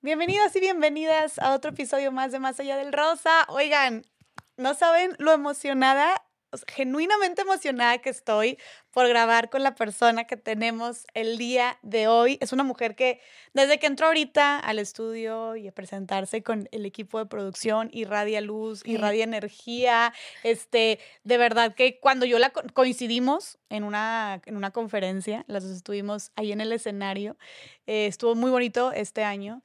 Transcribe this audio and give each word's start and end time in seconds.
Bienvenidos 0.00 0.54
y 0.54 0.60
bienvenidas 0.60 1.40
a 1.40 1.52
otro 1.52 1.72
episodio 1.72 2.12
más 2.12 2.30
de 2.30 2.38
Más 2.38 2.60
Allá 2.60 2.76
del 2.76 2.92
Rosa. 2.92 3.44
Oigan, 3.48 4.04
no 4.56 4.74
saben 4.74 5.16
lo 5.18 5.32
emocionada, 5.32 6.24
genuinamente 6.68 7.42
emocionada 7.42 7.98
que 7.98 8.10
estoy 8.10 8.58
por 8.92 9.08
grabar 9.08 9.50
con 9.50 9.64
la 9.64 9.74
persona 9.74 10.22
que 10.22 10.36
tenemos 10.36 11.04
el 11.14 11.36
día 11.36 11.80
de 11.82 12.06
hoy. 12.06 12.38
Es 12.40 12.52
una 12.52 12.62
mujer 12.62 12.94
que 12.94 13.20
desde 13.54 13.80
que 13.80 13.88
entró 13.88 14.06
ahorita 14.06 14.60
al 14.60 14.78
estudio 14.78 15.56
y 15.56 15.66
a 15.66 15.72
presentarse 15.72 16.44
con 16.44 16.68
el 16.70 16.86
equipo 16.86 17.18
de 17.18 17.26
producción, 17.26 17.90
irradia 17.92 18.40
luz, 18.40 18.82
irradia 18.86 19.24
energía. 19.24 20.14
Este, 20.44 21.00
de 21.24 21.38
verdad 21.38 21.74
que 21.74 21.98
cuando 21.98 22.24
yo 22.24 22.38
la 22.38 22.50
coincidimos 22.50 23.58
en 23.68 23.82
una, 23.82 24.40
en 24.46 24.56
una 24.56 24.70
conferencia, 24.70 25.44
las 25.48 25.64
dos 25.64 25.72
estuvimos 25.72 26.30
ahí 26.36 26.52
en 26.52 26.60
el 26.60 26.70
escenario, 26.70 27.36
eh, 27.88 28.06
estuvo 28.06 28.36
muy 28.36 28.52
bonito 28.52 28.92
este 28.92 29.24
año. 29.24 29.60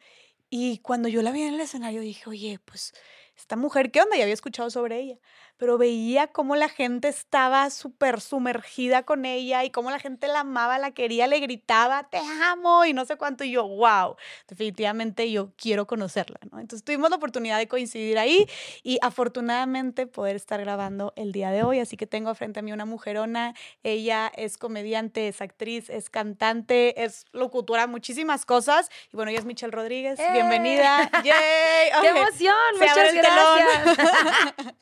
Y 0.56 0.78
cuando 0.78 1.10
yo 1.10 1.24
la 1.24 1.32
vi 1.32 1.42
en 1.42 1.56
el 1.56 1.62
escenario 1.62 2.02
dije, 2.02 2.30
oye, 2.30 2.60
pues 2.64 2.94
esta 3.36 3.56
mujer, 3.56 3.90
¿qué 3.90 4.02
onda? 4.02 4.16
Ya 4.18 4.22
había 4.22 4.36
escuchado 4.36 4.70
sobre 4.70 5.00
ella 5.00 5.18
pero 5.58 5.78
veía 5.78 6.28
cómo 6.28 6.56
la 6.56 6.70
gente 6.70 7.08
estaba 7.08 7.70
súper 7.70 8.22
sumergida 8.22 9.04
con 9.04 9.26
ella 9.26 9.64
y 9.64 9.70
cómo 9.70 9.92
la 9.92 10.00
gente 10.00 10.28
la 10.28 10.42
amaba, 10.42 10.78
la 10.80 10.92
quería, 10.92 11.28
le 11.28 11.40
gritaba, 11.40 12.10
te 12.10 12.18
amo 12.44 12.86
y 12.86 12.94
no 12.94 13.06
sé 13.06 13.16
cuánto. 13.16 13.44
Y 13.44 13.52
yo, 13.52 13.68
wow, 13.68 14.16
definitivamente 14.48 15.32
yo 15.32 15.52
quiero 15.56 15.88
conocerla, 15.88 16.40
¿no? 16.52 16.60
Entonces 16.60 16.84
tuvimos 16.84 17.10
la 17.10 17.18
oportunidad 17.18 17.58
de 17.58 17.68
coincidir 17.68 18.18
ahí 18.18 18.48
y 18.84 18.98
afortunadamente 19.02 20.08
poder 20.08 20.36
estar 20.36 20.60
grabando 20.60 21.14
el 21.16 21.32
día 21.32 21.52
de 21.52 21.64
hoy. 21.64 21.80
Así 21.80 21.98
que 21.98 22.08
tengo 22.08 22.34
frente 22.36 22.60
a 22.60 22.64
mí 22.64 22.72
una 22.72 22.86
mujerona. 22.86 23.54
Ella 23.84 24.32
es 24.36 24.58
comediante, 24.58 25.28
es 25.28 25.42
actriz, 25.42 25.90
es 25.90 26.10
cantante, 26.10 27.04
es 27.04 27.26
locutora, 27.32 27.88
muchísimas 27.88 28.46
cosas. 28.46 28.90
Y 29.12 29.16
bueno, 29.16 29.32
ella 29.32 29.40
es 29.40 29.46
Michelle 29.46 29.72
Rodríguez. 29.72 30.20
Bienvenida. 30.32 31.10
¡Yay! 31.24 31.92
¡Qué 32.02 32.08
emoción! 32.08 32.56
Muchas 32.80 33.14
gracias. 33.14 33.98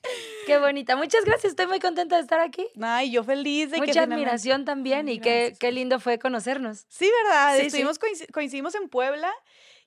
Qué 0.46 0.58
bonita. 0.62 0.96
Muchas 0.96 1.26
gracias. 1.26 1.52
Estoy 1.52 1.68
muy 1.68 1.80
contenta 1.80 2.16
de 2.16 2.22
estar 2.22 2.40
aquí. 2.40 2.66
Ay, 2.82 3.12
yo 3.12 3.24
feliz 3.24 3.72
de 3.72 3.78
Mucha 3.78 3.92
que 3.92 4.00
admiración 4.00 4.64
también 4.64 5.10
y 5.10 5.20
qué, 5.20 5.56
qué, 5.60 5.72
lindo 5.72 6.00
fue 6.00 6.20
conocernos. 6.20 6.86
Sí, 6.88 7.10
¿verdad? 7.24 7.60
Estuvimos, 7.60 8.00
coincidimos 8.32 8.76
en 8.76 8.88
Puebla. 8.88 9.32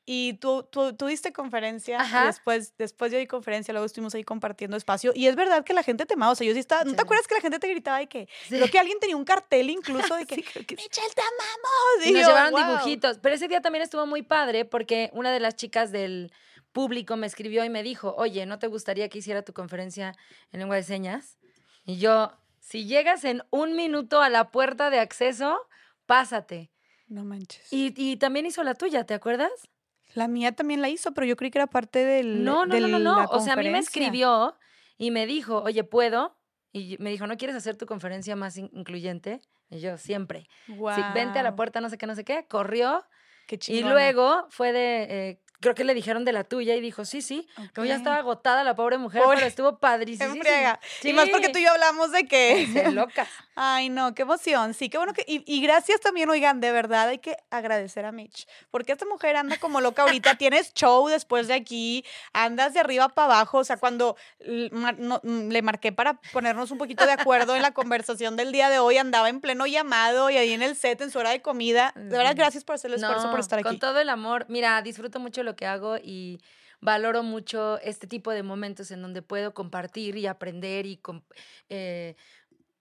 Y 0.06 0.34
tú, 0.34 0.64
tú, 0.64 1.06
diste 1.06 1.32
conferencia, 1.32 1.98
después, 2.26 2.76
después 2.76 3.10
yo 3.10 3.18
di 3.18 3.26
conferencia, 3.26 3.72
luego 3.72 3.86
estuvimos 3.86 4.14
ahí 4.14 4.22
compartiendo 4.22 4.76
espacio. 4.76 5.12
Y 5.14 5.28
es 5.28 5.34
verdad 5.34 5.64
que 5.64 5.72
la 5.72 5.82
gente 5.82 6.04
te 6.04 6.12
amaba. 6.12 6.32
O 6.32 6.34
sea, 6.34 6.46
yo 6.46 6.52
sí 6.52 6.58
estaba. 6.58 6.84
¿No 6.84 6.94
te 6.94 7.00
acuerdas 7.00 7.26
que 7.26 7.34
la 7.34 7.40
gente 7.40 7.58
te 7.58 7.68
gritaba 7.68 7.98
de 7.98 8.06
que? 8.06 8.28
Creo 8.48 8.68
que 8.68 8.78
alguien 8.78 9.00
tenía 9.00 9.16
un 9.16 9.24
cartel 9.24 9.70
incluso 9.70 10.14
de 10.16 10.26
que. 10.26 10.36
Michelle, 10.36 10.68
te 10.68 11.22
amamos. 11.22 12.06
Y, 12.06 12.12
nos 12.12 12.26
llevaron 12.26 12.54
dibujitos. 12.54 13.18
Pero 13.18 13.34
ese 13.34 13.48
día 13.48 13.62
también 13.62 13.82
estuvo 13.82 14.04
muy 14.04 14.20
padre 14.20 14.66
porque 14.66 15.08
una 15.14 15.32
de 15.32 15.40
las 15.40 15.56
chicas 15.56 15.90
del 15.90 16.30
público 16.74 17.16
me 17.16 17.26
escribió 17.26 17.64
y 17.64 17.70
me 17.70 17.82
dijo, 17.82 18.14
oye, 18.18 18.44
¿no 18.44 18.58
te 18.58 18.66
gustaría 18.66 19.08
que 19.08 19.18
hiciera 19.18 19.40
tu 19.40 19.54
conferencia 19.54 20.14
en 20.52 20.60
lengua 20.60 20.76
de 20.76 20.82
señas? 20.82 21.38
Y 21.86 21.96
yo, 21.96 22.32
si 22.60 22.84
llegas 22.84 23.24
en 23.24 23.42
un 23.48 23.74
minuto 23.74 24.20
a 24.20 24.28
la 24.28 24.50
puerta 24.50 24.90
de 24.90 25.00
acceso, 25.00 25.58
pásate. 26.04 26.70
No 27.06 27.24
manches. 27.24 27.68
Y, 27.70 28.16
también 28.16 28.44
hizo 28.44 28.62
la 28.62 28.74
tuya, 28.74 29.04
¿te 29.04 29.14
acuerdas? 29.14 29.52
La 30.14 30.28
mía 30.28 30.52
también 30.52 30.82
la 30.82 30.90
hizo, 30.90 31.14
pero 31.14 31.26
yo 31.26 31.36
creí 31.36 31.50
que 31.50 31.58
era 31.58 31.66
parte 31.66 32.04
del. 32.04 32.44
No, 32.44 32.66
no, 32.66 32.78
no, 32.78 32.88
no, 32.88 32.98
no. 32.98 33.24
O 33.30 33.40
sea, 33.40 33.54
a 33.54 33.56
mí 33.56 33.70
me 33.70 33.78
escribió 33.78 34.56
y 34.98 35.10
me 35.10 35.26
dijo, 35.26 35.62
oye, 35.62 35.84
¿puedo? 35.84 36.36
Y 36.72 36.96
me 36.98 37.10
dijo, 37.10 37.26
¿no 37.26 37.36
quieres 37.36 37.56
hacer 37.56 37.76
tu 37.76 37.86
conferencia 37.86 38.36
más 38.36 38.56
incluyente? 38.56 39.40
Y 39.70 39.80
yo, 39.80 39.96
siempre. 39.96 40.48
Wow. 40.68 40.96
vente 41.14 41.38
a 41.38 41.42
la 41.42 41.54
puerta, 41.54 41.80
no 41.80 41.88
sé 41.88 41.98
qué, 41.98 42.06
no 42.06 42.14
sé 42.14 42.24
qué. 42.24 42.46
Corrió. 42.48 43.04
Qué 43.46 43.58
y 43.68 43.82
luego 43.82 44.46
fue 44.48 44.72
de, 44.72 45.02
eh, 45.02 45.40
creo 45.64 45.74
que 45.74 45.84
le 45.84 45.94
dijeron 45.94 46.26
de 46.26 46.32
la 46.32 46.44
tuya 46.44 46.76
y 46.76 46.80
dijo, 46.82 47.06
sí, 47.06 47.22
sí. 47.22 47.48
Como 47.74 47.86
ya 47.86 47.96
estaba 47.96 48.16
agotada 48.16 48.62
la 48.64 48.76
pobre 48.76 48.98
mujer, 48.98 49.22
pero 49.26 49.46
estuvo 49.46 49.78
padrísimo. 49.78 50.34
Sí. 51.00 51.08
Y 51.08 51.12
más 51.14 51.30
porque 51.30 51.48
tú 51.48 51.58
y 51.58 51.64
yo 51.64 51.70
hablamos 51.70 52.12
de 52.12 52.26
que... 52.26 52.68
Se 52.72 52.92
loca. 52.92 53.26
Ay, 53.56 53.88
no, 53.88 54.14
qué 54.14 54.22
emoción. 54.22 54.74
Sí, 54.74 54.90
qué 54.90 54.98
bueno 54.98 55.14
que... 55.14 55.24
Y, 55.26 55.62
gracias 55.62 56.00
también, 56.00 56.28
oigan, 56.28 56.60
de 56.60 56.70
verdad 56.70 57.08
hay 57.08 57.18
que 57.18 57.38
agradecer 57.50 58.04
a 58.04 58.12
Mitch. 58.12 58.46
Porque 58.70 58.92
esta 58.92 59.06
mujer 59.06 59.36
anda 59.36 59.56
como 59.56 59.80
loca 59.80 60.02
ahorita. 60.02 60.34
Tienes 60.38 60.74
show 60.74 61.08
después 61.08 61.48
de 61.48 61.54
aquí, 61.54 62.04
andas 62.34 62.74
de 62.74 62.80
arriba 62.80 63.08
para 63.08 63.36
abajo. 63.36 63.58
O 63.58 63.64
sea, 63.64 63.78
cuando 63.78 64.16
mm, 64.46 65.48
le 65.48 65.62
marqué 65.62 65.92
para 65.92 66.20
ponernos 66.32 66.72
un 66.72 66.78
poquito 66.78 67.06
de 67.06 67.12
acuerdo 67.12 67.56
en 67.56 67.62
la 67.62 67.70
conversación 67.70 68.36
del 68.36 68.52
día 68.52 68.68
de 68.68 68.80
hoy, 68.80 68.98
andaba 68.98 69.30
en 69.30 69.40
pleno 69.40 69.66
llamado 69.66 70.28
y 70.28 70.36
ahí 70.36 70.52
en 70.52 70.62
el 70.62 70.76
set, 70.76 71.00
en 71.00 71.10
su 71.10 71.18
hora 71.18 71.30
de 71.30 71.40
comida. 71.40 71.92
De 71.96 72.18
verdad, 72.18 72.34
gracias 72.36 72.64
por 72.64 72.74
hacer 72.74 72.90
el 72.90 72.96
esfuerzo, 72.96 73.30
por 73.30 73.40
estar 73.40 73.60
aquí. 73.60 73.68
Con 73.68 73.78
todo 73.78 73.98
el 74.00 74.10
amor. 74.10 74.44
Mira, 74.48 74.82
disfruto 74.82 75.20
mucho 75.20 75.42
lo 75.42 75.53
que 75.56 75.66
hago 75.66 75.96
y 75.96 76.40
valoro 76.80 77.22
mucho 77.22 77.78
este 77.80 78.06
tipo 78.06 78.30
de 78.30 78.42
momentos 78.42 78.90
en 78.90 79.00
donde 79.00 79.22
puedo 79.22 79.54
compartir 79.54 80.16
y 80.16 80.26
aprender 80.26 80.84
y 80.86 81.00
eh, 81.70 82.14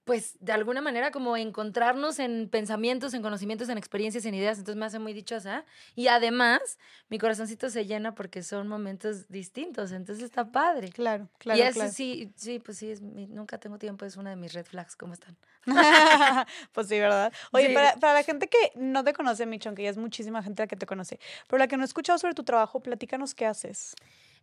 pues 0.04 0.36
de 0.42 0.52
alguna 0.52 0.82
manera 0.82 1.12
como 1.12 1.38
encontrarnos 1.38 2.20
en 2.20 2.50
pensamientos, 2.50 3.14
en 3.14 3.22
conocimientos, 3.22 3.70
en 3.70 3.78
experiencias, 3.78 4.26
en 4.26 4.34
ideas, 4.36 4.58
entonces 4.58 4.78
me 4.78 4.86
hace 4.86 5.00
muy 5.00 5.14
dichosa. 5.14 5.64
Y 5.96 6.08
además, 6.08 6.78
mi 7.10 7.18
corazoncito 7.18 7.70
se 7.70 7.86
llena 7.86 8.14
porque 8.14 8.44
son 8.44 8.68
momentos 8.68 9.30
distintos, 9.30 9.92
entonces 9.92 10.26
está 10.26 10.52
padre. 10.52 10.90
Claro, 10.90 11.30
claro. 11.38 11.60
Y 11.60 11.64
eso 11.64 11.88
sí, 11.90 12.34
sí, 12.36 12.60
pues 12.60 12.78
sí, 12.78 12.92
es 12.92 13.02
nunca 13.02 13.58
tengo 13.58 13.78
tiempo, 13.78 14.06
es 14.06 14.18
una 14.18 14.32
de 14.32 14.36
mis 14.36 14.54
red 14.54 14.66
flags, 14.66 14.96
¿cómo 14.96 15.14
están? 15.14 15.38
pues 16.74 16.88
sí, 16.88 17.00
¿verdad? 17.00 17.32
Oye, 17.52 17.74
Para, 17.74 17.96
para, 17.96 18.14
la 18.14 18.24
gente 18.24 18.48
que 18.48 18.74
no 18.76 19.06
te 19.06 19.14
conoce, 19.14 19.46
Michon, 19.46 19.76
que 19.76 19.84
ya 19.84 19.90
es 19.90 19.98
muchísima 19.98 20.44
gente 20.44 20.64
la 20.64 20.68
que 20.68 20.76
te 20.76 20.86
conoce, 20.86 21.20
pero 21.48 21.60
la 21.60 21.68
que 21.68 21.78
no 21.78 21.84
ha 21.84 21.86
escuchado 21.86 22.20
sobre 22.20 22.34
tu 22.34 22.44
trabajo, 22.44 22.82
platícanos 22.82 23.34
qué 23.34 23.46
haces. 23.46 23.96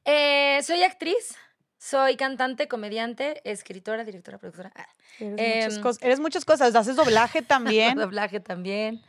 Eh, 0.07 0.61
soy 0.63 0.83
actriz. 0.83 1.37
Soy 1.81 2.17
cantante, 2.17 2.69
comediante, 2.69 3.41
escritora, 3.51 4.05
directora, 4.05 4.37
productora. 4.37 4.71
Ah, 4.77 4.87
eres, 5.19 5.81
muchas, 6.21 6.43
em, 6.43 6.47
cosas. 6.47 6.75
Haces 6.77 6.95
doblaje 6.95 7.41
también. 7.41 7.97
doblaje 7.99 8.39
también. 8.39 9.01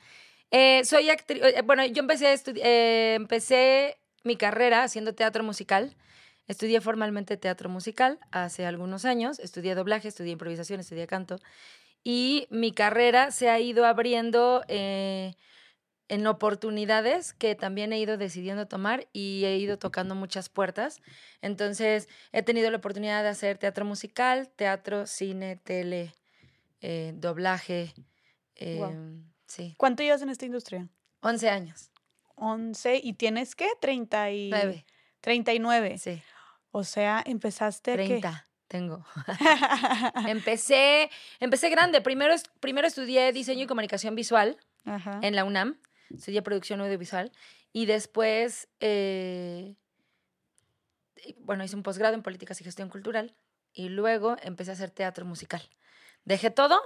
Eh, 0.51 0.81
soy 0.85 1.09
actriz. 1.09 1.41
Eh, 1.43 1.63
bueno, 1.65 1.85
yo 1.85 1.99
empecé, 1.99 2.27
a 2.27 2.33
eh, 2.33 3.15
empecé 3.15 3.97
mi 4.23 4.37
carrera 4.37 4.83
haciendo 4.83 5.13
teatro 5.13 5.43
musical. 5.43 5.97
Estudié 6.47 6.79
formalmente 6.79 7.35
teatro 7.35 7.67
musical 7.67 8.19
hace 8.31 8.65
algunos 8.65 9.03
años. 9.03 9.39
Estudié 9.39 9.75
doblaje, 9.75 10.07
estudié 10.07 10.31
improvisación, 10.31 10.79
estudié 10.79 11.07
canto. 11.07 11.39
Y 12.05 12.47
mi 12.51 12.71
carrera 12.71 13.31
se 13.31 13.49
ha 13.49 13.59
ido 13.59 13.85
abriendo 13.85 14.63
en 16.11 16.27
oportunidades 16.27 17.31
que 17.31 17.55
también 17.55 17.93
he 17.93 17.99
ido 17.99 18.17
decidiendo 18.17 18.67
tomar 18.67 19.07
y 19.13 19.45
he 19.45 19.55
ido 19.55 19.79
tocando 19.79 20.13
muchas 20.13 20.49
puertas. 20.49 21.01
Entonces, 21.41 22.09
he 22.33 22.43
tenido 22.43 22.69
la 22.69 22.79
oportunidad 22.79 23.23
de 23.23 23.29
hacer 23.29 23.57
teatro 23.57 23.85
musical, 23.85 24.49
teatro, 24.57 25.07
cine, 25.07 25.55
tele, 25.55 26.13
eh, 26.81 27.13
doblaje. 27.15 27.93
Em, 28.55 29.23
sí. 29.47 29.73
¿Cuánto 29.77 30.03
llevas 30.03 30.21
en 30.21 30.27
esta 30.27 30.45
industria? 30.45 30.89
11 31.21 31.49
años. 31.49 31.91
11 32.35 32.99
y 33.01 33.13
tienes 33.13 33.55
qué? 33.55 33.69
39. 33.79 34.85
39. 35.21 35.97
Sí. 35.97 36.21
O 36.71 36.83
sea, 36.83 37.23
empezaste 37.25 37.93
30. 37.93 38.49
Tengo. 38.67 39.05
empecé, 40.27 41.09
empecé 41.39 41.69
grande. 41.69 42.01
Primero, 42.01 42.35
primero 42.59 42.85
estudié 42.85 43.31
diseño 43.31 43.63
y 43.63 43.67
comunicación 43.67 44.13
visual 44.13 44.57
en 45.21 45.35
la 45.37 45.45
UNAM 45.45 45.77
estudié 46.15 46.41
producción 46.41 46.81
audiovisual 46.81 47.31
y 47.73 47.85
después, 47.85 48.67
eh, 48.79 49.75
bueno, 51.39 51.63
hice 51.63 51.75
un 51.75 51.83
posgrado 51.83 52.15
en 52.15 52.23
políticas 52.23 52.59
y 52.61 52.63
gestión 52.63 52.89
cultural 52.89 53.35
y 53.73 53.89
luego 53.89 54.35
empecé 54.43 54.71
a 54.71 54.73
hacer 54.73 54.91
teatro 54.91 55.25
musical. 55.25 55.61
Dejé 56.25 56.51
todo 56.51 56.81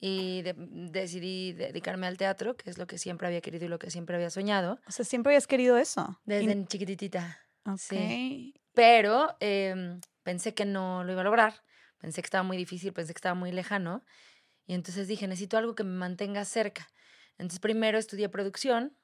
y 0.00 0.42
decidí 0.42 1.52
dedicarme 1.52 2.06
al 2.06 2.16
teatro, 2.16 2.56
que 2.56 2.70
es 2.70 2.78
lo 2.78 2.86
que 2.86 2.96
siempre 2.96 3.26
había 3.26 3.42
querido 3.42 3.66
y 3.66 3.68
lo 3.68 3.78
que 3.78 3.90
siempre 3.90 4.16
había 4.16 4.30
soñado. 4.30 4.80
O 4.86 4.92
sea, 4.92 5.04
siempre 5.04 5.32
habías 5.32 5.46
querido 5.46 5.76
eso. 5.76 6.18
Desde 6.24 6.66
chiquititita. 6.66 7.38
Sí. 7.76 8.54
Pero 8.72 9.36
em, 9.40 10.00
pensé 10.22 10.54
que 10.54 10.64
no 10.64 11.04
lo 11.04 11.12
iba 11.12 11.20
a 11.20 11.24
lograr. 11.24 11.62
Pensé 11.98 12.22
que 12.22 12.26
estaba 12.26 12.42
muy 12.42 12.56
difícil, 12.56 12.94
pensé 12.94 13.12
que 13.12 13.18
estaba 13.18 13.34
muy 13.34 13.52
lejano. 13.52 14.02
Y 14.66 14.72
entonces 14.72 15.06
dije, 15.06 15.28
necesito 15.28 15.58
algo 15.58 15.74
que 15.74 15.84
me 15.84 15.96
mantenga 15.96 16.44
cerca. 16.46 16.88
Entonces 17.40 17.58
primero 17.60 17.98
estudié 17.98 18.28
producción, 18.28 18.94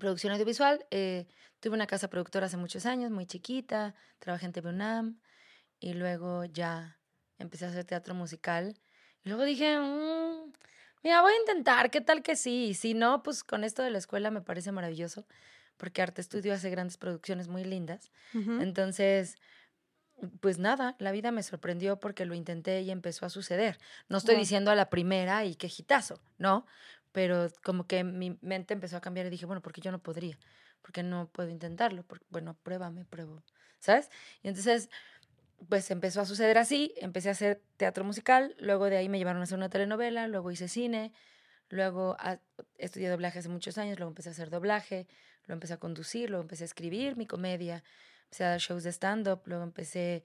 producción 0.00 0.32
audiovisual. 0.32 0.86
Eh, 0.90 1.26
tuve 1.60 1.74
una 1.74 1.86
casa 1.86 2.08
productora 2.08 2.46
hace 2.46 2.56
muchos 2.56 2.86
años, 2.86 3.10
muy 3.10 3.26
chiquita, 3.26 3.94
trabajé 4.18 4.46
en 4.46 4.52
TV 4.52 4.70
UNAM 4.70 5.20
y 5.78 5.92
luego 5.92 6.46
ya 6.46 6.98
empecé 7.38 7.66
a 7.66 7.68
hacer 7.68 7.84
teatro 7.84 8.14
musical. 8.14 8.74
Y 9.22 9.28
luego 9.28 9.44
dije, 9.44 9.78
mm, 9.78 10.50
mira, 11.04 11.20
voy 11.20 11.32
a 11.34 11.40
intentar, 11.40 11.90
¿qué 11.90 12.00
tal 12.00 12.22
que 12.22 12.36
sí? 12.36 12.68
Y 12.70 12.74
si 12.74 12.94
no, 12.94 13.22
pues 13.22 13.44
con 13.44 13.64
esto 13.64 13.82
de 13.82 13.90
la 13.90 13.98
escuela 13.98 14.30
me 14.30 14.40
parece 14.40 14.72
maravilloso, 14.72 15.26
porque 15.76 16.00
Arte 16.00 16.22
Estudio 16.22 16.54
hace 16.54 16.70
grandes 16.70 16.96
producciones 16.96 17.48
muy 17.48 17.64
lindas. 17.64 18.10
Entonces, 18.32 19.36
pues 20.40 20.58
nada, 20.58 20.94
la 20.98 21.12
vida 21.12 21.32
me 21.32 21.42
sorprendió 21.42 21.98
porque 21.98 22.24
lo 22.24 22.34
intenté 22.34 22.80
y 22.82 22.90
empezó 22.90 23.26
a 23.26 23.30
suceder. 23.30 23.78
No 24.08 24.18
estoy 24.18 24.36
diciendo 24.36 24.70
a 24.70 24.74
la 24.74 24.88
primera 24.88 25.44
y 25.44 25.56
qué 25.56 25.66
hitazo, 25.66 26.20
¿no? 26.38 26.66
Pero 27.12 27.48
como 27.62 27.86
que 27.86 28.04
mi 28.04 28.38
mente 28.40 28.74
empezó 28.74 28.96
a 28.96 29.00
cambiar 29.00 29.26
y 29.26 29.30
dije, 29.30 29.46
bueno, 29.46 29.62
porque 29.62 29.80
yo 29.80 29.92
no 29.92 30.00
podría, 30.00 30.38
porque 30.80 31.02
no 31.02 31.28
puedo 31.28 31.50
intentarlo, 31.50 32.02
porque, 32.02 32.24
bueno, 32.30 32.56
pruébame, 32.62 33.04
pruebo, 33.04 33.42
¿sabes? 33.78 34.10
Y 34.42 34.48
entonces, 34.48 34.88
pues 35.68 35.90
empezó 35.90 36.20
a 36.20 36.24
suceder 36.24 36.58
así, 36.58 36.94
empecé 36.96 37.28
a 37.28 37.32
hacer 37.32 37.62
teatro 37.76 38.04
musical, 38.04 38.56
luego 38.58 38.86
de 38.86 38.96
ahí 38.96 39.08
me 39.08 39.18
llevaron 39.18 39.40
a 39.40 39.44
hacer 39.44 39.58
una 39.58 39.68
telenovela, 39.68 40.26
luego 40.26 40.50
hice 40.50 40.68
cine, 40.68 41.12
luego 41.68 42.16
estudié 42.78 43.08
doblaje 43.08 43.38
hace 43.38 43.48
muchos 43.48 43.78
años, 43.78 43.98
luego 43.98 44.10
empecé 44.10 44.30
a 44.30 44.32
hacer 44.32 44.50
doblaje, 44.50 45.06
luego 45.46 45.54
empecé 45.54 45.74
a 45.74 45.78
conducir, 45.78 46.30
luego 46.30 46.42
empecé 46.42 46.64
a 46.64 46.66
escribir 46.66 47.16
mi 47.16 47.26
comedia, 47.26 47.84
empecé 48.24 48.44
a 48.44 48.50
dar 48.50 48.60
shows 48.60 48.82
de 48.84 48.90
stand-up, 48.92 49.42
luego 49.44 49.62
empecé 49.62 50.22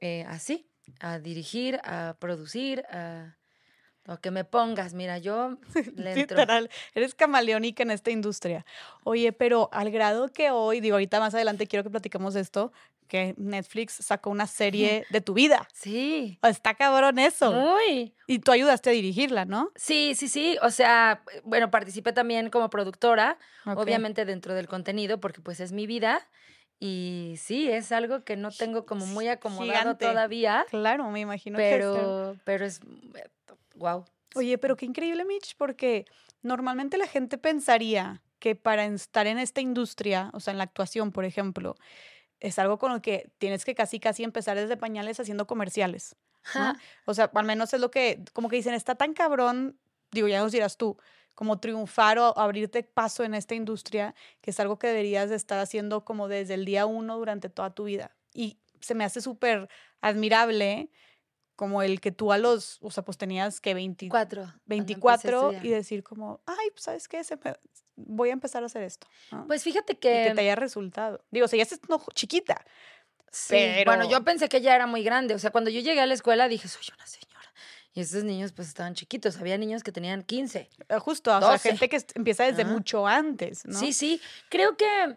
eh, 0.00 0.24
así, 0.28 0.68
a 1.00 1.18
dirigir, 1.18 1.80
a 1.84 2.16
producir, 2.18 2.84
a 2.90 3.36
o 4.08 4.16
que 4.18 4.30
me 4.30 4.44
pongas, 4.44 4.94
mira, 4.94 5.18
yo 5.18 5.58
le 5.96 6.12
entro. 6.12 6.36
Literal, 6.36 6.70
eres 6.94 7.14
camaleónica 7.14 7.82
en 7.82 7.90
esta 7.90 8.10
industria. 8.10 8.64
Oye, 9.04 9.32
pero 9.32 9.68
al 9.72 9.90
grado 9.90 10.28
que 10.32 10.50
hoy, 10.50 10.80
digo, 10.80 10.94
ahorita 10.94 11.20
más 11.20 11.34
adelante 11.34 11.66
quiero 11.66 11.84
que 11.84 11.90
platiquemos 11.90 12.34
de 12.34 12.40
esto, 12.40 12.72
que 13.06 13.34
Netflix 13.36 13.94
sacó 13.94 14.30
una 14.30 14.46
serie 14.46 15.04
de 15.10 15.20
tu 15.20 15.34
vida. 15.34 15.66
Sí. 15.72 16.38
Está 16.42 16.74
cabrón 16.74 17.18
eso. 17.18 17.52
Muy. 17.52 18.14
Y 18.26 18.38
tú 18.38 18.52
ayudaste 18.52 18.90
a 18.90 18.92
dirigirla, 18.92 19.44
¿no? 19.44 19.70
Sí, 19.76 20.14
sí, 20.14 20.28
sí. 20.28 20.58
O 20.62 20.70
sea, 20.70 21.22
bueno, 21.44 21.70
participé 21.70 22.12
también 22.12 22.50
como 22.50 22.70
productora, 22.70 23.38
obviamente 23.64 24.24
dentro 24.24 24.54
del 24.54 24.68
contenido, 24.68 25.20
porque 25.20 25.40
pues 25.40 25.60
es 25.60 25.72
mi 25.72 25.86
vida. 25.86 26.28
Y 26.80 27.34
sí, 27.38 27.68
es 27.68 27.90
algo 27.90 28.22
que 28.22 28.36
no 28.36 28.50
tengo 28.52 28.86
como 28.86 29.04
muy 29.06 29.26
acomodado 29.28 29.96
todavía. 29.96 30.64
Claro, 30.70 31.10
me 31.10 31.20
imagino 31.20 31.56
pero, 31.56 32.34
que 32.34 32.40
Pero 32.44 32.64
es 32.64 32.80
wow. 33.78 34.04
Oye, 34.34 34.58
pero 34.58 34.76
qué 34.76 34.86
increíble, 34.86 35.24
Mitch, 35.24 35.56
porque 35.56 36.04
normalmente 36.42 36.98
la 36.98 37.06
gente 37.06 37.38
pensaría 37.38 38.22
que 38.38 38.54
para 38.54 38.84
estar 38.84 39.26
en 39.26 39.38
esta 39.38 39.60
industria, 39.60 40.30
o 40.32 40.40
sea, 40.40 40.52
en 40.52 40.58
la 40.58 40.64
actuación, 40.64 41.12
por 41.12 41.24
ejemplo, 41.24 41.76
es 42.40 42.58
algo 42.58 42.78
con 42.78 42.92
lo 42.92 43.02
que 43.02 43.30
tienes 43.38 43.64
que 43.64 43.74
casi, 43.74 43.98
casi 43.98 44.22
empezar 44.22 44.56
desde 44.56 44.76
pañales 44.76 45.18
haciendo 45.18 45.46
comerciales. 45.46 46.16
O 47.04 47.14
sea, 47.14 47.30
al 47.34 47.44
menos 47.44 47.74
es 47.74 47.80
lo 47.80 47.90
que, 47.90 48.22
como 48.32 48.48
que 48.48 48.56
dicen, 48.56 48.74
está 48.74 48.94
tan 48.94 49.12
cabrón, 49.12 49.78
digo, 50.12 50.28
ya 50.28 50.40
nos 50.40 50.52
dirás 50.52 50.76
tú, 50.76 50.96
como 51.34 51.58
triunfar 51.58 52.18
o 52.18 52.38
abrirte 52.38 52.82
paso 52.82 53.22
en 53.24 53.34
esta 53.34 53.54
industria, 53.54 54.14
que 54.40 54.50
es 54.50 54.60
algo 54.60 54.78
que 54.78 54.86
deberías 54.86 55.30
de 55.30 55.36
estar 55.36 55.58
haciendo 55.58 56.04
como 56.04 56.26
desde 56.28 56.54
el 56.54 56.64
día 56.64 56.86
uno 56.86 57.18
durante 57.18 57.48
toda 57.48 57.74
tu 57.74 57.84
vida. 57.84 58.16
Y 58.32 58.58
se 58.80 58.94
me 58.94 59.04
hace 59.04 59.20
súper 59.20 59.68
admirable 60.00 60.90
como 61.58 61.82
el 61.82 62.00
que 62.00 62.12
tú 62.12 62.32
a 62.32 62.38
los, 62.38 62.78
o 62.82 62.92
sea, 62.92 63.04
pues 63.04 63.18
tenías 63.18 63.60
que 63.60 63.74
24, 63.74 64.54
24 64.66 65.54
y 65.60 65.70
decir 65.70 66.04
como, 66.04 66.40
ay, 66.46 66.70
pues 66.70 66.84
sabes 66.84 67.08
qué, 67.08 67.20
voy 67.96 68.28
a 68.28 68.32
empezar 68.32 68.62
a 68.62 68.66
hacer 68.66 68.84
esto. 68.84 69.08
Pues 69.48 69.64
fíjate 69.64 69.96
que... 69.96 70.26
que 70.28 70.34
te 70.36 70.40
haya 70.40 70.54
resultado. 70.54 71.20
Digo, 71.32 71.46
o 71.46 71.48
sea, 71.48 71.56
ya 71.56 71.64
estás 71.64 71.80
chiquita. 72.14 72.64
Sí, 73.32 73.56
pero... 73.56 73.90
bueno, 73.90 74.08
yo 74.08 74.22
pensé 74.22 74.48
que 74.48 74.60
ya 74.60 74.72
era 74.76 74.86
muy 74.86 75.02
grande. 75.02 75.34
O 75.34 75.40
sea, 75.40 75.50
cuando 75.50 75.68
yo 75.68 75.80
llegué 75.80 76.00
a 76.00 76.06
la 76.06 76.14
escuela 76.14 76.46
dije, 76.46 76.68
soy 76.68 76.84
una 76.94 77.08
señora. 77.08 77.52
Y 77.92 78.02
esos 78.02 78.22
niños 78.22 78.52
pues 78.52 78.68
estaban 78.68 78.94
chiquitos. 78.94 79.36
Había 79.38 79.58
niños 79.58 79.82
que 79.82 79.90
tenían 79.90 80.22
15. 80.22 80.70
Eh, 80.88 80.98
justo, 81.00 81.36
o 81.36 81.40
sea, 81.40 81.58
gente 81.58 81.88
que 81.88 82.00
empieza 82.14 82.44
desde 82.44 82.66
mucho 82.66 83.04
antes, 83.04 83.66
¿no? 83.66 83.80
Sí, 83.80 83.92
sí. 83.92 84.20
Creo 84.48 84.76
que, 84.76 85.16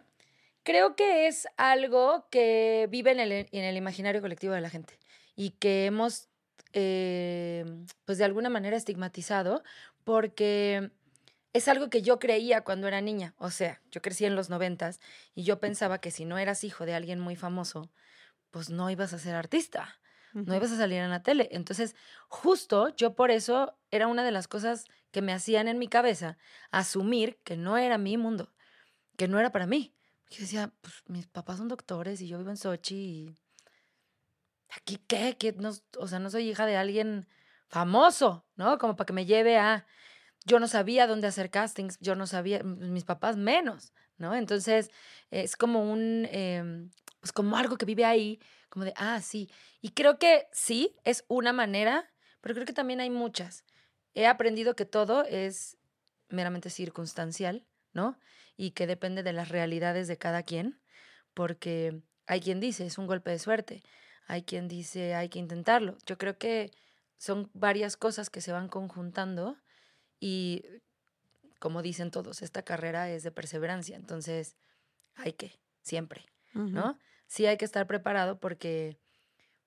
creo 0.64 0.96
que 0.96 1.28
es 1.28 1.46
algo 1.56 2.26
que 2.30 2.88
vive 2.90 3.12
en 3.12 3.20
el, 3.20 3.30
en 3.30 3.62
el 3.62 3.76
imaginario 3.76 4.20
colectivo 4.20 4.54
de 4.54 4.60
la 4.60 4.70
gente 4.70 4.98
y 5.36 5.50
que 5.50 5.86
hemos 5.86 6.31
eh, 6.72 7.64
pues 8.04 8.18
de 8.18 8.24
alguna 8.24 8.48
manera 8.48 8.76
estigmatizado 8.76 9.62
porque 10.04 10.90
es 11.52 11.68
algo 11.68 11.90
que 11.90 12.02
yo 12.02 12.18
creía 12.18 12.62
cuando 12.64 12.88
era 12.88 13.00
niña. 13.00 13.34
O 13.38 13.50
sea, 13.50 13.80
yo 13.90 14.00
crecí 14.02 14.24
en 14.24 14.36
los 14.36 14.50
noventas 14.50 15.00
y 15.34 15.44
yo 15.44 15.60
pensaba 15.60 15.98
que 15.98 16.10
si 16.10 16.24
no 16.24 16.38
eras 16.38 16.64
hijo 16.64 16.86
de 16.86 16.94
alguien 16.94 17.20
muy 17.20 17.36
famoso, 17.36 17.90
pues 18.50 18.70
no 18.70 18.90
ibas 18.90 19.12
a 19.12 19.18
ser 19.18 19.34
artista, 19.34 19.98
no 20.32 20.54
ibas 20.54 20.72
a 20.72 20.76
salir 20.76 20.98
en 20.98 21.10
la 21.10 21.22
tele. 21.22 21.48
Entonces, 21.52 21.94
justo 22.28 22.94
yo 22.96 23.14
por 23.14 23.30
eso 23.30 23.76
era 23.90 24.06
una 24.06 24.24
de 24.24 24.30
las 24.30 24.48
cosas 24.48 24.86
que 25.10 25.22
me 25.22 25.32
hacían 25.32 25.68
en 25.68 25.78
mi 25.78 25.88
cabeza 25.88 26.38
asumir 26.70 27.38
que 27.44 27.56
no 27.56 27.76
era 27.76 27.98
mi 27.98 28.16
mundo, 28.16 28.52
que 29.16 29.28
no 29.28 29.38
era 29.38 29.52
para 29.52 29.66
mí. 29.66 29.94
Yo 30.30 30.40
decía, 30.40 30.72
pues 30.80 30.94
mis 31.06 31.26
papás 31.26 31.58
son 31.58 31.68
doctores 31.68 32.22
y 32.22 32.28
yo 32.28 32.38
vivo 32.38 32.50
en 32.50 32.56
Sochi 32.56 32.96
y 32.96 33.41
¿aquí 34.76 34.98
qué? 35.06 35.36
¿Qué? 35.38 35.52
No, 35.52 35.72
o 35.98 36.08
sea, 36.08 36.18
no 36.18 36.30
soy 36.30 36.50
hija 36.50 36.66
de 36.66 36.76
alguien 36.76 37.26
famoso, 37.68 38.46
¿no? 38.56 38.78
Como 38.78 38.96
para 38.96 39.06
que 39.06 39.12
me 39.12 39.26
lleve 39.26 39.58
a... 39.58 39.86
Yo 40.44 40.58
no 40.58 40.66
sabía 40.66 41.06
dónde 41.06 41.28
hacer 41.28 41.50
castings, 41.50 41.98
yo 42.00 42.16
no 42.16 42.26
sabía, 42.26 42.62
mis 42.64 43.04
papás 43.04 43.36
menos, 43.36 43.92
¿no? 44.16 44.34
Entonces, 44.34 44.90
es 45.30 45.56
como 45.56 45.90
un, 45.90 46.26
em, 46.30 46.90
pues 47.20 47.32
como 47.32 47.56
algo 47.56 47.76
que 47.76 47.86
vive 47.86 48.04
ahí, 48.04 48.40
como 48.68 48.84
de, 48.84 48.92
ah, 48.96 49.20
sí. 49.20 49.50
Y 49.80 49.90
creo 49.90 50.18
que 50.18 50.48
sí, 50.52 50.96
es 51.04 51.24
una 51.28 51.52
manera, 51.52 52.10
pero 52.40 52.54
creo 52.54 52.66
que 52.66 52.72
también 52.72 53.00
hay 53.00 53.10
muchas. 53.10 53.64
He 54.14 54.26
aprendido 54.26 54.74
que 54.74 54.84
todo 54.84 55.24
es 55.24 55.78
meramente 56.28 56.70
circunstancial, 56.70 57.64
¿no? 57.92 58.18
Y 58.56 58.72
que 58.72 58.88
depende 58.88 59.22
de 59.22 59.32
las 59.32 59.48
realidades 59.48 60.08
de 60.08 60.18
cada 60.18 60.42
quien, 60.42 60.80
porque 61.34 62.02
hay 62.26 62.40
quien 62.40 62.58
dice, 62.58 62.84
es 62.84 62.98
un 62.98 63.06
golpe 63.06 63.30
de 63.30 63.38
suerte 63.38 63.82
hay 64.26 64.42
quien 64.42 64.68
dice 64.68 65.14
hay 65.14 65.28
que 65.28 65.38
intentarlo. 65.38 65.96
Yo 66.06 66.18
creo 66.18 66.38
que 66.38 66.70
son 67.18 67.50
varias 67.54 67.96
cosas 67.96 68.30
que 68.30 68.40
se 68.40 68.52
van 68.52 68.68
conjuntando 68.68 69.56
y 70.18 70.64
como 71.62 71.80
dicen 71.80 72.10
todos, 72.10 72.42
esta 72.42 72.62
carrera 72.62 73.08
es 73.08 73.22
de 73.22 73.30
perseverancia, 73.30 73.94
entonces 73.94 74.56
hay 75.14 75.32
que, 75.34 75.60
siempre, 75.80 76.26
¿no? 76.54 76.98
Sí 77.28 77.46
hay 77.46 77.56
que 77.56 77.64
estar 77.64 77.86
preparado 77.86 78.40
porque, 78.40 78.98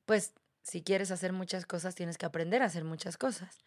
pues, 0.05 0.33
si 0.61 0.83
quieres 0.83 1.09
hacer 1.11 1.31
muchas 1.31 1.65
cosas, 1.65 1.95
tienes 1.95 2.17
que 2.17 2.25
aprender 2.25 2.61
a 2.61 2.65
hacer 2.65 2.83
muchas 2.83 3.17
cosas, 3.17 3.63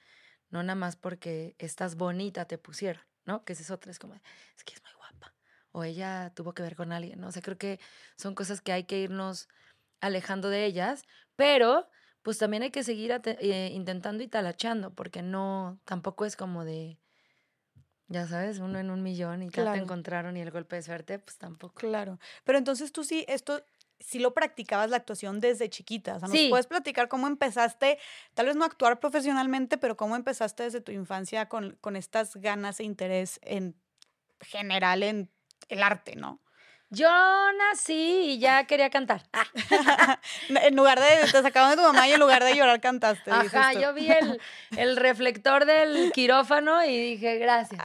no 0.50 0.62
nada 0.62 0.74
más 0.74 0.96
porque 0.96 1.54
estás 1.58 1.94
bonita 1.94 2.44
te 2.44 2.58
pusieron, 2.58 3.02
¿no? 3.24 3.44
Que 3.44 3.54
esa 3.54 3.62
es 3.62 3.70
otra, 3.70 3.90
es 3.90 3.98
como, 3.98 4.14
es 4.14 4.64
que 4.64 4.74
es 4.74 4.82
muy 4.82 4.92
guapa, 4.92 5.34
o 5.72 5.84
ella 5.84 6.30
tuvo 6.34 6.52
que 6.52 6.62
ver 6.62 6.76
con 6.76 6.92
alguien, 6.92 7.20
¿no? 7.20 7.28
O 7.28 7.32
sea, 7.32 7.40
creo 7.40 7.56
que 7.56 7.80
son 8.18 8.34
cosas 8.34 8.60
que 8.60 8.72
hay 8.72 8.84
que 8.84 9.00
irnos 9.00 9.48
alejando 10.00 10.48
de 10.48 10.64
ellas, 10.64 11.04
pero 11.36 11.88
pues 12.22 12.38
también 12.38 12.62
hay 12.62 12.70
que 12.70 12.84
seguir 12.84 13.12
eh, 13.24 13.70
intentando 13.72 14.22
y 14.22 14.28
talachando, 14.28 14.94
porque 14.94 15.22
no, 15.22 15.80
tampoco 15.84 16.24
es 16.24 16.36
como 16.36 16.64
de, 16.64 16.98
ya 18.08 18.26
sabes, 18.26 18.58
uno 18.58 18.78
en 18.78 18.90
un 18.90 19.02
millón 19.02 19.42
y 19.42 19.50
ya 19.50 19.72
te 19.72 19.78
encontraron 19.78 20.36
y 20.36 20.40
el 20.40 20.50
golpe 20.50 20.76
de 20.76 20.82
suerte, 20.82 21.18
pues 21.18 21.38
tampoco. 21.38 21.74
Claro, 21.76 22.18
pero 22.44 22.58
entonces 22.58 22.92
tú 22.92 23.04
sí, 23.04 23.24
esto 23.28 23.62
sí 24.00 24.18
lo 24.18 24.32
practicabas 24.32 24.90
la 24.90 24.96
actuación 24.96 25.40
desde 25.40 25.68
chiquita. 25.68 26.16
O 26.16 26.18
sea, 26.20 26.28
¿nos 26.28 26.48
puedes 26.48 26.66
platicar 26.66 27.08
cómo 27.08 27.26
empezaste, 27.26 27.98
tal 28.34 28.46
vez 28.46 28.56
no 28.56 28.64
actuar 28.64 29.00
profesionalmente, 29.00 29.78
pero 29.78 29.96
cómo 29.96 30.16
empezaste 30.16 30.64
desde 30.64 30.80
tu 30.80 30.92
infancia 30.92 31.48
con, 31.48 31.76
con 31.80 31.96
estas 31.96 32.36
ganas 32.36 32.80
e 32.80 32.84
interés 32.84 33.40
en 33.42 33.74
general 34.40 35.02
en 35.02 35.30
el 35.68 35.82
arte, 35.82 36.16
¿no? 36.16 36.40
Yo 36.90 37.08
nací 37.52 38.32
y 38.32 38.38
ya 38.38 38.64
quería 38.64 38.88
cantar. 38.88 39.22
en 40.48 40.74
lugar 40.74 40.98
de, 40.98 41.30
te 41.30 41.42
sacaban 41.42 41.70
de 41.70 41.76
tu 41.76 41.82
mamá 41.82 42.08
y 42.08 42.12
en 42.12 42.20
lugar 42.20 42.42
de 42.42 42.56
llorar 42.56 42.80
cantaste. 42.80 43.30
Ajá, 43.30 43.74
yo 43.74 43.92
vi 43.92 44.10
el, 44.10 44.40
el, 44.76 44.96
reflector 44.96 45.66
del 45.66 46.12
quirófano 46.12 46.82
y 46.82 47.10
dije, 47.10 47.36
gracias, 47.36 47.82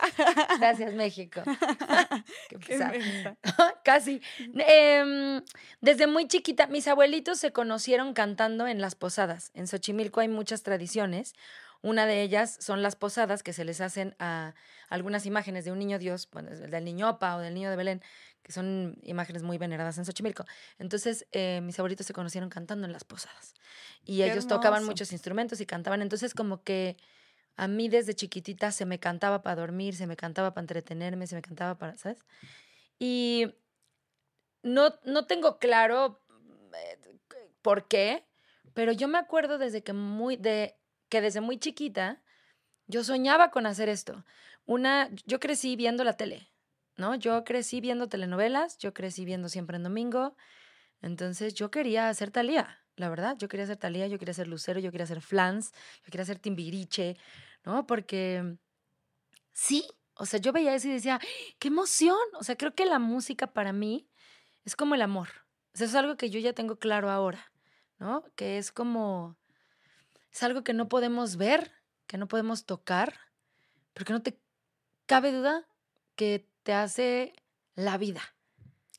gracias 0.58 0.94
México. 0.94 1.42
Qué 2.50 2.80
Casi. 3.84 4.22
Em, 4.56 5.42
desde 5.82 6.08
muy 6.08 6.28
chiquita, 6.28 6.68
mis 6.68 6.88
abuelitos 6.88 7.40
se 7.40 7.52
conocieron 7.52 8.14
cantando 8.14 8.68
en 8.68 8.80
las 8.80 8.96
posadas. 8.96 9.52
En 9.54 9.68
Xochimilco 9.68 10.22
hay 10.22 10.30
muchas 10.30 10.64
tradiciones. 10.64 11.36
Una 11.82 12.06
de 12.06 12.22
ellas 12.22 12.56
son 12.62 12.82
las 12.82 12.96
posadas 12.96 13.44
que 13.44 13.52
se 13.52 13.66
les 13.66 13.82
hacen 13.82 14.16
a 14.18 14.54
algunas 14.90 15.26
imágenes 15.26 15.66
de 15.66 15.74
un 15.74 15.80
niño 15.80 16.00
Dios, 16.00 16.30
bueno, 16.32 16.52
del 16.52 16.86
niño 16.86 17.10
Opa 17.10 17.36
o 17.36 17.40
del 17.40 17.54
niño 17.54 17.70
de 17.70 17.76
Belén, 17.76 18.02
que 18.44 18.52
son 18.52 18.98
imágenes 19.04 19.42
muy 19.42 19.58
veneradas 19.58 19.98
en 19.98 20.06
Xochimilco. 20.06 20.46
Entonces, 20.78 21.26
eh, 21.32 21.62
mis 21.64 21.80
abuelitos 21.80 22.06
se 22.06 22.14
conocieron 22.14 22.50
cantando 22.50 22.86
en 22.86 22.92
las 22.92 23.06
posadas. 23.06 23.56
Y 24.06 24.22
ellos 24.22 24.48
tocaban 24.48 24.84
muchos 24.84 25.12
instrumentos 25.14 25.62
y 25.62 25.66
cantaban. 25.66 26.02
Entonces, 26.02 26.34
como 26.34 26.62
que 26.62 26.98
a 27.56 27.68
mí 27.68 27.88
desde 27.88 28.14
chiquitita 28.14 28.72
se 28.72 28.86
me 28.86 29.00
cantaba 29.00 29.42
para 29.42 29.56
dormir, 29.56 29.96
se 29.96 30.08
me 30.08 30.18
cantaba 30.18 30.54
para 30.54 30.64
entretenerme, 30.64 31.26
se 31.26 31.36
me 31.36 31.42
cantaba 31.42 31.78
para, 31.78 31.98
¿sabes? 31.98 32.26
Y 33.00 33.56
no, 34.62 34.96
no 35.06 35.26
tengo 35.26 35.60
claro 35.60 36.22
eh, 36.76 37.00
por 37.62 37.88
qué, 37.88 38.26
pero 38.74 38.92
yo 38.92 39.08
me 39.08 39.20
acuerdo 39.20 39.58
desde 39.58 39.84
que 39.84 39.94
muy, 39.94 40.36
de, 40.36 40.76
que 41.10 41.22
desde 41.22 41.42
muy 41.42 41.58
chiquita 41.58 42.22
yo 42.88 43.04
soñaba 43.04 43.52
con 43.52 43.66
hacer 43.66 43.88
esto. 43.88 44.26
Una, 44.66 45.10
yo 45.26 45.40
crecí 45.40 45.76
viendo 45.76 46.04
la 46.04 46.18
tele. 46.18 46.53
¿No? 46.98 47.16
Yo 47.16 47.44
crecí 47.44 47.82
viendo 47.82 48.08
telenovelas, 48.08 48.78
yo 48.78 48.94
crecí 48.94 49.26
viendo 49.26 49.50
siempre 49.50 49.78
en 49.78 49.84
domingo, 49.84 50.36
entonces 51.02 51.54
yo 51.54 51.72
quería 51.72 52.14
ser 52.14 52.32
Talía, 52.32 52.80
la 52.96 53.10
verdad, 53.10 53.36
yo 53.38 53.48
quería 53.48 53.66
ser 53.66 53.78
Talía, 53.78 54.08
yo 54.08 54.20
quería 54.20 54.34
ser 54.34 54.48
Lucero, 54.48 54.80
yo 54.80 54.92
quería 54.92 55.08
ser 55.08 55.22
Flans, 55.22 55.72
yo 56.06 56.12
quería 56.12 56.26
ser 56.26 56.40
Timbiriche, 56.40 57.18
¿no? 57.66 57.86
Porque 57.88 58.58
sí, 59.54 59.86
O 60.16 60.26
sea, 60.26 60.40
yo 60.40 60.52
veía 60.54 60.76
eso 60.76 60.88
y 60.88 60.92
decía, 60.92 61.20
qué 61.60 61.70
emoción. 61.70 62.18
O 62.40 62.44
sea, 62.44 62.56
creo 62.56 62.74
que 62.76 62.86
la 62.86 63.00
música 63.00 63.48
para 63.48 63.74
mí 63.74 64.08
es 64.66 64.76
como 64.76 64.96
el 64.96 65.02
amor. 65.02 65.30
O 65.74 65.78
sea, 65.78 65.88
es 65.88 65.96
algo 65.96 66.18
que 66.18 66.30
yo 66.30 66.40
ya 66.40 66.54
tengo 66.54 66.78
claro 66.78 67.10
ahora, 67.10 67.52
¿no? 68.00 68.24
Que 68.36 68.58
es 68.58 68.72
como, 68.72 69.38
es 70.32 70.44
algo 70.44 70.64
que 70.64 70.74
no 70.74 70.88
podemos 70.88 71.38
ver, 71.38 71.72
que 72.08 72.18
no 72.18 72.28
podemos 72.28 72.66
tocar, 72.66 73.20
porque 73.94 74.14
no 74.14 74.22
te 74.22 74.40
cabe 75.08 75.32
duda 75.32 75.68
que 76.16 76.48
te 76.63 76.74
hace 76.74 77.34
la 77.75 77.98
vida. 77.98 78.22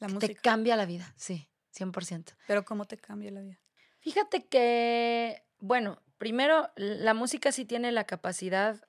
La 0.01 0.09
música. 0.09 0.27
Te 0.27 0.35
cambia 0.37 0.77
la 0.77 0.87
vida, 0.87 1.13
sí, 1.17 1.49
100%. 1.77 2.35
Pero 2.47 2.65
¿cómo 2.65 2.85
te 2.85 2.97
cambia 2.97 3.31
la 3.31 3.41
vida? 3.41 3.61
Fíjate 4.01 4.47
que, 4.47 5.43
bueno, 5.59 6.03
primero, 6.19 6.71
la 6.77 7.15
música 7.15 7.53
sí 7.53 7.65
tiene 7.65 7.91
la 7.93 8.05
capacidad, 8.05 8.87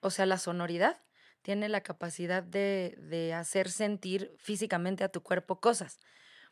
o 0.00 0.10
sea, 0.10 0.26
la 0.26 0.38
sonoridad, 0.38 1.02
tiene 1.42 1.68
la 1.68 1.82
capacidad 1.82 2.42
de, 2.42 2.96
de 2.98 3.32
hacer 3.32 3.70
sentir 3.70 4.34
físicamente 4.38 5.04
a 5.04 5.08
tu 5.08 5.22
cuerpo 5.22 5.60
cosas, 5.60 5.98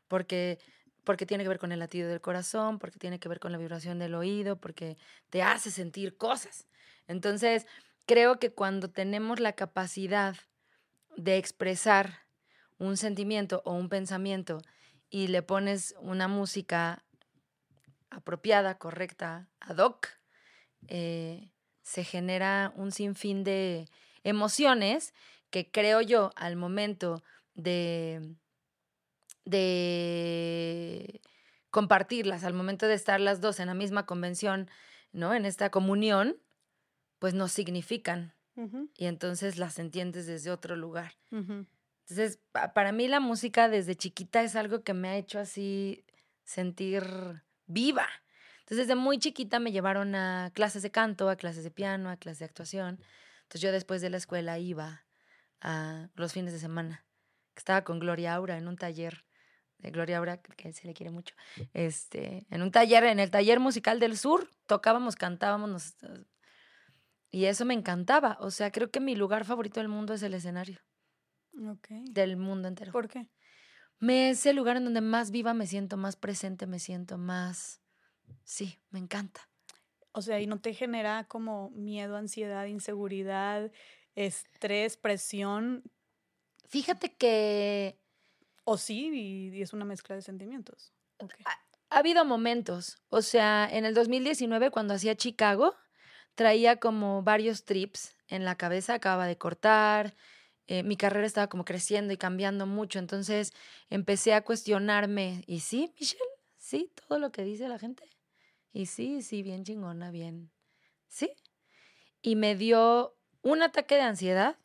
porque 0.08 0.58
porque 1.06 1.24
tiene 1.24 1.44
que 1.44 1.48
ver 1.48 1.60
con 1.60 1.70
el 1.70 1.78
latido 1.78 2.08
del 2.08 2.20
corazón, 2.20 2.80
porque 2.80 2.98
tiene 2.98 3.20
que 3.20 3.28
ver 3.28 3.38
con 3.38 3.52
la 3.52 3.58
vibración 3.58 4.00
del 4.00 4.16
oído, 4.16 4.60
porque 4.60 4.98
te 5.30 5.40
hace 5.40 5.70
sentir 5.70 6.16
cosas. 6.16 6.66
Entonces, 7.06 7.64
creo 8.06 8.40
que 8.40 8.52
cuando 8.52 8.90
tenemos 8.90 9.38
la 9.38 9.52
capacidad 9.52 10.36
de 11.16 11.36
expresar 11.36 12.26
un 12.78 12.96
sentimiento 12.96 13.62
o 13.64 13.72
un 13.72 13.88
pensamiento 13.88 14.58
y 15.10 15.28
le 15.28 15.42
pones 15.42 15.94
una 16.00 16.28
música 16.28 17.04
apropiada, 18.10 18.78
correcta, 18.78 19.48
ad 19.60 19.78
hoc, 19.78 20.08
eh, 20.88 21.50
se 21.82 22.04
genera 22.04 22.72
un 22.76 22.92
sinfín 22.92 23.44
de 23.44 23.88
emociones 24.24 25.14
que 25.50 25.70
creo 25.70 26.00
yo 26.00 26.32
al 26.36 26.56
momento 26.56 27.22
de, 27.54 28.34
de 29.44 31.20
compartirlas, 31.70 32.44
al 32.44 32.54
momento 32.54 32.86
de 32.86 32.94
estar 32.94 33.20
las 33.20 33.40
dos 33.40 33.60
en 33.60 33.68
la 33.68 33.74
misma 33.74 34.06
convención, 34.06 34.68
¿no? 35.12 35.34
En 35.34 35.44
esta 35.44 35.70
comunión, 35.70 36.36
pues 37.18 37.34
nos 37.34 37.52
significan. 37.52 38.35
Y 38.96 39.06
entonces 39.06 39.58
las 39.58 39.78
entiendes 39.78 40.26
desde 40.26 40.50
otro 40.50 40.76
lugar. 40.76 41.14
Entonces, 41.30 42.38
para 42.74 42.92
mí 42.92 43.08
la 43.08 43.20
música 43.20 43.68
desde 43.68 43.96
chiquita 43.96 44.42
es 44.42 44.56
algo 44.56 44.82
que 44.82 44.94
me 44.94 45.08
ha 45.08 45.16
hecho 45.16 45.38
así 45.38 46.04
sentir 46.44 47.04
viva. 47.66 48.06
Entonces, 48.60 48.86
desde 48.86 48.94
muy 48.94 49.18
chiquita 49.18 49.58
me 49.58 49.72
llevaron 49.72 50.14
a 50.14 50.50
clases 50.54 50.82
de 50.82 50.90
canto, 50.90 51.28
a 51.28 51.36
clases 51.36 51.64
de 51.64 51.70
piano, 51.70 52.10
a 52.10 52.16
clases 52.16 52.40
de 52.40 52.44
actuación. 52.46 53.00
Entonces, 53.42 53.60
yo 53.60 53.72
después 53.72 54.00
de 54.00 54.10
la 54.10 54.16
escuela 54.16 54.58
iba 54.58 55.04
a 55.60 56.08
los 56.14 56.32
fines 56.32 56.52
de 56.52 56.58
semana. 56.58 57.04
Estaba 57.56 57.84
con 57.84 57.98
Gloria 57.98 58.34
Aura 58.34 58.56
en 58.56 58.68
un 58.68 58.76
taller 58.76 59.24
de 59.78 59.90
Gloria 59.90 60.18
Aura, 60.18 60.38
que 60.38 60.72
se 60.72 60.86
le 60.86 60.94
quiere 60.94 61.10
mucho. 61.10 61.34
Este, 61.74 62.46
en 62.50 62.62
un 62.62 62.70
taller, 62.70 63.04
en 63.04 63.20
el 63.20 63.30
taller 63.30 63.60
musical 63.60 64.00
del 64.00 64.16
sur, 64.16 64.50
tocábamos, 64.66 65.16
cantábamos, 65.16 65.70
nos, 65.70 65.96
y 67.36 67.44
eso 67.44 67.66
me 67.66 67.74
encantaba. 67.74 68.38
O 68.40 68.50
sea, 68.50 68.72
creo 68.72 68.90
que 68.90 68.98
mi 68.98 69.14
lugar 69.14 69.44
favorito 69.44 69.78
del 69.78 69.90
mundo 69.90 70.14
es 70.14 70.22
el 70.22 70.32
escenario. 70.32 70.80
Del 71.52 72.38
mundo 72.38 72.66
entero. 72.66 72.92
¿Por 72.92 73.08
qué? 73.08 73.26
Me 73.98 74.30
es 74.30 74.46
el 74.46 74.56
lugar 74.56 74.78
en 74.78 74.84
donde 74.84 75.02
más 75.02 75.30
viva 75.30 75.52
me 75.52 75.66
siento, 75.66 75.98
más 75.98 76.16
presente 76.16 76.66
me 76.66 76.78
siento, 76.78 77.18
más... 77.18 77.82
Sí, 78.42 78.78
me 78.88 79.00
encanta. 79.00 79.50
O 80.12 80.22
sea, 80.22 80.40
¿y 80.40 80.46
no 80.46 80.62
te 80.62 80.72
genera 80.72 81.24
como 81.24 81.68
miedo, 81.72 82.16
ansiedad, 82.16 82.64
inseguridad, 82.64 83.70
estrés, 84.14 84.96
presión? 84.96 85.82
Fíjate 86.64 87.16
que... 87.16 88.00
O 88.64 88.78
sí, 88.78 89.10
y, 89.12 89.60
es 89.60 89.74
una 89.74 89.84
mezcla 89.84 90.16
de 90.16 90.22
sentimientos. 90.22 90.94
Ha, 91.18 91.50
ha, 91.90 91.98
habido 91.98 92.24
momentos. 92.24 92.96
O 93.10 93.20
sea, 93.20 93.68
en 93.70 93.84
el 93.84 93.92
2019, 93.92 94.70
cuando 94.70 94.94
hacía 94.94 95.16
Chicago, 95.16 95.74
traía 96.36 96.76
como 96.76 97.24
varios 97.24 97.64
trips 97.64 98.14
en 98.28 98.44
la 98.44 98.54
cabeza, 98.54 98.94
acaba 98.94 99.26
de 99.26 99.36
cortar, 99.36 100.14
eh, 100.68 100.82
mi 100.84 100.96
carrera 100.96 101.26
estaba 101.26 101.48
como 101.48 101.64
creciendo 101.64 102.12
y 102.12 102.16
cambiando 102.16 102.66
mucho, 102.66 103.00
entonces 103.00 103.52
empecé 103.90 104.34
a 104.34 104.42
cuestionarme, 104.42 105.42
¿y 105.46 105.60
sí, 105.60 105.92
Michelle? 105.98 106.22
¿Sí? 106.56 106.92
¿Todo 107.08 107.18
lo 107.18 107.32
que 107.32 107.42
dice 107.42 107.68
la 107.68 107.78
gente? 107.78 108.08
Y 108.72 108.86
sí, 108.86 109.22
sí, 109.22 109.42
bien 109.42 109.64
chingona, 109.64 110.10
bien. 110.10 110.50
¿Sí? 111.08 111.32
Y 112.20 112.36
me 112.36 112.56
dio 112.56 113.16
un 113.42 113.62
ataque 113.62 113.94
de 113.94 114.02
ansiedad 114.02 114.56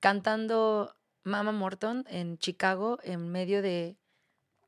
cantando 0.00 0.94
Mama 1.22 1.52
Morton 1.52 2.04
en 2.08 2.36
Chicago 2.38 2.98
en 3.02 3.30
medio 3.30 3.62
de 3.62 3.96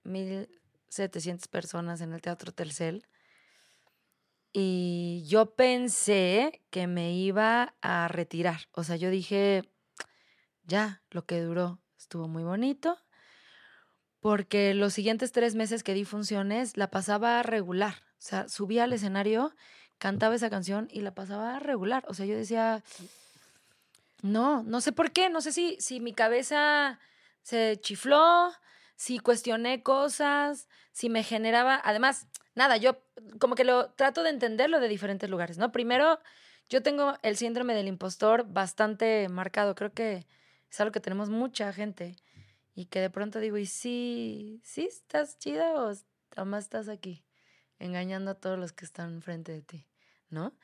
1.700 0.04 1.49
personas 1.49 2.00
en 2.00 2.12
el 2.12 2.23
Teatro 2.23 2.52
Telcel. 2.52 3.04
Y 4.58 5.22
yo 5.26 5.54
pensé 5.54 6.62
que 6.70 6.86
me 6.86 7.12
iba 7.12 7.75
a 7.82 8.08
retirar. 8.08 8.68
O 8.72 8.84
sea, 8.84 8.96
yo 8.96 9.10
dije, 9.10 9.68
ya, 10.64 11.02
lo 11.10 11.26
que 11.26 11.42
duró 11.42 11.78
estuvo 11.98 12.26
muy 12.26 12.42
bonito, 12.42 12.96
porque 14.18 14.72
los 14.72 14.94
siguientes 14.94 15.30
tres 15.32 15.54
meses 15.54 15.82
que 15.82 15.92
di 15.92 16.06
funciones 16.06 16.78
la 16.78 16.90
pasaba 16.90 17.42
regular. 17.42 17.96
O 18.12 18.22
sea, 18.22 18.48
subía 18.48 18.84
al 18.84 18.94
escenario, 18.94 19.54
cantaba 19.98 20.34
esa 20.34 20.48
canción 20.48 20.88
y 20.90 21.02
la 21.02 21.14
pasaba 21.14 21.58
regular. 21.58 22.06
O 22.08 22.14
sea, 22.14 22.25
yo 22.25 22.34
decía, 22.34 22.82
no, 24.22 24.62
no 24.62 24.80
sé 24.80 24.90
por 24.90 25.12
qué, 25.12 25.28
no 25.28 25.42
sé 25.42 25.52
si, 25.52 25.76
si 25.80 26.00
mi 26.00 26.14
cabeza 26.14 26.98
se 27.42 27.78
chifló, 27.82 28.50
si 28.97 29.19
cuestioné 29.19 29.83
cosas, 29.83 30.69
si 30.93 31.09
me 31.09 31.23
generaba, 31.23 31.81
además, 31.85 32.26
nada, 32.55 32.76
yo 32.76 33.03
como 33.38 33.55
que 33.55 33.65
lo 33.65 33.91
trato 33.91 34.23
de 34.23 34.31
entenderlo 34.31 34.81
de 34.81 34.88
diferentes 34.88 35.31
lugares, 35.31 35.59
¿no? 35.59 35.71
Primero, 35.71 36.19
yo 36.69 36.83
tengo 36.83 37.15
el 37.23 37.37
síndrome 37.37 37.75
del 37.75 37.87
impostor 37.87 38.45
bastante 38.49 39.29
marcado, 39.29 39.75
creo 39.75 39.93
que 39.93 40.26
es 40.71 40.81
algo 40.81 40.93
que 40.93 41.00
tenemos 41.00 41.31
mucha 41.31 41.73
gente 41.73 42.17
y 42.75 42.87
que 42.87 43.00
de 43.00 43.11
pronto 43.11 43.38
digo, 43.38 43.57
¿y 43.57 43.67
sí, 43.67 44.61
sí 44.65 44.87
estás 44.87 45.38
chida 45.38 45.75
o 45.75 46.45
más 46.45 46.65
estás 46.65 46.88
aquí 46.88 47.25
engañando 47.79 48.31
a 48.33 48.35
todos 48.35 48.59
los 48.59 48.73
que 48.73 48.85
están 48.85 49.15
enfrente 49.15 49.53
de 49.53 49.62
ti, 49.62 49.87
¿no? 50.31 50.57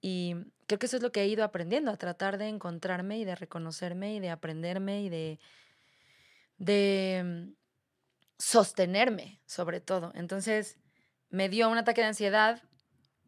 Y 0.00 0.34
creo 0.66 0.78
que 0.78 0.86
eso 0.86 0.96
es 0.96 1.02
lo 1.02 1.10
que 1.12 1.22
he 1.22 1.28
ido 1.28 1.42
aprendiendo, 1.42 1.90
a 1.90 1.96
tratar 1.96 2.38
de 2.38 2.48
encontrarme 2.48 3.18
y 3.18 3.24
de 3.24 3.34
reconocerme 3.34 4.14
y 4.14 4.20
de 4.20 4.30
aprenderme 4.30 5.02
y 5.02 5.08
de, 5.08 5.38
sostenerme, 8.38 9.40
sobre 9.46 9.80
todo. 9.80 10.12
Entonces, 10.14 10.78
me 11.30 11.48
dio 11.48 11.68
un 11.68 11.78
ataque 11.78 12.00
de 12.02 12.08
ansiedad 12.08 12.62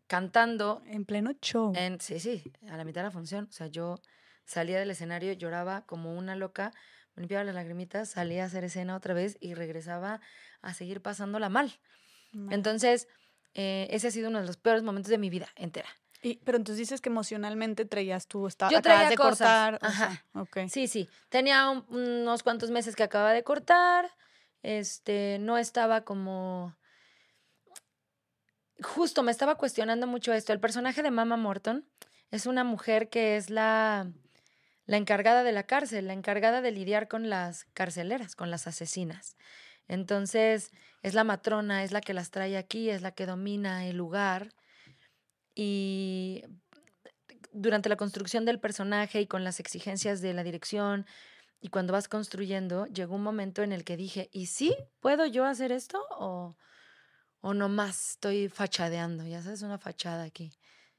cantando. 0.06 0.82
En 0.86 1.04
pleno 1.04 1.32
show. 1.40 1.72
En, 1.76 2.00
sí, 2.00 2.20
sí, 2.20 2.42
a 2.68 2.76
la 2.76 2.84
mitad 2.84 3.02
de 3.02 3.08
la 3.08 3.10
función. 3.10 3.46
O 3.48 3.52
sea, 3.52 3.66
yo 3.66 4.00
salía 4.44 4.78
del 4.78 4.90
escenario, 4.90 5.32
lloraba 5.32 5.84
como 5.86 6.16
una 6.16 6.36
loca, 6.36 6.72
me 7.14 7.22
limpiaba 7.22 7.44
las 7.44 7.54
lagrimitas, 7.54 8.10
salía 8.10 8.44
a 8.44 8.46
hacer 8.46 8.64
escena 8.64 8.96
otra 8.96 9.14
vez 9.14 9.36
y 9.40 9.54
regresaba 9.54 10.20
a 10.62 10.74
seguir 10.74 11.02
pasándola 11.02 11.48
mal. 11.48 11.78
Entonces, 12.50 13.08
eh, 13.54 13.88
ese 13.90 14.08
ha 14.08 14.10
sido 14.10 14.28
uno 14.28 14.40
de 14.40 14.46
los 14.46 14.56
peores 14.56 14.82
momentos 14.82 15.10
de 15.10 15.18
mi 15.18 15.30
vida 15.30 15.48
entera. 15.56 15.88
Y, 16.22 16.36
pero 16.44 16.58
entonces 16.58 16.78
dices 16.78 17.00
que 17.00 17.08
emocionalmente 17.08 17.84
traías 17.84 18.26
tú, 18.26 18.46
estaba, 18.46 18.72
Yo 18.72 18.82
traía 18.82 19.08
de 19.08 19.16
cortar. 19.16 19.78
Ajá. 19.82 20.24
Sí, 20.68 20.88
sí. 20.88 21.08
Tenía 21.28 21.68
unos 21.70 22.42
cuantos 22.42 22.70
meses 22.70 22.96
que 22.96 23.04
acababa 23.04 23.32
de 23.32 23.44
cortar. 23.44 24.10
Este, 24.62 25.38
no 25.40 25.58
estaba 25.58 26.04
como. 26.04 26.76
Justo 28.82 29.22
me 29.22 29.32
estaba 29.32 29.56
cuestionando 29.56 30.06
mucho 30.06 30.32
esto. 30.32 30.52
El 30.52 30.60
personaje 30.60 31.02
de 31.02 31.10
Mama 31.10 31.36
Morton 31.36 31.88
es 32.30 32.46
una 32.46 32.64
mujer 32.64 33.08
que 33.08 33.36
es 33.36 33.50
la 33.50 34.12
la 34.88 34.96
encargada 34.96 35.44
de 35.44 35.52
la 35.52 35.64
cárcel, 35.64 36.06
la 36.06 36.14
encargada 36.14 36.62
de 36.62 36.72
lidiar 36.72 37.08
con 37.08 37.28
las 37.28 37.66
carceleras, 37.74 38.34
con 38.34 38.50
las 38.50 38.66
asesinas. 38.66 39.36
Entonces, 39.86 40.70
es 41.02 41.12
la 41.12 41.24
matrona, 41.24 41.84
es 41.84 41.92
la 41.92 42.00
que 42.00 42.14
las 42.14 42.30
trae 42.30 42.56
aquí, 42.56 42.88
es 42.88 43.02
la 43.02 43.12
que 43.12 43.26
domina 43.26 43.86
el 43.86 43.98
lugar. 43.98 44.54
Y 45.54 46.42
durante 47.52 47.90
la 47.90 47.96
construcción 47.96 48.46
del 48.46 48.60
personaje 48.60 49.20
y 49.20 49.26
con 49.26 49.44
las 49.44 49.60
exigencias 49.60 50.22
de 50.22 50.32
la 50.32 50.42
dirección 50.42 51.04
y 51.60 51.68
cuando 51.68 51.92
vas 51.92 52.08
construyendo, 52.08 52.86
llegó 52.86 53.16
un 53.16 53.22
momento 53.22 53.62
en 53.62 53.72
el 53.72 53.84
que 53.84 53.96
dije, 53.96 54.28
¿y 54.32 54.46
sí? 54.46 54.76
¿Puedo 55.00 55.26
yo 55.26 55.44
hacer 55.44 55.72
esto? 55.72 56.00
¿O, 56.10 56.56
o 57.40 57.54
nomás 57.54 58.10
estoy 58.10 58.48
fachadeando? 58.48 59.26
Ya 59.26 59.42
sabes, 59.42 59.62
una 59.62 59.78
fachada 59.78 60.24
aquí 60.24 60.52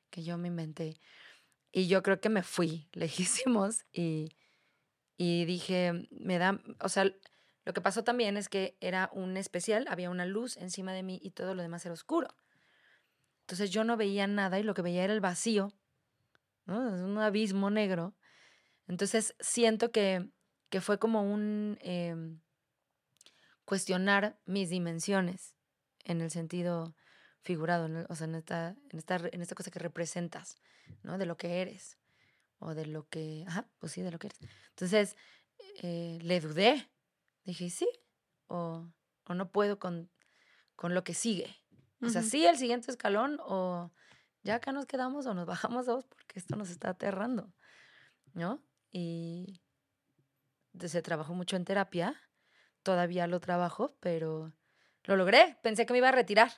que 0.10 0.24
yo 0.24 0.38
me 0.38 0.48
inventé. 0.48 1.00
Y 1.72 1.88
yo 1.88 2.04
creo 2.04 2.20
que 2.20 2.30
me 2.30 2.44
fui 2.44 2.90
lejísimos 2.94 3.86
y, 3.94 4.36
y 5.18 5.46
dije, 5.46 6.08
me 6.12 6.38
da, 6.38 6.60
o 6.82 6.90
sea, 6.90 7.12
lo 7.66 7.74
que 7.74 7.82
pasó 7.82 8.04
también 8.04 8.36
es 8.36 8.50
que 8.50 8.78
era 8.82 9.10
un 9.14 9.38
especial, 9.38 9.86
había 9.90 10.10
una 10.10 10.26
luz 10.26 10.58
encima 10.58 10.94
de 10.94 11.04
mí 11.04 11.20
y 11.22 11.32
todo 11.32 11.54
lo 11.54 11.62
demás 11.62 11.86
era 11.86 11.94
oscuro. 11.94 12.30
Entonces 13.42 13.70
yo 13.72 13.84
no 13.84 13.98
veía 13.98 14.28
nada 14.28 14.60
y 14.60 14.64
lo 14.64 14.74
que 14.74 14.82
veía 14.82 15.04
era 15.04 15.14
el 15.14 15.22
vacío, 15.22 15.72
¿no? 16.66 16.80
Un 16.80 17.18
abismo 17.18 17.70
negro. 17.70 18.16
Entonces 18.88 19.36
siento 19.40 19.92
que, 19.92 20.30
que 20.70 20.82
fue 20.82 21.00
como 21.00 21.22
un 21.24 21.78
em, 21.82 22.40
cuestionar 23.66 24.40
mis 24.46 24.70
dimensiones 24.70 25.56
en 26.04 26.22
el 26.22 26.32
sentido 26.32 26.96
figurado, 27.42 27.88
o 28.10 28.16
sea, 28.16 28.26
en 28.26 28.36
esta, 28.36 28.76
en, 28.90 29.00
esta, 29.00 29.16
en 29.32 29.42
esta 29.42 29.56
cosa 29.56 29.72
que 29.72 29.80
representas, 29.80 30.58
¿no? 31.04 31.18
De 31.18 31.26
lo 31.26 31.38
que 31.38 31.62
eres 31.62 31.98
o 32.60 32.74
de 32.76 32.86
lo 32.86 33.08
que, 33.08 33.46
ajá, 33.48 33.70
pues 33.80 33.94
sí, 33.94 34.02
de 34.02 34.12
lo 34.12 34.20
que 34.20 34.28
eres. 34.28 34.40
Entonces, 34.70 35.16
eh, 35.82 36.20
le 36.22 36.40
dudé. 36.40 36.90
Dije, 37.46 37.70
sí, 37.70 37.90
o, 38.48 38.88
o 39.26 39.34
no 39.34 39.52
puedo 39.52 39.80
con, 39.80 40.10
con, 40.76 40.94
lo 40.94 41.04
que 41.04 41.14
sigue. 41.14 41.56
O 42.02 42.10
sea, 42.10 42.22
sí, 42.22 42.46
el 42.46 42.58
siguiente 42.58 42.92
escalón, 42.92 43.40
o 43.42 43.92
ya 44.44 44.56
acá 44.56 44.72
nos 44.72 44.86
quedamos 44.86 45.26
o 45.26 45.34
nos 45.34 45.46
bajamos 45.46 45.86
dos 45.86 46.06
porque 46.06 46.40
esto 46.40 46.56
nos 46.56 46.70
está 46.70 46.90
aterrando, 46.90 47.54
¿no? 48.34 48.64
Y 48.92 49.62
se 50.88 51.02
trabajó 51.02 51.34
mucho 51.34 51.56
en 51.56 51.66
terapia, 51.66 52.22
todavía 52.84 53.28
lo 53.28 53.40
trabajo, 53.40 53.96
pero 54.00 54.54
lo 55.04 55.16
logré. 55.16 55.58
Pensé 55.62 55.86
que 55.86 55.94
me 55.94 56.00
iba 56.00 56.10
a 56.10 56.14
retirar 56.14 56.52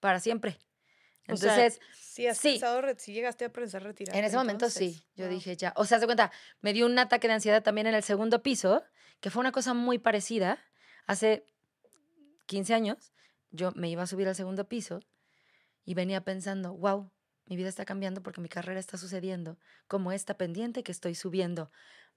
para 0.00 0.20
siempre. 0.20 0.58
Entonces, 1.26 1.80
sí, 1.94 2.26
has 2.26 2.38
Pensado, 2.38 2.82
sí 2.98 3.14
llegaste 3.14 3.46
a 3.46 3.52
pensar 3.52 3.82
retirar. 3.82 4.14
En 4.14 4.24
ese 4.24 4.36
momento 4.36 4.68
sí, 4.68 5.06
yo 5.16 5.28
dije 5.28 5.56
ya. 5.56 5.72
O 5.76 5.86
sea, 5.86 5.98
se 5.98 6.04
cuenta, 6.04 6.30
me 6.60 6.74
dio 6.74 6.84
un 6.84 6.98
ataque 6.98 7.28
de 7.28 7.34
ansiedad 7.34 7.62
también 7.62 7.86
en 7.86 7.94
el 7.94 8.02
segundo 8.02 8.42
piso, 8.42 8.84
que 9.20 9.30
fue 9.30 9.40
una 9.40 9.52
cosa 9.52 9.72
muy 9.72 9.98
parecida. 9.98 10.58
Hace 11.06 11.46
15 12.46 12.74
años, 12.74 13.12
yo 13.50 13.72
me 13.74 13.88
iba 13.88 14.02
a 14.02 14.06
subir 14.06 14.28
al 14.28 14.34
segundo 14.34 14.68
piso 14.68 15.00
y 15.84 15.94
venía 15.94 16.20
pensando, 16.22 16.74
wow, 16.74 17.10
mi 17.46 17.56
vida 17.56 17.68
está 17.68 17.84
cambiando 17.84 18.22
porque 18.22 18.40
mi 18.40 18.48
carrera 18.48 18.80
está 18.80 18.98
sucediendo 18.98 19.58
como 19.86 20.12
esta 20.12 20.36
pendiente 20.36 20.82
que 20.82 20.92
estoy 20.92 21.14
subiendo. 21.14 21.70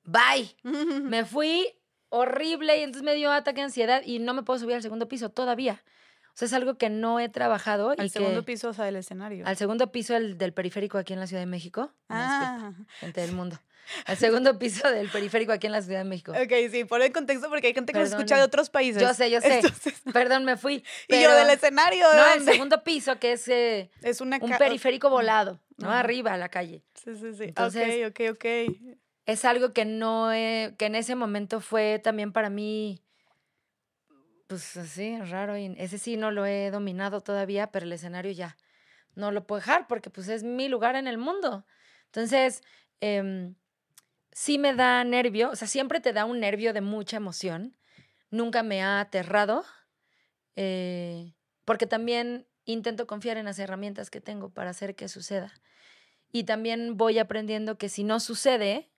Bye. 0.08 0.56
me 1.04 1.26
fui 1.26 1.68
horrible 2.10 2.78
y 2.80 2.84
entonces 2.84 3.04
me 3.04 3.14
dio 3.14 3.32
ataque 3.32 3.58
de 3.58 3.66
ansiedad 3.66 4.02
y 4.04 4.20
no 4.20 4.34
me 4.34 4.42
puedo 4.42 4.58
subir 4.58 4.76
al 4.76 4.82
segundo 4.82 5.08
piso 5.08 5.30
todavía. 5.30 5.84
O 6.30 6.40
sea, 6.40 6.46
es 6.46 6.54
algo 6.54 6.78
que 6.78 6.90
no 6.90 7.20
he 7.20 7.30
trabajado. 7.30 7.94
Al 7.98 8.10
segundo 8.10 8.46
piso, 8.46 8.70
o 8.70 8.74
sea, 8.74 8.86
del 8.86 8.96
escenario. 8.96 9.46
Al 9.46 9.58
segundo 9.58 9.92
piso 9.92 10.16
el, 10.16 10.38
del 10.38 10.54
periférico 10.54 10.98
aquí 10.98 11.14
en 11.14 11.20
la 11.20 11.28
Ciudad 11.28 11.42
de 11.42 11.48
México. 11.48 11.92
Ah. 12.10 12.74
gente 13.00 13.22
del 13.22 13.32
mundo. 13.32 13.60
Al 14.06 14.18
segundo 14.18 14.60
piso 14.60 14.90
del 14.92 15.10
periférico 15.10 15.54
aquí 15.54 15.68
en 15.68 15.72
la 15.72 15.82
Ciudad 15.82 16.00
de 16.00 16.04
México. 16.04 16.34
Ok, 16.34 16.52
sí, 16.70 16.84
por 16.84 17.02
el 17.02 17.12
contexto, 17.14 17.50
porque 17.50 17.68
hay 17.68 17.74
gente 17.74 17.94
que 17.94 18.00
nos 18.00 18.10
escucha 18.10 18.36
de 18.36 18.44
otros 18.44 18.70
países. 18.70 19.02
Yo 19.02 19.14
sé, 19.14 19.32
yo 19.32 19.40
sé. 19.40 19.62
Perdón, 20.14 20.44
me 20.44 20.58
fui. 20.58 20.84
y 21.08 21.22
yo 21.22 21.34
del 21.34 21.50
escenario. 21.50 22.06
no, 22.14 22.34
el 22.34 22.44
segundo 22.44 22.84
piso, 22.84 23.18
que 23.18 23.32
es, 23.32 23.48
eh, 23.48 23.90
es 24.02 24.20
un 24.20 24.30
periférico 24.58 25.10
volado, 25.10 25.60
¿no? 25.78 25.90
Arriba, 25.90 26.34
a 26.34 26.38
la 26.38 26.50
calle. 26.50 26.84
Sí, 26.94 27.16
sí, 27.16 27.34
sí. 27.34 27.44
Entonces, 27.46 28.08
ok, 28.08 28.20
ok, 28.32 28.36
ok. 28.36 28.98
Es 29.28 29.46
algo 29.46 29.74
que 29.74 29.86
no, 29.86 30.34
he, 30.34 30.74
que 30.80 30.88
en 30.88 30.96
ese 30.96 31.14
momento 31.14 31.62
fue 31.62 32.00
también 32.00 32.34
para 32.34 32.50
mí 32.50 33.04
pues 34.48 34.78
así, 34.78 35.20
raro. 35.20 35.58
Y 35.58 35.76
ese 35.78 35.98
sí 35.98 36.18
no 36.18 36.32
lo 36.32 36.46
he 36.46 36.72
dominado 36.72 37.22
todavía, 37.22 37.72
pero 37.72 37.86
el 37.86 37.94
escenario 37.94 38.32
ya 38.32 38.58
no 39.16 39.32
lo 39.32 39.46
puedo 39.46 39.60
dejar 39.60 39.88
porque 39.88 40.10
pues 40.10 40.28
es 40.30 40.44
mi 40.44 40.70
lugar 40.70 40.96
en 40.96 41.08
el 41.08 41.18
mundo. 41.18 41.66
Entonces, 42.06 42.64
em, 43.02 43.56
sí 44.32 44.58
me 44.58 44.74
da 44.74 45.04
nervio, 45.04 45.50
o 45.52 45.56
sea, 45.56 45.68
siempre 45.68 46.00
te 46.00 46.14
da 46.14 46.26
un 46.26 46.40
nervio 46.40 46.74
de 46.74 46.82
mucha 46.82 47.18
emoción. 47.18 47.76
Nunca 48.30 48.64
me 48.64 48.82
ha 48.82 49.00
aterrado, 49.00 49.66
eh, 50.56 51.34
porque 51.66 51.88
también 51.88 52.48
intento 52.66 53.08
confiar 53.08 53.38
en 53.38 53.46
las 53.46 53.60
herramientas 53.60 54.10
que 54.10 54.22
tengo 54.22 54.50
para 54.50 54.70
hacer 54.72 54.96
que 54.96 55.10
suceda. 55.10 55.54
Y 56.32 56.44
también 56.44 56.98
voy 56.98 57.20
aprendiendo 57.20 57.78
que 57.78 57.90
si 57.90 58.04
no 58.04 58.20
sucede 58.20 58.90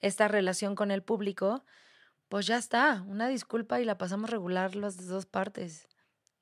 esta 0.00 0.28
relación 0.28 0.74
con 0.74 0.90
el 0.90 1.02
público, 1.02 1.64
pues 2.28 2.46
ya 2.46 2.56
está, 2.56 3.02
una 3.06 3.28
disculpa 3.28 3.80
y 3.80 3.84
la 3.84 3.98
pasamos 3.98 4.30
regular 4.30 4.74
las 4.76 5.06
dos 5.06 5.26
partes 5.26 5.88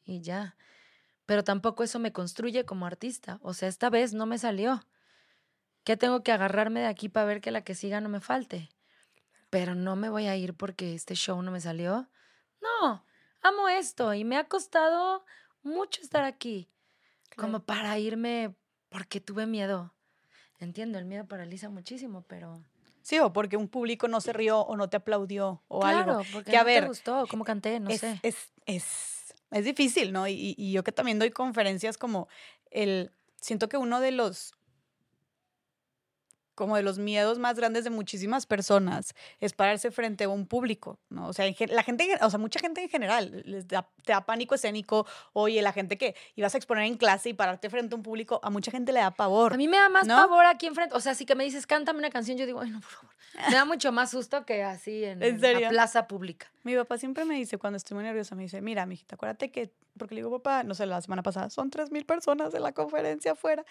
y 0.04 0.20
ya. 0.20 0.56
Pero 1.26 1.44
tampoco 1.44 1.82
eso 1.82 1.98
me 1.98 2.12
construye 2.12 2.64
como 2.64 2.86
artista. 2.86 3.38
O 3.42 3.54
sea, 3.54 3.68
esta 3.68 3.90
vez 3.90 4.12
no 4.12 4.26
me 4.26 4.38
salió. 4.38 4.86
¿Qué 5.84 5.96
tengo 5.96 6.22
que 6.22 6.32
agarrarme 6.32 6.80
de 6.80 6.86
aquí 6.86 7.08
para 7.08 7.26
ver 7.26 7.40
que 7.40 7.50
la 7.50 7.62
que 7.62 7.74
siga 7.74 8.00
no 8.00 8.08
me 8.08 8.20
falte? 8.20 8.70
Pero 9.50 9.74
no 9.74 9.96
me 9.96 10.08
voy 10.08 10.26
a 10.26 10.36
ir 10.36 10.54
porque 10.54 10.94
este 10.94 11.14
show 11.14 11.40
no 11.42 11.50
me 11.50 11.60
salió. 11.60 12.08
No, 12.60 13.04
amo 13.42 13.68
esto 13.68 14.14
y 14.14 14.24
me 14.24 14.36
ha 14.36 14.44
costado 14.48 15.24
mucho 15.62 16.00
estar 16.02 16.24
aquí. 16.24 16.68
Como 17.36 17.60
para 17.60 17.98
irme 17.98 18.54
porque 18.88 19.20
tuve 19.20 19.46
miedo. 19.46 19.92
Entiendo, 20.58 20.98
el 20.98 21.04
miedo 21.04 21.26
paraliza 21.26 21.68
muchísimo, 21.68 22.22
pero 22.28 22.64
Sí, 23.04 23.18
o 23.18 23.34
porque 23.34 23.58
un 23.58 23.68
público 23.68 24.08
no 24.08 24.22
se 24.22 24.32
rió 24.32 24.60
o 24.60 24.76
no 24.76 24.88
te 24.88 24.96
aplaudió 24.96 25.62
o 25.68 25.80
claro, 25.80 26.12
algo. 26.12 26.24
Porque 26.32 26.52
que, 26.52 26.56
a 26.56 26.64
ver, 26.64 26.84
te 26.84 26.88
gustó, 26.88 27.26
cómo 27.28 27.44
canté, 27.44 27.78
no 27.78 27.90
sé. 27.90 28.18
Es, 28.22 28.50
es, 28.64 29.34
es 29.50 29.64
difícil, 29.66 30.10
¿no? 30.10 30.26
Y, 30.26 30.54
y, 30.56 30.72
yo 30.72 30.82
que 30.82 30.90
también 30.90 31.18
doy 31.18 31.30
conferencias 31.30 31.98
como 31.98 32.28
el, 32.70 33.12
siento 33.36 33.68
que 33.68 33.76
uno 33.76 34.00
de 34.00 34.10
los 34.10 34.54
como 36.54 36.76
de 36.76 36.82
los 36.82 36.98
miedos 36.98 37.38
más 37.38 37.56
grandes 37.56 37.84
de 37.84 37.90
muchísimas 37.90 38.46
personas 38.46 39.14
es 39.40 39.52
pararse 39.52 39.90
frente 39.90 40.24
a 40.24 40.28
un 40.28 40.46
público, 40.46 40.98
¿no? 41.08 41.28
O 41.28 41.32
sea, 41.32 41.46
la 41.68 41.82
gente, 41.82 42.08
o 42.20 42.30
sea, 42.30 42.38
mucha 42.38 42.60
gente 42.60 42.82
en 42.82 42.88
general 42.88 43.42
les 43.44 43.66
da, 43.66 43.88
te 44.04 44.12
da 44.12 44.24
pánico 44.24 44.54
escénico. 44.54 45.06
Oye, 45.32 45.60
la 45.62 45.72
gente 45.72 45.98
que 45.98 46.14
ibas 46.36 46.54
a 46.54 46.58
exponer 46.58 46.84
en 46.84 46.96
clase 46.96 47.30
y 47.30 47.34
pararte 47.34 47.70
frente 47.70 47.94
a 47.94 47.96
un 47.96 48.02
público, 48.02 48.40
a 48.42 48.50
mucha 48.50 48.70
gente 48.70 48.92
le 48.92 49.00
da 49.00 49.10
pavor. 49.10 49.54
A 49.54 49.56
mí 49.56 49.68
me 49.68 49.76
da 49.76 49.88
más 49.88 50.06
pavor 50.06 50.46
aquí 50.46 50.66
enfrente. 50.66 50.94
O 50.94 51.00
sea, 51.00 51.14
si 51.14 51.26
que 51.26 51.34
me 51.34 51.44
dices, 51.44 51.66
cántame 51.66 51.98
una 51.98 52.10
canción, 52.10 52.38
yo 52.38 52.46
digo, 52.46 52.60
ay, 52.60 52.70
no, 52.70 52.80
por 52.80 52.90
favor. 52.90 53.14
Me 53.48 53.54
da 53.54 53.64
mucho 53.64 53.90
más 53.90 54.10
susto 54.10 54.44
que 54.46 54.62
así 54.62 55.04
en, 55.04 55.18
la 55.40 55.68
plaza 55.68 56.06
pública. 56.06 56.50
Mi 56.62 56.76
papá 56.76 56.98
siempre 56.98 57.24
me 57.24 57.34
dice, 57.34 57.58
cuando 57.58 57.76
estoy 57.76 57.96
muy 57.96 58.04
nerviosa, 58.04 58.34
me 58.34 58.44
dice, 58.44 58.60
mira, 58.60 58.86
mijita, 58.86 59.16
acuérdate 59.16 59.50
que, 59.50 59.72
porque 59.98 60.14
le 60.14 60.20
digo, 60.20 60.30
papá, 60.30 60.62
no 60.62 60.74
sé, 60.74 60.86
la 60.86 61.00
semana 61.00 61.22
pasada, 61.22 61.50
son 61.50 61.70
tres 61.70 61.90
mil 61.90 62.06
personas 62.06 62.54
en 62.54 62.62
la 62.62 62.72
conferencia 62.72 63.32
afuera. 63.32 63.64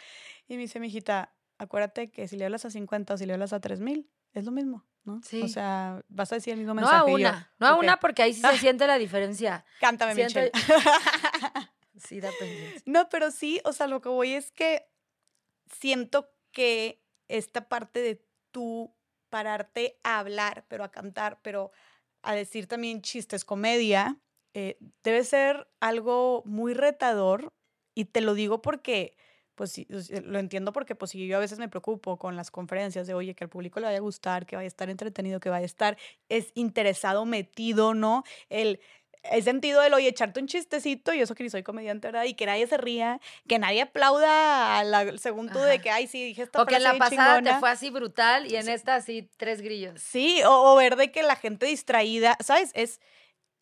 Y 0.48 0.56
me 0.56 0.64
dice, 0.64 0.80
mijita, 0.80 1.32
acuérdate 1.64 2.12
que 2.12 2.28
si 2.28 2.38
le 2.38 2.46
hablas 2.46 2.66
a 2.66 2.70
50 2.70 3.14
o 3.14 3.18
si 3.18 3.26
le 3.26 3.34
hablas 3.34 3.54
a 3.54 3.60
3000, 3.60 4.10
es 4.34 4.46
lo 4.46 4.52
mismo, 4.52 4.86
¿no? 5.04 5.22
Sí. 5.24 5.42
O 5.42 5.48
sea, 5.48 6.04
vas 6.08 6.32
a 6.32 6.36
decir 6.36 6.54
el 6.54 6.60
mismo 6.60 6.74
mensaje. 6.74 6.98
No 6.98 7.04
a 7.04 7.06
una, 7.06 7.54
no 7.60 7.68
a 7.68 7.76
una 7.76 8.00
porque 8.00 8.24
ahí 8.24 8.34
sí 8.34 8.42
se 8.42 8.58
siente 8.58 8.88
la 8.88 8.98
diferencia. 8.98 9.66
Cántame, 9.80 10.16
Michelle. 10.16 10.52
sí, 11.98 12.20
da 12.20 12.32
pendiente. 12.40 12.82
No, 12.86 13.10
pero 13.10 13.32
sí, 13.32 13.62
o 13.64 13.74
sea, 13.74 13.88
lo 13.88 14.02
que 14.02 14.10
voy 14.10 14.34
es 14.34 14.52
que 14.52 14.88
siento 15.72 16.30
que 16.52 17.04
esta 17.28 17.68
parte 17.68 18.02
de 18.02 18.26
tú 18.52 18.96
pararte 19.30 20.00
a 20.04 20.20
hablar, 20.20 20.66
pero 20.68 20.84
a 20.84 20.92
cantar, 20.92 21.40
pero 21.42 21.72
a 22.22 22.36
decir 22.36 22.68
también 22.68 23.02
chistes, 23.02 23.46
comedia, 23.46 24.20
eh, 24.54 24.78
debe 25.04 25.24
ser 25.24 25.68
algo 25.80 26.44
muy 26.46 26.74
retador. 26.74 27.52
Y 27.96 28.06
te 28.06 28.22
lo 28.22 28.34
digo 28.34 28.62
porque 28.62 29.16
pues 29.56 29.72
sí, 29.72 29.88
lo 30.24 30.40
entiendo 30.40 30.74
porque 30.74 30.96
pues 30.96 31.14
yo 31.14 31.38
a 31.38 31.40
veces 31.40 31.60
me 31.60 31.70
preocupo 31.70 32.18
con 32.18 32.36
las 32.36 32.52
conferencias 32.52 33.08
de, 33.08 33.14
oye, 33.14 33.36
que 33.36 33.44
al 33.44 33.50
público 33.50 33.80
le 33.80 33.86
vaya 33.86 33.98
a 33.98 34.02
gustar, 34.02 34.46
que 34.46 34.56
vaya 34.56 34.66
a 34.66 34.68
estar 34.68 34.90
entretenido, 34.90 35.40
que 35.40 35.50
vaya 35.50 35.64
a 35.64 35.66
estar 35.66 35.98
es 36.30 36.52
interesado, 36.56 37.26
metido, 37.26 37.94
¿no? 37.94 38.24
El, 38.50 38.80
el 39.24 39.44
sentido 39.44 39.82
del, 39.82 39.94
oye, 39.94 40.10
echarte 40.10 40.40
un 40.40 40.48
chistecito, 40.48 41.14
y 41.14 41.22
eso 41.22 41.36
que 41.36 41.44
ni 41.44 41.50
soy 41.50 41.64
comediante, 41.64 42.08
¿verdad? 42.08 42.26
Y 42.26 42.34
que 42.34 42.46
nadie 42.46 42.68
se 42.68 42.78
ría, 42.78 43.20
que 43.48 43.58
nadie 43.60 43.82
aplauda 43.82 44.80
al 44.80 45.20
segundo 45.20 45.64
de 45.64 45.80
que, 45.80 45.90
ay, 45.90 46.08
sí, 46.08 46.24
dije 46.24 46.44
esta 46.44 46.62
O 46.62 46.66
que 46.66 46.76
en 46.76 46.84
la 46.84 46.98
pasada 46.98 47.42
te 47.42 47.60
fue 47.60 47.70
así 47.70 47.90
brutal 47.90 48.52
y 48.52 48.56
en 48.58 48.68
esta 48.68 48.96
así 48.96 49.30
tres 49.38 49.62
grillos. 49.62 50.02
Sí, 50.02 50.42
o, 50.44 50.74
o, 50.74 50.76
ver 50.76 50.96
de 50.98 51.12
que 51.12 51.24
la 51.24 51.36
gente 51.36 51.66
distraída, 51.66 52.38
¿sabes? 52.42 52.72
Es, 52.74 53.00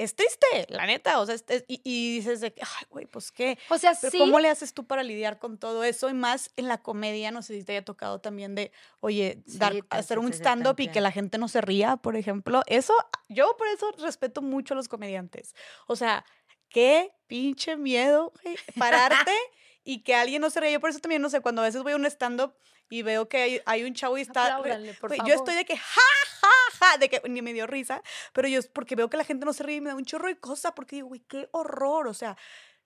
es 0.04 0.16
triste, 0.16 0.66
la 0.70 0.86
neta, 0.88 1.20
o 1.20 1.26
sea, 1.26 1.36
y, 1.68 2.16
dices 2.16 2.42
de 2.42 2.52
que, 2.52 2.62
ay, 2.62 2.86
güey, 2.90 3.06
pues 3.06 3.32
qué. 3.32 3.60
O 3.70 3.78
sea, 3.78 3.94
Pero 4.00 4.18
¿Cómo 4.18 4.40
le 4.40 4.50
haces 4.50 4.74
tú 4.74 4.88
para 4.88 5.04
lidiar 5.04 5.38
con 5.38 5.60
todo 5.60 5.84
eso? 5.84 6.10
Y 6.10 6.14
más 6.14 6.52
en 6.56 6.68
la 6.68 6.80
comedia, 6.80 7.30
no 7.30 7.44
sé 7.44 7.54
si 7.54 7.64
te 7.64 7.74
haya 7.74 7.86
tocado 7.86 8.20
también 8.20 8.56
de, 8.56 8.72
oye, 9.00 9.44
dar, 9.46 9.76
hacer 9.90 10.18
un 10.18 10.34
stand-up 10.34 10.80
y 10.80 10.88
que 10.88 11.02
la 11.02 11.12
gente 11.12 11.38
no 11.38 11.48
se 11.48 11.62
ría, 11.62 11.98
por 11.98 12.16
ejemplo. 12.16 12.64
Eso, 12.66 12.94
yo 13.30 13.56
por 13.58 13.68
eso 13.68 13.92
respeto 14.00 14.42
mucho 14.42 14.74
a 14.74 14.78
los 14.78 14.88
comediantes. 14.88 15.54
O 15.86 15.96
sea, 15.96 16.26
qué 16.70 17.12
pinche 17.28 17.78
miedo, 17.78 18.34
güey, 18.44 18.58
pararte 18.78 19.36
y 19.84 20.02
que 20.02 20.16
alguien 20.16 20.42
no 20.42 20.50
se 20.50 20.62
ría. 20.62 20.72
Yo 20.72 20.80
por 20.80 20.90
eso 20.90 21.00
también, 21.00 21.22
no 21.22 21.30
sé, 21.30 21.42
cuando 21.42 21.62
a 21.62 21.66
veces 21.66 21.84
voy 21.84 21.94
a 21.94 21.96
un 21.96 22.06
stand-up 22.06 22.56
y 22.90 23.04
veo 23.04 23.30
que 23.30 23.62
hay, 23.66 23.84
un 23.84 23.94
chavo 23.94 24.18
y 24.18 24.22
está... 24.22 24.62
Yo 25.26 25.34
estoy 25.34 25.56
de 25.56 25.66
que, 25.66 25.78
ja, 25.78 26.02
ja, 26.42 26.50
de 27.00 27.10
que 27.10 27.22
ni 27.30 27.42
me 27.42 27.54
dio 27.54 27.68
risa, 27.68 28.02
pero 28.34 28.48
yo 28.48 28.60
es 28.60 28.68
porque 28.68 28.96
veo 28.96 29.10
que 29.10 29.18
la 29.18 29.24
gente 29.24 29.46
no 29.46 29.54
se 29.54 29.64
ríe 29.64 29.78
y 29.78 29.82
me 29.82 29.90
da 29.90 29.96
un 29.96 30.06
chorro 30.06 30.28
de 30.28 30.38
cosa, 30.38 30.74
porque 30.76 30.98
digo, 30.98 31.10
güey, 31.10 31.22
qué 31.22 31.50
horror, 31.52 32.08
o 32.08 32.14
sea, 32.14 32.38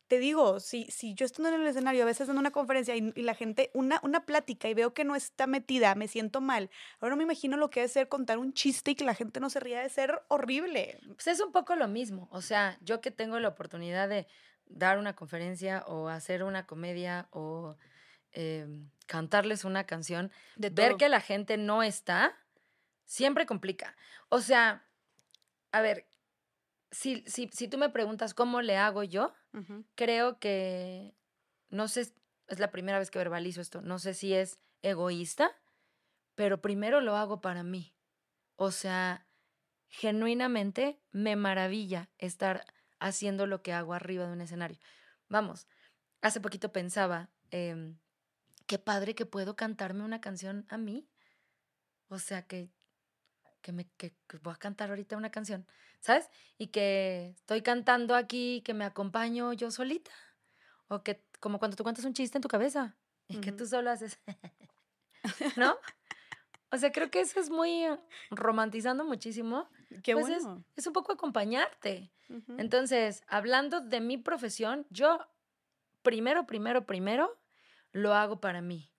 te 0.08 0.20
digo, 0.20 0.60
si, 0.60 0.86
si 0.92 1.16
yo 1.16 1.26
estoy 1.26 1.48
en 1.48 1.56
el 1.56 1.68
escenario, 1.68 2.04
a 2.04 2.06
veces 2.06 2.28
dando 2.28 2.40
una 2.40 2.52
conferencia 2.52 2.96
y, 2.96 3.12
la 3.24 3.34
gente, 3.34 3.72
una, 3.74 4.00
una 4.04 4.24
plática 4.24 4.70
y 4.70 4.76
veo 4.76 4.94
que 4.94 5.04
no 5.04 5.16
está 5.16 5.48
metida, 5.48 5.96
me 5.96 6.08
siento 6.08 6.42
mal. 6.42 6.70
Ahora 7.00 7.12
no 7.12 7.18
me 7.18 7.24
imagino 7.24 7.58
lo 7.58 7.72
que 7.72 7.84
es 7.84 7.94
ser 7.94 8.08
contar 8.08 8.38
un 8.38 8.54
chiste 8.54 8.92
y 8.92 8.96
que 8.96 9.04
la 9.04 9.16
gente 9.16 9.40
no 9.40 9.50
se 9.50 9.60
ría 9.60 9.82
de 9.82 9.90
ser 9.90 10.22
horrible. 10.28 11.00
Pues 11.08 11.26
es 11.26 11.40
un 11.40 11.52
poco 11.52 11.76
lo 11.76 11.88
mismo. 11.88 12.28
O 12.32 12.44
sea, 12.44 12.78
yo 12.82 13.02
que 13.02 13.10
tengo 13.10 13.40
la 13.40 13.48
oportunidad 13.48 14.08
de 14.08 14.28
dar 14.68 15.00
una 15.00 15.16
conferencia 15.16 15.84
o 15.88 16.08
hacer 16.08 16.44
una 16.44 16.68
comedia 16.68 17.28
o 17.32 17.76
Em, 18.38 18.90
cantarles 19.08 19.64
una 19.64 19.86
canción, 19.86 20.30
ver 20.58 20.98
que 20.98 21.08
la 21.08 21.22
gente 21.22 21.56
no 21.56 21.84
está, 21.84 22.36
Siempre 23.06 23.46
complica. 23.46 23.96
O 24.30 24.42
sea, 24.42 24.86
a 25.72 25.82
ver, 25.82 26.08
si, 26.92 27.24
si, 27.28 27.50
si 27.52 27.68
tú 27.68 27.78
me 27.78 27.90
preguntas 27.90 28.34
cómo 28.34 28.62
le 28.62 28.78
hago 28.78 29.04
yo, 29.04 29.34
creo 29.96 30.40
que, 30.40 31.16
no 31.70 31.88
sé, 31.88 32.14
es 32.48 32.60
la 32.60 32.72
primera 32.72 33.00
vez 33.00 33.12
que 33.12 33.20
verbalizo 33.20 33.62
esto, 33.62 33.82
no 33.82 34.00
sé 34.00 34.14
si 34.14 34.34
es 34.34 34.60
egoísta, 34.82 35.52
pero 36.36 36.62
primero 36.62 37.02
lo 37.02 37.16
hago 37.16 37.42
para 37.42 37.64
mí. 37.64 37.94
O 38.56 38.72
sea, 38.72 39.28
genuinamente 39.88 41.02
me 41.12 41.36
maravilla 41.36 42.10
estar 42.18 42.66
haciendo 43.00 43.48
lo 43.48 43.62
que 43.62 43.74
hago 43.74 43.94
arriba 43.94 44.26
de 44.26 44.34
un 44.34 44.42
escenario. 44.42 44.80
Vamos, 45.30 45.68
hace 46.22 46.40
poquito 46.40 46.72
pensaba, 46.72 47.30
em, 47.52 47.98
qué 48.68 48.80
padre 48.80 49.16
que 49.16 49.26
puedo 49.26 49.56
cantarme 49.56 50.04
una 50.04 50.22
canción 50.22 50.66
a 50.70 50.78
mí. 50.78 51.08
O 52.08 52.20
sea, 52.20 52.44
que, 52.44 52.70
que, 53.66 53.72
me, 53.72 53.88
que, 53.98 54.14
voy 54.44 54.54
a 54.54 54.58
cantar 54.58 54.92
ahorita 54.92 55.18
una 55.18 55.32
canción, 55.32 55.66
¿sabes? 56.00 56.30
Y 56.60 56.68
que 56.68 57.34
estoy 57.36 57.64
cantando 57.64 58.14
aquí, 58.14 58.62
que 58.64 58.76
me 58.76 58.86
acompaño 58.86 59.54
yo 59.54 59.72
solita. 59.72 60.12
O 60.88 61.02
que, 61.02 61.24
como 61.40 61.58
cuando 61.58 61.76
tú 61.76 61.82
cuentas 61.82 62.06
un 62.06 62.14
chiste 62.14 62.38
en 62.38 62.44
tu 62.44 62.48
cabeza 62.48 62.96
y 63.28 63.42
que 63.42 63.52
tú 63.52 63.66
solo 63.66 63.90
haces, 63.90 64.20
¿no? 65.58 65.76
O 66.72 66.78
sea, 66.78 66.92
creo 66.92 67.10
que 67.10 67.22
eso 67.22 67.40
es 67.40 67.50
muy 67.50 67.86
romantizando 68.32 69.06
muchísimo. 69.06 69.70
Qué 70.04 70.14
pues 70.14 70.28
bueno. 70.28 70.66
Es, 70.76 70.86
un 70.86 70.92
poco 70.92 71.14
acompañarte. 71.14 72.12
Entonces, 72.58 73.24
hablando 73.28 73.80
de 73.80 74.02
mi 74.02 74.18
profesión, 74.18 74.86
yo 74.90 75.20
primero, 76.02 76.46
primero, 76.46 76.86
primero 76.86 77.40
lo 77.94 78.14
hago 78.14 78.42
para 78.42 78.62
mí. 78.62 78.92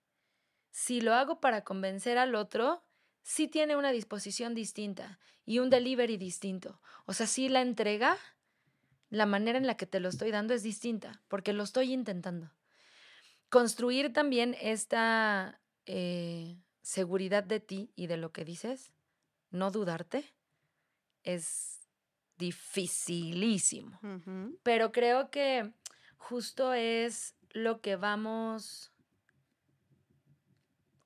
Si 0.71 1.01
lo 1.01 1.13
hago 1.13 1.39
para 1.39 1.63
convencer 1.63 2.17
al 2.17 2.33
otro, 2.33 2.86
sí 3.27 3.49
tiene 3.49 3.75
una 3.75 3.91
disposición 3.91 4.55
distinta 4.55 5.19
y 5.45 5.59
un 5.59 5.69
delivery 5.69 6.15
distinto. 6.15 6.79
O 7.05 7.11
sea, 7.11 7.27
sí 7.27 7.49
la 7.49 7.61
entrega, 7.61 8.17
la 9.09 9.25
manera 9.25 9.57
en 9.57 9.67
la 9.67 9.75
que 9.75 9.85
te 9.85 9.99
lo 9.99 10.07
estoy 10.07 10.31
dando 10.31 10.53
es 10.53 10.63
distinta, 10.63 11.21
porque 11.27 11.51
lo 11.51 11.63
estoy 11.63 11.91
intentando. 11.91 12.53
Construir 13.49 14.13
también 14.13 14.55
esta 14.61 15.59
eh, 15.85 16.57
seguridad 16.81 17.43
de 17.43 17.59
ti 17.59 17.91
y 17.97 18.07
de 18.07 18.15
lo 18.15 18.31
que 18.31 18.45
dices, 18.45 18.93
no 19.49 19.71
dudarte, 19.71 20.33
es 21.23 21.81
dificilísimo. 22.37 23.99
Pero 24.63 24.93
creo 24.93 25.29
que 25.31 25.73
justo 26.15 26.71
es 26.71 27.35
lo 27.51 27.81
que 27.81 27.97
vamos 27.97 28.93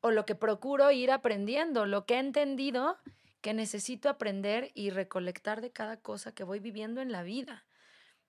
o 0.01 0.11
lo 0.11 0.25
que 0.25 0.35
procuro 0.35 0.91
ir 0.91 1.11
aprendiendo, 1.11 1.85
lo 1.85 2.05
que 2.05 2.15
he 2.15 2.19
entendido 2.19 2.97
que 3.41 3.53
necesito 3.53 4.09
aprender 4.09 4.71
y 4.73 4.89
recolectar 4.89 5.61
de 5.61 5.71
cada 5.71 5.97
cosa 5.97 6.33
que 6.33 6.43
voy 6.43 6.59
viviendo 6.59 7.01
en 7.01 7.11
la 7.11 7.23
vida, 7.23 7.65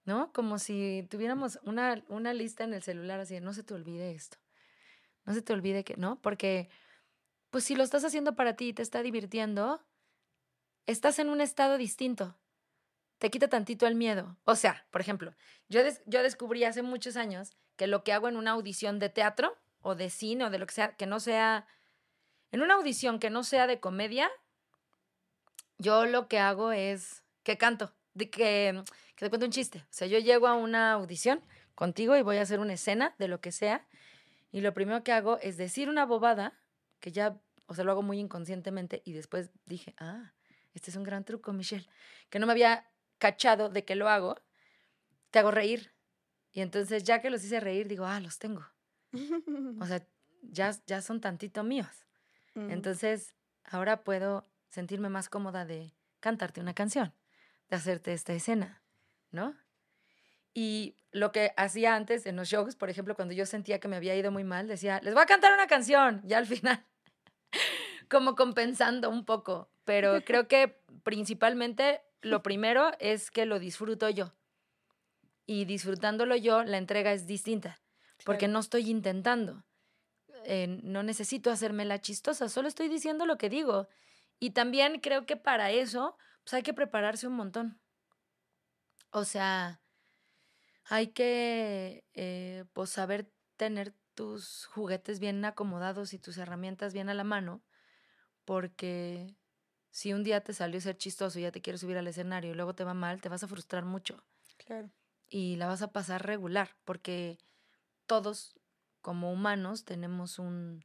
¿no? 0.05 0.33
Como 0.33 0.59
si 0.59 1.07
tuviéramos 1.11 1.59
una, 1.65 2.03
una 2.09 2.33
lista 2.33 2.65
en 2.65 2.75
el 2.75 2.83
celular 2.83 3.21
así, 3.21 3.39
no 3.41 3.53
se 3.53 3.63
te 3.63 3.75
olvide 3.75 4.13
esto, 4.13 4.39
no 5.25 5.35
se 5.35 5.43
te 5.43 5.53
olvide 5.53 5.85
que, 5.85 5.97
¿no? 5.97 6.21
Porque, 6.21 6.71
pues 7.51 7.65
si 7.65 7.75
lo 7.75 7.85
estás 7.85 8.05
haciendo 8.05 8.35
para 8.35 8.57
ti 8.57 8.69
y 8.69 8.73
te 8.73 8.83
está 8.83 9.03
divirtiendo, 9.03 9.85
estás 10.87 11.19
en 11.19 11.29
un 11.29 11.41
estado 11.41 11.77
distinto, 11.77 12.39
te 13.19 13.31
quita 13.31 13.49
tantito 13.49 13.87
el 13.87 13.95
miedo. 13.95 14.37
O 14.45 14.57
sea, 14.57 14.87
por 14.91 15.01
ejemplo, 15.01 15.35
yo, 15.69 15.81
yo 16.07 16.23
descubrí 16.23 16.65
hace 16.65 16.83
muchos 16.83 17.17
años 17.17 17.53
que 17.77 17.87
lo 17.87 18.03
que 18.03 18.13
hago 18.13 18.29
en 18.29 18.37
una 18.37 18.53
audición 18.53 18.99
de 18.99 19.11
teatro 19.11 19.57
o 19.83 19.95
de 19.95 20.11
cine 20.11 20.45
o 20.45 20.51
de 20.51 20.59
lo 20.59 20.67
que 20.67 20.75
sea, 20.75 20.97
que 20.97 21.07
no 21.07 21.21
sea, 21.21 21.67
en 22.51 22.63
una 22.63 22.75
audición 22.75 23.19
que 23.19 23.31
no 23.31 23.45
sea 23.45 23.67
de 23.67 23.81
comedia, 23.81 24.31
yo 25.79 26.07
lo 26.07 26.29
que 26.29 26.39
hago 26.39 26.73
es 26.73 27.23
que 27.43 27.59
canto, 27.59 27.93
de 28.15 28.31
que, 28.31 28.83
que 29.17 29.25
te 29.25 29.29
cuento 29.29 29.47
un 29.47 29.53
chiste. 29.53 29.79
O 29.79 29.93
sea, 29.93 30.07
yo 30.07 30.19
llego 30.19 30.47
a 30.47 30.55
una 30.55 30.93
audición 30.93 31.41
contigo 31.75 32.17
y 32.17 32.23
voy 32.23 32.37
a 32.37 32.43
hacer 32.43 32.61
una 32.61 32.75
escena 32.75 33.15
de 33.19 33.29
lo 33.29 33.41
que 33.41 33.53
sea 33.53 33.87
y 34.53 34.61
lo 34.61 34.75
primero 34.75 35.03
que 35.03 35.13
hago 35.13 35.39
es 35.41 35.57
decir 35.57 35.89
una 35.89 36.05
bobada, 36.05 36.61
que 37.01 37.11
ya, 37.11 37.41
o 37.67 37.75
sea, 37.75 37.85
lo 37.85 37.93
hago 37.93 38.03
muy 38.03 38.21
inconscientemente 38.21 39.03
y 39.05 39.15
después 39.15 39.51
dije, 39.65 39.95
ah, 39.99 40.35
este 40.75 40.91
es 40.91 40.97
un 40.97 41.05
gran 41.05 41.25
truco, 41.25 41.53
Michelle, 41.55 41.89
que 42.29 42.39
no 42.39 42.47
me 42.47 42.53
había 42.53 42.87
cachado 43.19 43.71
de 43.71 43.85
que 43.85 43.97
lo 43.97 44.09
hago, 44.09 44.37
te 45.31 45.39
hago 45.39 45.51
reír. 45.51 45.93
Y 46.53 46.61
entonces 46.61 47.03
ya 47.03 47.23
que 47.23 47.31
los 47.31 47.43
hice 47.43 47.61
reír, 47.61 47.89
digo, 47.89 48.05
ah, 48.05 48.21
los 48.21 48.39
tengo. 48.39 48.67
O 49.81 49.87
sea, 49.87 50.07
ya, 50.43 50.73
ya 50.87 51.03
son 51.03 51.21
tantito 51.21 51.63
míos. 51.63 52.07
Mm. 52.55 52.71
Entonces, 52.71 53.35
ahora 53.65 54.05
puedo 54.05 54.49
sentirme 54.69 55.09
más 55.09 55.29
cómoda 55.29 55.65
de 55.65 55.95
cantarte 56.21 56.61
una 56.61 56.75
canción, 56.75 57.13
de 57.69 57.77
hacerte 57.77 58.13
esta 58.13 58.33
escena, 58.33 58.83
¿no? 59.31 59.55
Y 60.55 60.97
lo 61.13 61.33
que 61.33 61.53
hacía 61.57 61.95
antes 61.95 62.27
en 62.27 62.37
los 62.37 62.49
shows, 62.49 62.77
por 62.77 62.91
ejemplo, 62.91 63.15
cuando 63.15 63.35
yo 63.35 63.47
sentía 63.47 63.81
que 63.81 63.89
me 63.89 63.97
había 63.97 64.17
ido 64.17 64.31
muy 64.31 64.45
mal, 64.45 64.69
decía, 64.69 65.01
les 65.03 65.15
voy 65.15 65.23
a 65.23 65.27
cantar 65.27 65.53
una 65.53 65.67
canción, 65.67 66.23
ya 66.25 66.39
al 66.39 66.47
final, 66.47 66.85
como 68.09 68.35
compensando 68.35 69.09
un 69.11 69.25
poco. 69.25 69.71
Pero 69.85 70.23
creo 70.25 70.47
que 70.47 70.81
principalmente 71.03 72.03
lo 72.21 72.43
primero 72.43 72.93
es 73.01 73.31
que 73.31 73.47
lo 73.47 73.59
disfruto 73.59 74.09
yo. 74.11 74.33
Y 75.45 75.65
disfrutándolo 75.65 76.37
yo, 76.37 76.63
la 76.63 76.79
entrega 76.79 77.13
es 77.13 77.27
distinta, 77.27 77.81
porque 78.25 78.49
no 78.49 78.61
estoy 78.61 78.91
intentando. 78.91 79.65
Eh, 80.45 80.81
no 80.83 81.03
necesito 81.03 81.51
hacerme 81.51 81.85
la 81.85 82.01
chistosa, 82.01 82.49
solo 82.49 82.69
estoy 82.69 82.89
diciendo 82.89 83.27
lo 83.27 83.39
que 83.39 83.49
digo. 83.49 83.89
Y 84.39 84.51
también 84.51 85.01
creo 85.01 85.25
que 85.25 85.37
para 85.37 85.71
eso, 85.71 86.17
pues 86.43 86.55
hay 86.55 86.63
que 86.63 86.75
prepararse 86.75 87.27
un 87.27 87.35
montón. 87.35 87.81
O 89.11 89.25
sea, 89.25 89.81
hay 90.85 91.09
que 91.09 92.05
eh, 92.15 92.65
pues 92.73 92.91
saber 92.91 93.31
tener 93.57 93.95
tus 94.15 94.67
juguetes 94.67 95.21
bien 95.21 95.45
acomodados 95.45 96.13
y 96.13 96.19
tus 96.19 96.39
herramientas 96.39 96.93
bien 96.93 97.09
a 97.09 97.15
la 97.15 97.25
mano, 97.25 97.63
porque 98.45 99.37
si 99.91 100.13
un 100.13 100.25
día 100.25 100.43
te 100.43 100.55
salió 100.55 100.81
ser 100.81 100.97
chistoso 100.97 101.39
y 101.39 101.43
ya 101.43 101.53
te 101.53 101.63
quieres 101.63 101.81
subir 101.81 101.99
al 101.99 102.09
escenario 102.09 102.51
y 102.51 102.55
luego 102.55 102.75
te 102.75 102.85
va 102.85 102.95
mal, 102.95 103.21
te 103.21 103.29
vas 103.29 103.43
a 103.43 103.49
frustrar 103.49 103.85
mucho. 103.85 104.25
Claro. 104.57 104.91
Y 105.29 105.57
la 105.57 105.67
vas 105.67 105.83
a 105.83 105.93
pasar 105.93 106.27
regular, 106.27 106.77
porque 106.85 107.39
todos 108.13 108.61
como 109.01 109.33
humanos 109.33 109.87
tenemos 109.87 110.39
un, 110.39 110.85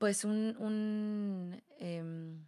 pues 0.00 0.24
un, 0.24 0.56
un 0.58 1.62
em, 1.78 2.44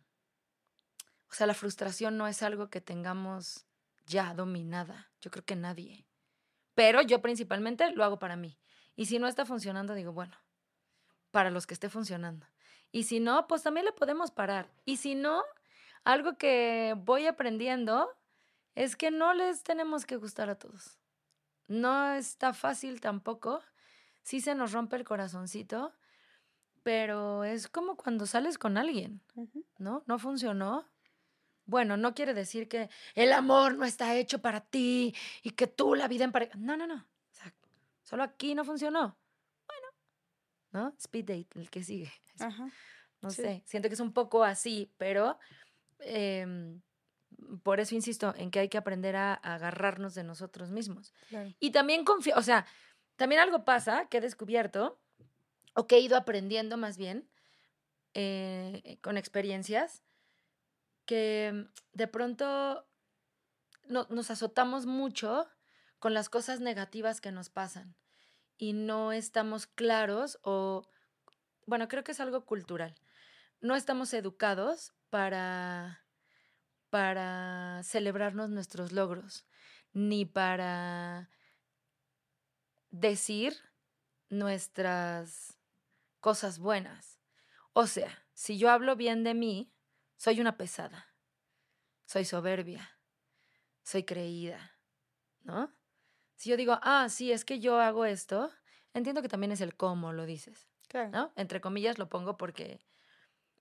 o 1.30 1.32
sea, 1.32 1.46
la 1.46 1.54
frustración 1.54 2.16
no 2.16 2.26
es 2.26 2.42
algo 2.42 2.70
que 2.70 2.80
tengamos 2.80 3.66
ya 4.04 4.34
dominada. 4.34 5.12
Yo 5.20 5.30
creo 5.30 5.44
que 5.44 5.54
nadie. 5.54 6.08
Pero 6.74 7.02
yo 7.02 7.22
principalmente 7.22 7.92
lo 7.92 8.02
hago 8.02 8.18
para 8.18 8.34
mí. 8.34 8.58
Y 8.96 9.06
si 9.06 9.20
no 9.20 9.28
está 9.28 9.46
funcionando, 9.46 9.94
digo, 9.94 10.12
bueno, 10.12 10.36
para 11.30 11.50
los 11.50 11.68
que 11.68 11.74
esté 11.74 11.88
funcionando. 11.88 12.48
Y 12.90 13.04
si 13.04 13.20
no, 13.20 13.46
pues 13.46 13.62
también 13.62 13.86
le 13.86 13.92
podemos 13.92 14.32
parar. 14.32 14.72
Y 14.84 14.96
si 14.96 15.14
no, 15.14 15.44
algo 16.02 16.36
que 16.36 16.96
voy 16.98 17.28
aprendiendo 17.28 18.10
es 18.74 18.96
que 18.96 19.12
no 19.12 19.34
les 19.34 19.62
tenemos 19.62 20.04
que 20.04 20.16
gustar 20.16 20.50
a 20.50 20.58
todos. 20.58 20.99
No 21.70 22.14
está 22.14 22.52
fácil 22.52 23.00
tampoco. 23.00 23.62
Sí 24.22 24.40
se 24.40 24.54
nos 24.54 24.72
rompe 24.72 24.96
el 24.96 25.04
corazoncito, 25.04 25.94
pero 26.82 27.44
es 27.44 27.68
como 27.68 27.96
cuando 27.96 28.26
sales 28.26 28.58
con 28.58 28.76
alguien, 28.76 29.22
¿no? 29.78 30.02
No 30.06 30.18
funcionó. 30.18 30.88
Bueno, 31.66 31.96
no 31.96 32.12
quiere 32.12 32.34
decir 32.34 32.68
que 32.68 32.90
el 33.14 33.32
amor 33.32 33.76
no 33.76 33.84
está 33.84 34.16
hecho 34.16 34.42
para 34.42 34.60
ti 34.60 35.14
y 35.44 35.50
que 35.50 35.68
tú 35.68 35.94
la 35.94 36.08
vida 36.08 36.24
en 36.24 36.32
pareja. 36.32 36.58
No, 36.58 36.76
no, 36.76 36.88
no. 36.88 36.96
O 36.96 37.32
sea, 37.34 37.54
solo 38.02 38.24
aquí 38.24 38.56
no 38.56 38.64
funcionó. 38.64 39.16
¿no? 40.72 40.94
Speed 40.98 41.24
date, 41.24 41.60
el 41.60 41.70
que 41.70 41.84
sigue. 41.84 42.12
No 43.22 43.30
sé, 43.30 43.62
siento 43.64 43.88
que 43.88 43.94
es 43.94 44.00
un 44.00 44.12
poco 44.12 44.42
así, 44.42 44.90
pero 44.96 45.38
em, 46.00 46.80
por 47.62 47.80
eso 47.80 47.94
insisto 47.94 48.34
en 48.36 48.50
que 48.50 48.60
hay 48.60 48.68
que 48.68 48.78
aprender 48.78 49.16
a, 49.16 49.34
agarrarnos 49.34 50.14
de 50.14 50.24
nosotros 50.24 50.70
mismos. 50.70 51.12
Y 51.58 51.70
también 51.70 52.04
confío, 52.04 52.34
o 52.36 52.42
sea, 52.42 52.66
también 53.16 53.40
algo 53.40 53.64
pasa 53.64 54.06
que 54.08 54.18
he 54.18 54.20
descubierto, 54.20 54.98
o 55.74 55.86
que 55.86 55.96
he 55.96 56.00
ido 56.00 56.16
aprendiendo 56.16 56.76
más 56.76 56.96
bien, 56.96 57.28
eh, 58.14 58.98
con 59.02 59.16
experiencias, 59.16 60.02
que 61.06 61.66
de 61.92 62.06
pronto 62.06 62.86
nos 63.88 64.30
azotamos 64.30 64.86
mucho 64.86 65.48
con 65.98 66.14
las 66.14 66.28
cosas 66.28 66.60
negativas 66.60 67.20
que 67.20 67.32
nos 67.32 67.50
pasan 67.50 67.96
y 68.56 68.72
no 68.72 69.12
estamos 69.12 69.66
claros 69.66 70.38
o, 70.42 70.88
bueno, 71.66 71.88
creo 71.88 72.04
que 72.04 72.12
es 72.12 72.20
algo 72.20 72.44
cultural. 72.44 72.94
No 73.60 73.74
estamos 73.74 74.14
educados 74.14 74.92
para, 75.08 76.04
para 76.90 77.82
celebrarnos 77.84 78.50
nuestros 78.50 78.92
logros, 78.92 79.46
ni 79.92 80.24
para 80.24 81.30
decir 82.90 83.56
nuestras 84.28 85.56
cosas 86.20 86.58
buenas. 86.58 87.20
O 87.72 87.86
sea, 87.86 88.26
si 88.34 88.58
yo 88.58 88.70
hablo 88.70 88.96
bien 88.96 89.24
de 89.24 89.34
mí, 89.34 89.72
soy 90.16 90.40
una 90.40 90.56
pesada, 90.56 91.14
soy 92.04 92.24
soberbia, 92.24 92.98
soy 93.82 94.04
creída, 94.04 94.78
¿no? 95.42 95.72
Si 96.34 96.50
yo 96.50 96.56
digo, 96.56 96.78
ah, 96.82 97.08
sí, 97.08 97.32
es 97.32 97.44
que 97.44 97.60
yo 97.60 97.78
hago 97.80 98.04
esto, 98.04 98.50
entiendo 98.94 99.22
que 99.22 99.28
también 99.28 99.52
es 99.52 99.60
el 99.60 99.76
cómo 99.76 100.12
lo 100.12 100.26
dices, 100.26 100.68
¿no? 101.12 101.32
Entre 101.36 101.60
comillas 101.60 101.98
lo 101.98 102.08
pongo 102.08 102.36
porque, 102.36 102.80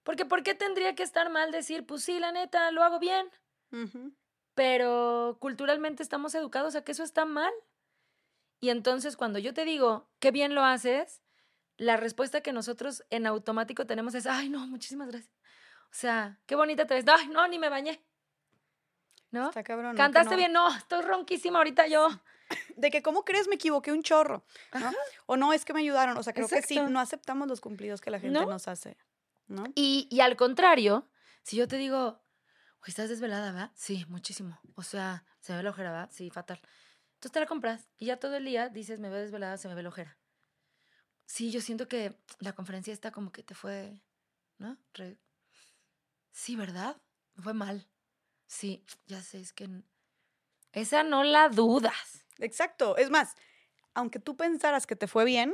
porque 0.10 0.26
¿por 0.26 0.41
qué 0.41 0.56
tendría 0.56 0.95
que 0.95 1.04
estar 1.04 1.30
mal 1.30 1.52
decir, 1.52 1.86
pues 1.86 2.04
sí, 2.04 2.17
la 2.17 2.32
neta, 2.32 2.72
lo 2.72 2.82
hago 2.82 2.98
bien? 2.98 3.30
Pero 4.56 5.38
culturalmente 5.39 6.02
estamos 6.02 6.34
educados 6.34 6.76
a 6.76 6.84
que 6.84 6.93
eso 6.93 7.04
está 7.04 7.26
mal. 7.26 7.54
Y 8.60 8.72
entonces 8.72 9.15
cuando 9.15 9.38
yo 9.38 9.54
te 9.54 9.65
digo, 9.65 10.10
qué 10.17 10.32
bien 10.32 10.56
lo 10.56 10.63
haces, 10.63 11.22
la 11.78 11.95
respuesta 11.95 12.41
que 12.41 12.54
nosotros 12.54 13.04
en 13.12 13.28
automático 13.28 13.86
tenemos 13.86 14.15
es, 14.15 14.26
ay, 14.26 14.50
no, 14.50 14.65
muchísimas 14.65 15.10
gracias. 15.10 15.32
O 15.91 15.91
sea, 15.91 16.39
qué 16.48 16.56
bonita 16.56 16.88
te 16.88 16.95
ves. 16.95 17.06
Ay, 17.08 17.28
no, 17.28 17.48
ni 17.48 17.60
me 17.60 17.69
bañé. 17.69 18.04
¿No? 19.30 19.50
Está 19.50 19.62
cabrón. 19.62 19.95
Cantaste 19.95 20.36
bien, 20.36 20.52
no, 20.52 20.76
estoy 20.76 21.04
ronquísima 21.04 21.60
ahorita 21.60 21.86
yo. 21.86 22.08
De 22.78 22.89
que, 22.89 23.04
¿cómo 23.04 23.24
crees? 23.24 23.48
Me 23.48 23.56
equivoqué 23.56 23.91
un 23.91 24.02
chorro. 24.02 24.43
O 25.28 25.38
no, 25.38 25.54
es 25.54 25.65
que 25.65 25.74
me 25.74 25.82
ayudaron. 25.82 26.17
O 26.17 26.24
sea, 26.24 26.34
creo 26.34 26.48
que 26.48 26.63
sí, 26.63 26.80
no 26.80 27.00
aceptamos 27.00 27.48
los 27.48 27.62
cumplidos 27.62 28.02
que 28.02 28.10
la 28.10 28.19
gente 28.19 28.43
nos 28.43 28.67
hace. 28.67 28.98
¿No? 29.49 29.65
Y, 29.75 30.07
y, 30.09 30.21
al 30.21 30.35
contrario, 30.35 31.09
si 31.43 31.57
yo 31.57 31.67
te 31.67 31.77
digo, 31.77 32.21
¿estás 32.85 33.09
desvelada, 33.09 33.51
va? 33.51 33.71
Sí, 33.75 34.05
muchísimo. 34.07 34.59
O 34.75 34.83
sea, 34.83 35.25
se 35.41 35.51
me 35.51 35.57
ve 35.57 35.63
la 35.63 35.69
ojera, 35.71 35.91
¿va? 35.91 36.09
Sí, 36.12 36.29
fatal. 36.29 36.62
Entonces 37.15 37.33
te 37.33 37.39
la 37.41 37.45
compras 37.47 37.89
y 37.97 38.05
ya 38.05 38.17
todo 38.17 38.38
el 38.38 38.45
día 38.45 38.69
dices, 38.69 38.99
me 38.99 39.09
veo 39.09 39.19
desvelada, 39.19 39.57
se 39.57 39.67
me 39.67 39.75
ve 39.75 39.83
la 39.83 39.89
ojera. 39.89 40.17
Sí, 41.25 41.51
yo 41.51 41.62
siento 41.62 41.88
que 41.88 42.17
la 42.39 42.53
conferencia 42.53 42.93
está 42.93 43.12
como 43.12 43.31
que 43.31 43.43
te 43.43 43.53
fue, 43.53 44.01
¿no? 44.57 44.77
Sí, 46.31 46.55
¿verdad? 46.55 46.97
Me 47.35 47.43
fue 47.43 47.53
mal. 47.53 47.88
Sí, 48.47 48.83
ya 49.05 49.21
sé, 49.21 49.39
es 49.39 49.53
que 49.53 49.69
esa 50.71 51.03
no 51.03 51.23
la 51.23 51.49
dudas. 51.49 52.25
Exacto. 52.38 52.97
Es 52.97 53.09
más, 53.09 53.35
aunque 53.93 54.19
tú 54.19 54.38
pensaras 54.38 54.88
que 54.88 54.95
te 54.95 55.07
fue 55.07 55.25
bien, 55.25 55.53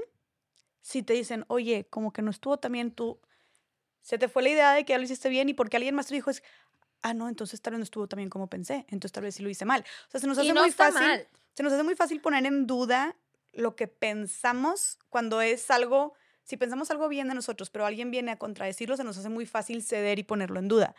si 0.82 1.04
te 1.04 1.14
dicen, 1.14 1.46
oye, 1.48 1.88
como 1.90 2.14
que 2.14 2.22
no 2.22 2.32
estuvo 2.32 2.58
también 2.58 2.92
tú, 2.92 3.20
se 4.06 4.20
te 4.20 4.28
fue 4.28 4.44
la 4.44 4.50
idea 4.50 4.74
de 4.74 4.86
que 4.86 4.94
ya 4.94 5.00
lo 5.00 5.04
hiciste 5.04 5.30
bien 5.30 5.50
y 5.50 5.56
porque 5.56 5.78
alguien 5.78 5.96
más 5.96 6.06
te 6.06 6.14
dijo 6.14 6.30
es, 6.30 6.44
ah, 7.02 7.16
no, 7.16 7.28
entonces 7.28 7.60
tal 7.60 7.74
vez 7.74 7.80
no 7.80 7.84
estuvo 7.84 8.08
tan 8.08 8.18
bien 8.18 8.30
como 8.30 8.48
pensé, 8.48 8.86
entonces 8.90 9.12
tal 9.12 9.24
vez 9.24 9.34
sí 9.34 9.42
lo 9.42 9.50
hice 9.50 9.66
mal. 9.66 9.84
O 10.08 10.12
sea, 10.12 10.22
se 10.22 10.28
nos 10.28 10.38
hace 10.38 10.54
muy 10.54 10.72
fácil. 10.72 11.28
Se 11.56 11.64
nos 11.64 11.74
hace 11.74 11.82
muy 11.82 11.96
fácil 11.96 12.22
poner 12.22 12.46
en 12.46 12.68
duda 12.68 13.16
lo 13.52 13.76
que 13.76 13.88
pensamos 13.88 15.00
cuando 15.10 15.42
es 15.42 15.72
algo 15.72 16.14
si 16.44 16.56
pensamos 16.56 16.92
algo 16.92 17.10
bien 17.10 17.28
de 17.28 17.34
nosotros, 17.34 17.72
pero 17.72 17.88
alguien 17.88 18.12
viene 18.12 18.30
a 18.30 18.38
contradecirlo, 18.38 18.96
se 18.96 19.04
nos 19.04 19.18
hace 19.18 19.30
muy 19.30 19.48
fácil 19.48 19.82
ceder 19.82 20.20
y 20.20 20.24
ponerlo 20.24 20.60
en 20.60 20.68
duda. 20.68 20.94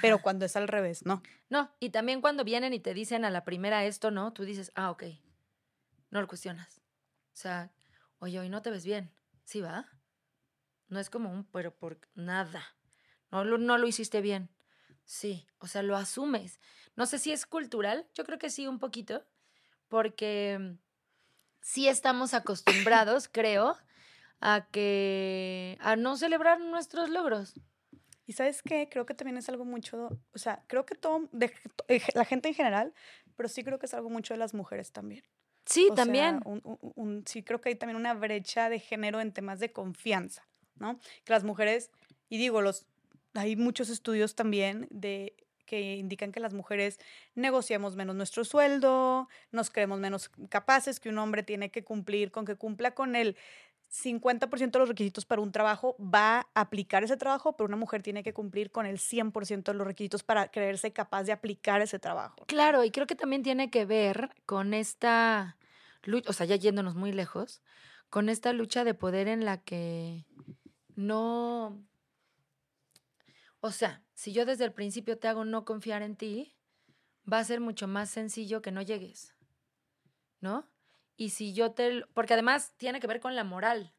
Pero 0.00 0.22
cuando 0.22 0.44
es 0.44 0.54
al 0.54 0.68
revés, 0.68 1.04
no. 1.04 1.20
No, 1.50 1.68
y 1.80 1.90
también 1.90 2.20
cuando 2.20 2.44
vienen 2.44 2.72
y 2.72 2.78
te 2.78 2.94
dicen 2.94 3.24
a 3.24 3.30
la 3.30 3.44
primera 3.44 3.84
esto, 3.84 4.12
¿no? 4.12 4.32
Tú 4.32 4.44
dices, 4.44 4.70
ah, 4.76 4.92
ok. 4.92 5.02
No 6.10 6.20
lo 6.20 6.28
cuestionas. 6.28 6.78
O 6.78 7.36
sea, 7.36 7.72
oye, 8.20 8.38
hoy 8.38 8.48
no 8.48 8.62
te 8.62 8.70
ves 8.70 8.84
bien. 8.84 9.10
¿Sí 9.44 9.60
va? 9.60 9.88
No 10.92 11.00
es 11.00 11.08
como 11.08 11.32
un, 11.32 11.44
pero 11.44 11.74
por 11.74 11.98
nada. 12.14 12.62
No, 13.30 13.44
no 13.44 13.78
lo 13.78 13.88
hiciste 13.88 14.20
bien. 14.20 14.50
Sí, 15.06 15.46
o 15.58 15.66
sea, 15.66 15.82
lo 15.82 15.96
asumes. 15.96 16.60
No 16.96 17.06
sé 17.06 17.18
si 17.18 17.32
es 17.32 17.46
cultural, 17.46 18.06
yo 18.14 18.24
creo 18.24 18.38
que 18.38 18.50
sí, 18.50 18.66
un 18.66 18.78
poquito, 18.78 19.24
porque 19.88 20.76
sí 21.62 21.88
estamos 21.88 22.34
acostumbrados, 22.34 23.26
creo, 23.32 23.74
a 24.42 24.68
que 24.70 25.78
a 25.80 25.96
no 25.96 26.18
celebrar 26.18 26.60
nuestros 26.60 27.08
logros. 27.08 27.54
Y 28.26 28.34
sabes 28.34 28.60
qué, 28.62 28.90
creo 28.90 29.06
que 29.06 29.14
también 29.14 29.38
es 29.38 29.48
algo 29.48 29.64
mucho, 29.64 30.20
o 30.34 30.38
sea, 30.38 30.62
creo 30.66 30.84
que 30.84 30.94
todo, 30.94 31.26
de, 31.32 31.54
la 32.14 32.26
gente 32.26 32.48
en 32.48 32.54
general, 32.54 32.92
pero 33.34 33.48
sí 33.48 33.64
creo 33.64 33.78
que 33.78 33.86
es 33.86 33.94
algo 33.94 34.10
mucho 34.10 34.34
de 34.34 34.38
las 34.38 34.52
mujeres 34.52 34.92
también. 34.92 35.24
Sí, 35.64 35.88
también. 35.96 36.40
un, 36.44 37.24
sí, 37.26 37.42
creo 37.42 37.62
que 37.62 37.70
hay 37.70 37.76
también 37.76 37.96
una 37.96 38.12
brecha 38.12 38.68
de 38.68 38.78
género 38.78 39.22
en 39.22 39.32
temas 39.32 39.58
de 39.58 39.72
confianza, 39.72 40.46
¿no? 40.76 40.98
Que 41.24 41.32
las 41.32 41.44
mujeres, 41.44 41.90
y 42.28 42.38
digo, 42.38 42.62
los, 42.62 42.86
hay 43.34 43.56
muchos 43.56 43.88
estudios 43.88 44.34
también 44.34 44.88
de 44.90 45.34
que 45.66 45.96
indican 45.96 46.32
que 46.32 46.40
las 46.40 46.52
mujeres 46.52 46.98
negociamos 47.34 47.96
menos 47.96 48.14
nuestro 48.14 48.44
sueldo, 48.44 49.28
nos 49.52 49.70
creemos 49.70 50.00
menos 50.00 50.30
capaces, 50.50 51.00
que 51.00 51.08
un 51.08 51.18
hombre 51.18 51.42
tiene 51.42 51.70
que 51.70 51.82
cumplir 51.82 52.30
con 52.30 52.44
que 52.44 52.56
cumpla 52.56 52.90
con 52.90 53.16
el 53.16 53.36
50% 53.92 54.70
de 54.70 54.78
los 54.78 54.88
requisitos 54.88 55.26
para 55.26 55.42
un 55.42 55.52
trabajo 55.52 55.96
va 55.98 56.48
a 56.54 56.60
aplicar 56.62 57.04
ese 57.04 57.16
trabajo, 57.16 57.56
pero 57.56 57.68
una 57.68 57.76
mujer 57.76 58.02
tiene 58.02 58.22
que 58.22 58.32
cumplir 58.32 58.70
con 58.70 58.86
el 58.86 58.98
100% 58.98 59.72
de 59.72 59.74
los 59.74 59.86
requisitos 59.86 60.22
para 60.22 60.48
creerse 60.48 60.92
capaz 60.92 61.24
de 61.24 61.32
aplicar 61.32 61.82
ese 61.82 61.98
trabajo. 61.98 62.44
Claro, 62.46 62.84
y 62.84 62.90
creo 62.90 63.06
que 63.06 63.14
también 63.14 63.42
tiene 63.42 63.70
que 63.70 63.84
ver 63.84 64.30
con 64.46 64.72
esta 64.72 65.58
lucha, 66.04 66.30
o 66.30 66.32
sea, 66.32 66.46
ya 66.46 66.56
yéndonos 66.56 66.94
muy 66.94 67.12
lejos, 67.12 67.62
con 68.08 68.28
esta 68.28 68.52
lucha 68.52 68.84
de 68.84 68.94
poder 68.94 69.28
en 69.28 69.44
la 69.44 69.58
que 69.58 70.24
no... 70.96 71.84
O 73.60 73.70
sea, 73.70 74.02
si 74.14 74.32
yo 74.32 74.44
desde 74.44 74.64
el 74.64 74.72
principio 74.72 75.18
te 75.18 75.28
hago 75.28 75.44
no 75.44 75.64
confiar 75.64 76.02
en 76.02 76.16
ti, 76.16 76.56
va 77.30 77.38
a 77.38 77.44
ser 77.44 77.60
mucho 77.60 77.86
más 77.86 78.10
sencillo 78.10 78.62
que 78.62 78.72
no 78.72 78.82
llegues, 78.82 79.34
¿no? 80.40 80.68
Y 81.16 81.30
si 81.30 81.54
yo 81.54 81.72
te... 81.72 82.04
Porque 82.14 82.34
además 82.34 82.74
tiene 82.76 83.00
que 83.00 83.06
ver 83.06 83.20
con 83.20 83.36
la 83.36 83.44
moral, 83.44 83.94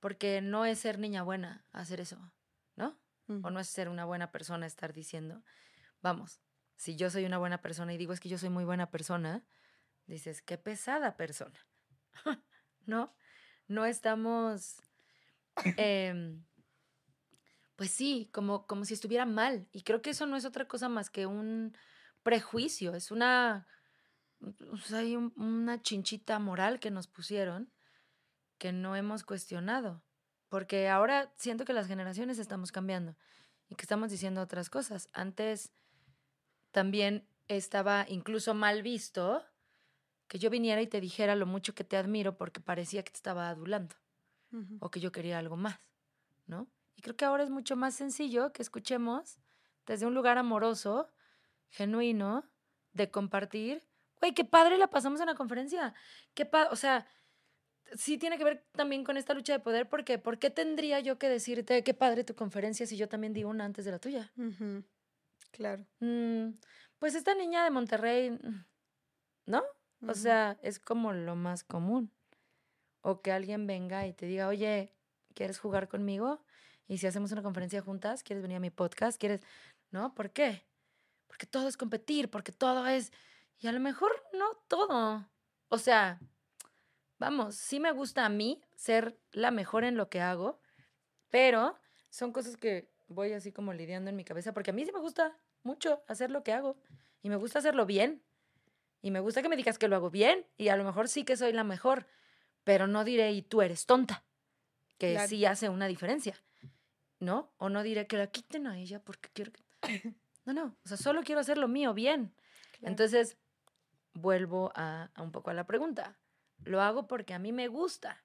porque 0.00 0.40
no 0.40 0.64
es 0.64 0.78
ser 0.78 0.98
niña 0.98 1.22
buena 1.22 1.66
hacer 1.72 2.00
eso, 2.00 2.32
¿no? 2.76 2.98
O 3.26 3.50
no 3.50 3.58
es 3.58 3.68
ser 3.68 3.88
una 3.88 4.04
buena 4.04 4.30
persona 4.32 4.66
estar 4.66 4.92
diciendo, 4.92 5.42
vamos, 6.02 6.40
si 6.76 6.96
yo 6.96 7.08
soy 7.08 7.24
una 7.24 7.38
buena 7.38 7.62
persona 7.62 7.94
y 7.94 7.96
digo 7.96 8.12
es 8.12 8.20
que 8.20 8.28
yo 8.28 8.36
soy 8.36 8.50
muy 8.50 8.64
buena 8.64 8.90
persona, 8.90 9.46
dices, 10.06 10.42
qué 10.42 10.58
pesada 10.58 11.16
persona, 11.16 11.58
¿no? 12.86 13.14
No 13.66 13.86
estamos, 13.86 14.82
em, 15.76 16.44
pues 17.76 17.90
sí, 17.90 18.28
como, 18.32 18.66
como 18.66 18.84
si 18.84 18.94
estuviera 18.94 19.26
mal. 19.26 19.68
Y 19.72 19.82
creo 19.82 20.02
que 20.02 20.10
eso 20.10 20.26
no 20.26 20.36
es 20.36 20.44
otra 20.44 20.66
cosa 20.66 20.88
más 20.88 21.10
que 21.10 21.26
un 21.26 21.76
prejuicio, 22.22 22.94
es 22.94 23.10
una 23.10 23.66
hay 24.92 25.16
una 25.16 25.80
chinchita 25.80 26.38
moral 26.38 26.80
que 26.80 26.90
nos 26.90 27.06
pusieron 27.06 27.72
que 28.58 28.72
no 28.72 28.96
hemos 28.96 29.24
cuestionado. 29.24 30.02
Porque 30.48 30.88
ahora 30.88 31.32
siento 31.36 31.64
que 31.64 31.72
las 31.72 31.88
generaciones 31.88 32.38
estamos 32.38 32.70
cambiando 32.70 33.16
y 33.68 33.74
que 33.74 33.82
estamos 33.82 34.10
diciendo 34.10 34.40
otras 34.40 34.70
cosas. 34.70 35.08
Antes 35.12 35.72
también 36.70 37.26
estaba 37.48 38.06
incluso 38.08 38.54
mal 38.54 38.82
visto 38.82 39.44
que 40.28 40.38
yo 40.38 40.50
viniera 40.50 40.80
y 40.80 40.86
te 40.86 41.00
dijera 41.00 41.34
lo 41.34 41.46
mucho 41.46 41.74
que 41.74 41.84
te 41.84 41.96
admiro 41.96 42.36
porque 42.36 42.60
parecía 42.60 43.02
que 43.02 43.10
te 43.10 43.16
estaba 43.16 43.48
adulando 43.48 43.96
o 44.80 44.90
que 44.90 45.00
yo 45.00 45.12
quería 45.12 45.38
algo 45.38 45.56
más, 45.56 45.78
¿no? 46.46 46.68
Y 46.96 47.02
creo 47.02 47.16
que 47.16 47.24
ahora 47.24 47.42
es 47.42 47.50
mucho 47.50 47.76
más 47.76 47.94
sencillo 47.94 48.52
que 48.52 48.62
escuchemos 48.62 49.38
desde 49.86 50.06
un 50.06 50.14
lugar 50.14 50.38
amoroso, 50.38 51.10
genuino, 51.68 52.44
de 52.92 53.10
compartir 53.10 53.82
Güey, 54.24 54.32
qué 54.32 54.44
padre 54.46 54.78
la 54.78 54.88
pasamos 54.88 55.20
en 55.20 55.26
la 55.26 55.34
conferencia. 55.34 55.92
Qué 56.32 56.46
padre, 56.46 56.70
o 56.72 56.76
sea, 56.76 57.06
sí 57.94 58.16
tiene 58.16 58.38
que 58.38 58.44
ver 58.44 58.64
también 58.72 59.04
con 59.04 59.18
esta 59.18 59.34
lucha 59.34 59.52
de 59.52 59.60
poder, 59.60 59.86
porque 59.86 60.18
¿por 60.18 60.38
qué 60.38 60.48
tendría 60.48 60.98
yo 61.00 61.18
que 61.18 61.28
decirte 61.28 61.84
qué 61.84 61.92
padre 61.92 62.24
tu 62.24 62.34
conferencia 62.34 62.86
si 62.86 62.96
yo 62.96 63.06
también 63.06 63.34
di 63.34 63.44
una 63.44 63.66
antes 63.66 63.84
de 63.84 63.90
la 63.90 63.98
tuya? 63.98 64.32
Claro. 65.50 65.84
Mm, 66.00 66.54
pues 66.98 67.14
esta 67.14 67.34
niña 67.34 67.64
de 67.64 67.70
Monterrey, 67.70 68.38
¿no? 69.44 69.62
O 70.08 70.14
sea, 70.14 70.58
es 70.62 70.78
como 70.78 71.12
lo 71.12 71.36
más 71.36 71.62
común. 71.62 72.10
O 73.06 73.20
que 73.20 73.32
alguien 73.32 73.66
venga 73.66 74.06
y 74.06 74.14
te 74.14 74.24
diga, 74.24 74.48
oye, 74.48 74.90
¿quieres 75.34 75.58
jugar 75.58 75.88
conmigo? 75.88 76.40
Y 76.88 76.96
si 76.96 77.06
hacemos 77.06 77.32
una 77.32 77.42
conferencia 77.42 77.82
juntas, 77.82 78.22
¿quieres 78.22 78.42
venir 78.42 78.56
a 78.56 78.60
mi 78.60 78.70
podcast? 78.70 79.20
¿Quieres? 79.20 79.42
¿No? 79.90 80.14
¿Por 80.14 80.30
qué? 80.30 80.64
Porque 81.26 81.44
todo 81.44 81.68
es 81.68 81.76
competir, 81.76 82.30
porque 82.30 82.50
todo 82.50 82.86
es 82.86 83.12
y 83.60 83.66
a 83.66 83.72
lo 83.72 83.80
mejor 83.80 84.10
no 84.32 84.46
todo. 84.68 85.28
O 85.68 85.78
sea, 85.78 86.18
vamos, 87.18 87.56
sí 87.56 87.78
me 87.78 87.92
gusta 87.92 88.24
a 88.24 88.30
mí 88.30 88.62
ser 88.74 89.18
la 89.32 89.50
mejor 89.50 89.84
en 89.84 89.96
lo 89.96 90.08
que 90.08 90.22
hago, 90.22 90.60
pero 91.28 91.78
son 92.08 92.32
cosas 92.32 92.56
que 92.56 92.88
voy 93.08 93.32
así 93.32 93.52
como 93.52 93.74
lidiando 93.74 94.08
en 94.08 94.16
mi 94.16 94.24
cabeza, 94.24 94.54
porque 94.54 94.70
a 94.70 94.72
mí 94.72 94.84
sí 94.84 94.92
me 94.92 95.00
gusta 95.00 95.38
mucho 95.62 96.02
hacer 96.08 96.30
lo 96.30 96.42
que 96.42 96.52
hago 96.52 96.78
y 97.22 97.28
me 97.28 97.36
gusta 97.36 97.58
hacerlo 97.58 97.86
bien. 97.86 98.22
Y 99.02 99.10
me 99.10 99.20
gusta 99.20 99.42
que 99.42 99.50
me 99.50 99.56
digas 99.56 99.78
que 99.78 99.88
lo 99.88 99.96
hago 99.96 100.10
bien 100.10 100.46
y 100.56 100.68
a 100.68 100.76
lo 100.76 100.84
mejor 100.84 101.08
sí 101.08 101.24
que 101.24 101.36
soy 101.36 101.52
la 101.52 101.64
mejor, 101.64 102.06
pero 102.64 102.86
no 102.86 103.04
diré 103.04 103.32
y 103.32 103.42
tú 103.42 103.62
eres 103.62 103.86
tonta, 103.86 104.24
que 104.98 105.18
sí 105.28 105.44
hace 105.44 105.68
una 105.68 105.86
diferencia, 105.86 106.34
¿no? 107.20 107.52
O 107.58 107.68
no 107.68 107.82
diré 107.82 108.06
que 108.06 108.16
la 108.16 108.26
quiten 108.26 108.66
a 108.66 108.78
ella 108.78 109.00
porque 109.00 109.28
quiero 109.32 109.52
que... 109.52 109.62
No, 110.46 110.52
no, 110.52 110.76
o 110.84 110.88
sea, 110.88 110.98
solo 110.98 111.22
quiero 111.22 111.40
hacer 111.40 111.56
lo 111.56 111.68
mío 111.68 111.94
bien. 111.94 112.34
Entonces, 112.82 113.38
vuelvo 114.12 114.72
a, 114.74 115.10
un 115.16 115.32
poco 115.32 115.48
a 115.48 115.54
la 115.54 115.66
pregunta. 115.66 116.18
Lo 116.64 116.82
hago 116.82 117.06
porque 117.06 117.32
a 117.32 117.38
mí 117.38 117.50
me 117.50 117.68
gusta. 117.68 118.22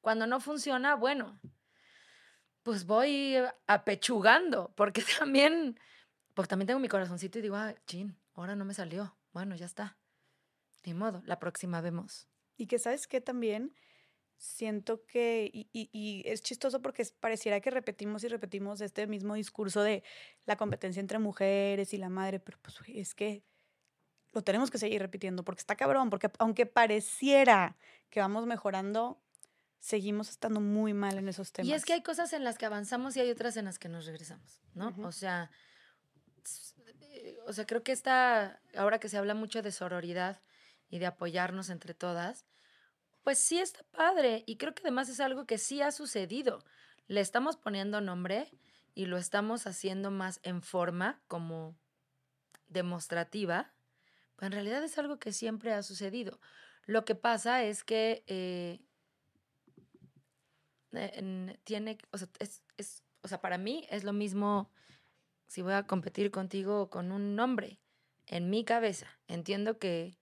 Cuando 0.00 0.26
no 0.26 0.40
funciona, 0.40 0.96
bueno, 0.96 1.38
pues 2.64 2.86
voy 2.86 3.36
apechugando, 3.68 4.72
porque 4.74 5.02
también, 5.18 5.78
porque 6.34 6.48
también 6.48 6.66
tengo 6.66 6.80
mi 6.80 6.88
corazoncito 6.88 7.38
y 7.38 7.42
digo, 7.42 7.54
ah, 7.54 7.72
chin, 7.86 8.16
ahora 8.34 8.56
no 8.56 8.64
me 8.64 8.74
salió. 8.74 9.16
Bueno, 9.32 9.54
ya 9.54 9.66
está. 9.66 9.96
Ni 10.84 10.94
modo, 10.94 11.22
la 11.24 11.38
próxima 11.38 11.80
vemos. 11.80 12.26
Y 12.60 12.66
que 12.66 12.78
sabes 12.78 13.06
que 13.06 13.20
también 13.20 13.74
siento 14.36 15.04
que, 15.06 15.50
y, 15.52 15.68
y, 15.72 16.22
es 16.26 16.42
chistoso 16.42 16.82
porque 16.82 17.06
pareciera 17.20 17.60
que 17.60 17.70
repetimos 17.70 18.22
y 18.24 18.28
repetimos 18.28 18.80
este 18.80 19.06
mismo 19.06 19.34
discurso 19.34 19.82
de 19.82 20.02
la 20.46 20.56
competencia 20.56 21.00
entre 21.00 21.18
mujeres 21.18 21.94
y 21.94 21.98
la 21.98 22.08
madre, 22.08 22.38
pero 22.38 22.58
pues 22.62 22.76
es 22.88 23.14
que 23.14 23.42
lo 24.32 24.42
tenemos 24.42 24.70
que 24.70 24.78
seguir 24.78 25.00
repitiendo 25.00 25.44
porque 25.44 25.60
está 25.60 25.74
cabrón, 25.74 26.10
porque 26.10 26.30
aunque 26.38 26.66
pareciera 26.66 27.76
que 28.10 28.20
vamos 28.20 28.46
mejorando, 28.46 29.20
seguimos 29.78 30.28
estando 30.28 30.60
muy 30.60 30.92
mal 30.92 31.18
en 31.18 31.28
esos 31.28 31.52
temas. 31.52 31.68
Y 31.70 31.74
es 31.74 31.84
que 31.84 31.94
hay 31.94 32.02
cosas 32.02 32.32
en 32.32 32.44
las 32.44 32.58
que 32.58 32.66
avanzamos 32.66 33.16
y 33.16 33.20
hay 33.20 33.30
otras 33.30 33.56
en 33.56 33.64
las 33.64 33.78
que 33.78 33.88
nos 33.88 34.06
regresamos, 34.06 34.60
¿no? 34.74 34.94
O 35.02 35.12
sea, 35.12 35.50
eh, 37.00 37.38
o 37.46 37.52
sea, 37.52 37.66
creo 37.66 37.82
que 37.82 37.92
esta, 37.92 38.60
ahora 38.76 39.00
que 39.00 39.08
se 39.08 39.16
habla 39.16 39.34
mucho 39.34 39.62
de 39.62 39.72
sororidad 39.72 40.40
y 40.90 40.98
de 40.98 41.06
apoyarnos 41.06 41.70
entre 41.70 41.94
todas, 41.94 42.44
pues 43.22 43.38
sí 43.38 43.58
está 43.58 43.82
padre 43.92 44.44
y 44.46 44.56
creo 44.56 44.74
que 44.74 44.82
además 44.82 45.08
es 45.08 45.20
algo 45.20 45.46
que 45.46 45.58
sí 45.58 45.80
ha 45.82 45.92
sucedido. 45.92 46.64
Le 47.06 47.20
estamos 47.20 47.56
poniendo 47.56 48.00
nombre 48.00 48.50
y 48.94 49.06
lo 49.06 49.16
estamos 49.16 49.66
haciendo 49.66 50.10
más 50.10 50.40
en 50.42 50.62
forma 50.62 51.20
como 51.28 51.76
demostrativa, 52.68 53.72
pues 54.36 54.46
en 54.46 54.52
realidad 54.52 54.82
es 54.84 54.98
algo 54.98 55.18
que 55.18 55.32
siempre 55.32 55.72
ha 55.72 55.82
sucedido. 55.82 56.40
Lo 56.86 57.04
que 57.04 57.14
pasa 57.14 57.62
es 57.62 57.84
que 57.84 58.24
eh, 58.26 58.80
tiene, 61.64 61.98
o 62.10 63.28
sea, 63.28 63.40
para 63.40 63.58
mí 63.58 63.86
es 63.90 64.04
lo 64.04 64.12
mismo 64.12 64.70
si 65.46 65.62
voy 65.62 65.74
a 65.74 65.86
competir 65.86 66.30
contigo 66.30 66.90
con 66.90 67.12
un 67.12 67.34
nombre 67.36 67.80
en 68.26 68.50
mi 68.50 68.64
cabeza. 68.64 69.18
Entiendo 69.28 69.78
que 69.78 70.19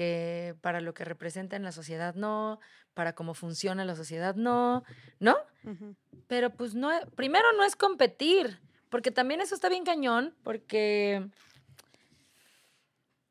que 0.00 0.56
para 0.62 0.80
lo 0.80 0.94
que 0.94 1.04
representa 1.04 1.56
en 1.56 1.62
la 1.62 1.72
sociedad 1.72 2.14
no, 2.14 2.58
para 2.94 3.14
cómo 3.14 3.34
funciona 3.34 3.84
la 3.84 3.94
sociedad 3.94 4.34
no, 4.34 4.82
¿no? 5.18 5.36
Pero 6.26 6.48
pues 6.56 6.74
no, 6.74 6.88
primero 7.16 7.44
no 7.58 7.64
es 7.64 7.76
competir, 7.76 8.62
porque 8.88 9.10
también 9.10 9.42
eso 9.42 9.54
está 9.54 9.68
bien 9.68 9.84
cañón, 9.84 10.34
porque 10.42 11.28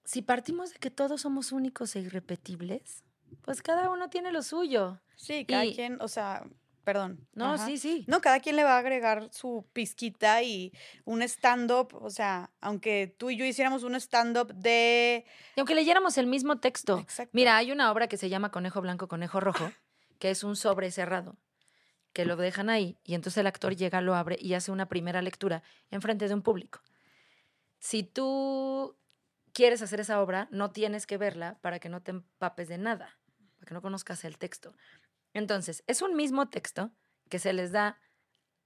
si 0.03 0.21
partimos 0.21 0.71
de 0.71 0.77
que 0.77 0.91
todos 0.91 1.21
somos 1.21 1.51
únicos 1.51 1.95
e 1.95 2.01
irrepetibles, 2.01 3.03
pues 3.41 3.63
cada 3.63 3.89
uno 3.89 4.11
tiene 4.11 4.31
lo 4.31 4.43
suyo. 4.43 5.01
Sí, 5.15 5.45
cada 5.45 5.63
quien, 5.63 5.99
o 6.01 6.07
sea, 6.07 6.43
perdón. 6.83 7.27
No, 7.33 7.57
sí, 7.57 7.77
sí. 7.77 8.05
No, 8.07 8.21
cada 8.21 8.39
quien 8.39 8.55
le 8.55 8.63
va 8.63 8.75
a 8.75 8.79
agregar 8.79 9.29
su 9.31 9.67
pizquita 9.73 10.41
y 10.43 10.73
un 11.05 11.21
stand-up, 11.21 11.95
o 12.01 12.09
sea, 12.09 12.51
aunque 12.61 13.13
tú 13.17 13.29
y 13.29 13.37
yo 13.37 13.45
hiciéramos 13.45 13.83
un 13.83 13.95
stand-up 13.95 14.53
de... 14.53 15.25
Y 15.55 15.59
aunque 15.59 15.75
leyéramos 15.75 16.17
el 16.17 16.27
mismo 16.27 16.59
texto. 16.59 16.99
Exacto. 16.99 17.31
Mira, 17.33 17.57
hay 17.57 17.71
una 17.71 17.91
obra 17.91 18.07
que 18.07 18.17
se 18.17 18.29
llama 18.29 18.51
Conejo 18.51 18.81
Blanco, 18.81 19.07
Conejo 19.07 19.39
Rojo, 19.39 19.71
que 20.19 20.29
es 20.29 20.43
un 20.43 20.55
sobre 20.55 20.91
cerrado, 20.91 21.37
que 22.13 22.25
lo 22.25 22.35
dejan 22.35 22.69
ahí 22.69 22.97
y 23.03 23.15
entonces 23.15 23.39
el 23.39 23.47
actor 23.47 23.75
llega, 23.75 24.01
lo 24.01 24.15
abre 24.15 24.37
y 24.39 24.53
hace 24.53 24.71
una 24.71 24.87
primera 24.87 25.21
lectura 25.21 25.63
en 25.91 26.01
frente 26.01 26.27
de 26.27 26.33
un 26.33 26.41
público. 26.41 26.81
Si 27.79 28.03
tú 28.03 28.97
quieres 29.53 29.81
hacer 29.81 29.99
esa 29.99 30.21
obra, 30.21 30.47
no 30.51 30.71
tienes 30.71 31.05
que 31.05 31.17
verla 31.17 31.57
para 31.61 31.79
que 31.79 31.89
no 31.89 32.01
te 32.01 32.11
empapes 32.11 32.67
de 32.67 32.77
nada, 32.77 33.17
para 33.55 33.67
que 33.67 33.73
no 33.73 33.81
conozcas 33.81 34.23
el 34.25 34.37
texto. 34.37 34.73
Entonces, 35.39 35.83
es 35.87 36.01
un 36.01 36.15
mismo 36.15 36.49
texto 36.49 36.91
que 37.29 37.39
se 37.39 37.53
les 37.53 37.71
da 37.71 37.99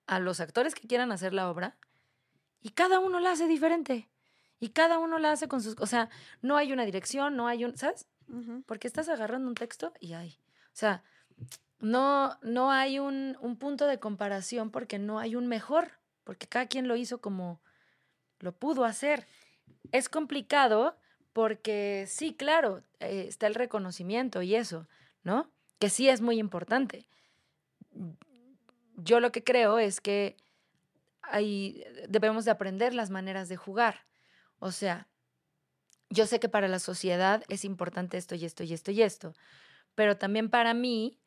a 0.05 0.19
los 0.19 0.39
actores 0.39 0.75
que 0.75 0.87
quieran 0.87 1.11
hacer 1.11 1.33
la 1.33 1.49
obra 1.49 1.77
y 2.61 2.71
cada 2.71 2.99
uno 2.99 3.19
la 3.19 3.31
hace 3.31 3.47
diferente. 3.47 4.09
Y 4.59 4.69
cada 4.69 4.97
uno 4.99 5.19
la 5.19 5.31
hace 5.31 5.47
con 5.47 5.61
sus... 5.61 5.75
O 5.79 5.85
sea, 5.85 6.09
no 6.41 6.57
hay 6.57 6.73
una 6.73 6.85
dirección, 6.85 7.35
no 7.35 7.47
hay 7.47 7.65
un... 7.65 7.77
¿Sabes? 7.77 8.07
Porque 8.65 8.87
estás 8.87 9.09
agarrando 9.09 9.47
un 9.47 9.55
texto 9.55 9.93
y 9.99 10.13
hay. 10.13 10.39
O 10.67 10.75
sea, 10.75 11.03
no, 11.79 12.37
no 12.41 12.71
hay 12.71 12.99
un, 12.99 13.37
un 13.41 13.57
punto 13.57 13.85
de 13.85 13.99
comparación 13.99 14.71
porque 14.71 14.99
no 14.99 15.19
hay 15.19 15.35
un 15.35 15.47
mejor, 15.47 15.91
porque 16.23 16.47
cada 16.47 16.67
quien 16.67 16.87
lo 16.87 16.95
hizo 16.95 17.19
como 17.19 17.61
lo 18.39 18.53
pudo 18.55 18.85
hacer. 18.85 19.27
Es 19.91 20.07
complicado 20.07 20.97
porque 21.33 22.05
sí, 22.07 22.33
claro, 22.33 22.83
eh, 22.99 23.25
está 23.27 23.47
el 23.47 23.55
reconocimiento 23.55 24.41
y 24.41 24.55
eso, 24.55 24.87
¿no? 25.23 25.51
Que 25.83 25.89
sí 25.89 26.07
es 26.07 26.21
muy 26.21 26.39
importante. 26.39 27.09
Yo 28.95 29.19
lo 29.19 29.33
que 29.33 29.43
creo 29.43 29.79
es 29.79 29.99
que 29.99 30.37
hay, 31.21 31.83
debemos 32.07 32.45
de 32.45 32.51
aprender 32.51 32.93
las 32.93 33.09
maneras 33.09 33.49
de 33.49 33.57
jugar. 33.57 34.05
O 34.59 34.71
sea, 34.71 35.09
yo 36.09 36.25
sé 36.25 36.39
que 36.39 36.47
para 36.47 36.69
la 36.69 36.79
sociedad 36.79 37.43
es 37.49 37.65
importante 37.65 38.17
esto 38.17 38.33
y 38.35 38.45
esto 38.45 38.63
y 38.63 38.73
esto 38.73 38.91
y 38.91 39.01
esto, 39.01 39.33
pero 39.93 40.15
también 40.15 40.49
para 40.49 40.73
mí, 40.73 41.19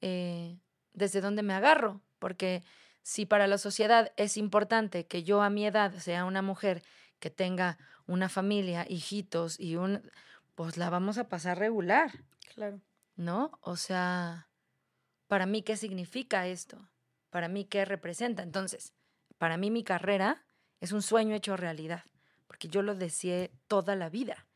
eh, 0.00 0.58
desde 0.92 1.20
dónde 1.20 1.44
me 1.44 1.54
agarro, 1.54 2.00
porque 2.18 2.64
si 3.04 3.26
para 3.26 3.46
la 3.46 3.58
sociedad 3.58 4.10
es 4.16 4.36
importante 4.36 5.06
que 5.06 5.22
yo 5.22 5.40
a 5.40 5.50
mi 5.50 5.66
edad 5.66 5.94
sea 5.98 6.24
una 6.24 6.42
mujer 6.42 6.82
que 7.20 7.30
tenga 7.30 7.78
una 8.08 8.28
familia, 8.28 8.84
hijitos 8.88 9.60
y 9.60 9.76
un, 9.76 10.02
pues 10.56 10.76
la 10.78 10.90
vamos 10.90 11.16
a 11.16 11.28
pasar 11.28 11.60
regular. 11.60 12.10
Claro. 12.56 12.80
¿No? 13.20 13.52
O 13.60 13.76
sea, 13.76 14.48
para 15.28 15.46
mí, 15.46 15.62
¿qué 15.62 15.76
significa 15.76 16.46
esto? 16.46 16.90
Para 17.30 17.48
mí, 17.48 17.64
¿qué 17.64 17.84
representa? 17.84 18.42
Entonces, 18.42 18.94
para 19.38 19.56
mí 19.56 19.70
mi 19.70 19.84
carrera 19.84 20.44
es 20.80 20.92
un 20.92 21.02
sueño 21.02 21.34
hecho 21.36 21.56
realidad, 21.56 22.04
porque 22.46 22.68
yo 22.68 22.82
lo 22.82 22.94
deseé 22.94 23.52
toda 23.68 23.94
la 23.94 24.08
vida. 24.08 24.48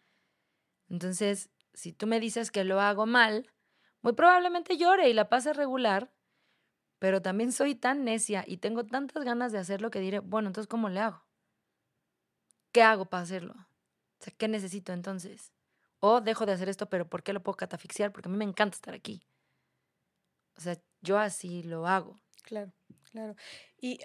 Entonces, 0.89 1.51
si 1.75 1.93
tú 1.93 2.07
me 2.07 2.21
dices 2.21 2.51
que 2.51 2.65
lo 2.65 2.81
hago 2.81 3.07
mal, 3.07 3.51
muy 4.03 4.15
probablemente 4.15 4.77
llore 4.77 5.09
y 5.09 5.13
la 5.13 5.29
pase 5.29 5.53
regular, 5.53 6.13
pero 6.99 7.23
también 7.23 7.53
soy 7.53 7.75
tan 7.75 8.05
necia 8.05 8.45
y 8.47 8.57
tengo 8.57 8.85
tantas 8.85 9.25
ganas 9.25 9.53
de 9.53 9.59
hacerlo 9.59 9.91
que 9.91 10.01
diré, 10.01 10.19
bueno, 10.19 10.49
entonces, 10.49 10.69
¿cómo 10.69 10.89
le 10.89 11.01
hago? 11.01 11.25
¿Qué 12.73 12.83
hago 12.83 13.07
para 13.07 13.23
hacerlo? 13.23 13.55
O 13.55 14.25
sea, 14.25 14.33
¿qué 14.37 14.49
necesito 14.49 14.93
entonces? 14.93 15.54
O 16.07 16.21
dejo 16.21 16.45
de 16.45 16.53
hacer 16.53 16.69
esto, 16.69 16.87
pero 16.91 17.09
¿por 17.09 17.23
qué 17.23 17.33
lo 17.33 17.43
puedo 17.43 17.57
catafixiar? 17.57 18.13
Porque 18.13 18.29
a 18.29 18.33
mí 18.33 18.37
me 18.37 18.45
encanta 18.45 18.77
estar 18.77 18.93
aquí. 18.93 19.23
O 20.59 20.61
sea, 20.61 20.77
yo 21.01 21.17
así 21.19 21.63
lo 21.63 21.87
hago. 21.87 22.21
Claro, 22.43 22.73
claro. 23.11 23.35
Y, 23.81 24.01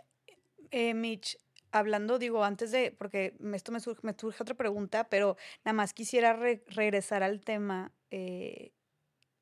eh, 0.71 0.93
Mitch, 0.93 1.37
hablando, 1.73 2.17
digo, 2.17 2.45
antes 2.45 2.71
de, 2.71 2.95
porque 2.97 3.35
esto 3.53 3.73
me 3.73 3.81
surge, 3.81 3.99
me 4.03 4.15
surge 4.17 4.41
otra 4.41 4.55
pregunta, 4.55 5.09
pero 5.09 5.35
nada 5.65 5.73
más 5.73 5.93
quisiera 5.93 6.31
regresar 6.33 7.21
al 7.21 7.41
tema, 7.41 7.91
eh, 8.11 8.71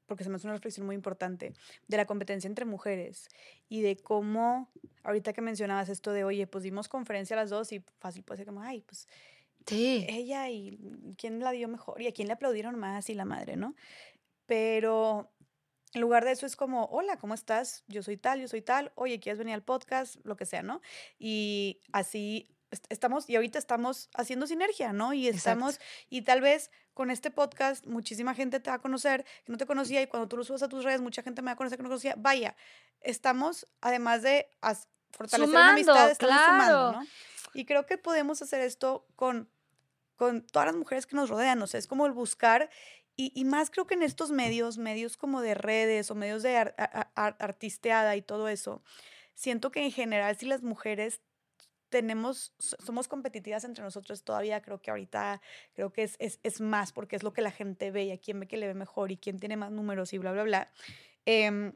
porque 0.07 0.23
se 0.23 0.31
me 0.31 0.37
hace 0.37 0.47
una 0.47 0.55
reflexión 0.55 0.87
muy 0.87 0.95
importante, 0.95 1.53
de 1.87 1.97
la 1.97 2.05
competencia 2.05 2.47
entre 2.47 2.65
mujeres 2.65 3.27
y 3.69 3.81
de 3.83 3.97
cómo, 3.97 4.71
ahorita 5.03 5.31
que 5.31 5.41
mencionabas 5.41 5.89
esto 5.89 6.11
de, 6.11 6.23
oye, 6.23 6.47
pues 6.47 6.63
dimos 6.63 6.87
conferencia 6.87 7.35
a 7.35 7.39
las 7.41 7.51
dos 7.51 7.71
y 7.71 7.83
fácil 7.99 8.23
puede 8.23 8.39
ser 8.39 8.47
como, 8.47 8.61
ay, 8.61 8.81
pues 8.81 9.07
Sí. 9.67 10.05
Ella 10.09 10.49
y 10.49 10.79
quién 11.17 11.39
la 11.39 11.51
dio 11.51 11.67
mejor 11.67 12.01
y 12.01 12.07
a 12.07 12.13
quién 12.13 12.27
le 12.27 12.33
aplaudieron 12.33 12.79
más 12.79 13.09
y 13.09 13.13
la 13.13 13.25
madre, 13.25 13.57
¿no? 13.57 13.75
Pero 14.45 15.29
en 15.93 16.01
lugar 16.01 16.25
de 16.25 16.31
eso 16.31 16.45
es 16.45 16.55
como, 16.55 16.85
hola, 16.85 17.17
¿cómo 17.17 17.33
estás? 17.33 17.83
Yo 17.87 18.01
soy 18.01 18.17
tal, 18.17 18.39
yo 18.39 18.47
soy 18.47 18.61
tal, 18.61 18.91
oye, 18.95 19.19
¿quieres 19.19 19.39
venir 19.39 19.53
al 19.53 19.63
podcast? 19.63 20.17
Lo 20.23 20.37
que 20.37 20.45
sea, 20.45 20.63
¿no? 20.63 20.81
Y 21.19 21.81
así 21.91 22.49
estamos, 22.89 23.29
y 23.29 23.35
ahorita 23.35 23.59
estamos 23.59 24.09
haciendo 24.13 24.47
sinergia, 24.47 24.93
¿no? 24.93 25.13
Y 25.13 25.27
estamos, 25.27 25.79
y 26.09 26.23
tal 26.23 26.41
vez 26.41 26.71
con 26.93 27.11
este 27.11 27.31
podcast 27.31 27.85
muchísima 27.85 28.33
gente 28.33 28.59
te 28.59 28.69
va 28.69 28.77
a 28.77 28.81
conocer 28.81 29.23
que 29.45 29.51
no 29.51 29.57
te 29.57 29.65
conocía 29.65 30.01
y 30.01 30.07
cuando 30.07 30.27
tú 30.27 30.35
lo 30.35 30.43
subes 30.43 30.63
a 30.63 30.67
tus 30.67 30.83
redes 30.83 30.99
mucha 30.99 31.21
gente 31.21 31.41
me 31.41 31.47
va 31.47 31.51
a 31.53 31.55
conocer 31.55 31.77
que 31.77 31.83
no 31.83 31.89
conocía. 31.89 32.15
Vaya, 32.17 32.55
estamos, 33.01 33.67
además 33.81 34.23
de 34.23 34.49
fortalecer 35.11 35.53
la 35.53 35.69
amistad, 35.69 36.11
estamos 36.11 36.35
sumando, 36.35 36.91
¿no? 36.93 37.07
Y 37.53 37.65
creo 37.65 37.85
que 37.85 37.97
podemos 37.97 38.41
hacer 38.41 38.61
esto 38.61 39.07
con 39.15 39.49
con 40.17 40.41
todas 40.41 40.67
las 40.67 40.75
mujeres 40.75 41.05
que 41.05 41.15
nos 41.15 41.29
rodean, 41.29 41.61
o 41.61 41.67
sea, 41.67 41.79
es 41.79 41.87
como 41.87 42.05
el 42.05 42.11
buscar, 42.11 42.69
y, 43.19 43.45
más 43.45 43.71
creo 43.71 43.87
que 43.87 43.95
en 43.95 44.03
estos 44.03 44.29
medios, 44.29 44.77
medios 44.77 45.17
como 45.17 45.41
de 45.41 45.55
redes 45.55 46.11
o 46.11 46.15
medios 46.15 46.43
de 46.43 46.71
artisteada 47.15 48.15
y 48.15 48.21
todo 48.21 48.47
eso, 48.47 48.83
siento 49.33 49.71
que 49.71 49.83
en 49.83 49.91
general 49.91 50.37
si 50.37 50.45
las 50.45 50.61
mujeres 50.61 51.21
tenemos, 51.89 52.53
somos 52.59 53.07
competitivas 53.07 53.63
entre 53.63 53.83
nosotros 53.83 54.23
todavía, 54.23 54.61
creo 54.61 54.79
que 54.81 54.91
ahorita, 54.91 55.41
creo 55.73 55.91
que 55.91 56.03
es, 56.03 56.17
es, 56.19 56.61
más 56.61 56.91
porque 56.91 57.15
es 57.15 57.23
lo 57.23 57.33
que 57.33 57.41
la 57.41 57.49
gente 57.49 57.89
ve 57.89 58.03
y 58.03 58.11
a 58.11 58.19
quién 58.19 58.39
ve 58.39 58.47
que 58.47 58.57
le 58.57 58.67
ve 58.67 58.75
mejor 58.75 59.11
y 59.11 59.17
quién 59.17 59.39
tiene 59.39 59.57
más 59.57 59.71
números 59.71 60.13
y 60.13 60.19
bla, 60.19 60.31
bla, 60.31 60.43
bla. 60.43 60.71
Em, 61.25 61.73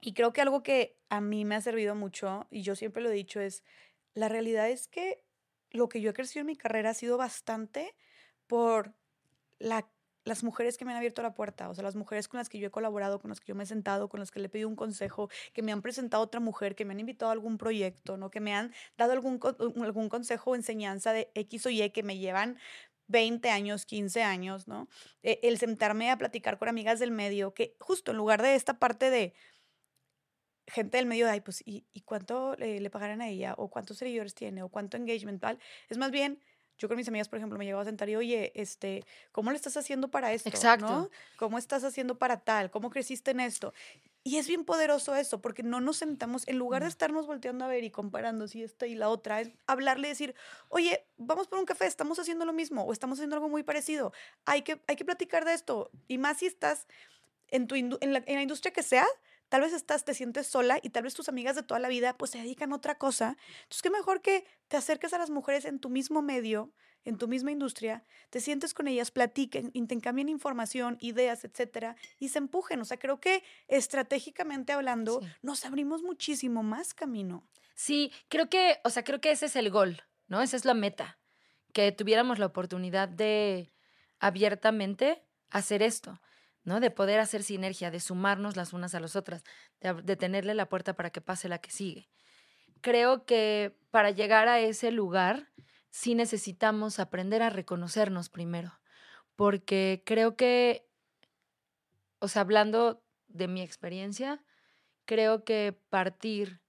y 0.00 0.12
creo 0.12 0.32
que 0.32 0.42
algo 0.42 0.62
que 0.62 0.96
a 1.08 1.20
mí 1.20 1.44
me 1.44 1.56
ha 1.56 1.60
servido 1.60 1.96
mucho, 1.96 2.46
y 2.50 2.62
yo 2.62 2.76
siempre 2.76 3.02
lo 3.02 3.10
he 3.10 3.14
dicho, 3.14 3.40
es, 3.40 3.64
la 4.14 4.28
realidad 4.28 4.70
es 4.70 4.86
que 4.86 5.25
lo 5.70 5.88
que 5.88 6.00
yo 6.00 6.10
he 6.10 6.14
crecido 6.14 6.40
en 6.40 6.46
mi 6.46 6.56
carrera 6.56 6.90
ha 6.90 6.94
sido 6.94 7.16
bastante 7.16 7.94
por 8.46 8.94
la, 9.58 9.88
las 10.24 10.42
mujeres 10.42 10.76
que 10.76 10.84
me 10.84 10.90
han 10.90 10.96
abierto 10.96 11.22
la 11.22 11.34
puerta, 11.34 11.68
o 11.68 11.74
sea, 11.74 11.84
las 11.84 11.96
mujeres 11.96 12.28
con 12.28 12.38
las 12.38 12.48
que 12.48 12.58
yo 12.58 12.66
he 12.66 12.70
colaborado, 12.70 13.20
con 13.20 13.30
las 13.30 13.40
que 13.40 13.46
yo 13.46 13.54
me 13.54 13.64
he 13.64 13.66
sentado, 13.66 14.08
con 14.08 14.20
las 14.20 14.30
que 14.30 14.40
le 14.40 14.46
he 14.46 14.48
pedido 14.48 14.68
un 14.68 14.76
consejo, 14.76 15.30
que 15.52 15.62
me 15.62 15.72
han 15.72 15.82
presentado 15.82 16.22
otra 16.22 16.40
mujer, 16.40 16.74
que 16.74 16.84
me 16.84 16.92
han 16.92 17.00
invitado 17.00 17.30
a 17.30 17.32
algún 17.32 17.58
proyecto, 17.58 18.16
¿no? 18.16 18.30
Que 18.30 18.40
me 18.40 18.54
han 18.54 18.72
dado 18.98 19.12
algún, 19.12 19.40
algún 19.82 20.08
consejo 20.08 20.50
o 20.50 20.54
enseñanza 20.56 21.12
de 21.12 21.30
X 21.34 21.66
o 21.66 21.70
Y 21.70 21.90
que 21.90 22.02
me 22.02 22.18
llevan 22.18 22.58
20 23.08 23.50
años, 23.50 23.86
15 23.86 24.22
años, 24.22 24.66
¿no? 24.66 24.88
E, 25.22 25.40
el 25.44 25.58
sentarme 25.58 26.10
a 26.10 26.18
platicar 26.18 26.58
con 26.58 26.68
amigas 26.68 26.98
del 26.98 27.12
medio, 27.12 27.54
que 27.54 27.76
justo 27.78 28.10
en 28.10 28.16
lugar 28.16 28.42
de 28.42 28.56
esta 28.56 28.78
parte 28.78 29.10
de 29.10 29.32
gente 30.66 30.96
del 30.96 31.06
medio, 31.06 31.26
de, 31.26 31.32
ay, 31.32 31.40
pues, 31.40 31.62
¿y, 31.64 31.84
cuánto 32.04 32.54
le, 32.56 32.90
pagarán 32.90 33.20
a 33.20 33.28
ella? 33.28 33.54
¿O 33.56 33.68
cuántos 33.68 33.98
seguidores 33.98 34.34
tiene? 34.34 34.62
¿O 34.62 34.68
cuánto 34.68 34.96
engagement 34.96 35.40
tal? 35.40 35.58
Es 35.88 35.98
más 35.98 36.10
bien, 36.10 36.40
yo 36.78 36.88
con 36.88 36.96
mis 36.96 37.08
amigas, 37.08 37.28
por 37.28 37.38
ejemplo, 37.38 37.58
me 37.58 37.64
llegaba 37.64 37.82
a 37.82 37.86
sentar 37.86 38.08
y, 38.08 38.16
oye, 38.16 38.52
este, 38.54 39.04
¿cómo 39.32 39.50
le 39.50 39.56
estás 39.56 39.76
haciendo 39.76 40.08
para 40.10 40.32
esto? 40.32 40.48
Exacto. 40.48 41.10
¿Cómo 41.36 41.58
estás 41.58 41.84
haciendo 41.84 42.18
para 42.18 42.40
tal? 42.40 42.70
¿Cómo 42.70 42.90
creciste 42.90 43.30
en 43.30 43.40
esto? 43.40 43.72
Y 44.26 44.38
es 44.38 44.48
bien 44.48 44.64
poderoso 44.64 45.14
eso, 45.14 45.40
porque 45.40 45.62
no 45.62 45.80
nos 45.80 45.98
sentamos, 45.98 46.48
en 46.48 46.58
lugar 46.58 46.82
de 46.82 46.88
estarnos 46.88 47.28
volteando 47.28 47.64
a 47.64 47.68
ver 47.68 47.84
y 47.84 47.92
comparando 47.92 48.48
si 48.48 48.64
esta 48.64 48.88
y 48.88 48.96
la 48.96 49.08
otra, 49.08 49.40
es 49.40 49.52
hablarle 49.68 50.08
y 50.08 50.10
decir, 50.10 50.34
oye, 50.68 51.06
vamos 51.16 51.46
por 51.46 51.60
un 51.60 51.64
café, 51.64 51.86
estamos 51.86 52.18
haciendo 52.18 52.44
lo 52.44 52.52
mismo 52.52 52.82
o 52.82 52.92
estamos 52.92 53.18
haciendo 53.18 53.36
algo 53.36 53.48
muy 53.48 53.62
parecido. 53.62 54.12
Hay 54.44 54.62
que, 54.62 54.80
hay 54.88 54.96
que 54.96 55.04
platicar 55.04 55.44
de 55.44 55.54
esto. 55.54 55.92
Y 56.08 56.18
más 56.18 56.38
si 56.38 56.46
estás 56.46 56.88
en, 57.48 57.68
tu 57.68 57.76
en, 57.76 57.90
la, 58.12 58.22
en 58.26 58.34
la 58.34 58.42
industria 58.42 58.72
que 58.72 58.82
sea, 58.82 59.06
tal 59.48 59.62
vez 59.62 59.72
estás, 59.72 60.04
te 60.04 60.14
sientes 60.14 60.46
sola 60.46 60.78
y 60.82 60.90
tal 60.90 61.04
vez 61.04 61.14
tus 61.14 61.28
amigas 61.28 61.56
de 61.56 61.62
toda 61.62 61.80
la 61.80 61.88
vida 61.88 62.16
pues 62.16 62.30
se 62.30 62.38
dedican 62.38 62.72
a 62.72 62.76
otra 62.76 62.98
cosa. 62.98 63.36
Entonces, 63.62 63.82
qué 63.82 63.90
mejor 63.90 64.22
que 64.22 64.44
te 64.68 64.76
acerques 64.76 65.12
a 65.12 65.18
las 65.18 65.30
mujeres 65.30 65.64
en 65.64 65.78
tu 65.78 65.88
mismo 65.88 66.22
medio, 66.22 66.72
en 67.04 67.18
tu 67.18 67.28
misma 67.28 67.52
industria, 67.52 68.04
te 68.30 68.40
sientes 68.40 68.74
con 68.74 68.88
ellas, 68.88 69.12
platiquen, 69.12 69.70
intercambien 69.74 70.28
información, 70.28 70.98
ideas, 71.00 71.44
etcétera, 71.44 71.96
y 72.18 72.30
se 72.30 72.38
empujen. 72.38 72.80
O 72.80 72.84
sea, 72.84 72.98
creo 72.98 73.20
que 73.20 73.44
estratégicamente 73.68 74.72
hablando, 74.72 75.20
nos 75.40 75.64
abrimos 75.64 76.02
muchísimo 76.02 76.64
más 76.64 76.94
camino. 76.94 77.48
Sí, 77.76 78.12
creo 78.28 78.50
que, 78.50 78.78
o 78.84 78.90
sea, 78.90 79.04
creo 79.04 79.20
que 79.20 79.30
ese 79.30 79.46
es 79.46 79.54
el 79.54 79.70
gol, 79.70 80.02
¿no? 80.26 80.42
Esa 80.42 80.56
es 80.56 80.64
la 80.64 80.74
meta. 80.74 81.18
Que 81.72 81.92
tuviéramos 81.92 82.38
la 82.40 82.46
oportunidad 82.46 83.08
de 83.08 83.72
abiertamente 84.18 85.22
hacer 85.50 85.82
esto. 85.82 86.20
¿No? 86.66 86.80
De 86.80 86.90
poder 86.90 87.20
hacer 87.20 87.42
sinergia, 87.44 87.90
de 87.90 88.00
sumarnos 88.00 88.56
las 88.56 88.72
unas 88.74 88.94
a 88.94 89.00
las 89.00 89.16
otras, 89.16 89.44
de, 89.80 90.16
tenerle 90.16 90.52
la 90.52 90.68
puerta 90.68 90.94
para 90.94 91.10
que 91.10 91.20
pase 91.20 91.48
la 91.48 91.60
que 91.60 91.70
sigue. 91.70 92.10
Creo 92.82 93.24
que 93.24 93.78
para 93.90 94.10
llegar 94.10 94.48
a 94.48 94.58
ese 94.58 94.90
lugar 94.90 95.48
sí 95.90 96.14
necesitamos 96.14 96.98
aprender 96.98 97.40
a 97.40 97.50
reconocernos 97.50 98.28
primero, 98.28 98.72
porque 99.36 100.02
creo 100.04 100.36
que, 100.36 100.88
o 102.18 102.26
sea, 102.26 102.42
hablando 102.42 103.00
de 103.28 103.46
mi 103.46 103.62
experiencia, 103.62 104.42
creo 105.04 105.44
que 105.44 105.78
partir 105.88 106.60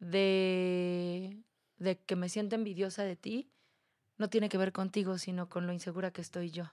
de, 0.00 1.42
de 1.78 1.98
que 1.98 2.14
me 2.14 2.28
siento 2.28 2.56
envidiosa 2.56 3.04
de 3.04 3.16
ti 3.16 3.50
no 4.18 4.28
tiene 4.28 4.50
que 4.50 4.58
ver 4.58 4.72
contigo, 4.72 5.16
sino 5.16 5.48
con 5.48 5.66
lo 5.66 5.72
insegura 5.72 6.10
que 6.10 6.20
estoy 6.20 6.50
yo. 6.50 6.70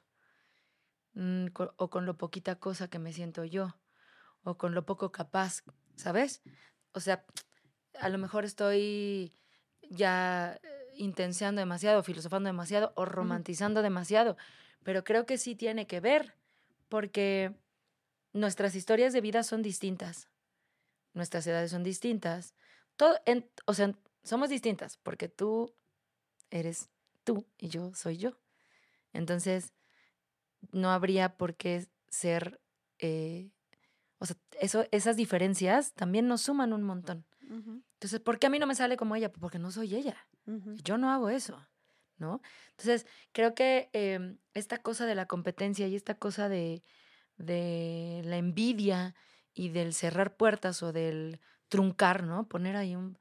Mm, 1.18 1.48
o 1.78 1.90
con 1.90 2.06
lo 2.06 2.16
poquita 2.16 2.60
cosa 2.60 2.92
que 2.92 3.00
me 3.00 3.12
siento 3.12 3.44
yo, 3.44 3.76
o 4.44 4.56
con 4.56 4.76
lo 4.76 4.86
poco 4.86 5.12
capaz, 5.12 5.64
¿sabes? 5.96 6.44
O 6.92 7.00
sea, 7.00 7.26
a 8.00 8.10
lo 8.10 8.20
mejor 8.20 8.46
estoy 8.46 9.34
ya 9.90 10.60
eh, 10.62 10.94
intenseando 10.94 11.60
demasiado, 11.60 12.04
filosofando 12.04 12.50
demasiado 12.50 12.94
o 12.96 13.06
romantizando 13.06 13.82
demasiado, 13.82 14.38
pero 14.84 15.04
creo 15.04 15.26
que 15.26 15.40
sí 15.40 15.56
tiene 15.56 15.88
que 15.88 16.02
ver, 16.02 16.36
porque 16.88 17.56
nuestras 18.32 18.76
historias 18.76 19.12
de 19.12 19.22
vida 19.22 19.42
son 19.42 19.64
distintas, 19.64 20.30
nuestras 21.16 21.48
edades 21.48 21.72
son 21.72 21.82
distintas, 21.82 22.54
todo, 22.96 23.18
o 23.66 23.74
sea, 23.74 23.92
somos 24.24 24.50
distintas, 24.50 24.98
porque 24.98 25.30
tú 25.30 25.74
eres 26.52 26.92
tú 27.24 27.48
y 27.58 27.70
yo 27.70 27.92
soy 27.96 28.18
yo. 28.18 28.38
Entonces, 29.14 29.74
no 30.72 30.92
habría 30.92 31.38
por 31.38 31.56
qué 31.56 31.88
ser, 32.10 32.62
eh, 33.00 33.52
o 34.20 34.26
sea, 34.26 34.38
eso, 34.60 34.86
esas 34.92 35.16
diferencias 35.16 35.94
también 35.94 36.28
nos 36.28 36.42
suman 36.42 36.74
un 36.74 36.84
montón. 36.84 37.26
Entonces, 37.50 38.20
¿por 38.20 38.40
qué 38.40 38.48
a 38.48 38.50
mí 38.50 38.60
no 38.60 38.68
me 38.68 38.76
sale 38.76 38.98
como 38.98 39.16
ella? 39.16 39.32
Porque 39.32 39.60
no 39.60 39.72
soy 39.72 39.96
ella. 39.96 40.28
Yo 40.84 40.98
no 40.98 41.12
hago 41.12 41.30
eso, 41.30 41.66
¿no? 42.18 42.42
Entonces, 42.72 43.06
creo 43.32 43.56
que 43.56 43.90
em, 43.94 44.38
esta 44.54 44.78
cosa 44.80 45.06
de 45.06 45.16
la 45.16 45.26
competencia 45.26 45.88
y 45.88 45.96
esta 45.96 46.16
cosa 46.16 46.50
de, 46.50 46.84
de 47.38 48.22
la 48.26 48.38
envidia 48.38 49.16
y 49.54 49.70
del 49.70 49.94
cerrar 49.94 50.36
puertas 50.36 50.84
o 50.84 50.92
del 50.92 51.40
truncar, 51.70 52.24
¿no? 52.24 52.48
Poner 52.48 52.76
ahí 52.76 52.96
un, 52.96 53.18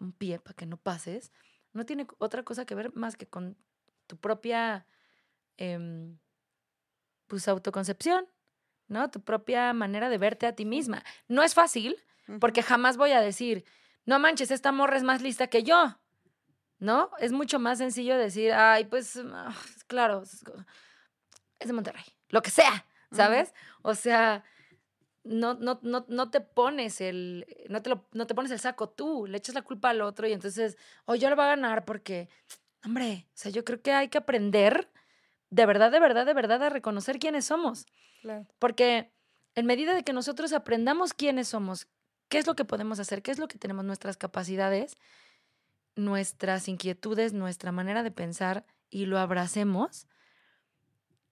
un 0.00 0.12
pie 0.12 0.38
para 0.38 0.54
que 0.54 0.66
no 0.66 0.76
pases, 0.76 1.32
no 1.72 1.84
tiene 1.84 2.06
otra 2.18 2.42
cosa 2.42 2.64
que 2.64 2.74
ver 2.74 2.94
más 2.94 3.16
que 3.16 3.26
con 3.26 3.56
tu 4.06 4.16
propia 4.16 4.86
eh, 5.56 6.16
pues 7.32 7.48
autoconcepción, 7.48 8.26
¿no? 8.88 9.10
Tu 9.10 9.22
propia 9.22 9.72
manera 9.72 10.10
de 10.10 10.18
verte 10.18 10.46
a 10.46 10.54
ti 10.54 10.66
misma. 10.66 11.02
No 11.28 11.42
es 11.42 11.54
fácil, 11.54 11.96
porque 12.40 12.62
jamás 12.62 12.98
voy 12.98 13.12
a 13.12 13.22
decir, 13.22 13.64
no 14.04 14.18
manches, 14.18 14.50
esta 14.50 14.70
morra 14.70 14.98
es 14.98 15.02
más 15.02 15.22
lista 15.22 15.46
que 15.46 15.62
yo, 15.62 15.98
¿no? 16.78 17.08
Es 17.20 17.32
mucho 17.32 17.58
más 17.58 17.78
sencillo 17.78 18.18
decir, 18.18 18.52
ay, 18.52 18.84
pues, 18.84 19.18
ah, 19.32 19.56
claro, 19.86 20.24
es 21.58 21.66
de 21.66 21.72
Monterrey, 21.72 22.04
lo 22.28 22.42
que 22.42 22.50
sea, 22.50 22.84
¿sabes? 23.10 23.54
O 23.80 23.94
sea, 23.94 24.44
no, 25.24 25.54
no, 25.54 25.80
no, 25.80 26.04
no 26.06 26.30
te 26.30 26.42
pones 26.42 27.00
el, 27.00 27.46
no 27.70 27.80
te, 27.80 27.98
no 28.12 28.26
te 28.26 28.34
pones 28.34 28.50
el 28.50 28.60
saco 28.60 28.90
tú, 28.90 29.26
le 29.26 29.38
echas 29.38 29.54
la 29.54 29.62
culpa 29.62 29.88
al 29.88 30.02
otro 30.02 30.28
y 30.28 30.34
entonces, 30.34 30.76
o 31.06 31.12
oh, 31.12 31.14
yo 31.14 31.30
lo 31.30 31.36
voy 31.36 31.46
a 31.46 31.56
ganar 31.56 31.86
porque, 31.86 32.28
hombre, 32.84 33.26
o 33.28 33.32
sea, 33.32 33.50
yo 33.50 33.64
creo 33.64 33.80
que 33.80 33.92
hay 33.92 34.08
que 34.08 34.18
aprender 34.18 34.90
de 35.52 35.66
verdad, 35.66 35.92
de 35.92 36.00
verdad, 36.00 36.24
de 36.24 36.32
verdad 36.32 36.62
a 36.62 36.70
reconocer 36.70 37.18
quiénes 37.18 37.44
somos. 37.44 37.86
Porque 38.58 39.12
en 39.54 39.66
medida 39.66 39.94
de 39.94 40.02
que 40.02 40.14
nosotros 40.14 40.54
aprendamos 40.54 41.12
quiénes 41.12 41.48
somos, 41.48 41.88
qué 42.30 42.38
es 42.38 42.46
lo 42.46 42.56
que 42.56 42.64
podemos 42.64 42.98
hacer, 42.98 43.22
qué 43.22 43.32
es 43.32 43.38
lo 43.38 43.48
que 43.48 43.58
tenemos, 43.58 43.84
nuestras 43.84 44.16
capacidades, 44.16 44.96
nuestras 45.94 46.68
inquietudes, 46.68 47.34
nuestra 47.34 47.70
manera 47.70 48.02
de 48.02 48.10
pensar 48.10 48.64
y 48.88 49.04
lo 49.04 49.18
abracemos, 49.18 50.08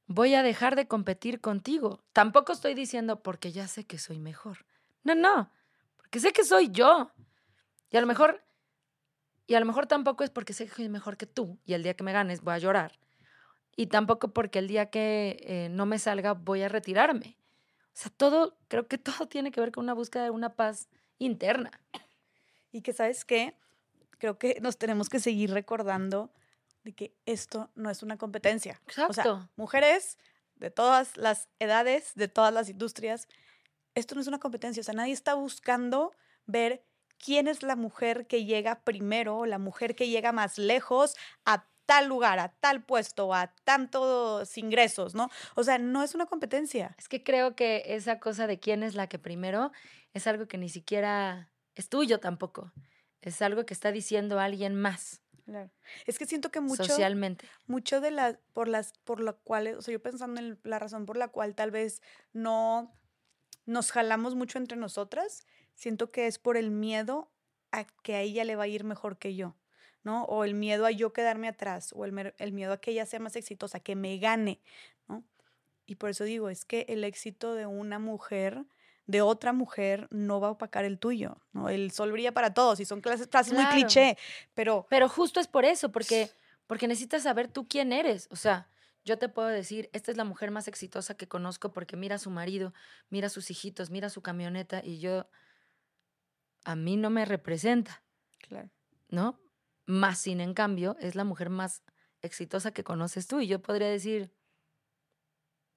voy 0.07 0.35
a 0.35 0.43
dejar 0.43 0.77
de 0.77 0.87
competir 0.87 1.41
contigo. 1.41 2.05
Tampoco 2.13 2.53
estoy 2.53 2.75
diciendo 2.75 3.23
porque 3.23 3.53
ya 3.53 3.69
sé 3.69 3.87
que 3.87 3.97
soy 3.97 4.19
mejor. 4.19 4.67
No, 5.03 5.15
no, 5.15 5.51
porque 5.97 6.21
sé 6.21 6.35
que 6.35 6.45
soy 6.45 6.69
yo. 6.69 7.11
Y 7.91 7.97
a 7.97 8.03
lo 8.03 8.07
mejor, 8.07 8.45
y 9.47 9.55
a 9.55 9.61
lo 9.61 9.65
mejor 9.65 9.87
tampoco 9.87 10.25
es 10.25 10.31
porque 10.31 10.53
sé 10.53 10.67
que 10.67 10.75
soy 10.75 10.91
mejor 10.91 11.17
que 11.17 11.25
tú 11.25 11.59
y 11.65 11.73
el 11.73 11.83
día 11.83 11.95
que 11.95 12.05
me 12.05 12.13
ganes 12.13 12.43
voy 12.43 12.53
a 12.53 12.59
llorar 12.59 13.01
y 13.81 13.87
tampoco 13.87 14.29
porque 14.29 14.59
el 14.59 14.69
día 14.69 14.91
que 14.91 15.39
eh, 15.41 15.69
no 15.71 15.87
me 15.87 15.99
salga 15.99 16.35
voy 16.35 16.61
a 16.61 16.69
retirarme. 16.69 17.39
O 17.87 17.95
sea, 17.95 18.13
todo, 18.15 18.59
creo 18.69 18.87
que 18.89 18.99
todo 18.99 19.27
tiene 19.27 19.51
que 19.51 19.61
ver 19.63 19.73
con 19.73 19.85
una 19.85 19.95
búsqueda 19.95 20.25
de 20.25 20.31
una 20.31 20.55
paz 20.55 20.91
interna. 21.19 21.71
Y 22.73 22.83
que, 22.83 22.93
¿sabes 22.93 23.25
qué? 23.25 23.57
Creo 24.19 24.39
que 24.39 24.59
nos 24.61 24.77
tenemos 24.77 25.09
que 25.09 25.19
seguir 25.19 25.51
recordando 25.55 26.31
de 26.85 26.93
que 26.93 27.15
esto 27.25 27.71
no 27.75 27.89
es 27.89 28.03
una 28.03 28.19
competencia. 28.19 28.83
Exacto. 28.87 29.11
O 29.13 29.15
sea, 29.15 29.49
mujeres 29.57 30.19
de 30.57 30.71
todas 30.71 31.17
las 31.17 31.49
edades, 31.59 32.13
de 32.17 32.29
todas 32.29 32.53
las 32.53 32.69
industrias, 32.69 33.29
esto 33.95 34.15
no 34.15 34.21
es 34.21 34.27
una 34.27 34.41
competencia. 34.41 34.83
O 34.83 34.85
sea, 34.85 34.93
nadie 34.93 35.15
está 35.15 35.33
buscando 35.33 36.13
ver 36.45 36.85
quién 37.17 37.49
es 37.49 37.63
la 37.63 37.77
mujer 37.77 38.27
que 38.27 38.45
llega 38.45 38.85
primero, 38.85 39.47
la 39.47 39.59
mujer 39.59 39.95
que 39.95 40.09
llega 40.09 40.33
más 40.33 40.59
lejos 40.59 41.17
a 41.47 41.70
tal 41.91 42.07
lugar, 42.07 42.39
a 42.39 42.53
tal 42.53 42.85
puesto, 42.85 43.35
a 43.35 43.49
tantos 43.65 44.57
ingresos, 44.57 45.17
¿no? 45.17 45.29
O 45.57 45.65
sea, 45.65 45.77
no 45.79 46.05
es 46.05 46.15
una 46.15 46.27
competencia. 46.27 46.95
Es 46.97 47.09
que 47.09 47.25
creo 47.25 47.57
que 47.57 47.83
esa 47.85 48.21
cosa 48.21 48.47
de 48.47 48.61
quién 48.61 48.85
es 48.85 48.95
la 48.95 49.09
que 49.09 49.19
primero 49.19 49.73
es 50.15 50.29
algo 50.29 50.47
que 50.47 50.57
ni 50.57 50.69
siquiera 50.69 51.51
es 51.75 51.89
tuyo 51.89 52.21
tampoco. 52.21 52.71
Es 53.23 53.43
algo 53.43 53.67
que 53.67 53.75
está 53.75 53.91
diciendo 53.91 54.39
alguien 54.39 54.77
más. 54.77 55.21
Claro. 55.45 55.69
Es 56.07 56.17
que 56.17 56.27
siento 56.27 56.53
que 56.53 56.61
mucho. 56.61 56.85
Socialmente. 56.85 57.49
Mucho 57.67 58.01
de 58.01 58.13
las. 58.13 58.39
Por 58.53 58.69
las. 58.69 58.93
Por 59.03 59.19
lo 59.19 59.41
cual. 59.41 59.75
O 59.77 59.83
sea, 59.83 59.91
yo 59.91 60.01
pensando 60.01 60.41
en 60.41 60.61
la 60.63 60.79
razón 60.79 61.07
por 61.07 61.17
la 61.17 61.27
cual 61.27 61.57
tal 61.57 61.73
vez 61.73 62.03
no 62.33 62.97
nos 63.67 63.91
jalamos 63.91 64.37
mucho 64.37 64.59
entre 64.59 64.77
nosotras, 64.77 65.45
siento 65.75 66.13
que 66.13 66.29
es 66.29 66.39
por 66.39 66.57
el 66.57 66.71
miedo 66.71 67.33
a 67.73 67.85
que 68.05 68.15
a 68.15 68.21
ella 68.21 68.45
le 68.45 68.55
va 68.55 68.63
a 68.65 68.69
ir 68.69 68.85
mejor 68.85 69.19
que 69.19 69.35
yo. 69.35 69.57
¿No? 70.03 70.25
O 70.25 70.45
el 70.45 70.55
miedo 70.55 70.87
a 70.87 70.91
yo 70.91 71.13
quedarme 71.13 71.49
atrás, 71.49 71.93
o 71.95 72.05
el, 72.05 72.35
el 72.39 72.53
miedo 72.53 72.73
a 72.73 72.81
que 72.81 72.93
ella 72.93 73.07
sea 73.07 73.21
más 73.21 73.37
exitosa, 73.37 73.81
que 73.81 73.97
me 73.97 74.19
gane, 74.19 74.61
¿no? 75.09 75.25
Y 75.87 75.97
por 75.97 76.11
eso 76.11 76.25
digo, 76.25 76.49
es 76.49 76.65
que 76.65 76.87
el 76.89 77.05
éxito 77.05 77.55
de 77.55 77.67
una 77.67 77.99
mujer, 77.99 78.65
de 79.07 79.23
otra 79.23 79.53
mujer, 79.53 80.07
no 80.11 80.41
va 80.41 80.49
a 80.49 80.53
opacar 80.53 80.85
el 80.85 80.99
tuyo, 80.99 81.39
¿no? 81.53 81.69
El 81.69 81.91
sol 81.91 82.13
brilla 82.13 82.33
para 82.33 82.55
todos 82.55 82.81
y 82.81 82.85
son 82.85 83.01
clases, 83.01 83.29
frases 83.29 83.53
muy 83.53 83.67
cliché, 83.67 84.17
pero... 84.55 84.87
Pero 84.89 85.09
justo 85.09 85.41
es 85.41 85.49
por 85.49 85.65
eso, 85.65 85.91
porque, 85.91 86.31
porque 86.67 86.87
necesitas 86.89 87.25
saber 87.25 87.49
tú 87.49 87.67
quién 87.67 87.93
eres. 87.93 88.29
O 88.31 88.37
sea, 88.37 88.69
yo 89.05 89.19
te 89.19 89.29
puedo 89.29 89.49
decir, 89.49 89.91
esta 89.93 90.11
es 90.11 90.17
la 90.17 90.25
mujer 90.25 90.51
más 90.51 90.69
exitosa 90.69 91.17
que 91.17 91.27
conozco 91.27 91.73
porque 91.73 91.97
mira 91.97 92.17
a 92.17 92.19
su 92.19 92.31
marido, 92.31 92.73
mira 93.09 93.27
a 93.27 93.31
sus 93.31 93.51
hijitos, 93.51 93.91
mira 93.91 94.07
a 94.07 94.11
su 94.11 94.23
camioneta 94.23 94.83
y 94.85 94.99
yo, 94.99 95.27
a 96.65 96.77
mí 96.77 96.97
no 96.97 97.11
me 97.11 97.25
representa. 97.25 98.03
Claro. 98.39 98.71
¿No? 99.09 99.41
Más 99.87 100.19
sin 100.19 100.41
en 100.41 100.55
cambio, 100.55 100.97
es 101.01 101.15
la 101.15 101.25
mujer 101.25 101.51
más 101.51 101.83
exitosa 102.23 102.73
que 102.73 102.85
conoces 102.85 103.27
tú 103.27 103.41
y 103.41 103.47
yo 103.47 103.61
podría 103.61 103.89
decir, 103.89 104.33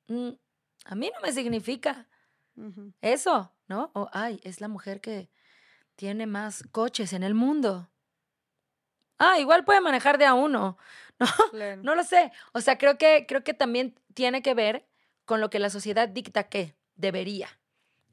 mm, 0.07 0.29
a 0.85 0.95
mí 0.95 1.11
no 1.13 1.21
me 1.21 1.31
significa 1.31 2.07
eso, 3.01 3.51
¿no? 3.67 3.91
O, 3.95 4.09
ay, 4.13 4.39
es 4.43 4.61
la 4.61 4.67
mujer 4.67 5.01
que 5.01 5.29
tiene 5.95 6.27
más 6.27 6.63
coches 6.71 7.13
en 7.13 7.23
el 7.23 7.33
mundo. 7.33 7.89
Ah, 9.17 9.39
igual 9.39 9.63
puede 9.63 9.81
manejar 9.81 10.17
de 10.17 10.25
a 10.25 10.33
uno. 10.33 10.77
No, 11.53 11.75
no 11.77 11.95
lo 11.95 12.03
sé. 12.03 12.31
O 12.53 12.59
sea, 12.59 12.77
creo 12.77 12.97
que, 12.97 13.25
creo 13.27 13.43
que 13.43 13.53
también 13.53 13.95
tiene 14.13 14.41
que 14.41 14.53
ver 14.53 14.85
con 15.25 15.39
lo 15.39 15.49
que 15.49 15.59
la 15.59 15.69
sociedad 15.69 16.09
dicta 16.09 16.49
que 16.49 16.75
debería. 16.95 17.47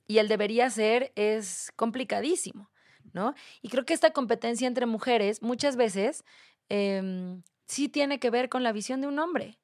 Y 0.07 0.19
el 0.19 0.29
debería 0.29 0.71
ser 0.71 1.13
es 1.17 1.73
complicadísimo, 1.77 2.71
¿no? 3.13 3.35
Y 3.63 3.69
creo 3.69 3.85
que 3.85 3.95
esta 3.95 4.13
competencia 4.13 4.67
entre 4.67 4.87
mujeres 4.87 5.43
muchas 5.43 5.77
veces 5.77 6.25
em, 6.69 7.43
sí 7.67 7.89
tiene 7.89 8.19
que 8.21 8.31
ver 8.31 8.49
con 8.49 8.63
la 8.63 8.73
visión 8.73 9.01
de 9.01 9.09
un 9.09 9.19
hombre. 9.19 9.59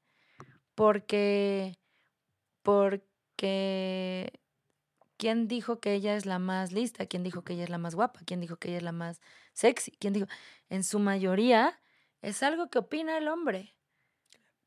Porque, 0.75 1.77
porque 2.61 4.31
¿Quién 5.17 5.47
dijo 5.47 5.79
que 5.79 5.93
ella 5.93 6.15
es 6.15 6.27
la 6.27 6.37
más 6.37 6.71
lista? 6.71 7.07
¿Quién 7.07 7.23
dijo 7.23 7.43
que 7.43 7.53
ella 7.53 7.63
es 7.63 7.71
la 7.71 7.79
más 7.79 7.95
guapa? 7.95 8.21
¿Quién 8.25 8.39
dijo 8.39 8.57
que 8.57 8.69
ella 8.69 8.77
es 8.77 8.83
la 8.83 8.91
más 8.91 9.19
sexy? 9.53 9.91
¿Quién 9.99 10.13
dijo? 10.13 10.27
En 10.69 10.83
su 10.83 10.99
mayoría 10.99 11.79
es 12.21 12.43
algo 12.43 12.69
que 12.69 12.77
opina 12.79 13.17
el 13.17 13.27
hombre. 13.27 13.75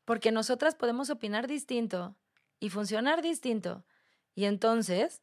Porque 0.03 0.31
nosotras 0.31 0.75
podemos 0.75 1.09
opinar 1.09 1.47
distinto 1.47 2.17
y 2.59 2.69
funcionar 2.69 3.21
distinto. 3.21 3.85
Y 4.35 4.43
entonces 4.43 5.21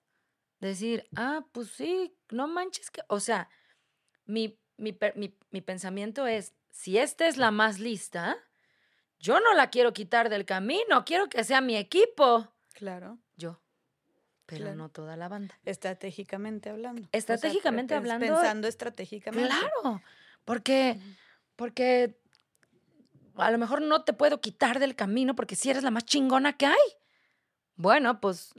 decir, 0.61 1.09
ah, 1.17 1.47
pues 1.53 1.71
sí, 1.71 2.17
no 2.31 2.49
manches 2.49 2.91
que, 2.91 3.03
o 3.09 3.21
sea, 3.21 3.49
mi, 4.25 4.59
mi, 4.77 4.97
mi 5.51 5.61
pensamiento 5.61 6.27
es, 6.27 6.55
si 6.71 6.99
esta 6.99 7.27
es 7.27 7.37
la 7.37 7.51
más 7.51 7.79
lista, 7.79 8.37
yo 9.19 9.41
no 9.41 9.55
la 9.55 9.71
quiero 9.71 9.93
quitar 9.93 10.29
del 10.29 10.45
camino, 10.45 11.05
quiero 11.05 11.29
que 11.29 11.45
sea 11.45 11.61
mi 11.61 11.77
equipo. 11.77 12.49
Claro. 12.75 13.19
Yo 13.37 13.61
pero 14.49 14.75
no 14.75 14.89
toda 14.89 15.15
la 15.17 15.29
banda. 15.29 15.59
Estratégicamente 15.67 16.71
hablando. 16.71 17.07
Estratégicamente 17.13 17.95
hablando. 17.95 18.27
Pensando 18.27 18.67
estratégicamente. 18.67 19.47
Claro, 19.47 20.03
porque, 20.47 20.99
porque 21.55 22.19
a 23.35 23.51
lo 23.51 23.59
mejor 23.59 23.83
no 23.83 24.05
te 24.05 24.15
puedo 24.15 24.41
quitar 24.41 24.79
del 24.79 24.97
camino 24.97 25.37
porque 25.37 25.55
si 25.55 25.69
eres 25.69 25.83
la 25.83 25.91
más 25.91 26.07
chingona 26.07 26.57
que 26.57 26.65
hay. 26.65 26.79
Bueno, 27.77 28.23
pues, 28.23 28.55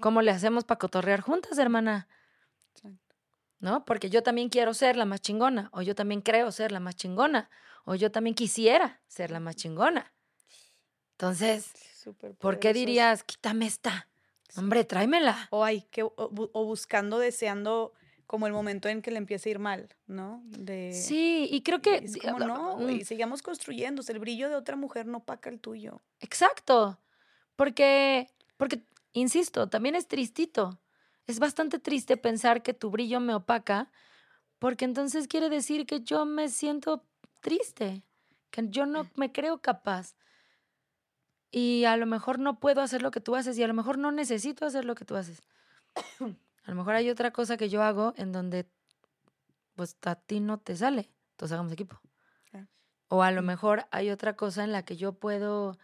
¿cómo 0.00 0.22
le 0.22 0.30
hacemos 0.30 0.64
para 0.64 0.78
cotorrear 0.78 1.20
juntas, 1.20 1.58
hermana? 1.58 2.08
¿No? 3.58 3.84
Porque 3.84 4.10
yo 4.10 4.22
también 4.22 4.48
quiero 4.48 4.74
ser 4.74 4.96
la 4.96 5.06
más 5.06 5.20
chingona, 5.20 5.70
o 5.72 5.82
yo 5.82 5.94
también 5.94 6.20
creo 6.20 6.52
ser 6.52 6.72
la 6.72 6.80
más 6.80 6.96
chingona, 6.96 7.50
o 7.84 7.94
yo 7.94 8.10
también 8.10 8.34
quisiera 8.34 9.00
ser 9.06 9.30
la 9.30 9.40
más 9.40 9.56
chingona. 9.56 10.12
Entonces, 11.12 11.72
¿por 12.38 12.58
qué 12.58 12.74
dirías, 12.74 13.24
quítame 13.24 13.66
esta? 13.66 14.08
Hombre, 14.56 14.84
tráemela. 14.84 15.48
O 15.50 15.64
hay 15.64 15.82
que, 15.82 16.02
o, 16.02 16.10
buscando, 16.64 17.18
deseando 17.18 17.92
como 18.26 18.46
el 18.46 18.52
momento 18.52 18.88
en 18.88 19.02
que 19.02 19.10
le 19.10 19.18
empiece 19.18 19.48
a 19.48 19.52
ir 19.52 19.58
mal, 19.58 19.88
¿no? 20.06 20.42
De, 20.44 20.92
sí, 20.92 21.48
y 21.50 21.62
creo 21.62 21.80
que... 21.80 21.96
Es 21.96 22.16
como, 22.16 22.38
no, 22.40 22.90
y 22.90 23.04
sigamos 23.04 23.40
construyendo. 23.42 24.02
el 24.06 24.18
brillo 24.18 24.48
de 24.48 24.56
otra 24.56 24.76
mujer 24.76 25.06
no 25.06 25.24
paca 25.24 25.48
el 25.48 25.60
tuyo. 25.60 26.02
Exacto. 26.20 26.98
Porque, 27.54 28.28
porque, 28.56 28.82
insisto, 29.20 29.68
también 29.68 29.94
es 29.94 30.06
tristito. 30.06 30.78
Es 31.26 31.38
bastante 31.38 31.78
triste 31.78 32.16
pensar 32.16 32.62
que 32.62 32.74
tu 32.74 32.90
brillo 32.90 33.18
me 33.20 33.34
opaca, 33.34 33.90
porque 34.58 34.84
entonces 34.84 35.26
quiere 35.26 35.48
decir 35.48 35.86
que 35.86 36.00
yo 36.00 36.24
me 36.24 36.48
siento 36.48 37.04
triste, 37.40 38.04
que 38.50 38.68
yo 38.68 38.86
no 38.86 39.08
me 39.16 39.32
creo 39.32 39.58
capaz 39.58 40.14
y 41.50 41.84
a 41.84 41.96
lo 41.96 42.06
mejor 42.06 42.38
no 42.38 42.58
puedo 42.58 42.80
hacer 42.80 43.02
lo 43.02 43.10
que 43.10 43.20
tú 43.20 43.36
haces 43.36 43.56
y 43.58 43.62
a 43.62 43.68
lo 43.68 43.74
mejor 43.74 43.98
no 43.98 44.12
necesito 44.12 44.66
hacer 44.66 44.84
lo 44.84 44.94
que 44.94 45.04
tú 45.04 45.16
haces. 45.16 45.42
a 46.20 46.70
lo 46.70 46.76
mejor 46.76 46.94
hay 46.94 47.10
otra 47.10 47.32
cosa 47.32 47.56
que 47.56 47.68
yo 47.68 47.82
hago 47.82 48.14
en 48.16 48.32
donde 48.32 48.66
pues 49.74 49.96
a 50.04 50.14
ti 50.16 50.40
no 50.40 50.58
te 50.58 50.76
sale, 50.76 51.10
entonces 51.32 51.54
hagamos 51.54 51.72
equipo. 51.72 52.00
O 53.08 53.22
a 53.22 53.30
lo 53.30 53.40
mejor 53.40 53.86
hay 53.92 54.10
otra 54.10 54.34
cosa 54.34 54.64
en 54.64 54.72
la 54.72 54.84
que 54.84 54.96
yo 54.96 55.12
puedo 55.12 55.78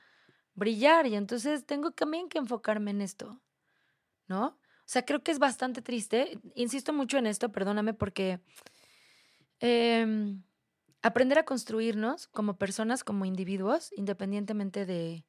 brillar 0.54 1.06
y 1.06 1.14
entonces 1.14 1.64
tengo 1.66 1.90
también 1.90 2.28
que 2.28 2.38
enfocarme 2.38 2.90
en 2.90 3.00
esto, 3.00 3.40
¿no? 4.26 4.58
O 4.84 4.88
sea, 4.92 5.04
creo 5.04 5.22
que 5.22 5.30
es 5.32 5.38
bastante 5.38 5.80
triste, 5.80 6.38
insisto 6.54 6.92
mucho 6.92 7.18
en 7.18 7.26
esto, 7.26 7.52
perdóname, 7.52 7.94
porque 7.94 8.40
em, 9.60 10.42
aprender 11.02 11.38
a 11.38 11.44
construirnos 11.44 12.26
como 12.28 12.58
personas, 12.58 13.04
como 13.04 13.24
individuos, 13.24 13.90
independientemente 13.96 14.84
de, 14.84 15.24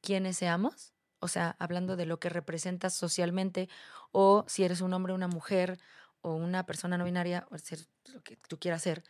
quienes 0.00 0.36
seamos, 0.36 0.94
o 1.20 1.28
sea, 1.28 1.56
hablando 1.58 1.96
de 1.96 2.06
lo 2.06 2.20
que 2.20 2.28
representas 2.28 2.94
socialmente, 2.94 3.68
o 4.12 4.44
si 4.46 4.64
eres 4.64 4.80
un 4.80 4.92
hombre, 4.92 5.12
una 5.12 5.28
mujer, 5.28 5.78
o 6.20 6.34
una 6.34 6.66
persona 6.66 6.98
no 6.98 7.04
binaria, 7.04 7.46
o 7.50 7.58
ser 7.58 7.80
lo 8.12 8.22
que 8.22 8.36
tú 8.48 8.58
quieras 8.58 8.82
ser, 8.82 9.02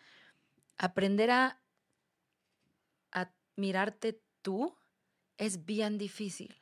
aprender 0.78 1.30
a 1.30 1.60
mirarte 3.56 4.22
tú 4.40 4.78
es 5.38 5.64
bien 5.64 5.96
difícil. 5.98 6.60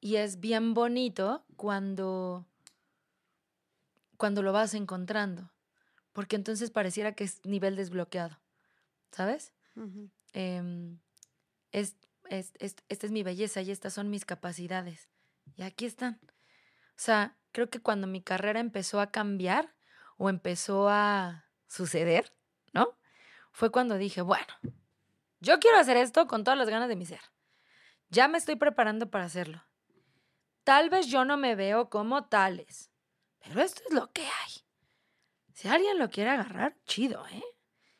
Y 0.00 0.16
es 0.16 0.40
bien 0.40 0.74
bonito 0.74 1.44
cuando, 1.56 2.46
cuando 4.16 4.42
lo 4.42 4.52
vas 4.52 4.74
encontrando, 4.74 5.50
porque 6.12 6.36
entonces 6.36 6.70
pareciera 6.70 7.12
que 7.14 7.24
es 7.24 7.44
nivel 7.44 7.74
desbloqueado, 7.74 8.38
¿sabes? 9.10 9.52
Em, 10.32 10.98
es, 11.72 11.96
esta 12.28 13.06
es 13.06 13.10
mi 13.10 13.22
belleza 13.22 13.62
y 13.62 13.70
estas 13.70 13.94
son 13.94 14.10
mis 14.10 14.24
capacidades. 14.24 15.08
Y 15.56 15.62
aquí 15.62 15.86
están. 15.86 16.20
O 16.22 16.96
sea, 16.96 17.36
creo 17.52 17.70
que 17.70 17.80
cuando 17.80 18.06
mi 18.06 18.22
carrera 18.22 18.60
empezó 18.60 19.00
a 19.00 19.10
cambiar 19.10 19.74
o 20.18 20.28
empezó 20.28 20.88
a 20.88 21.46
suceder, 21.66 22.32
¿no? 22.72 22.98
Fue 23.52 23.70
cuando 23.70 23.96
dije, 23.96 24.20
bueno, 24.20 24.46
yo 25.40 25.58
quiero 25.60 25.78
hacer 25.78 25.96
esto 25.96 26.26
con 26.26 26.44
todas 26.44 26.58
las 26.58 26.68
ganas 26.68 26.88
de 26.88 26.96
mi 26.96 27.06
ser. 27.06 27.20
Ya 28.14 28.28
me 28.28 28.38
estoy 28.38 28.54
preparando 28.54 29.10
para 29.10 29.24
hacerlo. 29.24 29.60
Tal 30.62 30.88
vez 30.88 31.08
yo 31.08 31.24
no 31.24 31.36
me 31.36 31.56
veo 31.56 31.90
como 31.90 32.26
tales, 32.26 32.92
pero 33.40 33.60
esto 33.60 33.82
es 33.88 33.92
lo 33.92 34.12
que 34.12 34.22
hay. 34.22 34.52
Si 35.52 35.66
alguien 35.66 35.98
lo 35.98 36.10
quiere 36.10 36.30
agarrar, 36.30 36.76
chido, 36.86 37.26
¿eh? 37.26 37.42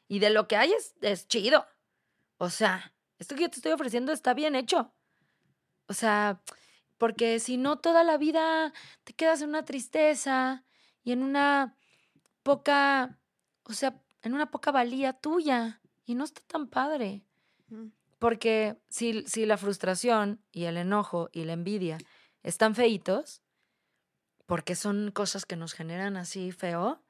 Y 0.07 0.21
de 0.21 0.31
lo 0.31 0.47
que 0.47 0.57
hay 0.57 0.73
es, 1.01 1.27
chido. 1.27 1.67
O 2.37 2.49
sea, 2.49 2.95
esto 3.19 3.35
que 3.35 3.43
yo 3.43 3.51
te 3.51 3.57
estoy 3.57 3.73
ofreciendo 3.73 4.13
está 4.13 4.35
bien 4.35 4.55
hecho. 4.55 4.95
O 5.89 5.95
sea, 5.95 6.41
porque 6.97 7.41
si 7.41 7.57
no 7.57 7.81
toda 7.81 8.05
la 8.05 8.17
vida 8.17 8.73
te 9.03 9.15
quedas 9.15 9.43
en 9.43 9.49
una 9.49 9.65
tristeza 9.65 10.65
y 11.03 11.11
en 11.11 11.25
una 11.25 11.77
poca, 12.45 13.19
o 13.65 13.73
sea, 13.73 14.01
en 14.23 14.33
una 14.33 14.53
poca 14.53 14.71
valía 14.71 15.13
tuya 15.13 15.81
y 16.05 16.15
no 16.15 16.23
está 16.23 16.41
tan 16.47 16.69
padre. 16.69 17.25
Porque 18.25 18.79
si, 18.89 19.23
si 19.27 19.45
la 19.45 19.59
frustración 19.59 20.41
y 20.51 20.65
el 20.65 20.79
enojo 20.79 21.29
y 21.31 21.45
la 21.45 21.53
envidia 21.53 21.99
están 22.43 22.75
feitos, 22.75 23.43
porque 24.47 24.77
son 24.77 25.11
cosas 25.11 25.45
que 25.45 25.57
nos 25.57 25.75
generan 25.75 26.17
así 26.17 26.51
feo 26.51 27.03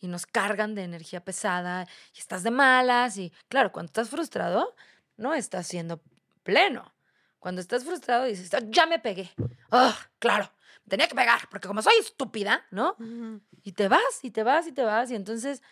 y 0.00 0.08
nos 0.08 0.26
cargan 0.26 0.74
de 0.74 0.82
energía 0.82 1.24
pesada 1.24 1.86
y 2.12 2.18
estás 2.18 2.42
de 2.42 2.50
malas 2.50 3.18
y 3.18 3.32
claro, 3.46 3.70
cuando 3.70 3.90
estás 3.90 4.10
frustrado, 4.10 4.74
no 5.16 5.32
estás 5.32 5.68
siendo 5.68 6.02
pleno. 6.42 6.92
Cuando 7.38 7.60
estás 7.60 7.84
frustrado 7.84 8.24
dices, 8.24 8.52
ah, 8.52 8.58
ya 8.68 8.84
me 8.86 8.98
pegué. 8.98 9.30
Oh, 9.70 9.94
claro, 10.18 10.50
me 10.84 10.90
tenía 10.90 11.06
que 11.06 11.14
pegar, 11.14 11.48
porque 11.52 11.68
como 11.68 11.82
soy 11.82 11.94
estúpida, 12.00 12.66
¿no? 12.72 12.96
Y 13.62 13.74
te 13.74 13.86
vas, 13.86 14.24
y 14.24 14.32
te 14.32 14.42
vas, 14.42 14.66
y 14.66 14.72
te 14.72 14.82
vas, 14.82 15.08
y 15.12 15.14
entonces, 15.14 15.62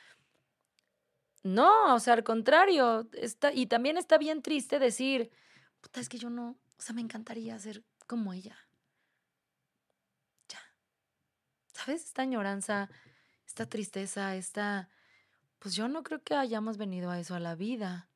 no, 1.47 1.95
o 1.95 2.01
sea, 2.01 2.15
al 2.15 2.25
contrario, 2.25 3.09
está, 3.13 3.53
y 3.53 3.67
también 3.67 3.97
está 3.97 4.19
bien 4.19 4.43
triste 4.43 4.79
decir, 4.79 5.31
puta, 5.81 6.01
es 6.01 6.09
que 6.09 6.19
yo 6.19 6.29
no, 6.29 6.51
o 6.51 6.83
sea, 6.83 6.95
me 6.95 7.01
encantaría 7.01 7.59
ser 7.59 7.85
como 8.07 8.33
ella. 8.33 8.57
Ya. 10.49 10.61
¿Sabes? 11.73 12.05
Esta 12.05 12.23
añoranza, 12.23 12.91
esta 13.47 13.67
tristeza, 13.69 14.37
esta, 14.37 14.89
pues 15.59 15.75
yo 15.75 15.89
no 15.89 16.03
creo 16.03 16.23
que 16.23 16.35
hayamos 16.35 16.77
venido 16.77 17.11
a 17.11 17.19
eso 17.19 17.35
a 17.35 17.41
la 17.41 17.55
vida. 17.55 18.09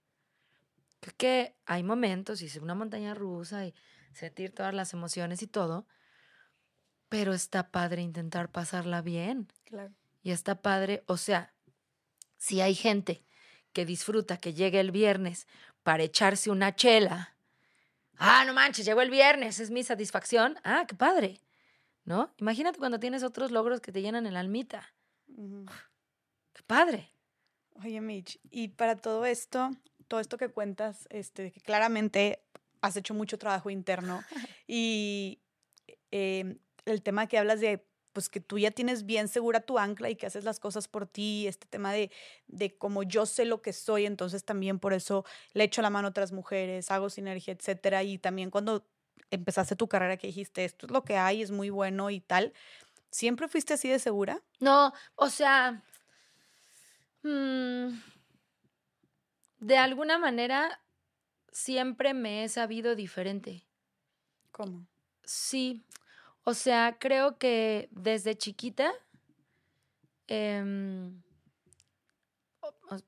Creo 1.00 1.14
que 1.16 1.56
hay 1.66 1.82
momentos, 1.82 2.42
y 2.42 2.46
es 2.46 2.56
una 2.56 2.74
montaña 2.74 3.14
rusa 3.14 3.64
y 3.64 3.74
sentir 4.12 4.54
todas 4.54 4.74
las 4.74 4.92
emociones 4.92 5.42
y 5.42 5.46
todo, 5.46 5.86
pero 7.08 7.32
está 7.32 7.70
padre 7.70 8.02
intentar 8.02 8.50
pasarla 8.50 9.02
bien. 9.02 9.48
Claro. 9.64 9.94
Y 10.22 10.32
está 10.32 10.60
padre, 10.60 11.02
o 11.06 11.16
sea, 11.16 11.54
si 12.40 12.60
hay 12.60 12.74
gente 12.74 13.22
que 13.72 13.84
disfruta 13.84 14.38
que 14.38 14.54
llegue 14.54 14.80
el 14.80 14.90
viernes 14.90 15.46
para 15.84 16.02
echarse 16.02 16.50
una 16.50 16.74
chela, 16.74 17.36
Ah, 18.22 18.44
no 18.44 18.52
manches, 18.52 18.84
llegó 18.84 19.00
el 19.00 19.08
viernes, 19.08 19.60
es 19.60 19.70
mi 19.70 19.82
satisfacción. 19.82 20.58
Ah, 20.62 20.84
qué 20.86 20.94
padre. 20.94 21.40
¿No? 22.04 22.30
Imagínate 22.36 22.78
cuando 22.78 23.00
tienes 23.00 23.22
otros 23.22 23.50
logros 23.50 23.80
que 23.80 23.92
te 23.92 24.02
llenan 24.02 24.26
el 24.26 24.36
almita. 24.36 24.92
Qué 25.26 26.62
padre. 26.66 27.08
Oye, 27.82 27.98
Mitch, 28.02 28.38
y 28.50 28.68
para 28.68 28.96
todo 28.96 29.24
esto, 29.24 29.70
todo 30.06 30.20
esto 30.20 30.36
que 30.36 30.50
cuentas, 30.50 31.08
este, 31.08 31.50
que 31.50 31.62
claramente 31.62 32.44
has 32.82 32.94
hecho 32.98 33.14
mucho 33.14 33.38
trabajo 33.38 33.70
interno 33.70 34.22
y 34.68 35.40
em, 36.10 36.58
el 36.84 37.02
tema 37.02 37.26
que 37.26 37.38
hablas 37.38 37.60
de 37.60 37.86
pues 38.12 38.28
que 38.28 38.40
tú 38.40 38.58
ya 38.58 38.70
tienes 38.70 39.06
bien 39.06 39.28
segura 39.28 39.60
tu 39.60 39.78
ancla 39.78 40.10
y 40.10 40.16
que 40.16 40.26
haces 40.26 40.44
las 40.44 40.58
cosas 40.60 40.88
por 40.88 41.06
ti, 41.06 41.46
este 41.46 41.66
tema 41.66 41.92
de, 41.92 42.10
de 42.48 42.76
como 42.76 43.02
yo 43.02 43.26
sé 43.26 43.44
lo 43.44 43.62
que 43.62 43.72
soy, 43.72 44.06
entonces 44.06 44.44
también 44.44 44.78
por 44.78 44.92
eso 44.92 45.24
le 45.52 45.64
echo 45.64 45.82
la 45.82 45.90
mano 45.90 46.08
a 46.08 46.10
otras 46.10 46.32
mujeres, 46.32 46.90
hago 46.90 47.10
sinergia, 47.10 47.52
etcétera, 47.52 48.02
y 48.02 48.18
también 48.18 48.50
cuando 48.50 48.86
empezaste 49.30 49.76
tu 49.76 49.88
carrera 49.88 50.16
que 50.16 50.26
dijiste, 50.26 50.64
esto 50.64 50.86
es 50.86 50.92
lo 50.92 51.04
que 51.04 51.16
hay, 51.16 51.42
es 51.42 51.50
muy 51.50 51.70
bueno 51.70 52.10
y 52.10 52.20
tal, 52.20 52.52
¿siempre 53.10 53.48
fuiste 53.48 53.74
así 53.74 53.88
de 53.88 53.98
segura? 53.98 54.42
No, 54.58 54.92
o 55.14 55.28
sea, 55.28 55.82
mm, 57.22 57.90
de 59.58 59.76
alguna 59.76 60.18
manera 60.18 60.80
siempre 61.52 62.14
me 62.14 62.44
he 62.44 62.48
sabido 62.48 62.94
diferente. 62.94 63.66
¿Cómo? 64.50 64.86
Sí, 65.24 65.84
o 66.50 66.54
sea, 66.54 66.96
creo 66.98 67.38
que 67.38 67.88
desde 67.92 68.36
chiquita, 68.36 68.92
em, 70.26 71.22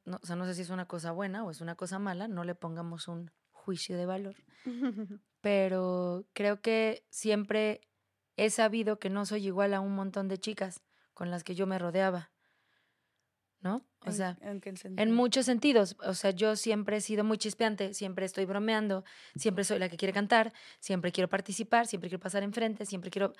no, 0.04 0.20
o 0.22 0.26
sea, 0.26 0.36
no 0.36 0.46
sé 0.46 0.54
si 0.54 0.62
es 0.62 0.70
una 0.70 0.86
cosa 0.86 1.10
buena 1.10 1.44
o 1.44 1.50
es 1.50 1.60
una 1.60 1.74
cosa 1.74 1.98
mala, 1.98 2.28
no 2.28 2.44
le 2.44 2.54
pongamos 2.54 3.08
un 3.08 3.32
juicio 3.50 3.96
de 3.96 4.06
valor, 4.06 4.36
pero 5.40 6.24
creo 6.34 6.60
que 6.60 7.04
siempre 7.10 7.80
he 8.36 8.48
sabido 8.50 9.00
que 9.00 9.10
no 9.10 9.26
soy 9.26 9.46
igual 9.46 9.74
a 9.74 9.80
un 9.80 9.96
montón 9.96 10.28
de 10.28 10.38
chicas 10.38 10.80
con 11.12 11.30
las 11.32 11.42
que 11.42 11.56
yo 11.56 11.66
me 11.66 11.80
rodeaba. 11.80 12.31
¿No? 13.62 13.84
O 14.04 14.10
sea, 14.10 14.36
¿en, 14.42 15.12
muchos 15.12 15.46
sentidos. 15.46 15.96
O 16.04 16.14
sea, 16.14 16.32
yo 16.32 16.56
siempre 16.56 16.96
he 16.96 17.00
sido 17.00 17.22
muy 17.22 17.38
chispeante, 17.38 17.94
siempre 17.94 18.26
estoy 18.26 18.44
bromeando, 18.44 19.04
siempre 19.36 19.62
soy 19.62 19.78
la 19.78 19.88
que 19.88 19.96
quiere 19.96 20.12
cantar, 20.12 20.52
siempre 20.80 21.12
quiero 21.12 21.28
participar, 21.28 21.86
siempre 21.86 22.08
quiero 22.08 22.20
pasar 22.20 22.42
enfrente, 22.42 22.84
siempre 22.84 23.10
quiero 23.12 23.32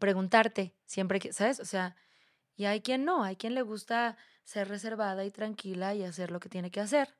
preguntarte, 0.00 0.74
siempre, 0.84 1.20
¿sabes? 1.32 1.60
O 1.60 1.64
sea, 1.64 1.94
y 2.56 2.64
hay 2.64 2.80
quien 2.80 3.04
no, 3.04 3.22
hay 3.22 3.36
quien 3.36 3.54
le 3.54 3.62
gusta 3.62 4.16
ser 4.42 4.68
reservada 4.68 5.24
y 5.24 5.30
tranquila 5.30 5.94
y 5.94 6.02
hacer 6.02 6.32
lo 6.32 6.40
que 6.40 6.48
tiene 6.48 6.72
que 6.72 6.80
hacer. 6.80 7.14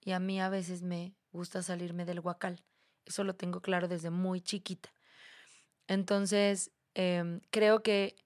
Y 0.00 0.12
a 0.12 0.20
mí 0.20 0.40
a 0.40 0.48
veces 0.48 0.82
me 0.82 1.16
gusta 1.32 1.62
salirme 1.62 2.04
del 2.04 2.20
guacal. 2.20 2.62
Eso 3.04 3.24
lo 3.24 3.34
tengo 3.34 3.60
claro 3.60 3.88
desde 3.88 4.10
muy 4.10 4.40
chiquita. 4.40 4.94
Entonces, 5.88 6.70
em, 6.94 7.40
creo 7.50 7.82
que 7.82 8.16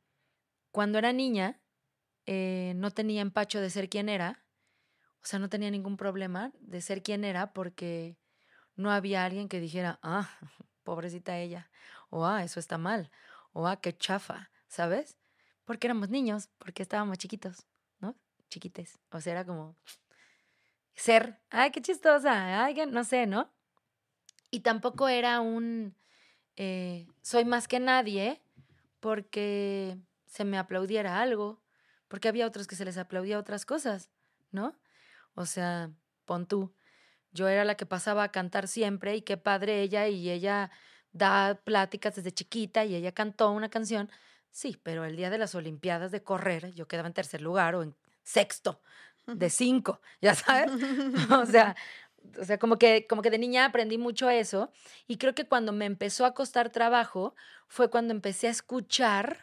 cuando 0.72 0.98
era 0.98 1.12
niña, 1.12 1.58
eh, 2.30 2.74
no 2.76 2.90
tenía 2.90 3.22
empacho 3.22 3.58
de 3.58 3.70
ser 3.70 3.88
quien 3.88 4.10
era, 4.10 4.44
o 5.22 5.24
sea, 5.24 5.38
no 5.38 5.48
tenía 5.48 5.70
ningún 5.70 5.96
problema 5.96 6.52
de 6.60 6.82
ser 6.82 7.02
quien 7.02 7.24
era 7.24 7.54
porque 7.54 8.18
no 8.76 8.90
había 8.90 9.24
alguien 9.24 9.48
que 9.48 9.60
dijera, 9.60 9.98
ah, 10.02 10.28
pobrecita 10.84 11.38
ella, 11.38 11.70
o 12.10 12.26
ah, 12.26 12.44
eso 12.44 12.60
está 12.60 12.76
mal, 12.76 13.10
o 13.54 13.66
ah, 13.66 13.80
qué 13.80 13.96
chafa, 13.96 14.50
¿sabes? 14.66 15.16
Porque 15.64 15.86
éramos 15.86 16.10
niños, 16.10 16.50
porque 16.58 16.82
estábamos 16.82 17.16
chiquitos, 17.16 17.66
¿no? 17.98 18.14
Chiquites, 18.50 18.98
o 19.10 19.22
sea, 19.22 19.32
era 19.32 19.46
como 19.46 19.74
ser, 20.94 21.40
ay, 21.48 21.70
qué 21.70 21.80
chistosa, 21.80 22.62
ay, 22.62 22.76
no 22.88 23.04
sé, 23.04 23.26
¿no? 23.26 23.50
Y 24.50 24.60
tampoco 24.60 25.08
era 25.08 25.40
un, 25.40 25.96
eh, 26.56 27.06
soy 27.22 27.46
más 27.46 27.68
que 27.68 27.80
nadie 27.80 28.42
porque 29.00 29.96
se 30.26 30.44
me 30.44 30.58
aplaudiera 30.58 31.22
algo, 31.22 31.62
porque 32.08 32.28
había 32.28 32.46
otros 32.46 32.66
que 32.66 32.76
se 32.76 32.84
les 32.84 32.98
aplaudía 32.98 33.38
otras 33.38 33.64
cosas, 33.64 34.10
¿no? 34.50 34.78
O 35.34 35.46
sea, 35.46 35.90
pon 36.24 36.46
tú, 36.46 36.74
yo 37.32 37.48
era 37.48 37.64
la 37.64 37.76
que 37.76 37.86
pasaba 37.86 38.24
a 38.24 38.32
cantar 38.32 38.68
siempre 38.68 39.14
y 39.16 39.22
qué 39.22 39.36
padre 39.36 39.82
ella 39.82 40.08
y 40.08 40.30
ella 40.30 40.70
da 41.12 41.60
pláticas 41.64 42.16
desde 42.16 42.32
chiquita 42.32 42.84
y 42.84 42.94
ella 42.94 43.12
cantó 43.12 43.50
una 43.50 43.68
canción. 43.68 44.10
Sí, 44.50 44.78
pero 44.82 45.04
el 45.04 45.16
día 45.16 45.30
de 45.30 45.38
las 45.38 45.54
Olimpiadas 45.54 46.10
de 46.10 46.22
correr 46.22 46.72
yo 46.72 46.88
quedaba 46.88 47.08
en 47.08 47.14
tercer 47.14 47.42
lugar 47.42 47.74
o 47.74 47.82
en 47.82 47.94
sexto 48.22 48.80
de 49.26 49.50
cinco, 49.50 50.00
ya 50.20 50.34
sabes. 50.34 50.72
o 51.30 51.46
sea, 51.46 51.76
o 52.40 52.44
sea, 52.44 52.58
como 52.58 52.78
que, 52.78 53.06
como 53.06 53.22
que 53.22 53.30
de 53.30 53.38
niña 53.38 53.66
aprendí 53.66 53.98
mucho 53.98 54.28
eso 54.30 54.72
y 55.06 55.18
creo 55.18 55.34
que 55.34 55.46
cuando 55.46 55.72
me 55.72 55.84
empezó 55.84 56.24
a 56.24 56.34
costar 56.34 56.70
trabajo 56.70 57.34
fue 57.68 57.90
cuando 57.90 58.12
empecé 58.12 58.48
a 58.48 58.50
escuchar 58.50 59.38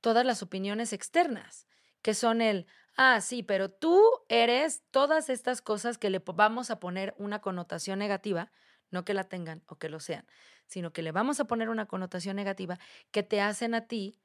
todas 0.00 0.24
las 0.24 0.42
opiniones 0.42 0.92
externas 0.92 1.66
que 2.06 2.14
son 2.14 2.40
el, 2.40 2.68
ah, 2.96 3.20
sí, 3.20 3.42
pero 3.42 3.68
tú 3.68 4.00
eres 4.28 4.84
todas 4.92 5.28
estas 5.28 5.60
cosas 5.60 5.98
que 5.98 6.08
le 6.08 6.20
vamos 6.24 6.70
a 6.70 6.78
poner 6.78 7.16
una 7.18 7.40
connotación 7.40 7.98
negativa, 7.98 8.52
no 8.92 9.04
que 9.04 9.12
la 9.12 9.24
tengan 9.24 9.64
o 9.66 9.74
que 9.74 9.88
lo 9.88 9.98
sean, 9.98 10.24
sino 10.68 10.92
que 10.92 11.02
le 11.02 11.10
vamos 11.10 11.40
a 11.40 11.46
poner 11.46 11.68
una 11.68 11.86
connotación 11.86 12.36
negativa 12.36 12.78
que 13.10 13.24
te 13.24 13.40
hacen 13.40 13.74
a 13.74 13.88
ti 13.88 14.20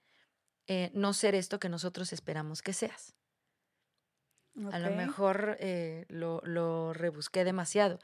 eh, 0.67 0.91
no 0.93 1.13
ser 1.13 1.33
esto 1.33 1.59
que 1.59 1.69
nosotros 1.69 2.13
esperamos 2.13 2.61
que 2.61 2.73
seas. 2.73 3.15
A 4.71 4.77
lo 4.77 4.91
mejor 4.91 5.57
eh, 5.59 6.05
lo, 6.07 6.39
lo 6.43 6.93
rebusqué 6.93 7.43
demasiado, 7.43 7.97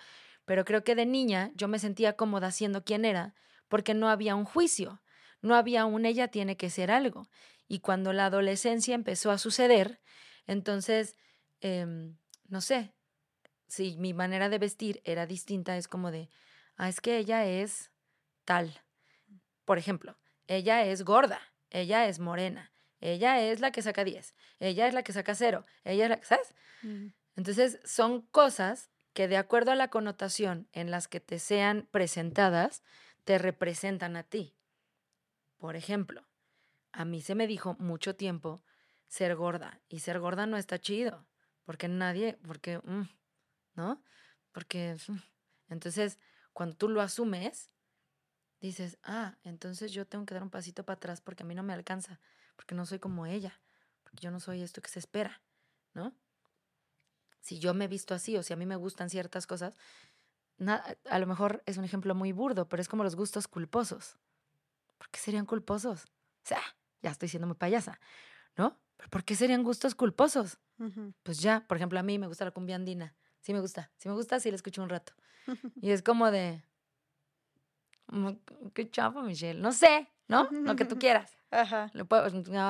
pero 0.45 0.65
creo 0.65 0.83
que 0.83 0.95
de 0.95 1.05
niña 1.05 1.51
yo 1.53 1.67
me 1.67 1.77
sentía 1.77 2.13
cómoda 2.13 2.49
siendo 2.49 2.83
quien 2.83 3.05
era 3.05 3.35
porque 3.67 3.93
no 3.93 4.09
había 4.09 4.33
un 4.33 4.45
juicio, 4.45 5.03
no 5.43 5.53
había 5.53 5.85
un 5.85 6.07
ella 6.07 6.29
tiene 6.29 6.57
que 6.57 6.71
ser 6.71 6.89
algo. 6.89 7.27
Y 7.67 7.79
cuando 7.79 8.13
la 8.13 8.27
adolescencia 8.27 8.95
empezó 8.95 9.31
a 9.31 9.37
suceder, 9.37 9.99
entonces, 10.45 11.17
em, 11.59 12.17
no 12.47 12.61
sé, 12.61 12.93
si 13.67 13.97
mi 13.97 14.13
manera 14.13 14.49
de 14.49 14.59
vestir 14.59 15.01
era 15.03 15.25
distinta, 15.25 15.77
es 15.77 15.87
como 15.87 16.11
de, 16.11 16.29
ah, 16.77 16.89
es 16.89 17.01
que 17.01 17.17
ella 17.17 17.45
es 17.45 17.91
tal. 18.45 18.81
Por 19.65 19.77
ejemplo, 19.77 20.17
ella 20.47 20.85
es 20.85 21.03
gorda, 21.03 21.41
ella 21.69 22.07
es 22.07 22.19
morena, 22.19 22.71
ella 23.01 23.41
es 23.41 23.59
la 23.59 23.71
que 23.71 23.81
saca 23.81 24.03
10, 24.03 24.33
ella 24.59 24.87
es 24.87 24.93
la 24.93 25.03
que 25.03 25.13
saca 25.13 25.35
cero, 25.35 25.65
ella 25.83 26.05
es 26.05 26.09
la 26.09 26.19
que, 26.19 26.25
¿sabes? 26.25 26.53
Entonces, 27.35 27.79
son 27.83 28.21
cosas 28.21 28.89
que 29.13 29.27
de 29.27 29.37
acuerdo 29.37 29.71
a 29.71 29.75
la 29.75 29.89
connotación 29.89 30.69
en 30.71 30.91
las 30.91 31.07
que 31.07 31.19
te 31.19 31.39
sean 31.39 31.87
presentadas, 31.91 32.83
te 33.25 33.37
representan 33.37 34.15
a 34.15 34.23
ti. 34.23 34.55
Por 35.57 35.75
ejemplo, 35.75 36.26
a 36.97 37.05
mí 37.05 37.21
se 37.21 37.35
me 37.35 37.45
dijo 37.45 37.75
mucho 37.77 38.15
tiempo 38.15 38.63
ser 39.07 39.35
gorda 39.35 39.79
y 39.87 39.99
ser 39.99 40.19
gorda 40.19 40.47
no 40.47 40.57
está 40.57 40.79
chido, 40.79 41.27
porque 41.63 41.87
nadie, 41.87 42.39
porque, 42.47 42.79
mm, 42.79 43.07
¿no? 43.75 44.01
Porque, 44.51 44.97
mm, 45.07 45.17
entonces, 45.69 46.17
cuando 46.53 46.75
tú 46.75 46.89
lo 46.89 47.01
asumes, 47.01 47.69
dices, 48.61 48.97
ah, 49.03 49.37
entonces 49.43 49.91
yo 49.91 50.07
tengo 50.07 50.25
que 50.25 50.33
dar 50.33 50.41
un 50.41 50.49
pasito 50.49 50.83
para 50.83 50.95
atrás 50.95 51.21
porque 51.21 51.43
a 51.43 51.45
mí 51.45 51.53
no 51.53 51.61
me 51.61 51.73
alcanza, 51.73 52.19
porque 52.55 52.73
no 52.73 52.83
soy 52.87 52.97
como 52.97 53.27
ella, 53.27 53.61
porque 54.01 54.23
yo 54.23 54.31
no 54.31 54.39
soy 54.39 54.63
esto 54.63 54.81
que 54.81 54.89
se 54.89 54.97
espera, 54.97 55.43
¿no? 55.93 56.15
Si 57.41 57.59
yo 57.59 57.75
me 57.75 57.85
he 57.85 57.87
visto 57.87 58.15
así 58.15 58.35
o 58.37 58.41
si 58.41 58.53
a 58.53 58.57
mí 58.57 58.65
me 58.65 58.75
gustan 58.75 59.11
ciertas 59.11 59.45
cosas, 59.45 59.75
a 60.65 61.19
lo 61.19 61.27
mejor 61.27 61.61
es 61.67 61.77
un 61.77 61.85
ejemplo 61.85 62.15
muy 62.15 62.31
burdo, 62.31 62.67
pero 62.67 62.81
es 62.81 62.89
como 62.89 63.03
los 63.03 63.15
gustos 63.15 63.47
culposos. 63.47 64.17
¿Por 64.97 65.09
qué 65.09 65.19
serían 65.19 65.45
culposos? 65.45 66.05
O 66.05 66.47
sea, 66.47 66.61
ya 67.07 67.11
estoy 67.11 67.29
siendo 67.29 67.47
muy 67.47 67.55
payasa, 67.55 67.99
¿no? 68.57 68.77
¿Por 69.09 69.23
qué 69.23 69.35
serían 69.35 69.63
gustos 69.63 69.95
culposos? 69.95 70.57
Pues 71.23 71.39
ya, 71.39 71.65
por 71.67 71.77
ejemplo, 71.77 71.97
a 71.99 72.03
mí 72.03 72.19
me 72.19 72.27
gusta 72.27 72.43
la 72.45 72.51
cumbia 72.51 72.75
andina. 72.75 73.15
Sí 73.39 73.53
me 73.53 73.61
gusta. 73.61 73.89
Si 73.97 74.09
me 74.09 74.15
gusta, 74.15 74.39
sí 74.39 74.49
la 74.51 74.55
escucho 74.55 74.83
un 74.83 74.89
rato. 74.89 75.13
Y 75.81 75.91
es 75.91 76.01
como 76.01 76.29
de... 76.29 76.61
Qué 78.73 78.89
chafa, 78.89 79.21
Michelle. 79.21 79.59
No 79.59 79.71
sé, 79.71 80.09
¿no? 80.27 80.49
Lo 80.51 80.75
que 80.75 80.85
tú 80.85 80.99
quieras. 80.99 81.37
Ajá. 81.49 81.89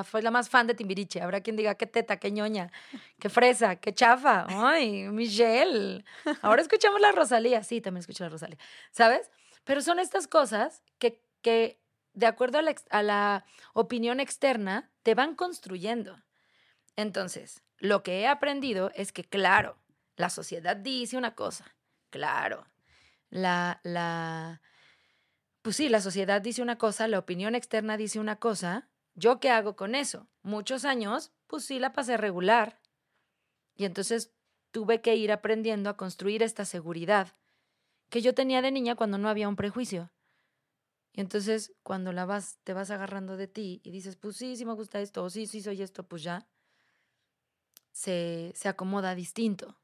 Fue 0.03 0.21
la 0.21 0.29
más 0.29 0.49
fan 0.49 0.67
de 0.67 0.75
Timbiriche. 0.75 1.21
Habrá 1.21 1.41
quien 1.41 1.55
diga, 1.55 1.75
qué 1.75 1.87
teta, 1.87 2.17
qué 2.17 2.31
ñoña, 2.31 2.71
qué 3.19 3.29
fresa, 3.29 3.77
qué 3.77 3.93
chafa. 3.93 4.45
Ay, 4.49 5.09
Michelle. 5.09 6.05
Ahora 6.43 6.61
escuchamos 6.61 7.01
la 7.01 7.11
Rosalía. 7.11 7.63
Sí, 7.63 7.81
también 7.81 8.01
escucho 8.01 8.23
la 8.23 8.29
Rosalía. 8.29 8.59
¿Sabes? 8.91 9.31
Pero 9.63 9.81
son 9.81 9.99
estas 9.99 10.27
cosas 10.27 10.83
que, 10.99 11.23
que 11.41 11.81
de 12.17 12.25
acuerdo 12.25 12.59
a 12.89 13.03
la, 13.03 13.45
opinión 13.73 14.19
externa, 14.19 14.89
te 15.03 15.13
van 15.13 15.35
construyendo. 15.35 16.19
Entonces, 16.95 17.61
lo 17.77 18.01
que 18.01 18.21
he 18.21 18.27
aprendido 18.27 18.89
es 18.95 19.11
que, 19.11 19.23
claro, 19.23 19.77
la 20.15 20.31
sociedad 20.31 20.75
dice 20.75 21.15
una 21.15 21.35
cosa, 21.35 21.75
claro, 22.09 22.65
la, 23.29 23.81
la, 23.83 24.63
pues 25.61 25.75
sí, 25.75 25.89
la 25.89 26.01
sociedad 26.01 26.41
dice 26.41 26.63
una 26.63 26.79
cosa, 26.79 27.07
la 27.07 27.19
opinión 27.19 27.53
externa 27.53 27.97
dice 27.97 28.19
una 28.19 28.37
cosa, 28.37 28.89
¿yo 29.13 29.39
qué 29.39 29.51
hago 29.51 29.75
con 29.75 29.93
eso? 29.93 30.27
Muchos 30.41 30.85
años, 30.85 31.31
pues 31.45 31.65
sí, 31.65 31.77
la 31.77 31.93
pasé 31.93 32.17
regular. 32.17 32.81
Y 33.75 33.85
entonces 33.85 34.33
tuve 34.71 35.01
que 35.01 35.15
ir 35.15 35.31
aprendiendo 35.31 35.91
a 35.91 35.97
construir 35.97 36.41
esta 36.41 36.65
seguridad 36.65 37.35
que 38.09 38.23
yo 38.23 38.33
tenía 38.33 38.63
de 38.63 38.71
niña 38.71 38.95
cuando 38.95 39.19
no 39.19 39.29
había 39.29 39.49
un 39.49 39.55
prejuicio. 39.55 40.09
Y 41.17 41.21
entonces 41.21 41.73
cuando 41.81 42.13
la 42.13 42.25
vas, 42.25 42.59
te 42.63 42.73
vas 42.73 42.91
agarrando 42.91 43.37
de 43.37 43.47
ti 43.47 43.81
y 43.83 43.89
dices, 43.89 44.15
pues 44.15 44.37
sí, 44.37 44.55
sí 44.55 44.65
me 44.65 44.73
gusta 44.73 45.01
esto, 45.01 45.23
o 45.23 45.31
sí, 45.31 45.47
sí 45.47 45.63
soy 45.63 45.81
esto, 45.81 46.07
pues 46.07 46.21
ya, 46.21 46.47
se, 47.91 48.51
se 48.55 48.69
acomoda 48.69 49.15
distinto. 49.15 49.79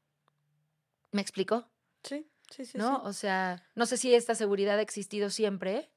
¿Me 1.10 1.20
explico? 1.20 1.68
Sí, 2.04 2.30
sí, 2.52 2.64
sí. 2.64 2.78
¿No? 2.78 3.02
O 3.02 3.12
sea, 3.12 3.68
no 3.74 3.84
sé 3.84 3.96
si 3.96 4.14
esta 4.14 4.36
seguridad 4.36 4.78
ha 4.78 4.82
existido 4.82 5.28
siempre, 5.28 5.90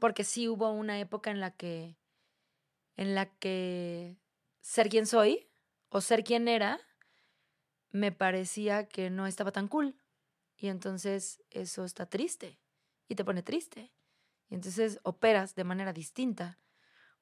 porque 0.00 0.24
sí 0.24 0.48
hubo 0.48 0.70
una 0.70 0.98
época 0.98 1.30
en 1.30 1.40
la 1.40 1.50
que, 1.50 1.98
en 2.96 3.14
la 3.14 3.26
que 3.26 4.16
ser 4.62 4.88
quien 4.88 5.04
soy 5.04 5.50
o 5.90 6.00
ser 6.00 6.24
quien 6.24 6.48
era, 6.48 6.80
me 7.90 8.10
parecía 8.10 8.88
que 8.88 9.10
no 9.10 9.26
estaba 9.26 9.52
tan 9.52 9.68
cool. 9.68 10.00
Y 10.56 10.68
entonces 10.68 11.42
eso 11.50 11.84
está 11.84 12.06
triste 12.06 12.58
y 13.06 13.16
te 13.16 13.24
pone 13.26 13.42
triste. 13.42 13.92
Y 14.48 14.54
entonces 14.54 14.98
operas 15.02 15.54
de 15.54 15.64
manera 15.64 15.92
distinta 15.92 16.58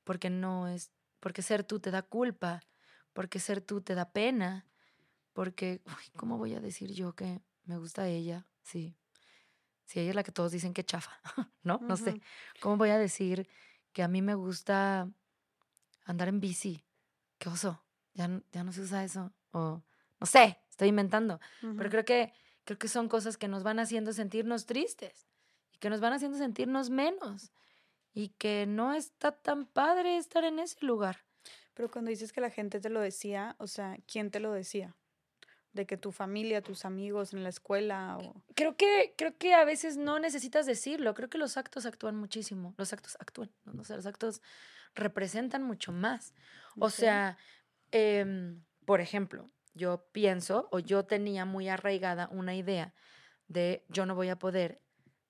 porque 0.04 0.30
no 0.30 0.68
es 0.68 0.92
porque 1.20 1.42
ser 1.42 1.64
tú 1.64 1.80
te 1.80 1.90
da 1.90 2.02
culpa, 2.02 2.62
porque 3.12 3.40
ser 3.40 3.60
tú 3.60 3.80
te 3.80 3.94
da 3.94 4.12
pena, 4.12 4.66
porque 5.32 5.82
¿cómo 6.16 6.38
voy 6.38 6.54
a 6.54 6.60
decir 6.60 6.92
yo 6.92 7.14
que 7.14 7.40
me 7.64 7.78
gusta 7.78 8.06
ella? 8.06 8.46
Sí. 8.62 8.96
Si 9.84 10.00
ella 10.00 10.10
es 10.10 10.16
la 10.16 10.22
que 10.22 10.32
todos 10.32 10.52
dicen 10.52 10.72
que 10.72 10.84
chafa, 10.84 11.20
¿no? 11.62 11.78
No 11.82 11.96
sé. 11.96 12.20
¿Cómo 12.60 12.76
voy 12.76 12.90
a 12.90 12.98
decir 12.98 13.48
que 13.92 14.02
a 14.02 14.08
mí 14.08 14.22
me 14.22 14.34
gusta 14.34 15.10
andar 16.04 16.28
en 16.28 16.40
bici? 16.40 16.84
Qué 17.38 17.48
oso. 17.48 17.82
Ya, 18.14 18.42
ya 18.52 18.64
no 18.64 18.72
se 18.72 18.82
usa 18.82 19.04
eso. 19.04 19.32
O 19.52 19.82
no 20.20 20.26
sé, 20.26 20.58
estoy 20.70 20.88
inventando. 20.88 21.40
Pero 21.60 21.90
creo 21.90 22.04
que, 22.04 22.32
creo 22.64 22.78
que 22.78 22.88
son 22.88 23.08
cosas 23.08 23.36
que 23.36 23.48
nos 23.48 23.62
van 23.62 23.78
haciendo 23.78 24.12
sentirnos 24.12 24.66
tristes 24.66 25.26
y 25.76 25.78
que 25.78 25.90
nos 25.90 26.00
van 26.00 26.14
haciendo 26.14 26.38
sentirnos 26.38 26.88
menos 26.88 27.52
y 28.14 28.30
que 28.30 28.64
no 28.66 28.94
está 28.94 29.32
tan 29.32 29.66
padre 29.66 30.16
estar 30.16 30.42
en 30.44 30.58
ese 30.58 30.84
lugar. 30.84 31.24
Pero 31.74 31.90
cuando 31.90 32.08
dices 32.08 32.32
que 32.32 32.40
la 32.40 32.48
gente 32.48 32.80
te 32.80 32.88
lo 32.88 33.00
decía, 33.00 33.54
o 33.58 33.66
sea, 33.66 33.98
¿quién 34.06 34.30
te 34.30 34.40
lo 34.40 34.52
decía? 34.52 34.96
de 35.76 35.86
que 35.86 35.98
tu 35.98 36.10
familia, 36.10 36.62
tus 36.62 36.86
amigos 36.86 37.34
en 37.34 37.42
la 37.42 37.50
escuela 37.50 38.16
o... 38.16 38.42
Creo 38.54 38.78
que, 38.78 39.12
creo 39.18 39.36
que 39.36 39.52
a 39.52 39.62
veces 39.66 39.98
no 39.98 40.18
necesitas 40.18 40.64
decirlo, 40.64 41.12
creo 41.12 41.28
que 41.28 41.36
los 41.36 41.58
actos 41.58 41.84
actúan 41.84 42.16
muchísimo, 42.16 42.74
los 42.78 42.94
actos 42.94 43.18
actúan, 43.20 43.52
¿no? 43.66 43.82
o 43.82 43.94
los 43.94 44.06
actos 44.06 44.40
representan 44.94 45.62
mucho 45.62 45.92
más. 45.92 46.32
O 46.78 46.88
sea, 46.88 47.36
em, 47.90 48.64
por 48.86 49.02
ejemplo, 49.02 49.50
yo 49.74 50.06
pienso 50.12 50.66
o 50.72 50.78
yo 50.78 51.04
tenía 51.04 51.44
muy 51.44 51.68
arraigada 51.68 52.28
una 52.32 52.54
idea 52.54 52.94
de 53.46 53.84
yo 53.90 54.06
no 54.06 54.14
voy 54.14 54.30
a 54.30 54.38
poder 54.38 54.80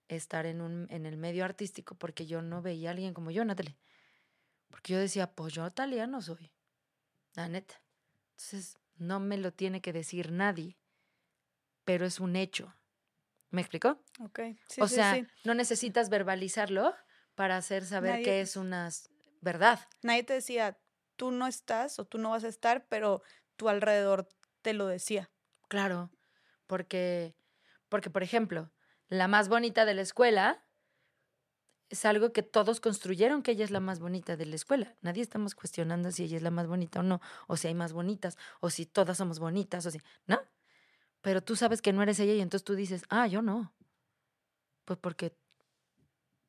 estar 0.08 0.46
en, 0.46 0.60
un, 0.60 0.86
en 0.90 1.06
el 1.06 1.16
medio 1.16 1.44
artístico 1.44 1.94
porque 1.96 2.26
yo 2.26 2.42
no 2.42 2.62
veía 2.62 2.90
a 2.90 2.92
alguien 2.92 3.14
como 3.14 3.30
yo, 3.30 3.44
Natalie. 3.44 3.78
Porque 4.68 4.94
yo 4.94 4.98
decía, 4.98 5.32
pues 5.32 5.54
yo 5.54 5.68
no 6.06 6.20
soy. 6.20 6.52
La 7.34 7.48
neta. 7.48 7.80
Entonces, 8.30 8.78
no 8.96 9.20
me 9.20 9.36
lo 9.36 9.52
tiene 9.52 9.80
que 9.80 9.92
decir 9.92 10.32
nadie, 10.32 10.78
pero 11.84 12.06
es 12.06 12.20
un 12.20 12.36
hecho. 12.36 12.74
¿Me 13.50 13.60
explicó? 13.60 14.02
Ok. 14.20 14.40
Sí, 14.68 14.80
o 14.80 14.88
sea, 14.88 15.26
no 15.44 15.54
necesitas 15.54 16.10
verbalizarlo 16.10 16.94
para 17.34 17.56
hacer 17.56 17.84
saber 17.84 18.22
que 18.22 18.40
es 18.40 18.56
una 18.56 18.90
verdad. 19.40 19.80
Nadie 20.02 20.24
te 20.24 20.34
decía, 20.34 20.78
tú 21.16 21.30
no 21.30 21.46
estás 21.46 21.98
o 21.98 22.06
tú 22.06 22.18
no 22.18 22.30
vas 22.30 22.44
a 22.44 22.48
estar, 22.48 22.86
pero 22.88 23.22
tu 23.56 23.68
alrededor 23.68 24.28
te 24.62 24.72
lo 24.72 24.86
decía. 24.86 25.30
Claro, 25.68 26.10
porque, 26.66 27.36
porque 27.88 28.10
por 28.10 28.22
ejemplo, 28.22 28.72
la 29.08 29.28
más 29.28 29.48
bonita 29.48 29.84
de 29.84 29.94
la 29.94 30.02
escuela 30.02 30.62
es 31.88 32.04
algo 32.04 32.32
que 32.32 32.42
todos 32.42 32.80
construyeron 32.80 33.42
que 33.42 33.52
ella 33.52 33.64
es 33.64 33.70
la 33.70 33.80
más 33.80 34.00
bonita 34.00 34.36
de 34.36 34.46
la 34.46 34.56
escuela. 34.56 34.96
Nadie 35.02 35.22
estamos 35.22 35.54
cuestionando 35.54 36.10
si 36.10 36.24
ella 36.24 36.36
es 36.36 36.42
la 36.42 36.50
más 36.50 36.66
bonita 36.66 37.00
o 37.00 37.02
no, 37.02 37.20
o 37.46 37.56
si 37.56 37.68
hay 37.68 37.74
más 37.74 37.92
bonitas, 37.92 38.36
o 38.60 38.70
si 38.70 38.86
todas 38.86 39.18
somos 39.18 39.38
bonitas, 39.38 39.86
o 39.86 39.90
si, 39.90 40.00
¿no? 40.26 40.40
Pero 41.20 41.42
tú 41.42 41.56
sabes 41.56 41.82
que 41.82 41.92
no 41.92 42.02
eres 42.02 42.18
ella 42.18 42.34
y 42.34 42.40
entonces 42.40 42.64
tú 42.64 42.74
dices, 42.74 43.04
ah, 43.08 43.26
yo 43.26 43.42
no. 43.42 43.72
Pues 44.84 44.98
porque 44.98 45.36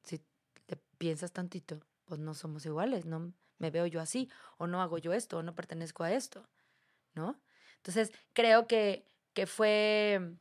si 0.04 0.22
te 0.66 0.78
piensas 0.98 1.32
tantito, 1.32 1.80
pues 2.06 2.20
no 2.20 2.34
somos 2.34 2.66
iguales, 2.66 3.06
no 3.06 3.34
me 3.60 3.72
veo 3.72 3.86
yo 3.86 4.02
así, 4.02 4.30
o 4.58 4.68
no 4.68 4.82
hago 4.82 4.98
yo 4.98 5.14
esto, 5.14 5.38
o 5.38 5.44
no 5.44 5.56
pertenezco 5.56 6.04
a 6.04 6.14
esto, 6.14 6.48
¿no? 7.14 7.40
Entonces, 7.78 8.12
creo 8.34 8.68
que, 8.68 9.06
que 9.34 9.46
fue, 9.48 10.36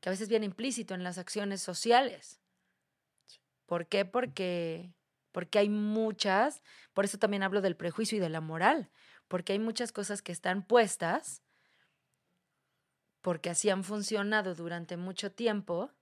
que 0.00 0.08
a 0.08 0.12
veces 0.12 0.28
viene 0.28 0.46
implícito 0.46 0.94
en 0.94 1.02
las 1.02 1.18
acciones 1.18 1.62
sociales 1.62 2.40
¿Por 3.68 3.86
qué? 3.86 4.06
Porque, 4.06 4.94
porque 5.30 5.58
hay 5.58 5.68
muchas, 5.68 6.62
por 6.94 7.04
eso 7.04 7.18
también 7.18 7.42
hablo 7.42 7.60
del 7.60 7.76
prejuicio 7.76 8.16
y 8.16 8.20
de 8.20 8.30
la 8.30 8.40
moral, 8.40 8.90
porque 9.28 9.52
hay 9.52 9.58
muchas 9.58 9.92
cosas 9.92 10.22
que 10.22 10.32
están 10.32 10.62
puestas, 10.62 11.42
porque 13.20 13.50
así 13.50 13.68
han 13.68 13.84
funcionado 13.84 14.54
durante 14.54 14.96
mucho 14.96 15.32
tiempo, 15.32 15.92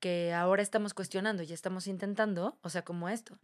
que 0.00 0.34
ahora 0.34 0.60
estamos 0.60 0.92
cuestionando 0.92 1.44
y 1.44 1.52
estamos 1.52 1.86
intentando, 1.86 2.58
o 2.62 2.68
sea, 2.68 2.82
como 2.82 3.08
esto, 3.08 3.38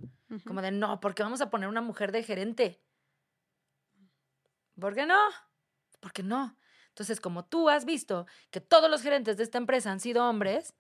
como 0.44 0.60
de, 0.60 0.72
no, 0.72 0.98
¿por 0.98 1.14
qué 1.14 1.22
vamos 1.22 1.40
a 1.40 1.48
poner 1.48 1.68
una 1.68 1.80
mujer 1.80 2.10
de 2.10 2.24
gerente? 2.24 2.82
¿Por 4.80 4.96
qué 4.96 5.06
no? 5.06 5.20
¿Por 6.00 6.12
qué 6.12 6.24
no? 6.24 6.57
Entonces, 6.98 7.20
como 7.20 7.44
tú 7.44 7.68
has 7.68 7.84
visto 7.84 8.26
que 8.50 8.60
todos 8.60 8.90
los 8.90 9.02
gerentes 9.02 9.36
de 9.36 9.44
esta 9.44 9.58
empresa 9.58 9.92
han 9.92 10.00
sido 10.00 10.28
hombres, 10.28 10.74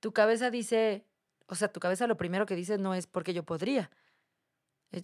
tu 0.00 0.14
cabeza 0.14 0.50
dice, 0.50 1.04
o 1.46 1.54
sea, 1.54 1.68
tu 1.68 1.78
cabeza 1.78 2.06
lo 2.06 2.16
primero 2.16 2.46
que 2.46 2.56
dice 2.56 2.78
no 2.78 2.94
es 2.94 3.06
porque 3.06 3.34
yo 3.34 3.42
podría 3.42 3.90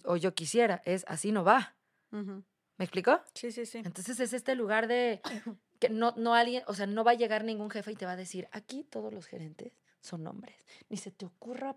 o 0.05 0.15
yo 0.17 0.33
quisiera, 0.33 0.81
es 0.85 1.05
así 1.07 1.31
no 1.31 1.43
va. 1.43 1.75
¿Me 2.09 2.85
explicó? 2.85 3.21
Sí, 3.35 3.51
sí, 3.51 3.67
sí. 3.67 3.79
Entonces 3.79 4.19
es 4.19 4.33
este 4.33 4.55
lugar 4.55 4.87
de 4.87 5.21
que 5.79 5.89
no, 5.89 6.15
no 6.17 6.33
alguien, 6.33 6.63
o 6.65 6.73
sea, 6.73 6.87
no 6.87 7.03
va 7.03 7.11
a 7.11 7.15
llegar 7.15 7.43
ningún 7.43 7.69
jefe 7.69 7.91
y 7.91 7.95
te 7.95 8.07
va 8.07 8.13
a 8.13 8.15
decir, 8.15 8.47
aquí 8.51 8.83
todos 8.83 9.13
los 9.13 9.27
gerentes 9.27 9.73
son 10.01 10.25
hombres. 10.25 10.65
Ni 10.89 10.97
se 10.97 11.11
te 11.11 11.25
ocurra 11.25 11.75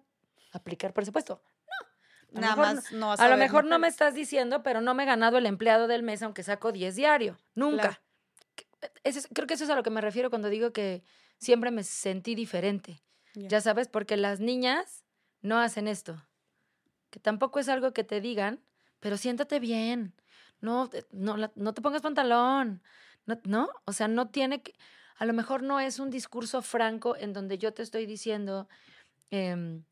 aplicar 0.53 0.95
presupuesto. 0.95 1.43
No. 2.33 2.41
Nada 2.41 2.57
más 2.57 2.93
no 2.93 3.13
A, 3.13 3.29
lo 3.29 3.37
mejor 3.37 3.67
no 3.67 3.79
me 3.79 3.89
estás 3.89 4.15
diciendo, 4.15 4.63
pero 4.63 4.81
no 4.81 4.95
me 4.95 5.03
he 5.03 5.07
ganado 5.07 5.39
el 5.39 5.45
empleado 5.45 5.87
del 5.89 6.03
mes 6.03 6.23
aunque 6.23 6.43
saco 6.43 6.73
10 6.73 6.97
diario. 6.97 7.39
Nunca. 7.55 8.01
Creo 9.33 9.47
que 9.47 9.55
eso 9.55 9.64
es 9.64 9.70
a 9.70 9.74
lo 9.74 9.83
que 9.83 9.91
me 9.91 10.01
refiero 10.01 10.31
cuando 10.31 10.49
digo 10.49 10.72
que 10.72 11.03
siempre 11.39 11.70
me 11.70 11.83
sentí 11.85 12.35
diferente. 12.35 13.03
Ya 13.35 13.61
sabes, 13.61 13.89
porque 13.89 14.16
las 14.16 14.41
niñas 14.41 15.05
no 15.43 15.59
hacen 15.59 15.89
esto. 15.89 16.27
Que 17.11 17.20
tampoco 17.20 17.59
es 17.59 17.68
algo 17.68 17.93
que 17.93 18.03
te 18.03 18.20
digan, 18.20 18.62
pero 19.01 19.18
siéntate 19.18 19.61
bien. 19.61 20.14
No, 20.61 20.89
no, 21.12 21.37
no 21.55 21.74
te 21.74 21.83
pongas 21.83 22.01
pantalón. 22.01 22.83
No, 23.27 23.39
no, 23.45 23.68
o 23.85 23.93
sea, 23.93 24.09
no 24.09 24.31
tiene 24.31 24.62
que. 24.62 24.74
A 25.16 25.27
lo 25.27 25.33
mejor 25.33 25.62
no 25.62 25.81
es 25.81 25.99
un 25.99 26.11
discurso 26.11 26.62
franco 26.62 27.16
en 27.16 27.33
donde 27.33 27.59
yo 27.59 27.74
te 27.74 27.83
estoy 27.83 28.07
diciendo. 28.07 28.68
Em, 29.31 29.85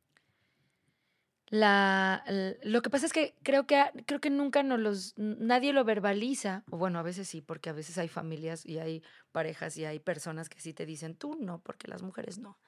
la, 1.55 2.25
lo 2.63 2.83
que 2.83 2.91
pasa 2.91 3.07
es 3.07 3.13
que 3.13 3.35
creo 3.43 3.67
que 3.67 3.83
creo 4.07 4.21
que 4.21 4.31
nunca 4.31 4.63
nos 4.63 4.81
los 4.81 5.15
nadie 5.17 5.73
lo 5.73 5.85
verbaliza 5.85 6.65
o 6.71 6.79
bueno 6.79 6.99
a 6.99 7.03
veces 7.03 7.29
sí 7.29 7.43
porque 7.43 7.71
a 7.71 7.73
veces 7.73 7.99
hay 7.99 8.09
familias 8.09 8.67
y 8.67 8.79
hay 8.79 9.03
parejas 9.31 9.77
y 9.77 9.85
hay 9.85 10.01
personas 10.01 10.49
que 10.49 10.61
sí 10.61 10.75
te 10.75 10.85
dicen 10.87 11.15
tú 11.15 11.37
no 11.41 11.61
porque 11.63 11.87
las 11.87 12.03
mujeres 12.03 12.39
no 12.39 12.59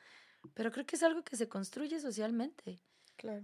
pero 0.55 0.71
creo 0.71 0.87
que 0.87 0.97
es 0.97 1.03
algo 1.03 1.23
que 1.23 1.37
se 1.37 1.49
construye 1.49 2.01
socialmente. 2.01 2.83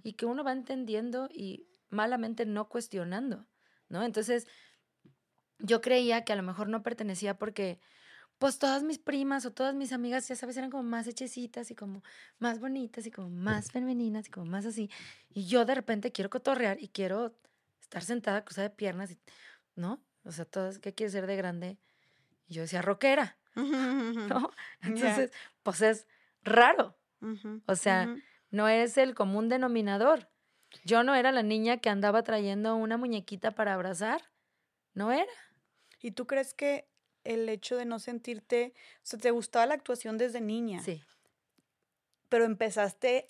Y 0.02 0.14
que 0.14 0.26
uno 0.26 0.44
va 0.44 0.52
entendiendo 0.52 1.28
y 1.32 1.66
malamente 1.88 2.44
no 2.44 2.68
cuestionando, 2.68 3.46
¿no? 3.88 4.02
Entonces, 4.04 4.46
yo 5.58 5.80
creía 5.80 6.24
que 6.24 6.32
a 6.32 6.36
lo 6.36 6.42
mejor 6.42 6.68
no 6.68 6.82
pertenecía 6.82 7.38
porque, 7.38 7.80
pues 8.42 8.58
todas 8.58 8.82
mis 8.82 8.98
primas 8.98 9.46
o 9.46 9.52
todas 9.52 9.72
mis 9.72 9.92
amigas, 9.92 10.26
ya 10.26 10.34
sabes, 10.34 10.56
eran 10.56 10.68
como 10.68 10.82
más 10.82 11.06
hechecitas 11.06 11.70
y 11.70 11.76
como 11.76 12.02
más 12.40 12.58
bonitas 12.58 13.06
y 13.06 13.12
como 13.12 13.30
más 13.30 13.70
femeninas 13.70 14.26
y 14.26 14.32
como 14.32 14.46
más 14.46 14.66
así. 14.66 14.90
Y 15.30 15.46
yo 15.46 15.64
de 15.64 15.76
repente 15.76 16.10
quiero 16.10 16.28
cotorrear 16.28 16.82
y 16.82 16.88
quiero 16.88 17.36
estar 17.80 18.02
sentada, 18.02 18.44
cruzada 18.44 18.68
de 18.68 18.74
piernas, 18.74 19.12
y, 19.12 19.18
¿no? 19.76 20.02
O 20.24 20.32
sea, 20.32 20.44
todas, 20.44 20.80
¿qué 20.80 20.92
quieres 20.92 21.12
ser 21.12 21.28
de 21.28 21.36
grande? 21.36 21.78
Y 22.48 22.54
yo 22.54 22.62
decía, 22.62 22.82
rockera, 22.82 23.38
¿no? 23.54 24.50
Entonces, 24.82 25.30
pues 25.62 25.80
es 25.80 26.08
raro. 26.42 26.98
o 27.66 27.76
sea, 27.76 28.12
no 28.50 28.66
es 28.66 28.98
el 28.98 29.14
común 29.14 29.50
denominador. 29.50 30.28
Yo 30.84 31.04
no 31.04 31.14
era 31.14 31.30
la 31.30 31.44
niña 31.44 31.76
que 31.76 31.90
andaba 31.90 32.24
trayendo 32.24 32.74
una 32.74 32.96
muñequita 32.96 33.52
para 33.52 33.74
abrazar. 33.74 34.20
No 34.94 35.12
era. 35.12 35.30
¿Y 36.00 36.10
tú 36.10 36.26
crees 36.26 36.54
que 36.54 36.88
el 37.24 37.48
hecho 37.48 37.76
de 37.76 37.84
no 37.84 37.98
sentirte, 37.98 38.74
o 38.98 39.00
sea, 39.06 39.18
te 39.18 39.30
gustaba 39.30 39.66
la 39.66 39.74
actuación 39.74 40.18
desde 40.18 40.40
niña? 40.40 40.82
Sí. 40.82 41.02
Pero 42.28 42.44
empezaste, 42.44 43.28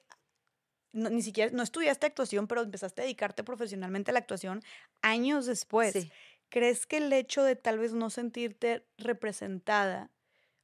ni 0.92 1.22
siquiera, 1.22 1.50
no 1.52 1.62
estudiaste 1.62 2.06
actuación, 2.06 2.46
pero 2.46 2.62
empezaste 2.62 3.02
a 3.02 3.04
dedicarte 3.04 3.44
profesionalmente 3.44 4.10
a 4.10 4.14
la 4.14 4.20
actuación 4.20 4.62
años 5.00 5.46
después. 5.46 5.92
Sí. 5.92 6.10
¿Crees 6.48 6.86
que 6.86 6.98
el 6.98 7.12
hecho 7.12 7.42
de 7.42 7.56
tal 7.56 7.78
vez 7.78 7.92
no 7.94 8.10
sentirte 8.10 8.86
representada 8.98 10.10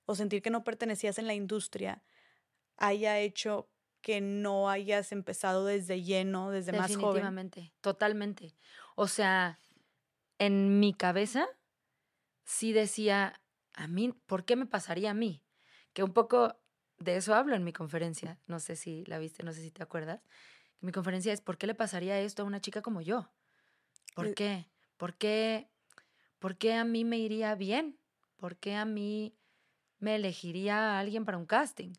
o 0.05 0.15
sentir 0.15 0.43
que 0.43 0.51
no 0.51 0.65
pertenecías 0.65 1.19
en 1.19 1.27
la 1.27 1.35
industria 1.35 2.03
haya 2.77 3.19
hecho 3.19 3.69
que 4.01 4.21
no 4.21 4.71
hayas 4.71 5.13
empezado 5.13 5.67
desde 5.67 6.03
lleno, 6.03 6.51
desde 6.51 6.73
más 6.73 6.89
joven. 6.89 7.01
Definitivamente, 7.01 7.73
totalmente. 7.81 8.55
O 8.95 9.09
sea, 9.09 9.59
en 10.39 10.81
mi 10.81 10.95
cabeza 10.95 11.49
sí 12.49 12.73
decía, 12.73 13.43
a 13.75 13.87
mí, 13.89 14.15
¿por 14.25 14.47
qué 14.47 14.57
me 14.57 14.65
pasaría 14.65 15.11
a 15.11 15.15
mí? 15.15 15.45
Que 15.93 16.03
un 16.03 16.15
poco 16.15 16.57
de 16.97 17.17
eso 17.17 17.35
hablo 17.35 17.55
en 17.55 17.63
mi 17.63 17.75
conferencia, 17.75 18.41
no 18.47 18.59
sé 18.59 18.75
si 18.75 19.05
la 19.05 19.19
viste, 19.19 19.43
no 19.43 19.53
sé 19.53 19.61
si 19.61 19.71
te 19.71 19.83
acuerdas. 19.83 20.23
Mi 20.81 20.91
conferencia 20.91 21.31
es, 21.31 21.43
¿por 21.43 21.59
qué 21.59 21.67
le 21.67 21.75
pasaría 21.75 22.19
esto 22.19 22.43
a 22.43 22.47
una 22.47 22.63
chica 22.63 22.81
como 22.81 23.03
yo? 23.03 23.31
¿Por 24.15 24.29
eh 24.29 24.35
qué? 24.35 24.67
¿Por 24.97 25.15
qué? 25.17 25.69
¿Por 26.39 26.57
qué 26.57 26.73
a 26.75 26.85
mí 26.85 27.05
me 27.05 27.19
iría 27.19 27.55
bien? 27.55 27.99
¿Por 28.37 28.57
qué 28.57 28.77
a 28.77 28.87
mí 28.87 29.37
me 29.99 30.15
elegiría 30.15 30.79
a 30.79 31.01
alguien 31.01 31.27
para 31.27 31.37
un 31.37 31.47
casting? 31.47 31.93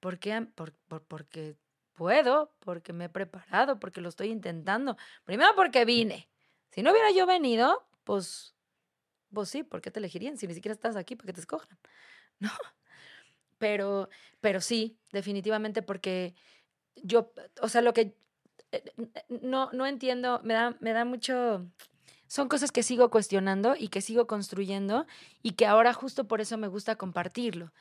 ¿Por 0.00 0.18
qué? 0.18 0.40
Por, 0.40 0.72
porque 0.72 1.58
puedo, 1.92 2.54
porque 2.60 2.94
me 2.94 3.04
he 3.04 3.08
preparado, 3.10 3.78
porque 3.78 4.00
lo 4.00 4.08
estoy 4.08 4.30
intentando. 4.30 4.96
Primero 5.24 5.50
porque 5.54 5.84
vine. 5.84 6.30
Si 6.70 6.82
no 6.82 6.92
hubiera 6.92 7.10
yo 7.10 7.26
venido, 7.26 7.86
pues, 8.04 8.56
pues 9.32 9.48
sí, 9.48 9.62
¿por 9.62 9.80
qué 9.80 9.90
te 9.90 9.98
elegirían? 9.98 10.36
Si 10.36 10.46
ni 10.46 10.54
siquiera 10.54 10.74
estás 10.74 10.96
aquí, 10.96 11.16
¿para 11.16 11.26
que 11.26 11.32
te 11.34 11.40
escojan? 11.40 11.78
¿No? 12.40 12.50
Pero, 13.58 14.08
pero 14.40 14.60
sí, 14.60 14.98
definitivamente 15.12 15.82
porque 15.82 16.34
yo, 16.96 17.32
o 17.60 17.68
sea, 17.68 17.82
lo 17.82 17.92
que 17.92 18.16
eh, 18.72 18.84
no, 19.28 19.70
no 19.72 19.86
entiendo, 19.86 20.40
me 20.44 20.54
da, 20.54 20.76
me 20.80 20.92
da 20.92 21.04
mucho, 21.04 21.66
son 22.26 22.48
cosas 22.48 22.72
que 22.72 22.82
sigo 22.82 23.10
cuestionando 23.10 23.74
y 23.78 23.88
que 23.88 24.00
sigo 24.00 24.26
construyendo 24.26 25.06
y 25.42 25.52
que 25.52 25.66
ahora 25.66 25.92
justo 25.92 26.26
por 26.26 26.40
eso 26.40 26.58
me 26.58 26.68
gusta 26.68 26.96
compartirlo, 26.96 27.72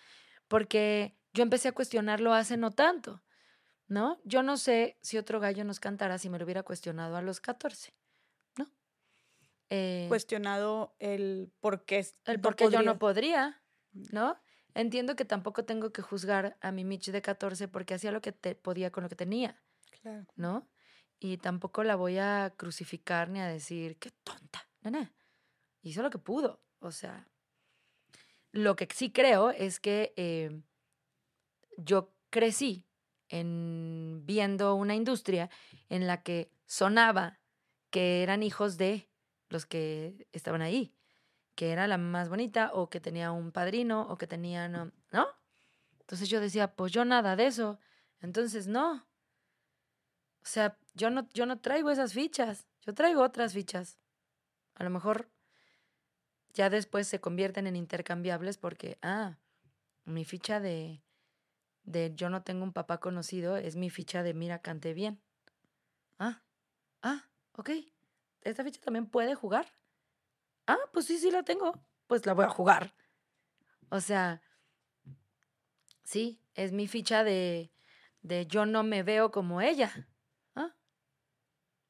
porque 0.47 1.15
yo 1.33 1.43
empecé 1.43 1.69
a 1.69 1.73
cuestionarlo 1.73 2.33
hace 2.33 2.57
no 2.57 2.71
tanto, 2.71 3.23
¿no? 3.87 4.19
Yo 4.25 4.43
no 4.43 4.57
sé 4.57 4.97
si 5.01 5.17
otro 5.17 5.39
gallo 5.39 5.63
nos 5.63 5.79
cantara 5.79 6.17
si 6.17 6.29
me 6.29 6.37
lo 6.37 6.45
hubiera 6.45 6.63
cuestionado 6.63 7.15
a 7.15 7.21
los 7.21 7.39
14, 7.39 7.93
¿no? 7.93 8.00
Eh, 9.74 10.05
cuestionado 10.09 10.93
el 10.99 11.49
por 11.61 11.86
qué. 11.86 12.05
El 12.26 12.41
por 12.41 12.57
qué 12.57 12.69
yo 12.69 12.82
no 12.82 12.99
podría, 12.99 13.63
mm. 13.93 14.03
¿no? 14.11 14.38
Entiendo 14.74 15.15
que 15.15 15.24
tampoco 15.24 15.63
tengo 15.63 15.93
que 15.93 16.01
juzgar 16.01 16.57
a 16.59 16.74
mi 16.74 16.84
Mitch 16.84 17.09
de 17.09 17.22
14 17.22 17.69
porque 17.69 17.93
hacía 17.93 18.11
lo 18.11 18.22
que 18.22 18.34
te 18.34 18.53
podía 18.53 18.91
con 18.91 19.03
lo 19.03 19.09
que 19.09 19.15
tenía, 19.15 19.63
claro. 20.01 20.26
¿no? 20.36 20.69
Y 21.19 21.38
tampoco 21.38 21.86
la 21.86 21.95
voy 21.95 22.17
a 22.17 22.53
crucificar 22.57 23.30
ni 23.30 23.39
a 23.39 23.47
decir, 23.47 23.97
qué 23.97 24.11
tonta, 24.26 24.67
nene. 24.82 25.13
Hizo 25.84 26.01
lo 26.01 26.09
que 26.09 26.17
pudo, 26.17 26.61
o 26.80 26.91
sea. 26.91 27.30
Lo 28.51 28.76
que 28.76 28.89
sí 28.93 29.13
creo 29.13 29.51
es 29.51 29.80
que 29.80 30.13
eh, 30.17 30.61
yo 31.78 32.13
crecí 32.30 32.86
en 33.30 34.24
viendo 34.26 34.76
una 34.76 34.95
industria 34.95 35.49
en 35.88 36.07
la 36.07 36.24
que 36.24 36.51
sonaba 36.65 37.39
que 37.89 38.22
eran 38.22 38.43
hijos 38.43 38.78
de 38.78 39.11
los 39.51 39.65
que 39.65 40.27
estaban 40.31 40.61
ahí, 40.61 40.93
que 41.55 41.71
era 41.71 41.87
la 41.87 41.97
más 41.97 42.29
bonita 42.29 42.71
o 42.73 42.89
que 42.89 42.99
tenía 42.99 43.31
un 43.31 43.51
padrino 43.51 44.07
o 44.09 44.17
que 44.17 44.27
tenía, 44.27 44.67
¿no? 44.69 44.91
Entonces 45.99 46.29
yo 46.29 46.39
decía, 46.39 46.75
pues 46.75 46.91
yo 46.91 47.05
nada 47.05 47.35
de 47.35 47.47
eso. 47.47 47.79
Entonces 48.21 48.67
no. 48.67 49.07
O 50.41 50.45
sea, 50.45 50.77
yo 50.93 51.09
no, 51.09 51.27
yo 51.33 51.45
no 51.45 51.59
traigo 51.59 51.89
esas 51.91 52.13
fichas, 52.13 52.67
yo 52.81 52.93
traigo 52.93 53.21
otras 53.21 53.53
fichas. 53.53 53.97
A 54.75 54.83
lo 54.83 54.89
mejor 54.89 55.29
ya 56.53 56.69
después 56.69 57.07
se 57.07 57.21
convierten 57.21 57.67
en 57.67 57.75
intercambiables 57.75 58.57
porque, 58.57 58.97
ah, 59.01 59.37
mi 60.05 60.25
ficha 60.25 60.59
de, 60.59 61.03
de 61.83 62.13
yo 62.15 62.29
no 62.29 62.43
tengo 62.43 62.63
un 62.63 62.73
papá 62.73 62.99
conocido 62.99 63.57
es 63.57 63.75
mi 63.75 63.89
ficha 63.89 64.23
de 64.23 64.33
mira, 64.33 64.59
canté 64.59 64.93
bien. 64.93 65.21
Ah, 66.17 66.41
ah, 67.03 67.29
ok. 67.53 67.69
¿Esta 68.41 68.63
ficha 68.63 68.81
también 68.81 69.05
puede 69.07 69.35
jugar? 69.35 69.67
Ah, 70.67 70.79
pues 70.93 71.05
sí, 71.05 71.17
sí 71.17 71.31
la 71.31 71.43
tengo. 71.43 71.83
Pues 72.07 72.25
la 72.25 72.33
voy 72.33 72.45
a 72.45 72.49
jugar. 72.49 72.93
O 73.89 73.99
sea, 73.99 74.41
sí, 76.03 76.41
es 76.55 76.71
mi 76.71 76.87
ficha 76.87 77.23
de, 77.23 77.71
de 78.21 78.47
yo 78.47 78.65
no 78.65 78.83
me 78.83 79.03
veo 79.03 79.31
como 79.31 79.61
ella. 79.61 80.07
Ah, 80.55 80.75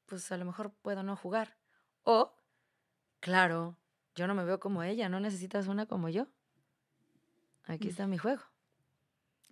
pues 0.05 0.31
a 0.31 0.37
lo 0.37 0.45
mejor 0.45 0.73
puedo 0.81 1.03
no 1.03 1.15
jugar. 1.15 1.57
O, 2.03 2.33
claro, 3.19 3.77
yo 4.15 4.27
no 4.27 4.35
me 4.35 4.43
veo 4.43 4.59
como 4.59 4.83
ella, 4.83 5.09
no 5.09 5.19
necesitas 5.19 5.67
una 5.67 5.85
como 5.85 6.09
yo. 6.09 6.27
Aquí 7.65 7.89
está 7.89 8.07
mi 8.07 8.17
juego. 8.17 8.43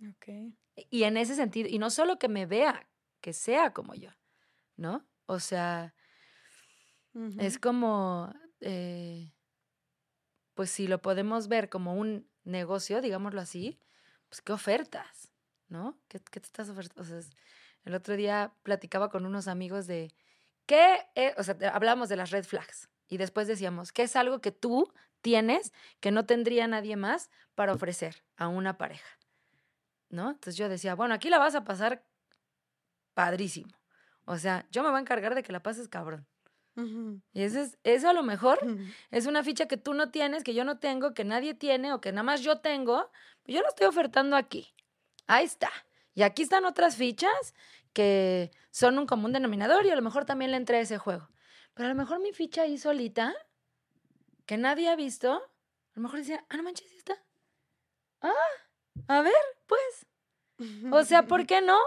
Ok. 0.08 0.54
Y 0.90 1.04
en 1.04 1.16
ese 1.16 1.34
sentido, 1.34 1.68
y 1.68 1.78
no 1.78 1.90
solo 1.90 2.18
que 2.18 2.28
me 2.28 2.46
vea, 2.46 2.88
que 3.20 3.32
sea 3.32 3.72
como 3.72 3.94
yo, 3.94 4.10
¿no? 4.76 5.06
O 5.26 5.40
sea, 5.40 5.94
es 7.38 7.58
como, 7.58 8.32
eh, 8.60 9.32
pues 10.54 10.70
si 10.70 10.86
lo 10.86 11.02
podemos 11.02 11.48
ver 11.48 11.68
como 11.68 11.94
un 11.94 12.28
negocio, 12.44 13.00
digámoslo 13.00 13.40
así, 13.40 13.78
pues 14.28 14.40
qué 14.42 14.52
ofertas, 14.52 15.32
¿no? 15.68 15.98
¿Qué, 16.08 16.18
te 16.20 16.38
estás 16.38 16.68
ofertando? 16.68 17.04
El 17.84 17.94
otro 17.94 18.16
día 18.16 18.54
platicaba 18.62 19.10
con 19.10 19.26
unos 19.26 19.48
amigos 19.48 19.86
de 19.86 20.14
qué, 20.66 21.08
o 21.36 21.42
sea, 21.42 21.56
hablábamos 21.72 22.08
de 22.08 22.16
las 22.16 22.30
red 22.30 22.44
flags 22.44 22.88
y 23.08 23.16
después 23.16 23.48
decíamos, 23.48 23.92
¿qué 23.92 24.02
es 24.02 24.16
algo 24.16 24.40
que 24.40 24.52
tú 24.52 24.92
tienes 25.20 25.72
que 25.98 26.12
no 26.12 26.26
tendría 26.26 26.68
nadie 26.68 26.96
más 26.96 27.30
para 27.54 27.72
ofrecer 27.72 28.24
a 28.36 28.48
una 28.48 28.78
pareja? 28.78 29.18
¿No? 30.08 30.30
Entonces 30.30 30.56
yo 30.56 30.68
decía, 30.68 30.94
bueno, 30.94 31.14
aquí 31.14 31.28
la 31.28 31.38
vas 31.38 31.54
a 31.54 31.64
pasar 31.64 32.04
padrísimo. 33.14 33.72
O 34.24 34.38
sea, 34.38 34.66
yo 34.70 34.82
me 34.82 34.90
voy 34.90 34.98
a 34.98 35.00
encargar 35.00 35.34
de 35.34 35.42
que 35.42 35.52
la 35.52 35.62
pases 35.62 35.88
cabrón. 35.88 36.26
Y 36.76 37.42
eso, 37.42 37.60
es, 37.60 37.78
eso 37.84 38.08
a 38.08 38.12
lo 38.12 38.22
mejor 38.22 38.58
es 39.10 39.26
una 39.26 39.44
ficha 39.44 39.66
que 39.66 39.76
tú 39.76 39.92
no 39.92 40.10
tienes, 40.10 40.44
que 40.44 40.54
yo 40.54 40.64
no 40.64 40.78
tengo, 40.78 41.12
que 41.12 41.24
nadie 41.24 41.54
tiene 41.54 41.92
o 41.92 42.00
que 42.00 42.12
nada 42.12 42.22
más 42.22 42.40
yo 42.42 42.60
tengo. 42.60 43.10
Pues 43.42 43.54
yo 43.56 43.60
lo 43.62 43.68
estoy 43.68 43.86
ofertando 43.86 44.36
aquí. 44.36 44.72
Ahí 45.26 45.44
está. 45.44 45.70
Y 46.14 46.22
aquí 46.22 46.42
están 46.42 46.64
otras 46.64 46.96
fichas 46.96 47.54
que 47.92 48.50
son 48.70 48.98
un 48.98 49.06
común 49.06 49.32
denominador 49.32 49.84
y 49.86 49.90
a 49.90 49.96
lo 49.96 50.02
mejor 50.02 50.24
también 50.24 50.50
le 50.50 50.56
entré 50.56 50.78
a 50.78 50.80
ese 50.80 50.98
juego. 50.98 51.28
Pero 51.74 51.86
a 51.86 51.92
lo 51.92 51.96
mejor 51.96 52.20
mi 52.20 52.32
ficha 52.32 52.62
ahí 52.62 52.78
solita, 52.78 53.34
que 54.46 54.56
nadie 54.56 54.88
ha 54.88 54.96
visto, 54.96 55.32
a 55.32 55.96
lo 55.96 56.02
mejor 56.02 56.18
decía, 56.20 56.44
ah, 56.48 56.56
no 56.56 56.62
manches, 56.62 56.92
está. 56.92 57.16
Ah, 58.20 58.32
a 59.08 59.22
ver, 59.22 59.32
pues. 59.66 60.06
O 60.92 61.04
sea, 61.04 61.26
¿por 61.26 61.46
qué 61.46 61.60
no? 61.60 61.78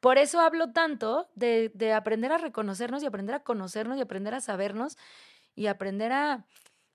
Por 0.00 0.18
eso 0.18 0.40
hablo 0.40 0.72
tanto 0.72 1.28
de, 1.34 1.70
de, 1.74 1.92
aprender 1.92 2.32
a 2.32 2.38
reconocernos 2.38 3.02
y 3.02 3.06
aprender 3.06 3.34
a 3.34 3.40
conocernos 3.40 3.98
y 3.98 4.00
aprender 4.00 4.34
a 4.34 4.40
sabernos 4.40 4.96
y 5.54 5.66
aprender 5.66 6.12
a, 6.12 6.46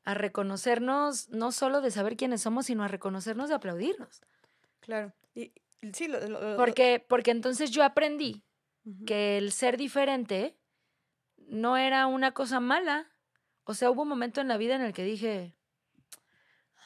a 0.04 0.14
reconocernos, 0.14 1.30
no 1.30 1.52
solo 1.52 1.82
de 1.82 1.92
saber 1.92 2.18
quiénes 2.18 2.42
somos, 2.42 2.66
sino 2.68 2.84
a 2.84 2.88
reconocernos 2.88 3.50
y 3.50 3.54
aplaudirnos. 3.54 4.22
Claro. 4.80 5.14
Y, 5.36 5.54
sí, 5.94 6.10
porque, 6.58 7.06
porque 7.08 7.32
entonces 7.32 7.72
yo 7.72 7.84
aprendí 7.84 8.44
que 9.06 9.38
el 9.38 9.52
ser 9.52 9.78
diferente 9.78 10.58
no 11.38 11.78
era 11.78 12.08
una 12.08 12.34
cosa 12.34 12.60
mala. 12.60 13.12
O 13.64 13.74
sea, 13.74 13.92
hubo 13.92 14.02
un 14.02 14.10
momento 14.10 14.42
en 14.42 14.48
la 14.48 14.58
vida 14.58 14.76
en 14.76 14.82
el 14.82 14.94
que 14.94 15.04
dije, 15.04 15.56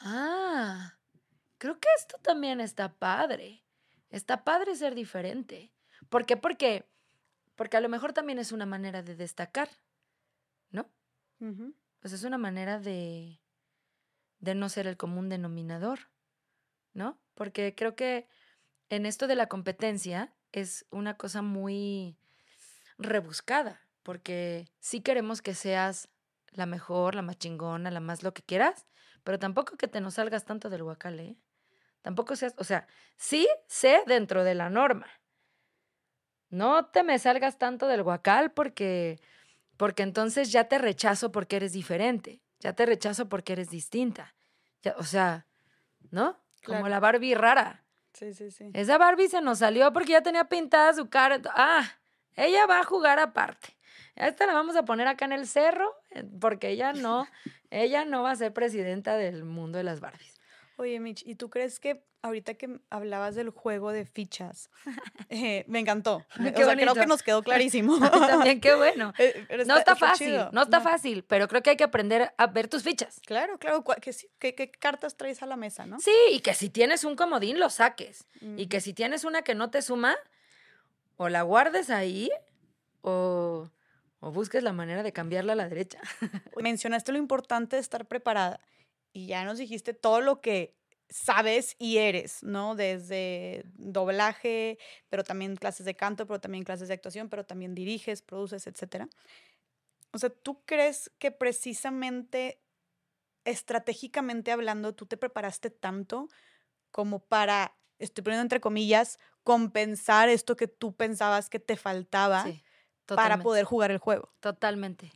ah, 0.00 0.98
creo 1.58 1.80
que 1.80 1.88
esto 1.98 2.18
también 2.22 2.60
está 2.60 2.92
padre. 2.92 3.64
Está 4.10 4.44
padre 4.44 4.76
ser 4.76 4.94
diferente. 4.94 5.72
¿Por 6.08 6.26
qué? 6.26 6.36
Porque, 6.36 6.88
porque 7.54 7.76
a 7.76 7.80
lo 7.80 7.88
mejor 7.88 8.12
también 8.12 8.38
es 8.38 8.52
una 8.52 8.66
manera 8.66 9.02
de 9.02 9.16
destacar, 9.16 9.68
¿no? 10.70 10.88
Pues 12.00 12.12
es 12.12 12.24
una 12.24 12.38
manera 12.38 12.78
de, 12.78 13.40
de 14.38 14.54
no 14.54 14.68
ser 14.68 14.86
el 14.86 14.96
común 14.96 15.28
denominador, 15.28 16.10
¿no? 16.92 17.18
Porque 17.34 17.74
creo 17.74 17.96
que 17.96 18.28
en 18.88 19.06
esto 19.06 19.26
de 19.26 19.36
la 19.36 19.48
competencia 19.48 20.34
es 20.52 20.86
una 20.90 21.16
cosa 21.16 21.42
muy 21.42 22.16
rebuscada, 22.98 23.80
porque 24.02 24.70
sí 24.78 25.00
queremos 25.00 25.42
que 25.42 25.54
seas 25.54 26.08
la 26.52 26.66
mejor, 26.66 27.14
la 27.14 27.22
más 27.22 27.38
chingona, 27.38 27.90
la 27.90 28.00
más 28.00 28.22
lo 28.22 28.32
que 28.32 28.42
quieras, 28.42 28.86
pero 29.24 29.38
tampoco 29.38 29.76
que 29.76 29.88
te 29.88 30.00
nos 30.00 30.14
salgas 30.14 30.44
tanto 30.44 30.70
del 30.70 30.82
huacal, 30.82 31.20
¿eh? 31.20 31.36
Tampoco 32.02 32.36
seas, 32.36 32.54
o 32.58 32.64
sea, 32.64 32.86
sí 33.16 33.48
sé 33.66 34.02
dentro 34.06 34.44
de 34.44 34.54
la 34.54 34.70
norma, 34.70 35.08
no 36.50 36.86
te 36.86 37.02
me 37.02 37.18
salgas 37.18 37.58
tanto 37.58 37.86
del 37.86 38.02
guacal 38.02 38.52
porque, 38.52 39.20
porque 39.76 40.02
entonces 40.02 40.52
ya 40.52 40.64
te 40.64 40.78
rechazo 40.78 41.32
porque 41.32 41.56
eres 41.56 41.72
diferente, 41.72 42.40
ya 42.60 42.72
te 42.72 42.86
rechazo 42.86 43.28
porque 43.28 43.54
eres 43.54 43.70
distinta. 43.70 44.34
Ya, 44.82 44.94
o 44.98 45.04
sea, 45.04 45.46
¿no? 46.10 46.38
Como 46.64 46.88
la 46.88 47.00
Barbie 47.00 47.34
rara. 47.34 47.84
Sí, 48.12 48.32
sí, 48.32 48.50
sí. 48.50 48.70
Esa 48.72 48.98
Barbie 48.98 49.28
se 49.28 49.40
nos 49.40 49.58
salió 49.58 49.92
porque 49.92 50.12
ya 50.12 50.22
tenía 50.22 50.44
pintada 50.44 50.92
su 50.94 51.08
cara. 51.08 51.40
Ah, 51.54 51.84
ella 52.34 52.66
va 52.66 52.80
a 52.80 52.84
jugar 52.84 53.18
aparte. 53.18 53.76
Esta 54.14 54.46
la 54.46 54.54
vamos 54.54 54.76
a 54.76 54.84
poner 54.84 55.06
acá 55.06 55.26
en 55.26 55.32
el 55.32 55.46
cerro 55.46 55.94
eh, 56.10 56.24
porque 56.40 56.70
ella 56.70 56.92
no, 56.92 57.26
ella 57.70 58.04
no 58.04 58.22
va 58.22 58.30
a 58.30 58.36
ser 58.36 58.52
presidenta 58.52 59.16
del 59.16 59.44
mundo 59.44 59.78
de 59.78 59.84
las 59.84 60.00
Barbies. 60.00 60.35
Oye, 60.76 61.00
Mitch, 61.00 61.22
¿y 61.26 61.36
tú 61.36 61.48
crees 61.48 61.80
que 61.80 62.04
ahorita 62.26 62.54
que 62.54 62.80
hablabas 62.90 63.34
del 63.34 63.50
juego 63.50 63.92
de 63.92 64.04
fichas, 64.04 64.70
eh, 65.30 65.64
me 65.68 65.78
encantó. 65.78 66.16
o 66.38 66.42
sea, 66.42 66.52
creo 66.52 66.94
que 66.94 67.06
nos 67.06 67.22
quedó 67.22 67.42
clarísimo. 67.42 67.98
También, 68.10 68.60
qué 68.60 68.74
bueno. 68.74 69.12
Eh, 69.18 69.64
no 69.66 69.78
está, 69.78 69.96
fácil, 69.96 70.36
no 70.52 70.62
está 70.62 70.80
fácil, 70.80 71.24
pero 71.24 71.48
creo 71.48 71.62
que 71.62 71.70
hay 71.70 71.76
que 71.76 71.84
aprender 71.84 72.32
a 72.36 72.46
ver 72.48 72.68
tus 72.68 72.82
fichas. 72.82 73.20
Claro, 73.24 73.58
claro, 73.58 73.84
que 74.00 74.12
sí, 74.12 74.28
¿qué, 74.38 74.54
cartas 74.70 75.16
traes 75.16 75.42
a 75.42 75.46
la 75.46 75.56
mesa, 75.56 75.86
no? 75.86 75.98
Sí, 76.00 76.14
y 76.32 76.40
que 76.40 76.54
si 76.54 76.68
tienes 76.68 77.04
un 77.04 77.16
comodín, 77.16 77.58
lo 77.58 77.70
saques. 77.70 78.26
Y 78.56 78.66
que 78.66 78.80
si 78.80 78.92
tienes 78.92 79.24
una 79.24 79.42
que 79.42 79.54
no 79.54 79.70
te 79.70 79.82
suma, 79.82 80.16
o 81.16 81.28
la 81.28 81.42
guardes 81.42 81.90
ahí, 81.90 82.30
o, 83.00 83.70
o 84.20 84.30
busques 84.30 84.62
la 84.62 84.72
manera 84.72 85.02
de 85.02 85.12
cambiarla 85.12 85.54
a 85.54 85.56
la 85.56 85.68
derecha. 85.68 86.00
Mencionaste 86.60 87.12
lo 87.12 87.18
importante 87.18 87.76
de 87.76 87.82
estar 87.82 88.06
preparada 88.06 88.60
y 89.16 89.28
ya 89.28 89.44
nos 89.46 89.56
dijiste 89.56 89.94
todo 89.94 90.20
lo 90.20 90.42
que 90.42 90.76
sabes 91.08 91.74
y 91.78 91.96
eres, 91.96 92.42
¿no? 92.42 92.74
Desde 92.74 93.62
doblaje, 93.72 94.78
pero 95.08 95.24
también 95.24 95.56
clases 95.56 95.86
de 95.86 95.96
canto, 95.96 96.26
pero 96.26 96.38
también 96.38 96.64
clases 96.64 96.88
de 96.88 96.94
actuación, 96.94 97.30
pero 97.30 97.46
también 97.46 97.74
diriges, 97.74 98.20
produces, 98.20 98.66
etc. 98.66 99.06
O 100.12 100.18
sea, 100.18 100.28
¿tú 100.28 100.62
crees 100.66 101.10
que 101.18 101.30
precisamente, 101.30 102.60
estratégicamente 103.46 104.52
hablando, 104.52 104.94
tú 104.94 105.06
te 105.06 105.16
preparaste 105.16 105.70
tanto 105.70 106.28
como 106.90 107.20
para, 107.20 107.74
estoy 107.98 108.22
poniendo 108.22 108.42
entre 108.42 108.60
comillas, 108.60 109.18
compensar 109.44 110.28
esto 110.28 110.56
que 110.56 110.68
tú 110.68 110.94
pensabas 110.94 111.48
que 111.48 111.58
te 111.58 111.78
faltaba 111.78 112.44
para 113.06 113.38
poder 113.38 113.64
jugar 113.64 113.90
el 113.90 113.98
juego? 113.98 114.34
Totalmente. 114.40 115.10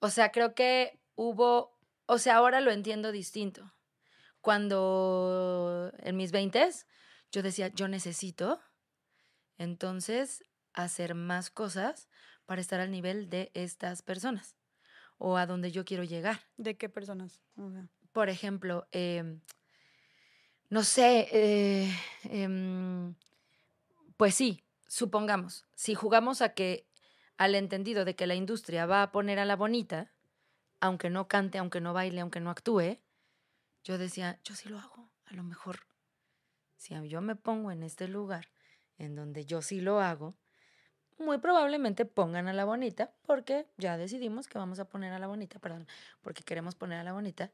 O 0.00 0.10
sea, 0.10 0.32
creo 0.32 0.54
que 0.54 1.00
hubo 1.14 1.79
o 2.12 2.18
sea, 2.18 2.34
ahora 2.34 2.60
lo 2.60 2.72
entiendo 2.72 3.12
distinto. 3.12 3.72
Cuando 4.40 5.92
en 5.98 6.16
mis 6.16 6.32
20 6.32 6.68
yo 7.30 7.40
decía, 7.40 7.68
yo 7.68 7.86
necesito 7.86 8.60
entonces 9.58 10.42
hacer 10.72 11.14
más 11.14 11.50
cosas 11.50 12.08
para 12.46 12.60
estar 12.60 12.80
al 12.80 12.90
nivel 12.90 13.30
de 13.30 13.52
estas 13.54 14.02
personas 14.02 14.56
o 15.18 15.36
a 15.36 15.46
donde 15.46 15.70
yo 15.70 15.84
quiero 15.84 16.02
llegar. 16.02 16.40
¿De 16.56 16.76
qué 16.76 16.88
personas? 16.88 17.44
Por 18.10 18.28
ejemplo, 18.28 18.88
em, 18.90 19.40
no 20.68 20.82
sé, 20.82 21.28
eh, 21.30 21.94
em, 22.24 23.14
pues 24.16 24.34
sí, 24.34 24.64
supongamos, 24.88 25.64
si 25.76 25.94
jugamos 25.94 26.42
a 26.42 26.54
que 26.54 26.88
al 27.36 27.54
entendido 27.54 28.04
de 28.04 28.16
que 28.16 28.26
la 28.26 28.34
industria 28.34 28.84
va 28.84 29.04
a 29.04 29.12
poner 29.12 29.38
a 29.38 29.44
la 29.44 29.54
bonita, 29.54 30.12
aunque 30.80 31.10
no 31.10 31.28
cante, 31.28 31.58
aunque 31.58 31.80
no 31.80 31.92
baile, 31.92 32.20
aunque 32.20 32.40
no 32.40 32.50
actúe, 32.50 32.98
yo 33.84 33.98
decía, 33.98 34.40
yo 34.44 34.54
sí 34.54 34.68
lo 34.68 34.78
hago. 34.78 35.10
A 35.26 35.34
lo 35.34 35.42
mejor, 35.42 35.80
si 36.76 36.94
yo 37.08 37.20
me 37.20 37.36
pongo 37.36 37.70
en 37.70 37.82
este 37.82 38.08
lugar 38.08 38.50
en 38.98 39.14
donde 39.14 39.44
yo 39.44 39.62
sí 39.62 39.80
lo 39.80 40.00
hago, 40.00 40.36
muy 41.18 41.38
probablemente 41.38 42.04
pongan 42.06 42.48
a 42.48 42.52
la 42.52 42.64
bonita, 42.64 43.12
porque 43.22 43.68
ya 43.76 43.96
decidimos 43.96 44.48
que 44.48 44.58
vamos 44.58 44.78
a 44.78 44.88
poner 44.88 45.12
a 45.12 45.18
la 45.18 45.26
bonita, 45.26 45.58
perdón, 45.58 45.86
porque 46.22 46.42
queremos 46.42 46.74
poner 46.74 46.98
a 46.98 47.04
la 47.04 47.12
bonita, 47.12 47.50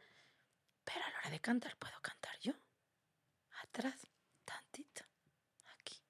pero 0.85 1.05
a 1.05 1.11
la 1.11 1.19
hora 1.19 1.31
de 1.31 1.41
cantar 1.41 1.77
puedo 1.77 2.01
cantar 2.01 2.39
yo. 2.41 2.53
Atrás, 3.63 4.07
tantito, 4.45 5.03
aquí. 5.79 6.01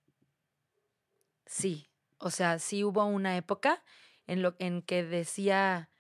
Sí, 1.47 1.89
o 2.19 2.31
sea, 2.31 2.59
sí 2.59 2.85
hubo 2.85 3.05
una 3.07 3.37
época 3.37 3.83
en, 4.27 4.43
lo, 4.43 4.55
en 4.59 4.83
que 4.83 5.03
decía, 5.05 5.91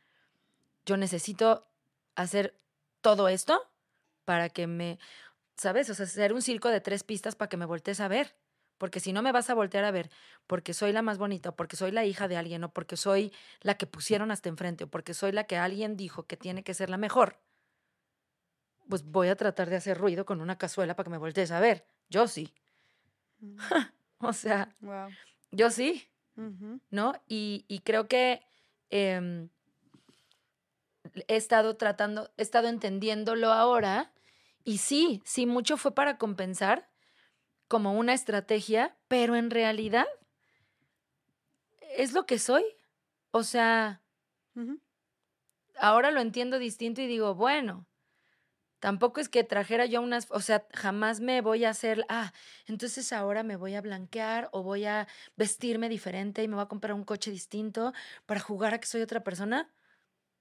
yo 0.87 0.97
necesito 0.97 1.68
hacer 2.14 2.59
todo 3.03 3.28
esto 3.28 3.61
para 4.24 4.49
que 4.49 4.66
me, 4.66 4.99
¿sabes? 5.57 5.91
O 5.91 5.95
sea, 5.95 6.07
hacer 6.07 6.32
un 6.32 6.43
circo 6.43 6.70
de 6.70 6.80
tres 6.80 7.05
pistas 7.05 7.34
para 7.34 7.49
que 7.49 7.57
me 7.57 7.66
voltees 7.66 8.01
a 8.01 8.09
ver. 8.09 8.37
Porque 8.78 9.01
si 9.01 9.12
no 9.12 9.22
me 9.22 9.32
vas 9.32 9.49
a 9.49 9.55
voltear 9.55 9.84
a 9.84 9.91
ver, 9.91 10.11
porque 10.47 10.74
soy 10.74 10.93
la 10.93 11.01
más 11.01 11.16
bonita, 11.16 11.51
o 11.51 11.57
porque 11.57 11.76
soy 11.76 11.93
la 11.93 12.05
hija 12.05 12.28
de 12.28 12.37
alguien, 12.37 12.62
o 12.62 12.72
porque 12.72 12.97
soy 12.97 13.32
la 13.62 13.78
que 13.78 13.87
pusieron 13.87 14.30
hasta 14.30 14.51
enfrente, 14.51 14.84
o 14.84 14.87
porque 14.89 15.14
soy 15.14 15.32
la 15.32 15.45
que 15.45 15.57
alguien 15.57 15.97
dijo 15.97 16.26
que 16.26 16.37
tiene 16.37 16.62
que 16.62 16.74
ser 16.74 16.91
la 16.91 16.99
mejor, 16.99 17.41
pues 18.89 19.05
voy 19.05 19.28
a 19.28 19.37
tratar 19.37 19.70
de 19.70 19.76
hacer 19.76 19.97
ruido 19.97 20.26
con 20.26 20.43
una 20.43 20.59
cazuela 20.59 20.95
para 20.95 21.05
que 21.05 21.11
me 21.11 21.18
voltees 21.18 21.51
a 21.53 21.61
ver. 21.61 21.87
Yo 22.11 22.28
sí. 22.28 22.53
Mm. 23.39 23.57
o 24.18 24.32
sea, 24.32 24.74
yo 25.51 25.70
sí. 25.70 26.11
¿No? 26.91 27.14
Y, 27.26 27.80
creo 27.82 28.09
que 28.09 28.43
em, 28.91 29.49
he 31.29 31.37
estado 31.37 31.77
tratando, 31.77 32.31
he 32.37 32.43
estado 32.43 32.69
entendiéndolo 32.69 33.53
ahora. 33.53 34.12
Y 34.64 34.79
sí, 34.79 35.23
sí, 35.25 35.47
mucho 35.47 35.77
fue 35.77 35.95
para 35.95 36.19
compensar 36.19 36.89
como 37.69 37.95
una 37.95 38.14
estrategia, 38.14 38.97
pero 39.09 39.37
en 39.37 39.51
realidad 39.51 40.07
es 41.97 42.12
lo 42.12 42.27
que 42.27 42.39
soy. 42.39 42.64
O 43.31 43.43
sea, 43.43 44.03
ahora 45.79 46.11
lo 46.11 46.21
entiendo 46.21 46.59
distinto 46.59 47.01
y 47.03 47.07
digo, 47.07 47.35
bueno, 47.35 47.87
tampoco 48.81 49.21
es 49.21 49.29
que 49.29 49.45
trajera 49.45 49.87
yo 49.87 50.01
unas, 50.01 50.31
o 50.31 50.41
sea, 50.41 50.67
jamás 50.75 51.21
me 51.21 51.41
voy 51.41 51.64
a 51.64 51.71
hacer, 51.71 52.05
ah, 52.09 52.33
entonces 52.67 53.12
ahora 53.12 53.43
me 53.43 53.57
voy 53.57 53.75
a 53.75 53.81
blanquear 53.81 54.49
o 54.53 54.62
voy 54.62 54.85
a 54.87 55.09
vestirme 55.37 55.89
diferente 55.89 56.43
y 56.43 56.49
me 56.49 56.55
voy 56.55 56.64
a 56.64 56.69
comprar 56.69 56.95
un 56.95 57.05
coche 57.05 57.31
distinto 57.31 57.93
para 58.27 58.41
jugar 58.41 58.75
a 58.75 58.79
que 58.81 58.87
soy 58.87 59.03
otra 59.03 59.23
persona. 59.25 59.71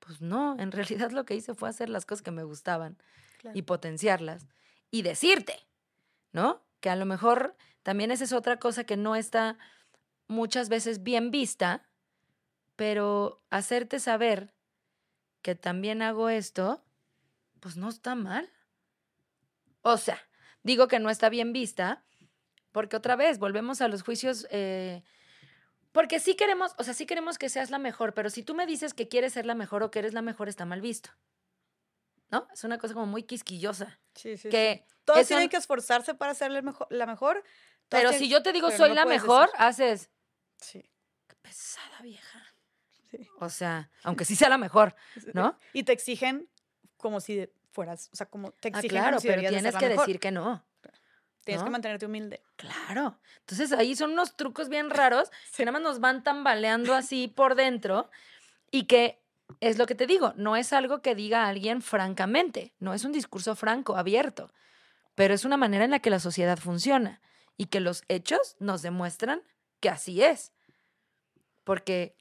Pues 0.06 0.22
no, 0.22 0.56
en 0.60 0.72
realidad 0.72 1.12
lo 1.12 1.26
que 1.26 1.36
hice 1.36 1.56
fue 1.56 1.68
hacer 1.68 1.90
las 1.90 2.06
cosas 2.06 2.22
que 2.22 2.32
me 2.32 2.44
gustaban 2.44 2.98
y 3.54 3.64
potenciarlas 3.64 4.48
y 4.92 5.02
decirte, 5.02 5.68
¿no? 6.32 6.64
Que 6.80 6.90
a 6.90 6.96
lo 6.96 7.06
mejor 7.06 7.56
también 7.84 8.12
esa 8.12 8.24
es 8.24 8.34
otra 8.34 8.60
cosa 8.60 8.84
que 8.84 8.98
no 8.98 9.16
está 9.16 9.58
muchas 10.28 10.70
veces 10.70 11.04
bien 11.04 11.32
vista, 11.32 11.88
pero 12.76 13.44
hacerte 13.50 14.00
saber 14.00 14.54
que 15.42 15.56
también 15.56 16.02
hago 16.02 16.30
esto, 16.30 16.84
pues 17.60 17.78
no 17.78 17.90
está 17.90 18.16
mal. 18.16 18.50
O 19.82 19.98
sea, 19.98 20.20
digo 20.64 20.88
que 20.88 21.00
no 21.00 21.10
está 21.10 21.30
bien 21.30 21.54
vista, 21.54 22.04
porque 22.72 22.96
otra 22.96 23.16
vez 23.16 23.40
volvemos 23.40 23.82
a 23.82 23.88
los 23.88 24.04
juicios 24.04 24.48
eh, 24.52 25.04
porque 25.96 26.20
sí 26.20 26.36
queremos, 26.36 26.76
o 26.78 26.84
sea, 26.84 26.94
sí 26.94 27.06
queremos 27.06 27.38
que 27.38 27.48
seas 27.48 27.70
la 27.72 27.80
mejor, 27.80 28.14
pero 28.14 28.30
si 28.30 28.44
tú 28.44 28.54
me 28.54 28.66
dices 28.66 28.94
que 28.94 29.08
quieres 29.08 29.32
ser 29.32 29.46
la 29.46 29.56
mejor 29.56 29.82
o 29.82 29.92
que 29.92 30.00
eres 30.00 30.14
la 30.14 30.22
mejor, 30.22 30.50
está 30.50 30.66
mal 30.66 30.82
visto. 30.82 31.10
¿No? 32.30 32.50
Es 32.54 32.66
una 32.66 32.78
cosa 32.78 32.94
como 32.94 33.06
muy 33.06 33.24
quisquillosa. 33.24 33.98
Sí, 34.14 34.36
sí. 34.36 34.50
Que 34.50 34.86
Todos 35.06 35.26
tienen 35.26 35.48
que 35.48 35.56
esforzarse 35.56 36.14
para 36.14 36.34
ser 36.34 36.52
la 36.52 36.62
mejor. 36.62 36.88
La 36.90 37.06
mejor 37.06 37.46
pero 37.88 38.12
si 38.12 38.28
yo 38.28 38.44
te 38.44 38.52
digo 38.52 38.72
soy 38.72 38.94
la 38.94 39.06
mejor, 39.06 39.50
haces. 39.58 40.10
Sí. 40.58 40.82
Qué 41.28 41.36
pesada 41.42 42.02
vieja. 42.02 42.44
Sí. 43.10 43.30
O 43.40 43.48
sea, 43.48 43.90
aunque 44.04 44.26
sí 44.26 44.36
sea 44.36 44.50
la 44.50 44.58
mejor, 44.58 44.96
¿no? 45.34 45.58
Y 45.72 45.84
te 45.84 45.94
exigen 45.94 46.50
como 46.98 47.22
si 47.22 47.50
fueras, 47.72 48.10
o 48.12 48.18
sea, 48.18 48.26
como 48.26 48.52
te 48.52 48.68
ah, 48.68 48.80
exigen. 48.80 48.98
Ah, 48.98 49.02
claro, 49.04 49.18
pero 49.22 49.48
tienes 49.48 49.76
que 49.78 49.88
decir 49.88 50.20
que 50.20 50.32
no. 50.32 50.62
Tienes 51.46 51.64
que 51.64 51.70
mantenerte 51.70 52.08
humilde. 52.08 52.42
Claro. 52.56 53.20
Entonces 53.40 53.72
ahí 53.72 53.96
son 53.96 54.12
unos 54.12 54.36
trucos 54.36 54.68
bien 54.68 54.90
raros 54.90 55.32
que 55.56 55.64
nada 55.64 55.74
más 55.74 55.82
nos 55.82 56.00
van 56.00 56.24
tambaleando 56.24 56.94
así 56.94 57.28
por 57.28 57.56
dentro 57.56 58.10
y 58.72 58.86
que 58.86 59.22
es 59.60 59.78
lo 59.78 59.86
que 59.86 59.94
te 59.94 60.08
digo, 60.08 60.34
no 60.38 60.56
es 60.56 60.74
algo 60.74 61.04
que 61.04 61.14
diga 61.14 61.48
alguien 61.48 61.84
francamente, 61.84 62.74
no 62.80 62.96
es 62.96 63.06
un 63.06 63.12
discurso 63.12 63.56
franco, 63.56 63.96
abierto, 63.96 64.52
pero 65.14 65.36
es 65.36 65.46
una 65.46 65.56
manera 65.56 65.86
en 65.86 65.92
la 65.92 66.00
que 66.00 66.10
la 66.10 66.20
sociedad 66.20 66.58
funciona 66.58 67.22
y 67.56 67.68
que 67.68 67.80
los 67.80 68.04
hechos 68.08 68.56
nos 68.60 68.82
demuestran 68.82 69.44
que 69.80 69.90
así 69.90 70.24
es. 70.24 70.52
Porque, 71.64 72.18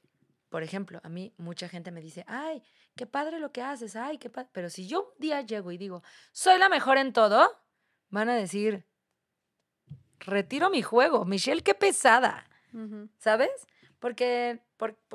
por 0.49 0.61
ejemplo, 0.61 1.01
a 1.03 1.09
mí 1.09 1.33
mucha 1.37 1.67
gente 1.67 1.91
me 1.91 1.99
dice, 1.99 2.25
ay, 2.27 2.63
qué 2.95 3.07
padre 3.07 3.39
lo 3.39 3.51
que 3.51 3.63
haces, 3.63 3.95
ay, 3.95 4.19
qué 4.19 4.29
padre. 4.29 4.49
Pero 4.51 4.69
si 4.69 4.87
yo 4.87 5.01
un 5.01 5.19
día 5.19 5.41
llego 5.41 5.71
y 5.71 5.77
digo, 5.79 6.03
soy 6.31 6.59
la 6.59 6.69
mejor 6.69 6.97
en 6.97 7.11
todo, 7.11 7.49
van 8.09 8.29
a 8.29 8.35
decir, 8.35 8.85
retiro 10.19 10.69
mi 10.69 10.81
juego. 10.81 11.25
Michelle, 11.25 11.61
qué 11.61 11.73
pesada. 11.73 12.47
¿Sabes? 13.17 13.49
Porque, 13.99 14.59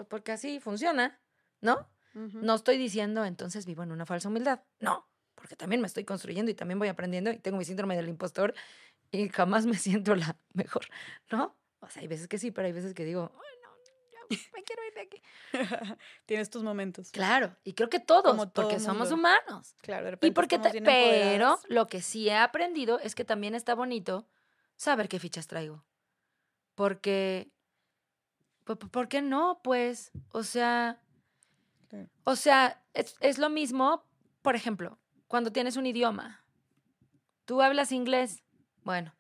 porque 0.09 0.33
así 0.33 0.61
funciona, 0.61 1.21
¿no? 1.61 1.87
No 2.15 2.55
estoy 2.55 2.77
diciendo 2.77 3.25
entonces 3.25 3.67
vivo 3.67 3.83
en 3.83 3.93
una 3.93 4.07
falsa 4.07 4.29
humildad. 4.29 4.61
No, 4.81 5.07
porque 5.35 5.57
también 5.57 5.81
me 5.81 5.87
estoy 5.87 6.05
construyendo 6.05 6.51
y 6.51 6.55
también 6.55 6.79
voy 6.79 6.89
aprendiendo 6.89 7.31
y 7.31 7.39
tengo 7.39 7.57
mi 7.57 7.65
síndrome 7.65 7.97
del 7.97 8.09
impostor 8.09 8.55
y 9.11 9.29
jamás 9.29 9.67
me 9.67 9.75
siento 9.79 10.15
la 10.15 10.37
mejor, 10.53 10.87
¿no? 11.31 11.57
O 11.81 11.89
sea, 11.89 12.03
hay 12.03 12.09
veces 12.09 12.29
que 12.29 12.39
sí, 12.39 12.51
pero 12.51 12.67
hay 12.67 12.73
veces 12.73 12.95
que 12.95 13.05
digo, 13.05 13.33
Ay, 13.35 13.57
no, 13.63 14.37
me 14.55 14.63
quiero 14.63 14.83
ir 14.87 14.95
de 14.95 15.01
aquí. 15.01 15.23
Tienes 16.27 16.51
tus 16.51 16.63
momentos. 16.63 17.11
Claro, 17.11 17.57
y 17.65 17.73
creo 17.73 17.89
que 17.89 18.01
todos, 18.01 18.47
porque 18.49 18.81
somos 18.81 19.11
humanos. 19.13 19.75
Claro, 19.81 20.05
de 20.05 20.11
repente 20.13 20.27
y 20.27 20.31
porque 20.33 20.59
pero 20.85 21.59
lo 21.69 21.87
que 21.87 22.03
sí 22.03 22.29
he 22.29 22.37
aprendido 22.37 22.99
es 23.01 23.15
que 23.15 23.25
también 23.25 23.55
está 23.55 23.75
bonito 23.75 24.27
saber 24.81 25.09
qué 25.11 25.19
fichas 25.19 25.47
traigo. 25.47 25.85
Porque, 26.75 27.53
¿por 28.65 29.09
qué 29.09 29.21
no? 29.21 29.61
Pues, 29.63 30.11
o 30.31 30.43
sea, 30.43 31.03
o 32.25 32.35
sea, 32.35 32.83
es, 32.95 33.39
lo 33.39 33.51
mismo, 33.51 34.09
por 34.41 34.57
ejemplo, 34.57 34.99
cuando 35.29 35.53
tienes 35.53 35.77
un 35.77 35.87
idioma, 35.87 36.45
¿Tú 37.45 37.63
hablas 37.63 37.91
inglés? 37.91 38.45
Bueno, 38.85 39.13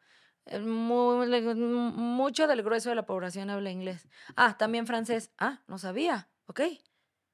eh, 0.46 0.60
mucho 0.60 2.46
del 2.46 2.62
grueso 2.62 2.88
de 2.88 2.94
la 2.94 3.04
población 3.04 3.50
habla 3.50 3.72
inglés. 3.72 4.06
Ah, 4.36 4.56
también 4.56 4.86
francés. 4.86 5.32
Ah, 5.36 5.64
no 5.66 5.78
sabía. 5.78 6.28
Ok. 6.46 6.60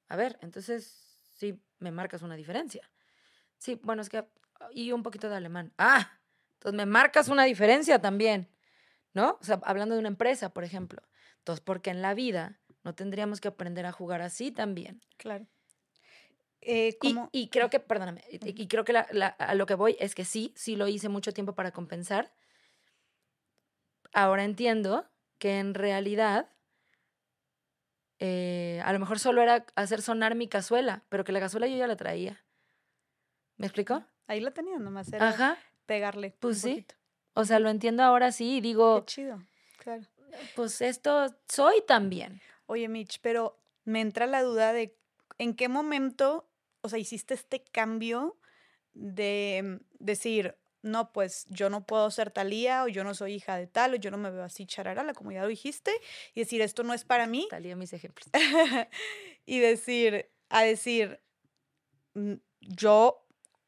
A 0.07 0.15
ver, 0.15 0.39
entonces 0.41 0.87
sí 1.35 1.61
me 1.77 1.91
marcas 1.91 2.23
una 2.23 2.35
diferencia. 2.35 2.89
Sí, 3.59 3.79
bueno, 3.83 4.01
es 4.01 4.09
que. 4.09 4.27
Y 4.71 4.91
un 4.91 5.03
poquito 5.03 5.29
de 5.29 5.35
alemán. 5.35 5.71
Ah, 5.77 6.16
entonces 6.57 6.77
me 6.77 6.85
marcas 6.85 7.29
una 7.29 7.43
diferencia 7.43 7.99
también. 7.99 8.49
¿No? 9.13 9.37
O 9.41 9.43
sea, 9.43 9.59
hablando 9.63 9.95
de 9.95 9.99
una 9.99 10.09
empresa, 10.09 10.53
por 10.53 10.63
ejemplo. 10.63 11.01
Entonces, 11.39 11.63
porque 11.63 11.89
en 11.89 12.03
la 12.03 12.13
vida 12.13 12.59
no 12.83 12.93
tendríamos 12.93 13.41
que 13.41 13.47
aprender 13.47 13.85
a 13.85 13.91
jugar 13.91 14.21
así 14.21 14.51
también. 14.51 15.01
Claro. 15.17 15.47
Eh, 16.61 16.97
y, 17.31 17.49
creo 17.49 17.69
que, 17.69 17.79
perdóname, 17.79 18.23
y, 18.29 18.67
creo 18.67 18.83
que 18.83 18.95
a 18.95 19.55
lo 19.55 19.65
que 19.65 19.75
voy 19.75 19.95
es 19.99 20.13
que 20.13 20.25
sí, 20.25 20.53
sí 20.55 20.75
lo 20.75 20.87
hice 20.87 21.09
mucho 21.09 21.31
tiempo 21.31 21.55
para 21.55 21.71
compensar. 21.71 22.33
Ahora 24.13 24.43
entiendo 24.43 25.09
que 25.37 25.59
en 25.59 25.73
realidad 25.73 26.49
eh, 28.19 28.81
a 28.83 28.91
lo 28.93 28.99
mejor 28.99 29.19
solo 29.19 29.41
era 29.41 29.65
hacer 29.75 30.01
sonar 30.01 30.35
mi 30.35 30.47
cazuela, 30.47 31.03
pero 31.09 31.23
que 31.23 31.31
la 31.31 31.39
cazuela 31.39 31.67
yo 31.67 31.77
ya 31.77 31.87
la 31.87 31.95
traía. 31.95 32.43
¿Me 33.57 33.67
explicó? 33.67 34.03
Ahí 34.27 34.39
la 34.41 34.51
tenía, 34.51 34.77
nomás 34.79 35.11
era 35.13 35.57
pegarle. 35.87 36.35
Pues 36.39 36.61
sí. 36.61 36.85
O 37.33 37.45
sea, 37.45 37.59
lo 37.59 37.69
entiendo 37.69 38.03
ahora 38.03 38.31
sí 38.31 38.57
y 38.57 38.61
digo. 38.61 39.01
Qué 39.01 39.05
chido, 39.05 39.43
claro. 39.79 40.03
Pues 40.55 40.81
esto 40.81 41.35
soy 41.47 41.81
también. 41.87 42.41
Oye, 42.67 42.87
Mitch, 42.87 43.19
pero 43.21 43.57
me 43.85 44.01
entra 44.01 44.27
la 44.27 44.43
duda 44.43 44.73
de 44.73 44.95
en 45.39 45.55
qué 45.55 45.67
momento 45.69 46.47
o 46.87 46.89
sea, 46.89 46.99
hiciste 46.99 47.33
este 47.33 47.63
cambio 47.63 48.37
de 48.93 49.79
decir, 49.99 50.55
no, 50.81 51.11
pues 51.11 51.45
yo 51.49 51.69
no 51.69 51.85
puedo 51.85 52.09
ser 52.11 52.31
Talía 52.31 52.83
o 52.83 52.87
yo 52.87 53.03
no 53.03 53.13
soy 53.13 53.33
hija 53.33 53.57
de 53.57 53.67
tal 53.67 53.93
o 53.93 53.97
yo 53.97 54.09
no 54.09 54.17
me 54.17 54.31
veo 54.31 54.43
así 54.43 54.65
charara, 54.65 55.13
como 55.13 55.31
ya 55.31 55.41
lo 55.41 55.47
dijiste, 55.47 55.91
y 56.33 56.39
decir, 56.39 56.61
esto 56.61 56.83
no 56.83 56.93
es 56.93 57.03
para 57.03 57.27
mí. 57.27 57.47
Talía 57.49 57.75
mis 57.75 57.93
ejemplos. 57.93 58.29
y 59.45 59.59
decir, 59.59 60.29
a 60.49 60.63
decir, 60.63 61.19
mm, 62.13 62.35
yo 62.61 63.26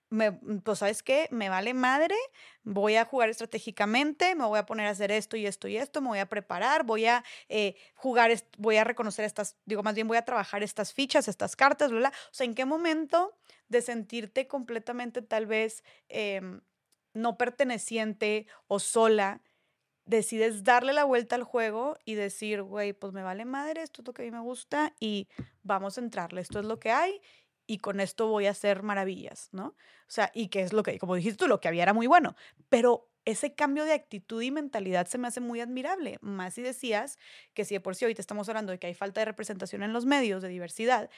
me, 0.09 0.31
mm, 0.31 0.61
pues 0.63 0.79
sabes 0.79 1.03
qué, 1.03 1.27
me 1.31 1.49
vale 1.49 1.73
madre, 1.73 2.15
voy 2.63 2.95
a 2.95 3.05
jugar 3.05 3.29
estratégicamente, 3.29 4.35
me 4.35 4.45
voy 4.45 4.59
a 4.59 4.65
poner 4.65 4.87
a 4.87 4.91
hacer 4.91 5.11
esto 5.11 5.37
y 5.37 5.45
esto 5.45 5.67
y 5.67 5.77
esto, 5.77 6.01
me 6.01 6.09
voy 6.09 6.19
a 6.19 6.27
preparar, 6.27 6.83
voy 6.83 7.05
a 7.05 7.23
eh, 7.47 7.75
jugar, 7.95 8.31
voy 8.57 8.77
a 8.77 8.83
reconocer 8.83 9.25
estas, 9.25 9.57
digo, 9.65 9.83
más 9.83 9.95
bien 9.95 10.07
voy 10.07 10.17
a 10.17 10.25
trabajar 10.25 10.63
estas 10.63 10.93
fichas, 10.93 11.27
estas 11.27 11.55
cartas, 11.55 11.91
bla, 11.91 11.99
bla. 11.99 12.09
O 12.09 12.33
sea, 12.33 12.45
¿en 12.45 12.55
qué 12.55 12.65
momento 12.65 13.37
de 13.67 13.81
sentirte 13.81 14.47
completamente 14.47 15.21
tal 15.21 15.45
vez 15.45 15.83
em, 16.09 16.61
no 17.13 17.37
perteneciente 17.37 18.47
o 18.67 18.79
sola, 18.79 19.41
decides 20.05 20.63
darle 20.63 20.93
la 20.93 21.03
vuelta 21.03 21.35
al 21.35 21.43
juego 21.43 21.97
y 22.03 22.15
decir, 22.15 22.63
güey, 22.63 22.93
pues 22.93 23.13
me 23.13 23.21
vale 23.21 23.45
madre, 23.45 23.83
esto 23.83 24.01
es 24.01 24.07
lo 24.07 24.13
que 24.13 24.23
a 24.23 24.25
mí 24.25 24.31
me 24.31 24.39
gusta 24.39 24.95
y 24.99 25.27
vamos 25.61 25.97
a 25.97 26.01
entrarle, 26.01 26.41
esto 26.41 26.59
es 26.59 26.65
lo 26.65 26.79
que 26.79 26.91
hay 26.91 27.21
y 27.69 27.77
con 27.77 27.99
esto 27.99 28.25
voy 28.25 28.47
a 28.47 28.51
hacer 28.51 28.81
maravillas, 28.81 29.49
¿no? 29.51 29.67
O 29.67 29.75
sea, 30.07 30.31
y 30.33 30.47
que 30.47 30.61
es 30.63 30.73
lo 30.73 30.81
que, 30.81 30.97
como 30.97 31.13
dijiste 31.13 31.37
tú, 31.37 31.47
lo 31.47 31.61
que 31.61 31.67
había 31.67 31.83
era 31.83 31.93
muy 31.93 32.07
bueno, 32.07 32.35
pero 32.67 33.07
ese 33.25 33.53
cambio 33.53 33.85
de 33.85 33.93
actitud 33.93 34.41
y 34.41 34.49
mentalidad 34.49 35.05
se 35.05 35.19
me 35.19 35.27
hace 35.27 35.39
muy 35.39 35.61
admirable. 35.61 36.17
Más 36.21 36.55
si 36.55 36.63
decías 36.63 37.19
que 37.53 37.65
si 37.65 37.75
de 37.75 37.79
por 37.79 37.95
sí 37.95 38.05
ahorita 38.05 38.21
estamos 38.21 38.49
hablando 38.49 38.71
de 38.71 38.79
que 38.79 38.87
hay 38.87 38.95
falta 38.95 39.21
de 39.21 39.25
representación 39.25 39.83
en 39.83 39.93
los 39.93 40.07
medios, 40.07 40.41
de 40.41 40.49
diversidad, 40.49 41.11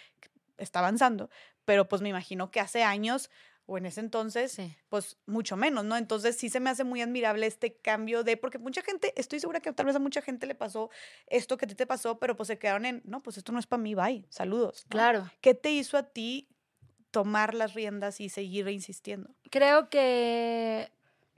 está 0.58 0.80
avanzando, 0.80 1.30
pero 1.64 1.88
pues 1.88 2.02
me 2.02 2.10
imagino 2.10 2.52
que 2.52 2.60
hace 2.60 2.84
años 2.84 3.30
o 3.72 3.78
en 3.78 3.86
ese 3.86 4.02
entonces, 4.02 4.58
pues 4.90 5.18
mucho 5.26 5.56
menos, 5.56 5.86
¿no? 5.86 5.96
Entonces 5.96 6.36
sí 6.36 6.50
se 6.50 6.60
me 6.60 6.70
hace 6.70 6.84
muy 6.84 7.02
admirable 7.02 7.48
este 7.48 7.78
cambio 7.78 8.26
de, 8.26 8.36
porque 8.36 8.58
mucha 8.58 8.82
gente, 8.82 9.14
estoy 9.16 9.40
segura 9.40 9.62
que 9.62 9.72
tal 9.72 9.86
vez 9.86 9.96
a 9.96 10.00
mucha 10.00 10.22
gente 10.22 10.46
le 10.46 10.56
pasó 10.56 10.90
esto 11.28 11.56
que 11.56 11.64
a 11.64 11.68
ti 11.70 11.76
te 11.76 11.88
pasó, 11.88 12.20
pero 12.20 12.36
pues 12.36 12.48
se 12.48 12.60
quedaron 12.60 12.86
en, 12.86 13.02
no, 13.06 13.24
pues 13.24 13.38
esto 13.38 13.54
no 13.54 13.60
es 13.60 13.68
para 13.68 13.82
mí, 13.82 13.96
bye, 13.96 14.26
saludos. 14.28 14.86
Claro. 14.90 15.32
¿Qué 15.40 15.54
te 15.54 15.72
hizo 15.72 15.98
a 15.98 16.04
ti 16.04 16.50
tomar 17.12 17.54
las 17.54 17.74
riendas 17.74 18.20
y 18.20 18.28
seguir 18.28 18.68
insistiendo? 18.68 19.30
Creo 19.50 19.90
que, 19.90 20.92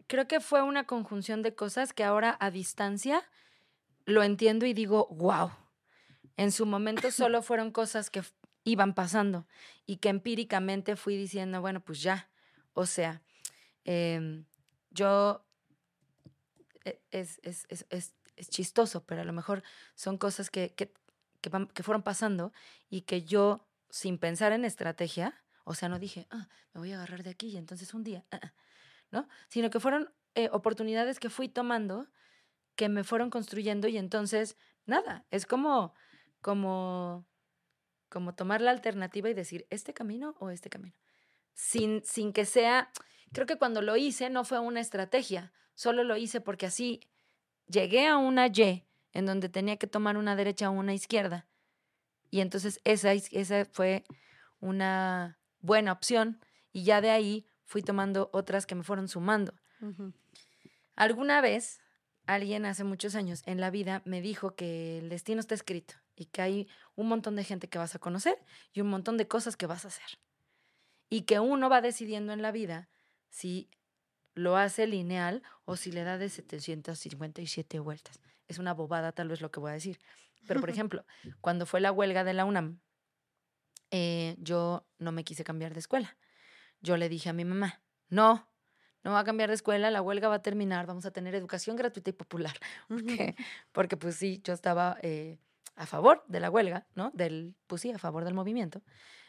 creo 0.08 0.28
que 0.28 0.40
fue 0.40 0.64
una 0.64 0.88
conjunción 0.88 1.44
de 1.44 1.54
cosas 1.54 1.94
que 1.94 2.04
ahora 2.04 2.36
a 2.40 2.50
distancia 2.50 3.24
lo 4.06 4.24
entiendo 4.24 4.66
y 4.66 4.74
digo, 4.74 5.08
wow. 5.12 5.52
En 6.36 6.52
su 6.52 6.66
momento 6.66 7.12
solo 7.12 7.44
fueron 7.44 7.70
cosas 7.70 8.10
que 8.10 8.24
iban 8.64 8.94
pasando 8.94 9.48
y 9.86 9.98
que 9.98 10.10
empíricamente 10.10 10.96
fui 10.96 11.18
diciendo, 11.18 11.62
bueno, 11.62 11.82
pues 11.82 12.02
ya, 12.02 12.30
o 12.74 12.86
sea, 12.86 13.22
em, 13.84 14.46
yo, 14.92 15.46
e, 16.86 17.02
es, 17.12 17.40
es, 17.44 17.66
es, 17.70 17.86
es, 17.90 18.14
chistoso, 18.50 19.06
pero 19.06 19.22
a 19.22 19.26
lo 19.26 19.34
mejor 19.34 19.64
son 19.96 20.18
cosas 20.18 20.50
que, 20.50 20.74
que, 20.74 20.92
que, 21.42 21.84
fueron 21.84 22.04
pasando 22.04 22.52
y 22.90 23.02
que 23.02 23.24
yo, 23.24 23.68
sin 23.90 24.18
pensar 24.18 24.52
en 24.54 24.66
estrategia, 24.66 25.44
o 25.66 25.76
sea, 25.76 25.88
no 25.88 26.00
dije, 26.00 26.28
ah, 26.30 26.50
me 26.74 26.80
voy 26.80 26.92
a 26.92 26.96
agarrar 26.96 27.24
de 27.24 27.30
aquí 27.30 27.48
y 27.50 27.58
entonces 27.58 27.94
un 27.94 28.04
día, 28.04 28.26
ah, 28.32 28.40
ah", 28.42 28.54
¿no? 29.12 29.28
Sino 29.50 29.70
que 29.70 29.80
fueron 29.80 30.12
eh, 30.36 30.50
oportunidades 30.52 31.20
que 31.20 31.30
fui 31.30 31.48
tomando, 31.48 32.08
que 32.76 32.90
me 32.90 33.04
fueron 33.04 33.30
construyendo 33.30 33.88
y 33.88 33.98
entonces, 33.98 34.58
nada, 34.86 35.26
es 35.30 35.46
como, 35.46 35.94
como 36.42 37.26
como 38.14 38.36
tomar 38.36 38.62
la 38.62 38.70
alternativa 38.70 39.28
y 39.28 39.34
decir, 39.34 39.66
¿este 39.72 39.92
camino 39.92 40.36
o 40.38 40.52
este 40.52 40.70
camino? 40.70 40.96
Sin, 41.56 42.04
sin 42.04 42.32
que 42.32 42.46
sea, 42.46 42.92
creo 43.32 43.48
que 43.48 43.58
cuando 43.58 43.82
lo 43.82 43.98
hice 43.98 44.30
no 44.30 44.44
fue 44.44 44.60
una 44.60 44.82
estrategia, 44.82 45.52
solo 45.74 46.04
lo 46.04 46.16
hice 46.16 46.40
porque 46.40 46.68
así 46.68 47.02
llegué 47.66 48.06
a 48.06 48.18
una 48.18 48.46
Y 48.46 48.86
en 49.14 49.26
donde 49.26 49.50
tenía 49.50 49.78
que 49.78 49.88
tomar 49.88 50.18
una 50.18 50.36
derecha 50.36 50.70
o 50.70 50.74
una 50.74 50.94
izquierda. 50.94 51.48
Y 52.30 52.42
entonces 52.42 52.80
esa, 52.84 53.14
esa 53.14 53.66
fue 53.66 54.04
una 54.60 55.40
buena 55.60 55.92
opción 55.92 56.40
y 56.72 56.84
ya 56.84 57.02
de 57.02 57.10
ahí 57.10 57.48
fui 57.66 57.82
tomando 57.82 58.30
otras 58.32 58.68
que 58.68 58.76
me 58.76 58.84
fueron 58.84 59.08
sumando. 59.08 59.56
Alguna 60.96 61.42
vez, 61.42 61.82
alguien 62.28 62.68
hace 62.68 62.84
muchos 62.84 63.16
años 63.16 63.42
en 63.48 63.60
la 63.60 63.72
vida 63.72 64.04
me 64.06 64.22
dijo 64.22 64.54
que 64.54 65.00
el 65.00 65.10
destino 65.10 65.40
está 65.40 65.56
escrito 65.56 66.03
y 66.16 66.26
que 66.26 66.42
hay 66.42 66.68
un 66.96 67.08
montón 67.08 67.36
de 67.36 67.44
gente 67.44 67.68
que 67.68 67.78
vas 67.78 67.96
a 67.96 68.00
conocer 68.00 68.38
y 68.74 68.82
un 68.82 68.90
montón 68.90 69.18
de 69.18 69.28
cosas 69.28 69.56
que 69.56 69.66
vas 69.66 69.86
a 69.86 69.90
hacer. 69.90 70.20
Y 71.10 71.22
que 71.22 71.40
uno 71.40 71.70
va 71.70 71.82
decidiendo 71.82 72.34
en 72.34 72.42
la 72.42 72.52
vida 72.52 72.90
si 73.30 73.70
lo 74.36 74.58
hace 74.58 74.88
lineal 74.88 75.44
o 75.66 75.76
si 75.76 75.92
le 75.92 76.04
da 76.04 76.18
de 76.18 76.30
757 76.30 77.80
vueltas. 77.80 78.20
Es 78.48 78.58
una 78.58 78.74
bobada 78.74 79.12
tal 79.12 79.28
vez 79.28 79.42
lo 79.42 79.52
que 79.52 79.60
voy 79.60 79.72
a 79.72 79.76
decir. 79.76 80.00
Pero, 80.48 80.60
por 80.60 80.70
ejemplo, 80.70 81.06
cuando 81.42 81.66
fue 81.66 81.82
la 81.82 81.92
huelga 81.92 82.24
de 82.24 82.34
la 82.34 82.46
UNAM, 82.46 82.80
eh, 83.92 84.36
yo 84.40 84.88
no 84.98 85.12
me 85.12 85.24
quise 85.24 85.44
cambiar 85.44 85.74
de 85.74 85.80
escuela. 85.80 86.18
Yo 86.82 86.98
le 86.98 87.10
dije 87.10 87.30
a 87.30 87.34
mi 87.34 87.46
mamá, 87.46 87.82
no, 88.10 88.50
no 89.04 89.12
va 89.12 89.20
a 89.20 89.24
cambiar 89.24 89.50
de 89.50 89.56
escuela, 89.56 89.92
la 89.92 90.02
huelga 90.02 90.28
va 90.28 90.36
a 90.36 90.42
terminar, 90.42 90.86
vamos 90.86 91.06
a 91.06 91.12
tener 91.12 91.36
educación 91.36 91.76
gratuita 91.76 92.10
y 92.10 92.14
popular. 92.14 92.56
Porque, 92.88 93.36
porque 93.72 93.98
pues 93.98 94.16
sí, 94.16 94.42
yo 94.44 94.54
estaba... 94.54 94.98
Eh, 95.02 95.38
a 95.76 95.86
favor 95.86 96.24
de 96.28 96.40
la 96.40 96.50
huelga, 96.50 96.88
¿no? 96.96 97.12
Del, 97.14 97.56
pues 97.68 97.82
sí, 97.82 97.92
a 97.92 97.98
favor 97.98 98.26
del 98.26 98.34
movimiento 98.34 98.84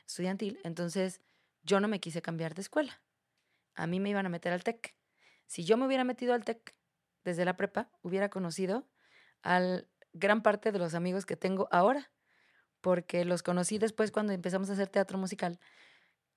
estudiantil. 0.07 0.61
Entonces, 0.65 1.21
yo 1.63 1.81
no 1.81 1.89
me 1.89 2.01
quise 2.01 2.23
cambiar 2.23 2.55
de 2.55 2.63
escuela. 2.63 3.03
A 3.75 3.87
mí 3.87 4.01
me 4.01 4.11
iban 4.11 4.27
a 4.27 4.29
meter 4.29 4.53
al 4.53 4.63
TEC. 4.63 4.95
Si 5.47 5.65
yo 5.65 5.77
me 5.77 5.87
hubiera 5.87 6.05
metido 6.05 6.35
al 6.35 6.45
TEC 6.45 6.77
desde 7.25 7.45
la 7.45 7.57
prepa, 7.57 7.91
hubiera 8.03 8.29
conocido 8.29 8.87
a 9.43 9.83
gran 10.13 10.43
parte 10.43 10.73
de 10.73 10.79
los 10.79 10.95
amigos 10.95 11.27
que 11.27 11.37
tengo 11.37 11.69
ahora, 11.71 12.13
porque 12.81 13.25
los 13.25 13.43
conocí 13.43 13.79
después 13.79 14.13
cuando 14.13 14.33
empezamos 14.33 14.69
a 14.71 14.75
hacer 14.75 14.89
teatro 14.89 15.19
musical 15.19 15.59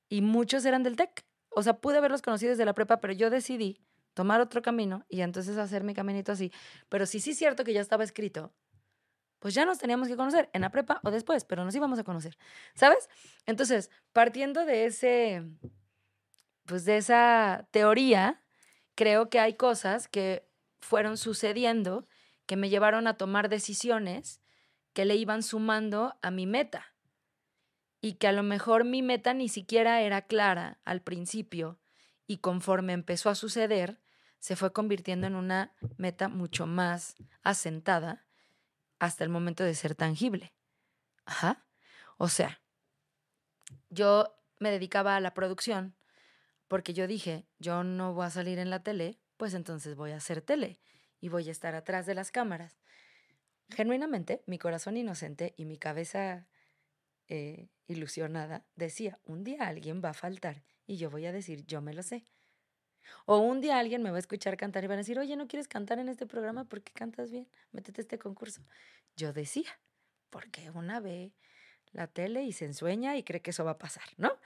y 0.10 0.22
muchos 0.22 0.66
eran 0.66 0.84
del 0.84 0.96
TEC. 0.96 1.26
O 1.50 1.64
sea, 1.64 1.80
pude 1.80 1.98
haberlos 1.98 2.22
conocido 2.22 2.52
desde 2.52 2.66
la 2.66 2.74
prepa, 2.74 3.00
pero 3.00 3.14
yo 3.14 3.30
decidí 3.30 3.86
tomar 4.14 4.42
otro 4.42 4.62
camino 4.62 5.06
y 5.10 5.22
entonces 5.22 5.58
hacer 5.58 5.84
mi 5.84 5.94
caminito 5.94 6.32
así. 6.32 6.52
Pero 6.90 7.06
sí, 7.06 7.20
sí 7.20 7.32
es 7.32 7.38
cierto 7.38 7.64
que 7.64 7.74
ya 7.74 7.82
estaba 7.82 8.04
escrito 8.04 8.54
pues 9.40 9.54
ya 9.54 9.66
nos 9.66 9.78
teníamos 9.78 10.08
que 10.08 10.16
conocer 10.16 10.50
en 10.54 10.62
la 10.62 10.72
prepa 10.72 11.00
o 11.04 11.12
después, 11.12 11.46
pero 11.46 11.64
nos 11.64 11.76
íbamos 11.76 12.00
a 12.00 12.04
conocer, 12.04 12.38
¿sabes? 12.74 13.10
Entonces, 13.46 13.92
partiendo 14.14 14.66
de 14.66 14.86
ese, 14.86 15.44
pues 16.66 16.86
de 16.86 16.98
esa 16.98 17.68
teoría, 17.72 18.44
creo 18.96 19.30
que 19.30 19.40
hay 19.40 19.54
cosas 19.56 20.08
que 20.08 20.48
fueron 20.80 21.18
sucediendo 21.18 22.08
que 22.46 22.56
me 22.56 22.70
llevaron 22.70 23.08
a 23.08 23.18
tomar 23.18 23.50
decisiones 23.50 24.42
que 24.94 25.06
le 25.06 25.16
iban 25.16 25.44
sumando 25.44 26.16
a 26.22 26.32
mi 26.32 26.48
meta 26.48 26.96
y 28.02 28.14
que 28.14 28.28
a 28.28 28.32
lo 28.32 28.44
mejor 28.44 28.84
mi 28.84 29.02
meta 29.02 29.34
ni 29.34 29.50
siquiera 29.50 30.02
era 30.02 30.24
clara 30.24 30.80
al 30.86 31.02
principio 31.02 31.80
y 32.26 32.38
conforme 32.38 32.94
empezó 32.94 33.30
a 33.30 33.36
suceder, 33.36 34.00
se 34.40 34.56
fue 34.56 34.74
convirtiendo 34.74 35.28
en 35.28 35.36
una 35.36 35.74
meta 35.98 36.30
mucho 36.30 36.68
más 36.68 37.16
asentada 37.44 38.27
hasta 39.00 39.24
el 39.24 39.30
momento 39.30 39.64
de 39.64 39.76
ser 39.76 39.96
tangible. 39.96 40.54
Ajá. 41.26 41.66
O 42.18 42.30
sea, 42.30 42.62
yo 43.90 44.36
me 44.60 44.72
dedicaba 44.72 45.16
a 45.16 45.20
la 45.20 45.34
producción 45.34 45.96
porque 46.68 46.94
yo 46.94 47.08
dije, 47.08 47.48
yo 47.60 47.84
no 47.84 48.14
voy 48.14 48.26
a 48.26 48.30
salir 48.30 48.60
en 48.60 48.70
la 48.70 48.84
tele, 48.84 49.20
pues 49.38 49.54
entonces 49.54 49.96
voy 49.96 50.12
a 50.12 50.18
hacer 50.18 50.42
tele 50.42 50.80
y 51.20 51.30
voy 51.30 51.48
a 51.48 51.52
estar 51.52 51.76
atrás 51.76 52.06
de 52.06 52.16
las 52.16 52.32
cámaras. 52.32 52.80
Genuinamente, 53.70 54.44
mi 54.48 54.58
corazón 54.58 54.98
inocente 54.98 55.54
y 55.58 55.66
mi 55.66 55.78
cabeza 55.78 56.48
eh, 57.28 57.70
ilusionada 57.88 58.66
decía, 58.76 59.20
un 59.26 59.44
día 59.44 59.68
alguien 59.68 60.02
va 60.04 60.10
a 60.10 60.14
faltar 60.14 60.64
y 60.86 60.98
yo 60.98 61.10
voy 61.10 61.26
a 61.26 61.32
decir, 61.32 61.66
yo 61.66 61.82
me 61.82 61.94
lo 61.94 62.04
sé. 62.04 62.26
O 63.26 63.38
un 63.40 63.62
día 63.62 63.80
alguien 63.80 64.02
me 64.02 64.10
va 64.12 64.18
a 64.18 64.20
escuchar 64.20 64.58
cantar 64.58 64.84
y 64.84 64.88
van 64.88 64.96
a 64.96 65.02
decir, 65.02 65.20
oye, 65.20 65.36
¿no 65.36 65.48
quieres 65.48 65.68
cantar 65.68 66.00
en 66.00 66.10
este 66.10 66.26
programa 66.26 66.66
porque 66.66 66.92
cantas 66.92 67.32
bien? 67.32 67.48
Métete 67.72 68.02
a 68.02 68.04
este 68.04 68.20
concurso. 68.20 68.62
Yo 69.16 69.34
decía, 69.34 69.80
porque 70.30 70.70
una 70.72 71.00
ve 71.00 71.34
la 71.92 72.08
tele 72.08 72.44
y 72.44 72.52
se 72.52 72.66
ensueña 72.66 73.18
y 73.18 73.24
cree 73.24 73.42
que 73.42 73.52
eso 73.52 73.64
va 73.66 73.72
a 73.72 73.78
pasar, 73.78 74.04
¿no? 74.18 74.38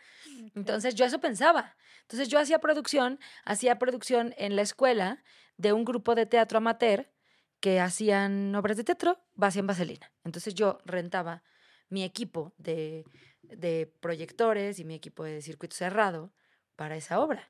Entonces 0.56 0.96
yo 0.96 1.06
eso 1.06 1.20
pensaba. 1.20 1.76
Entonces 2.04 2.30
yo 2.30 2.40
hacía 2.40 2.60
producción, 2.60 3.20
hacía 3.46 3.78
producción 3.78 4.34
en 4.38 4.56
la 4.56 4.62
escuela 4.62 5.24
de 5.58 5.74
un 5.74 5.84
grupo 5.86 6.16
de 6.16 6.26
teatro 6.26 6.60
amateur 6.60 7.12
que 7.60 7.80
hacían 7.80 8.56
obras 8.56 8.78
de 8.78 8.84
teatro, 8.84 9.22
hacían 9.40 9.68
vaselina. 9.68 10.12
Entonces 10.24 10.56
yo 10.56 10.80
rentaba 10.86 11.44
mi 11.90 12.04
equipo 12.04 12.54
de, 12.58 13.06
de 13.44 13.92
proyectores 14.00 14.80
y 14.80 14.86
mi 14.86 14.96
equipo 14.96 15.24
de 15.24 15.42
circuito 15.42 15.76
cerrado 15.76 16.34
para 16.76 16.96
esa 16.96 17.20
obra. 17.20 17.50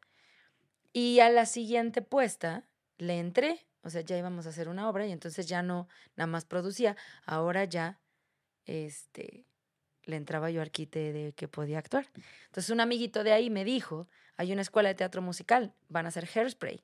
Y 0.93 1.19
a 1.19 1.29
la 1.29 1.45
siguiente 1.45 2.01
puesta 2.01 2.65
le 2.97 3.19
entré, 3.19 3.65
o 3.81 3.89
sea, 3.89 4.01
ya 4.01 4.17
íbamos 4.17 4.45
a 4.45 4.49
hacer 4.49 4.69
una 4.69 4.89
obra 4.89 5.07
y 5.07 5.11
entonces 5.11 5.47
ya 5.47 5.63
no 5.63 5.87
nada 6.15 6.27
más 6.27 6.45
producía, 6.45 6.95
ahora 7.25 7.65
ya 7.65 7.99
este 8.65 9.45
le 10.03 10.15
entraba 10.15 10.49
yo 10.49 10.61
al 10.61 10.71
quite 10.71 11.13
de 11.13 11.33
que 11.33 11.47
podía 11.47 11.79
actuar. 11.79 12.07
Entonces 12.45 12.69
un 12.69 12.81
amiguito 12.81 13.23
de 13.23 13.31
ahí 13.33 13.49
me 13.49 13.63
dijo, 13.63 14.07
hay 14.35 14.51
una 14.51 14.61
escuela 14.61 14.89
de 14.89 14.95
teatro 14.95 15.21
musical, 15.21 15.73
van 15.89 16.05
a 16.05 16.09
hacer 16.09 16.27
Hairspray, 16.27 16.81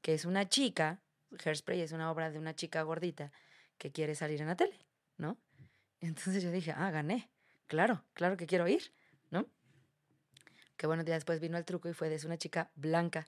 que 0.00 0.14
es 0.14 0.24
una 0.24 0.48
chica, 0.48 1.00
Hairspray 1.44 1.80
es 1.80 1.92
una 1.92 2.10
obra 2.10 2.30
de 2.30 2.38
una 2.38 2.54
chica 2.54 2.82
gordita 2.82 3.32
que 3.76 3.92
quiere 3.92 4.14
salir 4.14 4.40
en 4.40 4.48
la 4.48 4.56
tele, 4.56 4.78
¿no? 5.16 5.38
Entonces 6.00 6.42
yo 6.42 6.50
dije, 6.50 6.72
ah, 6.72 6.90
gané, 6.90 7.30
claro, 7.66 8.04
claro 8.14 8.36
que 8.36 8.46
quiero 8.46 8.66
ir. 8.68 8.92
Que 10.78 10.86
bueno, 10.86 11.04
día 11.04 11.14
después 11.14 11.40
vino 11.40 11.58
el 11.58 11.66
truco 11.66 11.90
y 11.90 11.92
fue 11.92 12.08
de 12.08 12.24
una 12.24 12.38
chica 12.38 12.70
blanca, 12.76 13.26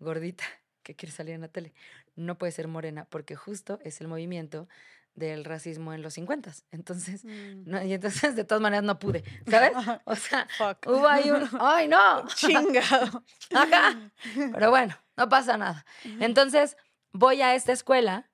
gordita, 0.00 0.44
que 0.82 0.96
quiere 0.96 1.12
salir 1.12 1.34
en 1.34 1.42
la 1.42 1.48
tele. 1.48 1.72
No 2.16 2.38
puede 2.38 2.50
ser 2.50 2.66
morena 2.66 3.04
porque 3.08 3.36
justo 3.36 3.78
es 3.84 4.00
el 4.00 4.08
movimiento 4.08 4.66
del 5.14 5.44
racismo 5.44 5.92
en 5.92 6.02
los 6.02 6.14
50. 6.14 6.52
Entonces, 6.70 7.24
mm. 7.24 7.62
no, 7.66 7.82
y 7.84 7.92
entonces 7.92 8.36
de 8.36 8.44
todas 8.44 8.62
maneras 8.62 8.84
no 8.84 8.98
pude, 8.98 9.22
¿sabes? 9.50 9.72
O 10.04 10.16
sea, 10.16 10.48
hubo 10.86 11.06
ahí 11.06 11.30
un, 11.30 11.48
¡ay 11.60 11.88
no! 11.88 12.26
Chingado. 12.28 13.22
Acá. 13.54 14.10
Pero 14.34 14.70
bueno, 14.70 14.96
no 15.16 15.28
pasa 15.28 15.56
nada. 15.56 15.84
Entonces, 16.20 16.76
voy 17.12 17.42
a 17.42 17.54
esta 17.54 17.72
escuela 17.72 18.30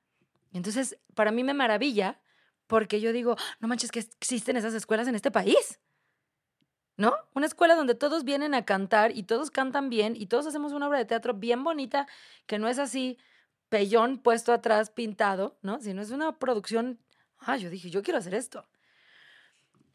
y 0.53 0.59
entonces 0.59 0.97
para 1.15 1.33
mí 1.33 1.43
me 1.43 1.55
maravilla 1.55 2.21
porque 2.67 3.01
yo 3.01 3.13
digo, 3.13 3.37
no 3.61 3.69
manches 3.69 3.91
que 3.91 4.01
existen 4.01 4.57
esas 4.57 4.75
escuelas 4.75 5.09
en 5.09 5.15
este 5.15 5.31
país. 5.31 5.81
¿No? 6.97 7.15
Una 7.35 7.47
escuela 7.47 7.75
donde 7.75 7.95
todos 7.95 8.23
vienen 8.23 8.55
a 8.55 8.65
cantar 8.65 9.17
y 9.17 9.25
todos 9.25 9.51
cantan 9.51 9.91
bien 9.91 10.15
y 10.17 10.27
todos 10.27 10.47
hacemos 10.47 10.73
una 10.73 10.87
obra 10.87 10.99
de 10.99 11.05
teatro 11.05 11.35
bien 11.35 11.65
bonita 11.65 12.07
que 12.47 12.59
no 12.59 12.69
es 12.69 12.79
así 12.79 13.19
pellón 13.69 14.19
puesto 14.19 14.53
atrás 14.53 14.91
pintado, 14.91 15.59
¿no? 15.63 15.81
Sino 15.81 16.03
es 16.03 16.11
una 16.11 16.39
producción, 16.39 17.01
ah, 17.39 17.57
yo 17.57 17.69
dije, 17.69 17.91
yo 17.91 18.03
quiero 18.03 18.19
hacer 18.19 18.35
esto. 18.35 18.69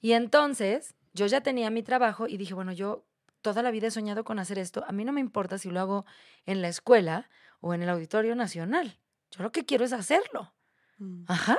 Y 0.02 0.12
entonces 0.12 0.96
yo 1.14 1.26
ya 1.28 1.42
tenía 1.42 1.70
mi 1.70 1.84
trabajo 1.84 2.28
y 2.28 2.36
dije, 2.36 2.54
bueno, 2.54 2.74
yo 2.74 3.06
toda 3.42 3.64
la 3.64 3.72
vida 3.72 3.88
he 3.88 3.92
soñado 3.92 4.24
con 4.26 4.40
hacer 4.40 4.60
esto, 4.60 4.84
a 4.86 4.92
mí 4.92 5.06
no 5.06 5.14
me 5.14 5.22
importa 5.22 5.58
si 5.58 5.70
lo 5.70 5.80
hago 5.80 6.06
en 6.46 6.62
la 6.62 6.68
escuela 6.68 7.30
o 7.62 7.74
en 7.74 7.82
el 7.82 7.90
Auditorio 7.90 8.36
Nacional, 8.36 9.00
yo 9.32 9.44
lo 9.44 9.52
que 9.52 9.66
quiero 9.66 9.86
es 9.86 9.94
hacerlo. 9.94 10.54
Mm. 10.98 11.24
Ajá. 11.28 11.58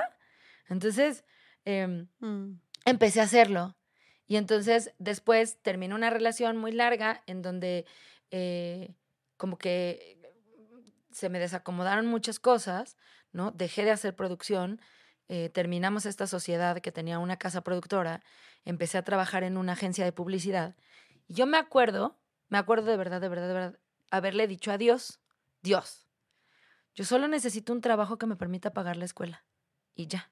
Entonces, 0.67 1.23
em, 1.65 2.07
mm. 2.19 2.59
empecé 2.85 3.21
a 3.21 3.23
hacerlo. 3.23 3.75
Y 4.31 4.37
entonces 4.37 4.93
después 4.97 5.57
terminó 5.61 5.93
una 5.93 6.09
relación 6.09 6.55
muy 6.55 6.71
larga 6.71 7.21
en 7.27 7.41
donde 7.41 7.85
eh, 8.29 8.95
como 9.35 9.57
que 9.57 10.17
se 11.11 11.27
me 11.27 11.37
desacomodaron 11.37 12.05
muchas 12.05 12.39
cosas, 12.39 12.95
¿no? 13.33 13.51
Dejé 13.51 13.83
de 13.83 13.91
hacer 13.91 14.15
producción, 14.15 14.79
eh, 15.27 15.49
terminamos 15.49 16.05
esta 16.05 16.27
sociedad 16.27 16.79
que 16.79 16.93
tenía 16.93 17.19
una 17.19 17.35
casa 17.35 17.59
productora, 17.59 18.23
empecé 18.63 18.97
a 18.97 19.03
trabajar 19.03 19.43
en 19.43 19.57
una 19.57 19.73
agencia 19.73 20.05
de 20.05 20.13
publicidad. 20.13 20.77
Y 21.27 21.33
yo 21.33 21.45
me 21.45 21.57
acuerdo, 21.57 22.17
me 22.47 22.57
acuerdo 22.57 22.89
de 22.89 22.95
verdad, 22.95 23.19
de 23.19 23.27
verdad, 23.27 23.49
de 23.49 23.53
verdad, 23.53 23.79
haberle 24.11 24.47
dicho 24.47 24.71
a 24.71 24.77
Dios, 24.77 25.19
Dios, 25.61 26.07
yo 26.95 27.03
solo 27.03 27.27
necesito 27.27 27.73
un 27.73 27.81
trabajo 27.81 28.17
que 28.17 28.27
me 28.27 28.37
permita 28.37 28.71
pagar 28.71 28.95
la 28.95 29.03
escuela. 29.03 29.43
Y 29.93 30.07
ya. 30.07 30.31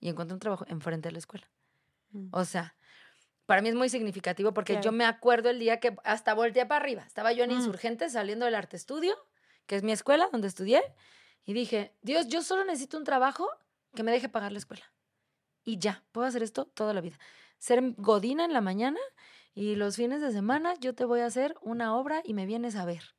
Y 0.00 0.10
encontré 0.10 0.34
un 0.34 0.40
trabajo 0.40 0.66
enfrente 0.68 1.08
de 1.08 1.12
la 1.12 1.18
escuela. 1.18 1.50
Mm. 2.10 2.28
O 2.32 2.44
sea, 2.44 2.74
para 3.48 3.62
mí 3.62 3.70
es 3.70 3.74
muy 3.74 3.88
significativo 3.88 4.52
porque 4.52 4.78
yo 4.80 4.92
me 4.92 5.04
acuerdo 5.04 5.50
el 5.50 5.58
día 5.58 5.80
que 5.80 5.96
hasta 6.04 6.34
volteé 6.34 6.66
para 6.66 6.84
arriba. 6.84 7.02
Estaba 7.06 7.32
yo 7.32 7.42
en 7.42 7.50
mm. 7.50 7.54
Insurgentes 7.54 8.12
saliendo 8.12 8.44
del 8.44 8.54
arte 8.54 8.76
estudio 8.76 9.16
que 9.68 9.76
es 9.76 9.84
mi 9.84 9.92
escuela 9.92 10.28
donde 10.32 10.48
estudié, 10.48 10.82
y 11.44 11.52
dije, 11.52 11.94
Dios, 12.02 12.26
yo 12.26 12.42
solo 12.42 12.64
necesito 12.64 12.98
un 12.98 13.04
trabajo 13.04 13.48
que 13.94 14.02
me 14.02 14.10
deje 14.10 14.28
pagar 14.28 14.50
la 14.50 14.58
escuela. 14.58 14.84
Y 15.62 15.78
ya, 15.78 16.02
puedo 16.10 16.26
hacer 16.26 16.42
esto 16.42 16.64
toda 16.64 16.92
la 16.94 17.00
vida. 17.00 17.18
Ser 17.58 17.94
godina 17.96 18.44
en 18.44 18.52
la 18.52 18.60
mañana 18.60 18.98
y 19.54 19.76
los 19.76 19.96
fines 19.96 20.20
de 20.20 20.32
semana 20.32 20.74
yo 20.80 20.94
te 20.94 21.04
voy 21.04 21.20
a 21.20 21.26
hacer 21.26 21.54
una 21.60 21.96
obra 21.96 22.22
y 22.24 22.34
me 22.34 22.46
vienes 22.46 22.76
a 22.76 22.84
ver. 22.84 23.14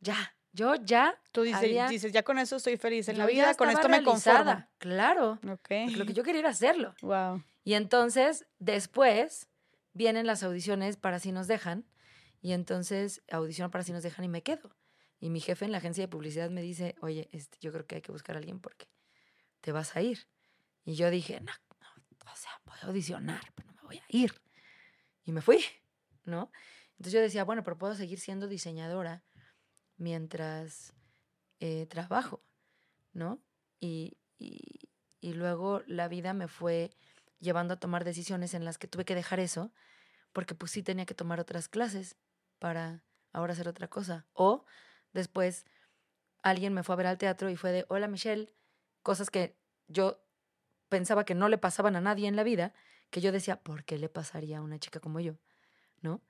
Ya, 0.00 0.36
yo 0.52 0.74
ya. 0.74 1.18
Tú 1.32 1.42
dices, 1.42 1.88
dices 1.88 2.12
ya 2.12 2.22
con 2.22 2.38
eso 2.38 2.56
estoy 2.56 2.76
feliz 2.76 3.08
en 3.08 3.16
la 3.16 3.26
vida, 3.26 3.54
con 3.54 3.70
esto 3.70 3.88
me 3.88 4.02
conformo. 4.02 4.66
Claro. 4.78 5.38
Okay. 5.60 5.88
Lo 5.90 6.04
que 6.04 6.12
yo 6.12 6.22
quería 6.22 6.40
era 6.40 6.50
hacerlo. 6.50 6.94
Wow. 7.00 7.42
Y 7.64 7.74
entonces, 7.74 8.46
después, 8.58 9.48
vienen 9.94 10.26
las 10.26 10.42
audiciones 10.42 10.96
para 10.96 11.18
si 11.18 11.32
nos 11.32 11.46
dejan. 11.46 11.86
Y 12.42 12.52
entonces, 12.52 13.22
audición 13.30 13.70
para 13.70 13.82
si 13.82 13.92
nos 13.92 14.02
dejan 14.02 14.24
y 14.26 14.28
me 14.28 14.42
quedo. 14.42 14.76
Y 15.18 15.30
mi 15.30 15.40
jefe 15.40 15.64
en 15.64 15.72
la 15.72 15.78
agencia 15.78 16.04
de 16.04 16.08
publicidad 16.08 16.50
me 16.50 16.60
dice, 16.60 16.94
oye, 17.00 17.28
este, 17.32 17.58
yo 17.60 17.72
creo 17.72 17.86
que 17.86 17.96
hay 17.96 18.02
que 18.02 18.12
buscar 18.12 18.36
a 18.36 18.38
alguien 18.38 18.60
porque 18.60 18.86
te 19.62 19.72
vas 19.72 19.96
a 19.96 20.02
ir. 20.02 20.28
Y 20.84 20.94
yo 20.96 21.08
dije, 21.10 21.40
no, 21.40 21.52
no, 21.80 22.30
o 22.30 22.36
sea, 22.36 22.50
a 22.66 22.86
audicionar, 22.86 23.40
pero 23.54 23.68
no 23.68 23.74
me 23.74 23.82
voy 23.82 23.96
a 23.96 24.04
ir. 24.08 24.34
Y 25.24 25.32
me 25.32 25.40
fui, 25.40 25.64
¿no? 26.24 26.52
Entonces 26.90 27.14
yo 27.14 27.20
decía, 27.22 27.44
bueno, 27.44 27.64
pero 27.64 27.78
puedo 27.78 27.94
seguir 27.94 28.20
siendo 28.20 28.46
diseñadora 28.46 29.24
mientras 29.96 30.92
eh, 31.60 31.86
trabajo, 31.86 32.44
¿no? 33.14 33.42
Y, 33.80 34.18
y 34.38 35.32
luego 35.32 35.82
la 35.86 36.08
vida 36.08 36.34
me 36.34 36.48
fue 36.48 36.90
llevando 37.44 37.74
a 37.74 37.78
tomar 37.78 38.02
decisiones 38.02 38.54
en 38.54 38.64
las 38.64 38.78
que 38.78 38.88
tuve 38.88 39.04
que 39.04 39.14
dejar 39.14 39.38
eso, 39.38 39.72
porque 40.32 40.56
pues 40.56 40.72
sí 40.72 40.82
tenía 40.82 41.06
que 41.06 41.14
tomar 41.14 41.38
otras 41.38 41.68
clases 41.68 42.16
para 42.58 43.04
ahora 43.32 43.52
hacer 43.52 43.68
otra 43.68 43.86
cosa. 43.86 44.26
O 44.32 44.64
Después 45.14 45.64
alguien 46.42 46.74
me 46.74 46.82
fue 46.82 46.92
a 46.92 46.96
ver 46.96 47.06
al 47.06 47.18
teatro 47.18 47.48
y 47.48 47.56
fue 47.56 47.72
de, 47.72 47.86
hola 47.88 48.08
Michelle, 48.08 48.52
cosas 49.02 49.30
que 49.30 49.56
yo 49.86 50.20
pensaba 50.90 51.24
que 51.24 51.34
no 51.34 51.48
le 51.48 51.56
pasaban 51.56 51.96
a 51.96 52.00
nadie 52.00 52.28
en 52.28 52.36
la 52.36 52.42
vida, 52.42 52.74
que 53.10 53.20
yo 53.20 53.32
decía, 53.32 53.62
¿por 53.62 53.84
qué 53.84 53.96
le 53.96 54.08
pasaría 54.08 54.58
a 54.58 54.60
una 54.62 54.78
chica 54.78 55.00
como 55.00 55.20
yo? 55.20 55.36
¿No? 56.02 56.20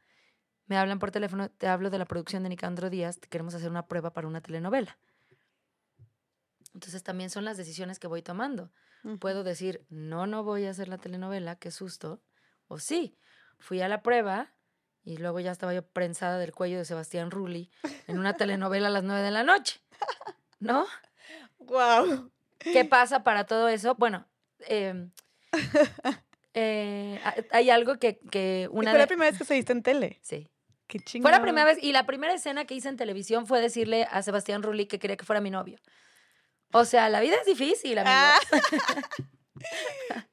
Me 0.67 0.77
hablan 0.77 0.99
por 0.99 1.11
teléfono, 1.11 1.51
te 1.51 1.67
hablo 1.67 1.91
de 1.91 1.99
la 1.99 2.05
producción 2.05 2.43
de 2.43 2.51
Nicandro 2.51 2.91
Díaz, 2.91 3.19
queremos 3.19 3.55
hacer 3.55 3.71
una 3.71 3.87
prueba 3.87 4.13
para 4.13 4.29
una 4.29 4.41
telenovela. 4.41 4.99
Entonces 6.75 7.03
también 7.03 7.31
son 7.31 7.45
las 7.45 7.57
decisiones 7.57 7.99
que 7.99 8.07
voy 8.07 8.23
tomando. 8.23 8.71
Puedo 9.21 9.45
decir, 9.45 9.85
no, 9.91 10.27
no 10.27 10.45
voy 10.45 10.65
a 10.65 10.71
hacer 10.71 10.89
la 10.89 10.99
telenovela, 10.99 11.57
qué 11.57 11.71
susto. 11.71 12.23
O 12.69 12.79
sí, 12.79 13.19
fui 13.59 13.81
a 13.83 13.89
la 13.89 14.03
prueba, 14.03 14.55
y 15.05 15.19
luego 15.19 15.39
ya 15.41 15.53
estaba 15.53 15.75
yo 15.75 15.83
prensada 15.87 16.39
del 16.39 16.53
cuello 16.53 16.79
de 16.79 16.85
Sebastián 16.85 17.31
Rulli 17.31 17.71
en 18.07 18.19
una 18.19 18.35
telenovela 18.35 18.89
a 18.89 18.91
las 18.91 19.05
nueve 19.05 19.23
de 19.23 19.31
la 19.31 19.45
noche. 19.45 19.81
¿No? 20.61 20.87
Wow. 21.59 22.31
¿Qué 22.59 22.85
pasa 22.85 23.23
para 23.23 23.45
todo 23.45 23.69
eso? 23.69 23.95
Bueno, 23.97 24.27
em, 24.61 25.11
eh, 26.55 27.21
hay 27.51 27.71
algo 27.71 27.99
que, 27.99 28.19
que 28.31 28.69
una. 28.73 28.91
fue 28.91 28.99
la 28.99 29.07
primera 29.07 29.31
vez 29.31 29.39
que 29.39 29.45
se 29.45 29.55
viste 29.55 29.73
en 29.73 29.83
tele. 29.83 30.19
Sí. 30.23 30.49
Qué 30.87 31.01
chingón. 31.01 31.31
Fue 31.31 31.33
la 31.33 31.43
primera 31.43 31.67
vez 31.67 31.83
y 31.83 31.93
la 31.93 32.07
primera 32.07 32.33
escena 32.33 32.65
que 32.65 32.75
hice 32.75 32.89
en 32.89 32.97
televisión 32.97 33.47
fue 33.47 33.61
decirle 33.61 34.07
a 34.11 34.23
Sebastián 34.23 34.63
Rulli 34.63 34.87
que 34.87 34.99
quería 34.99 35.17
que 35.17 35.25
fuera 35.25 35.41
mi 35.41 35.51
novio. 35.51 35.79
O 36.75 36.85
sea, 36.85 37.09
la 37.09 37.21
vida 37.21 37.37
es 37.37 37.47
difícil, 37.47 37.99
amigo. 37.99 38.15
Ah. 38.17 38.39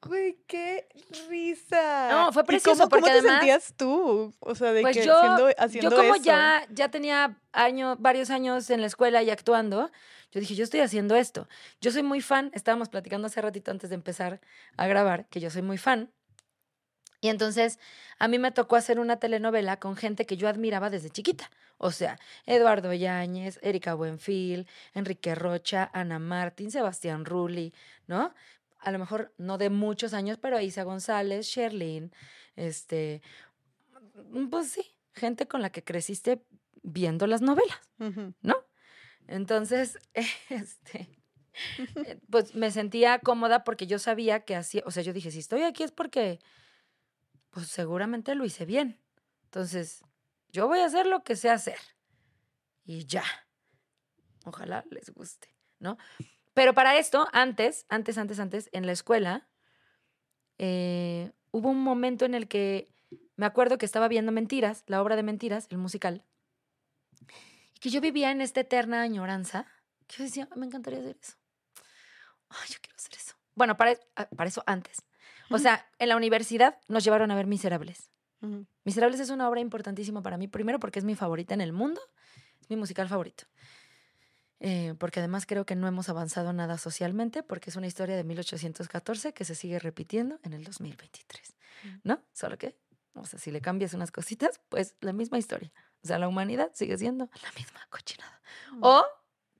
Güey, 0.02 0.36
qué 0.46 0.86
risa. 1.30 2.08
No, 2.10 2.32
fue 2.32 2.44
precioso 2.44 2.80
cómo, 2.80 2.90
porque 2.90 3.10
¿cómo 3.10 3.22
te 3.22 3.28
sentías 3.28 3.72
tú? 3.76 4.34
O 4.40 4.54
sea, 4.54 4.72
de 4.72 4.82
pues 4.82 4.96
que 4.96 5.06
yo, 5.06 5.48
haciendo, 5.56 5.90
yo 5.90 5.96
como 5.96 6.16
ya 6.16 6.66
ya 6.70 6.90
tenía 6.90 7.38
años, 7.52 7.96
varios 7.98 8.28
años 8.28 8.68
en 8.68 8.82
la 8.82 8.88
escuela 8.88 9.22
y 9.22 9.30
actuando, 9.30 9.90
yo 10.32 10.40
dije, 10.40 10.54
yo 10.54 10.64
estoy 10.64 10.80
haciendo 10.80 11.16
esto. 11.16 11.48
Yo 11.80 11.92
soy 11.92 12.02
muy 12.02 12.20
fan, 12.20 12.50
estábamos 12.52 12.90
platicando 12.90 13.26
hace 13.26 13.40
ratito 13.40 13.70
antes 13.70 13.88
de 13.88 13.94
empezar 13.94 14.40
a 14.76 14.86
grabar, 14.86 15.26
que 15.30 15.40
yo 15.40 15.48
soy 15.48 15.62
muy 15.62 15.78
fan 15.78 16.10
Y 17.22 17.28
entonces 17.28 17.78
a 18.18 18.26
mí 18.28 18.38
me 18.38 18.50
tocó 18.50 18.74
hacer 18.76 18.98
una 18.98 19.18
telenovela 19.18 19.78
con 19.78 19.96
gente 19.96 20.26
que 20.26 20.36
yo 20.36 20.48
admiraba 20.48 20.90
desde 20.90 21.08
chiquita. 21.08 21.50
O 21.78 21.92
sea, 21.92 22.18
Eduardo 22.46 22.92
Yáñez, 22.92 23.60
Erika 23.62 23.94
Buenfil, 23.94 24.66
Enrique 24.92 25.34
Rocha, 25.36 25.88
Ana 25.94 26.18
Martín, 26.18 26.72
Sebastián 26.72 27.24
Rulli, 27.24 27.72
¿no? 28.08 28.34
A 28.80 28.90
lo 28.90 28.98
mejor 28.98 29.32
no 29.38 29.56
de 29.56 29.70
muchos 29.70 30.14
años, 30.14 30.36
pero 30.38 30.60
Isa 30.60 30.82
González, 30.82 31.46
Sherlyn, 31.46 32.12
este, 32.56 33.22
pues 34.50 34.72
sí, 34.72 34.96
gente 35.14 35.46
con 35.46 35.62
la 35.62 35.70
que 35.70 35.84
creciste 35.84 36.42
viendo 36.82 37.28
las 37.28 37.40
novelas, 37.40 37.80
¿no? 38.42 38.56
Entonces, 39.28 39.96
este, 40.50 41.08
eh, 41.78 42.18
pues 42.30 42.56
me 42.56 42.72
sentía 42.72 43.20
cómoda 43.20 43.62
porque 43.62 43.86
yo 43.86 44.00
sabía 44.00 44.40
que 44.40 44.56
hacía, 44.56 44.82
o 44.86 44.90
sea, 44.90 45.04
yo 45.04 45.12
dije, 45.12 45.30
si 45.30 45.38
estoy 45.38 45.62
aquí 45.62 45.84
es 45.84 45.92
porque 45.92 46.40
pues 47.52 47.68
seguramente 47.68 48.34
lo 48.34 48.44
hice 48.44 48.64
bien. 48.64 48.98
Entonces, 49.44 50.02
yo 50.48 50.66
voy 50.66 50.80
a 50.80 50.86
hacer 50.86 51.06
lo 51.06 51.22
que 51.22 51.36
sé 51.36 51.50
hacer. 51.50 51.78
Y 52.84 53.06
ya. 53.06 53.24
Ojalá 54.44 54.84
les 54.90 55.10
guste, 55.10 55.54
¿no? 55.78 55.98
Pero 56.54 56.74
para 56.74 56.98
esto, 56.98 57.28
antes, 57.32 57.86
antes, 57.88 58.18
antes, 58.18 58.40
antes, 58.40 58.68
en 58.72 58.86
la 58.86 58.92
escuela, 58.92 59.48
eh, 60.58 61.30
hubo 61.50 61.68
un 61.68 61.82
momento 61.82 62.24
en 62.24 62.34
el 62.34 62.48
que 62.48 62.92
me 63.36 63.46
acuerdo 63.46 63.78
que 63.78 63.86
estaba 63.86 64.08
viendo 64.08 64.32
Mentiras, 64.32 64.82
la 64.86 65.00
obra 65.02 65.16
de 65.16 65.22
Mentiras, 65.22 65.66
el 65.70 65.78
musical, 65.78 66.24
y 67.74 67.80
que 67.80 67.90
yo 67.90 68.00
vivía 68.00 68.30
en 68.30 68.40
esta 68.40 68.60
eterna 68.60 69.02
añoranza, 69.02 69.66
que 70.06 70.18
yo 70.18 70.24
decía, 70.24 70.48
me 70.56 70.66
encantaría 70.66 71.00
hacer 71.00 71.18
eso. 71.20 71.36
Ay, 72.48 72.68
yo 72.70 72.78
quiero 72.80 72.96
hacer 72.96 73.14
eso. 73.14 73.34
Bueno, 73.54 73.76
para, 73.76 73.98
ah, 74.16 74.28
para 74.36 74.48
eso 74.48 74.62
antes. 74.66 75.02
O 75.52 75.58
sea, 75.58 75.86
en 75.98 76.08
la 76.08 76.16
universidad 76.16 76.78
nos 76.88 77.04
llevaron 77.04 77.30
a 77.30 77.34
ver 77.34 77.46
Miserables. 77.46 78.10
Miserables 78.84 79.20
es 79.20 79.30
una 79.30 79.48
obra 79.48 79.60
importantísima 79.60 80.20
para 80.20 80.36
mí, 80.36 80.48
primero 80.48 80.80
porque 80.80 80.98
es 80.98 81.04
mi 81.04 81.14
favorita 81.14 81.54
en 81.54 81.60
el 81.60 81.72
mundo, 81.72 82.00
es 82.60 82.68
mi 82.68 82.76
musical 82.76 83.08
favorito. 83.08 83.44
Eh, 84.58 84.94
porque 84.98 85.20
además 85.20 85.46
creo 85.46 85.64
que 85.64 85.76
no 85.76 85.86
hemos 85.86 86.08
avanzado 86.08 86.52
nada 86.52 86.78
socialmente, 86.78 87.42
porque 87.42 87.70
es 87.70 87.76
una 87.76 87.86
historia 87.86 88.16
de 88.16 88.24
1814 88.24 89.32
que 89.32 89.44
se 89.44 89.54
sigue 89.54 89.78
repitiendo 89.78 90.40
en 90.42 90.54
el 90.54 90.64
2023, 90.64 91.54
¿no? 92.04 92.20
Solo 92.32 92.58
que, 92.58 92.76
o 93.14 93.24
sea, 93.26 93.38
si 93.38 93.50
le 93.50 93.60
cambias 93.60 93.94
unas 93.94 94.10
cositas, 94.10 94.60
pues 94.68 94.96
la 95.00 95.12
misma 95.12 95.38
historia. 95.38 95.72
O 96.02 96.06
sea, 96.08 96.18
la 96.18 96.28
humanidad 96.28 96.70
sigue 96.74 96.98
siendo 96.98 97.28
la 97.42 97.52
misma 97.56 97.80
cochinada. 97.90 98.40
O 98.80 99.04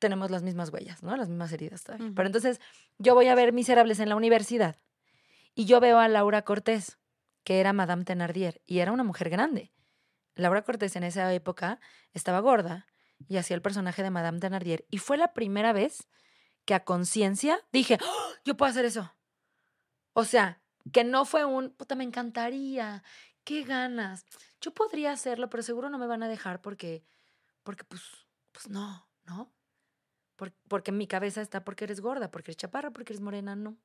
tenemos 0.00 0.32
las 0.32 0.42
mismas 0.42 0.70
huellas, 0.70 1.02
¿no? 1.04 1.16
Las 1.16 1.28
mismas 1.28 1.52
heridas 1.52 1.84
todavía. 1.84 2.10
Pero 2.14 2.26
entonces, 2.26 2.60
yo 2.98 3.14
voy 3.14 3.28
a 3.28 3.36
ver 3.36 3.52
Miserables 3.52 4.00
en 4.00 4.08
la 4.08 4.16
universidad 4.16 4.76
y 5.54 5.64
yo 5.66 5.80
veo 5.80 5.98
a 5.98 6.08
Laura 6.08 6.42
Cortés, 6.42 6.98
que 7.44 7.60
era 7.60 7.72
Madame 7.72 8.04
Thenardier, 8.04 8.62
y 8.66 8.78
era 8.78 8.92
una 8.92 9.04
mujer 9.04 9.30
grande. 9.30 9.72
Laura 10.34 10.62
Cortés 10.62 10.96
en 10.96 11.04
esa 11.04 11.32
época 11.32 11.80
estaba 12.12 12.40
gorda 12.40 12.86
y 13.28 13.36
hacía 13.36 13.54
el 13.54 13.62
personaje 13.62 14.02
de 14.02 14.10
Madame 14.10 14.40
Thenardier. 14.40 14.86
Y 14.90 14.98
fue 14.98 15.16
la 15.16 15.32
primera 15.32 15.72
vez 15.72 16.08
que 16.64 16.74
a 16.74 16.84
conciencia 16.84 17.60
dije, 17.72 17.98
¡Oh! 18.02 18.32
yo 18.44 18.56
puedo 18.56 18.70
hacer 18.70 18.84
eso. 18.84 19.14
O 20.14 20.24
sea, 20.24 20.62
que 20.92 21.04
no 21.04 21.24
fue 21.24 21.44
un, 21.44 21.70
puta, 21.70 21.94
me 21.94 22.04
encantaría, 22.04 23.02
qué 23.44 23.62
ganas. 23.62 24.24
Yo 24.60 24.72
podría 24.72 25.12
hacerlo, 25.12 25.50
pero 25.50 25.62
seguro 25.62 25.90
no 25.90 25.98
me 25.98 26.06
van 26.06 26.22
a 26.22 26.28
dejar 26.28 26.60
porque, 26.60 27.04
porque 27.62 27.84
pues, 27.84 28.02
pues 28.52 28.68
no, 28.68 29.08
¿no? 29.24 29.52
porque 30.68 30.90
en 30.90 30.98
mi 30.98 31.06
cabeza 31.06 31.40
está 31.40 31.64
porque 31.64 31.84
eres 31.84 32.00
gorda, 32.00 32.30
porque 32.30 32.50
eres 32.50 32.56
chaparra, 32.56 32.90
porque 32.90 33.12
eres 33.12 33.20
morena, 33.20 33.54
no. 33.54 33.76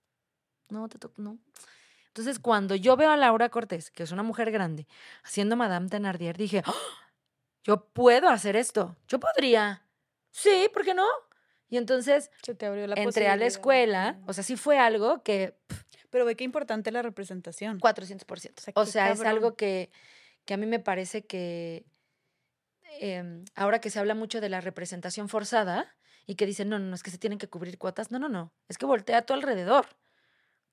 No, 0.70 0.88
te 0.90 0.98
toco, 0.98 1.22
no. 1.22 1.38
Entonces, 2.08 2.40
cuando 2.40 2.76
yo 2.76 2.96
veo 2.96 3.12
a 3.12 3.18
Laura 3.18 3.50
Cortés, 3.50 3.92
que 3.92 4.04
es 4.04 4.12
una 4.12 4.24
mujer 4.24 4.52
grande, 4.52 4.88
haciendo 5.24 5.56
Madame 5.56 5.88
Thenardier, 5.88 6.36
dije, 6.36 6.64
¡Ah! 6.66 6.74
yo 7.64 7.86
puedo 7.90 8.30
hacer 8.30 8.56
esto, 8.56 8.96
yo 9.08 9.20
podría. 9.20 9.84
Sí, 10.32 10.70
¿por 10.74 10.84
qué 10.84 10.94
no? 10.94 11.06
Y 11.70 11.78
entonces 11.78 12.32
entré 12.96 13.28
a 13.28 13.36
la 13.36 13.46
escuela, 13.46 14.20
o 14.26 14.34
sea, 14.34 14.44
sí 14.44 14.56
fue 14.56 14.80
algo 14.80 15.22
que... 15.22 15.58
Pero 16.10 16.26
ve 16.26 16.36
qué 16.36 16.46
importante 16.46 16.92
la 16.92 17.02
representación. 17.02 17.80
400%. 17.80 18.72
O 18.76 18.86
sea, 18.86 19.12
es 19.12 19.22
algo 19.22 19.56
que, 19.56 19.92
que, 20.46 20.54
a 20.54 20.58
mí 20.58 20.66
me 20.66 20.80
parece 20.80 21.26
que 21.26 21.86
em, 23.00 23.44
ahora 23.56 23.82
que 23.82 23.90
se 23.90 24.00
habla 24.00 24.16
mucho 24.16 24.40
de 24.40 24.48
la 24.48 24.62
representación 24.62 25.28
forzada 25.28 25.94
y 26.26 26.36
que 26.36 26.46
dicen, 26.46 26.70
no, 26.70 26.80
no, 26.80 26.86
no, 26.86 26.96
es 26.96 27.04
que 27.04 27.12
se 27.12 27.18
tienen 27.18 27.38
que 27.38 27.50
cubrir 27.50 27.78
cuotas, 27.78 28.10
no, 28.10 28.20
no, 28.20 28.30
no, 28.30 28.54
es 28.70 28.78
que 28.78 28.86
voltea 28.86 29.18
a 29.18 29.22
tu 29.24 29.34
alrededor. 29.34 29.88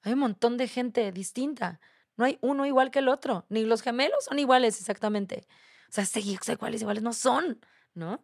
Hay 0.04 0.12
un 0.12 0.18
montón 0.20 0.56
de 0.56 0.68
gente 0.68 1.10
distinta. 1.12 1.80
No 2.16 2.24
hay 2.24 2.38
uno 2.42 2.66
igual 2.66 2.90
que 2.90 3.00
el 3.00 3.08
otro. 3.08 3.46
Ni 3.48 3.64
los 3.64 3.82
gemelos 3.82 4.24
son 4.24 4.38
iguales 4.38 4.78
exactamente. 4.78 5.46
O 5.88 5.92
sea, 5.92 6.04
iguales, 6.52 6.82
iguales 6.82 7.02
no 7.02 7.12
son, 7.12 7.60
¿no? 7.94 8.22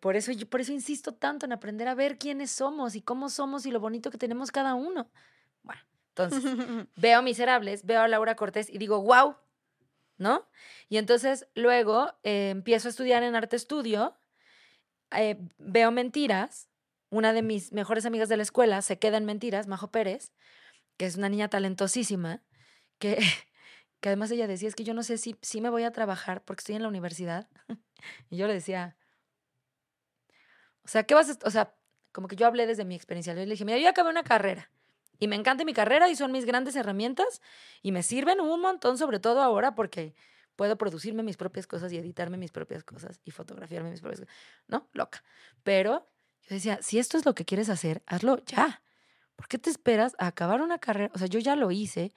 por, 0.00 0.16
eso, 0.16 0.32
yo, 0.32 0.48
por 0.48 0.60
eso 0.60 0.72
insisto 0.72 1.14
tanto 1.14 1.46
en 1.46 1.52
aprender 1.52 1.86
a 1.86 1.94
ver 1.94 2.18
quiénes 2.18 2.50
somos 2.50 2.96
y 2.96 3.02
cómo 3.02 3.28
somos 3.28 3.66
y 3.66 3.70
lo 3.70 3.80
bonito 3.80 4.10
que 4.10 4.18
tenemos 4.18 4.50
cada 4.50 4.74
uno. 4.74 5.10
Bueno, 5.62 5.80
entonces 6.08 6.42
veo 6.96 7.22
Miserables, 7.22 7.84
veo 7.84 8.00
a 8.00 8.08
Laura 8.08 8.36
Cortés 8.36 8.68
y 8.68 8.78
digo, 8.78 9.00
wow, 9.02 9.36
¿no? 10.18 10.48
Y 10.88 10.96
entonces 10.98 11.46
luego 11.54 12.12
eh, 12.22 12.50
empiezo 12.50 12.88
a 12.88 12.90
estudiar 12.90 13.22
en 13.22 13.36
arte 13.36 13.56
estudio, 13.56 14.16
eh, 15.12 15.38
veo 15.58 15.90
mentiras 15.90 16.68
una 17.14 17.32
de 17.32 17.42
mis 17.42 17.72
mejores 17.72 18.06
amigas 18.06 18.28
de 18.28 18.36
la 18.36 18.42
escuela 18.42 18.82
se 18.82 18.98
queda 18.98 19.16
en 19.16 19.24
mentiras, 19.24 19.68
Majo 19.68 19.90
Pérez, 19.90 20.32
que 20.96 21.06
es 21.06 21.16
una 21.16 21.28
niña 21.28 21.48
talentosísima, 21.48 22.42
que, 22.98 23.16
que 24.00 24.08
además 24.08 24.30
ella 24.32 24.48
decía, 24.48 24.68
es 24.68 24.74
que 24.74 24.84
yo 24.84 24.94
no 24.94 25.02
sé 25.02 25.16
si, 25.16 25.36
si 25.40 25.60
me 25.60 25.70
voy 25.70 25.84
a 25.84 25.92
trabajar 25.92 26.44
porque 26.44 26.60
estoy 26.60 26.74
en 26.74 26.82
la 26.82 26.88
universidad. 26.88 27.48
y 28.30 28.36
yo 28.36 28.48
le 28.48 28.54
decía, 28.54 28.96
o 30.84 30.88
sea, 30.88 31.04
¿qué 31.04 31.14
vas 31.14 31.30
a...? 31.30 31.38
O 31.44 31.50
sea, 31.50 31.74
como 32.10 32.28
que 32.28 32.36
yo 32.36 32.46
hablé 32.46 32.66
desde 32.66 32.84
mi 32.84 32.94
experiencia. 32.94 33.34
Le 33.34 33.46
dije, 33.46 33.64
mira, 33.64 33.78
yo 33.78 33.88
acabé 33.88 34.10
una 34.10 34.22
carrera 34.22 34.70
y 35.18 35.26
me 35.26 35.36
encanta 35.36 35.64
mi 35.64 35.72
carrera 35.72 36.08
y 36.08 36.16
son 36.16 36.30
mis 36.30 36.44
grandes 36.44 36.76
herramientas 36.76 37.42
y 37.82 37.90
me 37.90 38.02
sirven 38.02 38.40
un 38.40 38.60
montón, 38.60 38.98
sobre 38.98 39.18
todo 39.18 39.40
ahora 39.42 39.74
porque 39.74 40.14
puedo 40.54 40.78
producirme 40.78 41.24
mis 41.24 41.36
propias 41.36 41.66
cosas 41.66 41.92
y 41.92 41.98
editarme 41.98 42.36
mis 42.36 42.52
propias 42.52 42.84
cosas 42.84 43.20
y 43.24 43.32
fotografiarme 43.32 43.90
mis 43.90 44.00
propias 44.00 44.20
cosas. 44.20 44.34
¿No? 44.68 44.88
Loca. 44.92 45.24
Pero 45.64 46.08
yo 46.48 46.54
decía, 46.56 46.78
si 46.82 46.98
esto 46.98 47.16
es 47.16 47.24
lo 47.24 47.34
que 47.34 47.44
quieres 47.44 47.68
hacer, 47.70 48.02
hazlo 48.06 48.44
ya. 48.44 48.82
¿Por 49.36 49.48
qué 49.48 49.58
te 49.58 49.70
esperas 49.70 50.14
a 50.18 50.26
acabar 50.26 50.60
una 50.60 50.78
carrera? 50.78 51.10
O 51.14 51.18
sea, 51.18 51.26
yo 51.26 51.38
ya 51.40 51.56
lo 51.56 51.70
hice, 51.70 52.12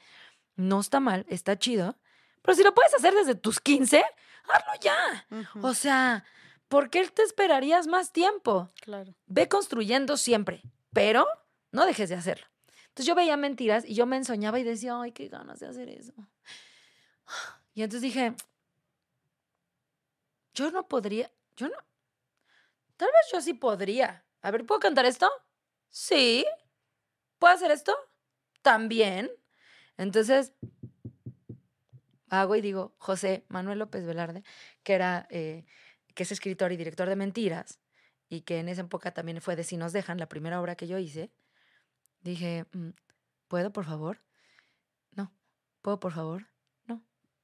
no 0.55 0.79
está 0.79 0.99
mal, 0.99 1.25
está 1.29 1.57
chido, 1.57 1.97
pero 2.41 2.55
si 2.55 2.63
lo 2.63 2.73
puedes 2.73 2.93
hacer 2.93 3.13
desde 3.13 3.35
tus 3.35 3.59
15, 3.59 4.03
hazlo 4.43 4.71
ya. 4.81 5.27
O 5.61 5.73
sea, 5.73 6.25
¿por 6.67 6.89
qué 6.89 7.07
te 7.07 7.23
esperarías 7.23 7.87
más 7.87 8.11
tiempo? 8.11 8.69
Claro. 8.81 9.13
Ve 9.25 9.47
construyendo 9.47 10.17
siempre, 10.17 10.61
pero 10.93 11.25
no 11.71 11.85
dejes 11.85 12.09
de 12.09 12.15
hacerlo. 12.15 12.45
Entonces 12.89 13.05
yo 13.05 13.15
veía 13.15 13.37
mentiras 13.37 13.85
y 13.85 13.93
yo 13.93 14.05
me 14.05 14.17
ensoñaba 14.17 14.59
y 14.59 14.63
decía, 14.63 14.99
ay, 14.99 15.11
qué 15.11 15.27
ganas 15.27 15.59
de 15.59 15.67
hacer 15.67 15.89
eso. 15.89 16.13
Y 17.73 17.83
entonces 17.83 18.01
dije, 18.01 18.33
yo 20.53 20.71
no 20.71 20.87
podría, 20.87 21.31
yo 21.55 21.67
no, 21.67 21.75
Tal 22.97 23.07
vez 23.07 23.31
yo 23.31 23.41
sí 23.41 23.53
podría. 23.53 24.25
A 24.41 24.51
ver, 24.51 24.65
¿puedo 24.65 24.79
cantar 24.79 25.05
esto? 25.05 25.29
Sí. 25.89 26.45
¿Puedo 27.39 27.53
hacer 27.53 27.71
esto? 27.71 27.95
También. 28.61 29.31
Entonces, 29.97 30.53
hago 32.29 32.55
y 32.55 32.61
digo, 32.61 32.95
José 32.97 33.45
Manuel 33.49 33.79
López 33.79 34.05
Velarde, 34.05 34.43
que 34.83 34.93
era, 34.93 35.27
eh, 35.29 35.65
que 36.13 36.23
es 36.23 36.31
escritor 36.31 36.71
y 36.71 36.77
director 36.77 37.07
de 37.07 37.15
Mentiras, 37.15 37.79
y 38.29 38.41
que 38.41 38.59
en 38.59 38.69
esa 38.69 38.81
época 38.81 39.13
también 39.13 39.41
fue 39.41 39.55
de 39.55 39.63
Si 39.63 39.77
nos 39.77 39.93
dejan, 39.93 40.17
la 40.17 40.27
primera 40.27 40.59
obra 40.59 40.75
que 40.75 40.87
yo 40.87 40.97
hice, 40.97 41.31
dije, 42.21 42.65
mm, 42.73 42.89
¿puedo, 43.47 43.71
por 43.71 43.85
favor? 43.85 44.21
No. 45.11 45.31
¿Puedo, 45.81 45.99
por 45.99 46.13
favor? 46.13 46.47
No. 46.85 47.03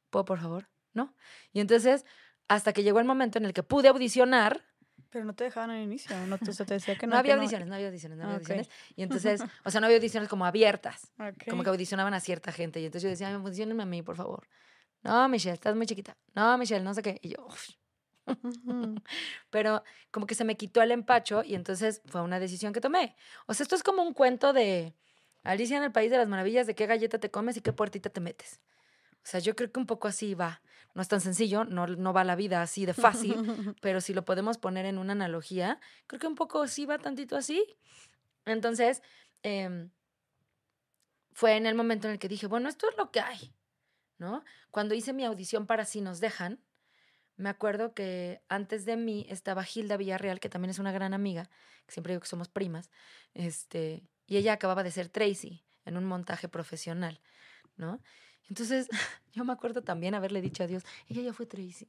¿Puedo, 0.10 0.26
por 0.26 0.40
favor? 0.40 0.70
No. 0.94 1.16
Y 1.54 1.60
entonces, 1.60 2.06
hasta 2.48 2.74
que 2.74 2.84
llegó 2.84 3.00
el 3.00 3.06
momento 3.06 3.38
en 3.38 3.46
el 3.46 3.54
que 3.54 3.64
pude 3.64 3.88
audicionar, 3.88 4.66
pero 5.14 5.26
no 5.26 5.34
te 5.34 5.44
dejaban 5.44 5.70
al 5.70 5.84
inicio, 5.84 6.16
no 6.26 6.40
te, 6.40 6.52
decía 6.66 6.98
que 6.98 7.06
no. 7.08 7.14
no 7.14 7.20
había 7.20 7.36
audiciones, 7.36 7.68
no 7.68 7.76
había 7.76 7.88
audiciones, 7.88 8.18
no 8.18 8.24
había 8.24 8.36
audiciones. 8.38 8.70
Y 8.96 9.04
entonces, 9.04 9.42
o 9.64 9.70
sea, 9.70 9.80
no 9.80 9.86
había 9.86 9.98
audiciones 9.98 10.28
como 10.28 10.46
abiertas, 10.46 11.12
como 11.48 11.64
que 11.64 11.70
audicionaban 11.70 12.16
a 12.16 12.20
cierta 12.20 12.52
gente. 12.52 12.82
Y 12.82 12.86
entonces 12.86 13.04
yo 13.04 13.10
decía, 13.10 13.34
audicionenme 13.34 13.84
a 13.84 13.86
mí, 13.86 14.02
por 14.02 14.16
favor. 14.16 14.48
No, 15.04 15.30
Michelle, 15.30 15.54
estás 15.54 15.76
muy 15.76 15.86
chiquita. 15.86 16.18
No, 16.34 16.58
Michelle, 16.58 16.84
no 16.84 16.94
sé 16.94 17.04
qué. 17.04 17.20
Y 17.22 17.30
yo, 17.30 17.48
Pero 19.50 19.84
como 20.12 20.26
que 20.26 20.36
se 20.36 20.46
me 20.46 20.58
quitó 20.58 20.82
el 20.82 20.92
empacho 20.92 21.44
y 21.44 21.56
entonces 21.56 22.02
fue 22.06 22.22
una 22.22 22.40
decisión 22.40 22.74
que 22.74 22.82
tomé. 22.82 23.16
O 23.46 23.54
sea, 23.54 23.64
esto 23.64 23.76
es 23.76 23.84
como 23.84 24.02
un 24.02 24.14
cuento 24.14 24.52
de 24.54 24.96
Alicia 25.44 25.78
en 25.78 25.84
el 25.84 25.92
País 25.92 26.10
de 26.10 26.18
las 26.18 26.28
Maravillas, 26.28 26.66
de 26.68 26.74
qué 26.76 26.88
galleta 26.88 27.20
te 27.20 27.30
comes 27.30 27.58
y 27.58 27.62
qué 27.62 27.74
puertita 27.74 28.10
te 28.10 28.22
metes. 28.22 28.62
O 29.24 29.26
sea, 29.26 29.40
yo 29.40 29.56
creo 29.56 29.72
que 29.72 29.80
un 29.80 29.86
poco 29.86 30.08
así 30.08 30.34
va. 30.34 30.62
No 30.94 31.02
es 31.02 31.08
tan 31.08 31.22
sencillo, 31.22 31.66
no, 31.66 31.88
no 31.88 32.14
va 32.14 32.24
la 32.24 32.36
vida 32.36 32.62
así 32.62 32.86
de 32.86 32.94
fácil, 32.94 33.36
pero 33.82 34.02
si 34.02 34.14
lo 34.14 34.26
podemos 34.26 34.58
poner 34.58 34.86
en 34.86 34.98
una 34.98 35.14
analogía, 35.14 35.80
creo 36.08 36.20
que 36.20 36.28
un 36.28 36.36
poco 36.36 36.68
sí 36.68 36.86
va 36.86 37.00
tantito 37.00 37.36
así. 37.36 37.66
Entonces, 38.46 39.02
em, 39.42 39.90
fue 41.32 41.56
en 41.56 41.66
el 41.66 41.76
momento 41.76 42.08
en 42.08 42.14
el 42.14 42.20
que 42.20 42.28
dije, 42.28 42.48
bueno, 42.48 42.70
esto 42.70 42.88
es 42.90 42.98
lo 42.98 43.12
que 43.12 43.22
hay, 43.22 43.56
¿no? 44.18 44.44
Cuando 44.70 44.94
hice 44.94 45.14
mi 45.14 45.26
audición 45.26 45.66
para 45.66 45.86
Si 45.86 46.02
nos 46.02 46.20
dejan, 46.20 46.64
me 47.36 47.50
acuerdo 47.50 47.94
que 47.94 48.44
antes 48.48 48.86
de 48.86 48.96
mí 48.96 49.26
estaba 49.30 49.66
Hilda 49.66 49.98
Villarreal, 49.98 50.40
que 50.40 50.50
también 50.50 50.70
es 50.70 50.80
una 50.80 50.92
gran 50.92 51.14
amiga, 51.14 51.50
que 51.86 51.94
siempre 51.94 52.14
digo 52.14 52.22
que 52.22 52.28
somos 52.28 52.50
primas, 52.50 52.92
este, 53.34 54.08
y 54.28 54.38
ella 54.38 54.54
acababa 54.54 54.84
de 54.84 54.92
ser 54.92 55.10
Tracy 55.10 55.66
en 55.86 55.98
un 55.98 56.06
montaje 56.06 56.48
profesional, 56.48 57.20
¿no? 57.76 58.02
Entonces, 58.50 58.88
yo 59.34 59.46
me 59.46 59.54
acuerdo 59.54 59.82
también 59.82 60.16
haberle 60.16 60.42
dicho 60.42 60.64
a 60.64 60.68
Dios, 60.68 60.84
ella 61.08 61.22
ya 61.22 61.34
fue 61.34 61.46
Tracy, 61.46 61.88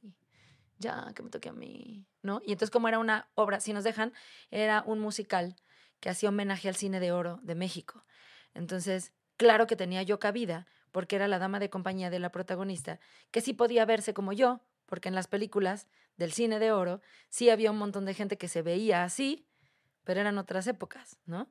ya, 0.77 1.11
que 1.15 1.23
me 1.23 1.29
toque 1.29 1.49
a 1.49 1.53
mí, 1.53 2.05
¿no? 2.21 2.41
Y 2.45 2.51
entonces, 2.51 2.71
como 2.71 2.87
era 2.87 2.99
una 2.99 3.29
obra, 3.35 3.59
si 3.59 3.73
nos 3.73 3.83
dejan, 3.83 4.13
era 4.51 4.83
un 4.85 4.99
musical 4.99 5.55
que 5.99 6.09
hacía 6.09 6.29
homenaje 6.29 6.67
al 6.67 6.75
cine 6.75 6.99
de 6.99 7.11
oro 7.11 7.39
de 7.43 7.55
México. 7.55 8.05
Entonces, 8.53 9.13
claro 9.37 9.67
que 9.67 9.75
tenía 9.75 10.03
yo 10.03 10.19
cabida, 10.19 10.67
porque 10.91 11.15
era 11.15 11.27
la 11.27 11.39
dama 11.39 11.59
de 11.59 11.69
compañía 11.69 12.09
de 12.09 12.19
la 12.19 12.31
protagonista, 12.31 12.99
que 13.31 13.41
sí 13.41 13.53
podía 13.53 13.85
verse 13.85 14.13
como 14.13 14.33
yo, 14.33 14.61
porque 14.85 15.09
en 15.09 15.15
las 15.15 15.27
películas 15.27 15.87
del 16.17 16.31
cine 16.31 16.59
de 16.59 16.71
oro 16.71 17.01
sí 17.29 17.49
había 17.49 17.71
un 17.71 17.77
montón 17.77 18.05
de 18.05 18.13
gente 18.13 18.37
que 18.37 18.47
se 18.47 18.61
veía 18.61 19.03
así, 19.03 19.45
pero 20.03 20.21
eran 20.21 20.37
otras 20.37 20.67
épocas, 20.67 21.17
¿no? 21.25 21.49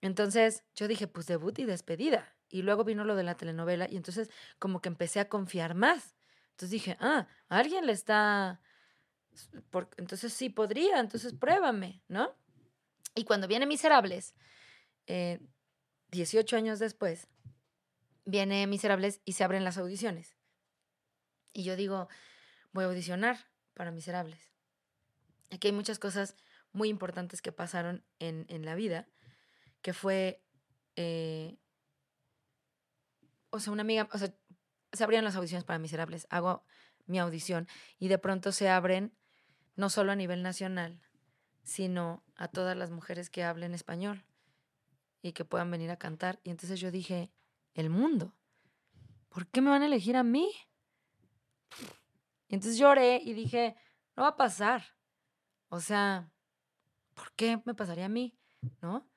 Entonces 0.00 0.64
yo 0.74 0.88
dije, 0.88 1.06
pues 1.06 1.26
debut 1.26 1.58
y 1.58 1.64
despedida. 1.64 2.34
Y 2.52 2.62
luego 2.62 2.84
vino 2.84 3.02
lo 3.04 3.16
de 3.16 3.24
la 3.24 3.34
telenovela 3.34 3.88
y 3.90 3.96
entonces 3.96 4.30
como 4.58 4.80
que 4.80 4.90
empecé 4.90 5.18
a 5.18 5.28
confiar 5.28 5.74
más. 5.74 6.14
Entonces 6.50 6.70
dije, 6.70 6.96
ah, 7.00 7.26
alguien 7.48 7.86
le 7.86 7.92
está... 7.92 8.60
Entonces 9.96 10.34
sí 10.34 10.50
podría, 10.50 11.00
entonces 11.00 11.32
pruébame, 11.32 12.02
¿no? 12.08 12.36
Y 13.14 13.24
cuando 13.24 13.48
viene 13.48 13.64
Miserables, 13.64 14.34
18 15.06 16.54
eh, 16.54 16.58
años 16.58 16.78
después, 16.78 17.26
viene 18.26 18.66
Miserables 18.66 19.22
y 19.24 19.32
se 19.32 19.44
abren 19.44 19.64
las 19.64 19.78
audiciones. 19.78 20.36
Y 21.54 21.64
yo 21.64 21.74
digo, 21.74 22.08
voy 22.72 22.84
a 22.84 22.88
audicionar 22.88 23.38
para 23.72 23.90
Miserables. 23.90 24.52
Aquí 25.50 25.68
hay 25.68 25.72
muchas 25.72 25.98
cosas 25.98 26.36
muy 26.72 26.90
importantes 26.90 27.40
que 27.40 27.52
pasaron 27.52 28.04
en, 28.18 28.64
la 28.64 28.74
vida, 28.74 29.08
que 29.80 29.92
fue, 29.92 30.42
eh, 30.96 31.58
o 33.52 33.60
sea, 33.60 33.72
una 33.72 33.82
amiga, 33.82 34.08
o 34.12 34.18
sea, 34.18 34.34
se 34.92 35.04
abrían 35.04 35.24
las 35.24 35.36
audiciones 35.36 35.64
para 35.64 35.78
Miserables, 35.78 36.26
hago 36.30 36.64
mi 37.06 37.18
audición 37.18 37.68
y 37.98 38.08
de 38.08 38.18
pronto 38.18 38.50
se 38.50 38.68
abren 38.68 39.14
no 39.76 39.90
solo 39.90 40.12
a 40.12 40.16
nivel 40.16 40.42
nacional, 40.42 41.00
sino 41.62 42.24
a 42.34 42.48
todas 42.48 42.76
las 42.76 42.90
mujeres 42.90 43.30
que 43.30 43.44
hablen 43.44 43.74
español 43.74 44.24
y 45.20 45.32
que 45.32 45.44
puedan 45.44 45.70
venir 45.70 45.90
a 45.90 45.98
cantar. 45.98 46.40
Y 46.42 46.50
entonces 46.50 46.80
yo 46.80 46.90
dije, 46.90 47.30
el 47.74 47.90
mundo, 47.90 48.34
¿por 49.28 49.46
qué 49.46 49.60
me 49.60 49.70
van 49.70 49.82
a 49.82 49.86
elegir 49.86 50.16
a 50.16 50.22
mí? 50.22 50.50
Y 52.48 52.54
entonces 52.54 52.78
lloré 52.78 53.20
y 53.22 53.32
dije, 53.34 53.76
no 54.16 54.24
va 54.24 54.30
a 54.30 54.36
pasar. 54.36 54.82
O 55.68 55.80
sea, 55.80 56.32
¿por 57.14 57.32
qué 57.32 57.62
me 57.64 57.74
pasaría 57.74 58.06
a 58.06 58.10
mí? 58.10 58.36
¿No? 58.80 59.08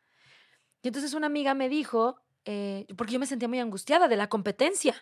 Y 0.81 0.89
entonces 0.89 1.13
una 1.13 1.27
amiga 1.27 1.53
me 1.53 1.69
dijo, 1.69 2.21
eh, 2.45 2.85
porque 2.95 3.13
yo 3.13 3.19
me 3.19 3.25
sentía 3.25 3.47
muy 3.47 3.59
angustiada 3.59 4.07
de 4.07 4.15
la 4.15 4.29
competencia. 4.29 4.95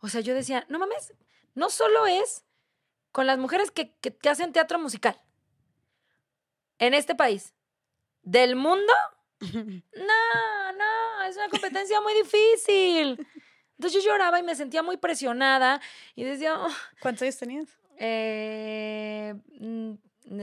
O 0.00 0.08
sea, 0.08 0.20
yo 0.20 0.34
decía, 0.34 0.66
no 0.68 0.78
mames, 0.78 1.14
no 1.54 1.70
solo 1.70 2.06
es 2.06 2.44
con 3.12 3.26
las 3.26 3.38
mujeres 3.38 3.70
que, 3.70 3.94
que, 3.96 4.28
hacen 4.28 4.52
teatro 4.52 4.78
musical 4.78 5.20
en 6.78 6.94
este 6.94 7.14
país, 7.14 7.54
del 8.22 8.56
mundo. 8.56 8.92
No, 9.92 10.72
no, 10.72 11.22
es 11.26 11.36
una 11.36 11.48
competencia 11.48 12.00
muy 12.02 12.12
difícil. 12.14 13.26
Entonces 13.76 14.04
yo 14.04 14.10
lloraba 14.10 14.38
y 14.38 14.42
me 14.42 14.54
sentía 14.54 14.82
muy 14.82 14.98
presionada 14.98 15.80
y 16.14 16.24
decía... 16.24 16.60
Oh". 16.60 16.68
¿Cuántos 17.00 17.22
años 17.22 17.38
tenías? 17.38 17.68
Eh, 17.98 19.34
mm, 19.58 19.92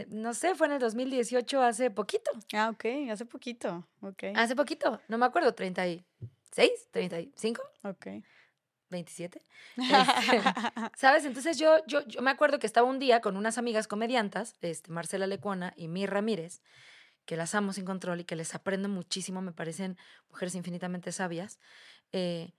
no 0.09 0.33
sé, 0.33 0.55
fue 0.55 0.67
en 0.67 0.73
el 0.73 0.79
2018, 0.79 1.61
hace 1.61 1.91
poquito. 1.91 2.31
Ah, 2.53 2.69
ok, 2.73 3.09
hace 3.11 3.25
poquito, 3.25 3.87
ok. 4.01 4.23
Hace 4.35 4.55
poquito, 4.55 4.99
no 5.07 5.17
me 5.17 5.25
acuerdo, 5.25 5.53
36, 6.49 6.89
35. 6.91 7.61
Ok. 7.83 8.07
27. 8.89 9.45
Este, 9.77 10.41
¿Sabes? 10.95 11.25
Entonces 11.25 11.57
yo, 11.57 11.85
yo, 11.87 12.05
yo 12.07 12.21
me 12.21 12.31
acuerdo 12.31 12.59
que 12.59 12.67
estaba 12.67 12.87
un 12.87 12.99
día 12.99 13.21
con 13.21 13.37
unas 13.37 13.57
amigas 13.57 13.87
comediantas, 13.87 14.55
este, 14.61 14.91
Marcela 14.91 15.27
Lecuona 15.27 15.73
y 15.75 15.87
Mir 15.87 16.09
Ramírez, 16.09 16.61
que 17.25 17.35
las 17.35 17.53
amo 17.55 17.73
sin 17.73 17.85
control 17.85 18.21
y 18.21 18.23
que 18.23 18.35
les 18.35 18.55
aprendo 18.55 18.87
muchísimo, 18.87 19.41
me 19.41 19.51
parecen 19.51 19.97
mujeres 20.29 20.55
infinitamente 20.55 21.11
sabias. 21.11 21.59
Eh, 22.13 22.53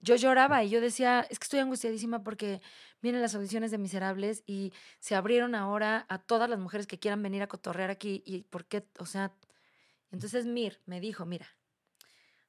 yo 0.00 0.16
lloraba 0.16 0.62
y 0.62 0.68
yo 0.68 0.80
decía, 0.80 1.26
es 1.30 1.38
que 1.38 1.44
estoy 1.44 1.60
angustiadísima 1.60 2.22
porque 2.22 2.60
vienen 3.00 3.22
las 3.22 3.34
audiciones 3.34 3.70
de 3.70 3.78
Miserables 3.78 4.42
y 4.46 4.72
se 4.98 5.14
abrieron 5.14 5.54
ahora 5.54 6.04
a 6.08 6.18
todas 6.18 6.50
las 6.50 6.58
mujeres 6.58 6.86
que 6.86 6.98
quieran 6.98 7.22
venir 7.22 7.42
a 7.42 7.46
cotorrear 7.46 7.90
aquí 7.90 8.22
y 8.26 8.42
por 8.42 8.66
qué, 8.66 8.86
o 8.98 9.06
sea, 9.06 9.32
entonces 10.10 10.44
Mir 10.44 10.80
me 10.84 11.00
dijo, 11.00 11.24
mira, 11.24 11.46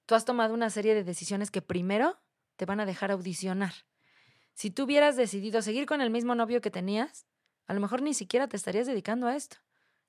tú 0.06 0.16
has 0.16 0.26
tomado 0.26 0.54
una 0.54 0.70
serie 0.70 0.94
de 0.94 1.04
decisiones 1.04 1.52
que 1.52 1.62
primero 1.62 2.20
te 2.56 2.66
van 2.66 2.80
a 2.80 2.86
dejar 2.86 3.12
audicionar. 3.12 3.74
Si 4.54 4.72
tú 4.72 4.84
hubieras 4.84 5.16
decidido 5.16 5.62
seguir 5.62 5.86
con 5.86 6.02
el 6.02 6.10
mismo 6.10 6.36
novio 6.36 6.62
que 6.62 6.72
tenías, 6.72 7.26
a 7.68 7.74
lo 7.74 7.80
mejor 7.80 8.02
ni 8.02 8.14
siquiera 8.14 8.48
te 8.48 8.56
estarías 8.56 8.88
dedicando 8.88 9.28
a 9.28 9.36
esto 9.36 9.58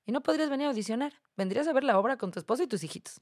y 0.05 0.13
no 0.13 0.23
podrías 0.23 0.51
venir 0.51 0.67
a 0.67 0.71
audicionar. 0.71 1.13
Vendrías 1.37 1.67
a 1.67 1.73
ver 1.73 1.85
la 1.85 1.99
obra 1.99 2.17
con 2.17 2.31
tu 2.31 2.39
esposo 2.39 2.63
y 2.63 2.69
tus 2.69 2.85
hijitos. 2.85 3.21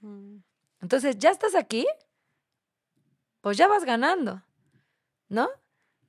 Mm. 0.00 0.38
Entonces, 0.80 1.18
ya 1.18 1.30
estás 1.30 1.54
aquí, 1.54 1.86
pues 3.40 3.56
ya 3.56 3.68
vas 3.68 3.84
ganando, 3.84 4.42
¿no? 5.28 5.48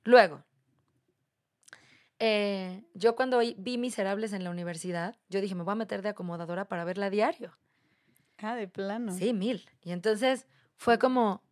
Luego, 0.04 0.44
eh, 2.18 2.84
yo 2.94 3.14
cuando 3.14 3.38
vi 3.38 3.78
Miserables 3.78 4.32
en 4.32 4.44
la 4.44 4.50
universidad, 4.50 5.16
yo 5.28 5.40
dije, 5.40 5.54
me 5.54 5.62
voy 5.62 5.72
a 5.72 5.76
meter 5.76 6.02
de 6.02 6.10
acomodadora 6.10 6.66
para 6.66 6.84
verla 6.84 7.06
a 7.06 7.10
diario. 7.10 7.56
Ah, 8.38 8.54
de 8.54 8.68
plano. 8.68 9.12
Sí, 9.12 9.32
mil. 9.32 9.68
Y 9.82 9.92
entonces 9.92 10.46
fue 10.76 10.98
como, 10.98 11.42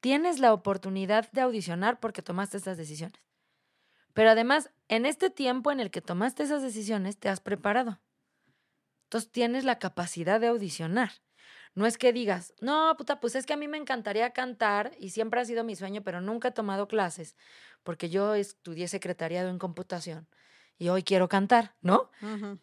tienes 0.00 0.38
la 0.38 0.52
oportunidad 0.52 1.30
de 1.32 1.40
audicionar 1.40 2.00
porque 2.00 2.22
tomaste 2.22 2.56
estas 2.56 2.76
decisiones. 2.76 3.20
Pero 4.12 4.30
además, 4.30 4.70
en 4.88 5.06
este 5.06 5.28
tiempo 5.30 5.72
en 5.72 5.80
el 5.80 5.90
que 5.90 6.00
tomaste 6.00 6.44
esas 6.44 6.62
decisiones, 6.62 7.18
te 7.18 7.28
has 7.28 7.40
preparado. 7.40 8.00
Entonces 9.04 9.30
tienes 9.30 9.64
la 9.64 9.78
capacidad 9.78 10.40
de 10.40 10.48
audicionar. 10.48 11.10
No 11.74 11.86
es 11.86 11.98
que 11.98 12.12
digas, 12.12 12.54
no, 12.60 12.94
puta, 12.96 13.18
pues 13.18 13.34
es 13.34 13.46
que 13.46 13.52
a 13.52 13.56
mí 13.56 13.66
me 13.66 13.76
encantaría 13.76 14.30
cantar 14.30 14.92
y 14.98 15.10
siempre 15.10 15.40
ha 15.40 15.44
sido 15.44 15.64
mi 15.64 15.74
sueño, 15.74 16.02
pero 16.02 16.20
nunca 16.20 16.48
he 16.48 16.52
tomado 16.52 16.86
clases 16.86 17.36
porque 17.82 18.08
yo 18.08 18.34
estudié 18.34 18.88
secretariado 18.88 19.50
en 19.50 19.58
computación 19.58 20.28
y 20.78 20.88
hoy 20.88 21.02
quiero 21.02 21.28
cantar, 21.28 21.74
¿no? 21.80 22.10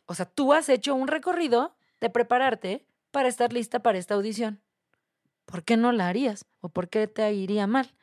O 0.05 0.15
sea, 0.15 0.25
tú 0.25 0.53
has 0.53 0.69
hecho 0.69 0.95
un 0.95 1.07
recorrido 1.07 1.75
de 1.99 2.09
prepararte 2.09 2.85
para 3.11 3.29
estar 3.29 3.53
lista 3.53 3.81
para 3.81 3.97
esta 3.97 4.15
audición. 4.15 4.61
¿Por 5.45 5.63
qué 5.63 5.77
no 5.77 5.91
la 5.91 6.07
harías? 6.07 6.45
¿O 6.61 6.69
por 6.69 6.89
qué 6.89 7.07
te 7.07 7.31
iría 7.33 7.67
mal? 7.67 7.93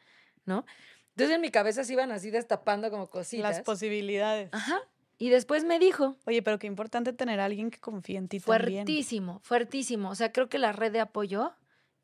¿No? 0.45 0.65
Entonces 1.11 1.35
en 1.35 1.41
mi 1.41 1.51
cabeza 1.51 1.83
se 1.83 1.93
iban 1.93 2.13
así 2.13 2.31
destapando 2.31 2.91
como 2.91 3.09
cositas. 3.09 3.57
Las 3.57 3.61
posibilidades. 3.63 4.51
Ajá. 4.53 4.81
Y 5.19 5.31
después 5.31 5.65
me 5.65 5.79
dijo. 5.79 6.17
Oye, 6.27 6.43
pero 6.43 6.59
qué 6.59 6.69
importante 6.69 7.13
tener 7.13 7.41
a 7.41 7.47
alguien 7.47 7.71
que 7.71 7.81
confíe 7.81 8.17
en 8.17 8.29
ti 8.29 8.39
fuertísimo, 8.39 9.41
Fuertísimo, 9.43 10.11
O 10.11 10.15
sea, 10.15 10.33
creo 10.33 10.49
que 10.49 10.59
la 10.59 10.73
red 10.73 10.93
de 10.93 11.01
apoyo 11.01 11.55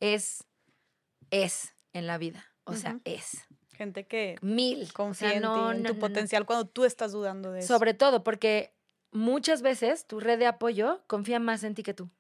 es, 0.01 0.45
es 1.31 1.75
en 1.93 2.07
la 2.07 2.19
vida. 2.19 2.45
O 2.65 2.75
sea, 2.75 2.99
es. 3.05 3.47
Gente 3.73 4.07
que 4.07 4.37
mil 4.41 4.93
confía 4.93 5.35
en, 5.35 5.85
tu 5.85 5.99
potencial 5.99 6.47
cuando 6.47 6.67
tú 6.67 6.85
estás 6.85 7.13
dudando 7.13 7.53
de 7.53 7.61
eso. 7.61 7.69
Sobre 7.69 7.95
todo 7.95 8.25
porque 8.25 8.75
muchas 9.13 9.63
veces 9.63 10.07
tu 10.07 10.21
red 10.21 10.39
de 10.39 10.47
apoyo 10.47 11.03
confía 11.07 11.39
más 11.39 11.65
en 11.65 11.75
ti 11.75 11.83
que 11.83 11.95
tú. 11.95 12.11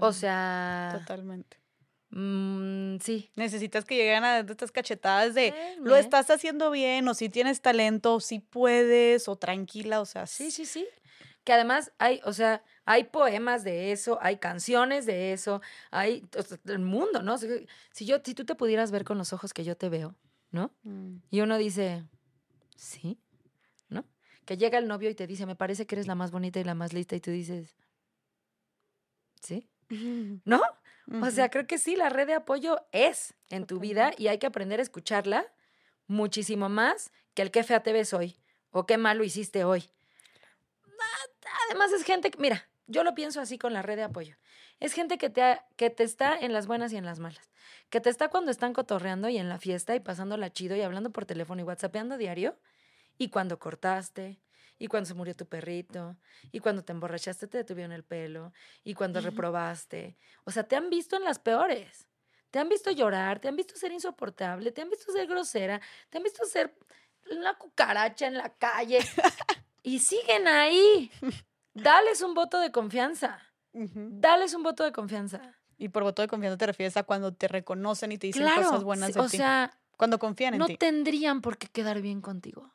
O 0.00 0.12
sea. 0.12 0.96
Totalmente. 0.98 1.62
Mm, 2.10 2.98
sí. 3.00 3.30
Necesitas 3.36 3.86
que 3.86 3.96
lleguen 3.96 4.22
a 4.24 4.40
estas 4.40 4.70
cachetadas 4.70 5.34
de 5.34 5.54
lo 5.80 5.96
estás 5.96 6.30
haciendo 6.30 6.70
bien, 6.70 7.08
o 7.08 7.14
si 7.14 7.28
tienes 7.30 7.62
talento, 7.62 8.16
o 8.16 8.20
si 8.20 8.38
puedes, 8.38 9.28
o 9.28 9.36
tranquila, 9.36 10.00
o 10.00 10.04
sea. 10.04 10.26
Sí, 10.26 10.50
sí, 10.50 10.66
sí. 10.66 10.86
Que 11.44 11.52
además 11.52 11.90
hay, 11.98 12.20
o 12.24 12.32
sea, 12.32 12.62
hay 12.84 13.04
poemas 13.04 13.64
de 13.64 13.92
eso, 13.92 14.18
hay 14.20 14.36
canciones 14.36 15.06
de 15.06 15.32
eso, 15.32 15.60
hay 15.90 16.24
el 16.66 16.78
mundo, 16.78 17.22
¿no? 17.22 17.36
Si 17.38 18.04
yo, 18.04 18.18
si 18.22 18.34
tú 18.34 18.44
te 18.44 18.54
pudieras 18.54 18.90
ver 18.90 19.04
con 19.04 19.18
los 19.18 19.32
ojos 19.32 19.52
que 19.52 19.64
yo 19.64 19.76
te 19.76 19.88
veo, 19.88 20.14
¿no? 20.50 20.72
Mm. 20.82 21.16
Y 21.30 21.40
uno 21.40 21.58
dice, 21.58 22.04
sí, 22.76 23.18
¿no? 23.88 24.04
Que 24.44 24.56
llega 24.56 24.78
el 24.78 24.86
novio 24.86 25.10
y 25.10 25.14
te 25.14 25.26
dice, 25.26 25.46
me 25.46 25.56
parece 25.56 25.86
que 25.86 25.94
eres 25.94 26.06
la 26.06 26.14
más 26.14 26.30
bonita 26.30 26.60
y 26.60 26.64
la 26.64 26.74
más 26.74 26.92
lista, 26.92 27.16
y 27.16 27.20
tú 27.20 27.30
dices, 27.30 27.74
¿sí? 29.40 29.68
¿No? 30.44 30.62
O 31.20 31.30
sea, 31.30 31.50
creo 31.50 31.66
que 31.66 31.78
sí, 31.78 31.96
la 31.96 32.08
red 32.08 32.26
de 32.26 32.34
apoyo 32.34 32.86
es 32.92 33.34
en 33.50 33.66
tu 33.66 33.80
vida 33.80 34.12
y 34.16 34.28
hay 34.28 34.38
que 34.38 34.46
aprender 34.46 34.78
a 34.78 34.82
escucharla 34.82 35.52
muchísimo 36.06 36.68
más 36.68 37.12
que 37.34 37.42
el 37.42 37.50
qué 37.50 37.64
fea 37.64 37.82
te 37.82 37.92
ves 37.92 38.14
hoy 38.14 38.36
o 38.70 38.86
qué 38.86 38.98
malo 38.98 39.24
hiciste 39.24 39.64
hoy. 39.64 39.90
Además 41.68 41.92
es 41.92 42.04
gente 42.04 42.30
que, 42.30 42.38
mira, 42.38 42.68
yo 42.86 43.04
lo 43.04 43.14
pienso 43.14 43.40
así 43.40 43.58
con 43.58 43.72
la 43.72 43.82
red 43.82 43.96
de 43.96 44.04
apoyo. 44.04 44.36
Es 44.80 44.92
gente 44.92 45.18
que 45.18 45.30
te, 45.30 45.60
que 45.76 45.90
te 45.90 46.04
está 46.04 46.36
en 46.38 46.52
las 46.52 46.66
buenas 46.66 46.92
y 46.92 46.96
en 46.96 47.04
las 47.04 47.18
malas. 47.18 47.50
Que 47.90 48.00
te 48.00 48.10
está 48.10 48.28
cuando 48.28 48.50
están 48.50 48.72
cotorreando 48.72 49.28
y 49.28 49.38
en 49.38 49.48
la 49.48 49.58
fiesta 49.58 49.94
y 49.94 50.00
pasándola 50.00 50.52
chido 50.52 50.76
y 50.76 50.82
hablando 50.82 51.10
por 51.10 51.24
teléfono 51.24 51.60
y 51.60 51.64
whatsappeando 51.64 52.16
diario. 52.16 52.58
Y 53.18 53.28
cuando 53.28 53.58
cortaste, 53.58 54.40
y 54.82 54.88
cuando 54.88 55.06
se 55.06 55.14
murió 55.14 55.36
tu 55.36 55.46
perrito, 55.46 56.16
y 56.50 56.58
cuando 56.58 56.82
te 56.82 56.90
emborrachaste 56.90 57.46
te 57.46 57.58
detuvieron 57.58 57.92
el 57.92 58.02
pelo, 58.02 58.52
y 58.82 58.94
cuando 58.94 59.20
reprobaste. 59.20 60.16
O 60.42 60.50
sea, 60.50 60.64
te 60.64 60.74
han 60.74 60.90
visto 60.90 61.14
en 61.14 61.22
las 61.22 61.38
peores. 61.38 62.08
Te 62.50 62.58
han 62.58 62.68
visto 62.68 62.90
llorar, 62.90 63.38
te 63.38 63.46
han 63.46 63.54
visto 63.54 63.76
ser 63.76 63.92
insoportable, 63.92 64.72
te 64.72 64.82
han 64.82 64.90
visto 64.90 65.12
ser 65.12 65.28
grosera, 65.28 65.80
te 66.10 66.18
han 66.18 66.24
visto 66.24 66.44
ser 66.46 66.76
una 67.30 67.56
cucaracha 67.56 68.26
en 68.26 68.34
la 68.34 68.52
calle. 68.54 68.98
y 69.84 70.00
siguen 70.00 70.48
ahí. 70.48 71.12
Dales 71.74 72.20
un 72.20 72.34
voto 72.34 72.58
de 72.58 72.72
confianza. 72.72 73.40
Dales 73.72 74.52
un 74.52 74.64
voto 74.64 74.82
de 74.82 74.90
confianza. 74.90 75.60
Y 75.78 75.90
por 75.90 76.02
voto 76.02 76.22
de 76.22 76.28
confianza 76.28 76.58
te 76.58 76.66
refieres 76.66 76.96
a 76.96 77.04
cuando 77.04 77.32
te 77.32 77.46
reconocen 77.46 78.10
y 78.10 78.18
te 78.18 78.26
dicen 78.26 78.48
cosas 78.52 78.82
buenas 78.82 79.14
de 79.14 79.20
o 79.20 79.28
sea, 79.28 79.78
cuando 79.96 80.18
confían 80.18 80.54
en 80.54 80.66
ti. 80.66 80.72
No 80.72 80.78
tendrían 80.78 81.40
por 81.40 81.56
qué 81.56 81.68
quedar 81.68 82.00
bien 82.02 82.20
contigo. 82.20 82.74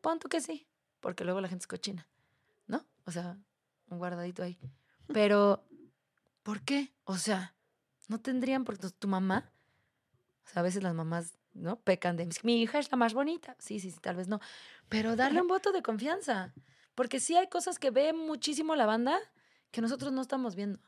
Punto 0.00 0.28
que 0.28 0.40
sí, 0.40 0.66
porque 1.00 1.24
luego 1.24 1.40
la 1.40 1.48
gente 1.48 1.62
es 1.62 1.66
cochina, 1.66 2.06
¿no? 2.66 2.84
O 3.04 3.10
sea, 3.10 3.38
un 3.88 3.98
guardadito 3.98 4.42
ahí. 4.42 4.58
Pero, 5.12 5.66
¿por 6.42 6.62
qué? 6.62 6.92
O 7.04 7.16
sea, 7.16 7.54
no 8.08 8.20
tendrían 8.20 8.64
porque 8.64 8.88
tu 8.90 9.08
mamá, 9.08 9.50
o 10.44 10.48
sea, 10.48 10.60
a 10.60 10.62
veces 10.62 10.82
las 10.82 10.94
mamás, 10.94 11.38
¿no? 11.54 11.80
Pecan 11.80 12.16
de, 12.16 12.28
mi 12.42 12.62
hija 12.62 12.78
es 12.78 12.90
la 12.90 12.96
más 12.96 13.14
bonita. 13.14 13.56
Sí, 13.58 13.80
sí, 13.80 13.90
sí, 13.90 13.98
tal 14.00 14.16
vez 14.16 14.28
no. 14.28 14.40
Pero 14.88 15.16
darle 15.16 15.40
un 15.40 15.48
voto 15.48 15.72
de 15.72 15.82
confianza. 15.82 16.54
Porque 16.94 17.20
sí 17.20 17.36
hay 17.36 17.48
cosas 17.48 17.78
que 17.78 17.90
ve 17.90 18.12
muchísimo 18.12 18.74
la 18.74 18.86
banda 18.86 19.18
que 19.70 19.80
nosotros 19.80 20.12
no 20.12 20.22
estamos 20.22 20.56
viendo. 20.56 20.80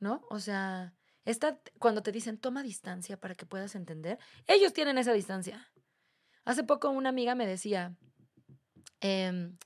¿No? 0.00 0.24
O 0.30 0.38
sea, 0.38 0.94
esta, 1.24 1.58
cuando 1.78 2.02
te 2.02 2.12
dicen 2.12 2.38
toma 2.38 2.62
distancia 2.62 3.18
para 3.18 3.34
que 3.34 3.44
puedas 3.44 3.74
entender, 3.74 4.18
ellos 4.46 4.72
tienen 4.72 4.96
esa 4.96 5.12
distancia. 5.12 5.68
Hace 6.44 6.64
poco 6.64 6.88
una 6.90 7.10
amiga 7.10 7.34
me 7.34 7.46
decía 7.46 7.96
em, 9.00 9.56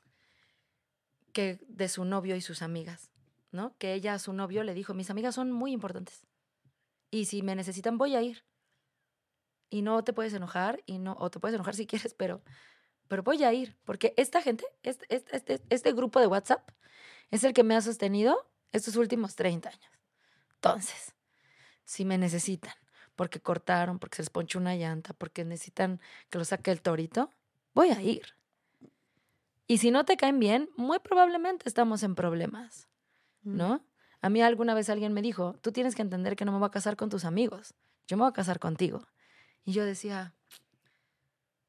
que 1.32 1.58
de 1.68 1.88
su 1.88 2.04
novio 2.04 2.36
y 2.36 2.40
sus 2.40 2.62
amigas, 2.62 3.10
¿no? 3.50 3.76
Que 3.78 3.94
ella 3.94 4.14
a 4.14 4.18
su 4.18 4.32
novio 4.32 4.62
le 4.62 4.74
dijo, 4.74 4.94
mis 4.94 5.10
amigas 5.10 5.34
son 5.34 5.50
muy 5.50 5.72
importantes. 5.72 6.26
Y 7.10 7.26
si 7.26 7.42
me 7.42 7.54
necesitan, 7.54 7.98
voy 7.98 8.16
a 8.16 8.22
ir. 8.22 8.44
Y 9.70 9.82
no 9.82 10.04
te 10.04 10.12
puedes 10.12 10.34
enojar, 10.34 10.82
y 10.86 10.98
no, 10.98 11.16
o 11.18 11.30
te 11.30 11.40
puedes 11.40 11.54
enojar 11.54 11.74
si 11.74 11.86
quieres, 11.88 12.14
pero, 12.14 12.42
pero 13.08 13.22
voy 13.22 13.42
a 13.44 13.52
ir. 13.52 13.76
Porque 13.84 14.14
esta 14.16 14.42
gente, 14.42 14.64
este, 14.82 15.06
este, 15.14 15.36
este, 15.36 15.62
este 15.70 15.92
grupo 15.92 16.20
de 16.20 16.26
WhatsApp, 16.26 16.68
es 17.30 17.44
el 17.44 17.54
que 17.54 17.62
me 17.62 17.74
ha 17.74 17.80
sostenido 17.80 18.50
estos 18.72 18.96
últimos 18.96 19.36
30 19.36 19.68
años. 19.68 19.90
Entonces, 20.54 21.14
si 21.84 22.04
me 22.04 22.18
necesitan, 22.18 22.74
porque 23.16 23.40
cortaron, 23.40 23.98
porque 23.98 24.16
se 24.16 24.22
les 24.22 24.30
ponchó 24.30 24.58
una 24.58 24.76
llanta, 24.76 25.12
porque 25.14 25.44
necesitan 25.44 26.00
que 26.30 26.38
lo 26.38 26.44
saque 26.44 26.70
el 26.70 26.80
torito, 26.80 27.30
voy 27.74 27.90
a 27.90 28.00
ir. 28.00 28.34
Y 29.72 29.78
si 29.78 29.90
no 29.90 30.04
te 30.04 30.18
caen 30.18 30.38
bien, 30.38 30.68
muy 30.76 30.98
probablemente 30.98 31.66
estamos 31.66 32.02
en 32.02 32.14
problemas, 32.14 32.90
¿no? 33.40 33.82
A 34.20 34.28
mí 34.28 34.42
alguna 34.42 34.74
vez 34.74 34.90
alguien 34.90 35.14
me 35.14 35.22
dijo, 35.22 35.54
tú 35.62 35.72
tienes 35.72 35.94
que 35.94 36.02
entender 36.02 36.36
que 36.36 36.44
no 36.44 36.52
me 36.52 36.58
voy 36.58 36.66
a 36.66 36.70
casar 36.70 36.94
con 36.94 37.08
tus 37.08 37.24
amigos, 37.24 37.72
yo 38.06 38.18
me 38.18 38.24
voy 38.24 38.28
a 38.28 38.34
casar 38.34 38.58
contigo. 38.58 39.08
Y 39.64 39.72
yo 39.72 39.86
decía, 39.86 40.34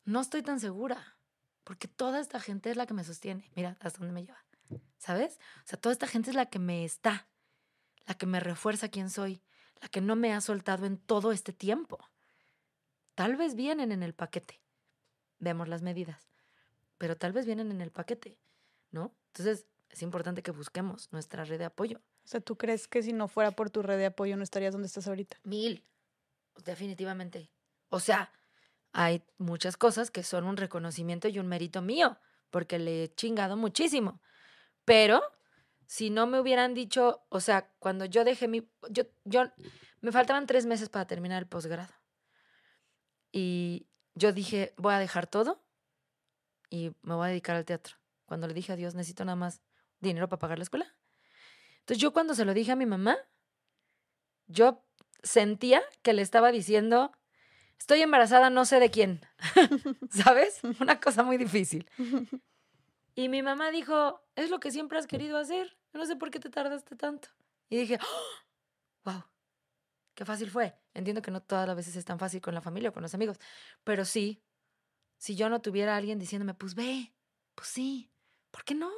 no 0.04 0.20
estoy 0.20 0.42
tan 0.42 0.60
segura, 0.60 1.16
porque 1.64 1.88
toda 1.88 2.20
esta 2.20 2.42
gente 2.42 2.70
es 2.70 2.76
la 2.76 2.88
que 2.88 2.94
me 2.94 3.06
sostiene. 3.06 3.50
Mira 3.56 3.78
hasta 3.80 4.00
dónde 4.00 4.14
me 4.14 4.26
lleva. 4.26 4.44
¿Sabes? 4.98 5.40
O 5.64 5.68
sea, 5.68 5.80
toda 5.80 5.94
esta 5.94 6.08
gente 6.08 6.30
es 6.30 6.36
la 6.36 6.48
que 6.48 6.60
me 6.60 6.84
está, 6.84 7.30
la 8.06 8.16
que 8.16 8.26
me 8.26 8.42
refuerza 8.42 8.90
quién 8.90 9.10
soy, 9.10 9.42
la 9.80 9.88
que 9.88 10.02
no 10.02 10.18
me 10.18 10.34
ha 10.34 10.42
soltado 10.42 10.86
en 10.86 10.98
todo 10.98 11.32
este 11.32 11.54
tiempo. 11.54 12.00
Tal 13.16 13.38
vez 13.38 13.56
vienen 13.56 13.94
en 13.94 14.04
el 14.04 14.14
paquete. 14.14 14.62
Vemos 15.40 15.70
las 15.70 15.84
medidas. 15.84 16.33
Pero 17.04 17.18
tal 17.18 17.34
vez 17.34 17.46
vienen 17.46 17.70
en 17.70 17.82
el 17.82 17.92
paquete, 17.92 18.40
¿no? 18.92 19.14
Entonces, 19.34 19.68
es 19.90 20.02
importante 20.04 20.42
que 20.42 20.52
busquemos 20.52 21.12
nuestra 21.12 21.44
red 21.44 21.60
de 21.60 21.66
apoyo. 21.66 21.98
O 21.98 22.28
sea, 22.30 22.40
¿tú 22.40 22.58
crees 22.58 22.88
que 22.88 23.04
si 23.04 23.12
no 23.12 23.28
fuera 23.28 23.52
por 23.52 23.70
tu 23.70 23.82
red 23.82 23.98
de 23.98 24.06
apoyo 24.06 24.38
no 24.38 24.44
estarías 24.44 24.72
donde 24.72 24.88
estás 24.88 25.10
ahorita? 25.10 25.36
Mil. 25.44 25.86
Definitivamente. 26.64 27.52
O 27.90 28.00
sea, 28.00 28.32
hay 28.94 29.22
muchas 29.38 29.76
cosas 29.76 30.12
que 30.12 30.24
son 30.24 30.46
un 30.46 30.56
reconocimiento 30.56 31.28
y 31.28 31.40
un 31.40 31.48
mérito 31.48 31.82
mío, 31.82 32.18
porque 32.50 32.80
le 32.80 33.04
he 33.04 33.14
chingado 33.14 33.58
muchísimo. 33.58 34.22
Pero 34.86 35.22
si 35.86 36.10
no 36.10 36.26
me 36.26 36.40
hubieran 36.40 36.74
dicho, 36.74 37.26
o 37.28 37.42
sea, 37.42 37.70
cuando 37.80 38.06
yo 38.06 38.24
dejé 38.24 38.48
mi, 38.48 38.72
yo, 38.90 39.04
yo, 39.26 39.52
me 40.00 40.14
faltaban 40.14 40.48
tres 40.48 40.66
meses 40.66 40.88
para 40.88 41.06
terminar 41.06 41.44
el 41.44 41.50
posgrado. 41.50 41.94
Y 43.30 43.90
yo 44.16 44.32
dije, 44.32 44.74
voy 44.78 44.94
a 44.94 45.00
dejar 45.00 45.28
todo 45.28 45.62
y 46.74 46.91
me 47.04 47.14
voy 47.14 47.28
a 47.28 47.30
dedicar 47.30 47.56
al 47.56 47.66
teatro. 47.66 47.98
Cuando 48.26 48.48
le 48.48 48.56
dije 48.56 48.74
a 48.74 48.76
Dios, 48.76 48.95
necesito 48.95 49.24
nada 49.24 49.36
más 49.36 49.62
dinero 50.00 50.28
para 50.28 50.40
pagar 50.40 50.58
la 50.58 50.64
escuela. 50.64 50.95
Entonces 51.82 52.02
yo 52.02 52.14
cuando 52.14 52.34
se 52.34 52.45
lo 52.45 52.56
dije 52.56 52.72
a 52.72 52.76
mi 52.76 52.88
mamá, 52.88 53.16
yo 54.48 54.84
sentía 55.22 55.84
que 56.02 56.14
le 56.14 56.24
estaba 56.24 56.52
diciendo, 56.52 57.12
estoy 57.78 58.02
embarazada, 58.02 58.50
no 58.50 58.66
sé 58.66 58.80
de 58.80 58.90
quién, 58.90 59.22
¿sabes? 60.10 60.62
Una 60.80 61.00
cosa 61.00 61.22
muy 61.22 61.38
difícil. 61.38 61.88
Y 63.16 63.30
mi 63.30 63.44
mamá 63.44 63.70
dijo, 63.70 64.24
es 64.36 64.50
lo 64.50 64.60
que 64.60 64.72
siempre 64.72 64.98
has 64.98 65.06
querido 65.06 65.38
hacer. 65.38 65.78
no 65.94 66.04
sé 66.08 66.16
por 66.16 66.32
qué 66.32 66.40
te 66.40 66.50
tardaste 66.50 66.95
tanto. 66.95 67.28
Y 67.70 67.78
dije, 67.78 68.00
wow, 69.04 69.24
qué 70.16 70.26
fácil 70.26 70.50
fue. 70.50 70.74
Entiendo 70.95 71.22
que 71.22 71.30
no 71.30 71.40
todas 71.40 71.68
las 71.68 71.76
veces 71.76 71.95
es 71.95 72.06
tan 72.06 72.18
fácil 72.18 72.41
con 72.41 72.56
la 72.56 72.62
familia 72.62 72.90
o 72.90 72.91
con 72.91 73.04
los 73.04 73.14
amigos, 73.14 73.38
pero 73.84 74.04
sí, 74.04 74.41
si 75.24 75.38
yo 75.38 75.48
no 75.48 75.62
tuviera 75.62 75.94
a 75.94 75.98
alguien 75.98 76.20
diciéndome, 76.20 76.54
pues 76.54 76.76
ve, 76.76 77.14
pues 77.56 77.70
sí, 77.70 78.10
¿por 78.52 78.66
qué 78.66 78.76
no? 78.76 78.91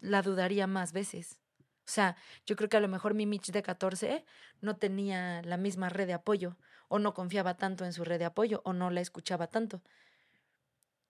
La 0.00 0.22
dudaría 0.22 0.66
más 0.66 0.94
veces. 0.94 1.38
O 1.60 1.90
sea, 1.90 2.16
yo 2.46 2.56
creo 2.56 2.70
que 2.70 2.78
a 2.78 2.80
lo 2.80 2.88
mejor 2.88 3.12
mi 3.12 3.26
Mitch 3.26 3.50
de 3.50 3.62
14 3.62 4.24
no 4.62 4.76
tenía 4.76 5.42
la 5.42 5.58
misma 5.58 5.90
red 5.90 6.06
de 6.06 6.14
apoyo, 6.14 6.56
o 6.88 6.98
no 6.98 7.12
confiaba 7.12 7.58
tanto 7.58 7.84
en 7.84 7.92
su 7.92 8.02
red 8.02 8.18
de 8.18 8.24
apoyo, 8.24 8.62
o 8.64 8.72
no 8.72 8.88
la 8.88 9.02
escuchaba 9.02 9.48
tanto. 9.48 9.82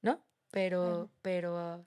¿No? 0.03 0.21
Pero, 0.51 1.09
pero 1.23 1.87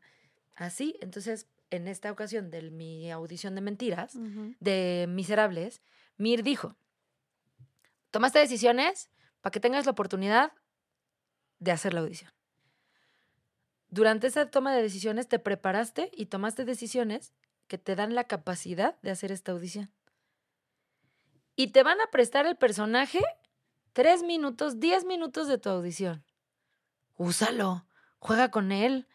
así, 0.56 0.96
entonces, 1.02 1.46
en 1.72 1.90
esta 1.90 2.10
ocasión 2.10 2.52
de 2.52 2.72
mi 2.72 3.12
audición 3.12 3.54
de 3.56 3.60
mentiras, 3.60 4.18
de 4.62 5.08
Miserables, 5.10 5.82
Mir 6.16 6.42
dijo, 6.42 6.78
tomaste 8.12 8.40
decisiones 8.40 9.10
para 9.42 9.52
que 9.52 9.60
tengas 9.60 9.86
la 9.86 9.92
oportunidad 9.92 10.54
de 11.62 11.72
hacer 11.72 11.94
la 11.94 12.02
audición. 12.02 12.30
Durante 13.90 14.28
esa 14.28 14.52
toma 14.52 14.74
de 14.74 14.82
decisiones 14.82 15.30
te 15.30 15.40
preparaste 15.40 16.12
y 16.14 16.26
tomaste 16.26 16.66
decisiones 16.66 17.32
que 17.68 17.78
te 17.78 17.96
dan 17.96 18.16
la 18.16 18.26
capacidad 18.26 19.00
de 19.02 19.12
hacer 19.12 19.32
esta 19.32 19.54
audición. 19.54 19.90
Y 21.56 21.68
te 21.68 21.84
van 21.84 22.02
a 22.02 22.08
prestar 22.12 22.46
el 22.46 22.58
personaje 22.58 23.22
tres 23.94 24.24
minutos, 24.24 24.82
diez 24.82 25.06
minutos 25.06 25.48
de 25.48 25.58
tu 25.58 25.70
audición. 25.70 26.26
Úsalo 27.16 27.86
juega 28.22 28.52
con 28.52 28.72
él. 28.72 29.08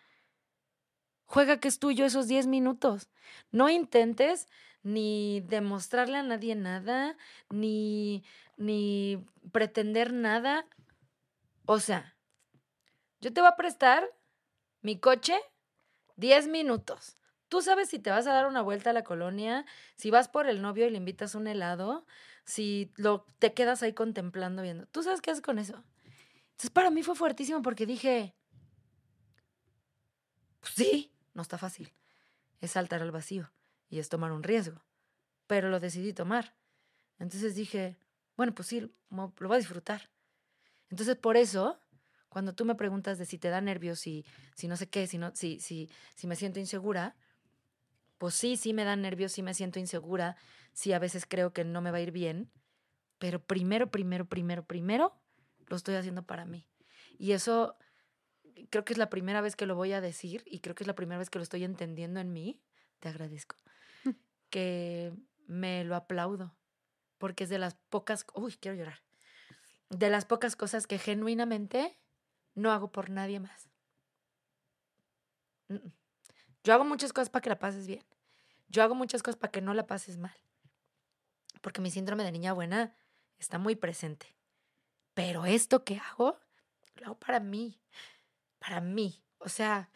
Juega 1.24 1.59
que 1.59 1.68
es 1.68 1.78
tuyo 1.78 2.05
esos 2.05 2.28
10 2.28 2.47
minutos. 2.48 3.09
No 3.51 3.70
intentes 3.70 4.48
ni 4.82 5.40
demostrarle 5.40 6.18
a 6.18 6.23
nadie 6.23 6.55
nada, 6.55 7.16
ni, 7.51 8.24
ni 8.56 9.24
pretender 9.52 10.12
nada. 10.12 10.66
O 11.64 11.81
sea, 11.81 12.15
yo 13.20 13.32
te 13.32 13.40
voy 13.40 13.48
a 13.48 13.56
prestar 13.56 14.05
mi 14.82 14.98
coche 14.98 15.34
10 16.16 16.48
minutos. 16.48 17.16
Tú 17.48 17.62
sabes 17.62 17.88
si 17.88 17.98
te 17.98 18.10
vas 18.10 18.26
a 18.26 18.32
dar 18.32 18.47
una 18.47 18.62
vuelta 18.62 18.90
a 18.90 18.93
la 18.93 19.05
colonia, 19.05 19.64
si 19.97 20.10
vas 20.10 20.28
por 20.28 20.48
el 20.48 20.62
novio 20.62 20.86
y 20.86 20.90
le 20.90 20.98
invitas 20.98 21.34
un 21.34 21.47
helado, 21.47 22.06
si 22.44 22.93
lo, 22.97 23.24
te 23.38 23.55
quedas 23.55 23.82
ahí 23.82 23.93
contemplando 23.93 24.62
viendo. 24.62 24.86
Tú 24.86 25.02
sabes 25.02 25.20
qué 25.20 25.30
haces 25.30 25.43
con 25.43 25.59
eso. 25.59 25.84
Entonces 26.51 26.70
para 26.70 26.90
mí 26.90 27.02
fue 27.02 27.14
fuertísimo 27.14 27.62
porque 27.62 27.86
dije, 27.86 28.34
pues 30.60 30.72
sí, 30.74 31.12
no 31.34 31.43
está 31.43 31.59
fácil. 31.59 31.93
Es 32.60 32.72
saltar 32.72 33.02
al 33.02 33.12
vacío 33.12 33.52
y 33.88 33.98
es 33.98 34.09
tomar 34.09 34.32
un 34.32 34.43
riesgo. 34.43 34.82
Pero 35.47 35.68
lo 35.68 35.78
decidí 35.78 36.12
tomar. 36.12 36.56
Entonces 37.18 37.55
dije, 37.55 37.97
bueno, 38.36 38.55
pues 38.55 38.68
sí, 38.68 38.80
lo 39.10 39.32
voy 39.38 39.55
a 39.55 39.59
disfrutar. 39.59 40.10
Entonces 40.88 41.16
por 41.16 41.36
eso, 41.36 41.78
cuando 42.36 42.54
tú 42.54 42.66
me 42.66 42.74
preguntas 42.74 43.16
de 43.16 43.24
si 43.24 43.38
te 43.38 43.48
da 43.48 43.62
nervios, 43.62 43.98
si, 43.98 44.26
si 44.54 44.68
no 44.68 44.76
sé 44.76 44.90
qué, 44.90 45.06
si, 45.06 45.16
no, 45.16 45.34
si, 45.34 45.58
si, 45.58 45.88
si 46.16 46.26
me 46.26 46.36
siento 46.36 46.60
insegura, 46.60 47.16
pues 48.18 48.34
sí, 48.34 48.58
sí 48.58 48.74
me 48.74 48.84
da 48.84 48.94
nervios, 48.94 49.32
sí 49.32 49.42
me 49.42 49.54
siento 49.54 49.78
insegura, 49.78 50.36
sí 50.74 50.92
a 50.92 50.98
veces 50.98 51.24
creo 51.26 51.54
que 51.54 51.64
no 51.64 51.80
me 51.80 51.90
va 51.90 51.96
a 51.96 52.02
ir 52.02 52.10
bien, 52.10 52.50
pero 53.18 53.42
primero, 53.42 53.90
primero, 53.90 54.26
primero, 54.26 54.66
primero 54.66 55.18
lo 55.66 55.76
estoy 55.76 55.94
haciendo 55.94 56.26
para 56.26 56.44
mí. 56.44 56.68
Y 57.18 57.32
eso 57.32 57.78
creo 58.68 58.84
que 58.84 58.92
es 58.92 58.98
la 58.98 59.08
primera 59.08 59.40
vez 59.40 59.56
que 59.56 59.64
lo 59.64 59.74
voy 59.74 59.94
a 59.94 60.02
decir 60.02 60.42
y 60.44 60.58
creo 60.58 60.74
que 60.74 60.84
es 60.84 60.88
la 60.88 60.94
primera 60.94 61.18
vez 61.18 61.30
que 61.30 61.38
lo 61.38 61.42
estoy 61.42 61.64
entendiendo 61.64 62.20
en 62.20 62.34
mí. 62.34 62.60
Te 62.98 63.08
agradezco. 63.08 63.56
que 64.50 65.14
me 65.46 65.84
lo 65.84 65.96
aplaudo, 65.96 66.54
porque 67.16 67.44
es 67.44 67.48
de 67.48 67.58
las 67.58 67.76
pocas, 67.88 68.26
uy, 68.34 68.52
quiero 68.60 68.76
llorar, 68.76 69.00
de 69.88 70.10
las 70.10 70.26
pocas 70.26 70.54
cosas 70.54 70.86
que 70.86 70.98
genuinamente 70.98 71.96
no 72.57 72.73
hago 72.73 72.91
por 72.91 73.11
nadie 73.11 73.39
más. 73.39 73.69
Yo 76.65 76.74
hago 76.74 76.85
muchas 76.85 77.12
cosas 77.12 77.31
para 77.31 77.43
que 77.43 77.51
la 77.51 77.59
pases 77.59 77.87
bien. 77.87 78.05
Yo 78.69 78.83
hago 78.83 78.97
muchas 78.97 79.23
cosas 79.23 79.39
para 79.39 79.53
que 79.53 79.61
no 79.61 79.73
la 79.74 79.87
pases 79.87 80.19
mal. 80.19 80.35
Porque 81.61 81.81
mi 81.81 81.93
síndrome 81.93 82.24
de 82.24 82.33
niña 82.33 82.53
buena 82.53 82.97
está 83.39 83.59
muy 83.59 83.77
presente. 83.77 84.35
Pero 85.15 85.47
esto 85.47 85.85
que 85.85 85.99
hago, 85.99 86.41
lo 86.97 87.07
hago 87.07 87.19
para 87.19 87.39
mí. 87.39 87.81
Para 88.59 88.81
mí. 88.81 89.23
O 89.39 89.49
sea, 89.49 89.91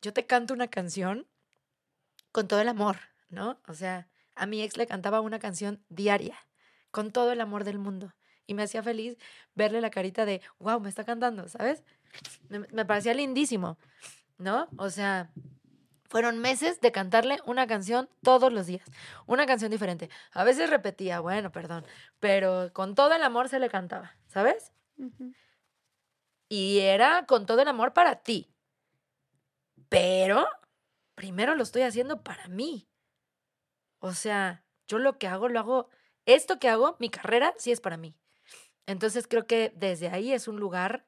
yo 0.00 0.12
te 0.12 0.26
canto 0.26 0.54
una 0.54 0.68
canción 0.68 1.28
con 2.32 2.48
todo 2.48 2.60
el 2.60 2.68
amor, 2.68 2.98
¿no? 3.28 3.60
O 3.68 3.74
sea, 3.74 4.08
a 4.34 4.46
mi 4.46 4.62
ex 4.62 4.76
le 4.76 4.86
cantaba 4.86 5.20
una 5.20 5.38
canción 5.38 5.84
diaria, 5.88 6.36
con 6.90 7.12
todo 7.12 7.32
el 7.32 7.40
amor 7.40 7.64
del 7.64 7.78
mundo. 7.78 8.14
Y 8.46 8.54
me 8.54 8.64
hacía 8.64 8.82
feliz 8.82 9.16
verle 9.54 9.80
la 9.80 9.90
carita 9.90 10.24
de, 10.24 10.40
wow, 10.58 10.80
me 10.80 10.88
está 10.88 11.04
cantando, 11.04 11.48
¿sabes? 11.48 11.84
Me, 12.48 12.60
me 12.60 12.84
parecía 12.84 13.14
lindísimo, 13.14 13.78
¿no? 14.38 14.68
O 14.76 14.90
sea, 14.90 15.30
fueron 16.12 16.40
meses 16.40 16.78
de 16.82 16.92
cantarle 16.92 17.38
una 17.46 17.66
canción 17.66 18.06
todos 18.22 18.52
los 18.52 18.66
días, 18.66 18.84
una 19.24 19.46
canción 19.46 19.70
diferente. 19.70 20.10
A 20.32 20.44
veces 20.44 20.68
repetía, 20.68 21.20
bueno, 21.20 21.50
perdón, 21.50 21.86
pero 22.20 22.70
con 22.74 22.94
todo 22.94 23.14
el 23.14 23.22
amor 23.22 23.48
se 23.48 23.58
le 23.58 23.70
cantaba, 23.70 24.14
¿sabes? 24.26 24.72
Y 26.50 26.80
era 26.80 27.24
con 27.24 27.46
todo 27.46 27.62
el 27.62 27.68
amor 27.68 27.94
para 27.94 28.16
ti. 28.16 28.52
Pero 29.88 30.46
primero 31.14 31.54
lo 31.54 31.62
estoy 31.62 31.80
haciendo 31.80 32.22
para 32.22 32.46
mí. 32.48 32.86
O 33.98 34.12
sea, 34.12 34.66
yo 34.86 34.98
lo 34.98 35.16
que 35.16 35.28
hago, 35.28 35.48
lo 35.48 35.60
hago, 35.60 35.88
esto 36.26 36.58
que 36.58 36.68
hago, 36.68 36.96
mi 36.98 37.08
carrera, 37.08 37.54
sí 37.56 37.72
es 37.72 37.80
para 37.80 37.96
mí. 37.96 38.14
Entonces 38.86 39.26
creo 39.28 39.46
que 39.46 39.72
desde 39.76 40.08
ahí 40.08 40.32
es 40.32 40.48
un 40.48 40.58
lugar 40.58 41.06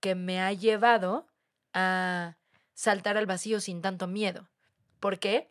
que 0.00 0.14
me 0.14 0.40
ha 0.40 0.52
llevado 0.52 1.26
a 1.72 2.36
saltar 2.74 3.16
al 3.16 3.26
vacío 3.26 3.60
sin 3.60 3.82
tanto 3.82 4.06
miedo. 4.06 4.48
¿Por 5.00 5.18
qué? 5.18 5.50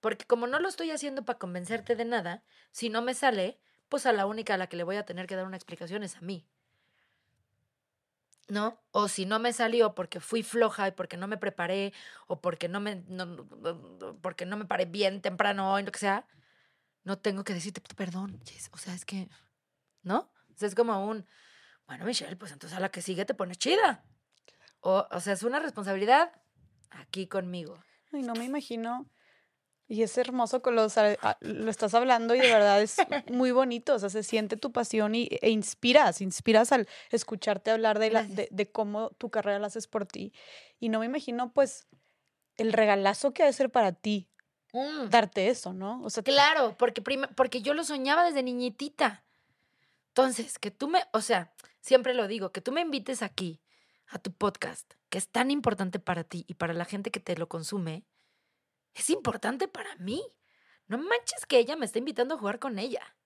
Porque 0.00 0.26
como 0.26 0.46
no 0.46 0.58
lo 0.58 0.68
estoy 0.68 0.90
haciendo 0.90 1.24
para 1.24 1.38
convencerte 1.38 1.94
de 1.96 2.04
nada, 2.04 2.42
si 2.70 2.88
no 2.88 3.02
me 3.02 3.14
sale, 3.14 3.58
pues 3.88 4.06
a 4.06 4.12
la 4.12 4.26
única 4.26 4.54
a 4.54 4.56
la 4.56 4.66
que 4.66 4.76
le 4.76 4.84
voy 4.84 4.96
a 4.96 5.04
tener 5.04 5.26
que 5.26 5.36
dar 5.36 5.46
una 5.46 5.56
explicación 5.56 6.02
es 6.02 6.16
a 6.16 6.20
mí. 6.20 6.46
¿No? 8.48 8.80
O 8.90 9.08
si 9.08 9.24
no 9.24 9.38
me 9.38 9.52
salió 9.52 9.94
porque 9.94 10.20
fui 10.20 10.42
floja 10.42 10.88
y 10.88 10.90
porque 10.92 11.16
no 11.16 11.28
me 11.28 11.38
preparé 11.38 11.92
o 12.26 12.40
porque 12.40 12.68
no 12.68 12.80
me, 12.80 13.02
porque 14.20 14.44
no 14.44 14.56
me 14.56 14.64
paré 14.64 14.84
bien 14.84 15.22
temprano 15.22 15.74
o 15.74 15.80
lo 15.80 15.92
que 15.92 15.98
sea, 15.98 16.26
no 17.04 17.18
tengo 17.18 17.44
que 17.44 17.54
decirte 17.54 17.80
perdón. 17.94 18.40
O 18.72 18.78
sea, 18.78 18.94
es 18.94 19.04
que, 19.04 19.28
¿no? 20.02 20.30
O 20.60 20.64
es 20.64 20.74
como 20.74 21.06
un, 21.06 21.26
bueno, 21.86 22.04
Michelle, 22.04 22.36
pues 22.36 22.52
entonces 22.52 22.76
a 22.76 22.80
la 22.80 22.90
que 22.90 23.02
sigue 23.02 23.24
te 23.24 23.34
pones 23.34 23.58
chida. 23.58 24.04
O, 24.80 25.06
o 25.10 25.20
sea, 25.20 25.34
es 25.34 25.42
una 25.42 25.60
responsabilidad 25.60 26.32
aquí 26.90 27.26
conmigo. 27.26 27.82
Y 28.12 28.22
no 28.22 28.34
me 28.34 28.44
imagino. 28.44 29.08
Y 29.88 30.02
es 30.02 30.16
hermoso 30.16 30.62
que 30.62 30.70
lo, 30.70 30.86
lo 31.40 31.70
estás 31.70 31.94
hablando 31.94 32.34
y 32.34 32.40
de 32.40 32.50
verdad 32.50 32.80
es 32.80 32.96
muy 33.30 33.52
bonito. 33.52 33.94
O 33.94 33.98
sea, 33.98 34.08
se 34.08 34.22
siente 34.22 34.56
tu 34.56 34.72
pasión 34.72 35.14
y, 35.14 35.28
e 35.42 35.50
inspiras, 35.50 36.20
inspiras 36.20 36.72
al 36.72 36.88
escucharte 37.10 37.70
hablar 37.70 37.98
de, 37.98 38.10
la, 38.10 38.22
de, 38.22 38.72
cómo 38.72 39.10
tu 39.10 39.30
carrera 39.30 39.58
la 39.58 39.66
haces 39.66 39.88
por 39.88 40.06
ti. 40.06 40.32
Y 40.78 40.88
no 40.88 41.00
me 41.00 41.06
imagino, 41.06 41.52
pues, 41.52 41.88
el 42.56 42.72
regalazo 42.72 43.34
que 43.34 43.42
ha 43.42 43.46
de 43.46 43.52
ser 43.52 43.70
para 43.70 43.92
ti 43.92 44.30
mm. 44.72 45.10
darte 45.10 45.48
eso, 45.48 45.72
¿no? 45.72 46.02
O 46.02 46.10
sea, 46.10 46.22
claro, 46.22 46.76
porque, 46.78 47.02
porque 47.36 47.60
yo 47.60 47.74
lo 47.74 47.84
soñaba 47.84 48.24
desde 48.24 48.42
niñitita. 48.42 49.24
Entonces, 50.12 50.58
que 50.58 50.70
tú 50.70 50.88
me, 50.88 51.02
o 51.14 51.22
sea, 51.22 51.54
siempre 51.80 52.12
lo 52.12 52.28
digo, 52.28 52.52
que 52.52 52.60
tú 52.60 52.70
me 52.70 52.82
invites 52.82 53.22
aquí 53.22 53.62
a 54.08 54.18
tu 54.18 54.30
podcast, 54.30 54.92
que 55.08 55.16
es 55.16 55.30
tan 55.30 55.50
importante 55.50 55.98
para 55.98 56.22
ti 56.22 56.44
y 56.48 56.54
para 56.54 56.74
la 56.74 56.84
gente 56.84 57.10
que 57.10 57.18
te 57.18 57.34
lo 57.34 57.48
consume, 57.48 58.04
es 58.92 59.08
importante 59.08 59.68
para 59.68 59.96
mí. 59.96 60.22
No 60.86 60.98
manches 60.98 61.46
que 61.48 61.58
ella 61.58 61.76
me 61.76 61.86
está 61.86 61.98
invitando 61.98 62.34
a 62.34 62.38
jugar 62.38 62.58
con 62.58 62.78
ella. 62.78 63.16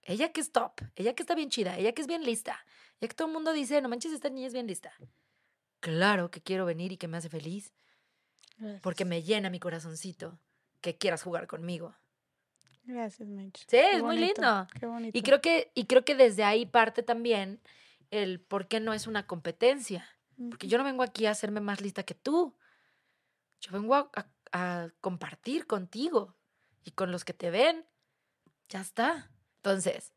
Ella 0.00 0.32
que 0.32 0.40
es 0.40 0.50
top, 0.50 0.80
ella 0.96 1.14
que 1.14 1.22
está 1.22 1.34
bien 1.34 1.50
chida, 1.50 1.76
ella 1.76 1.92
que 1.92 2.00
es 2.00 2.08
bien 2.08 2.24
lista, 2.24 2.64
ella 2.98 3.08
que 3.08 3.14
todo 3.14 3.28
el 3.28 3.34
mundo 3.34 3.52
dice, 3.52 3.82
no 3.82 3.90
manches, 3.90 4.12
esta 4.12 4.30
niña 4.30 4.46
es 4.46 4.54
bien 4.54 4.66
lista. 4.66 4.94
Claro 5.80 6.30
que 6.30 6.40
quiero 6.40 6.64
venir 6.64 6.90
y 6.92 6.96
que 6.96 7.06
me 7.06 7.18
hace 7.18 7.28
feliz. 7.28 7.74
Porque 8.80 9.04
me 9.04 9.22
llena 9.22 9.50
mi 9.50 9.60
corazoncito 9.60 10.40
que 10.80 10.96
quieras 10.96 11.22
jugar 11.22 11.46
conmigo. 11.46 11.94
Gracias, 12.84 13.28
Mitch. 13.28 13.64
Sí, 13.68 13.76
es 13.76 14.02
muy 14.02 14.18
lindo. 14.18 14.66
Qué 14.78 14.86
bonito. 14.86 15.16
Y 15.16 15.22
creo 15.22 15.40
que, 15.40 15.70
y 15.74 15.86
creo 15.86 16.04
que 16.04 16.14
desde 16.14 16.44
ahí 16.44 16.66
parte 16.66 17.02
también 17.02 17.60
el 18.10 18.40
por 18.40 18.68
qué 18.68 18.80
no 18.80 18.92
es 18.92 19.06
una 19.06 19.26
competencia. 19.26 20.06
Porque 20.50 20.66
yo 20.66 20.78
no 20.78 20.84
vengo 20.84 21.02
aquí 21.02 21.26
a 21.26 21.30
hacerme 21.30 21.60
más 21.60 21.80
lista 21.80 22.02
que 22.02 22.14
tú. 22.14 22.56
Yo 23.60 23.72
vengo 23.72 23.94
a, 23.94 24.26
compartir 25.00 25.66
contigo 25.66 26.36
y 26.84 26.90
con 26.90 27.10
los 27.10 27.24
que 27.24 27.32
te 27.32 27.50
ven. 27.50 27.86
Ya 28.68 28.80
está. 28.80 29.30
Entonces, 29.56 30.12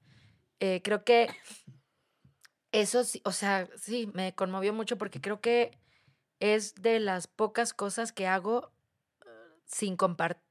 eh, 0.59 0.81
creo 0.83 1.05
que 1.05 1.29
eso 2.73 3.05
sí, 3.05 3.21
o 3.23 3.31
sea, 3.31 3.69
sí, 3.77 4.11
me 4.13 4.35
conmovió 4.35 4.73
mucho 4.73 4.97
porque 4.97 5.21
creo 5.21 5.39
que 5.39 5.79
es 6.41 6.75
de 6.75 6.99
las 6.99 7.27
pocas 7.27 7.73
cosas 7.73 8.11
que 8.11 8.27
hago 8.27 8.73
uh, 9.25 9.29
sin 9.65 9.95
compartir, 9.95 10.43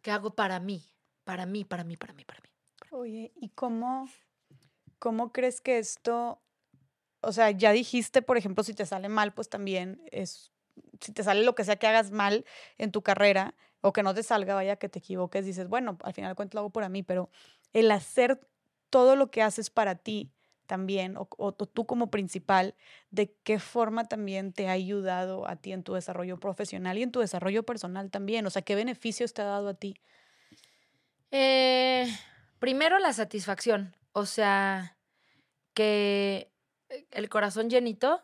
que 0.00 0.10
hago 0.10 0.34
para 0.34 0.58
mí, 0.58 0.91
para 1.24 1.46
mí, 1.46 1.64
para 1.64 1.84
mí, 1.84 1.96
para 1.96 2.12
mí, 2.12 2.24
para 2.24 2.40
mí. 2.40 2.48
Oye, 2.90 3.32
¿y 3.36 3.48
cómo, 3.50 4.08
cómo 4.98 5.32
crees 5.32 5.60
que 5.60 5.78
esto 5.78 6.42
o 7.22 7.32
sea, 7.32 7.50
ya 7.50 7.72
dijiste, 7.72 8.20
por 8.20 8.36
ejemplo, 8.36 8.64
si 8.64 8.74
te 8.74 8.84
sale 8.84 9.08
mal, 9.08 9.32
pues 9.32 9.48
también 9.48 10.02
es, 10.10 10.52
si 11.00 11.12
te 11.12 11.22
sale 11.22 11.44
lo 11.44 11.54
que 11.54 11.64
sea 11.64 11.76
que 11.76 11.86
hagas 11.86 12.10
mal 12.10 12.44
en 12.78 12.90
tu 12.90 13.02
carrera 13.02 13.54
o 13.80 13.92
que 13.92 14.02
no 14.02 14.12
te 14.12 14.22
salga, 14.22 14.54
vaya 14.54 14.76
que 14.76 14.88
te 14.88 14.98
equivoques, 14.98 15.46
dices, 15.46 15.68
bueno, 15.68 15.98
al 16.02 16.12
final 16.12 16.32
de 16.32 16.34
cuentas 16.34 16.54
lo 16.54 16.60
hago 16.60 16.70
por 16.70 16.88
mí, 16.88 17.02
pero 17.02 17.30
el 17.72 17.90
hacer 17.90 18.40
todo 18.90 19.16
lo 19.16 19.30
que 19.30 19.42
haces 19.42 19.70
para 19.70 19.94
ti 19.94 20.32
también, 20.66 21.16
o, 21.16 21.28
o, 21.38 21.52
tú 21.52 21.86
como 21.86 22.10
principal, 22.10 22.74
de 23.10 23.34
qué 23.44 23.58
forma 23.58 24.04
también 24.04 24.52
te 24.52 24.68
ha 24.68 24.72
ayudado 24.72 25.48
a 25.48 25.56
ti 25.56 25.72
en 25.72 25.82
tu 25.82 25.94
desarrollo 25.94 26.38
profesional 26.38 26.98
y 26.98 27.02
en 27.02 27.12
tu 27.12 27.20
desarrollo 27.20 27.62
personal 27.64 28.10
también, 28.10 28.46
o 28.46 28.50
sea, 28.50 28.62
qué 28.62 28.74
beneficios 28.74 29.32
te 29.32 29.42
ha 29.42 29.46
dado 29.46 29.68
a 29.68 29.74
ti. 29.74 29.96
Eh, 31.32 32.06
primero 32.58 32.98
la 32.98 33.14
satisfacción, 33.14 33.96
o 34.12 34.26
sea, 34.26 34.98
que 35.72 36.52
el 37.10 37.30
corazón 37.30 37.70
llenito 37.70 38.22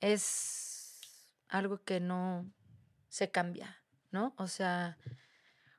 es 0.00 0.98
algo 1.48 1.84
que 1.84 2.00
no 2.00 2.50
se 3.10 3.30
cambia, 3.30 3.84
¿no? 4.10 4.34
O 4.38 4.48
sea, 4.48 4.96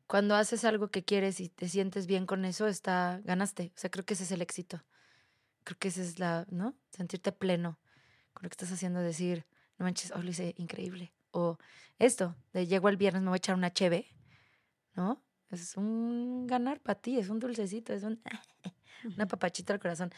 cuando 0.05 0.35
haces 0.35 0.63
algo 0.63 0.91
que 0.91 1.03
quieres 1.03 1.39
y 1.39 1.49
te 1.49 1.67
sientes 1.67 2.05
bien 2.05 2.27
con 2.27 2.45
eso, 2.45 2.67
está, 2.67 3.19
ganaste. 3.23 3.71
O 3.75 3.79
sea, 3.79 3.89
creo 3.89 4.05
que 4.05 4.13
ese 4.13 4.25
es 4.25 4.31
el 4.31 4.43
éxito. 4.43 4.85
Creo 5.63 5.79
que 5.79 5.87
esa 5.87 6.01
es 6.01 6.19
la, 6.19 6.45
¿no? 6.51 6.75
Sentirte 6.91 7.31
pleno 7.31 7.79
con 8.31 8.43
lo 8.43 8.49
que 8.49 8.53
estás 8.53 8.71
haciendo, 8.71 8.99
decir, 8.99 9.47
no 9.79 9.85
manches, 9.85 10.11
hoy 10.11 10.21
lo 10.21 10.29
hice 10.29 10.53
increíble. 10.57 11.13
O 11.31 11.57
esto, 11.97 12.35
de 12.53 12.67
llego 12.67 12.89
el 12.89 12.97
viernes, 12.97 13.23
me 13.23 13.29
voy 13.29 13.37
a 13.37 13.37
echar 13.37 13.55
una 13.55 13.73
cheve, 13.73 14.15
¿no? 14.93 15.22
Es 15.53 15.77
un 15.77 16.47
ganar 16.47 16.79
para 16.79 16.99
ti, 16.99 17.17
es 17.17 17.29
un 17.29 17.39
dulcecito, 17.39 17.93
es 17.93 18.03
un, 18.03 18.21
una 19.15 19.27
papachita 19.27 19.73
al 19.73 19.79
corazón. 19.79 20.11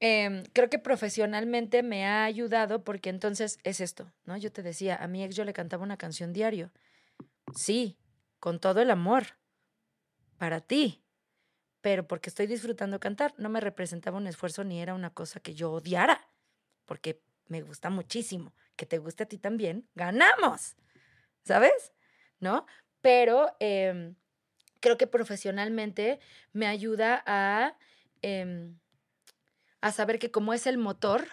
Em, 0.00 0.44
creo 0.52 0.70
que 0.70 0.78
profesionalmente 0.78 1.82
me 1.82 2.06
ha 2.06 2.24
ayudado 2.24 2.84
porque 2.84 3.10
entonces 3.10 3.58
es 3.64 3.80
esto, 3.80 4.12
¿no? 4.24 4.36
Yo 4.36 4.52
te 4.52 4.62
decía, 4.62 4.96
a 4.96 5.08
mi 5.08 5.24
ex 5.24 5.34
yo 5.34 5.44
le 5.44 5.52
cantaba 5.52 5.82
una 5.82 5.96
canción 5.96 6.32
diario. 6.32 6.70
Sí, 7.54 7.98
con 8.38 8.60
todo 8.60 8.80
el 8.80 8.90
amor, 8.90 9.38
para 10.38 10.60
ti, 10.60 11.02
pero 11.80 12.06
porque 12.06 12.30
estoy 12.30 12.46
disfrutando 12.46 13.00
cantar, 13.00 13.34
no 13.38 13.48
me 13.48 13.60
representaba 13.60 14.18
un 14.18 14.26
esfuerzo 14.26 14.62
ni 14.62 14.80
era 14.80 14.94
una 14.94 15.10
cosa 15.10 15.40
que 15.40 15.54
yo 15.54 15.72
odiara, 15.72 16.28
porque 16.84 17.20
me 17.46 17.62
gusta 17.62 17.90
muchísimo. 17.90 18.54
Que 18.76 18.86
te 18.86 18.98
guste 18.98 19.24
a 19.24 19.26
ti 19.26 19.38
también, 19.38 19.88
ganamos, 19.94 20.76
¿sabes? 21.42 21.92
¿No? 22.38 22.66
Pero 23.00 23.56
em, 23.58 24.14
creo 24.80 24.96
que 24.98 25.06
profesionalmente 25.06 26.20
me 26.52 26.66
ayuda 26.66 27.22
a... 27.26 27.76
Em, 28.22 28.78
a 29.80 29.92
saber 29.92 30.18
que 30.18 30.32
como 30.32 30.52
es 30.54 30.66
el 30.66 30.76
motor, 30.76 31.28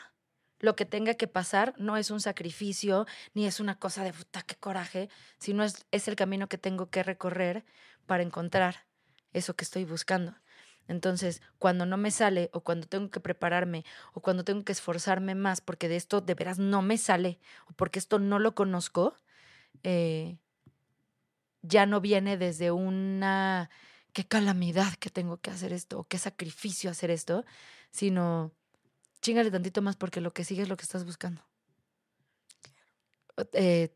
lo 0.59 0.75
que 0.75 0.85
tenga 0.85 1.15
que 1.15 1.27
pasar 1.27 1.73
no 1.77 1.97
es 1.97 2.11
un 2.11 2.21
sacrificio, 2.21 3.05
ni 3.33 3.45
es 3.45 3.59
una 3.59 3.79
cosa 3.79 4.03
de 4.03 4.13
puta, 4.13 4.43
qué 4.43 4.55
coraje, 4.55 5.09
sino 5.39 5.63
es, 5.63 5.85
es 5.91 6.07
el 6.07 6.15
camino 6.15 6.47
que 6.47 6.57
tengo 6.57 6.89
que 6.89 7.03
recorrer 7.03 7.65
para 8.05 8.23
encontrar 8.23 8.85
eso 9.33 9.55
que 9.55 9.63
estoy 9.63 9.85
buscando. 9.85 10.35
Entonces, 10.87 11.41
cuando 11.57 11.85
no 11.85 11.97
me 11.97 12.11
sale 12.11 12.49
o 12.53 12.61
cuando 12.61 12.87
tengo 12.87 13.09
que 13.09 13.19
prepararme 13.19 13.83
o 14.13 14.21
cuando 14.21 14.43
tengo 14.43 14.63
que 14.63 14.71
esforzarme 14.71 15.33
más 15.33 15.61
porque 15.61 15.89
de 15.89 15.95
esto 15.95 16.21
de 16.21 16.35
veras 16.35 16.59
no 16.59 16.81
me 16.81 16.97
sale 16.97 17.39
o 17.67 17.73
porque 17.73 17.99
esto 17.99 18.19
no 18.19 18.37
lo 18.39 18.53
conozco, 18.53 19.15
eh, 19.83 20.37
ya 21.67 21.85
no 21.85 22.01
viene 22.01 22.37
desde 22.37 22.71
una 22.71 23.69
qué 24.13 24.25
calamidad 24.25 24.93
que 24.95 25.09
tengo 25.09 25.37
que 25.37 25.51
hacer 25.51 25.73
esto 25.73 25.99
o 25.99 26.03
qué 26.05 26.17
sacrificio 26.17 26.89
hacer 26.89 27.11
esto, 27.11 27.45
sino 27.91 28.51
chingale 29.21 29.51
tantito 29.51 29.81
más 29.81 29.97
porque 29.97 30.21
lo 30.21 30.33
que 30.33 30.43
sigue 30.43 30.61
es 30.61 30.69
lo 30.69 30.77
que 30.77 30.83
estás 30.83 31.03
buscando. 31.03 31.41
Eh, 33.53 33.93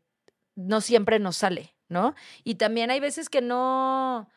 no 0.56 0.80
siempre 0.80 1.18
nos 1.18 1.38
sale, 1.38 1.74
¿no? 1.88 2.14
Y 2.44 2.56
también 2.56 2.90
hay 2.90 3.00
veces 3.00 3.30
que 3.30 3.40
no, 3.40 4.28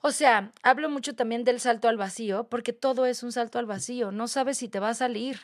o 0.00 0.10
sea, 0.10 0.52
hablo 0.62 0.88
mucho 0.88 1.14
también 1.14 1.44
del 1.44 1.60
salto 1.60 1.88
al 1.88 1.96
vacío, 1.96 2.48
porque 2.48 2.72
todo 2.72 3.06
es 3.06 3.22
un 3.22 3.32
salto 3.32 3.58
al 3.58 3.66
vacío, 3.66 4.10
no 4.10 4.28
sabes 4.28 4.58
si 4.58 4.68
te 4.68 4.80
va 4.80 4.88
a 4.88 4.94
salir. 4.94 5.40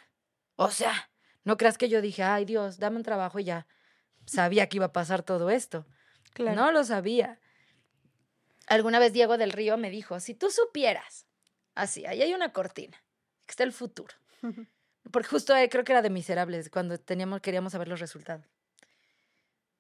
O 0.57 0.71
sea, 0.71 1.11
no 1.45 1.57
creas 1.57 1.79
que 1.79 1.89
yo 1.89 2.01
dije, 2.01 2.23
ay 2.23 2.47
Dios, 2.47 2.79
dame 2.79 2.97
un 2.97 3.03
trabajo 3.03 3.39
y 3.39 3.45
ya. 3.45 3.67
Sabía 4.25 4.69
que 4.69 4.79
iba 4.79 4.87
a 4.87 4.93
pasar 4.93 5.23
todo 5.23 5.51
esto. 5.51 5.87
No 6.39 6.73
lo 6.73 6.85
sabía. 6.85 7.39
Alguna 8.67 8.99
vez 8.99 9.13
Diego 9.13 9.39
del 9.39 9.53
Río 9.53 9.77
me 9.77 9.91
dijo, 9.91 10.19
si 10.21 10.35
tú 10.35 10.51
supieras, 10.51 11.27
así, 11.75 12.05
ahí 12.07 12.23
hay 12.23 12.35
una 12.35 12.53
cortina, 12.53 13.03
que 13.47 13.53
está 13.53 13.65
el 13.65 13.73
futuro. 13.73 14.15
Porque 15.13 15.29
justo 15.29 15.55
creo 15.71 15.85
que 15.85 15.93
era 15.93 16.03
de 16.03 16.11
Miserables, 16.11 16.69
cuando 16.69 16.99
teníamos, 16.99 17.41
queríamos 17.41 17.73
saber 17.73 17.89
los 17.89 18.01
resultados. 18.01 18.45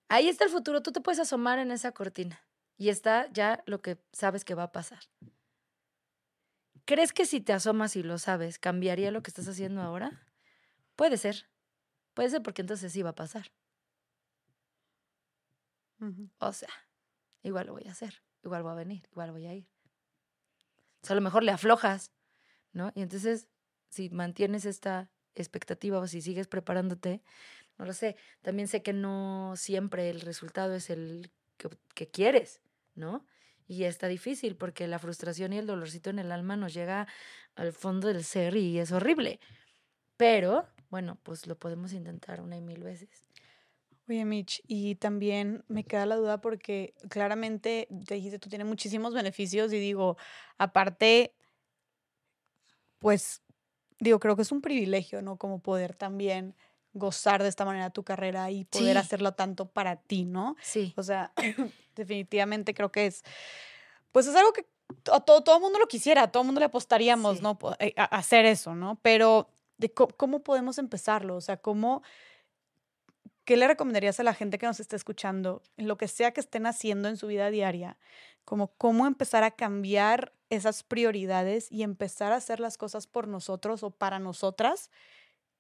Ahí 0.09 0.29
está 0.29 0.45
el 0.45 0.51
futuro, 0.51 0.83
tú 0.83 0.93
te 0.93 1.01
puedes 1.01 1.19
asomar 1.19 1.59
en 1.59 1.73
esa 1.73 1.91
cortina 1.93 2.41
y 2.79 2.91
está 2.91 3.29
ya 3.33 3.63
lo 3.67 3.83
que 3.83 3.99
sabes 4.13 4.45
que 4.45 4.55
va 4.55 4.65
a 4.65 4.73
pasar. 4.73 5.01
¿Crees 6.85 7.13
que 7.13 7.27
si 7.27 7.41
te 7.41 7.53
asomas 7.53 7.97
y 7.97 8.05
lo 8.05 8.19
sabes, 8.19 8.61
cambiaría 8.61 9.11
lo 9.11 9.23
que 9.23 9.31
estás 9.31 9.49
haciendo 9.49 9.83
ahora? 9.83 10.23
Puede 10.95 11.17
ser. 11.17 11.49
Puede 12.15 12.31
ser 12.31 12.43
porque 12.43 12.63
entonces 12.63 12.93
sí 12.93 13.03
va 13.03 13.11
a 13.11 13.15
pasar. 13.15 13.51
O 16.39 16.53
sea, 16.53 16.69
igual 17.43 17.67
lo 17.67 17.73
voy 17.73 17.85
a 17.87 17.93
hacer, 17.93 18.23
igual 18.45 18.63
voy 18.63 18.73
a 18.73 18.77
venir, 18.77 19.09
igual 19.11 19.33
voy 19.33 19.47
a 19.47 19.55
ir. 19.55 19.69
O 21.03 21.07
sea, 21.07 21.15
a 21.15 21.17
lo 21.17 21.23
mejor 21.23 21.43
le 21.43 21.53
aflojas, 21.53 22.13
¿no? 22.73 22.93
Y 22.95 23.03
entonces, 23.03 23.49
si 23.89 24.11
mantienes 24.11 24.65
esta 24.65 25.11
expectativa 25.35 25.99
o 25.99 26.07
si 26.07 26.21
sigues 26.21 26.49
preparándote, 26.49 27.23
no 27.79 27.85
lo 27.85 27.93
sé. 27.93 28.17
También 28.43 28.69
sé 28.69 28.83
que 28.83 28.93
no 28.93 29.55
siempre 29.57 30.11
el 30.11 30.21
resultado 30.21 30.75
es 30.75 30.91
el 30.91 31.31
que, 31.95 32.09
quieres, 32.09 32.61
¿no? 32.95 33.27
Y 33.67 33.85
está 33.85 34.09
difícil 34.09 34.57
porque 34.57 34.87
la 34.87 34.99
frustración 34.99 35.53
y 35.53 35.59
el 35.59 35.67
dolorcito 35.67 36.11
en 36.11 36.19
el 36.19 36.33
alma 36.33 36.57
nos 36.57 36.75
llega 36.75 37.07
al 37.55 37.73
fondo 37.73 38.09
del 38.09 38.25
ser 38.25 38.57
y 38.57 38.79
es 38.79 38.93
horrible. 38.93 39.41
Pero, 40.17 40.67
bueno, 40.91 41.19
pues 41.23 41.47
lo 41.47 41.59
podemos 41.59 41.93
intentar 41.93 42.41
una 42.41 42.57
y 42.57 42.61
mil 42.61 42.83
veces. 42.83 43.26
Oye, 44.09 44.25
Mitch, 44.25 44.63
y 44.69 44.95
también 44.97 45.65
me 45.67 45.85
queda 45.85 46.07
la 46.07 46.17
duda 46.17 46.41
porque 46.41 46.95
claramente 47.09 47.89
te 48.07 48.15
dijiste, 48.15 48.39
tú 48.39 48.49
tienes 48.49 48.67
muchísimos 48.67 49.15
beneficios 49.15 49.73
y 49.73 49.79
digo, 49.79 50.17
aparte, 50.59 51.35
pues, 53.01 53.43
digo, 53.99 54.21
creo 54.21 54.37
que 54.37 54.43
es 54.43 54.53
un 54.53 54.61
privilegio, 54.61 55.23
¿no? 55.23 55.37
Como 55.37 55.59
poder 55.59 55.95
también 55.95 56.55
gozar 56.93 57.43
de 57.43 57.49
esta 57.49 57.65
manera 57.65 57.91
tu 57.91 58.05
carrera 58.05 58.51
y 58.51 58.65
poder 58.65 58.97
hacerlo 58.97 59.33
tanto 59.33 59.67
para 59.67 59.97
ti, 59.97 60.25
¿no? 60.25 60.57
Sí. 60.63 60.95
O 60.97 61.03
sea, 61.03 61.33
definitivamente 61.95 62.75
creo 62.75 62.91
que 62.91 63.07
es, 63.07 63.23
pues 64.13 64.27
es 64.27 64.35
algo 64.35 64.53
que 64.53 64.67
a 65.13 65.21
todo, 65.21 65.43
todo 65.43 65.61
mundo 65.61 65.79
lo 65.79 65.89
quisiera, 65.89 66.23
a 66.23 66.33
todo 66.33 66.45
mundo 66.45 66.61
le 66.61 66.67
apostaríamos, 66.67 67.43
¿no? 67.43 67.59
Eh, 67.79 67.93
a, 67.97 68.05
hacer 68.05 68.47
eso, 68.47 68.75
¿no? 68.75 68.99
Pero 69.03 69.51
de 69.79 69.93
cómo, 69.93 70.43
podemos 70.43 70.79
empezarlo, 70.79 71.37
o 71.37 71.41
sea, 71.41 71.57
cómo... 71.59 72.03
¿Qué 73.47 73.57
le 73.57 73.69
recomendarías 73.69 74.19
a 74.19 74.25
la 74.25 74.35
gente 74.35 74.59
que 74.59 74.67
nos 74.67 74.81
está 74.81 74.97
escuchando, 74.97 75.63
en 75.77 75.87
lo 75.87 75.97
que 75.97 76.09
sea 76.09 76.33
que 76.33 76.41
estén 76.41 76.67
haciendo 76.67 77.09
en 77.09 77.17
su 77.17 77.29
vida 77.29 77.49
diaria, 77.49 77.97
como 78.45 78.73
cómo 78.77 79.07
empezar 79.07 79.45
a 79.45 79.53
cambiar 79.53 80.33
esas 80.51 80.83
prioridades 80.83 81.71
y 81.71 81.85
empezar 81.85 82.33
a 82.33 82.37
hacer 82.37 82.59
las 82.59 82.77
cosas 82.77 83.07
por 83.07 83.29
nosotros 83.29 83.85
o 83.85 83.93
para 83.93 84.19
nosotras 84.19 84.91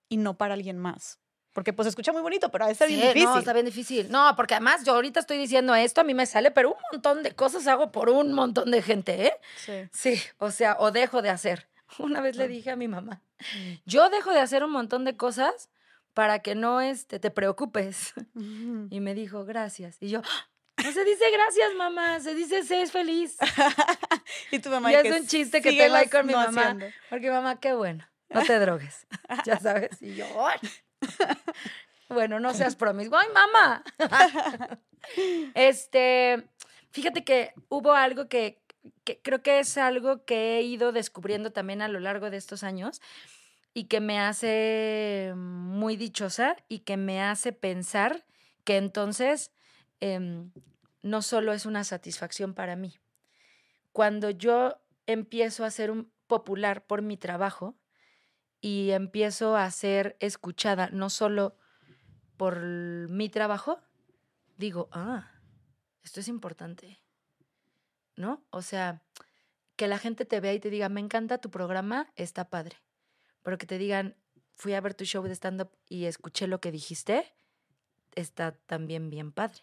y 0.08 0.16
no 0.16 0.36
para 0.36 0.54
alguien 0.54 0.78
más? 0.78 1.20
Porque 1.52 1.72
pues 1.72 1.86
escucha 1.86 2.12
muy 2.12 2.22
bonito, 2.22 2.50
pero 2.50 2.64
a 2.64 2.68
veces 2.68 2.88
bien 2.88 3.02
difícil. 3.02 3.24
No, 3.24 3.38
está 3.38 3.52
bien 3.52 3.66
difícil. 3.66 4.10
No, 4.10 4.34
porque 4.34 4.54
además 4.54 4.84
yo 4.84 4.92
ahorita 4.92 5.20
estoy 5.20 5.38
diciendo 5.38 5.72
esto, 5.76 6.00
a 6.00 6.04
mí 6.04 6.12
me 6.12 6.26
sale, 6.26 6.50
pero 6.50 6.70
un 6.70 6.80
montón 6.90 7.22
de 7.22 7.36
cosas 7.36 7.68
hago 7.68 7.92
por 7.92 8.10
un 8.10 8.32
montón 8.32 8.72
de 8.72 8.82
gente, 8.82 9.28
¿eh? 9.28 9.32
Sí. 9.64 9.88
Sí, 9.92 10.22
o 10.38 10.50
sea, 10.50 10.76
o 10.80 10.90
dejo 10.90 11.22
de 11.22 11.30
hacer. 11.30 11.68
Una 12.00 12.20
vez 12.20 12.34
le 12.34 12.48
dije 12.48 12.72
a 12.72 12.76
mi 12.76 12.88
mamá, 12.88 13.22
mm. 13.38 13.72
yo 13.86 14.10
dejo 14.10 14.32
de 14.32 14.40
hacer 14.40 14.64
un 14.64 14.72
montón 14.72 15.04
de 15.04 15.16
cosas 15.16 15.70
para 16.16 16.38
que 16.38 16.54
no 16.54 16.80
este, 16.80 17.20
te 17.20 17.30
preocupes. 17.30 18.14
Y 18.90 19.00
me 19.00 19.14
dijo, 19.14 19.44
gracias. 19.44 19.98
Y 20.00 20.08
yo, 20.08 20.22
no 20.82 20.92
se 20.92 21.04
dice 21.04 21.24
gracias, 21.30 21.74
mamá, 21.76 22.20
se 22.20 22.34
dice 22.34 22.62
sé 22.62 22.86
feliz. 22.86 23.36
y 24.50 24.58
tu 24.58 24.70
mamá. 24.70 24.92
Y 24.92 24.94
es 24.94 25.20
un 25.20 25.26
chiste 25.26 25.60
que 25.60 25.72
tengo 25.72 25.94
ahí 25.94 26.08
con 26.08 26.26
mi 26.26 26.32
mamá. 26.32 26.76
Porque 27.10 27.30
mamá, 27.30 27.60
qué 27.60 27.74
bueno, 27.74 28.06
no 28.30 28.42
te 28.42 28.58
drogues. 28.58 29.06
ya 29.44 29.58
sabes. 29.58 30.00
Y 30.00 30.14
yo, 30.14 30.26
bueno, 32.08 32.40
no 32.40 32.54
seas 32.54 32.76
promiscuo. 32.76 33.18
¡Ay, 33.18 33.28
mamá! 33.34 33.82
este, 35.54 36.44
fíjate 36.92 37.24
que 37.24 37.52
hubo 37.68 37.92
algo 37.92 38.28
que, 38.28 38.62
creo 39.22 39.42
que 39.42 39.58
es 39.58 39.76
algo 39.76 40.24
que 40.24 40.56
he 40.56 40.62
ido 40.62 40.92
descubriendo 40.92 41.52
también 41.52 41.82
a 41.82 41.88
lo 41.88 42.00
largo 42.00 42.30
de 42.30 42.38
estos 42.38 42.62
años 42.62 43.02
y 43.76 43.84
que 43.84 44.00
me 44.00 44.18
hace 44.18 45.34
muy 45.36 45.96
dichosa 45.98 46.56
y 46.66 46.78
que 46.78 46.96
me 46.96 47.20
hace 47.22 47.52
pensar 47.52 48.24
que 48.64 48.78
entonces 48.78 49.50
em, 50.00 50.50
no 51.02 51.20
solo 51.20 51.52
es 51.52 51.66
una 51.66 51.84
satisfacción 51.84 52.54
para 52.54 52.74
mí. 52.74 52.94
Cuando 53.92 54.30
yo 54.30 54.80
empiezo 55.06 55.62
a 55.66 55.70
ser 55.70 55.90
un 55.90 56.10
popular 56.26 56.86
por 56.86 57.02
mi 57.02 57.18
trabajo, 57.18 57.76
y 58.62 58.92
empiezo 58.92 59.56
a 59.56 59.70
ser 59.70 60.16
escuchada 60.20 60.88
no 60.90 61.10
solo 61.10 61.58
por 62.38 62.62
mi 62.62 63.28
trabajo, 63.28 63.78
digo, 64.56 64.88
ah, 64.90 65.30
esto 66.02 66.20
es 66.20 66.28
importante, 66.28 66.98
¿no? 68.16 68.42
O 68.48 68.62
sea, 68.62 69.02
que 69.76 69.86
la 69.86 69.98
gente 69.98 70.24
te 70.24 70.40
vea 70.40 70.54
y 70.54 70.60
te 70.60 70.70
diga, 70.70 70.88
me 70.88 71.00
encanta 71.00 71.36
tu 71.38 71.50
programa, 71.50 72.10
está 72.16 72.48
padre, 72.48 72.78
pero 73.46 73.58
que 73.58 73.66
te 73.66 73.78
digan, 73.78 74.16
fui 74.56 74.74
a 74.74 74.80
ver 74.80 74.94
tu 74.94 75.04
show 75.04 75.22
de 75.22 75.32
stand-up 75.32 75.70
y 75.88 76.06
escuché 76.06 76.48
lo 76.48 76.60
que 76.60 76.72
dijiste, 76.72 77.32
está 78.16 78.56
también 78.66 79.08
bien 79.08 79.30
padre. 79.30 79.60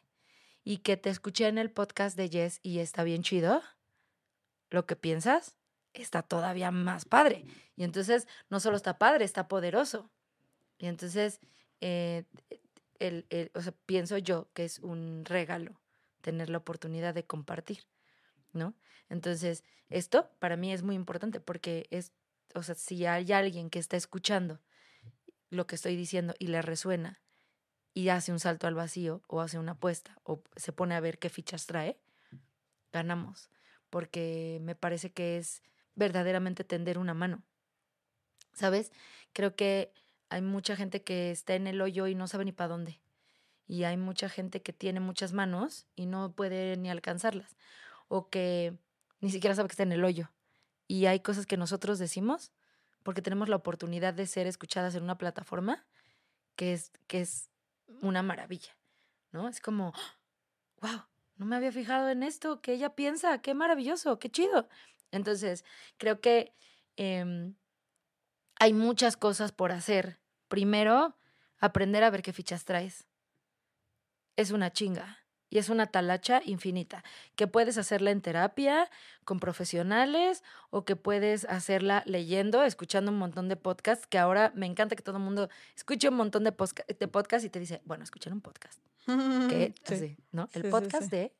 Y 0.63 0.77
que 0.77 0.95
te 0.95 1.09
escuché 1.09 1.49
en 1.49 1.57
el 1.57 1.69
podcast 1.69 2.15
de 2.15 2.29
Jess 2.29 2.61
y 2.63 2.79
está 2.79 3.03
bien 3.03 3.23
chido, 3.23 3.61
lo 4.69 4.85
que 4.85 4.95
piensas, 4.95 5.57
está 5.91 6.21
todavía 6.21 6.71
más 6.71 7.03
padre. 7.03 7.43
Y 7.75 7.83
entonces 7.83 8.25
no 8.49 8.61
solo 8.61 8.77
está 8.77 8.97
padre, 8.97 9.25
está 9.25 9.49
poderoso. 9.49 10.09
Y 10.77 10.85
entonces, 10.85 11.41
eh, 11.81 12.23
el, 12.99 13.51
o 13.53 13.61
sea, 13.61 13.73
pienso 13.85 14.17
yo 14.17 14.47
que 14.53 14.63
es 14.63 14.79
un 14.79 15.25
regalo 15.25 15.77
tener 16.21 16.49
la 16.49 16.59
oportunidad 16.59 17.13
de 17.13 17.25
compartir, 17.25 17.79
¿no? 18.53 18.75
Entonces, 19.09 19.65
esto 19.89 20.29
para 20.39 20.55
mí 20.55 20.71
es 20.71 20.83
muy 20.83 20.95
importante 20.95 21.41
porque 21.41 21.85
es, 21.91 22.13
o 22.55 22.63
sea, 22.63 22.75
si 22.75 23.05
hay 23.05 23.31
alguien 23.31 23.69
que 23.69 23.79
está 23.79 23.97
escuchando 23.97 24.59
lo 25.49 25.67
que 25.67 25.75
estoy 25.75 25.95
diciendo 25.95 26.33
y 26.39 26.47
le 26.47 26.61
resuena 26.61 27.21
y 27.93 28.09
hace 28.09 28.31
un 28.31 28.39
salto 28.39 28.67
al 28.67 28.75
vacío 28.75 29.21
o 29.27 29.41
hace 29.41 29.59
una 29.59 29.73
apuesta 29.73 30.17
o 30.23 30.43
se 30.55 30.73
pone 30.73 30.95
a 30.95 30.99
ver 30.99 31.19
qué 31.19 31.29
fichas 31.29 31.65
trae, 31.65 31.99
ganamos. 32.91 33.49
Porque 33.89 34.59
me 34.61 34.75
parece 34.75 35.11
que 35.11 35.37
es 35.37 35.61
verdaderamente 35.95 36.63
tender 36.63 36.97
una 36.97 37.13
mano. 37.13 37.43
¿Sabes? 38.53 38.91
Creo 39.33 39.55
que 39.55 39.93
hay 40.29 40.41
mucha 40.41 40.75
gente 40.75 41.03
que 41.03 41.31
está 41.31 41.53
en 41.55 41.67
el 41.67 41.81
hoyo 41.81 42.07
y 42.07 42.15
no 42.15 42.27
sabe 42.27 42.45
ni 42.45 42.51
para 42.51 42.69
dónde. 42.69 42.99
Y 43.67 43.83
hay 43.83 43.97
mucha 43.97 44.29
gente 44.29 44.61
que 44.61 44.73
tiene 44.73 44.99
muchas 44.99 45.33
manos 45.33 45.85
y 45.95 46.07
no 46.07 46.33
puede 46.33 46.75
ni 46.77 46.89
alcanzarlas. 46.89 47.55
O 48.07 48.29
que 48.29 48.77
ni 49.21 49.29
siquiera 49.29 49.55
sabe 49.55 49.67
que 49.67 49.73
está 49.73 49.83
en 49.83 49.91
el 49.91 50.03
hoyo. 50.03 50.31
Y 50.93 51.07
hay 51.07 51.21
cosas 51.21 51.47
que 51.47 51.57
nosotros 51.57 51.97
decimos 51.97 52.51
porque 53.01 53.23
tenemos 53.23 53.49
la 53.49 53.55
oportunidad 53.55 54.13
de 54.13 54.27
ser 54.27 54.45
escuchadas 54.45 54.93
en 54.93 55.01
una 55.01 55.17
plataforma 55.17 55.87
que 56.55 56.71
es, 56.73 56.91
que 57.07 57.21
es 57.21 57.49
una 58.03 58.21
maravilla. 58.21 58.77
¿No? 59.31 59.49
Es 59.49 59.59
como, 59.59 59.91
wow, 60.81 61.01
no 61.37 61.47
me 61.47 61.55
había 61.55 61.71
fijado 61.71 62.09
en 62.09 62.21
esto, 62.21 62.61
que 62.61 62.73
ella 62.73 62.93
piensa, 62.93 63.41
qué 63.41 63.55
maravilloso, 63.55 64.19
qué 64.19 64.29
chido. 64.29 64.69
Entonces, 65.09 65.65
creo 65.97 66.21
que 66.21 66.53
em, 66.95 67.55
hay 68.59 68.73
muchas 68.73 69.17
cosas 69.17 69.51
por 69.51 69.71
hacer. 69.71 70.19
Primero, 70.47 71.17
aprender 71.57 72.03
a 72.03 72.11
ver 72.11 72.21
qué 72.21 72.33
fichas 72.33 72.65
traes. 72.65 73.07
Es 74.35 74.51
una 74.51 74.71
chinga 74.71 75.22
y 75.53 75.59
es 75.59 75.69
una 75.69 75.85
talacha 75.85 76.41
infinita, 76.43 77.03
que 77.35 77.45
puedes 77.45 77.77
hacerla 77.77 78.09
en 78.09 78.21
terapia, 78.21 78.89
con 79.23 79.39
profesionales, 79.39 80.43
o 80.71 80.83
que 80.83 80.95
puedes 80.95 81.45
hacerla 81.45 82.01
leyendo, 82.07 82.63
escuchando 82.63 83.11
un 83.11 83.19
montón 83.19 83.49
de 83.49 83.55
podcasts, 83.55 84.07
que 84.07 84.17
ahora 84.17 84.51
me 84.55 84.65
encanta 84.65 84.95
que 84.95 85.03
todo 85.03 85.17
el 85.17 85.23
mundo 85.23 85.49
escuche 85.75 86.09
un 86.09 86.15
montón 86.15 86.43
de, 86.43 86.53
podcasts 86.53 87.45
y 87.45 87.51
te 87.51 87.59
dice, 87.59 87.83
bueno, 87.85 88.03
escuchen 88.03 88.33
un 88.33 88.41
podcast. 88.41 88.79
¿no? 90.31 90.49
El 90.53 90.69
podcast 90.71 91.11
de 91.11 91.35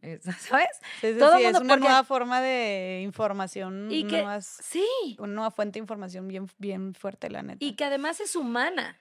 ¿sabes? 0.38 0.80
Todo 1.18 1.36
es 1.36 1.60
una 1.60 1.76
nueva 1.76 2.02
forma 2.04 2.40
de 2.40 3.02
información. 3.04 3.88
Y 3.90 4.04
que, 4.04 4.24
sí. 4.40 5.16
Una 5.18 5.34
nueva 5.34 5.50
fuente 5.50 5.74
de 5.74 5.80
información 5.80 6.28
bien, 6.28 6.48
bien 6.56 6.94
fuerte, 6.94 7.28
la 7.28 7.42
neta. 7.42 7.62
Y 7.62 7.74
que 7.74 7.84
además 7.84 8.20
es 8.20 8.36
humana, 8.36 8.98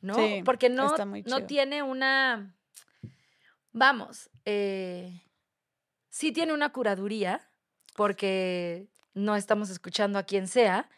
¿no? 0.00 0.14
Porque 0.44 0.68
no, 0.68 0.94
no 1.26 1.46
tiene 1.46 1.82
una, 1.82 2.54
vamos, 3.72 4.30
eh, 4.44 5.22
sí 6.08 6.32
tiene 6.32 6.52
una 6.52 6.72
curaduría, 6.72 7.48
porque 7.94 8.88
no 9.14 9.36
estamos 9.36 9.70
escuchando 9.70 10.18
a 10.18 10.22
quien 10.22 10.48
sea, 10.48 10.88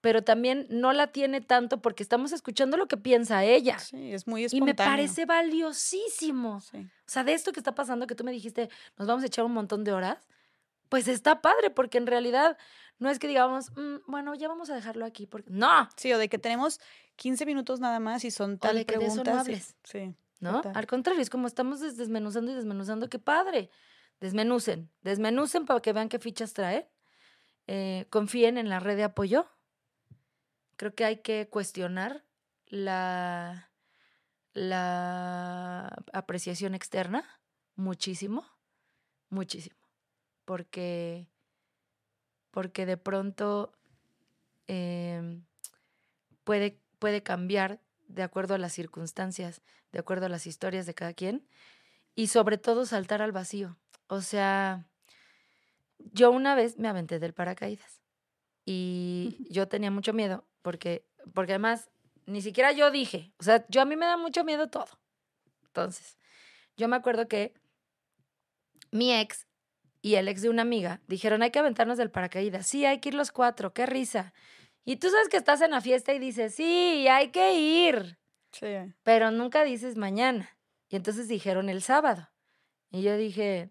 pero 0.00 0.22
también 0.22 0.66
no 0.70 0.92
la 0.92 1.08
tiene 1.08 1.40
tanto 1.40 1.82
porque 1.82 2.02
estamos 2.02 2.32
escuchando 2.32 2.76
lo 2.76 2.88
que 2.88 2.96
piensa 2.96 3.44
ella. 3.44 3.78
Sí, 3.78 4.12
es 4.12 4.26
muy 4.26 4.44
espontáneo. 4.44 4.72
Y 4.72 4.72
me 4.72 4.74
parece 4.74 5.26
valiosísimo. 5.26 6.56
O 6.56 6.82
sea, 7.06 7.24
de 7.24 7.34
esto 7.34 7.52
que 7.52 7.60
está 7.60 7.74
pasando, 7.74 8.06
que 8.06 8.14
tú 8.14 8.24
me 8.24 8.32
dijiste, 8.32 8.70
nos 8.96 9.06
vamos 9.06 9.22
a 9.22 9.26
echar 9.26 9.44
un 9.44 9.52
montón 9.52 9.84
de 9.84 9.92
horas, 9.92 10.26
pues 10.88 11.06
está 11.06 11.42
padre, 11.42 11.70
porque 11.70 11.98
en 11.98 12.06
realidad 12.06 12.56
no 12.98 13.10
es 13.10 13.18
que 13.18 13.28
digamos, 13.28 13.70
mm, 13.76 13.98
bueno, 14.06 14.34
ya 14.34 14.48
vamos 14.48 14.70
a 14.70 14.74
dejarlo 14.74 15.04
aquí, 15.04 15.26
porque 15.26 15.50
no. 15.50 15.88
Sí, 15.96 16.12
o 16.12 16.18
de 16.18 16.28
que 16.28 16.38
tenemos 16.38 16.80
15 17.16 17.46
minutos 17.46 17.80
nada 17.80 18.00
más 18.00 18.24
y 18.24 18.30
son 18.30 18.58
tal 18.58 18.76
o 18.76 18.78
de 18.78 18.86
que 18.86 18.94
preguntas. 18.94 19.16
De 19.16 19.22
eso 19.22 19.32
no 19.32 19.40
hables. 19.40 19.76
Sí. 19.84 20.14
¿No? 20.40 20.62
Al 20.74 20.86
contrario, 20.86 21.20
es 21.20 21.30
como 21.30 21.46
estamos 21.46 21.80
desmenuzando 21.80 22.50
y 22.50 22.54
desmenuzando, 22.54 23.08
qué 23.08 23.18
padre. 23.18 23.70
Desmenucen, 24.20 24.90
desmenucen 25.02 25.66
para 25.66 25.80
que 25.80 25.92
vean 25.92 26.08
qué 26.08 26.18
fichas 26.18 26.54
trae. 26.54 26.90
Eh, 27.66 28.06
confíen 28.10 28.58
en 28.58 28.68
la 28.68 28.80
red 28.80 28.96
de 28.96 29.04
apoyo 29.04 29.46
Creo 30.80 30.94
que 30.94 31.04
hay 31.04 31.18
que 31.18 31.46
cuestionar 31.50 32.24
la, 32.64 33.70
la 34.54 35.88
apreciación 36.14 36.74
externa 36.74 37.42
muchísimo, 37.76 38.46
muchísimo, 39.28 39.76
porque, 40.46 41.28
porque 42.50 42.86
de 42.86 42.96
pronto 42.96 43.74
em, 44.68 45.44
puede, 46.44 46.80
puede 46.98 47.22
cambiar 47.22 47.82
de 48.14 48.22
acuerdo 48.22 48.54
a 48.54 48.58
las 48.58 48.72
circunstancias, 48.72 49.62
de 49.92 50.00
acuerdo 50.00 50.26
a 50.26 50.28
las 50.28 50.46
historias 50.46 50.86
de 50.86 50.94
cada 50.94 51.14
quien, 51.14 51.46
y 52.14 52.26
sobre 52.26 52.58
todo 52.58 52.86
saltar 52.86 53.22
al 53.22 53.32
vacío. 53.32 53.78
O 54.08 54.20
sea, 54.20 54.86
yo 55.98 56.30
una 56.30 56.54
vez 56.54 56.78
me 56.78 56.88
aventé 56.88 57.18
del 57.18 57.34
paracaídas 57.34 58.00
y 58.64 59.46
yo 59.50 59.68
tenía 59.68 59.90
mucho 59.90 60.12
miedo 60.12 60.46
porque, 60.62 61.06
porque 61.34 61.52
además 61.52 61.90
ni 62.26 62.42
siquiera 62.42 62.72
yo 62.72 62.90
dije, 62.90 63.32
o 63.38 63.44
sea, 63.44 63.64
yo 63.68 63.80
a 63.80 63.84
mí 63.84 63.96
me 63.96 64.06
da 64.06 64.16
mucho 64.16 64.44
miedo 64.44 64.68
todo. 64.68 65.00
Entonces, 65.66 66.16
yo 66.76 66.88
me 66.88 66.96
acuerdo 66.96 67.28
que 67.28 67.54
mi 68.90 69.12
ex 69.12 69.46
y 70.02 70.14
el 70.14 70.28
ex 70.28 70.42
de 70.42 70.50
una 70.50 70.62
amiga 70.62 71.00
dijeron, 71.06 71.42
hay 71.42 71.50
que 71.50 71.58
aventarnos 71.58 71.98
del 71.98 72.10
paracaídas. 72.10 72.66
Sí, 72.66 72.84
hay 72.86 73.00
que 73.00 73.10
ir 73.10 73.14
los 73.14 73.32
cuatro, 73.32 73.72
qué 73.72 73.86
risa. 73.86 74.32
Y 74.84 74.96
tú 74.96 75.10
sabes 75.10 75.28
que 75.28 75.36
estás 75.36 75.60
en 75.60 75.70
la 75.70 75.80
fiesta 75.80 76.12
y 76.12 76.18
dices, 76.18 76.54
sí, 76.54 77.06
hay 77.08 77.30
que 77.30 77.54
ir. 77.54 78.18
Sí. 78.52 78.66
Pero 79.02 79.30
nunca 79.30 79.64
dices 79.64 79.96
mañana. 79.96 80.56
Y 80.88 80.96
entonces 80.96 81.28
dijeron 81.28 81.68
el 81.68 81.82
sábado. 81.82 82.28
Y 82.90 83.02
yo 83.02 83.16
dije, 83.16 83.70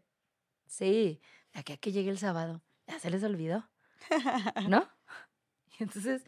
sí, 0.67 1.21
de 1.53 1.59
aquí 1.59 1.73
a 1.73 1.77
que 1.77 1.91
llegue 1.91 2.09
el 2.09 2.17
sábado, 2.17 2.61
ya 2.87 2.99
se 2.99 3.09
les 3.09 3.23
olvidó. 3.23 3.69
¿No? 4.69 4.87
entonces 5.79 6.23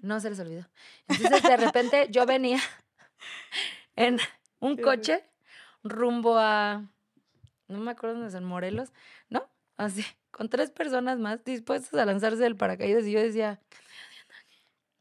no 0.00 0.20
se 0.20 0.30
les 0.30 0.40
olvidó. 0.40 0.66
Entonces 1.08 1.42
de 1.42 1.56
repente 1.56 2.08
yo 2.10 2.26
venía 2.26 2.60
en 3.96 4.18
un 4.60 4.76
coche 4.76 5.24
rumbo 5.82 6.38
a, 6.38 6.84
no 7.68 7.78
me 7.78 7.90
acuerdo 7.90 8.14
dónde 8.14 8.28
es, 8.28 8.34
en 8.34 8.44
Morelos, 8.44 8.92
¿no? 9.28 9.48
Así, 9.76 10.04
con 10.30 10.48
tres 10.48 10.70
personas 10.70 11.18
más 11.18 11.44
dispuestas 11.44 11.94
a 12.00 12.06
lanzarse 12.06 12.42
del 12.42 12.56
paracaídas 12.56 13.04
y 13.04 13.12
yo 13.12 13.20
decía, 13.20 13.60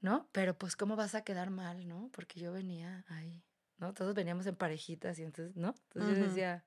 ¿no? 0.03 0.29
Pero 0.31 0.55
pues, 0.55 0.75
¿cómo 0.75 0.95
vas 0.95 1.15
a 1.15 1.23
quedar 1.23 1.49
mal, 1.49 1.87
no? 1.87 2.11
Porque 2.13 2.39
yo 2.39 2.51
venía 2.51 3.03
ahí, 3.07 3.43
¿no? 3.77 3.95
Todos 3.95 4.13
veníamos 4.13 4.45
en 4.45 4.55
parejitas 4.55 5.17
y 5.17 5.23
entonces, 5.23 5.55
¿no? 5.55 5.73
Entonces 5.95 6.19
yo 6.19 6.25
decía, 6.25 6.63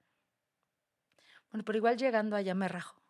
bueno, 1.52 1.64
pero 1.64 1.78
igual 1.78 1.96
llegando 1.96 2.34
allá 2.34 2.54
me 2.54 2.66
rajo. 2.66 3.00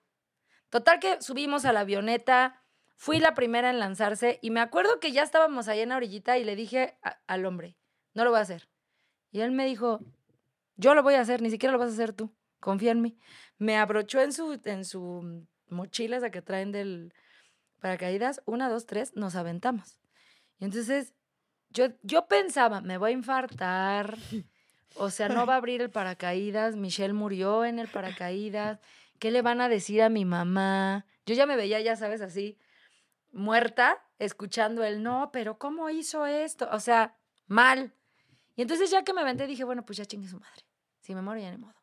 Total 0.68 0.98
que 0.98 1.22
subimos 1.22 1.64
a 1.64 1.72
la 1.72 1.80
avioneta, 1.80 2.62
Fui 2.96 3.18
la 3.20 3.34
primera 3.34 3.68
en 3.68 3.78
lanzarse 3.78 4.38
y 4.40 4.50
me 4.50 4.60
acuerdo 4.60 5.00
que 5.00 5.12
ya 5.12 5.22
estábamos 5.22 5.68
ahí 5.68 5.80
en 5.80 5.90
la 5.90 5.96
orillita 5.96 6.38
y 6.38 6.44
le 6.44 6.56
dije 6.56 6.96
al 7.26 7.44
hombre, 7.44 7.76
no 8.14 8.24
lo 8.24 8.30
voy 8.30 8.38
a 8.38 8.42
hacer. 8.42 8.68
Y 9.30 9.40
él 9.40 9.52
me 9.52 9.66
dijo, 9.66 10.00
yo 10.76 10.94
lo 10.94 11.02
voy 11.02 11.14
a 11.14 11.20
hacer, 11.20 11.42
ni 11.42 11.50
siquiera 11.50 11.72
lo 11.72 11.78
vas 11.78 11.90
a 11.90 11.92
hacer 11.92 12.14
tú, 12.14 12.34
confía 12.58 12.92
en 12.92 13.02
mí. 13.02 13.18
Me 13.58 13.76
abrochó 13.76 14.20
en 14.22 14.32
su, 14.32 14.58
en 14.64 14.86
su 14.86 15.46
mochila 15.68 16.16
esa 16.16 16.30
que 16.30 16.40
traen 16.40 16.72
del 16.72 17.12
paracaídas, 17.80 18.40
una, 18.46 18.70
dos, 18.70 18.86
tres, 18.86 19.14
nos 19.14 19.36
aventamos. 19.36 20.00
Y 20.58 20.64
entonces 20.64 21.14
yo, 21.70 21.88
yo 22.02 22.26
pensaba, 22.26 22.80
me 22.80 22.98
voy 22.98 23.10
a 23.10 23.14
infartar, 23.14 24.16
o 24.94 25.10
sea, 25.10 25.28
no 25.28 25.46
va 25.46 25.54
a 25.54 25.56
abrir 25.58 25.82
el 25.82 25.90
paracaídas, 25.90 26.76
Michelle 26.76 27.12
murió 27.12 27.64
en 27.64 27.78
el 27.78 27.88
paracaídas, 27.88 28.80
¿qué 29.18 29.30
le 29.30 29.42
van 29.42 29.60
a 29.60 29.68
decir 29.68 30.02
a 30.02 30.08
mi 30.08 30.24
mamá? 30.24 31.06
Yo 31.26 31.34
ya 31.34 31.46
me 31.46 31.56
veía, 31.56 31.80
ya 31.80 31.96
sabes, 31.96 32.20
así, 32.20 32.58
muerta 33.32 34.02
escuchando 34.18 34.84
el 34.84 35.02
no, 35.02 35.30
pero 35.32 35.58
¿cómo 35.58 35.90
hizo 35.90 36.26
esto? 36.26 36.68
O 36.72 36.80
sea, 36.80 37.18
mal. 37.46 37.94
Y 38.54 38.62
entonces 38.62 38.90
ya 38.90 39.04
que 39.04 39.12
me 39.12 39.20
aventé 39.20 39.46
dije, 39.46 39.64
bueno, 39.64 39.84
pues 39.84 39.98
ya 39.98 40.06
chingue 40.06 40.28
su 40.28 40.40
madre. 40.40 40.62
Si 41.00 41.14
me 41.14 41.22
muero 41.22 41.40
ya 41.40 41.50
ni 41.50 41.58
modo. 41.58 41.74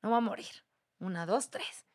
No 0.00 0.10
va 0.10 0.16
a 0.16 0.20
morir. 0.20 0.64
Una, 0.98 1.26
dos, 1.26 1.50
tres. 1.50 1.86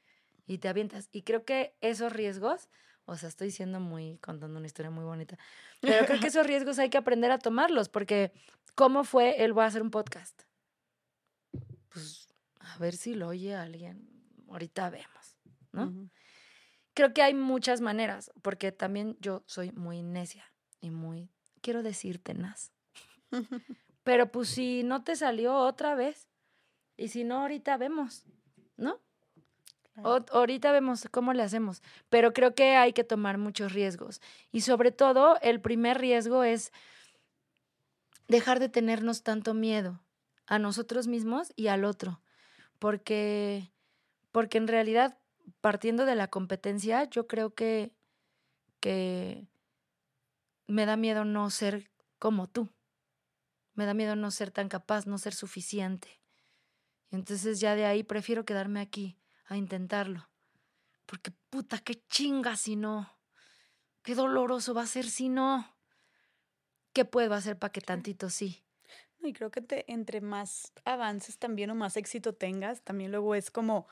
Y 0.46 0.60
te 0.60 0.70
avientas. 0.70 1.10
Y 1.12 1.24
creo 1.24 1.44
que 1.44 1.76
esos 1.82 2.14
riesgos, 2.14 2.70
o 3.08 3.16
sea, 3.16 3.30
estoy 3.30 3.50
siendo 3.50 3.80
muy, 3.80 4.18
contando 4.18 4.60
una 4.60 4.68
historia 4.68 4.92
muy 4.92 5.04
bonita, 5.04 5.38
pero 5.82 6.06
creo 6.06 6.20
que 6.20 6.28
esos 6.36 6.46
riesgos 6.46 6.78
hay 6.78 6.90
que 6.90 6.98
aprender 6.98 7.32
a 7.32 7.40
tomarlos, 7.40 7.90
porque 7.90 8.32
¿cómo 8.76 9.04
fue 9.04 9.44
el 9.44 9.54
voy 9.54 9.64
a 9.64 9.68
hacer 9.68 9.82
un 9.82 9.92
podcast? 9.92 10.44
Pues 11.90 12.28
a 12.60 12.78
ver 12.78 12.96
si 12.96 13.16
lo 13.16 13.30
oye 13.30 13.56
alguien. 13.56 14.08
Ahorita 14.50 14.90
vemos, 14.90 15.38
¿no? 15.72 16.10
creo 16.98 17.14
que 17.14 17.22
hay 17.22 17.36
muchas 17.36 17.80
maneras, 17.80 18.32
porque 18.42 18.72
también 18.72 19.18
yo 19.20 19.44
soy 19.46 19.72
muy 19.74 20.02
necia 20.02 20.52
y 20.82 20.90
muy, 20.90 21.30
quiero 21.62 21.84
decirte, 21.84 22.34
Nas. 22.34 22.72
Pero 24.04 24.32
pues 24.32 24.50
si 24.50 24.82
no 24.84 25.04
te 25.04 25.16
salió 25.16 25.56
otra 25.58 25.94
vez, 25.94 26.28
y 26.98 27.10
si 27.10 27.24
no, 27.24 27.42
ahorita 27.42 27.78
vemos, 27.78 28.26
¿no? 28.78 29.00
Ahorita 30.04 30.72
vemos 30.72 31.08
cómo 31.12 31.34
le 31.34 31.44
hacemos, 31.44 31.82
pero 32.10 32.34
creo 32.34 32.54
que 32.54 32.76
hay 32.76 32.94
que 32.94 33.04
tomar 33.04 33.38
muchos 33.38 33.74
riesgos. 33.74 34.22
Y 34.52 34.62
sobre 34.62 34.92
todo, 34.92 35.38
el 35.42 35.62
primer 35.62 36.00
riesgo 36.00 36.44
es 36.44 36.72
dejar 38.28 38.60
de 38.60 38.70
tenernos 38.70 39.24
tanto 39.24 39.54
miedo 39.54 40.02
a 40.46 40.60
nosotros 40.60 41.08
mismos 41.08 41.52
y 41.56 41.68
al 41.68 41.84
otro, 41.84 42.22
porque, 42.80 43.72
porque 44.32 44.58
en 44.58 44.68
realidad 44.68 45.18
partiendo 45.62 46.06
de 46.06 46.16
la 46.16 46.28
competencia, 46.28 47.06
yo 47.06 47.28
creo 47.28 47.54
que, 47.54 47.94
que 48.80 49.48
me 50.68 50.86
da 50.86 50.98
miedo 50.98 51.26
no 51.26 51.50
ser 51.50 51.90
como 52.20 52.48
tú. 52.48 52.70
Me 53.74 53.86
da 53.86 53.94
miedo 53.94 54.16
no 54.16 54.32
ser 54.32 54.52
tan 54.52 54.70
capaz, 54.70 55.06
no 55.06 55.18
ser 55.18 55.34
suficiente. 55.34 56.20
Entonces 57.12 57.60
ya 57.60 57.76
de 57.76 57.86
ahí 57.86 58.04
prefiero 58.04 58.44
quedarme 58.44 58.82
aquí 58.82 59.18
a 59.48 59.58
intentarlo. 59.58 60.30
Porque 61.06 61.32
puta, 61.50 61.80
qué 61.80 61.96
chinga 62.08 62.56
si 62.56 62.76
no. 62.76 63.18
Qué 64.04 64.16
doloroso 64.16 64.74
va 64.74 64.84
a 64.84 64.88
ser 64.88 65.10
si 65.10 65.30
no. 65.30 65.76
¿Qué 66.94 67.06
puedo 67.06 67.34
hacer 67.34 67.58
para 67.58 67.72
que 67.72 67.82
tantito 67.82 68.30
sí? 68.30 68.64
Y 69.22 69.34
creo 69.34 69.52
que 69.52 69.62
te, 69.62 69.92
entre 69.92 70.22
más 70.22 70.72
avances 70.86 71.38
también 71.38 71.70
o 71.70 71.76
más 71.76 71.98
éxito 71.98 72.34
tengas, 72.34 72.82
también 72.82 73.12
luego 73.12 73.36
es 73.36 73.52
como 73.52 73.88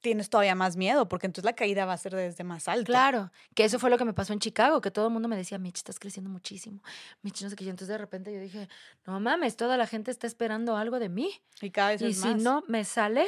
tienes 0.00 0.30
todavía 0.30 0.54
más 0.54 0.76
miedo, 0.76 1.08
porque 1.08 1.26
entonces 1.26 1.44
la 1.44 1.54
caída 1.54 1.84
va 1.84 1.94
a 1.94 1.98
ser 1.98 2.14
desde 2.14 2.44
más 2.44 2.68
alto. 2.68 2.84
Claro, 2.84 3.32
que 3.54 3.64
eso 3.64 3.80
fue 3.80 3.90
lo 3.90 3.98
que 3.98 4.04
me 4.04 4.12
pasó 4.12 4.32
en 4.32 4.38
Chicago, 4.38 4.80
que 4.80 4.92
todo 4.92 5.08
el 5.08 5.12
mundo 5.12 5.26
me 5.26 5.36
decía, 5.36 5.58
Mitch, 5.58 5.78
estás 5.78 5.98
creciendo 5.98 6.30
muchísimo. 6.30 6.80
Mitch, 7.22 7.42
no 7.42 7.50
sé 7.50 7.56
qué. 7.56 7.64
Y 7.64 7.68
entonces 7.68 7.88
de 7.88 7.98
repente 7.98 8.32
yo 8.32 8.38
dije, 8.38 8.68
no 9.04 9.18
mames, 9.18 9.56
toda 9.56 9.76
la 9.76 9.86
gente 9.88 10.12
está 10.12 10.28
esperando 10.28 10.76
algo 10.76 11.00
de 11.00 11.08
mí. 11.08 11.32
Y 11.60 11.70
cada 11.70 11.90
vez 11.90 12.02
y 12.02 12.14
si 12.14 12.34
no 12.36 12.62
me 12.68 12.84
sale. 12.84 13.26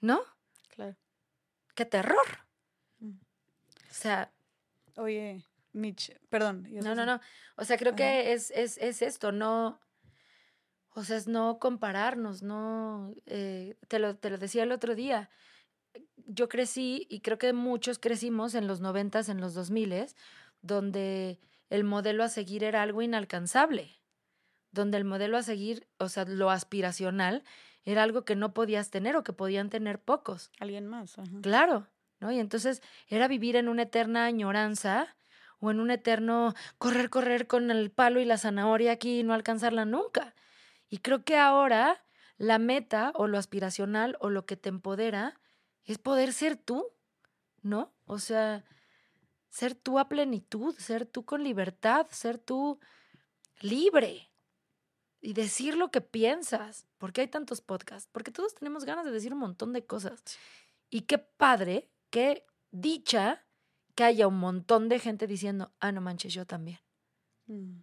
¿No? 0.00 0.20
Claro. 0.68 0.96
¡Qué 1.74 1.84
terror! 1.84 2.46
Mm. 2.98 3.18
O 3.90 3.94
sea... 3.94 4.32
Oye, 4.96 5.46
Mitch, 5.72 6.18
perdón. 6.28 6.68
No, 6.70 6.94
no, 6.94 7.06
no. 7.06 7.20
O 7.56 7.64
sea, 7.64 7.78
creo 7.78 7.94
que 7.94 8.32
es, 8.32 8.50
es, 8.50 8.76
es 8.78 9.02
esto, 9.02 9.32
no... 9.32 9.80
O 10.94 11.04
sea, 11.04 11.16
es 11.16 11.28
no 11.28 11.58
compararnos, 11.58 12.42
no... 12.42 13.14
Eh, 13.26 13.76
te, 13.88 13.98
lo, 13.98 14.16
te 14.16 14.30
lo 14.30 14.38
decía 14.38 14.64
el 14.64 14.72
otro 14.72 14.94
día 14.94 15.30
yo 16.26 16.48
crecí 16.48 17.06
y 17.10 17.20
creo 17.20 17.38
que 17.38 17.52
muchos 17.52 17.98
crecimos 17.98 18.54
en 18.54 18.66
los 18.66 18.80
noventas, 18.80 19.28
en 19.28 19.40
los 19.40 19.54
dos 19.54 19.70
miles, 19.70 20.16
donde 20.62 21.40
el 21.68 21.84
modelo 21.84 22.24
a 22.24 22.28
seguir 22.28 22.64
era 22.64 22.82
algo 22.82 23.02
inalcanzable, 23.02 24.00
donde 24.70 24.98
el 24.98 25.04
modelo 25.04 25.36
a 25.36 25.42
seguir, 25.42 25.88
o 25.98 26.08
sea, 26.08 26.24
lo 26.24 26.50
aspiracional, 26.50 27.42
era 27.84 28.02
algo 28.02 28.24
que 28.24 28.36
no 28.36 28.52
podías 28.52 28.90
tener 28.90 29.16
o 29.16 29.24
que 29.24 29.32
podían 29.32 29.70
tener 29.70 30.00
pocos. 30.00 30.50
Alguien 30.58 30.86
más. 30.86 31.16
Claro, 31.42 31.86
¿no? 32.20 32.30
Y 32.32 32.38
entonces 32.38 32.82
era 33.08 33.28
vivir 33.28 33.56
en 33.56 33.68
una 33.68 33.82
eterna 33.82 34.26
añoranza 34.26 35.16
o 35.60 35.70
en 35.70 35.80
un 35.80 35.90
eterno 35.90 36.54
correr, 36.78 37.10
correr 37.10 37.46
con 37.46 37.70
el 37.70 37.90
palo 37.90 38.20
y 38.20 38.24
la 38.24 38.38
zanahoria 38.38 38.92
aquí 38.92 39.20
y 39.20 39.22
no 39.22 39.34
alcanzarla 39.34 39.84
nunca. 39.84 40.34
Y 40.88 40.98
creo 40.98 41.24
que 41.24 41.36
ahora 41.36 42.04
la 42.36 42.58
meta 42.58 43.12
o 43.14 43.26
lo 43.26 43.38
aspiracional 43.38 44.16
o 44.20 44.30
lo 44.30 44.46
que 44.46 44.56
te 44.56 44.70
empodera 44.70 45.38
es 45.84 45.98
poder 45.98 46.32
ser 46.32 46.56
tú, 46.56 46.86
¿no? 47.62 47.92
O 48.06 48.18
sea, 48.18 48.64
ser 49.50 49.74
tú 49.74 49.98
a 49.98 50.08
plenitud, 50.08 50.74
ser 50.76 51.06
tú 51.06 51.24
con 51.24 51.44
libertad, 51.44 52.06
ser 52.10 52.38
tú 52.38 52.80
libre 53.60 54.29
y 55.20 55.34
decir 55.34 55.76
lo 55.76 55.90
que 55.90 56.00
piensas. 56.00 56.86
¿Por 56.98 57.12
qué 57.12 57.22
hay 57.22 57.28
tantos 57.28 57.60
podcasts? 57.60 58.08
Porque 58.10 58.30
todos 58.30 58.54
tenemos 58.54 58.84
ganas 58.84 59.04
de 59.04 59.10
decir 59.10 59.32
un 59.32 59.40
montón 59.40 59.72
de 59.72 59.84
cosas. 59.84 60.22
Y 60.88 61.02
qué 61.02 61.18
padre, 61.18 61.90
qué 62.10 62.46
dicha 62.70 63.44
que 63.94 64.04
haya 64.04 64.26
un 64.26 64.38
montón 64.38 64.88
de 64.88 64.98
gente 64.98 65.26
diciendo, 65.26 65.72
ah, 65.80 65.92
no 65.92 66.00
manches, 66.00 66.32
yo 66.32 66.46
también. 66.46 66.80
Mm. 67.46 67.80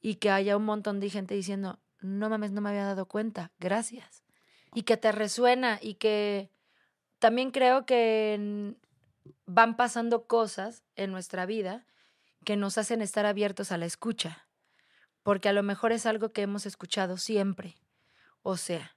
Y 0.00 0.16
que 0.16 0.30
haya 0.30 0.56
un 0.56 0.64
montón 0.64 1.00
de 1.00 1.10
gente 1.10 1.34
diciendo, 1.34 1.78
no 2.00 2.30
mames, 2.30 2.52
no 2.52 2.60
me 2.60 2.70
había 2.70 2.84
dado 2.84 3.06
cuenta, 3.06 3.52
gracias. 3.58 4.22
Y 4.74 4.82
que 4.82 4.96
te 4.96 5.12
resuena 5.12 5.78
y 5.82 5.94
que 5.94 6.50
también 7.18 7.50
creo 7.50 7.84
que 7.84 8.76
van 9.46 9.76
pasando 9.76 10.26
cosas 10.26 10.84
en 10.94 11.10
nuestra 11.10 11.46
vida 11.46 11.86
que 12.44 12.56
nos 12.56 12.78
hacen 12.78 13.02
estar 13.02 13.26
abiertos 13.26 13.72
a 13.72 13.78
la 13.78 13.86
escucha, 13.86 14.47
porque 15.28 15.50
a 15.50 15.52
lo 15.52 15.62
mejor 15.62 15.92
es 15.92 16.06
algo 16.06 16.32
que 16.32 16.40
hemos 16.40 16.64
escuchado 16.64 17.18
siempre. 17.18 17.76
O 18.40 18.56
sea, 18.56 18.96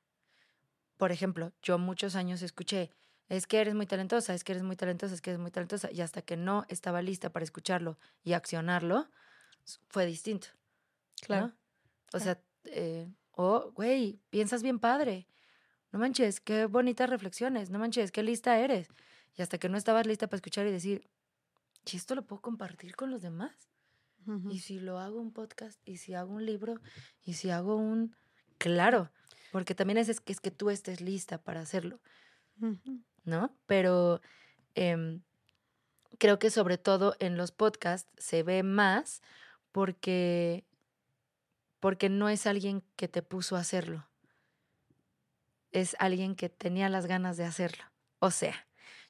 por 0.95 1.12
ejemplo, 1.12 1.52
yo 1.62 1.78
muchos 1.78 2.16
años 2.16 2.41
escuché, 2.41 2.94
es 3.28 3.48
que 3.48 3.60
eres 3.60 3.76
muy 3.76 3.86
talentosa, 3.86 4.34
es 4.34 4.45
que 4.45 4.53
eres 4.53 4.64
muy 4.64 4.78
talentosa, 4.78 5.14
es 5.14 5.20
que 5.20 5.32
eres 5.32 5.41
muy 5.41 5.52
talentosa, 5.52 5.91
y 5.91 5.99
hasta 5.99 6.22
que 6.22 6.38
no 6.38 6.64
estaba 6.70 7.02
lista 7.02 7.32
para 7.32 7.44
escucharlo 7.44 7.99
y 8.24 8.32
accionarlo, 8.32 9.10
fue 9.90 10.06
distinto. 10.06 10.48
Claro. 11.22 11.52
O 12.14 12.20
sea, 12.20 12.40
eh, 12.64 13.12
oh, 13.32 13.74
güey, 13.76 14.22
piensas 14.30 14.64
bien 14.64 14.80
padre. 14.80 15.28
No 15.91 15.99
manches, 15.99 16.40
qué 16.40 16.66
bonitas 16.66 17.10
reflexiones. 17.10 17.72
No 17.72 17.78
manches, 17.78 18.10
qué 18.10 18.24
lista 18.24 18.58
eres. 18.58 18.88
Y 19.36 19.41
hasta 19.41 19.58
que 19.58 19.68
no 19.68 19.78
estabas 19.78 20.08
lista 20.08 20.28
para 20.28 20.38
escuchar 20.38 20.66
y 20.66 20.72
decir, 20.72 21.10
¿y 21.91 21.98
esto 21.98 22.16
lo 22.16 22.22
puedo 22.22 22.41
compartir 22.41 22.95
con 22.95 23.12
los 23.12 23.22
demás? 23.22 23.70
Y 24.49 24.60
si 24.60 24.80
lo 24.80 24.99
hago 24.99 25.19
un 25.19 25.31
podcast, 25.31 25.80
y 25.85 25.98
si 25.98 26.14
hago 26.14 26.34
un 26.34 26.45
libro, 26.45 26.80
y 27.23 27.34
si 27.34 27.49
hago 27.49 27.76
un... 27.76 28.15
Claro, 28.57 29.11
porque 29.52 29.76
también 29.76 29.98
es, 29.98 30.10
es, 30.10 30.22
que, 30.22 30.31
es 30.31 30.39
que 30.39 30.52
tú 30.52 30.69
estés 30.69 31.02
lista 31.02 31.39
para 31.39 31.61
hacerlo, 31.61 31.99
¿no? 33.23 33.56
Pero 33.65 34.22
em, 34.76 35.22
creo 36.19 36.39
que 36.39 36.49
sobre 36.49 36.77
todo 36.77 37.15
en 37.19 37.35
los 37.35 37.52
podcasts 37.52 38.11
se 38.18 38.43
ve 38.43 38.64
más 38.64 39.22
porque 39.72 40.65
porque 41.80 42.10
no 42.10 42.30
es 42.30 42.45
alguien 42.45 42.84
que 42.95 43.07
te 43.07 43.23
puso 43.23 43.56
a 43.56 43.60
hacerlo, 43.60 44.07
es 45.72 45.95
alguien 45.99 46.35
que 46.35 46.48
tenía 46.48 46.89
las 46.89 47.07
ganas 47.07 47.38
de 47.38 47.43
hacerlo. 47.43 47.84
O 48.19 48.30
sea, 48.30 48.68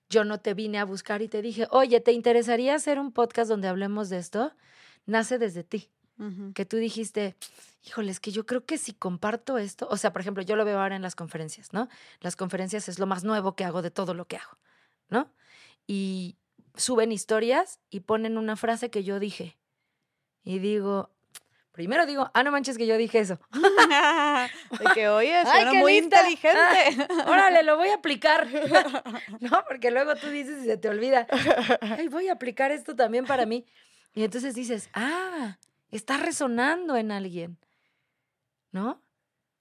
yo 0.10 0.24
no 0.24 0.40
te 0.40 0.54
vine 0.54 0.80
a 0.80 0.86
buscar 0.86 1.22
y 1.22 1.28
te 1.28 1.42
dije, 1.42 1.68
oye, 1.70 2.00
¿te 2.00 2.14
interesaría 2.14 2.74
hacer 2.74 2.98
un 2.98 3.12
podcast 3.12 3.50
donde 3.50 3.68
hablemos 3.68 4.10
de 4.10 4.20
esto? 4.20 4.54
Nace 5.06 5.38
desde 5.38 5.64
ti. 5.64 5.90
Que 6.54 6.66
tú 6.66 6.78
dijiste, 6.78 7.36
híjole, 7.84 8.12
es 8.12 8.20
que 8.20 8.30
yo 8.30 8.46
creo 8.46 8.64
que 8.64 8.78
si 8.78 8.94
comparto 8.94 9.58
esto, 9.58 9.88
o 9.90 9.98
sea, 9.98 10.14
por 10.14 10.22
ejemplo, 10.22 10.44
yo 10.44 10.56
lo 10.56 10.66
veo 10.66 10.80
ahora 10.80 10.96
en 10.96 11.02
las 11.02 11.16
conferencias, 11.16 11.74
¿no? 11.74 11.90
Las 12.20 12.36
conferencias 12.36 12.88
es 12.90 13.00
lo 13.00 13.08
más 13.08 13.24
nuevo 13.24 13.56
que 13.56 13.64
hago 13.64 13.82
de 13.82 13.90
todo 13.90 14.14
lo 14.14 14.28
que 14.28 14.38
hago, 14.38 14.56
¿no? 15.10 15.34
Y 15.88 16.38
suben 16.76 17.12
historias 17.12 17.80
y 17.90 18.02
ponen 18.02 18.38
una 18.38 18.56
frase 18.56 18.92
que 18.92 19.04
yo 19.04 19.20
dije. 19.20 19.58
Y 20.44 20.60
digo, 20.60 21.10
Primero 21.72 22.06
digo, 22.06 22.30
ah, 22.34 22.44
no 22.44 22.52
manches 22.52 22.78
que 22.78 22.86
yo 22.86 22.98
dije 22.98 23.20
eso. 23.20 23.40
de 23.52 24.86
que, 24.94 25.08
oye, 25.08 25.42
suena 25.46 25.74
muy 25.74 25.98
inteligente. 25.98 26.60
Ah, 27.10 27.26
órale, 27.28 27.64
lo 27.64 27.78
voy 27.78 27.90
a 27.90 27.96
aplicar. 27.96 28.48
no, 29.40 29.64
porque 29.68 29.90
luego 29.90 30.16
tú 30.16 30.28
dices 30.28 30.64
y 30.64 30.66
se 30.66 30.78
te 30.78 30.90
olvida. 30.90 31.28
Ay, 31.80 32.10
voy 32.10 32.28
a 32.28 32.34
aplicar 32.34 32.72
esto 32.72 32.96
también 32.96 33.26
para 33.26 33.46
mí. 33.46 33.66
Y 34.14 34.24
entonces 34.24 34.56
dices, 34.56 34.90
ah, 34.94 35.58
está 35.90 36.18
resonando 36.18 36.98
en 36.98 37.12
alguien. 37.12 37.58
¿No? 38.72 39.02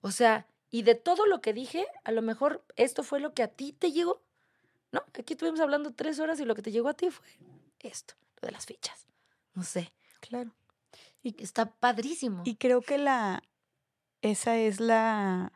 O 0.00 0.10
sea, 0.10 0.46
y 0.70 0.82
de 0.82 0.94
todo 0.94 1.26
lo 1.26 1.40
que 1.40 1.52
dije, 1.52 1.86
a 2.04 2.12
lo 2.12 2.22
mejor 2.22 2.64
esto 2.76 3.02
fue 3.02 3.20
lo 3.20 3.34
que 3.34 3.42
a 3.42 3.48
ti 3.48 3.72
te 3.72 3.92
llegó. 3.92 4.22
¿No? 4.92 5.02
Aquí 5.18 5.34
estuvimos 5.34 5.60
hablando 5.60 5.92
tres 5.92 6.18
horas 6.20 6.40
y 6.40 6.44
lo 6.44 6.54
que 6.54 6.62
te 6.62 6.72
llegó 6.72 6.88
a 6.88 6.94
ti 6.94 7.10
fue 7.10 7.26
esto, 7.80 8.14
lo 8.40 8.46
de 8.46 8.52
las 8.52 8.66
fichas. 8.66 9.06
No 9.54 9.62
sé. 9.62 9.92
Claro. 10.20 10.52
Y 11.22 11.42
está 11.42 11.66
padrísimo. 11.66 12.42
Y 12.44 12.56
creo 12.56 12.80
que 12.82 12.98
la, 12.98 13.42
esa 14.22 14.56
es 14.58 14.80
la, 14.80 15.52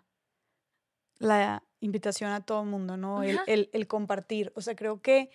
la 1.19 1.63
invitación 1.81 2.33
a 2.33 2.45
todo 2.45 2.63
el 2.63 2.69
mundo, 2.69 2.97
¿no? 2.97 3.23
El, 3.23 3.41
el, 3.47 3.71
el, 3.73 3.87
compartir. 3.87 4.53
O 4.57 4.61
sea, 4.61 4.75
creo 4.75 5.01
que, 5.01 5.31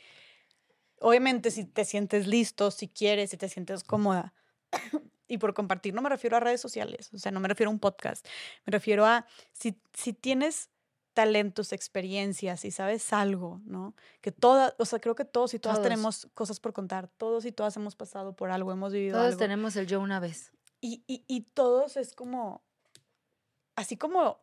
obviamente, 1.02 1.52
si 1.52 1.66
te 1.66 1.86
sientes 1.86 2.28
listo, 2.28 2.72
si 2.72 2.88
quieres, 2.88 3.32
si 3.32 3.38
te 3.38 3.50
sientes 3.50 3.84
cómoda, 3.84 4.34
y 5.28 5.38
por 5.38 5.54
compartir 5.54 5.94
no 5.94 6.02
me 6.02 6.10
refiero 6.10 6.38
a 6.38 6.40
redes 6.40 6.62
sociales, 6.62 7.10
o 7.14 7.20
sea, 7.20 7.32
no 7.32 7.40
me 7.40 7.48
refiero 7.48 7.70
a 7.70 7.74
un 7.74 7.80
podcast, 7.80 8.26
me 8.66 8.72
refiero 8.72 9.06
a 9.06 9.26
si, 9.54 9.82
si 9.94 10.14
tienes 10.14 10.70
talentos, 11.14 11.74
experiencias 11.74 12.64
y 12.66 12.72
sabes 12.72 13.12
algo, 13.12 13.62
¿no? 13.66 13.96
Que 14.22 14.32
todas, 14.32 14.74
o 14.78 14.86
sea, 14.86 15.00
creo 15.00 15.16
que 15.16 15.26
todos 15.26 15.54
y 15.54 15.60
todas 15.60 15.82
tenemos 15.82 16.30
cosas 16.34 16.60
por 16.60 16.72
contar, 16.72 17.10
todos 17.18 17.46
y 17.46 17.52
todas 17.52 17.76
hemos 17.76 17.96
pasado 17.96 18.36
por 18.36 18.52
algo, 18.52 18.72
hemos 18.72 18.94
vivido 18.94 19.20
todos 19.20 19.38
tenemos 19.38 19.76
el 19.76 19.88
yo 19.88 20.00
una 20.00 20.20
vez. 20.20 20.52
Y, 20.82 21.04
y, 21.08 21.26
y 21.28 21.42
todos 21.42 21.98
es 21.98 22.14
como, 22.14 22.64
así 23.76 23.98
como 23.98 24.40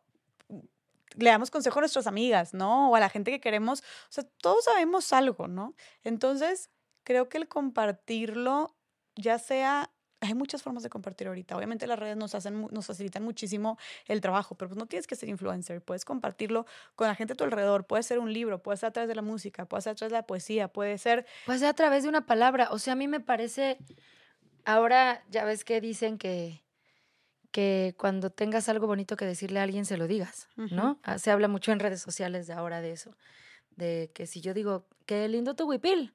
le 1.17 1.29
damos 1.29 1.51
consejo 1.51 1.79
a 1.79 1.81
nuestras 1.81 2.07
amigas, 2.07 2.53
¿no? 2.53 2.91
O 2.91 2.95
a 2.95 2.99
la 2.99 3.09
gente 3.09 3.31
que 3.31 3.39
queremos, 3.39 3.81
o 3.81 4.11
sea, 4.11 4.23
todos 4.41 4.63
sabemos 4.63 5.11
algo, 5.13 5.47
¿no? 5.47 5.75
Entonces, 6.03 6.69
creo 7.03 7.29
que 7.29 7.37
el 7.37 7.47
compartirlo, 7.47 8.75
ya 9.15 9.39
sea 9.39 9.91
hay 10.19 10.33
muchas 10.33 10.63
formas 10.63 10.83
de 10.83 10.89
compartir 10.89 11.27
ahorita. 11.27 11.55
Obviamente 11.55 11.85
las 11.85 11.99
redes 11.99 12.17
nos, 12.17 12.33
hacen, 12.33 12.67
nos 12.71 12.85
facilitan 12.85 13.23
muchísimo 13.23 13.77
el 14.07 14.21
trabajo, 14.21 14.55
pero 14.55 14.69
pues 14.69 14.77
no 14.77 14.87
tienes 14.87 15.05
que 15.05 15.15
ser 15.15 15.29
influencer. 15.29 15.81
Puedes 15.81 16.05
compartirlo 16.05 16.65
con 16.95 17.07
la 17.07 17.15
gente 17.15 17.33
a 17.33 17.35
tu 17.35 17.43
alrededor. 17.43 17.85
Puede 17.85 18.03
ser 18.03 18.19
un 18.19 18.33
libro, 18.33 18.61
puede 18.61 18.77
ser 18.77 18.87
a 18.87 18.91
través 18.91 19.09
de 19.09 19.15
la 19.15 19.21
música, 19.21 19.65
puede 19.65 19.81
ser 19.83 19.91
a 19.91 19.95
través 19.95 20.11
de 20.11 20.17
la 20.17 20.25
poesía, 20.25 20.67
puede 20.69 20.97
ser... 20.97 21.25
Puede 21.45 21.59
ser 21.59 21.67
a 21.67 21.73
través 21.73 22.03
de 22.03 22.09
una 22.09 22.25
palabra. 22.25 22.69
O 22.71 22.79
sea, 22.79 22.93
a 22.93 22.95
mí 22.95 23.07
me 23.07 23.19
parece... 23.19 23.77
Ahora 24.65 25.23
ya 25.29 25.45
ves 25.45 25.63
que 25.63 25.79
dicen 25.79 26.17
que, 26.17 26.63
que 27.57 27.95
cuando 27.97 28.29
tengas 28.29 28.69
algo 28.69 28.85
bonito 28.85 29.15
que 29.17 29.25
decirle 29.25 29.59
a 29.59 29.63
alguien 29.63 29.83
se 29.83 29.97
lo 29.97 30.05
digas, 30.05 30.47
¿no? 30.57 30.99
Ah, 31.01 31.17
se 31.17 31.31
habla 31.31 31.47
mucho 31.47 31.71
en 31.71 31.79
redes 31.79 31.99
sociales 31.99 32.45
de 32.45 32.53
ahora 32.53 32.81
de 32.81 32.91
eso. 32.91 33.17
De 33.71 34.11
que 34.13 34.27
si 34.27 34.41
yo 34.41 34.53
digo, 34.53 34.85
qué 35.07 35.27
lindo 35.27 35.55
tu 35.55 35.67
huipil, 35.67 36.13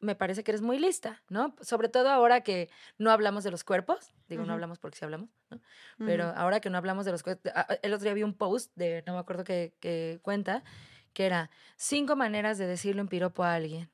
me 0.00 0.16
parece 0.16 0.42
que 0.42 0.50
eres 0.50 0.62
muy 0.62 0.80
lista, 0.80 1.22
¿no? 1.28 1.54
Sobre 1.60 1.88
todo 1.88 2.10
ahora 2.10 2.40
que 2.40 2.68
no 2.98 3.12
hablamos 3.12 3.44
de 3.44 3.52
los 3.52 3.62
cuerpos, 3.62 4.12
digo, 4.26 4.44
no 4.44 4.54
hablamos 4.54 4.80
porque 4.80 4.98
sí 4.98 5.04
hablamos, 5.04 5.30
¿no? 5.50 5.60
Pero 5.98 6.32
ahora 6.34 6.58
que 6.58 6.68
no 6.68 6.78
hablamos 6.78 7.04
de 7.04 7.12
los 7.12 7.22
cuerpos, 7.22 7.52
el 7.80 7.92
otro 7.92 8.02
día 8.02 8.14
vi 8.14 8.24
un 8.24 8.34
post 8.34 8.72
de, 8.74 9.04
no 9.06 9.12
me 9.12 9.20
acuerdo 9.20 9.44
qué, 9.44 10.18
cuenta, 10.22 10.64
que 11.12 11.26
era 11.26 11.48
cinco 11.76 12.16
maneras 12.16 12.58
de 12.58 12.66
decirle 12.66 13.02
un 13.02 13.08
piropo 13.08 13.44
a 13.44 13.54
alguien 13.54 13.88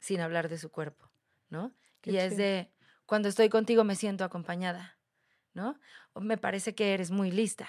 sin 0.00 0.20
hablar 0.20 0.50
de 0.50 0.58
su 0.58 0.70
cuerpo, 0.70 1.08
¿no? 1.48 1.72
y 2.02 2.18
es 2.18 2.36
de, 2.36 2.70
cuando 3.06 3.30
estoy 3.30 3.48
contigo 3.48 3.84
me 3.84 3.96
siento 3.96 4.22
acompañada, 4.24 4.98
¿no? 5.54 5.78
me 6.20 6.36
parece 6.36 6.74
que 6.74 6.94
eres 6.94 7.10
muy 7.10 7.30
lista. 7.30 7.68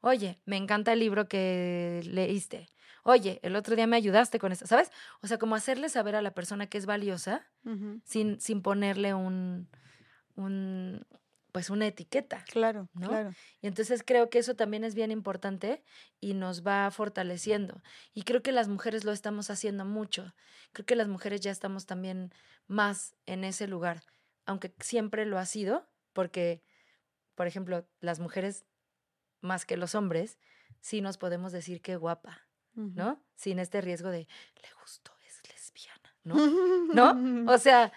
Oye, 0.00 0.40
me 0.44 0.56
encanta 0.56 0.92
el 0.92 1.00
libro 1.00 1.28
que 1.28 2.02
leíste 2.04 2.68
oye, 3.08 3.40
el 3.42 3.56
otro 3.56 3.74
día 3.74 3.86
me 3.86 3.96
ayudaste 3.96 4.38
con 4.38 4.52
esto, 4.52 4.66
¿sabes? 4.66 4.90
O 5.22 5.26
sea, 5.26 5.38
como 5.38 5.54
hacerle 5.54 5.88
saber 5.88 6.14
a 6.14 6.22
la 6.22 6.34
persona 6.34 6.66
que 6.66 6.76
es 6.78 6.86
valiosa 6.86 7.46
sin, 8.04 8.38
sin 8.40 8.60
ponerle 8.60 9.14
un, 9.14 9.68
un, 10.36 11.06
pues 11.52 11.70
una 11.70 11.86
etiqueta. 11.86 12.44
Claro, 12.50 12.88
¿no? 12.94 13.08
claro. 13.08 13.30
Y 13.62 13.66
entonces 13.66 14.02
creo 14.04 14.28
que 14.28 14.38
eso 14.38 14.56
también 14.56 14.84
es 14.84 14.94
bien 14.94 15.10
importante 15.10 15.82
y 16.20 16.34
nos 16.34 16.66
va 16.66 16.90
fortaleciendo. 16.90 17.82
Y 18.12 18.22
creo 18.22 18.42
que 18.42 18.52
las 18.52 18.68
mujeres 18.68 19.04
lo 19.04 19.12
estamos 19.12 19.50
haciendo 19.50 19.84
mucho. 19.84 20.34
Creo 20.72 20.84
que 20.84 20.96
las 20.96 21.08
mujeres 21.08 21.40
ya 21.40 21.50
estamos 21.50 21.86
también 21.86 22.32
más 22.66 23.14
en 23.24 23.44
ese 23.44 23.66
lugar, 23.66 24.02
aunque 24.44 24.74
siempre 24.80 25.24
lo 25.24 25.38
ha 25.38 25.46
sido, 25.46 25.88
porque, 26.12 26.62
por 27.38 27.46
ejemplo, 27.46 27.86
las 28.00 28.18
mujeres 28.18 28.64
más 29.42 29.64
que 29.64 29.76
los 29.76 29.94
hombres, 29.94 30.40
sí 30.80 31.00
nos 31.00 31.18
podemos 31.18 31.52
decir 31.52 31.80
qué 31.80 31.94
guapa, 31.94 32.48
¿no? 32.74 33.22
Sin 33.36 33.60
este 33.60 33.80
riesgo 33.80 34.08
de, 34.10 34.26
le 34.60 34.68
gustó, 34.82 35.12
es 35.24 35.40
lesbiana, 35.48 36.16
¿no? 36.24 36.34
¿No? 37.14 37.52
O 37.52 37.58
sea, 37.58 37.92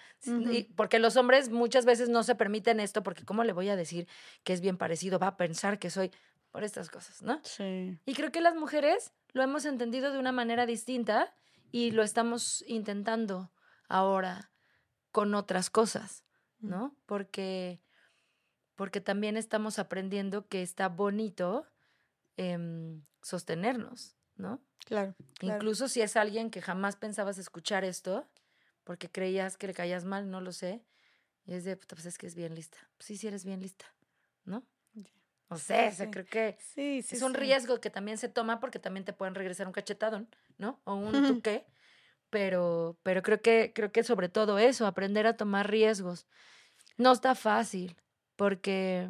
porque 0.76 1.00
los 1.00 1.16
hombres 1.16 1.50
muchas 1.50 1.84
veces 1.84 2.08
no 2.08 2.22
se 2.22 2.36
permiten 2.36 2.78
esto, 2.78 3.02
porque 3.02 3.24
¿cómo 3.24 3.42
le 3.42 3.52
voy 3.52 3.68
a 3.68 3.74
decir 3.74 4.06
que 4.44 4.52
es 4.52 4.60
bien 4.60 4.76
parecido? 4.76 5.18
Va 5.18 5.26
a 5.26 5.36
pensar 5.36 5.80
que 5.80 5.90
soy, 5.90 6.12
por 6.52 6.62
estas 6.62 6.88
cosas, 6.88 7.20
¿no? 7.22 7.40
Sí. 7.42 7.98
Y 8.06 8.14
creo 8.14 8.30
que 8.30 8.40
las 8.40 8.54
mujeres 8.54 9.12
lo 9.32 9.42
hemos 9.42 9.64
entendido 9.64 10.12
de 10.12 10.20
una 10.20 10.30
manera 10.30 10.66
distinta 10.66 11.34
y 11.72 11.90
lo 11.90 12.04
estamos 12.04 12.62
intentando 12.68 13.50
ahora 13.88 14.52
con 15.10 15.34
otras 15.34 15.68
cosas, 15.68 16.22
¿no? 16.60 16.94
Porque, 17.06 17.82
porque 18.82 19.00
también 19.00 19.36
estamos 19.36 19.78
aprendiendo 19.78 20.48
que 20.48 20.60
está 20.60 20.88
bonito 20.88 21.64
em, 22.36 23.00
sostenernos, 23.22 24.16
¿no? 24.34 24.60
Claro, 24.86 25.14
Incluso 25.40 25.86
si 25.86 26.00
es 26.00 26.16
alguien 26.16 26.50
que 26.50 26.60
jamás 26.60 26.96
pensabas 26.96 27.38
escuchar 27.38 27.84
esto, 27.84 28.28
porque 28.82 29.08
creías 29.08 29.56
que 29.56 29.68
le 29.68 29.72
caías 29.72 30.04
mal, 30.04 30.32
no 30.32 30.40
lo 30.40 30.50
sé, 30.50 30.82
y 31.44 31.54
es 31.54 31.62
de, 31.62 31.76
pues 31.76 32.06
es 32.06 32.18
que 32.18 32.26
es 32.26 32.34
bien 32.34 32.56
lista. 32.56 32.76
Pues 32.96 33.06
sí, 33.06 33.16
sí 33.16 33.28
eres 33.28 33.44
bien 33.44 33.60
lista, 33.60 33.84
¿no? 34.46 34.66
O 35.46 35.58
sea, 35.58 35.92
creo 36.10 36.26
que 36.26 36.58
es 36.74 37.22
un 37.22 37.34
riesgo 37.34 37.80
que 37.80 37.88
también 37.88 38.18
se 38.18 38.28
toma 38.28 38.58
porque 38.58 38.80
también 38.80 39.04
te 39.04 39.12
pueden 39.12 39.36
regresar 39.36 39.68
un 39.68 39.72
cachetadón, 39.72 40.28
¿no? 40.58 40.80
O 40.82 40.96
un 40.96 41.24
tú 41.28 41.40
qué. 41.40 41.66
Pero, 42.30 42.98
pero 43.04 43.22
creo 43.22 43.40
que, 43.40 43.70
creo 43.72 43.92
que 43.92 44.02
sobre 44.02 44.28
todo 44.28 44.58
eso, 44.58 44.88
aprender 44.88 45.28
a 45.28 45.36
tomar 45.36 45.70
riesgos. 45.70 46.26
No 46.96 47.12
está 47.12 47.36
fácil, 47.36 47.96
porque, 48.42 49.08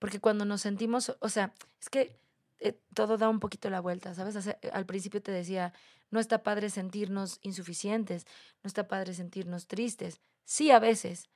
porque 0.00 0.18
cuando 0.18 0.44
nos 0.44 0.62
sentimos, 0.62 1.16
o 1.20 1.28
sea, 1.28 1.54
es 1.80 1.88
que 1.88 2.18
eh, 2.58 2.76
todo 2.92 3.16
da 3.16 3.28
un 3.28 3.38
poquito 3.38 3.70
la 3.70 3.80
vuelta, 3.80 4.16
¿sabes? 4.16 4.34
al 4.72 4.84
principio 4.84 5.22
te 5.22 5.30
decía, 5.30 5.72
no 6.10 6.18
está 6.18 6.42
padre 6.42 6.68
sentirnos 6.68 7.38
insuficientes, 7.42 8.26
no 8.64 8.66
está 8.66 8.88
padre 8.88 9.14
sentirnos 9.14 9.68
tristes. 9.68 10.20
Sí, 10.44 10.72
a 10.72 10.80
veces. 10.80 11.28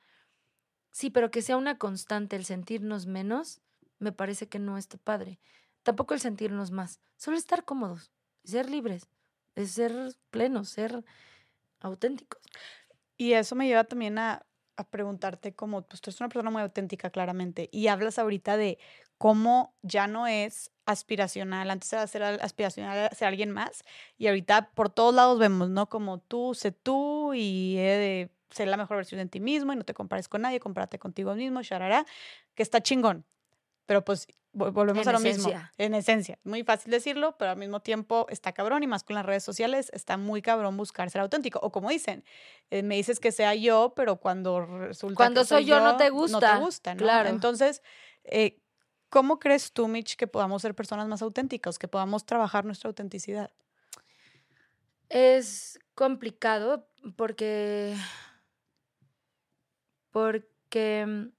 Sí, 0.91 1.11
pero 1.11 1.31
que 1.31 1.41
sea 1.41 1.55
una 1.55 1.77
constante 1.77 2.35
el 2.35 2.43
sentirnos 2.43 3.05
menos, 3.05 3.61
me 3.99 4.11
parece 4.11 4.49
que 4.49 4.59
no 4.59 4.77
está 4.77 4.97
padre. 4.97 5.39
Tampoco 5.81 6.13
el 6.13 6.19
sentirnos 6.19 6.71
más, 6.71 6.99
solo 7.15 7.37
estar 7.37 7.63
cómodos, 7.63 8.11
ser 8.43 8.69
libres, 8.69 9.07
ser 9.55 10.13
plenos, 10.29 10.67
ser 10.67 11.05
auténticos. 11.79 12.41
Y 13.15 13.31
eso 13.31 13.55
me 13.55 13.65
lleva 13.65 13.85
también 13.85 14.17
a, 14.17 14.45
a 14.77 14.83
preguntarte 14.89 15.53
como, 15.53 15.83
pues 15.83 16.01
tú 16.01 16.09
eres 16.09 16.19
una 16.21 16.29
persona 16.29 16.49
muy 16.51 16.61
auténtica 16.61 17.09
claramente 17.09 17.69
y 17.71 17.87
hablas 17.87 18.19
ahorita 18.19 18.57
de 18.57 18.77
cómo 19.17 19.75
ya 19.81 20.07
no 20.07 20.27
es 20.27 20.71
aspiracional, 20.85 21.69
antes 21.71 21.93
era 21.93 22.07
ser 22.07 22.23
aspiracional 22.23 23.09
ser 23.15 23.27
alguien 23.27 23.51
más 23.51 23.83
y 24.17 24.27
ahorita 24.27 24.71
por 24.73 24.89
todos 24.89 25.13
lados 25.15 25.39
vemos, 25.39 25.69
¿no? 25.69 25.87
Como 25.89 26.19
tú, 26.19 26.53
sé 26.55 26.71
tú 26.71 27.33
y 27.33 27.75
de 27.75 28.31
ser 28.49 28.67
la 28.67 28.77
mejor 28.77 28.97
versión 28.97 29.19
de 29.19 29.27
ti 29.27 29.39
mismo 29.39 29.73
y 29.73 29.75
no 29.75 29.83
te 29.85 29.93
compares 29.93 30.27
con 30.27 30.41
nadie, 30.41 30.59
compárate 30.59 30.99
contigo 30.99 31.35
mismo, 31.35 31.61
sharara, 31.61 32.05
que 32.55 32.63
está 32.63 32.81
chingón. 32.81 33.25
Pero 33.85 34.03
pues 34.03 34.27
volvemos 34.53 35.05
a 35.07 35.11
lo 35.11 35.19
mismo. 35.19 35.51
En 35.77 35.93
esencia. 35.93 36.37
Muy 36.43 36.63
fácil 36.63 36.91
decirlo, 36.91 37.35
pero 37.37 37.51
al 37.51 37.57
mismo 37.57 37.81
tiempo 37.81 38.27
está 38.29 38.53
cabrón 38.53 38.83
y 38.83 38.87
más 38.87 39.03
con 39.03 39.15
las 39.15 39.25
redes 39.25 39.43
sociales 39.43 39.89
está 39.93 40.17
muy 40.17 40.41
cabrón 40.41 40.77
buscar 40.77 41.09
ser 41.09 41.21
auténtico. 41.21 41.59
O 41.61 41.71
como 41.71 41.89
dicen, 41.89 42.23
eh, 42.69 42.83
me 42.83 42.95
dices 42.95 43.19
que 43.19 43.31
sea 43.31 43.55
yo, 43.55 43.93
pero 43.95 44.17
cuando 44.17 44.65
resulta 44.65 45.15
cuando 45.15 45.41
que 45.41 45.47
soy, 45.47 45.65
yo, 45.65 45.79
no 45.79 45.97
te 45.97 46.09
gusta. 46.09 46.39
No 46.39 46.59
te 46.59 46.63
gusta, 46.63 46.93
¿no? 46.93 46.99
Claro. 46.99 47.29
Entonces, 47.29 47.81
eh, 48.23 48.61
¿cómo 49.09 49.39
crees 49.39 49.73
tú, 49.73 49.87
Mitch, 49.87 50.15
que 50.15 50.27
podamos 50.27 50.61
ser 50.61 50.75
personas 50.75 51.07
más 51.07 51.21
auténticas, 51.21 51.79
que 51.79 51.87
podamos 51.87 52.25
trabajar 52.25 52.63
nuestra 52.63 52.89
autenticidad? 52.89 53.51
Es 55.09 55.79
complicado 55.95 56.87
porque 57.15 57.95
porque 60.11 61.31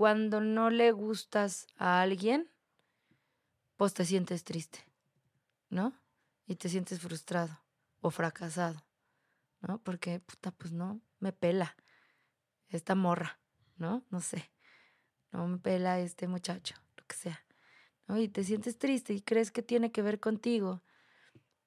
cuando 0.00 0.40
no 0.40 0.70
le 0.70 0.92
gustas 0.92 1.66
a 1.76 2.00
alguien, 2.00 2.50
pues 3.76 3.92
te 3.92 4.06
sientes 4.06 4.44
triste, 4.44 4.78
¿no? 5.68 5.92
Y 6.46 6.56
te 6.56 6.70
sientes 6.70 7.00
frustrado 7.00 7.60
o 8.00 8.10
fracasado, 8.10 8.82
¿no? 9.60 9.76
Porque, 9.82 10.18
puta, 10.20 10.52
pues 10.52 10.72
no, 10.72 11.02
me 11.18 11.34
pela 11.34 11.76
esta 12.70 12.94
morra, 12.94 13.40
¿no? 13.76 14.02
No 14.08 14.22
sé, 14.22 14.50
no 15.32 15.46
me 15.46 15.58
pela 15.58 16.00
este 16.00 16.28
muchacho, 16.28 16.76
lo 16.96 17.04
que 17.06 17.16
sea. 17.16 17.44
Y 18.08 18.28
te 18.28 18.42
sientes 18.42 18.78
triste 18.78 19.12
y 19.12 19.20
crees 19.20 19.50
que 19.50 19.60
tiene 19.60 19.92
que 19.92 20.00
ver 20.00 20.18
contigo. 20.18 20.82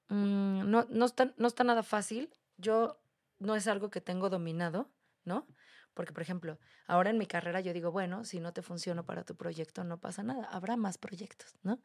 Mm, 0.09 0.71
no, 0.71 0.87
no, 0.89 1.05
está, 1.05 1.35
no 1.37 1.47
está 1.47 1.63
nada 1.63 1.83
fácil. 1.83 2.31
Yo 2.57 2.99
no 3.37 3.55
es 3.55 3.67
algo 3.67 3.91
que 3.91 4.01
tengo 4.01 4.31
dominado 4.31 4.89
¿no? 5.25 5.47
Porque, 5.93 6.13
por 6.13 6.23
ejemplo, 6.23 6.57
ahora 6.87 7.09
en 7.09 7.17
mi 7.17 7.27
carrera 7.27 7.61
yo 7.61 7.73
digo, 7.73 7.91
bueno, 7.91 8.23
si 8.23 8.39
no 8.39 8.53
te 8.53 8.61
funciona 8.61 9.03
para 9.03 9.23
tu 9.23 9.35
proyecto, 9.35 9.83
no 9.83 9.99
pasa 9.99 10.23
nada, 10.23 10.45
habrá 10.45 10.75
más 10.75 10.97
proyectos, 10.97 11.55
¿no? 11.63 11.79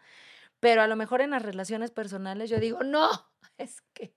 Pero 0.61 0.83
a 0.83 0.87
lo 0.87 0.97
mejor 0.97 1.21
en 1.21 1.31
las 1.31 1.43
relaciones 1.43 1.91
personales 1.91 2.51
yo 2.51 2.59
digo, 2.59 2.83
no, 2.83 3.11
es 3.59 3.83
que 3.93 4.15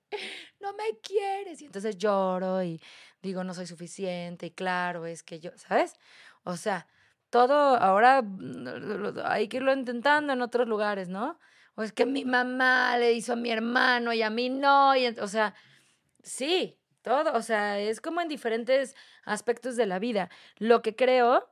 no 0.60 0.74
me 0.74 1.00
quieres. 1.02 1.62
Y 1.62 1.66
entonces 1.66 1.98
lloro 1.98 2.64
y 2.64 2.82
digo, 3.22 3.44
no 3.44 3.54
soy 3.54 3.68
suficiente. 3.68 4.48
Y 4.48 4.52
claro, 4.52 5.06
es 5.06 5.24
que 5.24 5.40
yo, 5.40 5.52
¿sabes? 5.56 5.96
O 6.44 6.58
sea, 6.58 6.88
todo 7.30 7.76
ahora 7.78 8.22
mm, 8.22 9.20
hay 9.24 9.48
que 9.48 9.58
irlo 9.58 9.74
intentando 9.74 10.34
en 10.34 10.42
otros 10.42 10.68
lugares, 10.68 11.10
¿no? 11.10 11.40
O 11.76 11.84
es 11.84 11.94
que 11.94 12.06
mi 12.06 12.26
mamá 12.26 12.98
le 12.98 13.14
hizo 13.14 13.34
a 13.34 13.36
mi 13.38 13.52
hermano 13.52 14.14
y 14.14 14.22
a 14.22 14.30
mí 14.30 14.50
no. 14.50 14.96
Y, 14.96 15.08
o 15.08 15.28
sea, 15.28 15.56
sí, 16.24 16.81
todo, 17.02 17.34
o 17.34 17.41
sea, 17.41 17.80
es 17.80 18.02
como 18.02 18.22
en 18.22 18.28
diferentes 18.28 18.95
aspectos 19.26 19.76
de 19.76 19.86
la 19.86 19.99
vida. 19.99 20.30
Lo 20.57 20.82
que 20.82 20.95
creo 20.95 21.49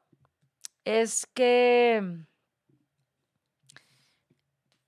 es 0.86 1.26
que 1.34 2.26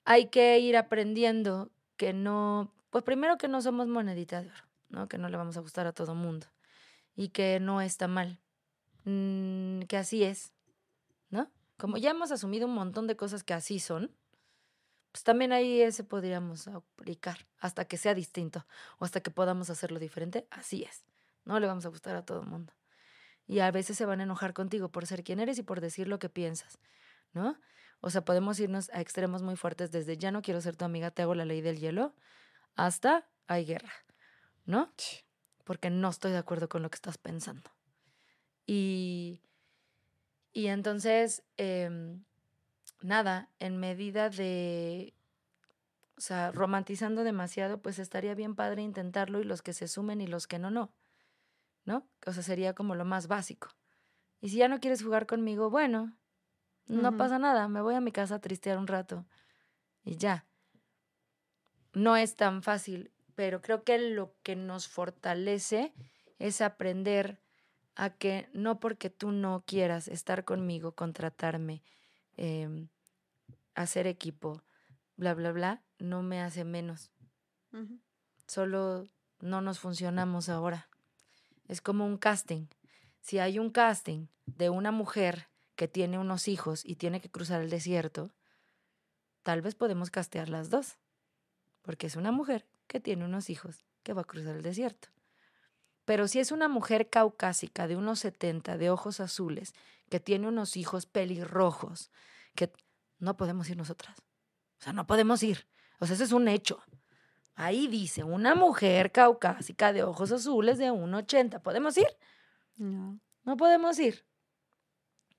hay 0.05 0.29
que 0.29 0.59
ir 0.59 0.77
aprendiendo 0.77 1.71
que 1.97 2.13
no, 2.13 2.73
pues 2.89 3.03
primero 3.03 3.37
que 3.37 3.47
no 3.47 3.61
somos 3.61 3.87
monedita 3.87 4.41
de 4.41 4.49
oro, 4.49 4.63
¿no? 4.89 5.07
Que 5.07 5.17
no 5.17 5.29
le 5.29 5.37
vamos 5.37 5.57
a 5.57 5.61
gustar 5.61 5.87
a 5.87 5.93
todo 5.93 6.15
mundo 6.15 6.47
y 7.15 7.29
que 7.29 7.59
no 7.59 7.81
está 7.81 8.07
mal, 8.07 8.39
mm, 9.05 9.81
que 9.81 9.97
así 9.97 10.23
es, 10.23 10.53
¿no? 11.29 11.51
Como 11.77 11.97
ya 11.97 12.11
hemos 12.11 12.31
asumido 12.31 12.67
un 12.67 12.73
montón 12.73 13.07
de 13.07 13.15
cosas 13.15 13.43
que 13.43 13.53
así 13.53 13.79
son, 13.79 14.15
pues 15.11 15.23
también 15.23 15.51
ahí 15.51 15.81
ese 15.81 16.03
podríamos 16.03 16.67
aplicar 16.67 17.45
hasta 17.59 17.85
que 17.85 17.97
sea 17.97 18.13
distinto 18.13 18.65
o 18.97 19.05
hasta 19.05 19.21
que 19.21 19.31
podamos 19.31 19.69
hacerlo 19.69 19.99
diferente. 19.99 20.47
Así 20.51 20.83
es. 20.83 21.03
No 21.43 21.59
le 21.59 21.67
vamos 21.67 21.85
a 21.85 21.89
gustar 21.89 22.15
a 22.15 22.25
todo 22.25 22.41
el 22.41 22.47
mundo. 22.47 22.73
Y 23.47 23.59
a 23.59 23.71
veces 23.71 23.97
se 23.97 24.05
van 24.05 24.21
a 24.21 24.23
enojar 24.23 24.53
contigo 24.53 24.89
por 24.89 25.05
ser 25.05 25.23
quien 25.23 25.39
eres 25.39 25.57
y 25.57 25.63
por 25.63 25.81
decir 25.81 26.07
lo 26.07 26.19
que 26.19 26.29
piensas, 26.29 26.79
¿no? 27.33 27.59
O 27.99 28.09
sea, 28.09 28.23
podemos 28.23 28.59
irnos 28.59 28.89
a 28.91 29.01
extremos 29.01 29.43
muy 29.43 29.55
fuertes 29.55 29.91
desde 29.91 30.17
ya 30.17 30.31
no 30.31 30.41
quiero 30.41 30.61
ser 30.61 30.75
tu 30.75 30.85
amiga, 30.85 31.11
te 31.11 31.21
hago 31.21 31.35
la 31.35 31.45
ley 31.45 31.61
del 31.61 31.79
hielo, 31.79 32.15
hasta 32.75 33.27
hay 33.47 33.65
guerra, 33.65 33.91
¿no? 34.65 34.91
Porque 35.65 35.89
no 35.89 36.09
estoy 36.09 36.31
de 36.31 36.37
acuerdo 36.37 36.69
con 36.69 36.81
lo 36.81 36.89
que 36.89 36.95
estás 36.95 37.17
pensando. 37.17 37.69
Y, 38.65 39.41
y 40.53 40.67
entonces, 40.67 41.43
em, 41.57 42.23
nada, 43.01 43.49
en 43.59 43.77
medida 43.77 44.29
de, 44.29 45.13
o 46.17 46.21
sea, 46.21 46.51
romantizando 46.51 47.23
demasiado, 47.23 47.81
pues 47.81 47.99
estaría 47.99 48.35
bien 48.35 48.55
padre 48.55 48.81
intentarlo 48.81 49.39
y 49.39 49.43
los 49.43 49.61
que 49.61 49.73
se 49.73 49.87
sumen 49.87 50.21
y 50.21 50.27
los 50.27 50.47
que 50.47 50.59
no, 50.59 50.71
no, 50.71 50.93
¿no? 51.85 52.07
O 52.25 52.33
sea, 52.33 52.43
sería 52.43 52.73
como 52.73 52.95
lo 52.95 53.05
más 53.05 53.27
básico. 53.27 53.69
Y 54.39 54.49
si 54.49 54.57
ya 54.57 54.67
no 54.67 54.79
quieres 54.79 55.03
jugar 55.03 55.27
conmigo, 55.27 55.69
bueno, 55.69 56.17
no 56.87 57.15
pasa 57.15 57.39
nada, 57.39 57.67
me 57.67 57.81
voy 57.81 57.95
a 57.95 58.01
mi 58.01 58.11
casa 58.11 58.35
a 58.35 58.41
tristear 58.41 58.77
un 58.77 58.87
rato 58.87 59.25
y 60.03 60.17
ya. 60.17 60.45
No 61.93 62.15
es 62.15 62.35
tan 62.35 62.63
fácil, 62.63 63.11
pero 63.35 63.61
creo 63.61 63.83
que 63.83 63.97
lo 63.97 64.35
que 64.43 64.55
nos 64.55 64.87
fortalece 64.87 65.93
es 66.39 66.61
aprender 66.61 67.39
a 67.95 68.09
que 68.09 68.49
no 68.53 68.79
porque 68.79 69.09
tú 69.09 69.31
no 69.31 69.63
quieras 69.65 70.07
estar 70.07 70.43
conmigo, 70.43 70.93
contratarme, 70.93 71.83
Em, 72.43 72.87
hacer 73.75 74.07
equipo, 74.07 74.63
bla, 75.15 75.35
bla, 75.35 75.51
bla, 75.51 75.83
no 75.99 76.23
me 76.23 76.41
hace 76.41 76.63
menos. 76.63 77.11
Solo 78.47 79.07
no 79.41 79.61
nos 79.61 79.77
funcionamos 79.77 80.49
ahora. 80.49 80.89
Es 81.67 81.81
como 81.81 82.03
un 82.03 82.17
casting. 82.17 82.65
Si 83.19 83.37
hay 83.37 83.59
un 83.59 83.69
casting 83.69 84.25
de 84.47 84.71
una 84.71 84.91
mujer 84.91 85.49
que 85.75 85.87
tiene 85.87 86.17
unos 86.17 86.47
hijos 86.47 86.83
y 86.83 86.95
tiene 86.95 87.21
que 87.21 87.29
cruzar 87.29 87.61
el 87.61 87.69
desierto, 87.69 88.33
tal 89.43 89.61
vez 89.61 89.75
podemos 89.75 90.09
castear 90.09 90.49
las 90.49 90.71
dos, 90.71 90.97
porque 91.83 92.07
es 92.07 92.15
una 92.15 92.31
mujer 92.31 92.65
que 92.87 92.99
tiene 92.99 93.23
unos 93.23 93.51
hijos 93.51 93.85
que 94.01 94.13
va 94.13 94.23
a 94.23 94.25
cruzar 94.25 94.55
el 94.55 94.63
desierto. 94.63 95.09
Pero 96.11 96.27
si 96.27 96.39
es 96.39 96.51
una 96.51 96.67
mujer 96.67 97.09
caucásica 97.09 97.87
de 97.87 97.95
unos 97.95 98.19
70, 98.19 98.75
de 98.75 98.89
ojos 98.89 99.21
azules, 99.21 99.73
que 100.09 100.19
tiene 100.19 100.49
unos 100.49 100.75
hijos 100.75 101.05
pelirrojos, 101.05 102.11
que 102.53 102.69
no 103.19 103.37
podemos 103.37 103.69
ir 103.69 103.77
nosotras. 103.77 104.17
O 104.77 104.83
sea, 104.83 104.91
no 104.91 105.07
podemos 105.07 105.41
ir. 105.41 105.69
O 106.01 106.05
sea, 106.05 106.15
eso 106.15 106.25
es 106.25 106.33
un 106.33 106.49
hecho. 106.49 106.83
Ahí 107.55 107.87
dice, 107.87 108.25
una 108.25 108.55
mujer 108.55 109.13
caucásica 109.13 109.93
de 109.93 110.03
ojos 110.03 110.33
azules 110.33 110.77
de 110.77 110.91
1,80. 110.91 111.61
¿Podemos 111.61 111.97
ir? 111.97 112.09
No. 112.75 113.17
No 113.45 113.55
podemos 113.55 113.97
ir. 113.97 114.25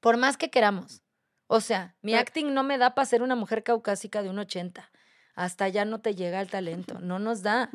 Por 0.01 0.17
más 0.17 0.39
que 0.39 0.49
queramos. 0.49 1.03
O 1.49 1.61
sea, 1.61 1.97
mi 2.01 2.15
acting 2.15 2.55
no 2.55 2.63
me 2.63 2.79
da 2.79 2.95
para 2.95 3.05
ser 3.05 3.21
una 3.21 3.37
mujer 3.37 3.63
caucásica 3.63 4.23
de 4.23 4.31
un 4.31 4.39
80. 4.39 4.91
Hasta 5.35 5.67
allá 5.67 5.85
no 5.85 6.01
te 6.01 6.15
llega 6.15 6.41
el 6.41 6.49
talento, 6.49 6.99
no 6.99 7.19
nos 7.19 7.43
da. 7.43 7.69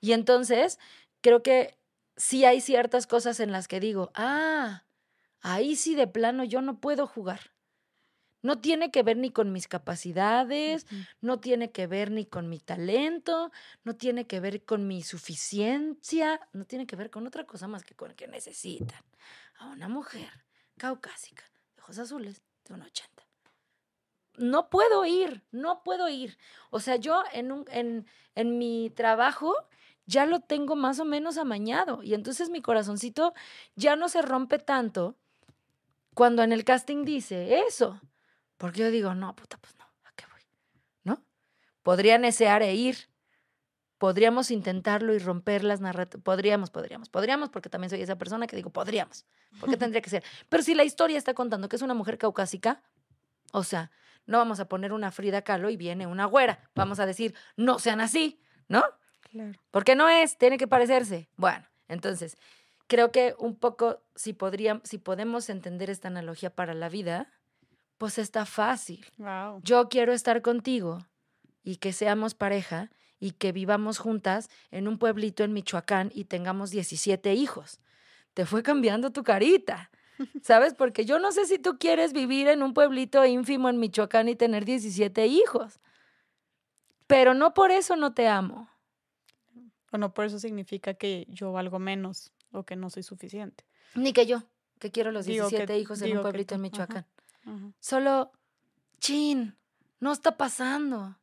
Y 0.00 0.12
entonces, 0.12 0.78
creo 1.20 1.42
que 1.42 1.76
sí 2.16 2.44
hay 2.44 2.60
ciertas 2.60 3.06
cosas 3.06 3.40
en 3.40 3.52
las 3.52 3.68
que 3.68 3.80
digo, 3.80 4.10
ah, 4.14 4.84
ahí 5.40 5.76
sí 5.76 5.94
de 5.94 6.06
plano 6.06 6.44
yo 6.44 6.62
no 6.62 6.80
puedo 6.80 7.06
jugar. 7.06 7.52
No 8.42 8.60
tiene 8.60 8.90
que 8.90 9.02
ver 9.02 9.16
ni 9.16 9.30
con 9.30 9.52
mis 9.52 9.68
capacidades, 9.68 10.86
no 11.22 11.40
tiene 11.40 11.72
que 11.72 11.86
ver 11.86 12.10
ni 12.10 12.26
con 12.26 12.50
mi 12.50 12.58
talento, 12.58 13.50
no 13.84 13.96
tiene 13.96 14.26
que 14.26 14.38
ver 14.38 14.66
con 14.66 14.86
mi 14.86 15.02
suficiencia, 15.02 16.38
no 16.52 16.66
tiene 16.66 16.86
que 16.86 16.94
ver 16.94 17.08
con 17.08 17.26
otra 17.26 17.46
cosa 17.46 17.68
más 17.68 17.84
que 17.84 17.94
con 17.94 18.12
que 18.12 18.28
necesitan 18.28 19.02
a 19.58 19.68
una 19.68 19.88
mujer 19.88 20.28
caucásica, 20.76 21.44
de 21.74 21.80
ojos 21.80 21.98
azules, 21.98 22.42
de 22.66 22.74
un 22.74 22.82
80. 22.82 23.26
No 24.36 24.68
puedo 24.68 25.06
ir, 25.06 25.42
no 25.50 25.82
puedo 25.82 26.10
ir. 26.10 26.36
O 26.68 26.80
sea, 26.80 26.96
yo 26.96 27.22
en, 27.32 27.50
un, 27.50 27.64
en, 27.70 28.06
en 28.34 28.58
mi 28.58 28.90
trabajo 28.90 29.54
ya 30.06 30.26
lo 30.26 30.40
tengo 30.40 30.76
más 30.76 31.00
o 31.00 31.04
menos 31.04 31.38
amañado 31.38 32.02
y 32.02 32.14
entonces 32.14 32.50
mi 32.50 32.60
corazoncito 32.60 33.34
ya 33.74 33.96
no 33.96 34.08
se 34.08 34.22
rompe 34.22 34.58
tanto 34.58 35.16
cuando 36.14 36.42
en 36.42 36.52
el 36.52 36.64
casting 36.64 37.04
dice 37.04 37.60
eso. 37.66 38.00
Porque 38.56 38.80
yo 38.80 38.90
digo, 38.90 39.14
no, 39.14 39.34
puta, 39.34 39.58
pues 39.58 39.74
no, 39.76 39.84
¿a 40.04 40.12
qué 40.14 40.24
voy? 40.30 40.40
¿No? 41.02 41.22
Podría 41.82 42.18
desear 42.18 42.62
e 42.62 42.74
ir. 42.74 43.08
Podríamos 43.98 44.50
intentarlo 44.50 45.14
y 45.14 45.18
romper 45.18 45.64
las 45.64 45.80
narrativas. 45.80 46.22
Podríamos, 46.22 46.70
podríamos, 46.70 47.08
podríamos, 47.08 47.48
porque 47.48 47.68
también 47.68 47.90
soy 47.90 48.02
esa 48.02 48.16
persona 48.16 48.46
que 48.46 48.56
digo, 48.56 48.70
podríamos. 48.70 49.24
Porque 49.60 49.76
tendría 49.76 50.02
que 50.02 50.10
ser. 50.10 50.24
Pero 50.48 50.62
si 50.62 50.74
la 50.74 50.84
historia 50.84 51.18
está 51.18 51.34
contando 51.34 51.68
que 51.68 51.76
es 51.76 51.82
una 51.82 51.94
mujer 51.94 52.18
caucásica, 52.18 52.82
o 53.52 53.64
sea, 53.64 53.90
no 54.26 54.38
vamos 54.38 54.60
a 54.60 54.68
poner 54.68 54.92
una 54.92 55.10
Frida 55.10 55.42
Kahlo 55.42 55.70
y 55.70 55.76
viene 55.76 56.06
una 56.06 56.26
güera. 56.26 56.70
Vamos 56.74 57.00
a 57.00 57.06
decir, 57.06 57.34
no 57.56 57.78
sean 57.78 58.00
así, 58.00 58.40
¿no? 58.68 58.82
Claro. 59.34 59.58
Porque 59.72 59.96
no 59.96 60.08
es, 60.08 60.38
tiene 60.38 60.58
que 60.58 60.68
parecerse. 60.68 61.28
Bueno, 61.36 61.66
entonces, 61.88 62.36
creo 62.86 63.10
que 63.10 63.34
un 63.40 63.56
poco, 63.56 64.00
si, 64.14 64.32
podría, 64.32 64.80
si 64.84 64.98
podemos 64.98 65.50
entender 65.50 65.90
esta 65.90 66.06
analogía 66.06 66.50
para 66.50 66.72
la 66.72 66.88
vida, 66.88 67.32
pues 67.98 68.18
está 68.18 68.46
fácil. 68.46 69.04
Yo 69.62 69.88
quiero 69.88 70.12
estar 70.12 70.40
contigo 70.40 71.04
y 71.64 71.78
que 71.78 71.92
seamos 71.92 72.34
pareja 72.34 72.92
y 73.18 73.32
que 73.32 73.50
vivamos 73.50 73.98
juntas 73.98 74.50
en 74.70 74.86
un 74.86 74.98
pueblito 74.98 75.42
en 75.42 75.52
Michoacán 75.52 76.12
y 76.14 76.26
tengamos 76.26 76.70
17 76.70 77.34
hijos. 77.34 77.80
Te 78.34 78.46
fue 78.46 78.62
cambiando 78.62 79.10
tu 79.10 79.24
carita. 79.24 79.90
¿Sabes? 80.42 80.74
Porque 80.74 81.04
yo 81.04 81.18
no 81.18 81.32
sé 81.32 81.46
si 81.46 81.58
tú 81.58 81.76
quieres 81.76 82.12
vivir 82.12 82.46
en 82.46 82.62
un 82.62 82.72
pueblito 82.72 83.24
ínfimo 83.24 83.68
en 83.68 83.80
Michoacán 83.80 84.28
y 84.28 84.36
tener 84.36 84.64
17 84.64 85.26
hijos. 85.26 85.80
Pero 87.08 87.34
no 87.34 87.52
por 87.52 87.72
eso 87.72 87.96
no 87.96 88.14
te 88.14 88.28
amo. 88.28 88.68
O 89.94 89.96
no 89.96 90.12
por 90.12 90.24
eso 90.24 90.40
significa 90.40 90.94
que 90.94 91.24
yo 91.28 91.52
valgo 91.52 91.78
menos 91.78 92.32
o 92.50 92.64
que 92.64 92.74
no 92.74 92.90
soy 92.90 93.04
suficiente. 93.04 93.64
Ni 93.94 94.12
que 94.12 94.26
yo, 94.26 94.42
que 94.80 94.90
quiero 94.90 95.12
los 95.12 95.24
17 95.24 95.78
hijos 95.78 96.02
en 96.02 96.16
un 96.16 96.22
pueblito 96.22 96.56
en 96.56 96.62
Michoacán. 96.62 97.06
Solo, 97.78 98.32
chin, 98.98 99.56
no 100.00 100.10
está 100.10 100.36
pasando. 100.36 101.16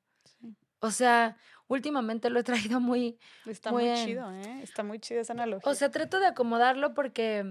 O 0.79 0.89
sea, 0.89 1.35
últimamente 1.67 2.29
lo 2.29 2.39
he 2.39 2.43
traído 2.43 2.79
muy... 2.79 3.19
Está 3.45 3.73
muy, 3.73 3.93
chido, 3.93 4.31
¿eh? 4.31 4.61
Está 4.63 4.83
muy 4.83 4.99
chido 4.99 5.19
esa 5.19 5.33
analogía. 5.33 5.69
O 5.69 5.75
sea, 5.75 5.91
trato 5.91 6.21
de 6.21 6.27
acomodarlo 6.27 6.93
porque, 6.93 7.43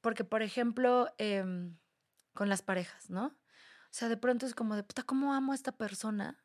porque 0.00 0.24
por 0.24 0.42
ejemplo, 0.42 1.08
em, 1.18 1.76
con 2.32 2.48
las 2.48 2.62
parejas, 2.62 3.10
¿no? 3.10 3.26
O 3.26 3.92
sea, 3.92 4.08
de 4.08 4.16
pronto 4.16 4.44
es 4.44 4.56
como 4.56 4.74
de, 4.74 4.82
puta, 4.82 5.04
¿cómo 5.04 5.34
amo 5.34 5.52
a 5.52 5.54
esta 5.54 5.70
persona? 5.70 6.44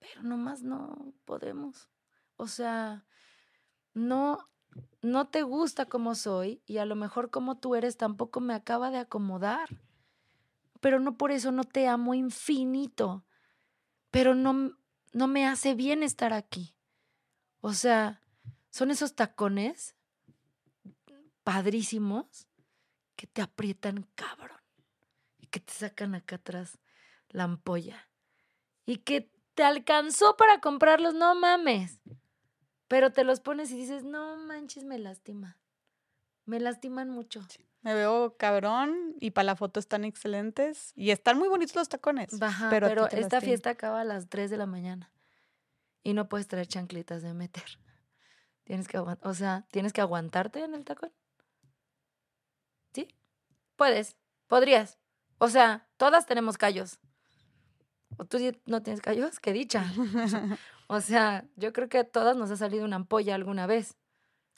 Pero 0.00 0.24
nomás 0.24 0.64
no 0.64 1.14
podemos. 1.24 1.88
O 2.34 2.48
sea, 2.48 3.06
no, 3.94 4.38
no 5.02 5.28
te 5.28 5.42
gusta 5.42 5.86
como 5.86 6.14
soy 6.14 6.62
y 6.66 6.78
a 6.78 6.84
lo 6.84 6.96
mejor 6.96 7.30
como 7.30 7.58
tú 7.58 7.74
eres 7.74 7.96
tampoco 7.96 8.40
me 8.40 8.54
acaba 8.54 8.90
de 8.90 8.98
acomodar 8.98 9.68
pero 10.80 10.98
no 10.98 11.16
por 11.16 11.30
eso 11.30 11.52
no 11.52 11.64
te 11.64 11.86
amo 11.86 12.14
infinito, 12.14 13.24
pero 14.10 14.34
no, 14.34 14.76
no 15.12 15.26
me 15.26 15.46
hace 15.46 15.74
bien 15.74 16.02
estar 16.02 16.32
aquí. 16.32 16.74
O 17.60 17.74
sea, 17.74 18.22
son 18.70 18.90
esos 18.90 19.14
tacones 19.14 19.94
padrísimos 21.44 22.48
que 23.14 23.26
te 23.26 23.42
aprietan 23.42 24.08
cabrón 24.14 24.60
y 25.38 25.46
que 25.46 25.60
te 25.60 25.72
sacan 25.72 26.14
acá 26.14 26.36
atrás 26.36 26.78
la 27.28 27.44
ampolla 27.44 28.08
y 28.86 28.98
que 28.98 29.30
te 29.54 29.62
alcanzó 29.62 30.36
para 30.36 30.60
comprarlos, 30.60 31.14
no 31.14 31.34
mames. 31.34 32.00
Pero 32.90 33.12
te 33.12 33.22
los 33.22 33.38
pones 33.38 33.70
y 33.70 33.76
dices, 33.76 34.02
no 34.02 34.36
manches, 34.36 34.82
me 34.82 34.98
lastima. 34.98 35.56
Me 36.44 36.58
lastiman 36.58 37.08
mucho. 37.08 37.40
Me 37.82 37.94
veo 37.94 38.36
cabrón 38.36 39.14
y 39.20 39.30
para 39.30 39.44
la 39.44 39.54
foto 39.54 39.78
están 39.78 40.04
excelentes 40.04 40.92
y 40.96 41.12
están 41.12 41.38
muy 41.38 41.48
bonitos 41.48 41.76
los 41.76 41.88
tacones. 41.88 42.30
pero, 42.68 43.06
esta 43.06 43.40
fiesta 43.40 43.70
acaba 43.70 44.00
a 44.00 44.04
las 44.04 44.28
3 44.28 44.50
de 44.50 44.56
la 44.56 44.66
mañana 44.66 45.12
y 46.02 46.14
no 46.14 46.28
puedes 46.28 46.48
traer 46.48 46.66
chanclitas 46.66 47.22
de 47.22 47.32
meter. 47.32 47.78
Tienes 48.64 48.88
que 48.88 48.98
o 48.98 49.34
sea, 49.34 49.68
tienes 49.70 49.92
que 49.92 50.00
aguantarte 50.00 50.64
en 50.64 50.74
el 50.74 50.84
tacón. 50.84 51.12
¿Sí? 52.92 53.06
Puedes, 53.76 54.16
podrías. 54.48 54.98
O 55.38 55.48
sea, 55.48 55.88
todas 55.96 56.26
tenemos 56.26 56.58
callos. 56.58 56.98
¿O 58.20 58.26
tú 58.26 58.36
no 58.66 58.82
tienes 58.82 59.00
callos? 59.00 59.40
¡Qué 59.40 59.54
dicha! 59.54 59.82
o 60.88 61.00
sea, 61.00 61.46
yo 61.56 61.72
creo 61.72 61.88
que 61.88 61.96
a 61.96 62.04
todas 62.04 62.36
nos 62.36 62.50
ha 62.50 62.56
salido 62.56 62.84
una 62.84 62.96
ampolla 62.96 63.34
alguna 63.34 63.66
vez. 63.66 63.96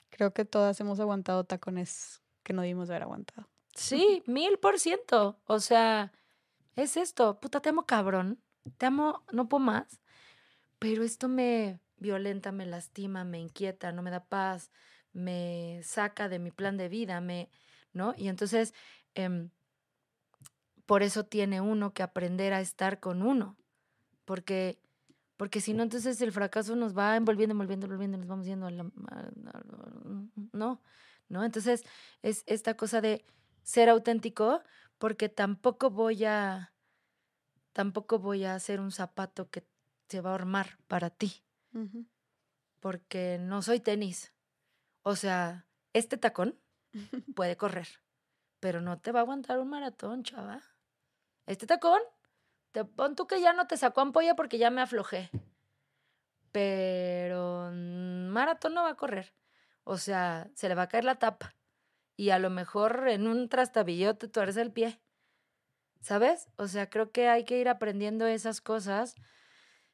Creo 0.09 0.33
que 0.33 0.43
todas 0.43 0.77
hemos 0.81 0.99
aguantado 0.99 1.45
tacones 1.45 2.21
que 2.43 2.51
no 2.51 2.61
dimos 2.61 2.89
haber 2.89 3.03
aguantado. 3.03 3.47
Sí, 3.73 4.21
mil 4.27 4.59
por 4.59 4.79
ciento. 4.79 5.39
O 5.45 5.61
sea, 5.61 6.11
es 6.75 6.97
esto. 6.97 7.39
Puta, 7.39 7.61
te 7.61 7.69
amo 7.69 7.85
cabrón. 7.85 8.43
Te 8.77 8.87
amo, 8.87 9.23
no 9.31 9.47
puedo 9.47 9.63
más. 9.63 10.01
Pero 10.77 11.01
esto 11.01 11.29
me 11.29 11.79
violenta, 11.95 12.51
me 12.51 12.65
lastima, 12.65 13.23
me 13.23 13.39
inquieta, 13.39 13.93
no 13.93 14.01
me 14.01 14.11
da 14.11 14.25
paz, 14.25 14.71
me 15.13 15.79
saca 15.83 16.27
de 16.27 16.37
mi 16.37 16.51
plan 16.51 16.75
de 16.75 16.89
vida, 16.89 17.21
me, 17.21 17.49
¿no? 17.93 18.13
Y 18.17 18.27
entonces, 18.27 18.73
em, 19.15 19.51
por 20.85 21.03
eso 21.03 21.25
tiene 21.25 21.61
uno 21.61 21.93
que 21.93 22.03
aprender 22.03 22.53
a 22.53 22.61
estar 22.61 22.99
con 22.99 23.21
uno. 23.21 23.57
Porque, 24.25 24.79
porque 25.37 25.61
si 25.61 25.73
no, 25.73 25.83
entonces 25.83 26.21
el 26.21 26.31
fracaso 26.31 26.75
nos 26.75 26.97
va 26.97 27.15
envolviendo, 27.15 27.53
envolviendo, 27.53 27.85
envolviendo, 27.85 28.17
nos 28.17 28.27
vamos 28.27 28.45
yendo 28.45 28.67
a 28.67 28.71
la... 28.71 28.85
No. 30.51 30.81
¿no? 31.29 31.43
Entonces, 31.43 31.83
es 32.21 32.43
esta 32.45 32.75
cosa 32.75 33.01
de 33.01 33.25
ser 33.63 33.89
auténtico 33.89 34.61
porque 34.97 35.29
tampoco 35.29 35.89
voy 35.89 36.25
a, 36.25 36.73
tampoco 37.73 38.19
voy 38.19 38.45
a 38.45 38.55
hacer 38.55 38.79
un 38.79 38.91
zapato 38.91 39.49
que 39.49 39.65
se 40.07 40.21
va 40.21 40.31
a 40.31 40.35
armar 40.35 40.77
para 40.87 41.09
ti, 41.09 41.43
porque 42.79 43.39
no 43.39 43.61
soy 43.61 43.79
tenis. 43.79 44.33
O 45.01 45.15
sea, 45.15 45.65
este 45.91 46.17
tacón 46.17 46.57
puede 47.35 47.57
correr, 47.57 47.87
pero 48.59 48.79
no 48.79 48.99
te 48.99 49.11
va 49.11 49.19
a 49.19 49.23
aguantar 49.23 49.59
un 49.59 49.69
maratón, 49.69 50.23
chava. 50.23 50.61
Este 51.45 51.67
tacón, 51.67 52.01
te 52.71 52.85
pon 52.85 53.15
tú 53.15 53.27
que 53.27 53.41
ya 53.41 53.53
no 53.53 53.67
te 53.67 53.77
sacó 53.77 54.01
ampolla 54.01 54.35
porque 54.35 54.57
ya 54.57 54.69
me 54.69 54.81
aflojé. 54.81 55.29
Pero 56.51 57.71
maratón 57.73 58.73
no 58.73 58.83
va 58.83 58.89
a 58.89 58.95
correr. 58.95 59.33
O 59.83 59.97
sea, 59.97 60.49
se 60.55 60.69
le 60.69 60.75
va 60.75 60.83
a 60.83 60.87
caer 60.87 61.03
la 61.03 61.15
tapa 61.15 61.55
y 62.15 62.29
a 62.29 62.39
lo 62.39 62.49
mejor 62.49 63.07
en 63.09 63.27
un 63.27 63.49
trastabillo 63.49 64.15
te 64.15 64.27
tuerce 64.27 64.61
el 64.61 64.71
pie. 64.71 65.01
¿Sabes? 66.01 66.49
O 66.57 66.67
sea, 66.67 66.89
creo 66.89 67.11
que 67.11 67.27
hay 67.27 67.45
que 67.45 67.59
ir 67.59 67.69
aprendiendo 67.69 68.27
esas 68.27 68.61
cosas 68.61 69.15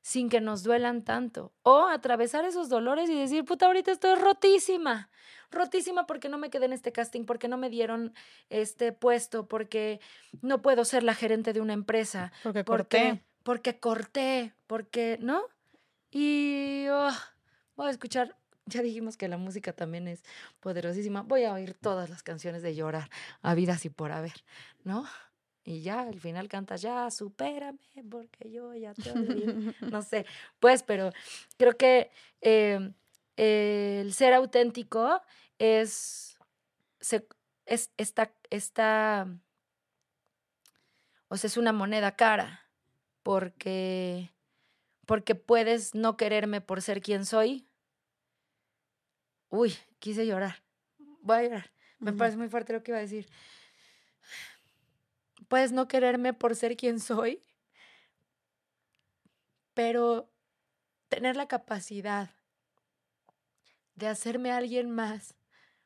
sin 0.02 0.30
que 0.30 0.42
nos 0.42 0.64
duelan 0.64 1.04
tanto. 1.04 1.54
O 1.64 1.86
atravesar 1.86 2.46
esos 2.46 2.70
dolores 2.70 3.10
y 3.10 3.16
decir, 3.16 3.46
puta, 3.46 3.66
ahorita 3.66 3.92
estoy 3.92 4.16
rotísima. 4.16 5.10
Rotísima 5.52 6.06
porque 6.06 6.30
no 6.30 6.38
me 6.38 6.50
quedé 6.50 6.66
en 6.66 6.74
este 6.74 6.92
casting, 6.92 7.26
porque 7.26 7.48
no 7.48 7.58
me 7.58 7.70
dieron 7.70 8.14
este 8.50 8.92
puesto, 8.92 9.48
porque 9.48 10.00
no 10.42 10.62
puedo 10.62 10.86
ser 10.86 11.04
la 11.04 11.16
gerente 11.16 11.54
de 11.54 11.62
una 11.62 11.74
empresa. 11.74 12.32
Porque 12.44 12.64
corté. 12.64 13.24
Porque, 13.44 13.80
corté, 13.80 14.54
porque, 14.68 15.18
¿no? 15.22 15.44
Y 16.12 16.86
oh, 16.90 17.12
voy 17.76 17.88
a 17.88 17.92
escuchar 17.92 18.36
ya 18.70 18.82
dijimos 18.82 19.18
que 19.18 19.28
la 19.28 19.38
música 19.38 19.74
también 19.74 20.08
es 20.08 20.24
poderosísima. 20.60 21.24
Voy 21.24 21.44
a 21.44 21.54
oír 21.54 21.74
todas 21.74 22.10
las 22.10 22.24
canciones 22.24 22.62
de 22.62 22.76
llorar, 22.76 23.10
a 23.42 23.56
vidas 23.56 23.84
y 23.86 23.90
por 23.90 24.12
haber, 24.12 24.44
¿no? 24.84 25.06
Y 25.70 25.84
ya 25.84 26.00
al 26.02 26.20
final 26.20 26.48
cantas, 26.48 26.82
ya, 26.82 27.12
supérame, 27.12 27.78
porque 28.10 28.50
yo 28.50 28.74
ya 28.74 28.96
te. 28.96 29.04
No 29.94 30.02
sé, 30.02 30.26
pues, 30.60 30.82
pero 30.82 31.12
creo 31.58 31.78
que 31.78 32.10
em, 32.42 32.96
el 33.36 34.12
ser 34.16 34.34
auténtico 34.34 35.22
es, 35.60 36.40
es 37.68 37.92
esta, 37.98 38.34
esta 38.50 39.28
O 41.28 41.38
sea, 41.38 41.48
es 41.48 41.56
una 41.56 41.72
moneda 41.72 42.16
cara 42.16 42.68
porque 43.22 44.32
porque 45.06 45.36
puedes 45.36 45.94
no 45.94 46.18
quererme 46.18 46.62
por 46.62 46.82
ser 46.82 47.00
quien 47.00 47.28
soy. 47.28 47.68
Uy, 49.50 49.76
quise 50.00 50.26
llorar. 50.26 50.64
Voy 51.22 51.38
a 51.38 51.44
llorar. 51.44 51.72
Me 52.00 52.12
parece 52.14 52.38
muy 52.38 52.50
fuerte 52.50 52.74
lo 52.74 52.82
que 52.82 52.90
iba 52.90 52.98
a 52.98 53.02
decir. 53.02 53.28
Puedes 55.50 55.72
no 55.72 55.88
quererme 55.88 56.34
por 56.34 56.56
ser 56.56 56.78
quien 56.78 57.00
soy, 57.00 57.42
pero 59.74 60.32
tener 61.10 61.36
la 61.36 61.48
capacidad 61.48 62.30
de 63.96 64.08
hacerme 64.08 64.52
alguien 64.52 64.92
más 64.92 65.36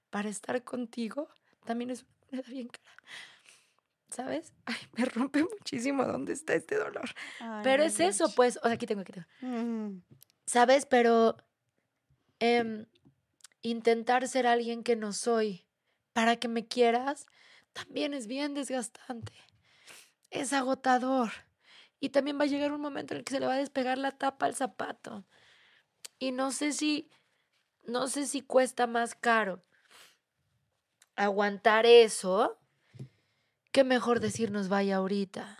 para 0.09 0.29
estar 0.29 0.63
contigo 0.63 1.29
también 1.65 1.89
es 1.89 2.03
una 2.03 2.13
moneda 2.29 2.51
bien 2.51 2.67
cara. 2.67 2.97
¿Sabes? 4.09 4.53
Ay, 4.65 4.75
me 4.97 5.05
rompe 5.05 5.43
muchísimo 5.43 6.03
dónde 6.03 6.33
está 6.33 6.53
este 6.53 6.75
dolor. 6.75 7.09
Pero 7.63 7.83
es 7.83 7.99
eso, 7.99 8.31
pues. 8.35 8.57
O 8.57 8.63
sea, 8.63 8.73
aquí 8.73 8.85
tengo, 8.85 9.01
aquí 9.01 9.13
tengo. 9.13 10.01
¿Sabes? 10.45 10.85
Pero 10.85 11.37
em, 12.39 12.85
intentar 13.61 14.27
ser 14.27 14.45
alguien 14.45 14.83
que 14.83 14.95
no 14.95 15.13
soy 15.13 15.65
para 16.11 16.35
que 16.35 16.49
me 16.49 16.67
quieras 16.67 17.25
también 17.71 18.13
es 18.13 18.27
bien 18.27 18.53
desgastante. 18.53 19.33
Es 20.33 20.51
agotador. 20.51 21.31
Y 21.99 22.09
también 22.09 22.39
va 22.39 22.43
a 22.43 22.47
llegar 22.47 22.71
un 22.71 22.81
momento 22.81 23.13
en 23.13 23.19
el 23.19 23.23
que 23.23 23.33
se 23.33 23.39
le 23.39 23.45
va 23.45 23.53
a 23.53 23.57
despegar 23.57 23.97
la 23.97 24.11
tapa 24.11 24.47
al 24.47 24.55
zapato. 24.55 25.23
Y 26.17 26.31
no 26.31 26.51
sé 26.51 26.73
si, 26.73 27.09
no 27.83 28.07
sé 28.07 28.25
si 28.25 28.41
cuesta 28.41 28.87
más 28.87 29.15
caro 29.15 29.63
aguantar 31.15 31.85
eso 31.85 32.59
qué 33.71 33.83
mejor 33.83 34.19
decirnos 34.19 34.67
vaya 34.67 34.97
ahorita 34.97 35.59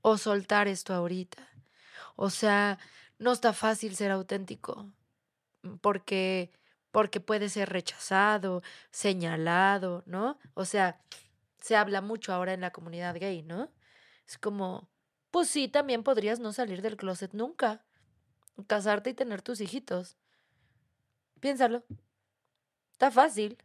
o 0.00 0.16
soltar 0.16 0.68
esto 0.68 0.94
ahorita. 0.94 1.48
O 2.14 2.30
sea, 2.30 2.78
no 3.18 3.32
está 3.32 3.52
fácil 3.52 3.96
ser 3.96 4.12
auténtico 4.12 4.92
mm, 5.62 5.76
porque 5.78 6.52
porque 6.90 7.20
puede 7.20 7.48
ser 7.48 7.68
rechazado, 7.68 8.62
señalado, 8.90 10.02
¿no? 10.06 10.38
O 10.54 10.64
sea, 10.64 11.00
se 11.60 11.76
habla 11.76 12.00
mucho 12.00 12.32
ahora 12.32 12.54
en 12.54 12.62
la 12.62 12.70
comunidad 12.72 13.14
gay, 13.18 13.42
¿no? 13.42 13.70
Es 14.28 14.38
como, 14.38 14.88
pues 15.30 15.48
sí, 15.48 15.68
también 15.68 16.04
podrías 16.04 16.38
no 16.38 16.52
salir 16.52 16.82
del 16.82 16.96
closet 16.96 17.32
nunca, 17.32 17.84
casarte 18.66 19.10
y 19.10 19.14
tener 19.14 19.42
tus 19.42 19.60
hijitos. 19.60 20.16
Piénsalo. 21.40 21.84
Está 22.92 23.10
fácil. 23.10 23.58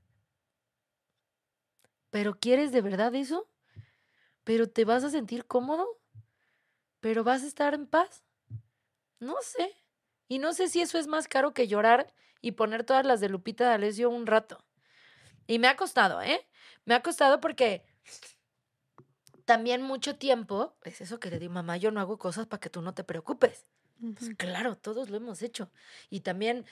¿Pero 2.10 2.40
quieres 2.40 2.72
de 2.72 2.81
verdad 2.81 3.14
eso? 3.15 3.49
pero 4.44 4.69
te 4.69 4.85
vas 4.85 5.03
a 5.03 5.10
sentir 5.10 5.45
cómodo, 5.45 5.88
pero 6.99 7.23
vas 7.23 7.44
a 7.44 7.48
estar 7.48 7.73
en 7.73 7.88
paz. 7.88 8.23
No 9.19 9.35
sé. 9.41 9.76
Y 10.27 10.40
no 10.40 10.53
sé 10.53 10.68
si 10.68 10.81
eso 10.81 10.98
es 10.98 11.07
más 11.07 11.27
caro 11.27 11.53
que 11.53 11.68
llorar 11.68 12.14
y 12.41 12.53
poner 12.53 12.84
todas 12.84 13.06
las 13.06 13.19
de 13.19 13.30
Lupita 13.30 13.65
D'Alessio 13.65 14.10
un 14.10 14.26
rato. 14.26 14.64
Y 15.48 15.60
me 15.60 15.68
ha 15.68 15.76
costado, 15.77 16.22
¿eh? 16.22 16.48
Me 16.85 16.95
ha 16.95 17.02
costado 17.03 17.40
porque 17.40 17.85
también 19.45 19.82
mucho 19.82 20.15
tiempo, 20.15 20.76
es 20.84 21.02
eso 21.02 21.20
que 21.20 21.30
le 21.30 21.40
digo, 21.40 21.53
mamá, 21.53 21.78
yo 21.78 21.91
no 21.91 21.99
hago 21.99 22.18
cosas 22.18 22.48
para 22.48 22.60
que 22.60 22.70
tú 22.70 22.82
no 22.82 22.94
te 22.94 23.03
preocupes. 23.03 23.65
Pues 23.99 24.32
claro, 24.38 24.76
todos 24.78 25.10
lo 25.10 25.18
hemos 25.18 25.41
hecho. 25.41 25.72
Y 26.10 26.22
también, 26.22 26.65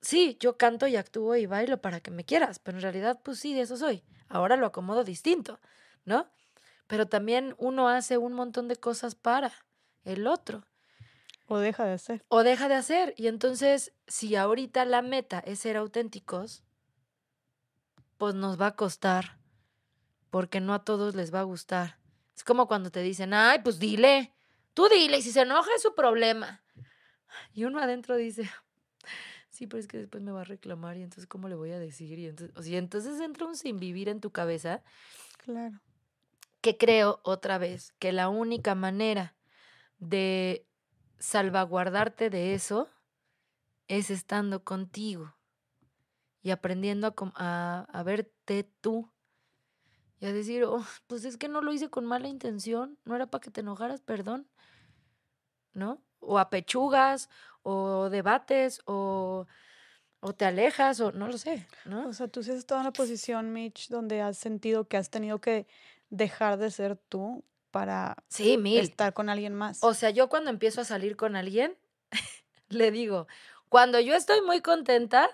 sí, 0.00 0.36
yo 0.40 0.56
canto 0.56 0.86
y 0.86 0.96
actúo 0.96 1.36
y 1.36 1.46
bailo 1.46 1.80
para 1.80 2.00
que 2.00 2.10
me 2.10 2.24
quieras, 2.24 2.58
pero 2.58 2.78
en 2.78 2.82
realidad, 2.82 3.20
pues 3.22 3.40
sí, 3.40 3.54
de 3.54 3.62
eso 3.62 3.76
soy. 3.76 4.04
Ahora 4.28 4.56
lo 4.56 4.66
acomodo 4.66 5.04
distinto, 5.04 5.60
¿no? 6.04 6.28
pero 6.86 7.06
también 7.06 7.54
uno 7.58 7.88
hace 7.88 8.18
un 8.18 8.32
montón 8.32 8.68
de 8.68 8.76
cosas 8.76 9.14
para 9.14 9.52
el 10.04 10.26
otro. 10.26 10.64
O 11.48 11.58
deja 11.58 11.84
de 11.84 11.92
hacer. 11.92 12.24
O 12.28 12.42
deja 12.42 12.68
de 12.68 12.74
hacer. 12.74 13.14
Y 13.16 13.28
entonces, 13.28 13.92
si 14.06 14.34
ahorita 14.36 14.84
la 14.84 15.02
meta 15.02 15.38
es 15.40 15.60
ser 15.60 15.76
auténticos, 15.76 16.64
pues 18.18 18.34
nos 18.34 18.60
va 18.60 18.68
a 18.68 18.76
costar, 18.76 19.38
porque 20.30 20.60
no 20.60 20.74
a 20.74 20.84
todos 20.84 21.14
les 21.14 21.32
va 21.32 21.40
a 21.40 21.44
gustar. 21.44 21.98
Es 22.36 22.44
como 22.44 22.68
cuando 22.68 22.90
te 22.90 23.00
dicen, 23.00 23.32
ay, 23.34 23.60
pues 23.64 23.78
dile, 23.78 24.34
tú 24.74 24.88
dile, 24.88 25.18
y 25.18 25.22
si 25.22 25.32
se 25.32 25.42
enoja 25.42 25.70
es 25.74 25.82
su 25.82 25.94
problema. 25.94 26.62
Y 27.52 27.64
uno 27.64 27.80
adentro 27.80 28.16
dice, 28.16 28.48
sí, 29.48 29.66
pero 29.66 29.80
es 29.80 29.88
que 29.88 29.98
después 29.98 30.22
me 30.22 30.32
va 30.32 30.42
a 30.42 30.44
reclamar 30.44 30.96
y 30.98 31.02
entonces, 31.02 31.26
¿cómo 31.26 31.48
le 31.48 31.54
voy 31.54 31.72
a 31.72 31.78
decir? 31.78 32.18
Y 32.18 32.26
entonces, 32.26 32.56
o 32.56 32.62
sea, 32.62 32.78
entonces 32.78 33.20
entra 33.20 33.46
un 33.46 33.56
sin 33.56 33.78
vivir 33.78 34.08
en 34.08 34.20
tu 34.20 34.30
cabeza. 34.30 34.82
Claro 35.38 35.80
que 36.66 36.76
creo 36.76 37.20
otra 37.22 37.58
vez 37.58 37.92
que 38.00 38.10
la 38.10 38.28
única 38.28 38.74
manera 38.74 39.36
de 40.00 40.66
salvaguardarte 41.20 42.28
de 42.28 42.54
eso 42.54 42.88
es 43.86 44.10
estando 44.10 44.64
contigo 44.64 45.36
y 46.42 46.50
aprendiendo 46.50 47.14
a, 47.36 47.86
a, 47.88 48.02
verte 48.02 48.68
tú 48.80 49.08
y 50.20 50.26
a 50.26 50.32
decir, 50.32 50.64
oh, 50.64 50.84
pues 51.06 51.24
es 51.24 51.36
que 51.36 51.48
no 51.48 51.60
lo 51.60 51.72
hice 51.72 51.90
con 51.90 52.06
mala 52.06 52.28
intención, 52.28 52.98
no 53.04 53.16
era 53.16 53.26
para 53.26 53.42
que 53.42 53.50
te 53.50 53.60
enojaras, 53.60 54.00
perdón, 54.00 54.46
¿no? 55.74 56.02
O 56.20 56.38
apechugas, 56.38 57.28
o 57.62 58.08
debates, 58.08 58.80
o, 58.86 59.46
o 60.20 60.32
te 60.34 60.46
alejas, 60.46 61.00
o 61.00 61.12
no 61.12 61.28
lo 61.28 61.36
sé, 61.36 61.66
¿no? 61.84 62.08
O 62.08 62.12
sea, 62.12 62.28
tú 62.28 62.42
sí 62.42 62.50
has 62.50 62.56
estado 62.56 62.80
en 62.80 62.86
una 62.86 62.92
posición, 62.92 63.52
Mitch, 63.52 63.88
donde 63.88 64.22
has 64.22 64.38
sentido 64.38 64.88
que 64.88 64.96
has 64.96 65.10
tenido 65.10 65.40
que 65.40 65.66
dejar 66.08 66.56
de 66.56 66.70
ser 66.70 66.96
tú 66.96 67.44
para 67.70 68.16
sí, 68.28 68.58
estar 68.78 69.12
con 69.12 69.28
alguien 69.28 69.54
más. 69.54 69.84
O 69.84 69.92
sea, 69.92 70.10
yo 70.10 70.28
cuando 70.28 70.48
empiezo 70.48 70.80
a 70.80 70.84
salir 70.84 71.16
con 71.16 71.36
alguien, 71.36 71.76
le 72.70 72.90
digo, 72.90 73.26
cuando 73.68 74.00
yo 74.00 74.14
estoy 74.14 74.40
muy 74.40 74.62
contenta, 74.62 75.28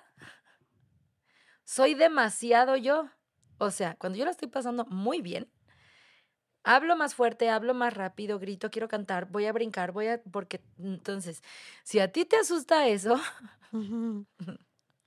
soy 1.65 1.95
demasiado 1.95 2.77
yo. 2.77 3.09
O 3.63 3.71
sea, 3.71 3.97
cuando 3.97 4.19
yo 4.19 4.25
la 4.25 4.31
estoy 4.31 4.49
pasando 4.49 4.85
muy 4.87 5.21
bien, 5.21 5.49
hablo 6.65 6.97
más 6.97 7.15
fuerte, 7.15 7.49
hablo 7.49 7.75
más 7.75 7.95
rápido, 7.95 8.39
grito, 8.39 8.71
quiero 8.71 8.89
cantar, 8.89 9.27
voy 9.27 9.47
a 9.47 9.53
brincar, 9.53 9.93
voy 9.93 10.09
a... 10.09 10.23
Porque 10.23 10.61
entonces, 10.79 11.43
si 11.85 12.01
a 12.01 12.11
ti 12.11 12.25
te 12.25 12.37
asusta 12.37 12.89
eso... 12.89 13.21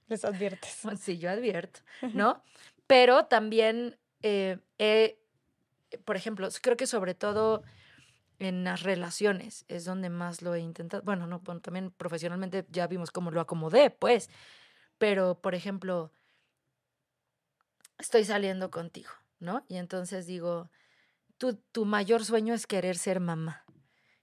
Les 0.07 0.23
adviertes. 0.23 0.83
Sí, 0.99 1.17
yo 1.17 1.31
advierto, 1.31 1.79
¿no? 2.13 2.43
Pero 2.85 3.25
también 3.25 3.97
eh, 4.21 4.59
he 4.77 5.19
por 6.03 6.15
ejemplo, 6.15 6.47
creo 6.61 6.77
que 6.77 6.87
sobre 6.87 7.13
todo 7.13 7.63
en 8.39 8.63
las 8.63 8.83
relaciones 8.83 9.65
es 9.67 9.85
donde 9.85 10.09
más 10.09 10.41
lo 10.41 10.55
he 10.55 10.59
intentado. 10.59 11.03
Bueno, 11.03 11.27
no, 11.27 11.39
también 11.61 11.91
profesionalmente 11.91 12.65
ya 12.69 12.87
vimos 12.87 13.11
cómo 13.11 13.31
lo 13.31 13.39
acomodé, 13.39 13.89
pues. 13.91 14.29
Pero, 14.97 15.39
por 15.41 15.55
ejemplo, 15.55 16.11
estoy 17.97 18.23
saliendo 18.23 18.71
contigo, 18.71 19.11
¿no? 19.39 19.65
Y 19.67 19.77
entonces 19.77 20.25
digo, 20.25 20.69
tu, 21.37 21.55
tu 21.55 21.85
mayor 21.85 22.23
sueño 22.25 22.53
es 22.53 22.67
querer 22.67 22.97
ser 22.97 23.19
mamá. 23.19 23.65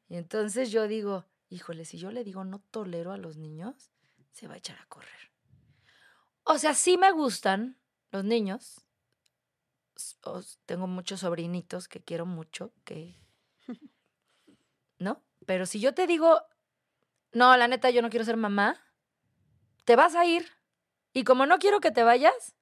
Y 0.09 0.16
entonces 0.16 0.70
yo 0.70 0.89
digo, 0.89 1.27
híjole, 1.49 1.85
si 1.85 1.99
yo 1.99 2.11
le 2.11 2.24
digo 2.24 2.44
no 2.44 2.61
tolero 2.70 3.12
a 3.12 3.16
los 3.16 3.36
niños, 3.36 3.90
se 4.31 4.49
va 4.49 4.55
a 4.55 4.59
echar 4.59 4.78
a 4.78 4.86
correr. 4.86 5.32
O 6.44 6.59
sea, 6.59 6.74
sí 6.74 6.99
me 6.99 7.12
gustan 7.12 7.78
los 8.11 8.24
niños, 8.24 8.85
tengo 10.66 10.86
muchos 10.86 11.20
sobrinitos 11.20 11.89
que 11.89 12.03
quiero 12.03 12.27
mucho, 12.27 12.73
que... 12.85 13.15
¿No? 14.99 15.23
Pero 15.47 15.66
si 15.66 15.81
yo 15.81 15.94
te 15.94 16.07
digo, 16.07 16.43
no, 17.32 17.57
la 17.57 17.69
neta, 17.69 17.90
yo 17.90 18.03
no 18.03 18.11
quiero 18.11 18.24
ser 18.24 18.36
mamá, 18.36 18.81
te 19.85 19.97
vas 19.97 20.15
a 20.15 20.24
ir. 20.24 20.51
Y 21.12 21.24
como 21.24 21.47
no 21.47 21.59
quiero 21.59 21.81
que 21.81 21.90
te 21.90 22.03
vayas, 22.03 22.55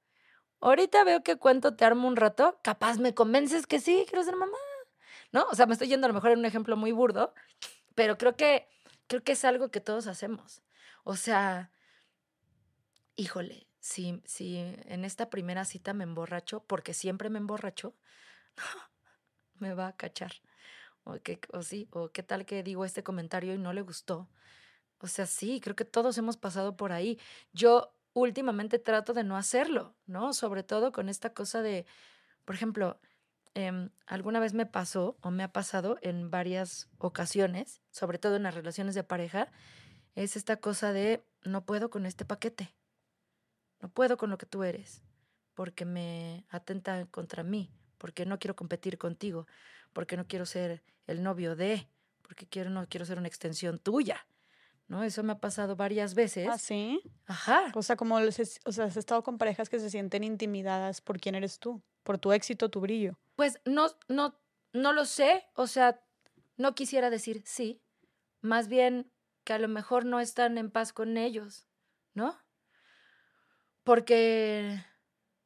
ahorita 0.60 1.04
veo 1.04 1.22
que 1.22 1.36
cuento 1.36 1.74
te 1.74 1.84
armo 1.84 2.08
un 2.08 2.16
rato, 2.16 2.58
capaz 2.62 2.98
me 2.98 3.14
convences 3.14 3.66
que 3.66 3.80
sí, 3.80 4.04
quiero 4.08 4.24
ser 4.24 4.36
mamá. 4.36 4.56
¿No? 5.32 5.46
O 5.50 5.54
sea, 5.54 5.66
me 5.66 5.74
estoy 5.74 5.88
yendo 5.88 6.06
a 6.06 6.08
lo 6.08 6.14
mejor 6.14 6.32
en 6.32 6.40
un 6.40 6.44
ejemplo 6.44 6.76
muy 6.76 6.92
burdo, 6.92 7.34
pero 7.94 8.18
creo 8.18 8.36
que, 8.36 8.68
creo 9.06 9.22
que 9.22 9.32
es 9.32 9.44
algo 9.44 9.70
que 9.70 9.80
todos 9.80 10.06
hacemos. 10.08 10.62
O 11.04 11.14
sea, 11.16 11.70
híjole, 13.16 13.68
si, 13.78 14.20
si 14.24 14.56
en 14.58 15.04
esta 15.04 15.30
primera 15.30 15.64
cita 15.64 15.94
me 15.94 16.04
emborracho, 16.04 16.64
porque 16.64 16.94
siempre 16.94 17.30
me 17.30 17.38
emborracho, 17.38 17.94
me 19.58 19.74
va 19.74 19.88
a 19.88 19.96
cachar. 19.96 20.32
O, 21.04 21.14
que, 21.20 21.40
o 21.52 21.62
sí, 21.62 21.88
o 21.92 22.10
qué 22.10 22.22
tal 22.22 22.44
que 22.44 22.62
digo 22.62 22.84
este 22.84 23.02
comentario 23.02 23.54
y 23.54 23.58
no 23.58 23.72
le 23.72 23.82
gustó. 23.82 24.28
O 24.98 25.06
sea, 25.06 25.26
sí, 25.26 25.60
creo 25.60 25.76
que 25.76 25.84
todos 25.84 26.18
hemos 26.18 26.36
pasado 26.36 26.76
por 26.76 26.92
ahí. 26.92 27.18
Yo 27.52 27.94
últimamente 28.12 28.78
trato 28.78 29.12
de 29.12 29.24
no 29.24 29.36
hacerlo, 29.36 29.94
¿no? 30.06 30.32
Sobre 30.32 30.62
todo 30.62 30.92
con 30.92 31.08
esta 31.08 31.32
cosa 31.32 31.62
de, 31.62 31.86
por 32.44 32.54
ejemplo, 32.54 33.00
em, 33.54 33.90
alguna 34.06 34.40
vez 34.40 34.54
me 34.54 34.66
pasó 34.66 35.16
o 35.20 35.30
me 35.30 35.42
ha 35.42 35.52
pasado 35.52 35.98
en 36.02 36.30
varias 36.30 36.88
ocasiones, 36.98 37.80
sobre 37.90 38.18
todo 38.18 38.36
en 38.36 38.44
las 38.44 38.54
relaciones 38.54 38.94
de 38.94 39.04
pareja, 39.04 39.48
es 40.14 40.36
esta 40.36 40.56
cosa 40.56 40.92
de 40.92 41.24
no 41.42 41.64
puedo 41.64 41.90
con 41.90 42.06
este 42.06 42.24
paquete. 42.24 42.74
No 43.80 43.88
puedo 43.88 44.16
con 44.16 44.30
lo 44.30 44.38
que 44.38 44.46
tú 44.46 44.62
eres, 44.62 45.02
porque 45.54 45.84
me 45.84 46.44
atenta 46.50 47.06
contra 47.06 47.42
mí, 47.42 47.72
porque 47.96 48.26
no 48.26 48.38
quiero 48.38 48.56
competir 48.56 48.98
contigo, 48.98 49.46
porque 49.92 50.16
no 50.16 50.26
quiero 50.26 50.44
ser 50.46 50.82
el 51.06 51.22
novio 51.22 51.56
de, 51.56 51.88
porque 52.22 52.46
quiero, 52.46 52.70
no 52.70 52.86
quiero 52.88 53.06
ser 53.06 53.18
una 53.18 53.28
extensión 53.28 53.78
tuya. 53.78 54.26
¿No? 54.90 55.04
Eso 55.04 55.22
me 55.22 55.32
ha 55.32 55.38
pasado 55.38 55.76
varias 55.76 56.14
veces. 56.14 56.48
¿Ah, 56.50 56.58
sí? 56.58 57.00
Ajá. 57.26 57.70
O 57.74 57.82
sea, 57.82 57.94
como, 57.94 58.16
o 58.16 58.72
sea, 58.72 58.84
has 58.84 58.96
estado 58.96 59.22
con 59.22 59.38
parejas 59.38 59.68
que 59.68 59.78
se 59.78 59.88
sienten 59.88 60.24
intimidadas 60.24 61.00
por 61.00 61.20
quién 61.20 61.36
eres 61.36 61.60
tú, 61.60 61.80
por 62.02 62.18
tu 62.18 62.32
éxito, 62.32 62.70
tu 62.70 62.80
brillo. 62.80 63.16
Pues 63.36 63.60
no, 63.64 63.86
no, 64.08 64.36
no 64.72 64.92
lo 64.92 65.04
sé, 65.04 65.46
o 65.54 65.68
sea, 65.68 66.02
no 66.56 66.74
quisiera 66.74 67.08
decir 67.08 67.42
sí, 67.46 67.80
más 68.40 68.66
bien 68.66 69.12
que 69.44 69.52
a 69.52 69.60
lo 69.60 69.68
mejor 69.68 70.04
no 70.04 70.18
están 70.18 70.58
en 70.58 70.72
paz 70.72 70.92
con 70.92 71.16
ellos, 71.16 71.68
¿no? 72.12 72.36
Porque, 73.84 74.84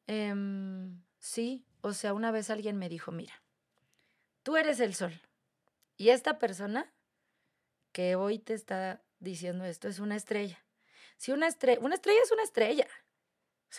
em, 0.06 1.02
sí, 1.18 1.66
o 1.82 1.92
sea, 1.92 2.14
una 2.14 2.30
vez 2.30 2.48
alguien 2.48 2.78
me 2.78 2.88
dijo, 2.88 3.12
mira, 3.12 3.42
tú 4.42 4.56
eres 4.56 4.80
el 4.80 4.94
sol 4.94 5.12
y 5.98 6.08
esta 6.08 6.38
persona 6.38 6.90
que 7.92 8.16
hoy 8.16 8.38
te 8.38 8.54
está 8.54 9.03
diciendo 9.24 9.64
esto 9.64 9.88
es 9.88 9.98
una 9.98 10.16
estrella. 10.16 10.64
Si 11.16 11.32
una 11.32 11.48
estrella, 11.48 11.80
una 11.80 11.94
estrella 11.94 12.20
es 12.22 12.30
una 12.30 12.42
estrella, 12.42 12.86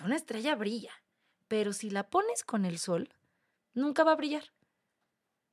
una 0.03 0.15
estrella 0.15 0.55
brilla, 0.55 0.91
pero 1.47 1.73
si 1.73 1.89
la 1.89 2.09
pones 2.09 2.43
con 2.43 2.65
el 2.65 2.79
sol, 2.79 3.13
nunca 3.73 4.03
va 4.03 4.13
a 4.13 4.15
brillar. 4.15 4.51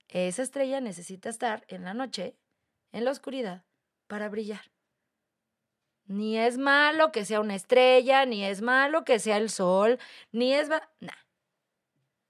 Esa 0.09 0.43
estrella 0.43 0.81
necesita 0.81 1.29
estar 1.29 1.65
en 1.69 1.85
la 1.85 1.95
noche, 1.95 2.37
en 2.93 3.05
la 3.05 3.11
oscuridad, 3.11 3.65
para 4.07 4.29
brillar. 4.29 4.71
Ni 6.05 6.37
es 6.39 6.59
malo 6.59 7.13
que 7.13 7.25
sea 7.25 7.41
una 7.41 7.55
estrella, 7.55 8.27
ni 8.27 8.45
es 8.45 8.61
malo 8.61 9.05
que 9.05 9.19
sea 9.19 9.37
el 9.37 9.49
sol, 9.49 9.99
ni 10.33 10.53
es... 10.53 10.69
Nah. 10.69 11.13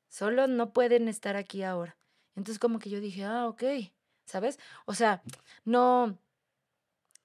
Solo 0.09 0.47
no 0.47 0.73
pueden 0.73 1.09
estar 1.09 1.37
aquí 1.37 1.63
ahora. 1.63 1.97
Entonces 2.37 2.59
como 2.59 2.79
que 2.79 2.91
yo 2.91 3.01
dije, 3.01 3.25
ah, 3.25 3.49
ok, 3.49 3.63
¿sabes? 4.27 4.59
O 4.85 4.95
sea, 4.95 5.23
no, 5.65 6.19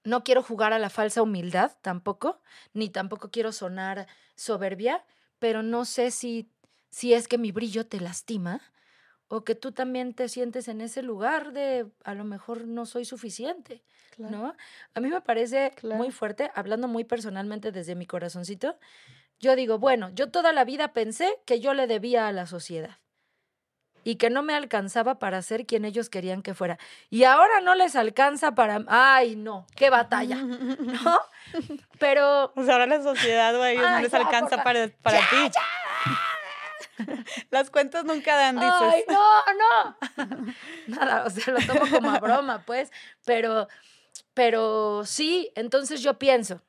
no 0.07 0.23
quiero 0.23 0.41
jugar 0.41 0.71
a 0.71 0.79
la 0.79 0.89
falsa 0.89 1.21
humildad 1.21 1.73
tampoco, 1.81 2.41
ni 2.73 2.89
tampoco 2.89 3.29
quiero 3.29 3.51
sonar 3.51 4.07
soberbia, 4.35 5.05
pero 5.37 5.63
no 5.63 5.83
sé 5.83 6.11
si, 6.11 6.49
si 6.89 7.13
es 7.13 7.27
que 7.27 7.37
mi 7.37 7.51
brillo 7.51 7.85
te 7.85 7.99
lastima 7.99 8.61
o 9.27 9.43
que 9.43 9.53
tú 9.53 9.73
también 9.73 10.13
te 10.13 10.29
sientes 10.29 10.69
en 10.69 10.79
ese 10.79 11.01
lugar 11.01 11.51
de 11.51 11.91
a 12.05 12.13
lo 12.13 12.23
mejor 12.23 12.65
no 12.65 12.85
soy 12.85 13.03
suficiente, 13.03 13.83
¿no? 14.17 14.55
A 14.93 14.99
mí 15.01 15.09
me 15.09 15.19
parece 15.21 15.73
muy 15.83 16.11
fuerte, 16.11 16.51
hablando 16.55 16.87
muy 16.87 17.03
personalmente 17.03 17.73
desde 17.73 17.95
mi 17.95 18.05
corazoncito, 18.05 18.79
yo 19.39 19.55
digo, 19.57 19.77
bueno, 19.77 20.09
yo 20.15 20.31
toda 20.31 20.53
la 20.53 20.63
vida 20.63 20.93
pensé 20.93 21.37
que 21.45 21.59
yo 21.59 21.73
le 21.73 21.85
debía 21.85 22.27
a 22.27 22.31
la 22.31 22.47
sociedad 22.47 22.97
y 24.07 24.15
que 24.15 24.29
no 24.29 24.41
me 24.41 24.55
alcanzaba 24.55 25.19
para 25.19 25.41
ser 25.41 25.65
quien 25.65 25.83
ellos 25.83 26.09
querían 26.09 26.41
que 26.41 26.53
fuera. 26.53 26.79
Y 27.09 27.25
ahora 27.25 27.59
no 27.59 27.75
les 27.75 27.93
alcanza 27.97 28.55
para... 28.55 28.85
Ay, 28.87 29.35
no, 29.35 29.67
qué 29.75 29.89
batalla, 29.89 30.35
¿no? 30.43 31.19
Pero... 31.99 32.53
Pues 32.55 32.69
ahora 32.69 32.85
la 32.85 33.03
sociedad, 33.03 33.53
güey, 33.57 33.75
no 33.75 33.99
les 33.99 34.13
alcanza 34.13 34.63
para, 34.63 34.87
para 35.01 35.19
ti. 35.19 35.51
Las 37.49 37.69
cuentas 37.69 38.05
nunca 38.05 38.37
dan, 38.37 38.55
dices. 38.55 38.71
Ay, 38.79 39.03
no, 39.09 39.41
no. 39.59 40.53
Nada, 40.87 41.25
o 41.25 41.29
sea, 41.29 41.53
lo 41.53 41.59
tomo 41.67 41.91
como 41.91 42.09
a 42.09 42.19
broma, 42.21 42.63
pues. 42.65 42.93
Pero, 43.25 43.67
pero 44.33 45.03
sí, 45.03 45.51
entonces 45.53 46.01
yo 46.01 46.17
pienso, 46.17 46.61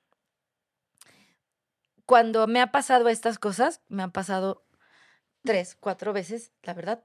cuando 2.05 2.49
me 2.49 2.61
ha 2.61 2.73
pasado 2.73 3.09
estas 3.09 3.39
cosas, 3.39 3.81
me 3.87 4.03
han 4.03 4.11
pasado 4.11 4.65
tres, 5.45 5.77
cuatro 5.79 6.13
veces, 6.13 6.51
la 6.65 6.75
verdad. 6.75 7.01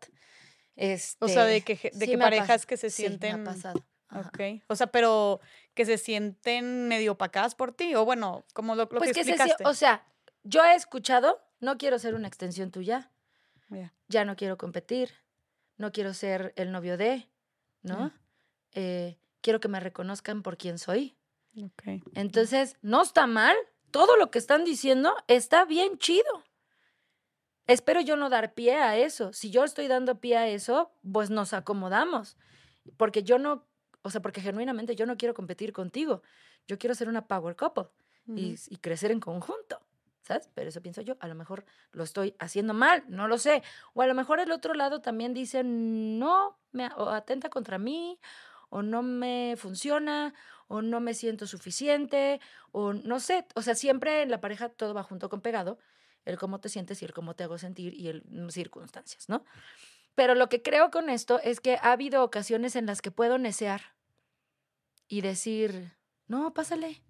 Este, 0.75 1.23
o 1.23 1.27
sea, 1.27 1.45
de 1.45 1.61
que, 1.61 1.91
de 1.93 2.07
que 2.07 2.17
parejas 2.17 2.65
que 2.65 2.77
se 2.77 2.89
sienten. 2.89 3.31
Sí, 3.31 3.37
me 3.37 3.41
ha 3.43 3.53
pasado. 3.53 3.85
Ok. 4.15 4.63
O 4.67 4.75
sea, 4.75 4.87
pero 4.87 5.39
que 5.73 5.85
se 5.85 5.97
sienten 5.97 6.87
medio 6.87 7.13
opacadas 7.13 7.55
por 7.55 7.73
ti, 7.73 7.95
o 7.95 8.05
bueno, 8.05 8.43
como 8.53 8.75
lo, 8.75 8.87
pues 8.87 9.11
que, 9.13 9.21
explicaste. 9.21 9.65
o 9.65 9.73
sea, 9.73 10.05
yo 10.43 10.63
he 10.63 10.75
escuchado, 10.75 11.41
no 11.59 11.77
quiero 11.77 11.97
ser 11.99 12.15
una 12.15 12.27
extensión 12.27 12.71
tuya, 12.71 13.09
ya 14.07 14.23
no 14.23 14.35
quiero 14.35 14.57
competir, 14.57 15.09
no 15.77 15.91
quiero 15.91 16.13
ser 16.13 16.53
el 16.57 16.71
novio 16.71 16.95
de, 16.95 17.27
¿no? 17.81 18.11
Eh, 18.73 19.17
quiero 19.41 19.59
que 19.59 19.67
me 19.67 19.79
reconozcan 19.79 20.43
por 20.43 20.57
quién 20.57 20.77
soy. 20.77 21.15
Okay. 21.57 22.03
Entonces, 22.13 22.77
no 22.81 23.01
está 23.01 23.25
mal, 23.25 23.55
todo 23.89 24.15
lo 24.17 24.29
que 24.29 24.37
están 24.37 24.63
diciendo 24.63 25.15
está 25.27 25.65
bien 25.65 25.97
chido. 25.97 26.43
Espero 27.67 28.01
yo 28.01 28.17
no 28.17 28.29
dar 28.29 28.53
pie 28.53 28.75
a 28.75 28.97
eso. 28.97 29.31
Si 29.31 29.49
yo 29.49 29.63
estoy 29.63 29.87
dando 29.87 30.19
pie 30.19 30.37
a 30.37 30.47
eso, 30.47 30.91
pues 31.11 31.29
nos 31.29 31.53
acomodamos. 31.53 32.37
Porque 32.97 33.23
yo 33.23 33.39
no, 33.39 33.65
o 34.01 34.09
sea, 34.09 34.21
porque 34.21 34.41
genuinamente 34.41 34.95
yo 34.95 35.05
no 35.05 35.15
quiero 35.17 35.33
competir 35.33 35.71
contigo. 35.71 36.21
Yo 36.67 36.77
quiero 36.77 36.93
ser 36.95 37.07
una 37.07 37.27
power 37.27 37.55
couple 37.55 37.85
y, 38.27 38.57
crecer 38.77 39.11
en 39.11 39.19
conjunto. 39.19 39.79
¿Sabes? 40.21 40.49
Pero 40.53 40.69
eso 40.69 40.81
pienso 40.81 41.01
yo. 41.01 41.15
A 41.19 41.27
lo 41.27 41.35
mejor 41.35 41.65
lo 41.91 42.03
estoy 42.03 42.35
haciendo 42.39 42.73
mal, 42.73 43.03
no 43.07 43.27
lo 43.27 43.37
sé. 43.37 43.61
O 43.93 44.01
a 44.01 44.07
lo 44.07 44.13
mejor 44.13 44.39
el 44.39 44.51
otro 44.51 44.73
lado 44.73 45.01
también 45.01 45.33
dice, 45.33 45.63
no, 45.63 46.57
me 46.71 46.89
atenta 46.95 47.49
contra 47.49 47.77
mí, 47.77 48.19
o 48.69 48.81
no 48.81 49.03
me 49.03 49.55
funciona, 49.57 50.33
o 50.67 50.81
no 50.81 51.01
me 51.01 51.13
siento 51.13 51.45
suficiente, 51.45 52.39
o 52.71 52.93
no 52.93 53.19
sé. 53.19 53.45
O 53.55 53.61
sea, 53.61 53.75
siempre 53.75 54.21
en 54.21 54.31
la 54.31 54.39
pareja 54.39 54.69
todo 54.69 54.93
va 54.93 55.03
junto 55.03 55.29
con 55.29 55.41
pegado 55.41 55.77
el 56.25 56.37
cómo 56.37 56.59
te 56.59 56.69
sientes 56.69 57.01
y 57.01 57.05
el 57.05 57.13
cómo 57.13 57.35
te 57.35 57.43
hago 57.43 57.57
sentir 57.57 57.93
y 57.93 58.07
el 58.07 58.23
mm, 58.25 58.49
circunstancias, 58.49 59.29
¿no? 59.29 59.45
Pero 60.15 60.35
lo 60.35 60.47
que 60.49 60.61
creo 60.61 60.91
con 60.91 61.09
esto 61.09 61.39
es 61.39 61.59
que 61.59 61.75
ha 61.75 61.91
habido 61.91 62.23
ocasiones 62.23 62.75
en 62.75 62.85
las 62.85 63.01
que 63.01 63.11
puedo 63.11 63.37
necear 63.37 63.81
y 65.07 65.21
decir, 65.21 65.93
no, 66.27 66.53
pásale, 66.53 67.01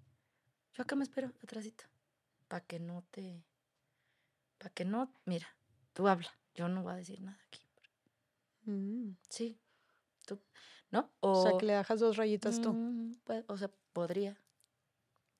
yo 0.72 0.82
acá 0.82 0.96
me 0.96 1.04
espero 1.04 1.32
atrásito, 1.42 1.84
para 2.48 2.64
que 2.64 2.80
no 2.80 3.04
te, 3.10 3.44
para 4.58 4.70
que 4.70 4.84
no, 4.84 5.12
mira, 5.24 5.46
tú 5.92 6.08
habla, 6.08 6.36
yo 6.54 6.68
no 6.68 6.82
voy 6.82 6.92
a 6.92 6.96
decir 6.96 7.20
nada 7.20 7.38
aquí. 7.46 7.60
Mm. 8.64 9.16
Sí, 9.28 9.58
tú, 10.26 10.40
¿no? 10.90 11.12
O, 11.20 11.42
sea, 11.42 11.58
que 11.58 11.66
le 11.66 11.74
bajas 11.74 12.00
dos 12.00 12.16
rayitas 12.16 12.60
tú. 12.60 12.72
Mm, 12.72 13.16
pues, 13.24 13.44
o 13.48 13.56
sea, 13.56 13.70
podría. 13.92 14.40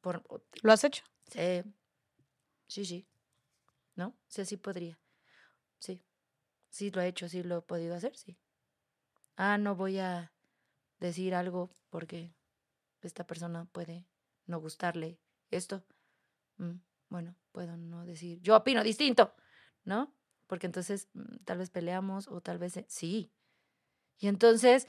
Por, 0.00 0.22
¿Lo 0.62 0.72
has 0.72 0.84
hecho? 0.84 1.02
Sí, 1.28 1.62
sí, 2.66 2.84
sí. 2.84 3.06
¿No? 3.96 4.16
Sí, 4.28 4.44
sí 4.44 4.56
podría. 4.56 4.98
Sí. 5.78 6.02
Sí 6.70 6.90
lo 6.90 7.00
he 7.00 7.06
hecho, 7.08 7.28
sí 7.28 7.42
lo 7.42 7.58
he 7.58 7.62
podido 7.62 7.94
hacer, 7.94 8.16
sí. 8.16 8.36
Ah, 9.36 9.58
no 9.58 9.76
voy 9.76 9.98
a 9.98 10.32
decir 10.98 11.34
algo 11.34 11.70
porque 11.90 12.34
esta 13.02 13.26
persona 13.26 13.66
puede 13.66 14.06
no 14.46 14.60
gustarle 14.60 15.20
esto. 15.50 15.84
Mm, 16.56 16.76
bueno, 17.08 17.36
puedo 17.52 17.76
no 17.76 18.04
decir, 18.04 18.40
yo 18.40 18.56
opino 18.56 18.82
distinto, 18.82 19.34
¿no? 19.84 20.14
Porque 20.46 20.66
entonces 20.66 21.08
mm, 21.14 21.44
tal 21.44 21.58
vez 21.58 21.70
peleamos 21.70 22.28
o 22.28 22.40
tal 22.40 22.58
vez 22.58 22.84
sí. 22.88 23.32
Y 24.18 24.28
entonces 24.28 24.86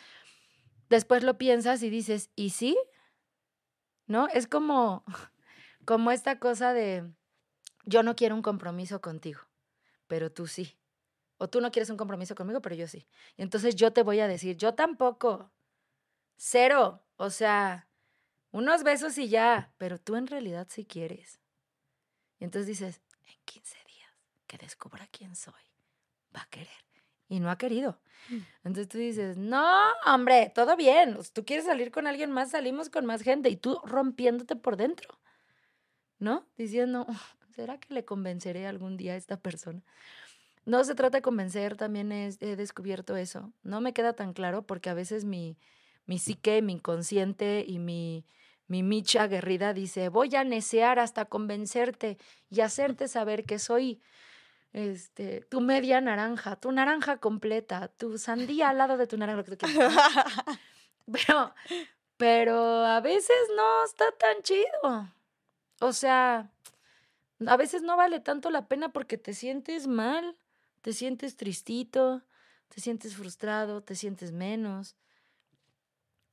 después 0.89 1.23
lo 1.23 1.37
piensas 1.37 1.83
y 1.83 1.89
dices, 1.89 2.31
¿y 2.35 2.51
sí? 2.51 2.77
¿No? 4.07 4.27
Es 4.27 4.47
como, 4.47 5.03
como 5.85 6.11
esta 6.11 6.39
cosa 6.39 6.73
de, 6.73 7.11
yo 7.85 8.03
no 8.03 8.15
quiero 8.15 8.35
un 8.35 8.41
compromiso 8.41 9.01
contigo, 9.01 9.41
pero 10.07 10.31
tú 10.31 10.47
sí. 10.47 10.77
O 11.37 11.49
tú 11.49 11.59
no 11.59 11.71
quieres 11.71 11.89
un 11.89 11.97
compromiso 11.97 12.35
conmigo, 12.35 12.61
pero 12.61 12.75
yo 12.75 12.87
sí. 12.87 13.07
Y 13.35 13.41
entonces 13.41 13.75
yo 13.75 13.91
te 13.91 14.03
voy 14.03 14.19
a 14.19 14.27
decir, 14.27 14.55
yo 14.57 14.73
tampoco. 14.73 15.51
Cero. 16.37 17.01
O 17.17 17.29
sea, 17.29 17.89
unos 18.51 18.83
besos 18.83 19.17
y 19.17 19.27
ya, 19.27 19.73
pero 19.77 19.99
tú 19.99 20.15
en 20.15 20.27
realidad 20.27 20.67
sí 20.69 20.85
quieres. 20.85 21.39
Y 22.39 22.45
entonces 22.45 22.67
dices, 22.67 23.01
en 23.27 23.37
15 23.45 23.77
días 23.87 24.11
que 24.47 24.57
descubra 24.57 25.07
quién 25.11 25.35
soy, 25.35 25.53
va 26.35 26.41
a 26.41 26.49
querer. 26.49 26.69
Y 27.27 27.39
no 27.39 27.49
ha 27.49 27.57
querido. 27.57 27.99
Mm. 28.29 28.37
Entonces 28.65 28.87
tú 28.87 28.97
dices, 28.97 29.35
no, 29.35 29.65
hombre, 30.05 30.51
todo 30.53 30.75
bien. 30.77 31.17
Tú 31.33 31.43
quieres 31.43 31.65
salir 31.65 31.91
con 31.91 32.07
alguien 32.07 32.31
más, 32.31 32.51
salimos 32.51 32.89
con 32.89 33.05
más 33.05 33.21
gente. 33.21 33.49
Y 33.49 33.57
tú 33.57 33.79
rompiéndote 33.83 34.55
por 34.55 34.77
dentro. 34.77 35.19
¿No? 36.19 36.47
Diciendo, 36.55 37.07
¿será 37.55 37.79
que 37.79 37.93
le 37.93 38.05
convenceré 38.05 38.67
algún 38.67 38.97
día 38.97 39.13
a 39.13 39.17
esta 39.17 39.37
persona? 39.37 39.81
No 40.65 40.83
se 40.83 40.95
trata 40.95 41.19
de 41.19 41.21
convencer, 41.21 41.77
también 41.77 42.11
he 42.11 42.55
descubierto 42.55 43.15
eso. 43.15 43.51
No 43.63 43.81
me 43.81 43.93
queda 43.93 44.13
tan 44.13 44.33
claro 44.33 44.63
porque 44.63 44.89
a 44.89 44.95
veces 44.95 45.23
mi, 45.23 45.57
mi 46.05 46.17
psique, 46.17 46.61
mi 46.61 46.73
inconsciente 46.73 47.63
y 47.67 47.79
mi, 47.79 48.25
mi 48.67 48.83
micha 48.83 49.23
aguerrida 49.23 49.73
dice, 49.73 50.09
voy 50.09 50.35
a 50.35 50.43
necear 50.43 50.99
hasta 50.99 51.25
convencerte 51.25 52.17
y 52.49 52.61
hacerte 52.61 53.07
saber 53.07 53.45
que 53.45 53.59
soy 53.59 54.01
este, 54.73 55.41
tu 55.41 55.61
media 55.61 56.01
naranja, 56.01 56.55
tu 56.55 56.71
naranja 56.71 57.17
completa, 57.17 57.87
tu 57.87 58.17
sandía 58.17 58.69
al 58.69 58.77
lado 58.77 58.97
de 58.97 59.07
tu 59.07 59.17
naranja. 59.17 59.43
Pero, 61.05 61.53
pero 62.17 62.83
a 62.83 62.99
veces 62.99 63.37
no 63.55 63.85
está 63.85 64.11
tan 64.13 64.41
chido. 64.41 65.07
O 65.79 65.93
sea, 65.93 66.49
a 67.45 67.57
veces 67.57 67.81
no 67.81 67.97
vale 67.97 68.19
tanto 68.19 68.49
la 68.49 68.67
pena 68.67 68.91
porque 68.91 69.17
te 69.17 69.33
sientes 69.33 69.87
mal, 69.87 70.37
te 70.81 70.93
sientes 70.93 71.35
tristito, 71.35 72.23
te 72.69 72.81
sientes 72.81 73.15
frustrado, 73.15 73.83
te 73.83 73.95
sientes 73.95 74.31
menos. 74.31 74.95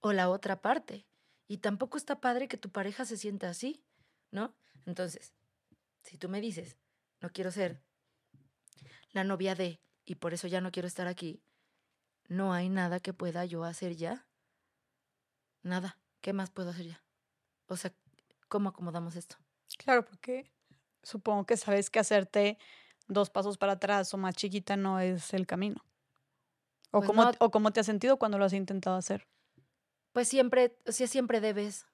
O 0.00 0.12
la 0.12 0.28
otra 0.30 0.60
parte. 0.60 1.06
Y 1.48 1.58
tampoco 1.58 1.96
está 1.96 2.20
padre 2.20 2.48
que 2.48 2.56
tu 2.56 2.70
pareja 2.70 3.04
se 3.04 3.16
sienta 3.16 3.48
así, 3.48 3.84
¿no? 4.30 4.54
Entonces, 4.86 5.32
si 6.02 6.18
tú 6.18 6.28
me 6.28 6.40
dices, 6.40 6.76
no 7.20 7.30
quiero 7.30 7.50
ser 7.50 7.82
la 9.10 9.24
novia 9.24 9.54
de, 9.54 9.80
y 10.04 10.16
por 10.16 10.34
eso 10.34 10.48
ya 10.48 10.60
no 10.60 10.72
quiero 10.72 10.88
estar 10.88 11.06
aquí, 11.06 11.42
no 12.28 12.52
hay 12.52 12.68
nada 12.68 13.00
que 13.00 13.12
pueda 13.12 13.44
yo 13.44 13.64
hacer 13.64 13.96
ya. 13.96 14.26
Nada. 15.62 15.98
¿Qué 16.20 16.32
más 16.32 16.50
puedo 16.50 16.70
hacer 16.70 16.86
ya? 16.86 17.04
O 17.66 17.76
sea, 17.76 17.92
¿cómo 18.48 18.68
acomodamos 18.68 19.16
esto? 19.16 19.36
Claro, 19.78 20.04
porque 20.04 20.51
supongo 21.02 21.44
que 21.46 21.56
sabes 21.56 21.90
que 21.90 21.98
hacerte 21.98 22.58
dos 23.08 23.30
pasos 23.30 23.58
para 23.58 23.72
atrás 23.72 24.12
o 24.14 24.18
más 24.18 24.34
chiquita 24.34 24.76
no 24.76 25.00
es 25.00 25.34
el 25.34 25.46
camino. 25.46 25.84
¿O, 26.90 26.98
pues 27.00 27.06
cómo, 27.06 27.30
¿O 27.38 27.50
cómo 27.50 27.72
te 27.72 27.80
has 27.80 27.86
sentido 27.86 28.18
cuando 28.18 28.38
lo 28.38 28.44
has 28.44 28.52
intentado 28.52 28.96
hacer? 28.96 29.26
Pues 30.12 30.28
siempre, 30.28 30.76
o 30.86 30.92
sea, 30.92 31.06
siempre 31.06 31.40
debes. 31.40 31.86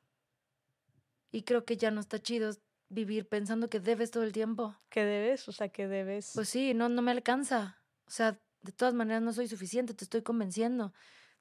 Y 1.30 1.42
creo 1.42 1.64
que 1.64 1.76
ya 1.76 1.90
no 1.90 2.00
está 2.00 2.18
chido 2.20 2.50
vivir 2.88 3.28
pensando 3.28 3.68
que 3.68 3.80
debes 3.80 4.10
todo 4.10 4.24
el 4.24 4.32
tiempo. 4.32 4.74
¿Qué 4.88 5.04
debes? 5.04 5.48
O 5.48 5.52
sea, 5.52 5.68
que 5.68 5.86
debes. 5.86 6.32
Pues 6.34 6.48
sí, 6.48 6.74
no, 6.74 6.88
no 6.88 7.02
me 7.02 7.10
alcanza. 7.10 7.78
O 8.06 8.10
sea, 8.10 8.40
de 8.62 8.72
todas 8.72 8.94
maneras 8.94 9.22
no 9.22 9.32
soy 9.32 9.46
suficiente, 9.46 9.94
te 9.94 10.04
estoy 10.04 10.22
convenciendo. 10.22 10.92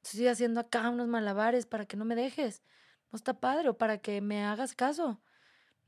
estoy 0.03 0.27
haciendo 0.27 0.59
acá 0.59 0.89
unos 0.89 1.07
malabares 1.07 1.65
para 1.65 1.85
que 1.85 1.97
no 1.97 2.05
me 2.05 2.15
dejes. 2.15 2.63
No 3.11 3.17
está 3.17 3.39
padre, 3.39 3.69
o 3.69 3.77
para 3.77 3.99
que 3.99 4.21
me 4.21 4.43
hagas 4.43 4.75
caso. 4.75 5.21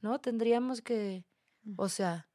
¿No? 0.01 0.19
Tendríamos 0.19 0.81
que. 0.81 1.25
O 1.77 1.89
sea, 1.89 2.27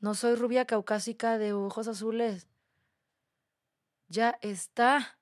no 0.00 0.14
soy 0.14 0.34
rubia 0.34 0.64
caucásica 0.66 1.38
de 1.38 1.52
ojos 1.52 1.88
azules. 1.88 2.48
Ya 4.08 4.38
está. 4.40 5.18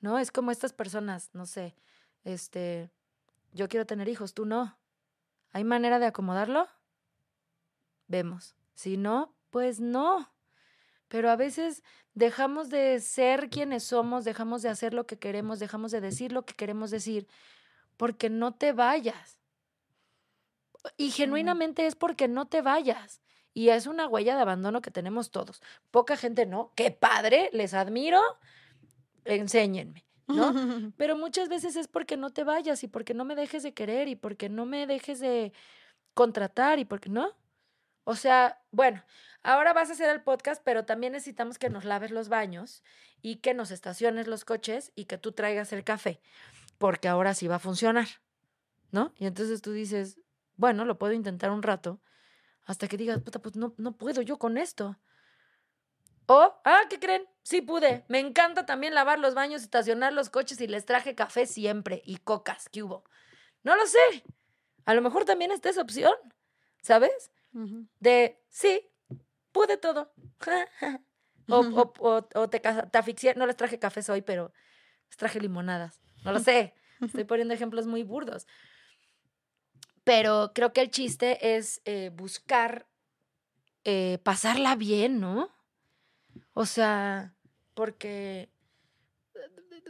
¿No? 0.00 0.18
Es 0.18 0.30
como 0.30 0.50
estas 0.50 0.72
personas, 0.72 1.30
no 1.32 1.46
sé. 1.46 1.74
Este. 2.24 2.90
Yo 3.52 3.68
quiero 3.68 3.86
tener 3.86 4.08
hijos, 4.08 4.34
tú 4.34 4.44
no. 4.44 4.78
¿Hay 5.52 5.64
manera 5.64 5.98
de 5.98 6.06
acomodarlo? 6.06 6.68
Vemos. 8.06 8.54
Si 8.74 8.96
no, 8.96 9.34
pues 9.50 9.80
no. 9.80 10.30
Pero 11.08 11.30
a 11.30 11.36
veces 11.36 11.82
dejamos 12.14 12.68
de 12.68 13.00
ser 13.00 13.48
quienes 13.48 13.84
somos, 13.84 14.24
dejamos 14.24 14.62
de 14.62 14.68
hacer 14.68 14.92
lo 14.92 15.06
que 15.06 15.18
queremos, 15.18 15.58
dejamos 15.58 15.90
de 15.90 16.00
decir 16.00 16.32
lo 16.32 16.44
que 16.44 16.54
queremos 16.54 16.90
decir, 16.90 17.26
porque 17.96 18.28
no 18.28 18.54
te 18.54 18.72
vayas. 18.72 19.37
Y 20.96 21.10
genuinamente 21.10 21.86
es 21.86 21.94
porque 21.94 22.28
no 22.28 22.46
te 22.46 22.62
vayas. 22.62 23.20
Y 23.54 23.70
es 23.70 23.86
una 23.86 24.06
huella 24.06 24.36
de 24.36 24.42
abandono 24.42 24.80
que 24.80 24.90
tenemos 24.90 25.30
todos. 25.30 25.62
Poca 25.90 26.16
gente 26.16 26.46
no. 26.46 26.72
Qué 26.76 26.90
padre, 26.90 27.50
les 27.52 27.74
admiro. 27.74 28.20
Enséñenme. 29.24 30.04
¿no? 30.28 30.52
Pero 30.96 31.16
muchas 31.16 31.48
veces 31.48 31.74
es 31.76 31.88
porque 31.88 32.16
no 32.16 32.30
te 32.30 32.44
vayas 32.44 32.84
y 32.84 32.88
porque 32.88 33.14
no 33.14 33.24
me 33.24 33.34
dejes 33.34 33.62
de 33.62 33.74
querer 33.74 34.08
y 34.08 34.16
porque 34.16 34.48
no 34.48 34.66
me 34.66 34.86
dejes 34.86 35.20
de 35.20 35.52
contratar 36.14 36.78
y 36.78 36.84
porque 36.84 37.08
no. 37.08 37.32
O 38.04 38.14
sea, 38.14 38.62
bueno, 38.70 39.02
ahora 39.42 39.72
vas 39.72 39.90
a 39.90 39.92
hacer 39.92 40.08
el 40.10 40.22
podcast, 40.22 40.62
pero 40.64 40.84
también 40.84 41.12
necesitamos 41.12 41.58
que 41.58 41.70
nos 41.70 41.84
laves 41.84 42.10
los 42.10 42.28
baños 42.28 42.82
y 43.20 43.36
que 43.36 43.54
nos 43.54 43.70
estaciones 43.70 44.26
los 44.26 44.44
coches 44.44 44.92
y 44.94 45.06
que 45.06 45.18
tú 45.18 45.32
traigas 45.32 45.72
el 45.72 45.84
café, 45.84 46.20
porque 46.78 47.08
ahora 47.08 47.34
sí 47.34 47.48
va 47.48 47.56
a 47.56 47.60
funcionar, 47.60 48.08
¿no? 48.92 49.12
Y 49.16 49.26
entonces 49.26 49.60
tú 49.60 49.72
dices, 49.72 50.18
bueno, 50.58 50.84
lo 50.84 50.98
puedo 50.98 51.14
intentar 51.14 51.50
un 51.50 51.62
rato 51.62 52.02
hasta 52.66 52.86
que 52.86 52.98
digas, 52.98 53.22
puta, 53.22 53.38
pues 53.38 53.56
no, 53.56 53.74
no 53.78 53.96
puedo 53.96 54.20
yo 54.20 54.38
con 54.38 54.58
esto. 54.58 54.98
O, 56.26 56.60
ah, 56.64 56.82
¿qué 56.90 56.98
creen? 56.98 57.26
Sí 57.42 57.62
pude. 57.62 58.04
Me 58.08 58.18
encanta 58.18 58.66
también 58.66 58.92
lavar 58.92 59.18
los 59.18 59.34
baños, 59.34 59.62
estacionar 59.62 60.12
los 60.12 60.28
coches 60.28 60.60
y 60.60 60.66
les 60.66 60.84
traje 60.84 61.14
café 61.14 61.46
siempre 61.46 62.02
y 62.04 62.18
cocas 62.18 62.68
que 62.68 62.82
hubo. 62.82 63.04
No 63.62 63.74
lo 63.74 63.86
sé. 63.86 64.22
A 64.84 64.92
lo 64.92 65.00
mejor 65.00 65.24
también 65.24 65.50
está 65.50 65.70
esa 65.70 65.80
opción, 65.80 66.12
¿sabes? 66.82 67.30
De, 68.00 68.38
sí, 68.50 68.86
pude 69.52 69.78
todo. 69.78 70.12
o, 71.48 71.92
o, 72.34 72.48
te, 72.50 72.60
te 72.60 72.98
asfixié. 72.98 73.34
No 73.34 73.46
les 73.46 73.56
traje 73.56 73.78
cafés 73.78 74.10
hoy, 74.10 74.20
pero 74.20 74.52
les 75.08 75.16
traje 75.16 75.40
limonadas. 75.40 76.02
No 76.22 76.32
lo 76.32 76.40
sé. 76.40 76.74
Estoy 77.00 77.24
poniendo 77.24 77.54
ejemplos 77.54 77.86
muy 77.86 78.02
burdos. 78.02 78.46
Pero 80.08 80.52
creo 80.54 80.72
que 80.72 80.80
el 80.80 80.90
chiste 80.90 81.58
es 81.58 81.82
eh, 81.84 82.10
buscar 82.14 82.86
eh, 83.84 84.18
pasarla 84.22 84.74
bien, 84.74 85.20
¿no? 85.20 85.50
O 86.54 86.64
sea, 86.64 87.34
porque, 87.74 88.48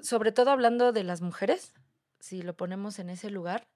sobre 0.03 0.33
todo 0.33 0.51
hablando 0.51 0.91
de 0.91 1.05
las 1.05 1.21
mujeres, 1.21 1.73
si 2.19 2.43
lo 2.43 2.57
ponemos 2.57 2.99
en 2.99 3.11
ese 3.11 3.31
lugar, 3.31 3.69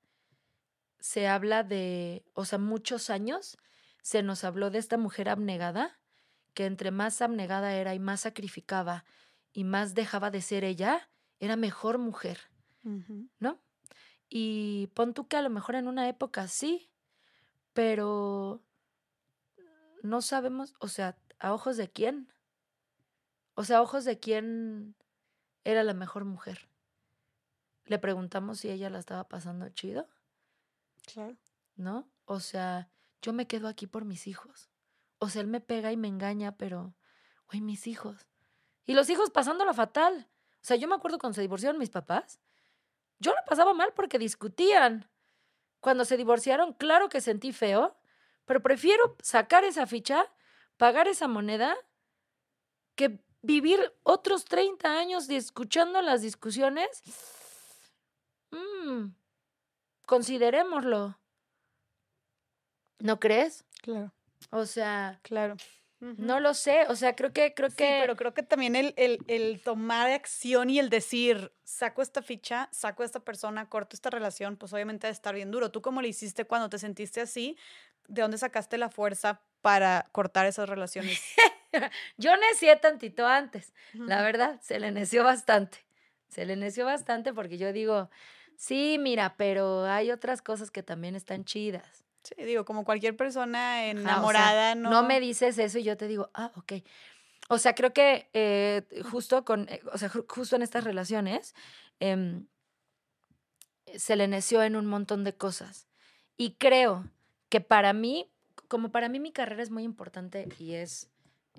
se 0.99 1.29
habla 1.29 1.63
de, 1.63 2.25
o 2.35 2.45
sea, 2.45 2.59
muchos 2.59 3.09
años 3.09 3.57
se 4.03 4.25
nos 4.25 4.43
habló 4.43 4.71
de 4.71 4.79
esta 4.79 4.99
mujer 4.99 5.29
abnegada, 5.29 6.01
que 6.55 6.67
entre 6.67 6.91
más 6.91 7.23
abnegada 7.23 7.75
era 7.75 7.95
y 7.95 8.01
más 8.01 8.23
sacrificaba 8.23 9.05
y 9.53 9.63
más 9.63 9.95
dejaba 9.95 10.33
de 10.33 10.43
ser 10.43 10.65
ella, 10.65 11.09
era 11.39 11.55
mejor 11.55 11.99
mujer, 11.99 12.41
¿no? 13.39 13.63
Y 14.35 14.87
pon 14.95 15.13
tú 15.13 15.29
que 15.29 15.37
a 15.37 15.43
lo 15.43 15.51
mejor 15.51 15.75
en 15.75 15.89
una 15.89 16.09
época 16.09 16.49
sí, 16.49 16.89
pero 17.75 18.63
no 20.03 20.23
sabemos, 20.23 20.73
o 20.79 20.89
sea, 20.89 21.19
¿a 21.39 21.53
ojos 21.53 21.77
de 21.77 21.91
quién? 21.91 22.33
O 23.53 23.65
sea, 23.65 23.83
ojos 23.83 24.07
de 24.07 24.19
quién 24.19 24.95
era 25.65 25.85
la 25.85 25.93
mejor 25.93 26.25
mujer. 26.25 26.71
Le 27.85 27.99
preguntamos 27.99 28.61
si 28.61 28.71
ella 28.71 28.89
la 28.89 29.01
estaba 29.01 29.29
pasando 29.29 29.69
chido. 29.69 30.09
Claro. 31.05 31.37
¿No? 31.77 32.09
O 32.25 32.41
sea, 32.41 32.89
yo 33.21 33.35
me 33.35 33.47
quedo 33.47 33.69
aquí 33.69 33.87
por 33.87 34.07
mis 34.07 34.27
hijos. 34.27 34.71
O 35.19 35.29
sea, 35.29 35.43
él 35.43 35.49
me 35.49 35.61
pega 35.61 35.93
y 35.93 35.99
me 35.99 36.09
engaña, 36.09 36.57
pero, 36.57 36.95
güey, 37.49 37.61
mis 37.61 37.87
hijos. 37.87 38.27
Y 38.87 38.95
los 38.95 39.11
hijos 39.11 39.29
pasándolo 39.29 39.75
fatal. 39.75 40.27
O 40.55 40.65
sea, 40.65 40.79
yo 40.79 40.89
me 40.89 40.95
acuerdo 40.95 41.19
cuando 41.19 41.35
se 41.35 41.43
divorciaron 41.43 41.79
mis 41.79 41.91
papás. 41.91 42.41
Yo 43.23 43.31
lo 43.31 43.39
pasaba 43.47 43.73
mal 43.73 43.93
porque 43.95 44.19
discutían. 44.19 45.09
Cuando 45.81 46.05
se 46.05 46.17
divorciaron, 46.17 46.73
claro 46.73 47.09
que 47.09 47.21
sentí 47.21 47.53
feo, 47.53 47.97
pero 48.45 48.63
prefiero 48.63 49.17
sacar 49.23 49.65
esa 49.65 49.87
ficha, 49.87 50.27
pagar 50.77 51.07
esa 51.07 51.29
moneda, 51.29 51.77
que 52.97 53.21
vivir 53.43 53.93
otros 54.03 54.45
30 54.45 54.99
años 54.99 55.29
escuchando 55.31 56.03
las 56.03 56.23
discusiones, 56.23 56.89
mm, 58.51 59.07
considerémoslo. 60.07 61.19
¿No 62.99 63.21
crees? 63.21 63.65
Claro. 63.83 64.13
O 64.51 64.67
sea, 64.67 65.21
claro. 65.23 65.57
No 66.03 66.41
lo 66.41 66.53
sé, 66.53 66.85
o 66.89 66.97
sea, 66.97 67.15
creo 67.15 67.33
que, 67.33 67.55
creo 67.55 67.69
que. 67.69 67.75
Sí, 67.77 67.99
pero 68.01 68.17
creo 68.17 68.35
que 68.35 68.43
también 68.43 68.75
el, 68.75 68.93
el, 68.97 69.21
el, 69.29 69.61
tomar 69.63 70.11
acción 70.11 70.69
y 70.69 70.81
el 70.81 70.91
decir, 70.91 71.53
saco 71.63 72.03
esta 72.03 72.23
ficha, 72.23 72.69
saco 72.73 73.05
a 73.05 73.07
esta 73.07 73.21
persona, 73.21 73.69
corto 73.69 73.95
esta 73.95 74.11
relación, 74.11 74.57
pues 74.57 74.73
obviamente 74.73 75.07
debe 75.07 75.15
estar 75.15 75.33
bien 75.33 75.53
duro. 75.53 75.71
¿Tú 75.71 75.81
cómo 75.81 76.03
le 76.03 76.09
hiciste 76.09 76.45
cuando 76.45 76.69
te 76.69 76.81
sentiste 76.81 77.21
así? 77.21 77.57
¿De 78.09 78.21
dónde 78.21 78.37
sacaste 78.37 78.79
la 78.79 78.89
fuerza 78.89 79.43
para 79.61 80.09
cortar 80.11 80.47
esas 80.47 80.69
relaciones? 80.69 81.23
Yo 82.17 82.37
necié 82.37 82.75
tantito 82.75 83.25
antes, 83.25 83.73
la 83.95 84.23
verdad, 84.23 84.61
se 84.61 84.81
le 84.81 84.91
neció 84.91 85.23
bastante. 85.23 85.79
Se 86.27 86.45
le 86.47 86.57
neció 86.57 86.85
bastante 86.85 87.33
porque 87.33 87.59
yo 87.59 87.73
digo, 87.73 88.11
sí, 88.57 88.97
mira, 88.99 89.35
pero 89.37 89.85
hay 89.85 90.11
otras 90.11 90.41
cosas 90.43 90.71
que 90.71 90.83
también 90.83 91.15
están 91.15 91.45
chidas. 91.45 92.05
Sí, 92.23 92.35
digo, 92.45 92.65
como 92.65 92.85
cualquier 92.85 93.17
persona 93.17 93.87
enamorada, 93.87 94.75
¿no? 94.75 94.91
No 94.91 95.03
me 95.03 95.21
dices 95.21 95.59
eso 95.59 95.79
y 95.79 95.83
yo 95.83 95.97
te 95.97 96.09
digo, 96.09 96.31
ah, 96.35 96.53
ok. 96.57 96.75
O 97.49 97.59
sea, 97.59 97.75
creo 97.75 97.93
que 97.93 98.31
eh, 98.33 98.83
justo 99.11 99.45
con, 99.45 99.69
eh, 99.69 99.81
o 99.93 99.99
sea, 99.99 100.11
justo 100.29 100.57
en 100.57 100.63
estas 100.63 100.85
relaciones, 100.85 101.55
em, 102.01 102.47
se 103.97 104.17
le 104.17 104.29
neció 104.29 104.63
en 104.63 104.77
un 104.77 104.87
montón 104.87 105.25
de 105.25 105.37
cosas. 105.37 105.89
Y 106.37 106.55
creo 106.55 107.05
que 107.49 107.61
para 107.61 107.93
mí, 107.93 108.33
como 108.69 108.91
para 108.91 109.09
mí 109.09 109.21
mi 109.21 109.33
carrera 109.33 109.63
es 109.63 109.71
muy 109.71 109.83
importante 109.83 110.49
y 110.59 110.75
es 110.75 111.11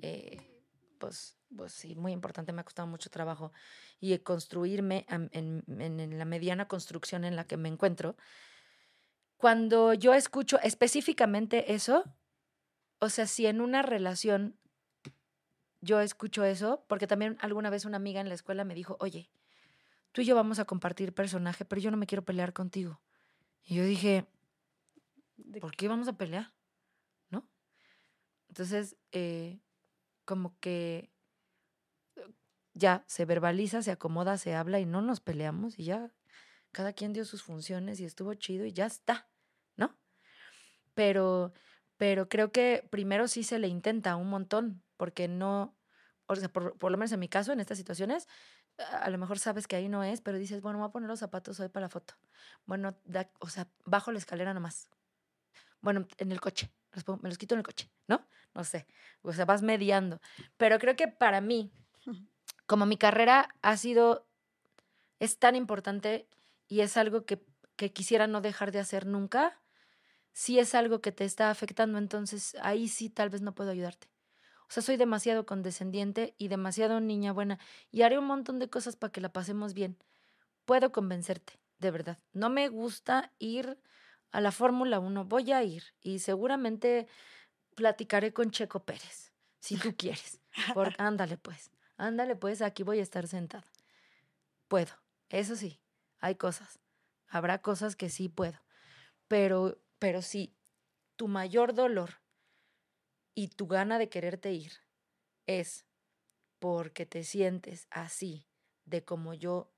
eh, 0.01 0.37
pues, 0.97 1.37
pues 1.55 1.73
sí, 1.73 1.95
muy 1.95 2.13
importante, 2.13 2.53
me 2.53 2.61
ha 2.61 2.63
costado 2.63 2.87
mucho 2.87 3.09
trabajo 3.09 3.51
y 3.99 4.17
construirme 4.19 5.05
en, 5.09 5.29
en, 5.67 6.17
la 6.17 6.25
mediana 6.25 6.67
construcción 6.67 7.25
en 7.25 7.35
la 7.35 7.45
que 7.45 7.57
me 7.57 7.69
encuentro. 7.69 8.15
Cuando 9.43 9.93
yo 9.93 10.13
escucho 10.13 10.57
específicamente 10.61 11.73
eso, 11.73 12.05
o 12.99 13.09
sea, 13.09 13.27
si 13.27 13.45
en 13.45 13.59
una 13.59 13.81
relación 13.81 14.57
yo 15.81 15.99
escucho 15.99 16.45
eso, 16.45 16.85
porque 16.87 17.07
también 17.07 17.35
alguna 17.41 17.69
vez 17.69 17.83
una 17.83 17.97
amiga 17.97 18.21
en 18.21 18.29
la 18.29 18.35
escuela 18.35 18.63
me 18.63 18.73
dijo, 18.73 18.95
oye, 19.01 19.29
tú 20.13 20.21
y 20.21 20.25
yo 20.27 20.33
vamos 20.33 20.59
a 20.59 20.63
compartir 20.63 21.13
personaje, 21.13 21.65
pero 21.65 21.81
yo 21.81 21.91
no 21.91 21.97
me 21.97 22.07
quiero 22.07 22.23
pelear 22.23 22.53
contigo. 22.53 23.01
Y 23.65 23.75
yo 23.75 23.83
dije, 23.83 24.25
¿por 25.59 25.75
qué 25.75 25.89
vamos 25.89 26.07
a 26.07 26.17
pelear? 26.17 26.53
¿No? 27.29 27.45
Entonces, 28.47 28.95
eh, 29.11 29.59
como 30.23 30.57
que 30.61 31.11
ya 32.73 33.03
se 33.07 33.25
verbaliza, 33.25 33.81
se 33.81 33.91
acomoda, 33.91 34.37
se 34.37 34.55
habla 34.55 34.79
y 34.79 34.85
no 34.85 35.01
nos 35.01 35.19
peleamos 35.19 35.77
y 35.77 35.83
ya 35.83 36.13
cada 36.71 36.93
quien 36.93 37.11
dio 37.11 37.25
sus 37.25 37.43
funciones 37.43 37.99
y 37.99 38.05
estuvo 38.05 38.33
chido 38.35 38.65
y 38.65 38.71
ya 38.71 38.85
está. 38.85 39.27
Pero, 40.93 41.53
pero 41.97 42.29
creo 42.29 42.51
que 42.51 42.87
primero 42.89 43.27
sí 43.27 43.43
se 43.43 43.59
le 43.59 43.67
intenta 43.67 44.15
un 44.15 44.29
montón, 44.29 44.83
porque 44.97 45.27
no, 45.27 45.75
o 46.27 46.35
sea, 46.35 46.49
por, 46.49 46.77
por 46.77 46.91
lo 46.91 46.97
menos 46.97 47.11
en 47.11 47.19
mi 47.19 47.29
caso, 47.29 47.51
en 47.51 47.59
estas 47.59 47.77
situaciones, 47.77 48.27
a 48.77 49.09
lo 49.09 49.17
mejor 49.17 49.39
sabes 49.39 49.67
que 49.67 49.75
ahí 49.75 49.87
no 49.87 50.03
es, 50.03 50.21
pero 50.21 50.37
dices, 50.37 50.61
bueno, 50.61 50.79
voy 50.79 50.87
a 50.87 50.91
poner 50.91 51.09
los 51.09 51.19
zapatos 51.19 51.59
hoy 51.59 51.69
para 51.69 51.85
la 51.85 51.89
foto. 51.89 52.15
Bueno, 52.65 52.95
o 53.39 53.49
sea, 53.49 53.67
bajo 53.85 54.11
la 54.11 54.17
escalera 54.17 54.53
nomás. 54.53 54.89
Bueno, 55.81 56.07
en 56.17 56.31
el 56.31 56.39
coche, 56.39 56.71
me 57.21 57.29
los 57.29 57.37
quito 57.37 57.55
en 57.55 57.59
el 57.59 57.65
coche, 57.65 57.89
¿no? 58.07 58.25
No 58.53 58.63
sé, 58.63 58.87
o 59.21 59.33
sea, 59.33 59.45
vas 59.45 59.61
mediando. 59.61 60.21
Pero 60.57 60.79
creo 60.79 60.95
que 60.95 61.07
para 61.07 61.41
mí, 61.41 61.71
como 62.65 62.85
mi 62.85 62.97
carrera 62.97 63.49
ha 63.61 63.77
sido, 63.77 64.27
es 65.19 65.37
tan 65.39 65.55
importante 65.55 66.27
y 66.67 66.81
es 66.81 66.97
algo 66.97 67.25
que, 67.25 67.43
que 67.75 67.91
quisiera 67.91 68.27
no 68.27 68.41
dejar 68.41 68.71
de 68.71 68.79
hacer 68.79 69.05
nunca, 69.05 69.59
si 70.33 70.59
es 70.59 70.75
algo 70.75 70.99
que 70.99 71.11
te 71.11 71.25
está 71.25 71.49
afectando, 71.49 71.97
entonces 71.97 72.57
ahí 72.61 72.87
sí 72.87 73.09
tal 73.09 73.29
vez 73.29 73.41
no 73.41 73.55
puedo 73.55 73.69
ayudarte. 73.69 74.09
O 74.67 74.71
sea, 74.73 74.81
soy 74.81 74.97
demasiado 74.97 75.45
condescendiente 75.45 76.33
y 76.37 76.47
demasiado 76.47 76.99
niña 76.99 77.31
buena 77.31 77.59
y 77.91 78.01
haré 78.01 78.17
un 78.17 78.25
montón 78.25 78.59
de 78.59 78.69
cosas 78.69 78.95
para 78.95 79.11
que 79.11 79.21
la 79.21 79.31
pasemos 79.31 79.73
bien. 79.73 79.97
Puedo 80.65 80.91
convencerte, 80.91 81.59
de 81.77 81.91
verdad. 81.91 82.19
No 82.31 82.49
me 82.49 82.67
gusta 82.69 83.31
ir 83.37 83.77
a 84.31 84.41
la 84.41 84.51
Fórmula 84.51 84.99
1, 84.99 85.25
voy 85.25 85.51
a 85.51 85.63
ir 85.63 85.83
y 86.01 86.19
seguramente 86.19 87.07
platicaré 87.75 88.33
con 88.33 88.49
Checo 88.49 88.83
Pérez, 88.83 89.31
si 89.59 89.77
tú 89.77 89.95
quieres. 89.95 90.41
Porque, 90.73 90.95
ándale 90.97 91.37
pues, 91.37 91.69
ándale 91.97 92.35
pues, 92.35 92.63
aquí 92.63 92.81
voy 92.81 92.99
a 92.99 93.03
estar 93.03 93.27
sentada. 93.27 93.65
Puedo, 94.67 94.91
eso 95.29 95.55
sí, 95.55 95.79
hay 96.19 96.35
cosas. 96.35 96.79
Habrá 97.27 97.61
cosas 97.61 97.95
que 97.95 98.09
sí 98.09 98.29
puedo. 98.29 98.57
Pero, 99.27 99.77
pero 100.03 100.21
si 100.21 100.53
tu 101.15 101.29
mayor 101.29 101.73
dolor 101.73 102.19
y 103.33 103.47
tu 103.47 103.67
gana 103.67 103.97
de 103.97 104.09
quererte 104.09 104.51
ir 104.51 104.73
es 105.45 105.85
porque 106.59 107.05
te 107.05 107.23
sientes 107.23 107.87
así 107.89 108.45
de 108.83 109.05
como 109.05 109.33
yo 109.33 109.71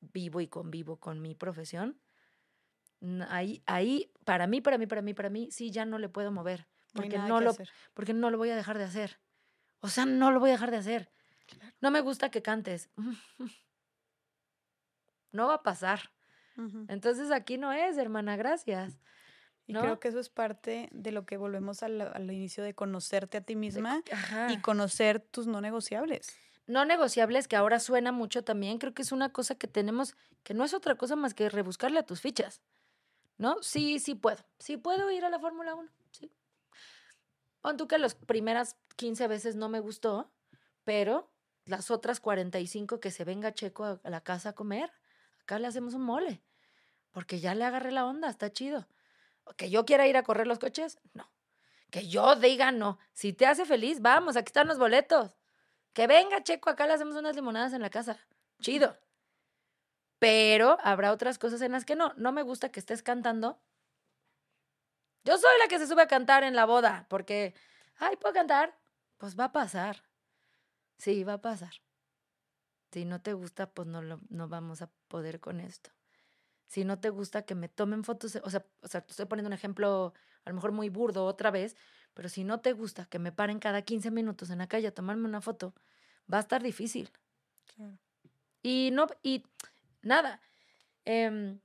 vivo 0.00 0.42
y 0.42 0.48
convivo 0.48 1.00
con 1.00 1.22
mi 1.22 1.34
profesión, 1.34 1.98
ahí, 3.30 3.62
ahí, 3.64 4.12
para 4.26 4.46
mí, 4.46 4.60
para 4.60 4.76
mí, 4.76 4.86
para 4.86 5.00
mí, 5.00 5.14
para 5.14 5.30
mí, 5.30 5.50
sí 5.50 5.70
ya 5.70 5.86
no 5.86 5.98
le 5.98 6.10
puedo 6.10 6.30
mover. 6.30 6.68
Porque 6.92 7.16
no, 7.16 7.40
lo, 7.40 7.56
porque 7.94 8.12
no 8.12 8.30
lo 8.30 8.36
voy 8.36 8.50
a 8.50 8.56
dejar 8.56 8.76
de 8.76 8.84
hacer. 8.84 9.18
O 9.80 9.88
sea, 9.88 10.04
no 10.04 10.30
lo 10.30 10.40
voy 10.40 10.50
a 10.50 10.52
dejar 10.52 10.72
de 10.72 10.76
hacer. 10.76 11.10
No 11.80 11.90
me 11.90 12.02
gusta 12.02 12.30
que 12.30 12.42
cantes. 12.42 12.90
No 15.34 15.46
va 15.46 15.54
a 15.54 15.62
pasar. 15.62 16.12
Entonces 16.88 17.30
aquí 17.30 17.56
no 17.56 17.72
es, 17.72 17.96
hermana, 17.96 18.36
gracias. 18.36 18.98
Y 19.66 19.74
creo 19.74 20.00
que 20.00 20.08
eso 20.08 20.18
es 20.18 20.28
parte 20.28 20.88
de 20.92 21.12
lo 21.12 21.24
que 21.24 21.36
volvemos 21.36 21.82
al, 21.82 22.30
inicio 22.30 22.64
de 22.64 22.74
conocerte 22.74 23.38
a 23.38 23.40
ti 23.42 23.56
misma 23.56 24.02
y 24.50 24.58
conocer 24.58 25.20
tus 25.20 25.46
no 25.46 25.60
negociables. 25.60 26.36
No 26.66 26.84
negociables, 26.84 27.48
que 27.48 27.56
ahora 27.56 27.80
suena 27.80 28.12
mucho 28.12 28.44
también, 28.44 28.78
creo 28.78 28.94
que 28.94 29.02
es 29.02 29.12
una 29.12 29.32
cosa 29.32 29.54
que 29.54 29.66
tenemos, 29.68 30.14
que 30.42 30.54
no 30.54 30.64
es 30.64 30.74
otra 30.74 30.96
cosa 30.96 31.16
más 31.16 31.34
que 31.34 31.48
rebuscarle 31.48 31.98
a 31.98 32.06
tus 32.06 32.20
fichas. 32.20 32.62
¿No? 33.38 33.56
Sí, 33.62 33.98
sí 33.98 34.14
puedo. 34.14 34.44
Sí 34.58 34.76
puedo 34.76 35.10
ir 35.10 35.24
a 35.24 35.30
la 35.30 35.38
Fórmula 35.38 35.74
1. 35.74 35.90
Sí. 36.12 36.30
Pon 37.60 37.76
tú 37.76 37.88
que 37.88 37.98
las 37.98 38.14
primeras 38.14 38.76
15 38.96 39.26
veces 39.26 39.56
no 39.56 39.68
me 39.68 39.80
gustó, 39.80 40.30
pero 40.84 41.32
las 41.64 41.90
otras 41.90 42.20
45 42.20 43.00
que 43.00 43.10
se 43.10 43.24
venga 43.24 43.54
Checo 43.54 44.00
a 44.02 44.10
la 44.10 44.20
casa 44.20 44.50
a 44.50 44.52
comer, 44.54 44.92
acá 45.40 45.58
le 45.58 45.66
hacemos 45.66 45.94
un 45.94 46.02
mole. 46.02 46.42
Porque 47.12 47.40
ya 47.40 47.54
le 47.54 47.64
agarré 47.64 47.92
la 47.92 48.06
onda, 48.06 48.28
está 48.28 48.52
chido. 48.52 48.86
Que 49.56 49.70
yo 49.70 49.84
quiera 49.84 50.06
ir 50.06 50.16
a 50.16 50.22
correr 50.22 50.46
los 50.46 50.58
coches, 50.58 50.98
no. 51.14 51.30
Que 51.90 52.08
yo 52.08 52.36
diga 52.36 52.72
no. 52.72 52.98
Si 53.12 53.32
te 53.32 53.46
hace 53.46 53.64
feliz, 53.66 54.00
vamos, 54.00 54.36
aquí 54.36 54.48
están 54.48 54.68
los 54.68 54.78
boletos. 54.78 55.36
Que 55.92 56.06
venga, 56.06 56.42
Checo, 56.42 56.70
acá 56.70 56.86
le 56.86 56.94
hacemos 56.94 57.16
unas 57.16 57.36
limonadas 57.36 57.72
en 57.74 57.82
la 57.82 57.90
casa. 57.90 58.18
Chido. 58.60 58.96
Pero 60.18 60.78
habrá 60.82 61.12
otras 61.12 61.38
cosas 61.38 61.60
en 61.62 61.72
las 61.72 61.84
que 61.84 61.96
no. 61.96 62.14
No 62.16 62.32
me 62.32 62.42
gusta 62.42 62.70
que 62.70 62.80
estés 62.80 63.02
cantando. 63.02 63.60
Yo 65.24 65.36
soy 65.36 65.58
la 65.60 65.68
que 65.68 65.78
se 65.78 65.86
sube 65.86 66.02
a 66.02 66.08
cantar 66.08 66.44
en 66.44 66.56
la 66.56 66.64
boda, 66.64 67.06
porque, 67.08 67.54
ay, 67.96 68.16
¿puedo 68.16 68.34
cantar? 68.34 68.76
Pues 69.18 69.38
va 69.38 69.44
a 69.44 69.52
pasar. 69.52 70.02
Sí, 70.98 71.24
va 71.24 71.34
a 71.34 71.42
pasar. 71.42 71.74
Si 72.92 73.04
no 73.04 73.20
te 73.20 73.34
gusta, 73.34 73.70
pues 73.70 73.86
no, 73.86 74.02
lo, 74.02 74.20
no 74.30 74.48
vamos 74.48 74.82
a 74.82 74.90
poder 75.08 75.40
con 75.40 75.60
esto 75.60 75.90
si 76.72 76.86
no 76.86 76.98
te 76.98 77.10
gusta 77.10 77.42
que 77.42 77.54
me 77.54 77.68
tomen 77.68 78.02
fotos, 78.02 78.36
o 78.42 78.48
sea, 78.48 78.64
o 78.80 78.88
sea, 78.88 79.02
te 79.02 79.10
estoy 79.10 79.26
poniendo 79.26 79.48
un 79.48 79.52
ejemplo 79.52 80.14
a 80.42 80.48
lo 80.48 80.54
mejor 80.54 80.72
muy 80.72 80.88
burdo 80.88 81.26
otra 81.26 81.50
vez, 81.50 81.76
pero 82.14 82.30
si 82.30 82.44
no 82.44 82.60
te 82.60 82.72
gusta 82.72 83.04
que 83.04 83.18
me 83.18 83.30
paren 83.30 83.58
cada 83.58 83.82
15 83.82 84.10
minutos 84.10 84.48
en 84.48 84.56
la 84.56 84.66
calle 84.66 84.86
a 84.86 84.94
tomarme 84.94 85.28
una 85.28 85.42
foto, 85.42 85.74
va 86.32 86.38
a 86.38 86.40
estar 86.40 86.62
difícil. 86.62 87.10
Claro. 87.76 87.98
Y 88.62 88.88
no, 88.90 89.06
y 89.22 89.44
nada, 90.00 90.40
em, 91.04 91.60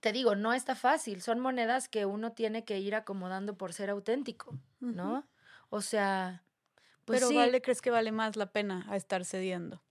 te 0.00 0.12
digo, 0.12 0.34
no 0.34 0.52
está 0.52 0.74
fácil, 0.74 1.22
son 1.22 1.40
monedas 1.40 1.88
que 1.88 2.04
uno 2.04 2.32
tiene 2.32 2.66
que 2.66 2.78
ir 2.80 2.96
acomodando 2.96 3.56
por 3.56 3.72
ser 3.72 3.88
auténtico, 3.88 4.58
¿no? 4.78 5.26
O 5.70 5.80
sea, 5.80 6.44
pues 7.06 7.22
Pero 7.22 7.32
vale, 7.34 7.62
¿crees 7.62 7.80
que 7.80 7.90
vale 7.90 8.12
más 8.12 8.36
la 8.36 8.52
pena 8.52 8.84
a 8.90 8.96
estar 8.96 9.24
cediendo? 9.24 9.82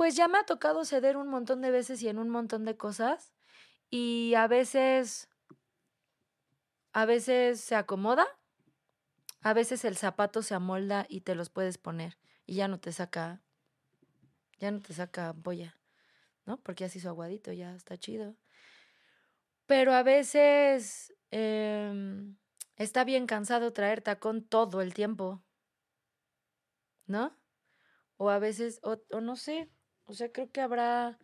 Pues 0.00 0.16
ya 0.16 0.28
me 0.28 0.38
ha 0.38 0.44
tocado 0.44 0.86
ceder 0.86 1.18
un 1.18 1.28
montón 1.28 1.60
de 1.60 1.70
veces 1.70 2.02
y 2.02 2.08
en 2.08 2.18
un 2.18 2.30
montón 2.30 2.64
de 2.64 2.74
cosas. 2.74 3.34
Y 3.90 4.32
a 4.34 4.46
veces, 4.46 5.28
a 6.94 7.04
veces 7.04 7.60
se 7.60 7.74
acomoda, 7.74 8.26
a 9.42 9.52
veces 9.52 9.84
el 9.84 9.98
zapato 9.98 10.40
se 10.40 10.54
amolda 10.54 11.04
y 11.06 11.20
te 11.20 11.34
los 11.34 11.50
puedes 11.50 11.76
poner 11.76 12.16
y 12.46 12.54
ya 12.54 12.66
no 12.66 12.80
te 12.80 12.92
saca, 12.92 13.42
ya 14.58 14.70
no 14.70 14.80
te 14.80 14.94
saca 14.94 15.32
boya, 15.32 15.78
¿no? 16.46 16.56
Porque 16.62 16.84
ya 16.84 16.88
se 16.88 16.96
hizo 16.96 17.10
aguadito, 17.10 17.52
ya 17.52 17.74
está 17.74 17.98
chido. 17.98 18.38
Pero 19.66 19.92
a 19.92 20.02
veces 20.02 21.14
em, 21.30 22.38
está 22.76 23.04
bien 23.04 23.26
cansado 23.26 23.74
traer 23.74 24.00
tacón 24.00 24.48
todo 24.48 24.80
el 24.80 24.94
tiempo, 24.94 25.44
¿no? 27.04 27.36
O 28.16 28.30
a 28.30 28.38
veces, 28.38 28.80
o 28.82 29.20
no 29.20 29.36
sé, 29.36 29.70
o 30.10 30.14
sea, 30.14 30.32
creo 30.32 30.50
que 30.50 30.60
habrá, 30.60 31.18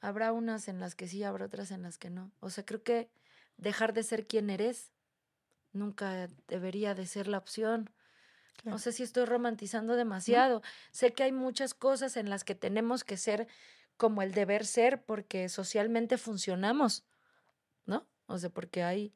habrá 0.00 0.32
unas 0.32 0.66
en 0.66 0.80
las 0.80 0.96
que 0.96 1.06
sí, 1.06 1.22
habrá 1.22 1.46
otras 1.46 1.70
en 1.70 1.82
las 1.82 1.98
que 1.98 2.10
no. 2.10 2.32
O 2.40 2.50
sea, 2.50 2.64
creo 2.64 2.82
que 2.82 3.08
dejar 3.56 3.92
de 3.92 4.02
ser 4.02 4.26
quien 4.26 4.50
eres 4.50 4.90
nunca 5.72 6.28
debería 6.48 6.94
de 6.94 7.06
ser 7.06 7.28
la 7.28 7.38
opción. 7.38 7.90
No 8.64 8.80
sé 8.80 8.90
si 8.90 9.04
estoy 9.04 9.24
romantizando 9.24 9.94
demasiado. 9.94 10.62
Sé 10.90 11.12
que 11.12 11.22
hay 11.22 11.30
muchas 11.30 11.74
cosas 11.74 12.16
en 12.16 12.28
las 12.28 12.42
que 12.42 12.56
tenemos 12.56 13.04
que 13.04 13.16
ser 13.16 13.46
como 13.96 14.20
el 14.20 14.32
deber 14.32 14.66
ser 14.66 15.04
porque 15.04 15.48
socialmente 15.48 16.18
funcionamos, 16.18 17.04
¿no? 17.86 18.08
O 18.26 18.36
sea, 18.36 18.50
porque 18.50 18.82
hay 18.82 19.14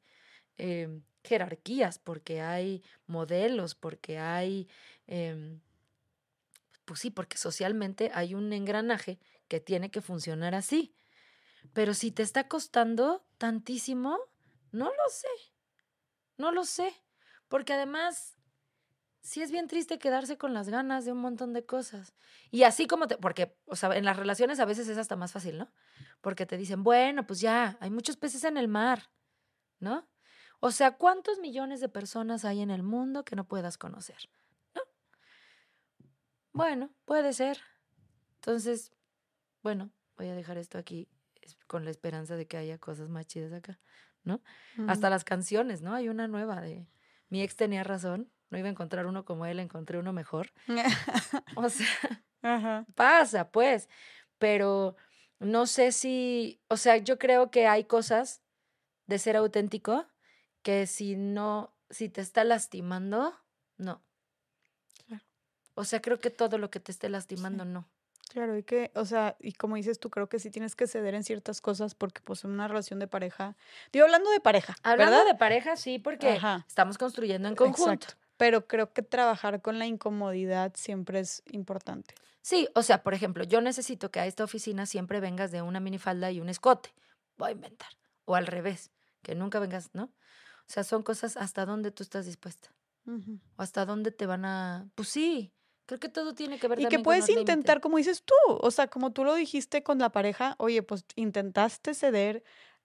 em, 0.57 1.03
jerarquías, 1.25 1.99
porque 1.99 2.39
hay 2.39 2.83
modelos, 3.05 3.75
porque 3.75 4.17
hay 4.17 4.69
em, 5.07 5.59
pues 6.85 6.99
sí, 6.99 7.09
porque 7.09 7.37
socialmente 7.37 8.11
hay 8.13 8.35
un 8.35 8.51
engranaje 8.53 9.19
que 9.47 9.59
tiene 9.59 9.91
que 9.91 10.01
funcionar 10.01 10.55
así. 10.55 10.95
Pero 11.73 11.93
si 11.93 12.11
te 12.11 12.23
está 12.23 12.47
costando 12.47 13.25
tantísimo, 13.37 14.17
no 14.71 14.85
lo 14.85 15.09
sé. 15.09 15.27
No 16.37 16.51
lo 16.51 16.65
sé. 16.65 16.93
Porque 17.47 17.73
además, 17.73 18.37
sí 19.21 19.41
es 19.41 19.51
bien 19.51 19.67
triste 19.67 19.99
quedarse 19.99 20.37
con 20.37 20.53
las 20.53 20.69
ganas 20.69 21.05
de 21.05 21.13
un 21.13 21.19
montón 21.19 21.53
de 21.53 21.65
cosas. 21.65 22.13
Y 22.51 22.63
así 22.63 22.87
como 22.87 23.07
te, 23.07 23.17
porque, 23.17 23.57
o 23.65 23.75
sea, 23.75 23.95
en 23.95 24.05
las 24.05 24.17
relaciones 24.17 24.59
a 24.59 24.65
veces 24.65 24.87
es 24.87 24.97
hasta 24.97 25.15
más 25.15 25.31
fácil, 25.31 25.57
¿no? 25.57 25.71
Porque 26.21 26.45
te 26.45 26.57
dicen, 26.57 26.83
bueno, 26.83 27.25
pues 27.25 27.39
ya, 27.39 27.77
hay 27.79 27.89
muchos 27.89 28.17
peces 28.17 28.43
en 28.43 28.57
el 28.57 28.67
mar, 28.67 29.09
¿no? 29.79 30.07
O 30.59 30.71
sea, 30.71 30.97
¿cuántos 30.97 31.39
millones 31.39 31.79
de 31.81 31.89
personas 31.89 32.45
hay 32.45 32.61
en 32.61 32.71
el 32.71 32.83
mundo 32.83 33.23
que 33.23 33.35
no 33.35 33.47
puedas 33.47 33.77
conocer? 33.77 34.29
Bueno, 36.53 36.91
puede 37.05 37.33
ser. 37.33 37.59
Entonces, 38.35 38.93
bueno, 39.61 39.91
voy 40.17 40.27
a 40.27 40.35
dejar 40.35 40.57
esto 40.57 40.77
aquí 40.77 41.09
con 41.67 41.85
la 41.85 41.91
esperanza 41.91 42.35
de 42.35 42.47
que 42.47 42.57
haya 42.57 42.77
cosas 42.77 43.09
más 43.09 43.27
chidas 43.27 43.51
acá, 43.53 43.79
¿no? 44.23 44.41
Hasta 44.87 45.09
las 45.09 45.23
canciones, 45.23 45.81
¿no? 45.81 45.93
Hay 45.93 46.09
una 46.09 46.27
nueva 46.27 46.61
de 46.61 46.87
Mi 47.29 47.41
ex 47.41 47.55
tenía 47.55 47.83
razón, 47.83 48.31
no 48.49 48.57
iba 48.57 48.67
a 48.67 48.71
encontrar 48.71 49.07
uno 49.07 49.25
como 49.25 49.45
él, 49.45 49.59
encontré 49.59 49.97
uno 49.97 50.13
mejor. 50.13 50.53
o 51.55 51.69
sea, 51.69 52.85
pasa, 52.95 53.51
pues, 53.51 53.89
pero 54.37 54.95
no 55.39 55.65
sé 55.65 55.91
si, 55.91 56.61
o 56.67 56.77
sea, 56.77 56.97
yo 56.97 57.17
creo 57.17 57.49
que 57.49 57.67
hay 57.67 57.85
cosas 57.85 58.43
de 59.07 59.19
ser 59.19 59.35
auténtico 59.35 60.05
que 60.61 60.87
si 60.87 61.15
no, 61.15 61.75
si 61.89 62.09
te 62.09 62.21
está 62.21 62.43
lastimando. 62.43 63.33
O 65.75 65.83
sea, 65.83 66.01
creo 66.01 66.19
que 66.19 66.29
todo 66.29 66.57
lo 66.57 66.69
que 66.69 66.79
te 66.79 66.91
esté 66.91 67.09
lastimando, 67.09 67.65
no. 67.65 67.87
Claro, 68.29 68.57
y 68.57 68.63
que, 68.63 68.91
o 68.95 69.05
sea, 69.05 69.35
y 69.39 69.53
como 69.53 69.75
dices 69.75 69.99
tú, 69.99 70.09
creo 70.09 70.27
que 70.27 70.39
sí 70.39 70.49
tienes 70.49 70.75
que 70.75 70.87
ceder 70.87 71.13
en 71.13 71.23
ciertas 71.23 71.61
cosas 71.61 71.93
porque 71.93 72.21
pues 72.21 72.43
en 72.43 72.51
una 72.51 72.67
relación 72.67 72.99
de 72.99 73.07
pareja, 73.07 73.55
digo, 73.91 74.05
hablando 74.05 74.31
de 74.31 74.39
pareja, 74.39 74.75
Hablando 74.81 75.23
de 75.25 75.35
pareja, 75.35 75.75
sí, 75.75 75.99
porque 75.99 76.39
estamos 76.67 76.97
construyendo 76.97 77.47
en 77.47 77.55
conjunto. 77.55 78.07
Pero 78.37 78.67
creo 78.67 78.91
que 78.91 79.03
trabajar 79.03 79.61
con 79.61 79.77
la 79.77 79.85
incomodidad 79.85 80.73
siempre 80.75 81.19
es 81.19 81.43
importante. 81.51 82.15
Sí, 82.41 82.67
o 82.73 82.81
sea, 82.81 83.03
por 83.03 83.13
ejemplo, 83.13 83.43
yo 83.43 83.61
necesito 83.61 84.09
que 84.09 84.19
a 84.19 84.25
esta 84.25 84.43
oficina 84.43 84.85
siempre 84.85 85.19
vengas 85.19 85.51
de 85.51 85.61
una 85.61 85.79
minifalda 85.79 86.31
y 86.31 86.41
un 86.41 86.49
escote. 86.49 86.93
Voy 87.37 87.49
a 87.49 87.51
inventar. 87.51 87.89
O 88.25 88.35
al 88.35 88.47
revés, 88.47 88.91
que 89.21 89.35
nunca 89.35 89.59
vengas, 89.59 89.91
¿no? 89.93 90.05
O 90.05 90.71
sea, 90.73 90.83
son 90.83 91.03
cosas 91.03 91.37
hasta 91.37 91.65
dónde 91.65 91.91
tú 91.91 92.03
estás 92.03 92.25
dispuesta. 92.25 92.73
O 93.05 93.61
hasta 93.61 93.85
dónde 93.85 94.11
te 94.11 94.25
van 94.25 94.45
a... 94.45 94.89
Pues 94.95 95.09
sí, 95.09 95.53
Creo 95.85 95.99
que 95.99 96.09
todo 96.09 96.33
tiene 96.33 96.59
que 96.59 96.67
ver 96.67 96.79
Y 96.79 96.87
que 96.87 96.99
puedes 96.99 97.27
intentar, 97.29 97.81
como 97.81 97.97
dices 97.97 98.23
tú, 98.23 98.35
o 98.47 98.71
sea, 98.71 98.87
como 98.87 99.11
tú 99.11 99.25
lo 99.25 99.35
dijiste 99.35 99.83
con 99.83 99.99
la 99.99 100.11
pareja, 100.11 100.55
oye, 100.57 100.81
pues 100.81 101.05
intentaste 101.15 101.93
ceder 101.93 102.43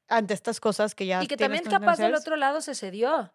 ante 0.08 0.34
estas 0.34 0.58
cosas 0.60 0.94
que 0.94 1.06
ya. 1.06 1.22
Y 1.22 1.26
que 1.28 1.36
también 1.36 1.64
capaz 1.64 1.98
del 1.98 2.14
otro 2.14 2.36
lado 2.36 2.60
se 2.60 2.74
cedió. 2.74 3.32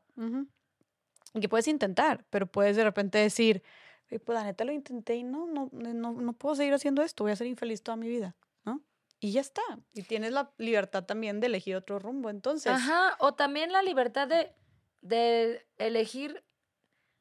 Y 1.33 1.39
que 1.39 1.49
puedes 1.49 1.67
intentar, 1.67 2.25
pero 2.29 2.47
puedes 2.47 2.75
de 2.75 2.83
repente 2.83 3.17
decir, 3.17 3.63
pues 4.07 4.37
la 4.37 4.43
neta 4.43 4.65
lo 4.65 4.71
intenté 4.71 5.15
y 5.15 5.23
no, 5.23 5.47
no, 5.47 5.69
no, 5.71 6.11
no 6.13 6.33
puedo 6.33 6.55
seguir 6.55 6.73
haciendo 6.73 7.01
esto, 7.01 7.23
voy 7.23 7.31
a 7.31 7.35
ser 7.35 7.47
infeliz 7.47 7.81
toda 7.81 7.95
mi 7.95 8.07
vida, 8.07 8.35
¿no? 8.65 8.81
Y 9.19 9.31
ya 9.31 9.41
está. 9.41 9.63
Y 9.93 10.03
tienes 10.03 10.33
la 10.33 10.51
libertad 10.57 11.05
también 11.05 11.39
de 11.39 11.47
elegir 11.47 11.75
otro 11.75 11.97
rumbo, 11.97 12.29
entonces. 12.29 12.71
Ajá, 12.71 13.15
o 13.19 13.33
también 13.33 13.71
la 13.71 13.81
libertad 13.81 14.27
de, 14.27 14.53
de 15.01 15.65
elegir 15.77 16.43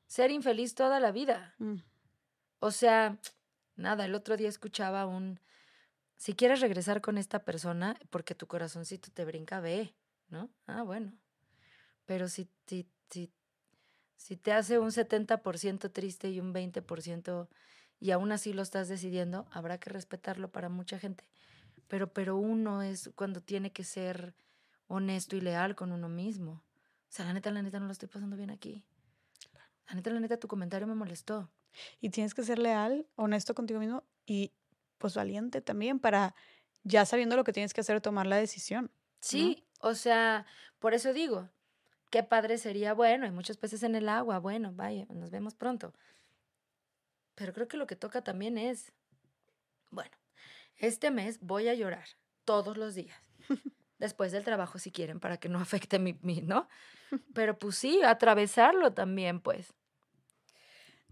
ser 0.07 0.31
infeliz 0.31 0.75
toda 0.75 1.01
la 1.01 1.13
vida. 1.13 1.55
Mm. 1.59 1.77
O 2.65 2.71
sea, 2.71 3.19
nada, 3.75 4.05
el 4.05 4.15
otro 4.15 4.37
día 4.37 4.49
escuchaba 4.49 5.05
un, 5.05 5.41
si 6.15 6.35
quieres 6.35 6.61
regresar 6.61 7.01
con 7.01 7.19
esta 7.19 7.41
persona 7.41 7.99
porque 8.09 8.37
tu 8.37 8.47
corazoncito 8.47 9.11
te 9.11 9.25
brinca, 9.25 9.59
ve, 9.59 9.97
¿no? 10.29 10.49
Ah, 10.69 10.85
bueno. 10.85 11.13
Pero 12.07 12.29
si, 12.29 12.49
si, 12.69 12.89
si, 13.11 13.33
si 14.17 14.37
te 14.37 14.53
hace 14.53 14.79
un 14.79 14.93
70% 14.93 15.91
triste 15.91 16.31
y 16.31 16.39
un 16.39 16.55
20% 16.55 17.49
y 17.99 18.13
aún 18.13 18.31
así 18.31 18.53
lo 18.53 18.63
estás 18.63 18.87
decidiendo, 18.87 19.45
habrá 19.51 19.79
que 19.79 19.91
respetarlo 19.91 20.53
para 20.53 20.69
mucha 20.69 21.01
gente. 21.01 21.25
Pero, 21.89 22.13
pero 22.13 22.37
uno 22.37 22.81
es 22.83 23.11
cuando 23.17 23.41
tiene 23.41 23.73
que 23.73 23.83
ser 23.83 24.37
honesto 24.87 25.35
y 25.35 25.41
leal 25.41 25.75
con 25.75 25.91
uno 25.91 26.09
mismo. 26.09 26.53
O 26.53 26.63
sea, 27.09 27.25
la 27.25 27.33
neta, 27.33 27.51
la 27.51 27.63
neta, 27.63 27.81
no 27.81 27.87
lo 27.87 27.93
estoy 27.93 28.09
pasando 28.09 28.37
bien 28.37 28.51
aquí. 28.51 28.85
La 29.89 29.97
neta, 29.97 30.11
la 30.11 30.21
neta, 30.21 30.37
tu 30.37 30.47
comentario 30.47 30.87
me 30.87 30.95
molestó. 30.95 31.51
Y 32.01 32.11
tienes 32.11 32.35
que 32.35 32.43
ser 32.43 32.59
leal, 32.59 33.07
honesto 33.17 33.55
contigo 33.55 33.81
mismo 33.81 34.05
y 34.27 34.53
pues 34.99 35.15
valiente 35.15 35.61
también 35.61 35.99
para 35.99 36.35
ya 36.85 37.05
sabiendo 37.05 37.37
lo 37.37 37.45
que 37.45 37.53
tienes 37.53 37.75
que 37.75 37.81
hacer, 37.81 38.01
tomar 38.01 38.27
la 38.27 38.37
decisión. 38.37 38.91
Sí, 39.21 39.65
o 39.81 39.95
sea, 39.95 40.47
por 40.79 40.95
eso 40.95 41.13
digo, 41.13 41.49
qué 42.11 42.23
padre 42.23 42.59
sería, 42.59 42.93
bueno, 42.95 43.25
hay 43.25 43.31
muchos 43.31 43.57
peces 43.57 43.83
en 43.83 43.95
el 43.95 44.09
agua, 44.09 44.39
bueno, 44.39 44.73
vaya, 44.75 45.07
nos 45.11 45.31
vemos 45.31 45.55
pronto. 45.55 45.95
Pero 47.35 47.53
creo 47.53 47.69
que 47.69 47.77
lo 47.77 47.87
que 47.87 47.97
toca 47.97 48.23
también 48.23 48.59
es, 48.59 48.93
bueno, 49.91 50.11
este 50.77 51.11
mes 51.11 51.41
voy 51.41 51.69
a 51.69 51.75
llorar 51.75 52.05
todos 52.45 52.77
los 52.77 52.95
días. 52.95 53.17
Después 53.99 54.33
del 54.33 54.43
trabajo, 54.43 54.79
si 54.79 54.91
quieren, 54.91 55.21
para 55.21 55.37
que 55.37 55.49
no 55.49 55.59
afecte 55.61 55.99
mi, 55.99 56.19
mi, 56.23 56.41
¿no? 56.41 56.69
Pero 57.35 57.59
pues 57.59 57.77
sí, 57.77 58.03
atravesarlo 58.03 58.93
también, 58.93 59.41
pues. 59.41 59.73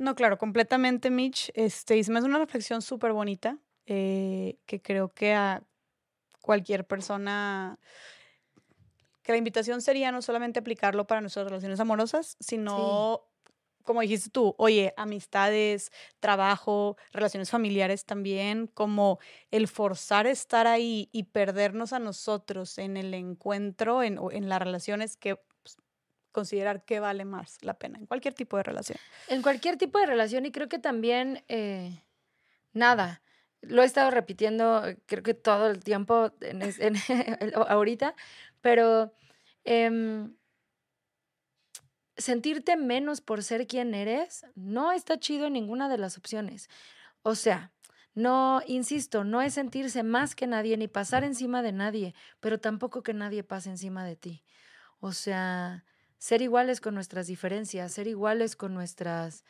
No, 0.01 0.15
claro, 0.15 0.39
completamente, 0.39 1.11
Mitch. 1.11 1.53
Este, 1.55 1.99
y 1.99 2.03
me 2.05 2.23
una 2.23 2.39
reflexión 2.39 2.81
súper 2.81 3.13
bonita 3.13 3.59
eh, 3.85 4.57
que 4.65 4.81
creo 4.81 5.11
que 5.11 5.35
a 5.35 5.63
cualquier 6.41 6.87
persona, 6.87 7.79
que 9.23 9.33
la 9.33 9.37
invitación 9.37 9.83
sería 9.83 10.11
no 10.11 10.23
solamente 10.23 10.59
aplicarlo 10.59 11.07
para 11.07 11.21
nuestras 11.21 11.45
relaciones 11.45 11.81
amorosas, 11.81 12.39
sino, 12.41 13.27
como 13.83 14.01
dijiste 14.01 14.31
tú, 14.31 14.55
oye, 14.57 14.95
amistades, 14.97 15.93
trabajo, 16.19 16.97
relaciones 17.13 17.51
familiares 17.51 18.07
también, 18.07 18.69
como 18.69 19.19
el 19.51 19.69
forzar 19.69 20.27
estar 20.27 20.67
ahí 20.67 21.11
y 21.13 21.25
perdernos 21.25 21.93
a 21.93 21.99
nosotros 21.99 22.79
en 22.79 22.97
el 22.97 23.13
encuentro, 23.13 24.03
en, 24.03 24.19
en 24.33 24.49
las 24.49 24.61
relaciones 24.61 25.19
que 25.19 25.39
considerar 26.33 26.85
qué 26.85 27.01
vale 27.01 27.25
más 27.25 27.63
la 27.63 27.75
pena 27.75 27.99
en 27.99 28.07
cualquier 28.07 28.35
tipo 28.35 28.57
de 28.57 28.63
relación. 28.63 28.99
En 29.29 29.43
cualquier 29.43 29.77
tipo 29.77 29.99
de 29.99 30.07
relación 30.07 30.47
y 30.47 30.53
creo 30.53 30.69
que 30.69 30.79
también, 30.79 31.45
eh, 31.49 32.03
nada, 32.73 33.23
lo 33.63 33.83
he 33.83 33.87
estado 33.87 34.11
repitiendo 34.11 34.83
creo 35.07 35.23
que 35.23 35.35
todo 35.35 35.69
el 35.69 35.85
tiempo 35.85 36.33
ahorita, 37.69 38.15
pero 38.61 39.13
em, 39.65 40.35
sentirte 42.17 42.77
menos 42.77 43.21
por 43.21 43.43
ser 43.43 43.67
quien 43.67 43.95
eres 43.95 44.47
no 44.55 44.93
está 44.93 45.19
chido 45.19 45.47
en 45.47 45.55
ninguna 45.55 45.89
de 45.89 45.99
las 45.99 46.17
opciones. 46.17 46.69
O 47.23 47.35
sea, 47.35 47.73
no, 48.15 48.63
insisto, 48.67 49.25
no 49.25 49.41
es 49.41 49.55
sentirse 49.55 50.03
más 50.03 50.35
que 50.35 50.47
nadie 50.47 50.77
ni 50.77 50.89
pasar 50.89 51.25
encima 51.25 51.63
de 51.63 51.73
nadie, 51.73 52.15
pero 52.41 52.59
tampoco 52.59 53.03
que 53.03 53.15
nadie 53.15 53.45
pase 53.45 53.71
encima 53.71 54.05
de 54.05 54.17
ti. 54.17 54.45
O 55.01 55.13
sea, 55.13 55.85
ser 56.21 56.43
iguales 56.43 56.81
con 56.83 56.95
nuestras 56.95 57.27
diferencias, 57.27 57.93
ser 57.93 58.07
iguales 58.07 58.55
con 58.55 58.75
nuestras 58.75 59.43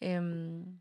em, 0.00 0.78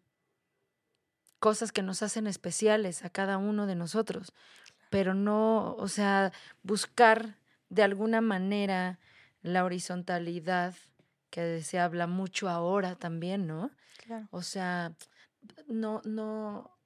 cosas 1.40 1.72
que 1.72 1.82
nos 1.82 2.04
hacen 2.04 2.28
especiales 2.28 3.06
a 3.06 3.10
cada 3.10 3.38
uno 3.38 3.66
de 3.66 3.76
nosotros, 3.76 4.34
pero 4.90 5.14
no, 5.14 5.76
o 5.76 5.88
sea, 5.88 6.34
buscar 6.62 7.38
de 7.70 7.84
alguna 7.84 8.20
manera 8.20 9.00
la 9.42 9.64
horizontalidad 9.64 10.76
que 11.30 11.64
se 11.64 11.80
habla 11.80 12.06
mucho 12.06 12.50
ahora 12.50 12.96
también, 12.96 13.48
¿no? 13.48 13.72
O 14.32 14.42
sea, 14.42 14.94
no, 15.68 16.02
no, 16.04 16.78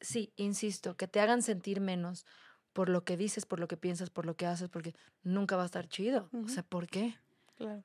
sí, 0.00 0.32
insisto, 0.36 0.96
que 0.96 1.08
te 1.08 1.18
hagan 1.18 1.42
sentir 1.42 1.80
menos 1.80 2.24
por 2.72 2.88
lo 2.88 3.04
que 3.04 3.16
dices, 3.16 3.46
por 3.46 3.58
lo 3.58 3.66
que 3.66 3.76
piensas, 3.76 4.10
por 4.10 4.26
lo 4.26 4.36
que 4.36 4.46
haces, 4.46 4.68
porque 4.68 4.94
nunca 5.24 5.56
va 5.56 5.64
a 5.64 5.66
estar 5.66 5.88
chido. 5.88 6.28
O 6.32 6.48
sea, 6.48 6.62
¿por 6.62 6.86
qué? 6.86 7.16
Claro. 7.56 7.84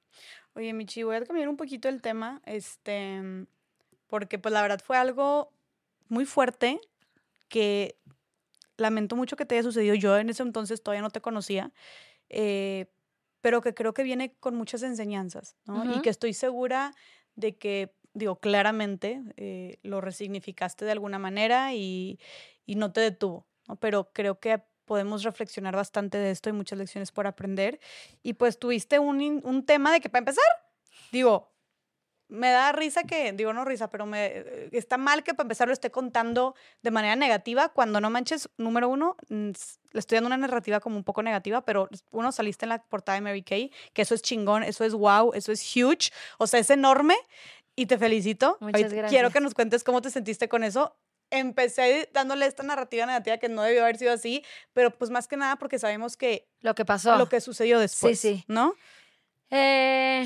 Oye, 0.56 0.74
Michi, 0.74 1.04
voy 1.04 1.16
a 1.18 1.24
cambiar 1.24 1.50
un 1.50 1.58
poquito 1.58 1.90
el 1.90 2.02
tema, 2.02 2.42
este, 2.46 3.46
porque 4.08 4.40
pues 4.40 4.52
la 4.54 4.62
verdad 4.62 4.82
fue 4.84 4.98
algo 4.98 5.52
muy 6.08 6.26
fuerte 6.26 6.80
que 7.50 7.98
lamento 8.78 9.16
mucho 9.16 9.36
que 9.36 9.46
te 9.46 9.56
haya 9.56 9.64
sucedido. 9.64 9.96
Yo 9.96 10.18
en 10.18 10.30
ese 10.30 10.44
entonces 10.44 10.82
todavía 10.82 11.02
no 11.02 11.12
te 11.12 11.22
conocía, 11.22 11.72
eh, 12.30 12.88
pero 13.42 13.62
que 13.62 13.74
creo 13.74 13.94
que 13.94 14.04
viene 14.04 14.34
con 14.40 14.56
muchas 14.56 14.84
enseñanzas, 14.84 15.56
¿no? 15.66 15.86
Y 15.86 16.02
que 16.02 16.10
estoy 16.10 16.34
segura 16.34 16.94
de 17.36 17.58
que, 17.58 17.96
digo, 18.14 18.40
claramente 18.40 19.22
eh, 19.38 19.78
lo 19.84 20.02
resignificaste 20.02 20.86
de 20.86 20.92
alguna 20.92 21.20
manera 21.20 21.74
y, 21.74 22.20
y 22.66 22.76
no 22.76 22.92
te 22.92 23.02
detuvo, 23.02 23.48
¿no? 23.68 23.76
Pero 23.78 24.12
creo 24.14 24.40
que 24.40 24.62
podemos 24.90 25.22
reflexionar 25.22 25.76
bastante 25.76 26.18
de 26.18 26.32
esto 26.32 26.50
y 26.50 26.54
muchas 26.54 26.80
lecciones 26.80 27.12
por 27.12 27.28
aprender. 27.28 27.80
Y 28.24 28.34
pues 28.34 28.58
tuviste 28.58 28.98
un, 28.98 29.40
un 29.44 29.64
tema 29.64 29.92
de 29.92 30.02
que 30.02 30.10
para 30.10 30.22
empezar, 30.22 30.44
digo, 31.12 31.54
me 32.28 32.50
da 32.50 32.72
risa 32.72 33.04
que, 33.04 33.32
digo 33.34 33.54
no 33.54 33.66
risa, 33.66 33.92
pero 33.92 34.08
me 34.08 34.26
eh, 34.26 34.70
está 34.72 34.98
mal 34.98 35.24
que 35.24 35.36
para 35.36 35.46
empezar 35.46 35.68
lo 35.68 35.74
esté 35.76 35.92
contando 35.92 36.56
de 36.82 36.90
manera 36.90 37.16
negativa 37.16 37.70
cuando 37.70 38.02
no 38.02 38.10
manches, 38.10 38.50
número 38.58 38.90
uno, 38.90 39.16
le 39.30 39.54
estoy 39.94 40.16
dando 40.16 40.26
una 40.26 40.38
narrativa 40.38 40.80
como 40.80 40.98
un 40.98 41.04
poco 41.04 41.22
negativa, 41.22 41.62
pero 41.62 41.88
uno 42.10 42.32
saliste 42.32 42.66
en 42.66 42.70
la 42.70 42.82
portada 42.82 43.18
de 43.18 43.22
Mary 43.22 43.44
Kay, 43.44 43.72
que 43.94 44.02
eso 44.02 44.16
es 44.16 44.24
chingón, 44.24 44.64
eso 44.64 44.84
es 44.84 44.96
wow, 44.96 45.34
eso 45.36 45.52
es 45.52 45.62
huge, 45.76 46.12
o 46.40 46.48
sea, 46.48 46.60
es 46.60 46.72
enorme 46.72 47.16
y 47.76 47.86
te 47.86 48.00
felicito. 48.00 48.58
Muchas 48.60 48.92
gracias. 48.92 49.12
Quiero 49.12 49.30
que 49.30 49.40
nos 49.40 49.54
cuentes 49.54 49.84
cómo 49.84 50.02
te 50.02 50.10
sentiste 50.10 50.50
con 50.50 50.64
eso 50.64 50.96
empecé 51.32 52.10
dándole 52.14 52.46
esta 52.46 52.64
narrativa 52.64 53.06
negativa 53.06 53.38
que 53.38 53.50
no 53.50 53.62
debió 53.62 53.84
haber 53.84 53.98
sido 53.98 54.14
así, 54.14 54.44
pero 54.74 54.98
pues 54.98 55.12
más 55.12 55.28
que 55.28 55.38
nada 55.38 55.58
porque 55.58 55.80
sabemos 55.80 56.18
que... 56.18 56.48
Lo 56.62 56.76
que 56.76 56.86
pasó. 56.86 57.18
Lo 57.18 57.30
que 57.30 57.42
sucedió 57.42 57.80
después. 57.80 58.20
Sí, 58.20 58.36
sí. 58.36 58.46
¿No? 58.48 58.76
Eh, 59.50 60.26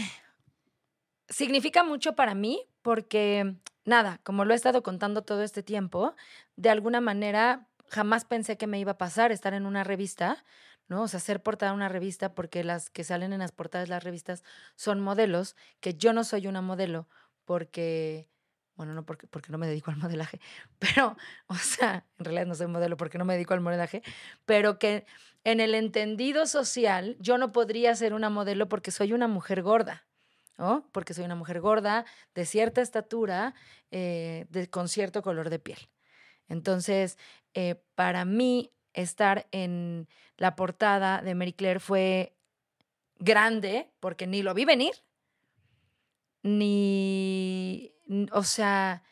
significa 1.30 1.84
mucho 1.84 2.16
para 2.16 2.36
mí 2.36 2.66
porque, 2.82 3.56
nada, 3.86 4.20
como 4.24 4.46
lo 4.46 4.54
he 4.54 4.56
estado 4.56 4.84
contando 4.84 5.24
todo 5.24 5.44
este 5.44 5.64
tiempo, 5.64 6.16
de 6.56 6.70
alguna 6.70 7.02
manera 7.02 7.68
jamás 7.88 8.26
pensé 8.26 8.58
que 8.58 8.68
me 8.68 8.80
iba 8.80 8.94
a 8.94 8.98
pasar 8.98 9.32
estar 9.32 9.54
en 9.54 9.66
una 9.66 9.84
revista, 9.84 10.44
¿no? 10.88 11.04
O 11.04 11.08
sea, 11.08 11.20
ser 11.20 11.42
portada 11.42 11.72
de 11.72 11.76
una 11.76 11.90
revista 11.90 12.34
porque 12.34 12.64
las 12.64 12.90
que 12.90 13.04
salen 13.04 13.34
en 13.34 13.40
las 13.40 13.52
portadas 13.52 13.88
de 13.88 13.96
las 13.96 14.04
revistas 14.04 14.44
son 14.76 15.00
modelos, 15.00 15.56
que 15.80 15.94
yo 15.94 16.12
no 16.14 16.24
soy 16.24 16.48
una 16.48 16.62
modelo 16.62 17.08
porque 17.46 18.30
bueno, 18.76 18.94
no 18.94 19.06
porque, 19.06 19.28
porque 19.28 19.52
no 19.52 19.58
me 19.58 19.68
dedico 19.68 19.92
al 19.92 19.98
modelaje, 19.98 20.40
pero, 20.80 21.16
o 21.48 21.56
sea, 21.56 22.06
en 22.18 22.26
realidad 22.26 22.48
no 22.48 22.56
soy 22.56 22.68
modelo 22.68 22.98
porque 22.98 23.18
no 23.18 23.26
me 23.26 23.34
dedico 23.34 23.54
al 23.54 23.62
modelaje, 23.62 24.02
pero 24.46 24.80
que 24.80 25.06
en 25.44 25.60
el 25.60 25.76
entendido 25.76 26.46
social 26.46 27.18
yo 27.20 27.38
no 27.38 27.52
podría 27.52 27.96
ser 27.96 28.14
una 28.14 28.30
modelo 28.30 28.70
porque 28.70 28.92
soy 28.92 29.14
una 29.14 29.28
mujer 29.28 29.62
gorda. 29.62 30.06
¿no? 30.58 30.88
Porque 30.92 31.16
soy 31.16 31.26
una 31.26 31.36
mujer 31.36 31.62
gorda, 31.62 32.06
de 32.36 32.46
cierta 32.46 32.82
estatura, 32.82 33.56
eh, 33.90 34.46
con 34.70 34.88
cierto 34.88 35.24
color 35.24 35.50
de 35.50 35.58
piel. 35.58 35.80
Entonces, 36.48 37.18
eh, 37.56 37.82
para 37.96 38.24
mí, 38.24 38.72
estar 38.94 39.48
en 39.52 40.08
la 40.38 40.56
portada 40.56 41.22
de 41.22 41.36
Mary 41.36 41.54
Claire 41.54 41.80
fue 41.80 42.36
grande, 43.18 43.90
porque 44.00 44.28
ni 44.28 44.44
lo 44.44 44.54
vi 44.54 44.66
venir, 44.66 44.94
ni, 46.44 47.94
o 48.32 48.44
sea, 48.44 49.04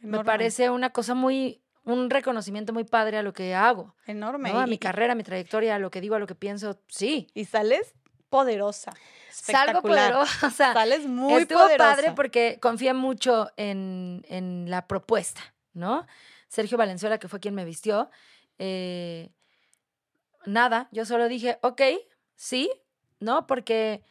me 0.00 0.24
parece 0.24 0.70
una 0.70 0.90
cosa 0.90 1.14
muy, 1.14 1.62
un 1.84 2.10
reconocimiento 2.10 2.72
muy 2.72 2.84
padre 2.84 3.18
a 3.18 3.22
lo 3.22 3.32
que 3.32 3.54
hago. 3.54 3.94
Enorme. 4.06 4.50
A 4.50 4.66
mi 4.66 4.78
carrera, 4.78 5.12
a 5.12 5.16
mi 5.16 5.22
trayectoria, 5.22 5.76
a 5.76 5.78
lo 5.78 5.90
que 5.90 6.00
digo, 6.00 6.14
a 6.14 6.18
lo 6.18 6.26
que 6.26 6.34
pienso, 6.34 6.80
sí. 6.88 7.28
Y 7.34 7.44
sales 7.44 7.94
poderosa. 8.28 8.92
Salgo 9.30 9.82
poderosa. 9.82 10.50
Sales 10.50 11.06
muy 11.06 11.42
estuvo 11.42 11.66
padre 11.76 12.12
porque 12.12 12.58
confié 12.60 12.94
mucho 12.94 13.50
en, 13.56 14.24
en, 14.28 14.70
la 14.70 14.86
propuesta, 14.86 15.40
¿no? 15.72 16.06
Sergio 16.48 16.78
Valenzuela, 16.78 17.18
que 17.18 17.28
fue 17.28 17.40
quien 17.40 17.54
me 17.54 17.64
vistió, 17.64 18.10
eh, 18.58 19.30
nada, 20.46 20.88
yo 20.92 21.04
solo 21.04 21.28
dije, 21.28 21.58
ok, 21.62 21.82
sí, 22.34 22.70
¿no? 23.18 23.46
Porque, 23.46 24.02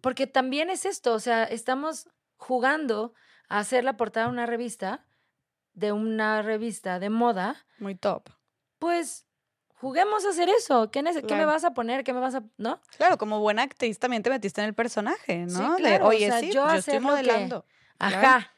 porque 0.00 0.26
también 0.26 0.70
es 0.70 0.84
esto, 0.84 1.12
o 1.12 1.20
sea, 1.20 1.44
estamos 1.44 2.08
jugando 2.36 3.14
a 3.48 3.58
hacer 3.58 3.84
la 3.84 3.96
portada 3.96 4.26
de 4.26 4.32
una 4.32 4.46
revista, 4.46 5.04
de 5.74 5.92
una 5.92 6.42
revista 6.42 6.98
de 6.98 7.10
moda. 7.10 7.66
Muy 7.78 7.94
top. 7.94 8.28
Pues 8.78 9.26
juguemos 9.74 10.24
a 10.24 10.30
hacer 10.30 10.48
eso. 10.48 10.90
¿Qué, 10.90 11.02
¿Qué, 11.26 11.34
me 11.34 11.44
vas 11.44 11.64
a 11.64 11.72
poner? 11.74 12.04
¿Qué 12.04 12.12
me 12.12 12.20
vas 12.20 12.34
a.? 12.34 12.42
¿No? 12.56 12.80
Claro, 12.96 13.18
como 13.18 13.40
buena 13.40 13.62
actriz 13.62 13.98
también 13.98 14.22
te 14.22 14.30
metiste 14.30 14.60
en 14.60 14.68
el 14.68 14.74
personaje, 14.74 15.46
¿no? 15.46 15.76
Sí, 15.76 15.82
claro. 15.82 16.06
Oye, 16.06 16.30
sí, 16.40 16.52
yo, 16.52 16.68
estoy 16.70 17.00
modelando. 17.00 17.64
Ajá. 17.98 18.52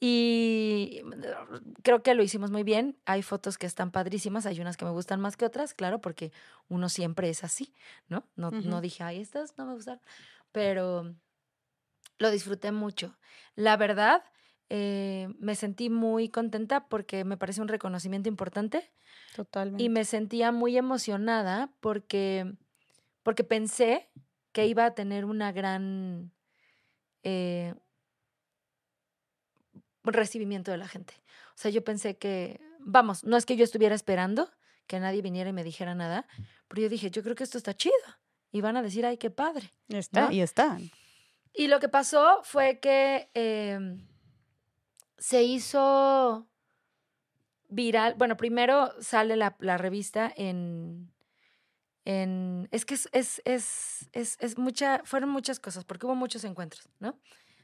Y 0.00 1.02
creo 1.82 2.02
que 2.02 2.14
lo 2.14 2.22
hicimos 2.22 2.50
muy 2.50 2.62
bien. 2.62 2.98
Hay 3.06 3.22
fotos 3.22 3.56
que 3.56 3.66
están 3.66 3.90
padrísimas, 3.90 4.44
hay 4.44 4.60
unas 4.60 4.76
que 4.76 4.84
me 4.84 4.90
gustan 4.90 5.18
más 5.18 5.36
que 5.36 5.46
otras, 5.46 5.72
claro, 5.72 6.00
porque 6.00 6.30
uno 6.68 6.90
siempre 6.90 7.30
es 7.30 7.42
así, 7.42 7.72
¿no? 8.08 8.26
No, 8.36 8.50
no 8.50 8.82
dije, 8.82 9.02
ay, 9.02 9.20
estas 9.20 9.56
no 9.56 9.64
me 9.64 9.72
gustan, 9.72 10.02
pero 10.52 11.14
lo 12.18 12.30
disfruté 12.30 12.70
mucho. 12.70 13.16
La 13.54 13.78
verdad, 13.78 14.22
eh, 14.70 15.28
me 15.38 15.54
sentí 15.54 15.90
muy 15.90 16.28
contenta 16.28 16.88
porque 16.88 17.24
me 17.24 17.36
parece 17.36 17.60
un 17.60 17.68
reconocimiento 17.68 18.28
importante. 18.28 18.90
Totalmente. 19.36 19.82
Y 19.82 19.88
me 19.88 20.04
sentía 20.04 20.52
muy 20.52 20.76
emocionada 20.76 21.72
porque, 21.80 22.54
porque 23.22 23.44
pensé 23.44 24.10
que 24.52 24.66
iba 24.66 24.84
a 24.86 24.94
tener 24.94 25.24
una 25.24 25.52
gran, 25.52 26.32
eh, 27.22 27.74
recibimiento 30.04 30.70
de 30.70 30.76
la 30.76 30.88
gente. 30.88 31.14
O 31.50 31.56
sea, 31.56 31.70
yo 31.70 31.82
pensé 31.82 32.16
que, 32.16 32.60
vamos, 32.78 33.24
no 33.24 33.36
es 33.36 33.46
que 33.46 33.56
yo 33.56 33.64
estuviera 33.64 33.94
esperando 33.94 34.50
que 34.86 35.00
nadie 35.00 35.22
viniera 35.22 35.50
y 35.50 35.52
me 35.52 35.64
dijera 35.64 35.94
nada, 35.94 36.26
pero 36.68 36.82
yo 36.82 36.88
dije, 36.88 37.10
yo 37.10 37.22
creo 37.22 37.34
que 37.34 37.44
esto 37.44 37.58
está 37.58 37.74
chido. 37.74 37.94
Y 38.52 38.60
van 38.60 38.76
a 38.76 38.82
decir, 38.82 39.04
ay, 39.04 39.16
qué 39.16 39.30
padre. 39.30 39.72
Está, 39.88 40.32
y 40.32 40.40
está. 40.40 40.78
Y 41.52 41.68
lo 41.68 41.80
que 41.80 41.88
pasó 41.88 42.40
fue 42.44 42.78
que 42.78 43.30
em, 43.34 44.06
se 45.24 45.42
hizo 45.42 46.46
viral. 47.70 48.14
Bueno, 48.18 48.36
primero 48.36 48.92
sale 49.00 49.36
la, 49.36 49.78
revista 49.78 50.30
en, 50.36 51.14
en. 52.04 52.68
Es 52.72 52.84
que 52.84 52.92
es, 52.92 53.08
es, 53.12 53.40
es, 53.46 54.10
es, 54.12 54.36
es 54.38 54.58
mucha. 54.58 55.00
Fueron 55.06 55.30
muchas 55.30 55.60
cosas, 55.60 55.86
porque 55.86 56.04
hubo 56.04 56.14
muchos 56.14 56.44
encuentros, 56.44 56.90
¿no? 57.00 57.18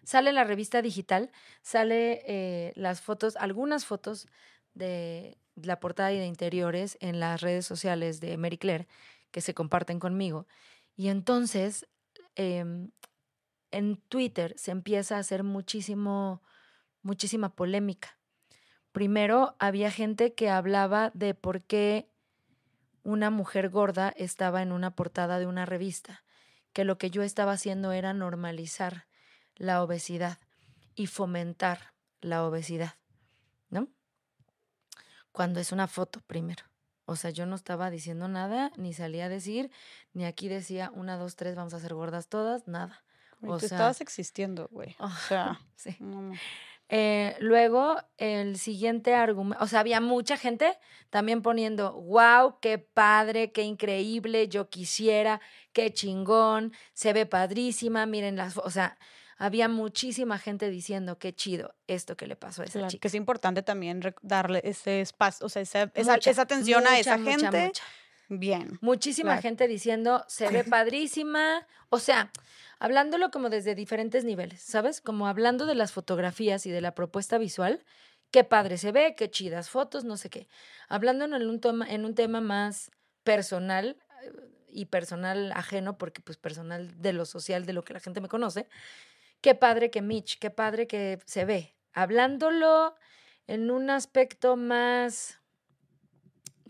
Sale 0.04 0.32
la 0.32 0.44
revista 0.44 0.80
digital, 0.80 1.30
sale 1.60 2.22
eh, 2.26 2.72
las 2.76 3.02
fotos, 3.02 3.36
algunas 3.36 3.84
fotos 3.84 4.26
de 4.72 5.36
la 5.56 5.80
portada 5.80 6.14
y 6.14 6.18
de 6.18 6.24
interiores 6.24 6.96
en 7.02 7.20
las 7.20 7.42
redes 7.42 7.66
sociales 7.66 8.20
de 8.20 8.38
Mary 8.38 8.56
Claire 8.56 8.88
que 9.30 9.42
se 9.42 9.52
comparten 9.52 10.00
conmigo. 10.00 10.46
Y 10.96 11.08
entonces 11.08 11.86
em, 12.36 12.90
en 13.70 13.98
Twitter 14.08 14.54
se 14.56 14.70
empieza 14.70 15.16
a 15.16 15.18
hacer 15.18 15.44
muchísimo, 15.44 16.40
muchísima 17.02 17.54
polémica. 17.54 18.18
Primero 18.92 19.56
había 19.58 19.90
gente 19.90 20.34
que 20.34 20.50
hablaba 20.50 21.10
de 21.14 21.34
por 21.34 21.62
qué 21.62 22.08
una 23.02 23.30
mujer 23.30 23.70
gorda 23.70 24.10
estaba 24.16 24.62
en 24.62 24.72
una 24.72 24.94
portada 24.94 25.38
de 25.38 25.46
una 25.46 25.66
revista, 25.66 26.24
que 26.72 26.84
lo 26.84 26.98
que 26.98 27.10
yo 27.10 27.22
estaba 27.22 27.52
haciendo 27.52 27.92
era 27.92 28.12
normalizar 28.12 29.06
la 29.56 29.82
obesidad 29.82 30.38
y 30.94 31.06
fomentar 31.06 31.94
la 32.20 32.44
obesidad, 32.44 32.94
¿no? 33.68 33.88
Cuando 35.32 35.60
es 35.60 35.72
una 35.72 35.86
foto 35.86 36.20
primero. 36.26 36.64
O 37.06 37.16
sea, 37.16 37.30
yo 37.30 37.46
no 37.46 37.56
estaba 37.56 37.90
diciendo 37.90 38.28
nada, 38.28 38.70
ni 38.76 38.92
salía 38.94 39.26
a 39.26 39.28
decir, 39.28 39.70
ni 40.12 40.24
aquí 40.24 40.48
decía 40.48 40.92
una, 40.94 41.16
dos, 41.16 41.36
tres, 41.36 41.56
vamos 41.56 41.74
a 41.74 41.80
ser 41.80 41.94
gordas 41.94 42.28
todas, 42.28 42.68
nada. 42.68 43.02
O 43.42 43.58
sea, 43.58 43.66
estabas 43.66 44.00
existiendo, 44.00 44.68
güey. 44.70 44.94
O 44.98 45.10
sea, 45.28 45.60
sí. 45.74 45.96
Eh, 46.92 47.36
luego, 47.38 47.98
el 48.18 48.58
siguiente 48.58 49.14
argumento, 49.14 49.62
o 49.62 49.68
sea, 49.68 49.78
había 49.78 50.00
mucha 50.00 50.36
gente 50.36 50.76
también 51.08 51.40
poniendo, 51.40 51.92
wow, 51.92 52.58
qué 52.60 52.78
padre, 52.78 53.52
qué 53.52 53.62
increíble, 53.62 54.48
yo 54.48 54.68
quisiera, 54.68 55.40
qué 55.72 55.92
chingón, 55.92 56.72
se 56.92 57.12
ve 57.12 57.26
padrísima, 57.26 58.06
miren 58.06 58.34
las, 58.34 58.56
o 58.56 58.70
sea, 58.70 58.98
había 59.36 59.68
muchísima 59.68 60.36
gente 60.36 60.68
diciendo 60.68 61.16
qué 61.16 61.32
chido 61.32 61.76
esto 61.86 62.16
que 62.16 62.26
le 62.26 62.34
pasó 62.34 62.62
a 62.62 62.64
esa 62.64 62.88
chica. 62.88 63.02
Que 63.02 63.08
es 63.08 63.14
importante 63.14 63.62
también 63.62 64.02
darle 64.20 64.60
ese 64.64 65.00
espacio, 65.00 65.46
o 65.46 65.48
sea, 65.48 65.62
esa, 65.62 65.90
esa, 65.94 66.42
atención 66.42 66.88
a 66.88 66.98
esa 66.98 67.18
gente. 67.18 67.72
Bien. 68.30 68.78
Muchísima 68.80 69.38
gente 69.38 69.66
diciendo, 69.66 70.24
se 70.28 70.48
ve 70.48 70.62
padrísima. 70.64 71.66
O 71.88 71.98
sea, 71.98 72.30
hablándolo 72.78 73.32
como 73.32 73.50
desde 73.50 73.74
diferentes 73.74 74.24
niveles, 74.24 74.62
¿sabes? 74.62 75.00
Como 75.00 75.26
hablando 75.26 75.66
de 75.66 75.74
las 75.74 75.90
fotografías 75.90 76.64
y 76.64 76.70
de 76.70 76.80
la 76.80 76.94
propuesta 76.94 77.38
visual. 77.38 77.84
Qué 78.30 78.44
padre 78.44 78.78
se 78.78 78.92
ve, 78.92 79.16
qué 79.16 79.28
chidas 79.28 79.68
fotos, 79.68 80.04
no 80.04 80.16
sé 80.16 80.30
qué. 80.30 80.46
Hablando 80.88 81.24
en 81.24 81.34
un, 81.34 81.60
tema, 81.60 81.84
en 81.90 82.04
un 82.04 82.14
tema 82.14 82.40
más 82.40 82.92
personal 83.24 83.96
y 84.68 84.84
personal 84.86 85.50
ajeno, 85.50 85.98
porque 85.98 86.22
pues 86.22 86.38
personal 86.38 87.02
de 87.02 87.12
lo 87.12 87.24
social, 87.24 87.66
de 87.66 87.72
lo 87.72 87.82
que 87.82 87.94
la 87.94 88.00
gente 88.00 88.20
me 88.20 88.28
conoce, 88.28 88.68
qué 89.40 89.56
padre 89.56 89.90
que 89.90 90.02
Mitch, 90.02 90.38
qué 90.38 90.50
padre 90.50 90.86
que 90.86 91.18
se 91.26 91.44
ve. 91.44 91.74
Hablándolo 91.92 92.94
en 93.48 93.72
un 93.72 93.90
aspecto 93.90 94.54
más 94.54 95.39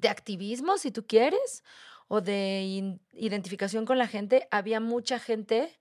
de 0.01 0.09
activismo, 0.09 0.79
si 0.79 0.91
tú 0.91 1.07
quieres, 1.07 1.63
o 2.09 2.21
de 2.21 2.99
identificación 3.13 3.85
con 3.85 3.99
la 3.99 4.07
gente, 4.07 4.49
había 4.51 4.81
mucha 4.81 5.19
gente 5.19 5.81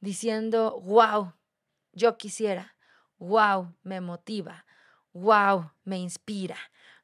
diciendo, 0.00 0.80
wow, 0.82 1.32
yo 1.92 2.16
quisiera, 2.16 2.76
wow, 3.18 3.74
me 3.82 4.00
motiva, 4.00 4.66
wow, 5.12 5.72
me 5.84 5.98
inspira, 5.98 6.58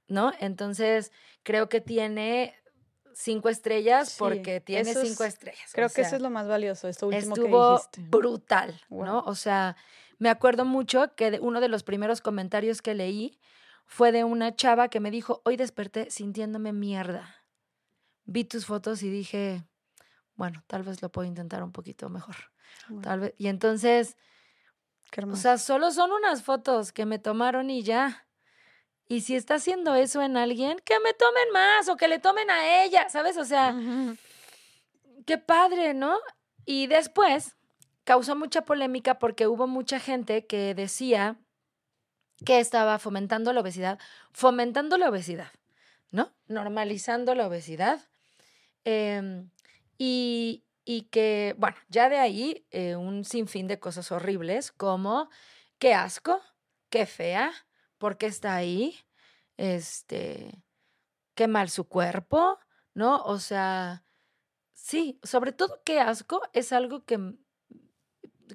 ¿no? 0.06 0.32
Entonces, 0.38 1.12
creo 1.42 1.68
que 1.68 1.80
tiene 1.80 2.54
cinco 3.14 3.48
estrellas 3.48 4.14
porque 4.18 4.60
tiene 4.60 4.94
cinco 4.94 5.24
estrellas. 5.24 5.70
Creo 5.72 5.88
que 5.88 6.02
eso 6.02 6.16
es 6.16 6.22
lo 6.22 6.30
más 6.30 6.46
valioso, 6.46 6.88
esto 6.88 7.08
último 7.08 7.34
estuvo 7.34 7.76
que 7.76 7.98
dijiste. 7.98 8.00
brutal, 8.08 8.80
¿no? 8.88 9.20
O 9.20 9.34
sea, 9.34 9.76
me 10.18 10.28
acuerdo 10.28 10.64
mucho 10.64 11.14
que 11.16 11.38
uno 11.40 11.60
de 11.60 11.68
los 11.68 11.82
primeros 11.82 12.20
comentarios 12.20 12.82
que 12.82 12.94
leí 12.94 13.40
fue 13.90 14.12
de 14.12 14.22
una 14.22 14.54
chava 14.54 14.88
que 14.88 15.00
me 15.00 15.10
dijo, 15.10 15.42
hoy 15.44 15.56
desperté 15.56 16.12
sintiéndome 16.12 16.72
mierda. 16.72 17.44
Vi 18.24 18.44
tus 18.44 18.64
fotos 18.64 19.02
y 19.02 19.10
dije, 19.10 19.64
bueno, 20.36 20.62
tal 20.68 20.84
vez 20.84 21.02
lo 21.02 21.10
puedo 21.10 21.26
intentar 21.26 21.64
un 21.64 21.72
poquito 21.72 22.08
mejor. 22.08 22.36
Tal 23.02 23.18
vez. 23.18 23.34
Y 23.36 23.48
entonces, 23.48 24.16
o 25.28 25.34
sea, 25.34 25.58
solo 25.58 25.90
son 25.90 26.12
unas 26.12 26.44
fotos 26.44 26.92
que 26.92 27.04
me 27.04 27.18
tomaron 27.18 27.68
y 27.68 27.82
ya. 27.82 28.28
Y 29.08 29.22
si 29.22 29.34
está 29.34 29.56
haciendo 29.56 29.96
eso 29.96 30.22
en 30.22 30.36
alguien, 30.36 30.78
que 30.84 31.00
me 31.00 31.12
tomen 31.12 31.50
más 31.52 31.88
o 31.88 31.96
que 31.96 32.06
le 32.06 32.20
tomen 32.20 32.48
a 32.48 32.84
ella, 32.84 33.08
¿sabes? 33.08 33.36
O 33.36 33.44
sea, 33.44 33.74
qué 35.26 35.36
padre, 35.36 35.94
¿no? 35.94 36.16
Y 36.64 36.86
después 36.86 37.56
causó 38.04 38.36
mucha 38.36 38.64
polémica 38.64 39.18
porque 39.18 39.48
hubo 39.48 39.66
mucha 39.66 39.98
gente 39.98 40.46
que 40.46 40.76
decía 40.76 41.40
que 42.44 42.60
estaba 42.60 42.98
fomentando 42.98 43.52
la 43.52 43.60
obesidad, 43.60 43.98
fomentando 44.32 44.96
la 44.98 45.08
obesidad, 45.08 45.52
¿no? 46.10 46.32
Normalizando 46.46 47.34
la 47.34 47.46
obesidad. 47.46 48.00
Em, 48.84 49.50
y, 49.98 50.64
que, 51.10 51.54
bueno, 51.58 51.76
ya 51.88 52.08
de 52.08 52.18
ahí 52.18 52.66
eh, 52.70 52.96
un 52.96 53.24
sinfín 53.24 53.68
de 53.68 53.78
cosas 53.78 54.10
horribles 54.10 54.72
como 54.72 55.28
qué 55.78 55.94
asco, 55.94 56.40
qué 56.88 57.06
fea, 57.06 57.52
¿por 57.98 58.16
qué 58.18 58.26
está 58.26 58.56
ahí? 58.56 58.98
Este, 59.56 60.62
qué 61.34 61.48
mal 61.48 61.70
su 61.70 61.88
cuerpo, 61.88 62.58
¿no? 62.94 63.22
O 63.24 63.38
sea, 63.38 64.04
sí, 64.72 65.20
sobre 65.22 65.52
todo 65.52 65.82
qué 65.84 66.00
asco 66.00 66.42
es 66.52 66.72
algo 66.72 67.04
que 67.04 67.36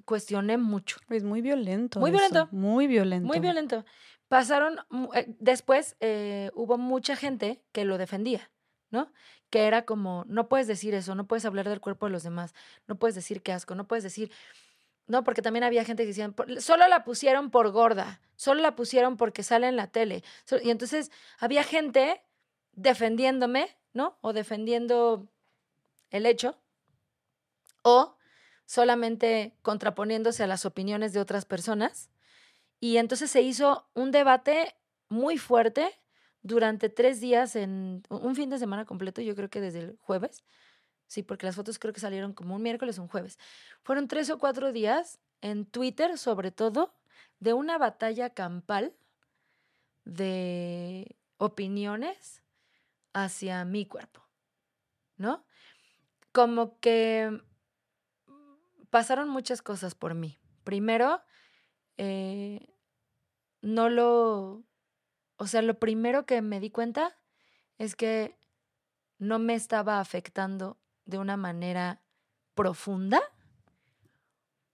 cuestioné 0.04 0.58
mucho. 0.58 0.98
Es 1.10 1.24
muy 1.24 1.42
violento. 1.42 2.00
Muy 2.00 2.12
violento. 2.12 2.48
Muy 2.52 2.88
violento. 2.88 3.28
Muy 3.28 3.40
violento. 3.40 3.86
Pasaron, 4.28 4.80
eh, 5.14 5.36
después 5.40 5.96
eh, 6.00 6.50
hubo 6.56 6.78
mucha 6.78 7.16
gente 7.16 7.64
que 7.72 7.86
lo 7.86 7.98
defendía, 7.98 8.52
¿no? 8.90 9.12
Que 9.50 9.66
era 9.66 9.86
como, 9.86 10.26
no 10.28 10.50
puedes 10.50 10.68
decir 10.68 10.96
eso, 10.96 11.14
no 11.14 11.28
puedes 11.28 11.46
hablar 11.46 11.70
del 11.70 11.80
cuerpo 11.80 12.08
de 12.08 12.12
los 12.12 12.24
demás, 12.24 12.54
no 12.88 12.96
puedes 12.96 13.16
decir 13.16 13.44
qué 13.44 13.54
asco, 13.54 13.76
no 13.76 13.88
puedes 13.88 14.04
decir, 14.04 14.32
no, 15.08 15.24
porque 15.24 15.44
también 15.44 15.64
había 15.64 15.86
gente 15.86 16.04
que 16.04 16.08
decían, 16.08 16.36
solo 16.60 16.88
la 16.88 17.04
pusieron 17.04 17.52
por 17.52 17.70
gorda, 17.70 18.20
solo 18.36 18.62
la 18.62 18.76
pusieron 18.76 19.18
porque 19.18 19.44
sale 19.44 19.68
en 19.68 19.76
la 19.76 19.88
tele. 19.88 20.24
Y 20.64 20.72
entonces 20.72 21.12
había 21.38 21.64
gente 21.64 22.24
defendiéndome, 22.74 23.78
¿no? 23.94 24.18
O 24.22 24.34
defendiendo 24.34 25.28
el 26.10 26.26
hecho, 26.26 26.58
o 27.84 28.18
solamente 28.66 29.54
contraponiéndose 29.62 30.44
a 30.44 30.48
las 30.48 30.66
opiniones 30.66 31.14
de 31.14 31.20
otras 31.20 31.46
personas. 31.46 32.10
Y 32.80 32.98
entonces 32.98 33.32
se 33.32 33.42
hizo 33.42 33.88
un 33.94 34.12
debate 34.12 34.76
muy 35.10 35.38
fuerte 35.38 36.00
durante 36.42 36.90
tres 36.90 37.22
días, 37.22 37.56
en 37.56 38.04
un 38.10 38.36
fin 38.36 38.50
de 38.52 38.60
semana 38.60 38.86
completo, 38.86 39.22
yo 39.22 39.36
creo 39.36 39.50
que 39.50 39.62
desde 39.62 39.80
el 39.80 39.98
jueves, 40.00 40.44
sí, 41.08 41.24
porque 41.24 41.48
las 41.48 41.56
fotos 41.56 41.80
creo 41.80 41.92
que 41.92 42.00
salieron 42.00 42.34
como 42.34 42.56
un 42.56 42.62
miércoles 42.62 43.00
un 43.00 43.08
jueves. 43.08 43.40
Fueron 43.82 44.08
tres 44.08 44.30
o 44.30 44.38
cuatro 44.38 44.72
días 44.72 45.20
en 45.42 45.66
Twitter, 45.66 46.20
sobre 46.20 46.52
todo, 46.52 46.94
de 47.40 47.54
una 47.54 47.80
batalla 47.80 48.30
campal 48.30 48.94
de 50.04 51.16
opiniones 51.38 52.44
hacia 53.14 53.66
mi 53.66 53.88
cuerpo, 53.88 54.22
¿no? 55.18 55.44
Como 56.32 56.80
que 56.80 57.42
pasaron 58.90 59.30
muchas 59.30 59.62
cosas 59.62 59.96
por 59.96 60.14
mí. 60.14 60.38
Primero, 60.64 61.22
eh, 61.98 62.68
no 63.62 63.90
lo, 63.90 64.64
o 65.38 65.48
sea, 65.48 65.62
lo 65.62 65.80
primero 65.80 66.26
que 66.26 66.42
me 66.42 66.60
di 66.60 66.70
cuenta 66.70 67.18
es 67.78 67.96
que 67.96 68.38
no 69.18 69.40
me 69.40 69.56
estaba 69.56 70.00
afectando 70.00 70.78
de 71.06 71.18
una 71.18 71.38
manera 71.38 72.02
profunda 72.54 73.22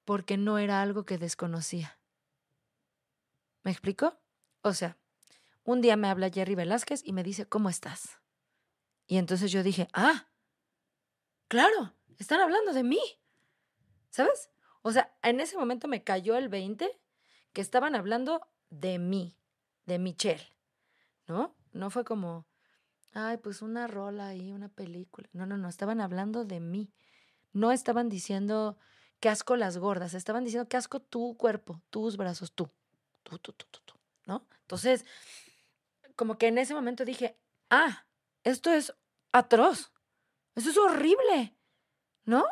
porque 0.06 0.38
no 0.38 0.58
era 0.58 0.82
algo 0.82 1.06
que 1.06 1.18
desconocía. 1.18 2.00
¿Me 3.64 3.72
explico? 3.72 4.20
O 4.62 4.74
sea, 4.74 4.98
un 5.64 5.82
día 5.82 5.96
me 5.96 6.10
habla 6.10 6.30
Jerry 6.30 6.56
Velázquez 6.56 7.02
y 7.06 7.14
me 7.14 7.24
dice, 7.24 7.46
¿cómo 7.46 7.70
estás? 7.70 8.20
Y 9.08 9.18
entonces 9.18 9.52
yo 9.52 9.64
dije, 9.64 9.88
ah, 9.94 10.30
claro, 11.48 11.94
están 12.18 12.40
hablando 12.40 12.74
de 12.74 12.84
mí. 12.84 13.02
¿Sabes? 14.12 14.52
O 14.84 14.92
sea, 14.92 15.14
en 15.24 15.40
ese 15.40 15.58
momento 15.58 15.88
me 15.88 16.04
cayó 16.04 16.36
el 16.36 16.50
20 16.50 17.00
que 17.54 17.62
estaban 17.62 17.96
hablando 17.96 18.48
de 18.70 19.00
mí, 19.00 19.36
de 19.86 20.00
Michelle, 20.00 20.54
¿no? 21.28 21.56
No 21.72 21.90
fue 21.90 22.04
como, 22.04 22.46
ay, 23.14 23.38
pues 23.38 23.62
una 23.62 23.88
rola 23.88 24.36
y 24.36 24.52
una 24.52 24.70
película. 24.70 25.28
No, 25.34 25.46
no, 25.46 25.58
no, 25.58 25.70
estaban 25.70 26.02
hablando 26.02 26.46
de 26.46 26.60
mí. 26.60 26.94
No 27.54 27.72
estaban 27.72 28.10
diciendo 28.10 28.78
qué 29.20 29.30
asco 29.30 29.56
las 29.56 29.78
gordas, 29.78 30.14
estaban 30.14 30.44
diciendo 30.44 30.68
qué 30.68 30.78
asco 30.78 31.00
tu 31.00 31.38
cuerpo, 31.38 31.82
tus 31.90 32.18
brazos, 32.18 32.52
tú, 32.54 32.70
tú, 33.24 33.38
tú, 33.40 33.54
tú, 33.54 33.66
tú, 33.70 33.80
tú, 33.86 33.94
¿no? 34.26 34.48
Entonces, 34.62 35.06
como 36.16 36.38
que 36.38 36.48
en 36.48 36.58
ese 36.58 36.74
momento 36.74 37.06
dije, 37.06 37.38
ah, 37.70 38.06
esto 38.44 38.72
es 38.72 38.94
atroz, 39.32 39.92
eso 40.56 40.70
es 40.70 40.78
horrible, 40.78 41.56
¿no? 42.26 42.46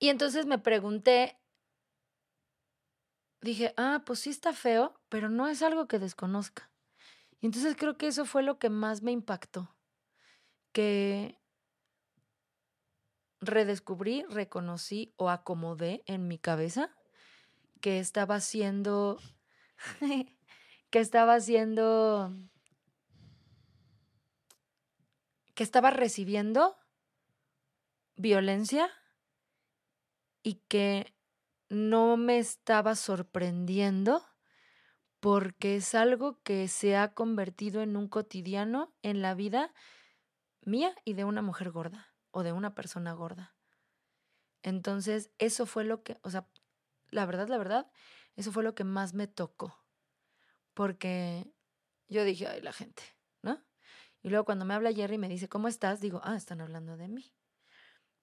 Y 0.00 0.08
entonces 0.08 0.46
me 0.46 0.58
pregunté, 0.58 1.38
dije, 3.42 3.74
ah, 3.76 4.02
pues 4.06 4.20
sí 4.20 4.30
está 4.30 4.54
feo, 4.54 4.98
pero 5.10 5.28
no 5.28 5.46
es 5.46 5.62
algo 5.62 5.86
que 5.88 5.98
desconozca. 5.98 6.70
Y 7.42 7.46
entonces 7.46 7.76
creo 7.76 7.98
que 7.98 8.06
eso 8.06 8.24
fue 8.24 8.42
lo 8.42 8.58
que 8.58 8.70
más 8.70 9.02
me 9.02 9.12
impactó, 9.12 9.76
que 10.72 11.38
redescubrí, 13.42 14.24
reconocí 14.30 15.12
o 15.18 15.28
acomodé 15.28 16.02
en 16.06 16.28
mi 16.28 16.38
cabeza 16.38 16.96
que 17.82 18.00
estaba 18.00 18.36
haciendo, 18.36 19.18
que 20.90 20.98
estaba 20.98 21.34
haciendo, 21.34 22.34
que 25.54 25.62
estaba 25.62 25.90
recibiendo 25.90 26.78
violencia 28.16 28.90
y 30.42 30.54
que 30.68 31.14
no 31.68 32.16
me 32.16 32.38
estaba 32.38 32.94
sorprendiendo 32.96 34.24
porque 35.20 35.76
es 35.76 35.94
algo 35.94 36.40
que 36.42 36.66
se 36.68 36.96
ha 36.96 37.14
convertido 37.14 37.82
en 37.82 37.96
un 37.96 38.08
cotidiano 38.08 38.94
en 39.02 39.22
la 39.22 39.34
vida 39.34 39.72
mía 40.62 40.94
y 41.04 41.14
de 41.14 41.24
una 41.24 41.42
mujer 41.42 41.70
gorda 41.70 42.14
o 42.30 42.42
de 42.42 42.52
una 42.52 42.74
persona 42.74 43.12
gorda. 43.12 43.54
Entonces, 44.62 45.30
eso 45.38 45.66
fue 45.66 45.84
lo 45.84 46.02
que, 46.02 46.18
o 46.22 46.30
sea, 46.30 46.48
la 47.10 47.26
verdad, 47.26 47.48
la 47.48 47.58
verdad, 47.58 47.90
eso 48.36 48.52
fue 48.52 48.62
lo 48.62 48.74
que 48.74 48.84
más 48.84 49.14
me 49.14 49.26
tocó. 49.26 49.84
Porque 50.74 51.52
yo 52.08 52.24
dije, 52.24 52.46
ay, 52.46 52.60
la 52.62 52.72
gente, 52.72 53.02
¿no? 53.42 53.62
Y 54.22 54.30
luego 54.30 54.44
cuando 54.44 54.64
me 54.64 54.74
habla 54.74 54.92
Jerry 54.92 55.14
y 55.14 55.18
me 55.18 55.28
dice, 55.28 55.48
¿cómo 55.48 55.68
estás? 55.68 56.00
Digo, 56.00 56.20
ah, 56.24 56.36
están 56.36 56.60
hablando 56.60 56.96
de 56.96 57.08
mí. 57.08 57.32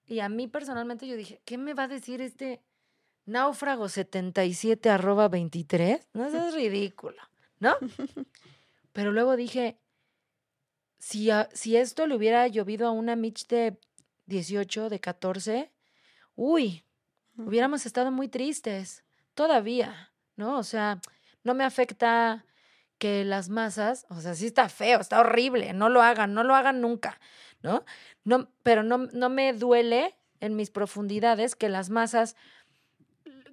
Y 0.08 0.20
a 0.20 0.28
mí 0.30 0.48
personalmente 0.48 1.06
yo 1.06 1.16
dije, 1.16 1.40
¿qué 1.44 1.58
me 1.58 1.74
va 1.74 1.84
a 1.84 1.88
decir 1.88 2.22
este 2.22 2.62
náufrago 3.26 3.90
77 3.90 4.88
arroba 4.88 5.28
23? 5.28 6.08
No, 6.14 6.26
eso 6.26 6.48
es 6.48 6.54
ridículo, 6.54 7.22
¿no? 7.60 7.76
Pero 8.94 9.12
luego 9.12 9.36
dije, 9.36 9.78
si, 10.98 11.28
si 11.52 11.76
esto 11.76 12.06
le 12.06 12.16
hubiera 12.16 12.48
llovido 12.48 12.88
a 12.88 12.90
una 12.90 13.16
Mitch 13.16 13.46
de 13.48 13.78
18, 14.26 14.88
de 14.88 14.98
14, 14.98 15.70
uy, 16.36 16.84
hubiéramos 17.36 17.84
estado 17.84 18.10
muy 18.10 18.28
tristes, 18.28 19.04
todavía, 19.34 20.10
¿no? 20.36 20.58
O 20.58 20.62
sea, 20.62 21.00
no 21.44 21.52
me 21.52 21.64
afecta 21.64 22.46
que 22.98 23.24
las 23.24 23.48
masas, 23.48 24.06
o 24.10 24.20
sea, 24.20 24.34
sí 24.34 24.46
está 24.46 24.68
feo, 24.68 25.00
está 25.00 25.20
horrible, 25.20 25.72
no 25.72 25.88
lo 25.88 26.02
hagan, 26.02 26.34
no 26.34 26.44
lo 26.44 26.54
hagan 26.54 26.80
nunca, 26.80 27.20
¿no? 27.62 27.84
no 28.24 28.48
pero 28.62 28.82
no, 28.82 28.98
no 28.98 29.28
me 29.28 29.52
duele 29.52 30.16
en 30.40 30.56
mis 30.56 30.70
profundidades 30.70 31.56
que 31.56 31.68
las 31.68 31.90
masas 31.90 32.36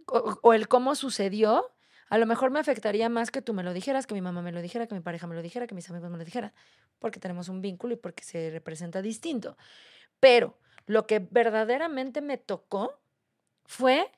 o, 0.07 0.53
el 0.53 0.67
cómo 0.67 0.95
sucedió, 0.95 1.72
a 2.09 2.17
lo 2.17 2.25
mejor 2.25 2.51
me 2.51 2.59
afectaría 2.59 3.09
más 3.09 3.32
que 3.32 3.41
tú 3.41 3.53
me 3.53 3.64
lo 3.64 3.74
dijeras, 3.74 4.06
que 4.06 4.14
mi 4.14 4.22
mamá 4.22 4.41
me 4.41 4.51
lo 4.51 4.61
dijera, 4.61 4.88
que 4.88 4.95
mi 4.95 5.01
pareja 5.01 5.27
me 5.27 5.35
lo 5.35 5.41
dijera, 5.41 5.67
que 5.67 5.75
mis 5.75 5.90
amigos 5.90 6.11
me 6.11 6.17
lo 6.17 6.25
dijeran, 6.25 6.53
porque 6.99 7.19
tenemos 7.19 7.49
un 7.49 7.61
vínculo 7.61 7.93
y 7.93 7.98
porque 7.98 8.24
se 8.24 8.51
representa 8.51 9.01
distinto. 9.01 9.57
Pero 10.19 10.57
lo 10.85 11.07
que 11.07 11.19
verdaderamente 11.19 12.22
me 12.22 12.38
tocó 12.38 12.99
fue 13.65 14.11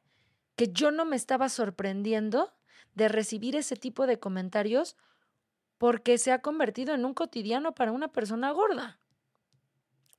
que 0.56 0.70
yo 0.74 0.92
no 0.92 1.06
me 1.06 1.16
estaba 1.16 1.48
sorprendiendo 1.50 2.54
de 2.94 3.08
recibir 3.08 3.56
ese 3.56 3.76
tipo 3.76 4.08
de 4.08 4.20
comentarios 4.20 4.98
porque 5.78 6.18
se 6.18 6.32
ha 6.32 6.42
convertido 6.42 6.94
en 6.94 7.06
un 7.06 7.14
cotidiano 7.14 7.74
para 7.74 7.92
una 7.92 8.08
persona 8.08 8.52
gorda. 8.52 9.00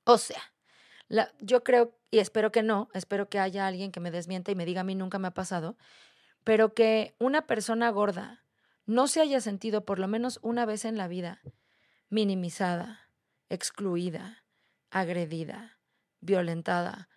O 0.05 0.19
sea, 0.19 0.41
yo 1.41 1.65
creo, 1.65 1.97
y 2.11 2.19
espero 2.19 2.53
que 2.53 2.62
no, 2.62 2.89
espero 2.95 3.28
que 3.28 3.39
haya 3.39 3.67
alguien 3.67 3.93
que 3.93 4.01
me 4.01 4.11
desmienta 4.11 4.51
y 4.51 4.55
me 4.55 4.65
diga 4.65 4.83
a 4.83 4.85
mí 4.85 4.95
nunca 4.95 5.19
me 5.19 5.28
ha 5.28 5.35
pasado, 5.35 5.77
pero 6.45 6.75
que 6.75 7.15
una 7.19 7.47
persona 7.47 7.91
gorda 7.91 8.45
no 8.87 9.07
se 9.07 9.20
haya 9.20 9.41
sentido 9.41 9.85
por 9.85 9.99
lo 9.99 10.09
menos 10.09 10.39
una 10.43 10.65
vez 10.65 10.85
en 10.85 10.97
la 10.97 11.09
vida 11.09 11.43
minimizada, 12.09 13.11
excluida, 13.51 14.45
agredida, 14.91 15.78
violentada 16.20 17.09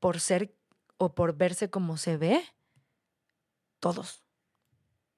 por 0.00 0.20
ser 0.20 0.54
o 0.96 1.14
por 1.14 1.36
verse 1.36 1.68
como 1.68 1.98
se 1.98 2.16
ve, 2.16 2.42
todos. 3.80 4.22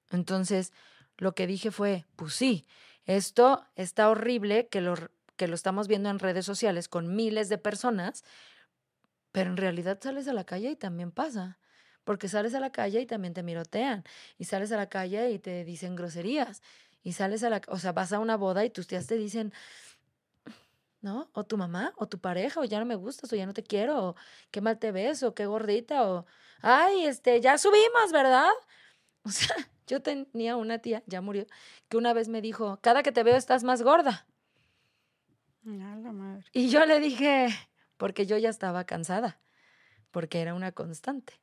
Entonces, 0.09 0.73
lo 1.19 1.35
que 1.35 1.47
dije 1.47 1.69
fue, 1.69 2.05
pues 2.15 2.33
sí, 2.33 2.65
esto 3.05 3.65
está 3.75 4.09
horrible 4.09 4.67
que 4.67 4.81
lo, 4.81 4.95
que 5.35 5.47
lo 5.47 5.55
estamos 5.55 5.87
viendo 5.87 6.09
en 6.09 6.19
redes 6.19 6.45
sociales 6.45 6.87
con 6.87 7.15
miles 7.15 7.49
de 7.49 7.57
personas, 7.57 8.23
pero 9.31 9.49
en 9.49 9.57
realidad 9.57 9.99
sales 10.01 10.27
a 10.27 10.33
la 10.33 10.43
calle 10.43 10.71
y 10.71 10.75
también 10.75 11.11
pasa. 11.11 11.59
Porque 12.03 12.27
sales 12.27 12.55
a 12.55 12.59
la 12.59 12.71
calle 12.71 13.01
y 13.01 13.05
también 13.05 13.33
te 13.33 13.43
mirotean. 13.43 14.03
Y 14.37 14.45
sales 14.45 14.71
a 14.71 14.77
la 14.77 14.89
calle 14.89 15.29
y 15.31 15.37
te 15.37 15.63
dicen 15.63 15.95
groserías. 15.95 16.63
Y 17.03 17.13
sales 17.13 17.43
a 17.43 17.49
la, 17.49 17.61
o 17.67 17.77
sea, 17.77 17.91
vas 17.91 18.11
a 18.13 18.19
una 18.19 18.35
boda 18.35 18.65
y 18.65 18.69
tus 18.69 18.87
tías 18.87 19.05
te 19.05 19.15
dicen, 19.15 19.53
¿no? 21.01 21.29
O 21.33 21.45
tu 21.45 21.57
mamá, 21.57 21.93
o 21.97 22.07
tu 22.07 22.19
pareja, 22.19 22.59
o 22.59 22.65
ya 22.65 22.79
no 22.79 22.85
me 22.85 22.95
gustas, 22.95 23.31
o 23.31 23.35
ya 23.35 23.45
no 23.45 23.53
te 23.53 23.63
quiero, 23.63 24.09
o 24.09 24.15
qué 24.51 24.61
mal 24.61 24.79
te 24.79 24.91
ves, 24.91 25.23
o 25.23 25.33
qué 25.33 25.45
gordita, 25.45 26.09
o, 26.09 26.25
ay, 26.61 27.05
este, 27.05 27.39
ya 27.41 27.57
subimos, 27.57 28.11
¿verdad? 28.11 28.49
O 29.23 29.31
sea, 29.31 29.53
yo 29.89 30.01
tenía 30.01 30.55
una 30.55 30.79
tía, 30.79 31.03
ya 31.07 31.19
murió, 31.19 31.47
que 31.89 31.97
una 31.97 32.13
vez 32.13 32.27
me 32.29 32.41
dijo, 32.41 32.79
cada 32.81 33.01
que 33.01 33.11
te 33.11 33.23
veo 33.23 33.35
estás 33.35 33.63
más 33.63 33.81
gorda. 33.81 34.27
la 35.63 36.11
madre. 36.13 36.45
Y 36.53 36.69
yo 36.69 36.85
le 36.85 36.99
dije, 36.99 37.49
porque 37.97 38.27
yo 38.27 38.37
ya 38.37 38.49
estaba 38.49 38.85
cansada. 38.85 39.41
porque 40.11 40.41
era 40.41 40.53
una 40.55 40.71
constante. 40.71 41.39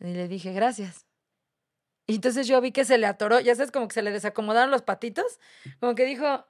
Y 0.00 0.12
le 0.12 0.26
dije, 0.26 0.52
gracias. 0.52 1.06
Y 2.06 2.16
entonces 2.16 2.46
yo 2.46 2.60
vi 2.60 2.72
que 2.72 2.84
se 2.84 2.98
le 2.98 3.06
atoró, 3.06 3.38
ya 3.38 3.54
sabes, 3.54 3.70
como 3.70 3.86
que 3.86 3.94
se 3.94 4.02
le 4.02 4.10
desacomodaron 4.10 4.70
los 4.70 4.82
patitos, 4.82 5.38
como 5.78 5.94
que 5.94 6.04
dijo, 6.04 6.46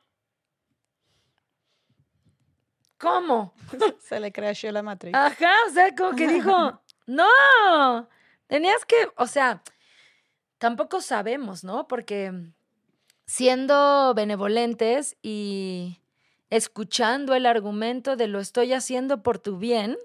¿cómo? 2.97 3.55
Se 4.01 4.21
le 4.21 4.33
crashó 4.33 4.71
la 4.71 4.83
matriz. 4.83 5.15
Ajá, 5.15 5.53
o 5.69 5.73
sea, 5.73 5.95
como 5.95 6.15
que 6.15 6.29
dijo, 6.29 6.81
no, 7.07 8.09
tenías 8.47 8.85
que, 8.85 9.11
o 9.17 9.27
sea, 9.27 9.63
tampoco 10.59 11.01
sabemos, 11.01 11.65
¿no? 11.65 11.89
Porque 11.89 12.33
siendo 13.27 14.13
benevolentes 14.15 15.17
y 15.23 16.01
escuchando 16.51 17.35
el 17.35 17.47
argumento 17.47 18.17
de 18.17 18.29
lo 18.29 18.41
estoy 18.41 18.73
haciendo 18.73 19.23
por 19.23 19.39
tu 19.39 19.59
bien, 19.59 19.97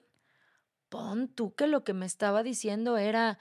pon 0.89 1.27
tú 1.27 1.53
que 1.55 1.67
lo 1.67 1.83
que 1.83 1.93
me 1.93 2.05
estaba 2.05 2.43
diciendo 2.43 2.97
era... 2.97 3.39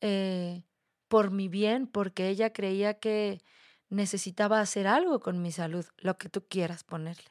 Eh, 0.00 0.62
por 1.10 1.32
mi 1.32 1.48
bien, 1.48 1.88
porque 1.88 2.28
ella 2.28 2.52
creía 2.52 3.00
que 3.00 3.42
necesitaba 3.88 4.60
hacer 4.60 4.86
algo 4.86 5.18
con 5.18 5.42
mi 5.42 5.50
salud, 5.50 5.84
lo 5.98 6.16
que 6.16 6.28
tú 6.28 6.46
quieras 6.46 6.84
ponerle. 6.84 7.24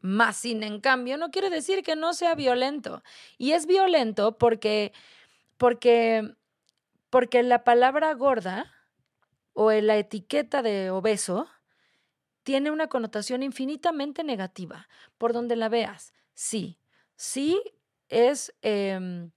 Más 0.00 0.38
sin 0.38 0.62
en 0.62 0.80
cambio 0.80 1.18
no 1.18 1.30
quiere 1.30 1.50
decir 1.50 1.82
que 1.82 1.94
no 1.94 2.14
sea 2.14 2.34
violento. 2.34 3.02
Y 3.36 3.52
es 3.52 3.66
violento 3.66 4.38
porque, 4.38 4.94
porque, 5.58 6.34
porque 7.10 7.42
la 7.42 7.64
palabra 7.64 8.14
gorda 8.14 8.72
o 9.52 9.70
la 9.72 9.96
etiqueta 9.96 10.62
de 10.62 10.90
obeso 10.90 11.48
tiene 12.42 12.70
una 12.70 12.88
connotación 12.88 13.42
infinitamente 13.42 14.24
negativa, 14.24 14.88
por 15.18 15.32
donde 15.32 15.56
la 15.56 15.68
veas. 15.68 16.14
Sí, 16.34 16.78
sí 17.16 17.60
es 18.08 18.54
em, 18.62 19.32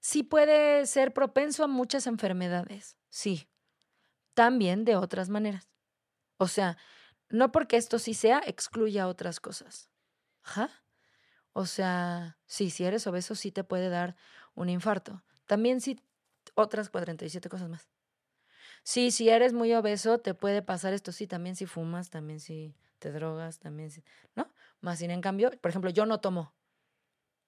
sí 0.00 0.22
puede 0.22 0.86
ser 0.86 1.12
propenso 1.12 1.64
a 1.64 1.68
muchas 1.68 2.06
enfermedades, 2.06 2.96
sí. 3.08 3.48
También 4.34 4.84
de 4.84 4.96
otras 4.96 5.28
maneras. 5.28 5.68
O 6.36 6.48
sea, 6.48 6.76
no 7.28 7.52
porque 7.52 7.76
esto 7.76 7.98
sí 7.98 8.14
sea, 8.14 8.40
excluye 8.46 9.00
a 9.00 9.08
otras 9.08 9.40
cosas. 9.40 9.90
Ajá. 10.42 10.70
O 11.52 11.66
sea, 11.66 12.38
sí, 12.46 12.70
si 12.70 12.84
eres 12.84 13.06
obeso, 13.06 13.34
sí 13.34 13.50
te 13.50 13.64
puede 13.64 13.88
dar 13.88 14.16
un 14.54 14.68
infarto. 14.68 15.24
También 15.46 15.80
sí, 15.80 16.00
otras 16.58 16.90
47 16.90 17.48
cosas 17.48 17.68
más. 17.68 17.88
Sí, 18.82 19.10
si 19.10 19.28
eres 19.28 19.52
muy 19.52 19.74
obeso, 19.74 20.18
te 20.18 20.34
puede 20.34 20.62
pasar 20.62 20.92
esto. 20.92 21.12
Sí, 21.12 21.26
también 21.26 21.56
si 21.56 21.66
fumas, 21.66 22.10
también 22.10 22.40
si 22.40 22.76
te 22.98 23.12
drogas, 23.12 23.58
también 23.58 23.90
si. 23.90 24.04
¿No? 24.34 24.52
Más 24.80 24.98
sin 24.98 25.10
en 25.10 25.20
cambio, 25.20 25.50
por 25.60 25.70
ejemplo, 25.70 25.90
yo 25.90 26.06
no 26.06 26.20
tomo. 26.20 26.54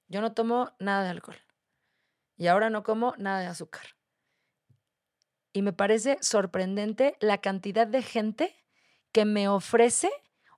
Yo 0.09 0.21
no 0.21 0.33
tomo 0.33 0.75
nada 0.79 1.05
de 1.05 1.11
alcohol 1.11 1.37
y 2.41 2.47
ahora 2.47 2.71
no 2.71 2.83
como 2.83 3.15
nada 3.19 3.41
de 3.41 3.47
azúcar. 3.49 3.83
Y 5.53 5.61
me 5.61 5.75
parece 5.75 6.17
sorprendente 6.23 7.19
la 7.21 7.39
cantidad 7.39 7.87
de 7.87 8.03
gente 8.03 8.57
que 9.13 9.27
me 9.27 9.47
ofrece 9.47 10.11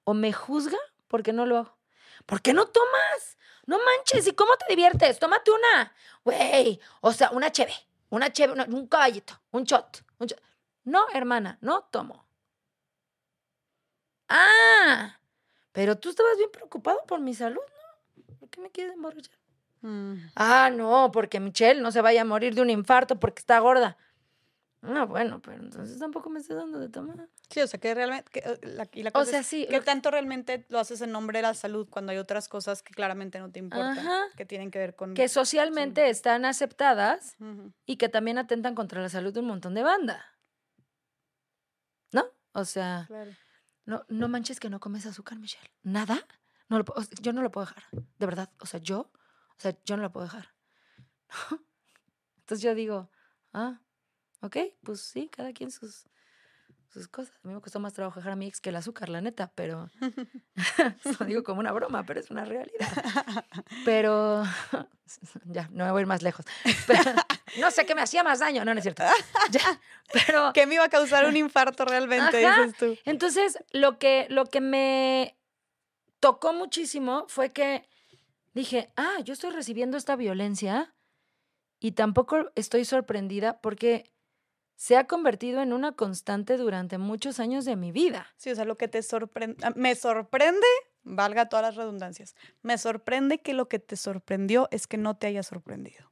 o 0.04 0.14
me 0.14 0.32
juzga 0.32 0.78
porque 1.08 1.32
no 1.32 1.44
lo 1.44 1.58
hago. 1.58 1.78
¿Por 2.24 2.40
qué 2.40 2.52
no 2.52 2.66
tomas? 2.66 3.36
No 3.66 3.78
manches, 3.78 4.28
¿y 4.28 4.32
cómo 4.32 4.52
te 4.56 4.66
diviertes? 4.68 5.18
Tómate 5.18 5.50
una. 5.50 5.92
Güey, 6.22 6.80
o 7.00 7.12
sea, 7.12 7.30
una 7.30 7.50
cheve, 7.50 7.74
una 8.12 8.30
cheve, 8.30 8.52
un 8.68 8.86
caballito, 8.86 9.40
un 9.52 9.64
shot, 9.64 10.04
un 10.18 10.26
shot. 10.26 10.40
No, 10.84 11.06
hermana, 11.14 11.56
no 11.62 11.84
tomo. 11.90 12.26
Ah, 14.28 15.18
pero 15.72 15.96
tú 15.96 16.10
estabas 16.10 16.36
bien 16.36 16.50
preocupado 16.52 17.04
por 17.06 17.20
mi 17.20 17.34
salud, 17.34 17.60
¿no? 17.60 18.36
¿Por 18.38 18.50
qué 18.50 18.60
me 18.60 18.70
quieres 18.70 18.94
emborrachar? 18.94 19.34
Mm. 19.80 20.16
Ah, 20.36 20.70
no, 20.70 21.10
porque 21.10 21.40
Michelle 21.40 21.80
no 21.80 21.90
se 21.90 22.02
vaya 22.02 22.20
a 22.20 22.26
morir 22.26 22.54
de 22.54 22.60
un 22.60 22.68
infarto 22.68 23.18
porque 23.18 23.40
está 23.40 23.58
gorda. 23.60 23.96
No, 24.82 25.06
bueno, 25.06 25.40
pero 25.40 25.62
entonces 25.62 25.98
tampoco 25.98 26.28
me 26.28 26.40
estoy 26.40 26.56
dando 26.56 26.78
de 26.80 26.88
tomar. 26.88 27.28
Sí, 27.48 27.60
o 27.60 27.66
sea, 27.66 27.78
que 27.78 27.94
realmente. 27.94 28.30
Eh, 28.44 28.58
la, 28.62 28.88
y 28.92 29.02
la 29.02 29.12
cosa 29.12 29.22
o 29.22 29.30
sea, 29.30 29.42
sí. 29.42 29.66
¿Qué 29.70 29.80
tanto 29.80 30.10
realmente 30.10 30.66
lo 30.68 30.80
haces 30.80 31.00
en 31.00 31.12
nombre 31.12 31.38
de 31.38 31.42
la 31.42 31.54
salud 31.54 31.88
cuando 31.88 32.12
hay 32.12 32.18
otras 32.18 32.48
cosas 32.48 32.82
que 32.82 32.92
claramente 32.92 33.38
no 33.38 33.50
te 33.50 33.60
importan? 33.60 34.04
Que 34.36 34.44
tienen 34.44 34.70
que 34.70 34.78
ver 34.78 34.96
con. 34.96 35.14
Que 35.14 35.28
socialmente 35.28 36.10
están 36.10 36.44
aceptadas 36.44 37.36
y 37.86 37.96
que 37.96 38.08
también 38.08 38.38
atentan 38.38 38.74
contra 38.74 39.00
la 39.00 39.08
salud 39.08 39.32
de 39.32 39.40
un 39.40 39.46
montón 39.46 39.74
de 39.74 39.82
banda. 39.82 40.24
¿No? 42.10 42.26
O 42.52 42.64
sea. 42.64 43.08
No, 43.84 44.04
no 44.08 44.28
manches 44.28 44.60
que 44.60 44.68
no 44.68 44.80
comes 44.80 45.06
azúcar, 45.06 45.38
Michelle. 45.38 45.70
¿Nada? 45.82 46.26
No 46.68 46.78
lo, 46.78 46.84
yo 47.20 47.32
no 47.32 47.42
lo 47.42 47.50
puedo 47.50 47.66
dejar. 47.66 47.84
De 47.92 48.26
verdad. 48.26 48.50
O 48.58 48.66
sea, 48.66 48.80
yo 48.80 49.10
o 49.52 49.62
sea, 49.62 49.78
yo 49.84 49.96
no 49.96 50.02
la 50.02 50.10
puedo 50.10 50.26
dejar. 50.26 50.48
Entonces 52.38 52.62
yo 52.62 52.74
digo, 52.74 53.12
ah, 53.52 53.80
ok, 54.42 54.56
pues 54.82 55.00
sí, 55.00 55.28
cada 55.28 55.52
quien 55.52 55.70
sus, 55.70 56.06
sus 56.88 57.08
cosas. 57.08 57.34
A 57.42 57.48
mí 57.48 57.54
me 57.54 57.60
costó 57.60 57.80
más 57.80 57.94
trabajo 57.94 58.20
dejar 58.20 58.32
a 58.32 58.36
mi 58.36 58.46
ex 58.46 58.60
que 58.60 58.70
el 58.70 58.76
azúcar, 58.76 59.08
la 59.08 59.20
neta, 59.20 59.52
pero 59.54 59.88
lo 61.20 61.26
digo 61.26 61.42
como 61.42 61.60
una 61.60 61.72
broma, 61.72 62.04
pero 62.04 62.20
es 62.20 62.30
una 62.30 62.44
realidad. 62.44 63.44
Pero 63.84 64.44
ya, 65.44 65.68
no 65.72 65.84
me 65.84 65.90
voy 65.90 66.00
a 66.00 66.02
ir 66.02 66.06
más 66.06 66.22
lejos. 66.22 66.44
no 67.58 67.70
sé 67.70 67.86
qué 67.86 67.94
me 67.94 68.02
hacía 68.02 68.22
más 68.22 68.40
daño, 68.40 68.64
no, 68.64 68.74
no 68.74 68.78
es 68.78 68.84
cierto. 68.84 69.04
Ya, 69.50 69.80
pero 70.12 70.52
que 70.52 70.66
me 70.66 70.74
iba 70.74 70.84
a 70.84 70.90
causar 70.90 71.26
un 71.26 71.36
infarto 71.36 71.84
realmente, 71.84 72.38
dices 72.38 72.76
tú. 72.78 72.98
Entonces, 73.04 73.58
lo 73.72 73.98
que, 73.98 74.26
lo 74.28 74.46
que 74.46 74.60
me 74.60 75.38
tocó 76.20 76.52
muchísimo 76.52 77.26
fue 77.28 77.52
que 77.52 77.88
dije, 78.54 78.92
ah, 78.96 79.18
yo 79.24 79.32
estoy 79.32 79.50
recibiendo 79.50 79.96
esta 79.96 80.16
violencia 80.16 80.94
y 81.80 81.92
tampoco 81.92 82.52
estoy 82.54 82.84
sorprendida 82.84 83.60
porque 83.60 84.11
se 84.82 84.96
ha 84.96 85.06
convertido 85.06 85.62
en 85.62 85.72
una 85.72 85.92
constante 85.92 86.56
durante 86.56 86.98
muchos 86.98 87.38
años 87.38 87.64
de 87.64 87.76
mi 87.76 87.92
vida. 87.92 88.26
Sí, 88.36 88.50
o 88.50 88.56
sea, 88.56 88.64
lo 88.64 88.76
que 88.76 88.88
te 88.88 89.00
sorprende, 89.04 89.56
ah, 89.64 89.72
me 89.76 89.94
sorprende, 89.94 90.66
valga 91.04 91.48
todas 91.48 91.66
las 91.66 91.76
redundancias, 91.76 92.34
me 92.62 92.76
sorprende 92.76 93.40
que 93.40 93.54
lo 93.54 93.68
que 93.68 93.78
te 93.78 93.96
sorprendió 93.96 94.66
es 94.72 94.88
que 94.88 94.96
no 94.96 95.16
te 95.16 95.28
haya 95.28 95.44
sorprendido. 95.44 96.10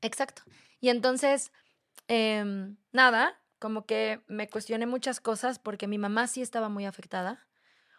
Exacto. 0.00 0.44
Y 0.80 0.88
entonces, 0.88 1.52
em, 2.06 2.78
nada, 2.90 3.38
como 3.58 3.84
que 3.84 4.24
me 4.26 4.48
cuestioné 4.48 4.86
muchas 4.86 5.20
cosas 5.20 5.58
porque 5.58 5.88
mi 5.88 5.98
mamá 5.98 6.26
sí 6.26 6.40
estaba 6.40 6.70
muy 6.70 6.86
afectada. 6.86 7.46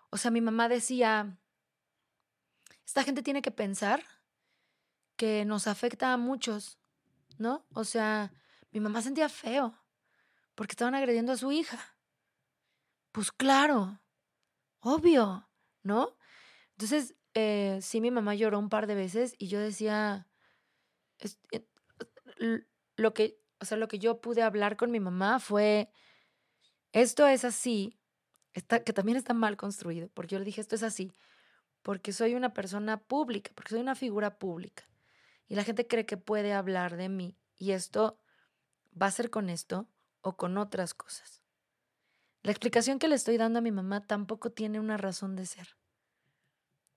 O 0.09 0.17
sea, 0.17 0.31
mi 0.31 0.41
mamá 0.41 0.67
decía, 0.67 1.37
esta 2.87 3.03
gente 3.03 3.21
tiene 3.21 3.43
que 3.43 3.51
pensar 3.51 4.03
que 5.15 5.45
nos 5.45 5.67
afecta 5.67 6.11
a 6.11 6.17
muchos, 6.17 6.79
¿no? 7.37 7.67
O 7.75 7.83
sea, 7.83 8.33
mi 8.71 8.79
mamá 8.79 9.01
sentía 9.01 9.29
feo 9.29 9.77
porque 10.55 10.73
estaban 10.73 10.95
agrediendo 10.95 11.31
a 11.31 11.37
su 11.37 11.51
hija. 11.51 11.79
Pues 13.11 13.31
claro, 13.31 14.01
obvio, 14.81 15.49
¿no? 15.83 16.17
Entonces, 16.71 17.15
eh, 17.33 17.79
sí, 17.81 18.01
mi 18.01 18.11
mamá 18.11 18.35
lloró 18.35 18.59
un 18.59 18.69
par 18.69 18.87
de 18.87 18.95
veces 18.95 19.35
y 19.37 19.47
yo 19.47 19.59
decía, 19.59 20.27
eh, 21.51 21.65
lo 22.95 23.13
que, 23.13 23.39
o 23.59 23.65
sea, 23.65 23.77
lo 23.77 23.87
que 23.87 23.99
yo 23.99 24.21
pude 24.21 24.41
hablar 24.41 24.77
con 24.77 24.91
mi 24.91 24.99
mamá 24.99 25.39
fue, 25.39 25.91
esto 26.91 27.27
es 27.27 27.45
así, 27.45 27.99
que 28.53 28.93
también 28.93 29.17
está 29.17 29.33
mal 29.33 29.57
construido, 29.57 30.09
porque 30.13 30.33
yo 30.35 30.39
le 30.39 30.45
dije, 30.45 30.61
esto 30.61 30.75
es 30.75 30.83
así, 30.83 31.11
porque 31.81 32.13
soy 32.13 32.35
una 32.35 32.53
persona 32.53 33.01
pública, 33.01 33.51
porque 33.55 33.71
soy 33.71 33.81
una 33.81 33.95
figura 33.95 34.37
pública. 34.37 34.83
Y 35.47 35.55
la 35.55 35.63
gente 35.63 35.87
cree 35.87 36.05
que 36.05 36.17
puede 36.17 36.53
hablar 36.53 36.95
de 36.95 37.09
mí. 37.09 37.37
Y 37.57 37.71
esto 37.71 38.19
va 38.99 39.07
a 39.07 39.11
ser 39.11 39.29
con 39.29 39.49
esto 39.49 39.87
o 40.21 40.35
con 40.37 40.57
otras 40.57 40.93
cosas. 40.93 41.41
La 42.41 42.51
explicación 42.51 42.99
que 42.99 43.07
le 43.07 43.15
estoy 43.15 43.37
dando 43.37 43.59
a 43.59 43.61
mi 43.61 43.71
mamá 43.71 44.05
tampoco 44.05 44.51
tiene 44.51 44.79
una 44.79 44.97
razón 44.97 45.35
de 45.35 45.45
ser. 45.45 45.77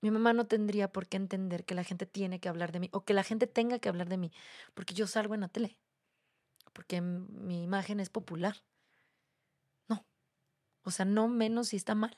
Mi 0.01 0.11
mamá 0.11 0.33
no 0.33 0.47
tendría 0.47 0.91
por 0.91 1.07
qué 1.07 1.17
entender 1.17 1.65
que 1.65 1.75
la 1.75 1.83
gente 1.83 2.05
tiene 2.05 2.39
que 2.39 2.49
hablar 2.49 2.71
de 2.71 2.79
mí 2.79 2.89
o 2.91 3.05
que 3.05 3.13
la 3.13 3.23
gente 3.23 3.47
tenga 3.47 3.79
que 3.79 3.89
hablar 3.89 4.09
de 4.09 4.17
mí 4.17 4.31
porque 4.73 4.93
yo 4.93 5.07
salgo 5.07 5.33
en 5.33 5.41
la 5.41 5.47
tele, 5.47 5.77
porque 6.73 7.01
mi 7.01 7.63
imagen 7.63 7.99
es 7.99 8.09
popular. 8.09 8.63
No. 9.87 10.05
O 10.83 10.91
sea, 10.91 11.05
no 11.05 11.27
menos 11.27 11.69
si 11.69 11.77
está 11.77 11.95
mal. 11.95 12.17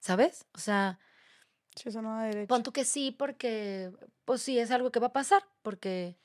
¿Sabes? 0.00 0.46
O 0.54 0.58
sea, 0.58 0.98
Sí, 1.76 1.88
eso 1.88 2.02
no. 2.02 2.18
Pon 2.48 2.62
tú 2.62 2.72
que 2.72 2.84
sí, 2.84 3.12
porque, 3.12 3.92
pues 4.24 4.42
sí, 4.42 4.58
es 4.58 4.70
algo 4.70 4.90
que 4.90 5.00
va 5.00 5.08
a 5.08 5.12
pasar, 5.12 5.46
porque, 5.62 6.18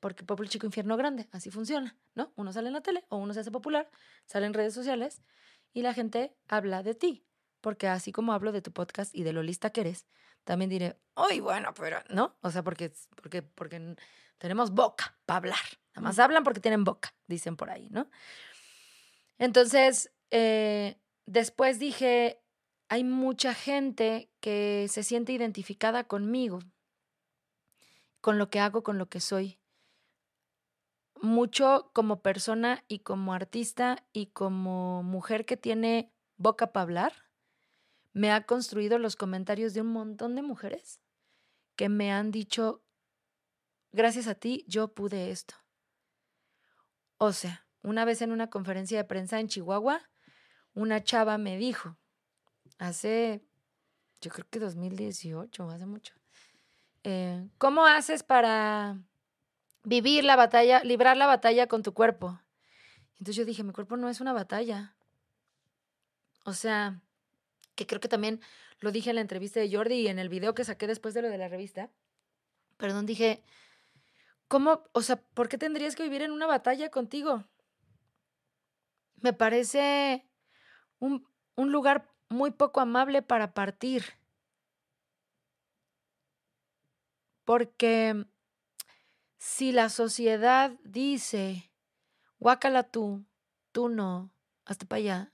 porque 0.00 0.24
Pueblo 0.24 0.46
Chico 0.46 0.66
Infierno 0.66 0.96
Grande, 0.96 1.28
así 1.32 1.50
funciona, 1.50 1.96
¿no? 2.14 2.32
Uno 2.36 2.52
sale 2.52 2.68
en 2.68 2.74
la 2.74 2.80
tele 2.82 3.04
o 3.08 3.16
uno 3.16 3.34
se 3.34 3.40
hace 3.40 3.50
popular, 3.50 3.90
sale 4.26 4.46
en 4.46 4.54
redes 4.54 4.74
sociales 4.74 5.22
y 5.72 5.82
la 5.82 5.94
gente 5.94 6.36
habla 6.48 6.82
de 6.82 6.94
ti, 6.94 7.24
porque 7.60 7.88
así 7.88 8.12
como 8.12 8.32
hablo 8.32 8.52
de 8.52 8.62
tu 8.62 8.72
podcast 8.72 9.14
y 9.14 9.22
de 9.22 9.32
lo 9.32 9.42
lista 9.42 9.70
que 9.70 9.82
eres, 9.82 10.06
también 10.44 10.70
diré, 10.70 10.98
¡ay, 11.14 11.40
bueno, 11.40 11.74
pero, 11.74 11.98
¿no? 12.10 12.36
O 12.40 12.50
sea, 12.50 12.62
porque, 12.62 12.92
porque, 13.20 13.42
porque 13.42 13.96
tenemos 14.38 14.70
boca 14.72 15.18
para 15.26 15.38
hablar. 15.38 15.58
Nada 15.94 16.08
más 16.08 16.18
hablan 16.18 16.44
porque 16.44 16.60
tienen 16.60 16.84
boca, 16.84 17.14
dicen 17.26 17.56
por 17.56 17.70
ahí, 17.70 17.88
¿no? 17.90 18.08
Entonces, 19.38 20.12
eh, 20.30 20.98
después 21.26 21.78
dije, 21.78 22.40
hay 22.88 23.04
mucha 23.04 23.54
gente 23.54 24.30
que 24.40 24.86
se 24.88 25.02
siente 25.02 25.32
identificada 25.32 26.04
conmigo. 26.04 26.60
con 28.20 28.38
lo 28.38 28.50
que 28.50 28.60
hago, 28.60 28.82
con 28.82 28.98
lo 28.98 29.08
que 29.08 29.20
soy. 29.20 29.57
Mucho 31.20 31.90
como 31.92 32.22
persona 32.22 32.84
y 32.88 33.00
como 33.00 33.34
artista 33.34 34.04
y 34.12 34.26
como 34.26 35.02
mujer 35.02 35.44
que 35.44 35.56
tiene 35.56 36.12
boca 36.36 36.72
para 36.72 36.82
hablar, 36.82 37.12
me 38.12 38.32
ha 38.32 38.46
construido 38.46 38.98
los 38.98 39.16
comentarios 39.16 39.74
de 39.74 39.80
un 39.80 39.88
montón 39.88 40.34
de 40.34 40.42
mujeres 40.42 41.00
que 41.76 41.88
me 41.88 42.12
han 42.12 42.30
dicho, 42.30 42.82
gracias 43.92 44.26
a 44.26 44.34
ti 44.34 44.64
yo 44.66 44.94
pude 44.94 45.30
esto. 45.30 45.54
O 47.18 47.32
sea, 47.32 47.66
una 47.82 48.04
vez 48.04 48.22
en 48.22 48.32
una 48.32 48.50
conferencia 48.50 48.98
de 48.98 49.04
prensa 49.04 49.38
en 49.38 49.48
Chihuahua, 49.48 50.10
una 50.74 51.02
chava 51.02 51.38
me 51.38 51.56
dijo, 51.56 51.96
hace, 52.78 53.44
yo 54.20 54.30
creo 54.30 54.46
que 54.50 54.58
2018, 54.58 55.70
hace 55.70 55.86
mucho, 55.86 56.14
eh, 57.04 57.48
¿cómo 57.58 57.86
haces 57.86 58.22
para 58.22 59.00
vivir 59.84 60.24
la 60.24 60.36
batalla, 60.36 60.82
librar 60.84 61.16
la 61.16 61.26
batalla 61.26 61.66
con 61.66 61.82
tu 61.82 61.94
cuerpo? 61.94 62.40
Entonces 63.12 63.36
yo 63.36 63.44
dije, 63.44 63.64
mi 63.64 63.72
cuerpo 63.72 63.96
no 63.96 64.08
es 64.08 64.20
una 64.20 64.32
batalla. 64.32 64.94
O 66.44 66.52
sea, 66.52 67.00
que 67.74 67.86
creo 67.86 68.00
que 68.00 68.08
también 68.08 68.40
lo 68.80 68.92
dije 68.92 69.10
en 69.10 69.16
la 69.16 69.22
entrevista 69.22 69.60
de 69.60 69.74
Jordi 69.74 69.94
y 69.96 70.08
en 70.08 70.18
el 70.18 70.28
video 70.28 70.54
que 70.54 70.64
saqué 70.64 70.86
después 70.86 71.14
de 71.14 71.22
lo 71.22 71.28
de 71.28 71.38
la 71.38 71.48
revista. 71.48 71.90
Perdón, 72.76 73.06
dije, 73.06 73.42
¿cómo, 74.46 74.84
o 74.92 75.02
sea, 75.02 75.16
por 75.16 75.48
qué 75.48 75.58
tendrías 75.58 75.96
que 75.96 76.04
vivir 76.04 76.22
en 76.22 76.30
una 76.30 76.46
batalla 76.46 76.90
contigo? 76.90 77.44
Me 79.16 79.32
parece 79.32 80.24
un, 81.00 81.26
un 81.56 81.72
lugar 81.72 82.08
muy 82.28 82.52
poco 82.52 82.80
amable 82.80 83.22
para 83.22 83.52
partir. 83.52 84.04
Porque 87.44 88.26
si 89.38 89.72
la 89.72 89.88
sociedad 89.88 90.72
dice, 90.84 91.70
guácala 92.38 92.82
tú, 92.82 93.24
tú 93.72 93.88
no, 93.88 94.32
hasta 94.64 94.84
para 94.86 94.98
allá, 94.98 95.32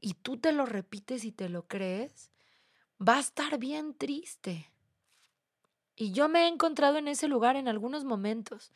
y 0.00 0.14
tú 0.14 0.36
te 0.36 0.52
lo 0.52 0.66
repites 0.66 1.24
y 1.24 1.32
te 1.32 1.48
lo 1.48 1.66
crees, 1.66 2.30
va 3.00 3.16
a 3.16 3.20
estar 3.20 3.58
bien 3.58 3.94
triste. 3.94 4.72
Y 5.96 6.12
yo 6.12 6.28
me 6.28 6.44
he 6.44 6.48
encontrado 6.48 6.98
en 6.98 7.08
ese 7.08 7.26
lugar 7.26 7.56
en 7.56 7.66
algunos 7.66 8.04
momentos. 8.04 8.72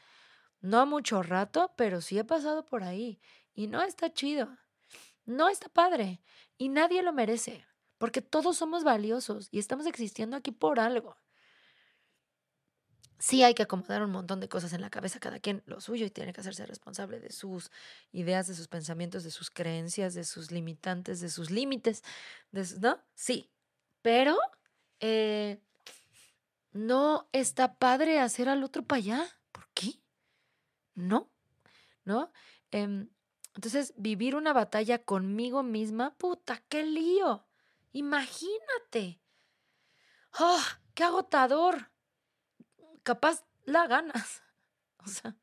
No 0.60 0.86
mucho 0.86 1.23
rato, 1.23 1.73
pero 1.76 2.01
sí 2.01 2.18
he 2.18 2.25
pasado 2.25 2.65
por 2.65 2.83
ahí. 2.83 3.20
Y 3.55 3.68
no 3.68 3.83
está 3.83 4.12
chido. 4.12 4.57
No 5.25 5.49
está 5.49 5.68
padre. 5.68 6.20
Y 6.59 6.68
nadie 6.68 7.02
lo 7.02 7.12
merece. 7.12 7.65
Porque 7.99 8.23
todos 8.23 8.57
somos 8.57 8.83
valiosos 8.83 9.49
y 9.52 9.60
estamos 9.60 9.86
existiendo 9.86 10.36
aquí 10.36 10.51
por 10.51 10.81
algo. 10.81 11.17
Sí 13.23 13.44
hay 13.44 13.55
que 13.55 13.62
acomodar 13.62 14.02
un 14.02 14.10
montón 14.10 14.41
de 14.41 14.49
cosas 14.49 14.73
en 14.73 14.81
la 14.81 14.91
cabeza, 14.91 15.20
cada 15.20 15.39
quien 15.39 15.62
lo 15.67 15.81
suyo, 15.81 16.05
y 16.05 16.10
tiene 16.10 16.33
que 16.33 16.41
hacerse 16.41 16.67
responsable 16.67 17.20
de 17.20 17.31
sus 17.31 17.70
ideas, 18.10 18.49
de 18.49 18.57
sus 18.57 18.67
pensamientos, 18.67 19.23
de 19.23 19.31
sus 19.31 19.49
creencias, 19.49 20.15
de 20.15 20.25
sus 20.25 20.51
limitantes, 20.51 21.20
de 21.20 21.28
sus 21.28 21.52
límites, 21.52 22.02
¿no? 22.81 23.01
Sí, 23.15 23.49
pero 24.02 24.36
eh, 24.99 25.62
no 26.73 27.28
está 27.31 27.76
padre 27.78 28.18
hacer 28.18 28.49
al 28.49 28.65
otro 28.65 28.83
para 28.84 28.99
allá. 28.99 29.28
¿Por 29.52 29.68
qué? 29.73 30.01
No, 30.97 31.31
¿no? 32.05 32.33
Em, 32.73 33.09
entonces, 33.55 33.94
vivir 33.97 34.34
una 34.34 34.52
batalla 34.52 34.99
conmigo 34.99 35.62
misma, 35.62 36.17
puta, 36.17 36.60
qué 36.68 36.83
lío. 36.83 37.47
Imagínate. 37.92 39.20
¡Oh, 40.41 40.60
qué 40.94 41.05
agotador! 41.05 41.91
Capaz 43.02 43.44
la 43.64 43.86
ganas. 43.86 44.42
O 45.05 45.08
sea, 45.08 45.34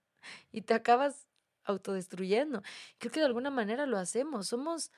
y 0.53 0.61
te 0.61 0.73
acabas 0.73 1.27
autodestruyendo. 1.65 2.63
Creo 2.97 3.11
que 3.11 3.19
de 3.19 3.25
alguna 3.25 3.49
manera 3.49 3.85
lo 3.85 3.97
hacemos. 3.97 4.47
Somos 4.47 4.89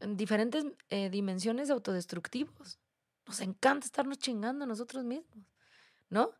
en 0.00 0.16
diferentes 0.16 0.64
eh, 0.88 1.10
dimensiones 1.10 1.68
autodestructivos. 1.68 2.78
Nos 3.26 3.40
encanta 3.40 3.84
estarnos 3.84 4.16
chingando 4.16 4.64
a 4.64 4.66
nosotros 4.66 5.04
mismos, 5.04 5.44
¿no? 6.08 6.32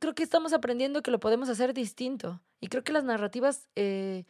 Creo 0.00 0.14
que 0.14 0.22
estamos 0.22 0.54
aprendiendo 0.54 1.02
que 1.02 1.10
lo 1.10 1.20
podemos 1.20 1.50
hacer 1.50 1.74
distinto. 1.74 2.40
Y 2.58 2.68
creo 2.68 2.82
que 2.82 2.92
las 2.92 3.04
narrativas 3.04 3.68
eh, 3.76 4.24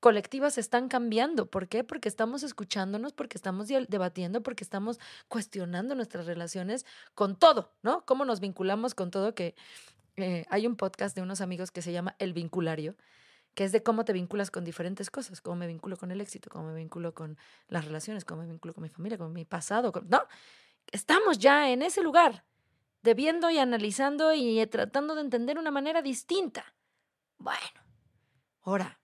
colectivas 0.00 0.58
están 0.58 0.88
cambiando. 0.88 1.46
¿Por 1.46 1.68
qué? 1.68 1.84
Porque 1.84 2.08
estamos 2.08 2.42
escuchándonos, 2.42 3.12
porque 3.12 3.36
estamos 3.36 3.68
debatiendo, 3.68 4.42
porque 4.42 4.64
estamos 4.64 4.98
cuestionando 5.28 5.94
nuestras 5.94 6.26
relaciones 6.26 6.86
con 7.14 7.38
todo, 7.38 7.72
¿no? 7.82 8.04
Cómo 8.06 8.24
nos 8.24 8.40
vinculamos 8.40 8.94
con 8.94 9.10
todo, 9.10 9.34
que 9.34 9.54
eh, 10.16 10.46
hay 10.48 10.66
un 10.66 10.76
podcast 10.76 11.14
de 11.14 11.22
unos 11.22 11.40
amigos 11.40 11.70
que 11.70 11.82
se 11.82 11.92
llama 11.92 12.16
El 12.18 12.32
Vinculario, 12.32 12.96
que 13.54 13.64
es 13.64 13.72
de 13.72 13.82
cómo 13.82 14.04
te 14.04 14.12
vinculas 14.12 14.50
con 14.50 14.64
diferentes 14.64 15.10
cosas, 15.10 15.40
cómo 15.40 15.56
me 15.56 15.66
vinculo 15.66 15.96
con 15.96 16.10
el 16.10 16.20
éxito, 16.20 16.50
cómo 16.50 16.68
me 16.68 16.74
vinculo 16.74 17.14
con 17.14 17.36
las 17.68 17.84
relaciones, 17.84 18.24
cómo 18.24 18.42
me 18.42 18.48
vinculo 18.48 18.74
con 18.74 18.82
mi 18.82 18.88
familia, 18.88 19.18
con 19.18 19.32
mi 19.32 19.44
pasado, 19.44 19.92
¿no? 20.08 20.22
Estamos 20.92 21.38
ya 21.38 21.70
en 21.70 21.82
ese 21.82 22.02
lugar, 22.02 22.44
debiendo 23.02 23.50
y 23.50 23.58
analizando 23.58 24.32
y 24.32 24.64
tratando 24.66 25.14
de 25.14 25.20
entender 25.20 25.58
una 25.58 25.70
manera 25.70 26.00
distinta. 26.02 26.74
Bueno, 27.38 27.80
ahora, 28.62 28.99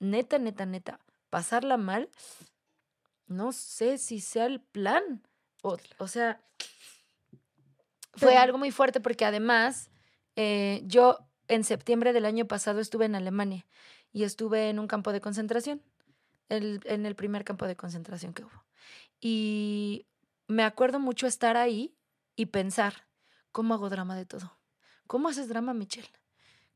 neta, 0.00 0.38
neta, 0.38 0.66
neta, 0.66 0.98
pasarla 1.30 1.76
mal, 1.76 2.10
no 3.26 3.52
sé 3.52 3.98
si 3.98 4.20
sea 4.20 4.46
el 4.46 4.60
plan. 4.60 5.22
O, 5.62 5.76
o 5.98 6.08
sea, 6.08 6.42
fue 8.14 8.36
algo 8.36 8.58
muy 8.58 8.72
fuerte 8.72 9.00
porque 9.00 9.24
además 9.24 9.90
eh, 10.36 10.82
yo 10.84 11.18
en 11.48 11.64
septiembre 11.64 12.12
del 12.12 12.24
año 12.24 12.46
pasado 12.46 12.80
estuve 12.80 13.04
en 13.04 13.14
Alemania 13.14 13.66
y 14.12 14.24
estuve 14.24 14.68
en 14.68 14.78
un 14.78 14.88
campo 14.88 15.12
de 15.12 15.20
concentración, 15.20 15.82
en 16.48 17.06
el 17.06 17.14
primer 17.14 17.44
campo 17.44 17.66
de 17.66 17.76
concentración 17.76 18.34
que 18.34 18.42
hubo. 18.42 18.64
Y 19.20 20.06
me 20.48 20.64
acuerdo 20.64 20.98
mucho 20.98 21.26
estar 21.26 21.56
ahí 21.56 21.96
y 22.34 22.46
pensar, 22.46 23.06
¿cómo 23.52 23.74
hago 23.74 23.88
drama 23.88 24.16
de 24.16 24.26
todo? 24.26 24.58
¿Cómo 25.06 25.28
haces 25.28 25.48
drama, 25.48 25.74
Michelle? 25.74 26.10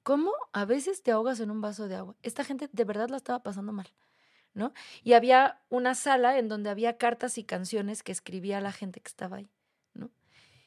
¿Cómo 0.05 0.33
a 0.53 0.67
veces 0.67 1.03
te 1.03 1.11
ahogas 1.13 1.41
en 1.41 1.51
un 1.51 1.63
vaso 1.63 1.89
de 1.89 1.97
agua? 1.97 2.15
Esta 2.23 2.45
gente 2.45 2.69
de 2.71 2.85
verdad 2.85 3.09
la 3.09 3.17
estaba 3.17 3.43
pasando 3.43 3.73
mal, 3.73 3.91
¿no? 4.53 4.75
Y 5.03 5.15
había 5.15 5.63
una 5.71 5.95
sala 5.95 6.39
en 6.39 6.47
donde 6.47 6.69
había 6.69 6.99
cartas 6.99 7.39
y 7.39 7.45
canciones 7.45 8.03
que 8.03 8.13
escribía 8.13 8.61
la 8.61 8.71
gente 8.71 9.01
que 9.01 9.09
estaba 9.09 9.39
ahí, 9.39 9.49
¿no? 9.95 10.11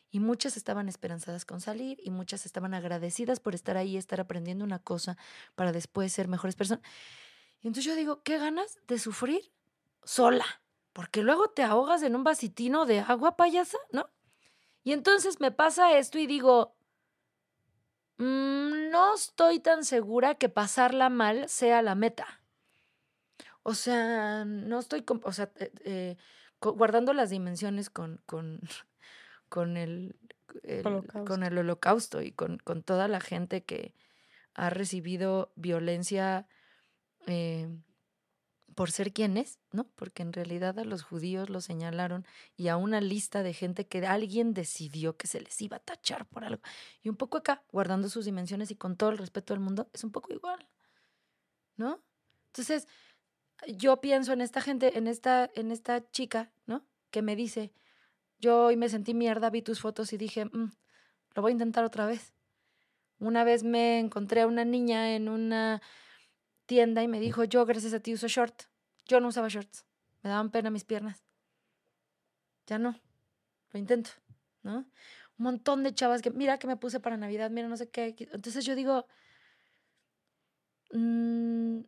Y 0.09 0.19
muchas 0.21 0.57
estaban 0.57 0.89
esperanzadas 0.89 1.45
con 1.45 1.61
salir 1.61 1.99
y 2.03 2.09
muchas 2.09 2.47
estaban 2.47 2.73
agradecidas 2.73 3.39
por 3.39 3.53
estar 3.53 3.77
ahí, 3.77 3.95
estar 3.95 4.19
aprendiendo 4.19 4.65
una 4.65 4.79
cosa 4.79 5.17
para 5.53 5.71
después 5.71 6.11
ser 6.11 6.27
mejores 6.27 6.55
personas. 6.55 6.83
Y 7.61 7.67
entonces 7.67 7.85
yo 7.85 7.95
digo, 7.95 8.23
¿qué 8.23 8.39
ganas 8.39 8.79
de 8.87 8.97
sufrir 8.97 9.51
sola? 10.03 10.45
Porque 10.93 11.21
luego 11.21 11.51
te 11.51 11.61
ahogas 11.61 12.01
en 12.01 12.15
un 12.15 12.23
vasitino 12.23 12.87
de 12.87 13.01
agua 13.01 13.37
payasa, 13.37 13.77
¿no? 13.91 14.09
Y 14.83 14.93
entonces 14.93 15.39
me 15.39 15.51
pasa 15.51 15.95
esto 15.95 16.17
y 16.17 16.25
digo, 16.25 16.77
Mm, 18.19 18.76
no 18.89 19.15
estoy 19.15 19.59
tan 19.59 19.83
segura 19.83 20.35
que 20.35 20.49
pasarla 20.49 21.09
mal 21.09 21.49
sea 21.49 21.81
la 21.81 21.95
meta. 21.95 22.41
O 23.63 23.73
sea, 23.73 24.45
no 24.45 24.79
estoy, 24.79 25.03
o 25.23 25.31
sea, 25.33 25.51
eh, 25.59 25.71
eh, 25.83 26.17
guardando 26.61 27.13
las 27.13 27.29
dimensiones 27.29 27.89
con, 27.89 28.21
con, 28.25 28.61
con 29.49 29.77
el, 29.77 30.15
con 31.25 31.43
el 31.43 31.57
holocausto 31.57 32.21
y 32.21 32.31
con, 32.31 32.59
con, 32.59 32.83
toda 32.83 33.07
la 33.07 33.19
gente 33.19 33.63
que 33.63 33.93
ha 34.53 34.69
recibido 34.69 35.51
violencia 35.55 36.47
eh, 37.27 37.69
por 38.77 38.91
ser 38.91 39.11
quienes, 39.11 39.57
¿no? 39.71 39.85
Porque 39.95 40.21
en 40.21 40.31
realidad 40.31 40.77
a 40.77 40.83
los 40.83 41.01
judíos 41.01 41.49
los 41.49 41.65
señalaron 41.65 42.27
y 42.55 42.67
a 42.67 42.77
una 42.77 43.01
lista 43.01 43.41
de 43.41 43.51
gente 43.51 43.87
que 43.87 44.05
alguien 44.05 44.53
decidió 44.53 45.17
que 45.17 45.25
se 45.25 45.41
les 45.41 45.59
iba 45.63 45.77
a 45.77 45.79
tachar 45.79 46.27
por 46.27 46.43
algo. 46.43 46.61
Y 47.01 47.09
un 47.09 47.15
poco 47.15 47.39
acá, 47.39 47.63
guardando 47.71 48.07
sus 48.07 48.25
dimensiones 48.25 48.69
y 48.69 48.75
con 48.75 48.95
todo 48.95 49.09
el 49.09 49.17
respeto 49.17 49.55
del 49.55 49.61
mundo, 49.61 49.89
es 49.93 50.03
un 50.03 50.11
poco 50.11 50.31
igual, 50.31 50.69
¿no? 51.75 52.03
Entonces, 52.49 52.87
yo 53.67 53.99
pienso 53.99 54.31
en 54.31 54.41
esta 54.41 54.61
gente, 54.61 54.95
en 54.95 55.07
esta, 55.07 55.49
en 55.55 55.71
esta 55.71 56.07
chica, 56.11 56.51
¿no? 56.67 56.85
Que 57.09 57.23
me 57.23 57.35
dice, 57.35 57.73
yo 58.37 58.65
hoy 58.65 58.77
me 58.77 58.89
sentí 58.89 59.15
mierda, 59.15 59.49
vi 59.49 59.63
tus 59.63 59.79
fotos 59.79 60.13
y 60.13 60.17
dije, 60.17 60.45
mm, 60.45 60.71
lo 61.33 61.41
voy 61.41 61.49
a 61.49 61.53
intentar 61.53 61.83
otra 61.83 62.05
vez. 62.05 62.31
Una 63.17 63.43
vez 63.43 63.63
me 63.63 63.97
encontré 63.97 64.41
a 64.41 64.47
una 64.47 64.65
niña 64.65 65.15
en 65.15 65.29
una 65.29 65.81
tienda 66.67 67.01
y 67.01 67.07
me 67.07 67.19
dijo, 67.19 67.43
yo 67.45 67.65
gracias 67.65 67.93
a 67.93 67.99
ti 67.99 68.13
uso 68.13 68.27
short. 68.27 68.63
Yo 69.05 69.19
no 69.19 69.29
usaba 69.29 69.47
shorts. 69.47 69.85
Me 70.21 70.29
daban 70.29 70.51
pena 70.51 70.69
mis 70.69 70.83
piernas. 70.83 71.23
Ya 72.67 72.77
no. 72.77 72.99
Lo 73.71 73.79
intento, 73.79 74.11
¿no? 74.61 74.77
Un 75.39 75.43
montón 75.43 75.83
de 75.83 75.93
chavas 75.93 76.21
que, 76.21 76.29
mira 76.29 76.59
que 76.59 76.67
me 76.67 76.77
puse 76.77 76.99
para 76.99 77.17
Navidad, 77.17 77.49
mira 77.49 77.67
no 77.67 77.77
sé 77.77 77.89
qué. 77.89 78.15
Entonces 78.31 78.65
yo 78.65 78.75
digo, 78.75 79.07
mm, 80.91 81.79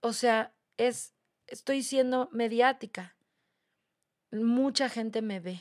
o 0.00 0.12
sea, 0.12 0.54
es, 0.76 1.14
estoy 1.46 1.82
siendo 1.82 2.28
mediática. 2.32 3.16
Mucha 4.30 4.88
gente 4.88 5.22
me 5.22 5.40
ve. 5.40 5.60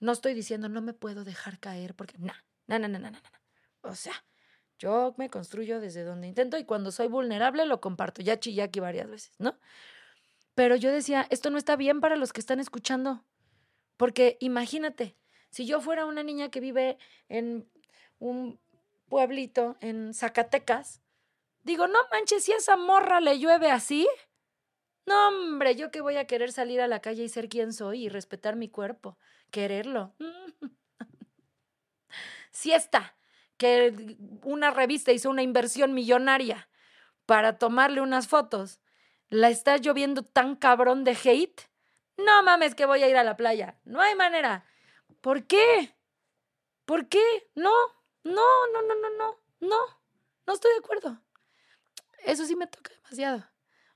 No 0.00 0.12
estoy 0.12 0.34
diciendo, 0.34 0.68
no 0.68 0.82
me 0.82 0.92
puedo 0.92 1.24
dejar 1.24 1.58
caer 1.58 1.94
porque, 1.94 2.18
no, 2.18 2.34
no, 2.66 2.78
no, 2.78 2.88
no, 2.88 2.98
no, 2.98 3.10
no. 3.10 3.18
O 3.82 3.94
sea, 3.94 4.24
yo 4.78 5.14
me 5.16 5.30
construyo 5.30 5.80
desde 5.80 6.04
donde 6.04 6.28
intento 6.28 6.58
y 6.58 6.64
cuando 6.64 6.90
soy 6.90 7.08
vulnerable 7.08 7.64
lo 7.66 7.80
comparto. 7.80 8.22
Ya 8.22 8.38
chillé 8.38 8.62
aquí 8.62 8.80
varias 8.80 9.08
veces, 9.08 9.32
¿no? 9.38 9.58
Pero 10.54 10.76
yo 10.76 10.90
decía, 10.90 11.26
esto 11.30 11.50
no 11.50 11.58
está 11.58 11.76
bien 11.76 12.00
para 12.00 12.16
los 12.16 12.32
que 12.32 12.40
están 12.40 12.60
escuchando. 12.60 13.24
Porque 13.96 14.36
imagínate, 14.40 15.16
si 15.50 15.66
yo 15.66 15.80
fuera 15.80 16.06
una 16.06 16.22
niña 16.22 16.50
que 16.50 16.60
vive 16.60 16.98
en 17.28 17.68
un 18.18 18.58
pueblito 19.08 19.76
en 19.80 20.12
Zacatecas, 20.12 21.00
digo, 21.62 21.86
no 21.86 21.98
manches, 22.10 22.44
si 22.44 22.52
a 22.52 22.56
esa 22.56 22.76
morra 22.76 23.20
le 23.20 23.38
llueve 23.38 23.70
así, 23.70 24.06
no, 25.06 25.28
hombre, 25.28 25.76
yo 25.76 25.90
que 25.90 26.00
voy 26.00 26.16
a 26.16 26.26
querer 26.26 26.52
salir 26.52 26.80
a 26.80 26.88
la 26.88 27.00
calle 27.00 27.24
y 27.24 27.28
ser 27.28 27.48
quien 27.48 27.72
soy 27.72 28.06
y 28.06 28.08
respetar 28.08 28.56
mi 28.56 28.68
cuerpo, 28.68 29.18
quererlo. 29.50 30.14
si 32.50 32.72
está, 32.72 33.16
que 33.56 34.16
una 34.42 34.70
revista 34.70 35.12
hizo 35.12 35.30
una 35.30 35.42
inversión 35.42 35.94
millonaria 35.94 36.68
para 37.24 37.58
tomarle 37.58 38.00
unas 38.00 38.28
fotos, 38.28 38.80
la 39.28 39.48
está 39.48 39.76
lloviendo 39.78 40.22
tan 40.22 40.56
cabrón 40.56 41.04
de 41.04 41.16
hate, 41.22 41.62
no 42.16 42.42
mames 42.42 42.74
que 42.74 42.86
voy 42.86 43.02
a 43.02 43.08
ir 43.08 43.16
a 43.16 43.24
la 43.24 43.36
playa, 43.36 43.78
no 43.84 44.00
hay 44.00 44.14
manera. 44.14 44.64
¿Por 45.20 45.46
qué? 45.46 45.94
¿Por 46.84 47.08
qué? 47.08 47.22
No, 47.54 47.72
no, 48.22 48.32
no, 48.72 48.82
no, 48.82 48.94
no, 48.94 49.10
no, 49.18 49.40
no, 49.60 49.78
no 50.46 50.52
estoy 50.52 50.72
de 50.72 50.78
acuerdo. 50.78 51.20
Eso 52.24 52.44
sí 52.44 52.56
me 52.56 52.66
toca 52.66 52.92
demasiado. 52.94 53.44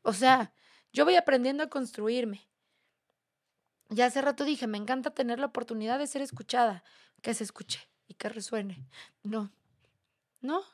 O 0.02 0.12
sea, 0.12 0.52
yo 0.92 1.05
voy 1.05 1.16
aprendiendo 1.16 1.62
a 1.62 1.70
construirme. 1.70 2.48
Ya 3.89 4.06
hace 4.06 4.22
rato 4.22 4.44
dije, 4.44 4.66
me 4.66 4.78
encanta 4.78 5.10
tener 5.12 5.39
la 5.39 5.47
oportunidad 5.47 5.98
de 5.98 6.06
ser 6.06 6.22
escuchada, 6.22 6.84
que 7.22 7.34
se 7.34 7.44
escuche 7.44 7.90
y 8.10 8.14
que 8.14 8.28
resuene. 8.28 8.84
No, 9.22 9.52
no. 10.40 10.64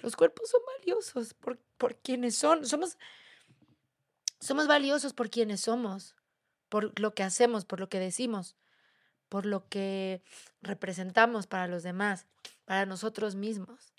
Los 0.00 0.16
cuerpos 0.16 0.50
son 0.50 0.60
valiosos 0.76 1.32
por, 1.34 1.56
por 1.78 1.96
quienes 1.96 2.34
son. 2.34 2.66
Somos, 2.66 2.98
somos 4.40 4.66
valiosos 4.66 5.14
por 5.14 5.30
quienes 5.30 5.60
somos, 5.60 6.16
por 6.68 6.98
lo 6.98 7.14
que 7.14 7.22
hacemos, 7.22 7.64
por 7.64 7.78
lo 7.78 7.88
que 7.88 8.00
decimos, 8.00 8.56
por 9.28 9.46
lo 9.46 9.68
que 9.68 10.20
representamos 10.62 11.46
para 11.46 11.68
los 11.68 11.84
demás, 11.84 12.26
para 12.64 12.86
nosotros 12.86 13.36
mismos. 13.36 13.94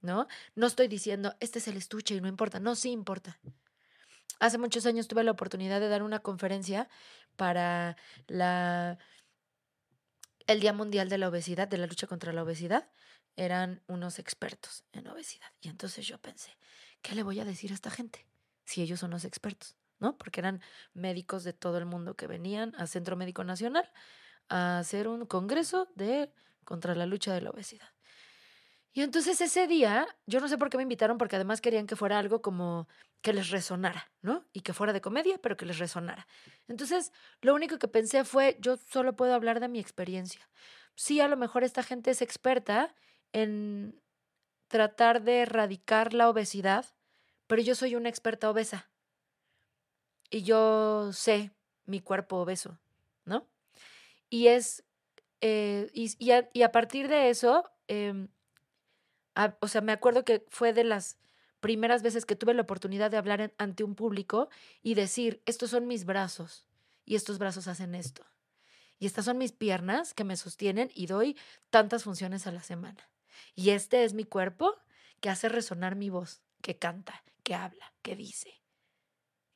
¿No? 0.00 0.26
No 0.56 0.66
estoy 0.66 0.88
diciendo, 0.88 1.34
este 1.40 1.58
es 1.58 1.68
el 1.68 1.76
estuche 1.76 2.14
y 2.14 2.20
no 2.20 2.28
importa. 2.28 2.60
No, 2.60 2.74
sí 2.74 2.90
importa. 2.90 3.38
Hace 4.40 4.58
muchos 4.58 4.86
años 4.86 5.06
tuve 5.06 5.22
la 5.22 5.30
oportunidad 5.30 5.80
de 5.80 5.88
dar 5.88 6.02
una 6.02 6.18
conferencia 6.20 6.88
para 7.36 7.96
la, 8.26 8.98
el 10.52 10.60
Día 10.60 10.72
Mundial 10.72 11.08
de 11.08 11.18
la 11.18 11.28
Obesidad, 11.28 11.68
de 11.68 11.78
la 11.78 11.86
lucha 11.86 12.06
contra 12.06 12.32
la 12.32 12.42
obesidad. 12.42 12.88
Eran 13.36 13.82
unos 13.86 14.18
expertos 14.18 14.84
en 14.92 15.08
obesidad. 15.08 15.50
Y 15.60 15.68
entonces 15.68 16.06
yo 16.06 16.18
pensé, 16.18 16.56
¿qué 17.00 17.14
le 17.14 17.22
voy 17.22 17.40
a 17.40 17.44
decir 17.44 17.70
a 17.70 17.74
esta 17.74 17.90
gente 17.90 18.26
si 18.64 18.82
ellos 18.82 19.00
son 19.00 19.10
los 19.10 19.24
expertos? 19.24 19.76
¿No? 19.98 20.18
Porque 20.18 20.40
eran 20.40 20.60
médicos 20.94 21.44
de 21.44 21.52
todo 21.52 21.78
el 21.78 21.86
mundo 21.86 22.16
que 22.16 22.26
venían 22.26 22.74
al 22.76 22.88
Centro 22.88 23.16
Médico 23.16 23.44
Nacional 23.44 23.90
a 24.48 24.78
hacer 24.78 25.08
un 25.08 25.26
congreso 25.26 25.88
de 25.94 26.32
contra 26.64 26.94
la 26.94 27.06
lucha 27.06 27.32
de 27.32 27.40
la 27.40 27.50
obesidad. 27.50 27.88
Y 28.92 29.02
entonces 29.02 29.40
ese 29.40 29.66
día, 29.66 30.06
yo 30.26 30.40
no 30.40 30.48
sé 30.48 30.58
por 30.58 30.68
qué 30.68 30.76
me 30.76 30.82
invitaron, 30.82 31.16
porque 31.16 31.36
además 31.36 31.60
querían 31.60 31.86
que 31.86 31.96
fuera 31.96 32.18
algo 32.18 32.42
como 32.42 32.88
que 33.22 33.32
les 33.32 33.50
resonara, 33.50 34.10
¿no? 34.20 34.44
Y 34.52 34.60
que 34.60 34.74
fuera 34.74 34.92
de 34.92 35.00
comedia, 35.00 35.38
pero 35.38 35.56
que 35.56 35.64
les 35.64 35.78
resonara. 35.78 36.26
Entonces, 36.68 37.12
lo 37.40 37.54
único 37.54 37.78
que 37.78 37.88
pensé 37.88 38.24
fue, 38.24 38.58
yo 38.60 38.76
solo 38.76 39.16
puedo 39.16 39.34
hablar 39.34 39.60
de 39.60 39.68
mi 39.68 39.78
experiencia. 39.78 40.46
Sí, 40.94 41.20
a 41.20 41.28
lo 41.28 41.36
mejor 41.36 41.64
esta 41.64 41.82
gente 41.82 42.10
es 42.10 42.20
experta 42.20 42.94
en 43.32 43.98
tratar 44.68 45.22
de 45.22 45.40
erradicar 45.40 46.12
la 46.12 46.28
obesidad, 46.28 46.86
pero 47.46 47.62
yo 47.62 47.74
soy 47.74 47.94
una 47.94 48.08
experta 48.08 48.50
obesa. 48.50 48.90
Y 50.30 50.42
yo 50.42 51.12
sé 51.12 51.52
mi 51.86 52.00
cuerpo 52.00 52.36
obeso, 52.38 52.78
¿no? 53.24 53.46
Y 54.28 54.48
es, 54.48 54.84
eh, 55.40 55.90
y, 55.92 56.62
a, 56.62 56.72
partir 56.72 57.08
de 57.08 57.30
eso, 57.30 57.70
o 59.60 59.68
sea, 59.68 59.80
me 59.80 59.92
acuerdo 59.92 60.24
que 60.24 60.44
fue 60.50 60.72
de 60.72 60.84
las 60.84 61.18
primeras 61.60 62.02
veces 62.02 62.26
que 62.26 62.36
tuve 62.36 62.54
la 62.54 62.62
oportunidad 62.62 63.10
de 63.10 63.16
hablar 63.16 63.54
ante 63.56 63.84
un 63.84 63.94
público 63.94 64.48
y 64.82 64.94
decir, 64.94 65.42
estos 65.46 65.70
son 65.70 65.86
mis 65.86 66.04
brazos 66.04 66.66
y 67.04 67.14
estos 67.14 67.38
brazos 67.38 67.68
hacen 67.68 67.94
esto. 67.94 68.24
Y 68.98 69.06
estas 69.06 69.24
son 69.24 69.38
mis 69.38 69.52
piernas 69.52 70.14
que 70.14 70.24
me 70.24 70.36
sostienen 70.36 70.90
y 70.94 71.06
doy 71.06 71.36
tantas 71.70 72.04
funciones 72.04 72.46
a 72.46 72.52
la 72.52 72.62
semana. 72.62 73.08
Y 73.54 73.70
este 73.70 74.04
es 74.04 74.14
mi 74.14 74.24
cuerpo 74.24 74.76
que 75.20 75.30
hace 75.30 75.48
resonar 75.48 75.96
mi 75.96 76.10
voz, 76.10 76.42
que 76.62 76.78
canta, 76.78 77.22
que 77.42 77.54
habla, 77.54 77.92
que 78.02 78.16
dice. 78.16 78.60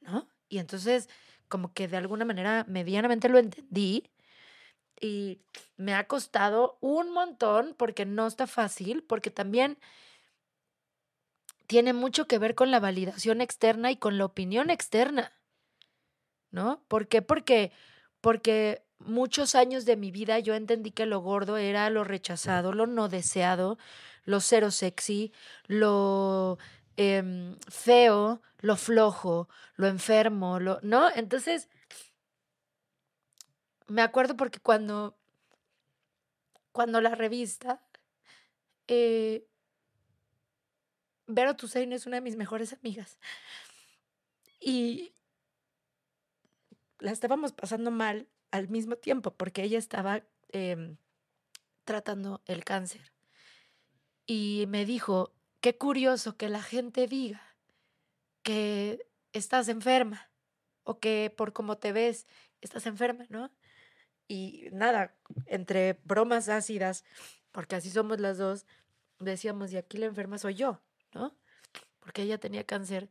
¿No? 0.00 0.28
Y 0.48 0.58
entonces, 0.58 1.08
como 1.48 1.72
que 1.72 1.88
de 1.88 1.96
alguna 1.96 2.24
manera 2.24 2.64
medianamente 2.68 3.28
lo 3.28 3.38
entendí 3.38 4.10
y 5.00 5.40
me 5.76 5.94
ha 5.94 6.06
costado 6.06 6.78
un 6.80 7.12
montón 7.12 7.74
porque 7.76 8.06
no 8.06 8.26
está 8.26 8.46
fácil, 8.46 9.02
porque 9.02 9.30
también 9.30 9.78
tiene 11.66 11.92
mucho 11.92 12.26
que 12.26 12.38
ver 12.38 12.54
con 12.54 12.70
la 12.70 12.80
validación 12.80 13.40
externa 13.40 13.90
y 13.90 13.96
con 13.96 14.18
la 14.18 14.24
opinión 14.24 14.70
externa. 14.70 15.32
¿No? 16.50 16.82
¿Por 16.88 17.08
qué? 17.08 17.22
Porque, 17.22 17.72
porque 18.20 18.82
muchos 18.98 19.54
años 19.54 19.84
de 19.84 19.96
mi 19.96 20.10
vida 20.10 20.38
yo 20.38 20.54
entendí 20.54 20.90
que 20.90 21.06
lo 21.06 21.20
gordo 21.20 21.56
era 21.56 21.90
lo 21.90 22.04
rechazado, 22.04 22.72
lo 22.72 22.86
no 22.86 23.08
deseado, 23.08 23.78
lo 24.24 24.40
cero 24.40 24.70
sexy, 24.70 25.32
lo 25.66 26.58
em, 26.96 27.56
feo, 27.68 28.40
lo 28.60 28.76
flojo, 28.76 29.48
lo 29.76 29.86
enfermo, 29.86 30.60
lo, 30.60 30.78
¿no? 30.82 31.10
Entonces, 31.14 31.68
me 33.86 34.02
acuerdo 34.02 34.36
porque 34.36 34.60
cuando, 34.60 35.16
cuando 36.72 37.00
la 37.00 37.14
revista, 37.14 37.82
eh, 38.88 39.46
Vero 41.26 41.56
Tusein 41.56 41.92
es 41.92 42.06
una 42.06 42.16
de 42.16 42.20
mis 42.22 42.36
mejores 42.36 42.72
amigas. 42.72 43.18
Y 44.60 45.12
la 46.98 47.10
estábamos 47.10 47.52
pasando 47.52 47.90
mal 47.90 48.28
al 48.50 48.68
mismo 48.68 48.96
tiempo 48.96 49.32
porque 49.32 49.62
ella 49.62 49.78
estaba 49.78 50.22
em, 50.48 50.96
tratando 51.84 52.42
el 52.46 52.64
cáncer. 52.64 53.12
Y 54.26 54.64
me 54.68 54.84
dijo, 54.84 55.34
qué 55.60 55.76
curioso 55.76 56.36
que 56.36 56.48
la 56.48 56.62
gente 56.62 57.06
diga 57.06 57.56
que 58.42 59.06
estás 59.32 59.68
enferma 59.68 60.30
o 60.84 61.00
que 61.00 61.32
por 61.36 61.52
cómo 61.52 61.78
te 61.78 61.92
ves 61.92 62.26
estás 62.60 62.86
enferma, 62.86 63.26
¿no? 63.28 63.50
Y 64.28 64.68
nada, 64.72 65.14
entre 65.46 66.00
bromas 66.04 66.48
ácidas, 66.48 67.04
porque 67.52 67.76
así 67.76 67.90
somos 67.90 68.20
las 68.20 68.38
dos, 68.38 68.66
decíamos, 69.18 69.72
y 69.72 69.76
aquí 69.76 69.98
la 69.98 70.06
enferma 70.06 70.38
soy 70.38 70.54
yo, 70.54 70.82
¿no? 71.12 71.36
Porque 72.00 72.22
ella 72.22 72.38
tenía 72.38 72.64
cáncer 72.64 73.08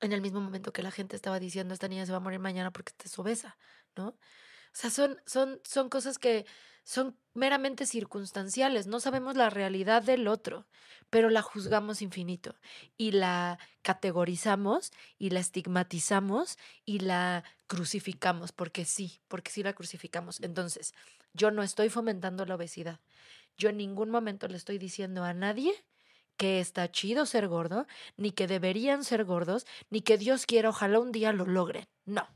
en 0.00 0.12
el 0.12 0.20
mismo 0.20 0.40
momento 0.40 0.72
que 0.72 0.82
la 0.82 0.90
gente 0.90 1.16
estaba 1.16 1.40
diciendo, 1.40 1.74
esta 1.74 1.88
niña 1.88 2.06
se 2.06 2.12
va 2.12 2.18
a 2.18 2.20
morir 2.20 2.38
mañana 2.38 2.70
porque 2.70 2.92
está 2.98 3.20
obesa, 3.20 3.56
¿no? 3.96 4.08
O 4.08 4.78
sea, 4.78 4.90
son, 4.90 5.20
son, 5.26 5.60
son 5.64 5.88
cosas 5.88 6.18
que 6.18 6.46
son 6.86 7.18
meramente 7.34 7.84
circunstanciales, 7.84 8.86
no 8.86 9.00
sabemos 9.00 9.34
la 9.34 9.50
realidad 9.50 10.04
del 10.04 10.28
otro, 10.28 10.68
pero 11.10 11.30
la 11.30 11.42
juzgamos 11.42 12.00
infinito 12.00 12.54
y 12.96 13.10
la 13.10 13.58
categorizamos 13.82 14.92
y 15.18 15.30
la 15.30 15.40
estigmatizamos 15.40 16.58
y 16.84 17.00
la 17.00 17.42
crucificamos, 17.66 18.52
porque 18.52 18.84
sí, 18.84 19.20
porque 19.26 19.50
sí 19.50 19.64
la 19.64 19.72
crucificamos. 19.72 20.40
Entonces, 20.42 20.94
yo 21.34 21.50
no 21.50 21.64
estoy 21.64 21.88
fomentando 21.88 22.46
la 22.46 22.54
obesidad. 22.54 23.00
Yo 23.58 23.68
en 23.70 23.78
ningún 23.78 24.10
momento 24.10 24.46
le 24.46 24.56
estoy 24.56 24.78
diciendo 24.78 25.24
a 25.24 25.34
nadie 25.34 25.74
que 26.36 26.60
está 26.60 26.88
chido 26.92 27.26
ser 27.26 27.48
gordo, 27.48 27.88
ni 28.16 28.30
que 28.30 28.46
deberían 28.46 29.02
ser 29.02 29.24
gordos, 29.24 29.66
ni 29.90 30.02
que 30.02 30.18
Dios 30.18 30.46
quiera, 30.46 30.68
ojalá 30.68 31.00
un 31.00 31.10
día 31.10 31.32
lo 31.32 31.46
logren. 31.46 31.88
No, 32.04 32.28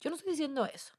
yo 0.00 0.08
no 0.08 0.16
estoy 0.16 0.30
diciendo 0.30 0.64
eso. 0.64 0.94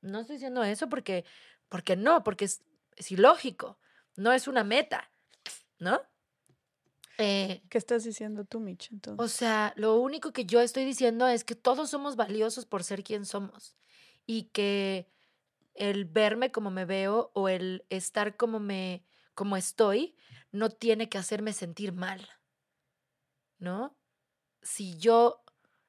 No 0.00 0.20
estoy 0.20 0.36
diciendo 0.36 0.62
eso 0.62 0.88
porque 0.88 1.24
porque 1.68 1.96
no, 1.96 2.24
porque 2.24 2.46
es, 2.46 2.62
ilógico, 3.10 3.78
no 4.16 4.32
es 4.32 4.48
una 4.48 4.64
meta, 4.64 5.10
¿no? 5.78 6.00
Eh, 7.18 7.62
¿Qué 7.68 7.78
estás 7.78 8.04
diciendo 8.04 8.44
tú, 8.44 8.60
Mitch? 8.60 8.92
Entonces? 8.92 9.24
O 9.24 9.28
sea, 9.28 9.72
lo 9.76 9.96
único 9.96 10.32
que 10.32 10.44
yo 10.44 10.60
estoy 10.60 10.84
diciendo 10.84 11.26
es 11.26 11.44
que 11.44 11.54
todos 11.54 11.90
somos 11.90 12.16
valiosos 12.16 12.64
por 12.64 12.84
ser 12.84 13.02
quien 13.02 13.24
somos 13.24 13.76
y 14.24 14.44
que 14.44 15.08
el 15.74 16.04
verme 16.04 16.52
como 16.52 16.70
me 16.70 16.84
veo 16.84 17.30
o 17.34 17.48
el 17.48 17.84
estar 17.88 18.36
como 18.36 18.60
me 18.60 19.04
como 19.34 19.56
estoy 19.56 20.16
no 20.50 20.68
tiene 20.70 21.08
que 21.08 21.18
hacerme 21.18 21.52
sentir 21.52 21.92
mal. 21.92 22.28
¿No? 23.58 23.96
Si 24.62 24.98
yo 24.98 25.42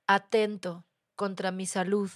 atento 0.07 0.85
contra 1.15 1.51
mi 1.51 1.65
salud 1.65 2.09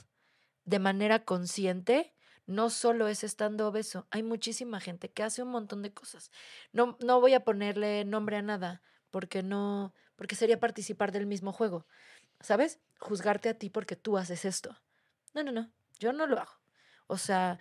de 0.66 0.80
manera 0.80 1.26
consciente, 1.26 2.13
no 2.46 2.70
solo 2.70 3.08
es 3.08 3.24
estando 3.24 3.68
obeso, 3.68 4.08
hay 4.12 4.24
muchísima 4.24 4.80
gente 4.80 5.10
que 5.10 5.24
hace 5.24 5.44
un 5.44 5.50
montón 5.50 5.82
de 5.82 5.94
cosas. 5.94 6.32
No, 6.72 6.98
no 7.00 7.22
voy 7.22 7.34
a 7.34 7.44
ponerle 7.44 8.06
nombre 8.06 8.38
a 8.38 8.42
nada 8.42 8.82
porque 9.12 9.44
no, 9.44 9.94
porque 10.16 10.36
sería 10.36 10.60
participar 10.60 11.12
del 11.12 11.26
mismo 11.26 11.52
juego, 11.52 11.86
¿sabes? 12.40 12.80
Juzgarte 13.00 13.50
a 13.50 13.58
ti 13.58 13.70
porque 13.70 13.96
tú 13.96 14.18
haces 14.18 14.46
esto. 14.46 14.78
No, 15.34 15.44
no, 15.44 15.52
no, 15.52 15.72
yo 16.00 16.14
no 16.14 16.28
lo 16.28 16.40
hago. 16.40 16.54
O 17.08 17.18
sea, 17.18 17.60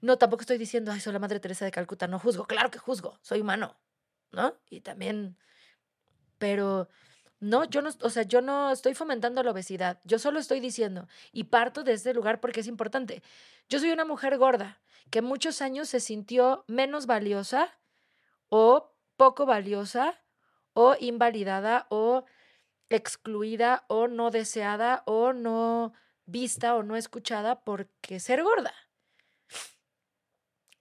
no, 0.00 0.18
tampoco 0.18 0.42
estoy 0.42 0.58
diciendo, 0.58 0.92
ay, 0.92 1.00
soy 1.00 1.12
la 1.12 1.18
Madre 1.18 1.40
Teresa 1.40 1.64
de 1.64 1.70
Calcuta, 1.70 2.06
no 2.06 2.18
juzgo, 2.18 2.46
claro 2.46 2.70
que 2.70 2.78
juzgo, 2.78 3.18
soy 3.22 3.40
humano, 3.40 3.78
¿no? 4.32 4.58
Y 4.68 4.80
también, 4.80 5.38
pero 6.38 6.88
no, 7.40 7.64
yo 7.64 7.82
no, 7.82 7.90
o 8.02 8.10
sea, 8.10 8.22
yo 8.22 8.42
no 8.42 8.70
estoy 8.70 8.94
fomentando 8.94 9.42
la 9.42 9.50
obesidad, 9.50 10.00
yo 10.04 10.18
solo 10.18 10.38
estoy 10.38 10.60
diciendo, 10.60 11.08
y 11.32 11.44
parto 11.44 11.82
de 11.82 11.94
este 11.94 12.14
lugar 12.14 12.40
porque 12.40 12.60
es 12.60 12.66
importante, 12.66 13.22
yo 13.68 13.80
soy 13.80 13.90
una 13.90 14.04
mujer 14.04 14.36
gorda 14.38 14.80
que 15.10 15.22
muchos 15.22 15.62
años 15.62 15.88
se 15.88 16.00
sintió 16.00 16.64
menos 16.68 17.06
valiosa 17.06 17.78
o 18.48 18.92
poco 19.16 19.46
valiosa 19.46 20.22
o 20.72 20.94
invalidada 21.00 21.86
o 21.90 22.24
excluida 22.90 23.84
o 23.88 24.08
no 24.08 24.30
deseada 24.30 25.02
o 25.06 25.32
no 25.32 25.92
vista 26.26 26.76
o 26.76 26.82
no 26.82 26.96
escuchada 26.96 27.64
porque 27.64 28.20
ser 28.20 28.42
gorda. 28.42 28.72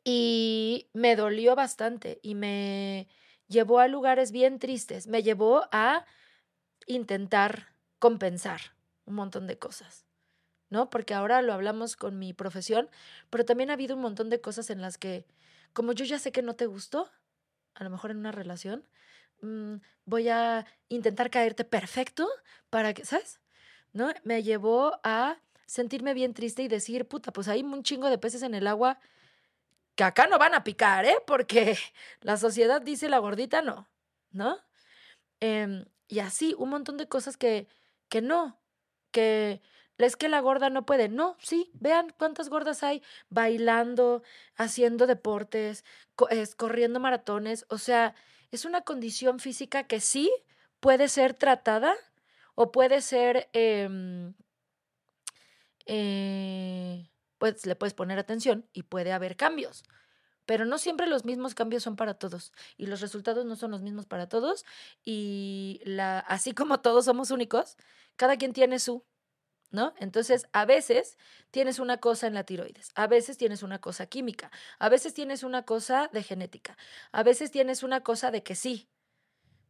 Y 0.03 0.89
me 0.93 1.15
dolió 1.15 1.55
bastante 1.55 2.19
y 2.23 2.35
me 2.35 3.07
llevó 3.47 3.79
a 3.79 3.87
lugares 3.87 4.31
bien 4.31 4.59
tristes, 4.59 5.07
me 5.07 5.23
llevó 5.23 5.67
a 5.71 6.05
intentar 6.85 7.73
compensar 7.99 8.61
un 9.05 9.15
montón 9.15 9.47
de 9.47 9.57
cosas, 9.57 10.05
¿no? 10.69 10.89
Porque 10.89 11.13
ahora 11.13 11.41
lo 11.41 11.53
hablamos 11.53 11.95
con 11.95 12.19
mi 12.19 12.33
profesión, 12.33 12.89
pero 13.29 13.45
también 13.45 13.69
ha 13.69 13.73
habido 13.73 13.95
un 13.95 14.01
montón 14.01 14.29
de 14.29 14.41
cosas 14.41 14.69
en 14.69 14.81
las 14.81 14.97
que, 14.97 15.25
como 15.73 15.93
yo 15.93 16.05
ya 16.05 16.19
sé 16.19 16.31
que 16.31 16.41
no 16.41 16.55
te 16.55 16.65
gustó, 16.65 17.09
a 17.73 17.83
lo 17.83 17.89
mejor 17.89 18.11
en 18.11 18.17
una 18.17 18.31
relación, 18.31 18.85
mm, 19.41 19.75
voy 20.05 20.29
a 20.29 20.65
intentar 20.89 21.29
caerte 21.29 21.63
perfecto 21.63 22.27
para 22.69 22.93
que, 22.93 23.05
¿sabes? 23.05 23.39
¿no? 23.93 24.11
Me 24.23 24.43
llevó 24.43 24.99
a 25.03 25.37
sentirme 25.65 26.13
bien 26.13 26.33
triste 26.33 26.63
y 26.63 26.67
decir, 26.67 27.07
puta, 27.07 27.31
pues 27.31 27.47
hay 27.47 27.61
un 27.61 27.83
chingo 27.83 28.09
de 28.09 28.17
peces 28.17 28.41
en 28.43 28.53
el 28.53 28.67
agua 28.67 28.99
que 29.95 30.03
acá 30.03 30.27
no 30.27 30.39
van 30.39 30.53
a 30.53 30.63
picar, 30.63 31.05
¿eh? 31.05 31.17
Porque 31.27 31.77
la 32.21 32.37
sociedad 32.37 32.81
dice 32.81 33.09
la 33.09 33.19
gordita 33.19 33.61
no, 33.61 33.87
¿no? 34.31 34.57
Em, 35.39 35.85
y 36.09 36.19
así, 36.19 36.55
un 36.57 36.69
montón 36.69 36.97
de 36.97 37.07
cosas 37.07 37.37
que, 37.37 37.67
que 38.09 38.21
no, 38.21 38.59
que 39.11 39.61
es 39.97 40.15
que 40.15 40.29
la 40.29 40.39
gorda 40.41 40.69
no 40.69 40.85
puede. 40.85 41.09
No, 41.09 41.37
sí, 41.39 41.71
vean 41.73 42.13
cuántas 42.17 42.49
gordas 42.49 42.83
hay 42.83 43.03
bailando, 43.29 44.23
haciendo 44.55 45.07
deportes, 45.07 45.85
corriendo 46.57 46.99
maratones. 46.99 47.65
O 47.69 47.77
sea, 47.77 48.15
es 48.51 48.65
una 48.65 48.81
condición 48.81 49.39
física 49.39 49.83
que 49.83 49.99
sí 49.99 50.31
puede 50.79 51.07
ser 51.09 51.33
tratada 51.33 51.93
o 52.55 52.71
puede 52.71 53.01
ser, 53.01 53.49
em, 53.53 54.33
eh, 55.85 57.09
pues 57.37 57.65
le 57.65 57.75
puedes 57.75 57.93
poner 57.93 58.19
atención 58.19 58.67
y 58.73 58.83
puede 58.83 59.11
haber 59.11 59.35
cambios. 59.35 59.83
Pero 60.49 60.65
no 60.65 60.79
siempre 60.79 61.05
los 61.05 61.25
mismos 61.25 61.53
cambios 61.53 61.83
son 61.83 61.95
para 61.95 62.15
todos 62.15 62.53
y 62.75 62.87
los 62.87 63.01
resultados 63.01 63.45
no 63.45 63.55
son 63.55 63.69
los 63.69 63.83
mismos 63.83 64.07
para 64.07 64.27
todos 64.27 64.65
y 65.05 65.79
la, 65.83 66.17
así 66.17 66.53
como 66.53 66.79
todos 66.79 67.05
somos 67.05 67.29
únicos, 67.29 67.77
cada 68.15 68.35
quien 68.35 68.51
tiene 68.51 68.79
su, 68.79 69.05
¿no? 69.69 69.93
Entonces, 69.99 70.47
a 70.51 70.65
veces 70.65 71.19
tienes 71.51 71.77
una 71.77 71.97
cosa 71.97 72.25
en 72.25 72.33
la 72.33 72.45
tiroides, 72.45 72.89
a 72.95 73.05
veces 73.05 73.37
tienes 73.37 73.61
una 73.61 73.77
cosa 73.77 74.07
química, 74.07 74.49
a 74.79 74.89
veces 74.89 75.13
tienes 75.13 75.43
una 75.43 75.65
cosa 75.65 76.09
de 76.13 76.23
genética, 76.23 76.79
a 77.11 77.21
veces 77.21 77.51
tienes 77.51 77.83
una 77.83 78.01
cosa 78.01 78.31
de 78.31 78.41
que 78.41 78.55
sí, 78.55 78.89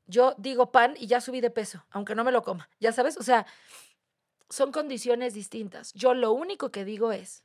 yo 0.07 0.33
digo 0.37 0.71
pan 0.71 0.93
y 0.97 1.07
ya 1.07 1.19
subí 1.19 1.41
de 1.41 1.49
peso, 1.49 1.85
aunque 1.89 2.15
no 2.15 2.23
me 2.23 2.31
lo 2.31 2.41
coma. 2.41 2.69
Ya 2.79 2.93
sabes, 2.93 3.17
o 3.17 3.23
sea, 3.23 3.45
son 4.49 4.71
condiciones 4.71 5.33
distintas. 5.33 5.91
Yo 5.91 6.13
lo 6.13 6.31
único 6.31 6.71
que 6.71 6.85
digo 6.85 7.11
es, 7.11 7.43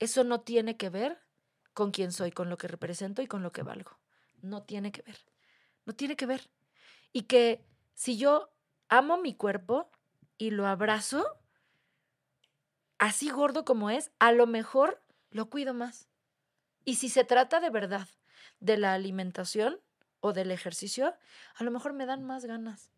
eso 0.00 0.24
no 0.24 0.40
tiene 0.40 0.76
que 0.76 0.90
ver 0.90 1.25
con 1.76 1.92
quién 1.92 2.10
soy, 2.10 2.32
con 2.32 2.48
lo 2.48 2.58
que 2.58 2.66
represento 2.66 3.22
y 3.22 3.28
con 3.28 3.44
lo 3.44 3.52
que 3.52 3.62
valgo. 3.62 3.92
No 4.42 4.64
tiene 4.64 4.90
que 4.90 5.02
ver. 5.02 5.18
No 5.84 5.94
tiene 5.94 6.16
que 6.16 6.26
ver. 6.26 6.50
Y 7.12 7.22
que 7.22 7.64
si 7.94 8.16
yo 8.16 8.50
amo 8.88 9.18
mi 9.18 9.34
cuerpo 9.34 9.90
y 10.38 10.50
lo 10.50 10.66
abrazo, 10.66 11.38
así 12.98 13.30
gordo 13.30 13.64
como 13.64 13.90
es, 13.90 14.10
a 14.18 14.32
lo 14.32 14.46
mejor 14.46 15.02
lo 15.30 15.50
cuido 15.50 15.74
más. 15.74 16.08
Y 16.84 16.96
si 16.96 17.08
se 17.08 17.24
trata 17.24 17.60
de 17.60 17.70
verdad 17.70 18.08
de 18.58 18.78
la 18.78 18.94
alimentación, 18.94 19.78
o 20.20 20.32
del 20.32 20.50
ejercicio, 20.50 21.14
a 21.54 21.64
lo 21.64 21.70
mejor 21.70 21.92
me 21.92 22.06
dan 22.06 22.24
más 22.24 22.44
ganas 22.44 22.90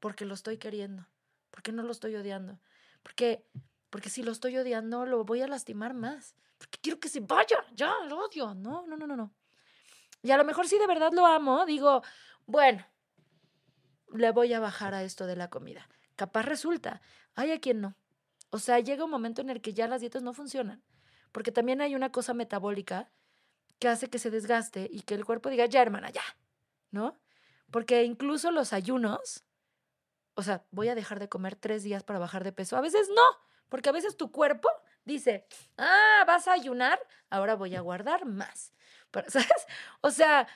porque 0.00 0.24
lo 0.24 0.34
estoy 0.34 0.58
queriendo, 0.58 1.06
porque 1.50 1.72
no 1.72 1.82
lo 1.82 1.92
estoy 1.92 2.14
odiando, 2.16 2.60
porque, 3.02 3.44
porque 3.90 4.10
si 4.10 4.22
lo 4.22 4.32
estoy 4.32 4.56
odiando 4.56 5.06
lo 5.06 5.24
voy 5.24 5.42
a 5.42 5.48
lastimar 5.48 5.94
más, 5.94 6.34
porque 6.62 6.78
quiero 6.80 7.00
que 7.00 7.08
se 7.08 7.18
vaya, 7.18 7.56
ya, 7.74 7.92
lo 8.08 8.24
odio, 8.24 8.54
no, 8.54 8.86
no, 8.86 8.96
no, 8.96 9.04
no, 9.04 9.16
no. 9.16 9.34
Y 10.22 10.30
a 10.30 10.36
lo 10.36 10.44
mejor 10.44 10.68
si 10.68 10.78
de 10.78 10.86
verdad 10.86 11.10
lo 11.12 11.26
amo, 11.26 11.66
digo, 11.66 12.04
bueno, 12.46 12.86
le 14.12 14.30
voy 14.30 14.52
a 14.52 14.60
bajar 14.60 14.94
a 14.94 15.02
esto 15.02 15.26
de 15.26 15.34
la 15.34 15.50
comida. 15.50 15.88
Capaz 16.14 16.42
resulta, 16.42 17.02
hay 17.34 17.50
a 17.50 17.60
quien 17.60 17.80
no. 17.80 17.96
O 18.50 18.60
sea, 18.60 18.78
llega 18.78 19.04
un 19.04 19.10
momento 19.10 19.40
en 19.40 19.50
el 19.50 19.60
que 19.60 19.74
ya 19.74 19.88
las 19.88 20.02
dietas 20.02 20.22
no 20.22 20.34
funcionan, 20.34 20.84
porque 21.32 21.50
también 21.50 21.80
hay 21.80 21.96
una 21.96 22.12
cosa 22.12 22.32
metabólica 22.32 23.10
que 23.80 23.88
hace 23.88 24.08
que 24.08 24.20
se 24.20 24.30
desgaste 24.30 24.88
y 24.88 25.02
que 25.02 25.14
el 25.14 25.24
cuerpo 25.24 25.50
diga, 25.50 25.66
ya 25.66 25.82
hermana, 25.82 26.10
ya, 26.10 26.22
¿no? 26.92 27.18
Porque 27.72 28.04
incluso 28.04 28.52
los 28.52 28.72
ayunos, 28.72 29.42
o 30.34 30.44
sea, 30.44 30.64
voy 30.70 30.90
a 30.90 30.94
dejar 30.94 31.18
de 31.18 31.28
comer 31.28 31.56
tres 31.56 31.82
días 31.82 32.04
para 32.04 32.20
bajar 32.20 32.44
de 32.44 32.52
peso. 32.52 32.76
A 32.76 32.80
veces 32.80 33.08
no, 33.08 33.22
porque 33.68 33.88
a 33.88 33.92
veces 33.92 34.16
tu 34.16 34.30
cuerpo 34.30 34.68
dice, 35.04 35.46
ah, 35.78 36.24
vas 36.26 36.48
a 36.48 36.52
ayunar, 36.52 36.98
ahora 37.30 37.54
voy 37.54 37.74
a 37.74 37.80
guardar 37.80 38.24
más. 38.24 38.72
¿Sabes? 39.28 39.66
O 40.00 40.10
sea, 40.10 40.48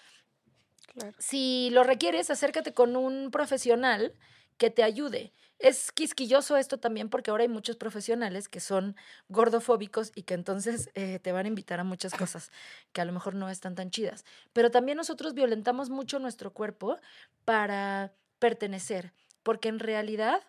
si 1.19 1.71
lo 1.71 1.85
requieres, 1.85 2.31
acércate 2.31 2.73
con 2.73 2.97
un 2.97 3.31
profesional 3.31 4.15
que 4.57 4.71
te 4.71 4.83
ayude. 4.83 5.33
Es 5.59 5.91
quisquilloso 5.91 6.57
esto 6.57 6.79
también 6.79 7.09
porque 7.09 7.31
ahora 7.31 7.43
hay 7.43 7.49
muchos 7.49 7.77
profesionales 7.77 8.49
que 8.49 8.61
son 8.61 8.95
gordofóbicos 9.29 10.13
y 10.15 10.23
que 10.23 10.35
entonces 10.35 10.91
eh, 10.95 11.19
te 11.19 11.33
van 11.33 11.47
a 11.47 11.49
invitar 11.49 11.81
a 11.81 11.85
muchas 11.85 12.13
cosas 12.15 12.51
que 12.93 13.01
a 13.01 13.07
lo 13.07 13.13
mejor 13.13 13.35
no 13.35 13.49
están 13.49 13.75
tan 13.75 13.91
chidas. 13.91 14.25
Pero 14.53 14.71
también 14.71 14.97
nosotros 14.97 15.33
violentamos 15.33 15.89
mucho 15.89 16.19
nuestro 16.19 16.53
cuerpo 16.53 16.99
para 17.45 18.13
pertenecer, 18.39 19.13
porque 19.43 19.69
en 19.69 19.79
realidad 19.79 20.43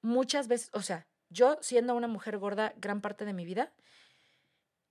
muchas 0.00 0.48
veces, 0.48 0.70
o 0.72 0.80
sea, 0.80 1.06
yo 1.34 1.58
siendo 1.60 1.94
una 1.94 2.08
mujer 2.08 2.38
gorda 2.38 2.72
gran 2.76 3.00
parte 3.00 3.24
de 3.24 3.34
mi 3.34 3.44
vida, 3.44 3.72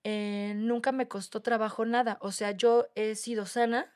eh, 0.03 0.53
nunca 0.55 0.91
me 0.91 1.07
costó 1.07 1.41
trabajo 1.41 1.85
nada. 1.85 2.17
O 2.22 2.31
sea, 2.31 2.51
yo 2.51 2.88
he 2.95 3.15
sido 3.15 3.45
sana, 3.45 3.91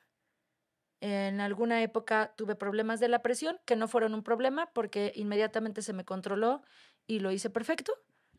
en 1.02 1.42
alguna 1.42 1.84
época 1.84 2.34
tuve 2.36 2.56
problemas 2.56 3.00
de 3.00 3.10
la 3.10 3.22
presión, 3.22 3.60
que 3.66 3.76
no 3.76 3.88
fueron 3.88 4.14
un 4.16 4.24
problema 4.24 4.72
porque 4.74 5.12
inmediatamente 5.16 5.82
se 5.82 5.94
me 5.94 6.06
controló 6.06 6.64
y 7.06 7.20
lo 7.20 7.32
hice 7.32 7.50
perfecto, 7.50 7.94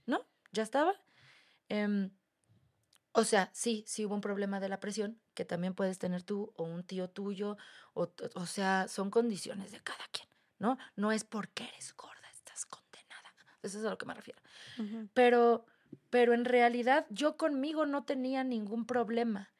¿no? 0.07 0.27
Ya 0.53 0.63
estaba. 0.63 0.95
Em, 1.69 2.11
o 3.13 3.25
sea, 3.25 3.51
sí, 3.53 3.85
sí 3.87 4.05
hubo 4.07 4.15
un 4.15 4.21
problema 4.21 4.61
de 4.61 4.69
la 4.69 4.81
presión, 4.81 5.21
que 5.35 5.45
también 5.45 5.75
puedes 5.75 5.99
tener 5.99 6.23
tú 6.23 6.53
o 6.57 6.65
un 6.65 6.85
tío 6.85 7.09
tuyo, 7.11 7.57
o, 7.95 8.11
o 8.35 8.47
sea, 8.47 8.89
son 8.89 9.11
condiciones 9.11 9.71
de 9.73 9.81
cada 9.81 10.05
quien, 10.11 10.29
¿no? 10.59 10.79
No 10.97 11.13
es 11.13 11.25
porque 11.25 11.65
eres 11.65 11.95
gorda. 11.97 12.18
Eso 13.63 13.79
es 13.79 13.85
a 13.85 13.91
lo 13.91 13.99
que 13.99 14.07
me 14.07 14.15
refiero. 14.15 14.41
Pero, 15.15 15.67
pero 16.11 16.33
en 16.35 16.45
realidad 16.45 17.07
yo 17.11 17.37
conmigo 17.37 17.87
no 17.87 18.05
tenía 18.05 18.45
ningún 18.45 18.87
problema 18.87 19.51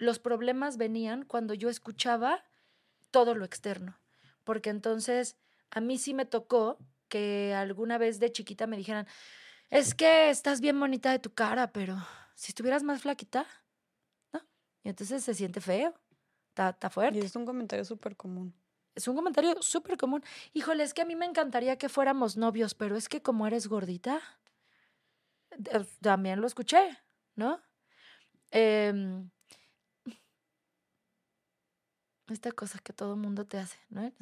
los 0.00 0.18
problemas 0.18 0.78
venían 0.78 1.24
cuando 1.24 1.54
yo 1.54 1.68
escuchaba 1.68 2.42
todo 3.10 3.34
lo 3.34 3.44
externo, 3.44 3.98
porque 4.44 4.70
entonces 4.70 5.36
a 5.70 5.80
mí 5.80 5.98
sí 5.98 6.14
me 6.14 6.24
tocó 6.24 6.78
que 7.08 7.54
alguna 7.54 7.98
vez 7.98 8.18
de 8.18 8.32
chiquita 8.32 8.66
me 8.66 8.78
dijeran, 8.78 9.06
es 9.68 9.94
que 9.94 10.30
estás 10.30 10.60
bien 10.60 10.80
bonita 10.80 11.12
de 11.12 11.18
tu 11.18 11.34
cara, 11.34 11.70
pero 11.72 11.96
si 12.34 12.50
estuvieras 12.50 12.82
más 12.82 13.02
flaquita, 13.02 13.46
¿no? 14.32 14.40
Y 14.82 14.88
entonces 14.88 15.22
se 15.22 15.34
siente 15.34 15.60
feo, 15.60 15.94
está, 16.48 16.88
fuerte. 16.88 17.18
Y 17.18 17.22
es 17.22 17.36
un 17.36 17.44
comentario 17.44 17.84
súper 17.84 18.16
común. 18.16 18.54
Es 18.94 19.08
un 19.08 19.16
comentario 19.16 19.60
súper 19.62 19.96
común. 19.96 20.22
Híjole, 20.52 20.82
es 20.82 20.94
que 20.94 21.02
a 21.02 21.04
mí 21.04 21.14
me 21.16 21.26
encantaría 21.26 21.78
que 21.78 21.88
fuéramos 21.88 22.36
novios, 22.36 22.74
pero 22.74 22.96
es 22.96 23.08
que 23.08 23.22
como 23.22 23.46
eres 23.46 23.68
gordita, 23.68 24.20
eh, 25.50 25.84
también 26.00 26.40
lo 26.40 26.46
escuché, 26.46 26.98
¿no? 27.36 27.60
Eh, 28.50 29.22
esta 32.28 32.52
cosa 32.52 32.78
que 32.78 32.92
todo 32.92 33.16
mundo 33.16 33.46
te 33.46 33.58
hace, 33.58 33.78
¿no? 33.88 34.12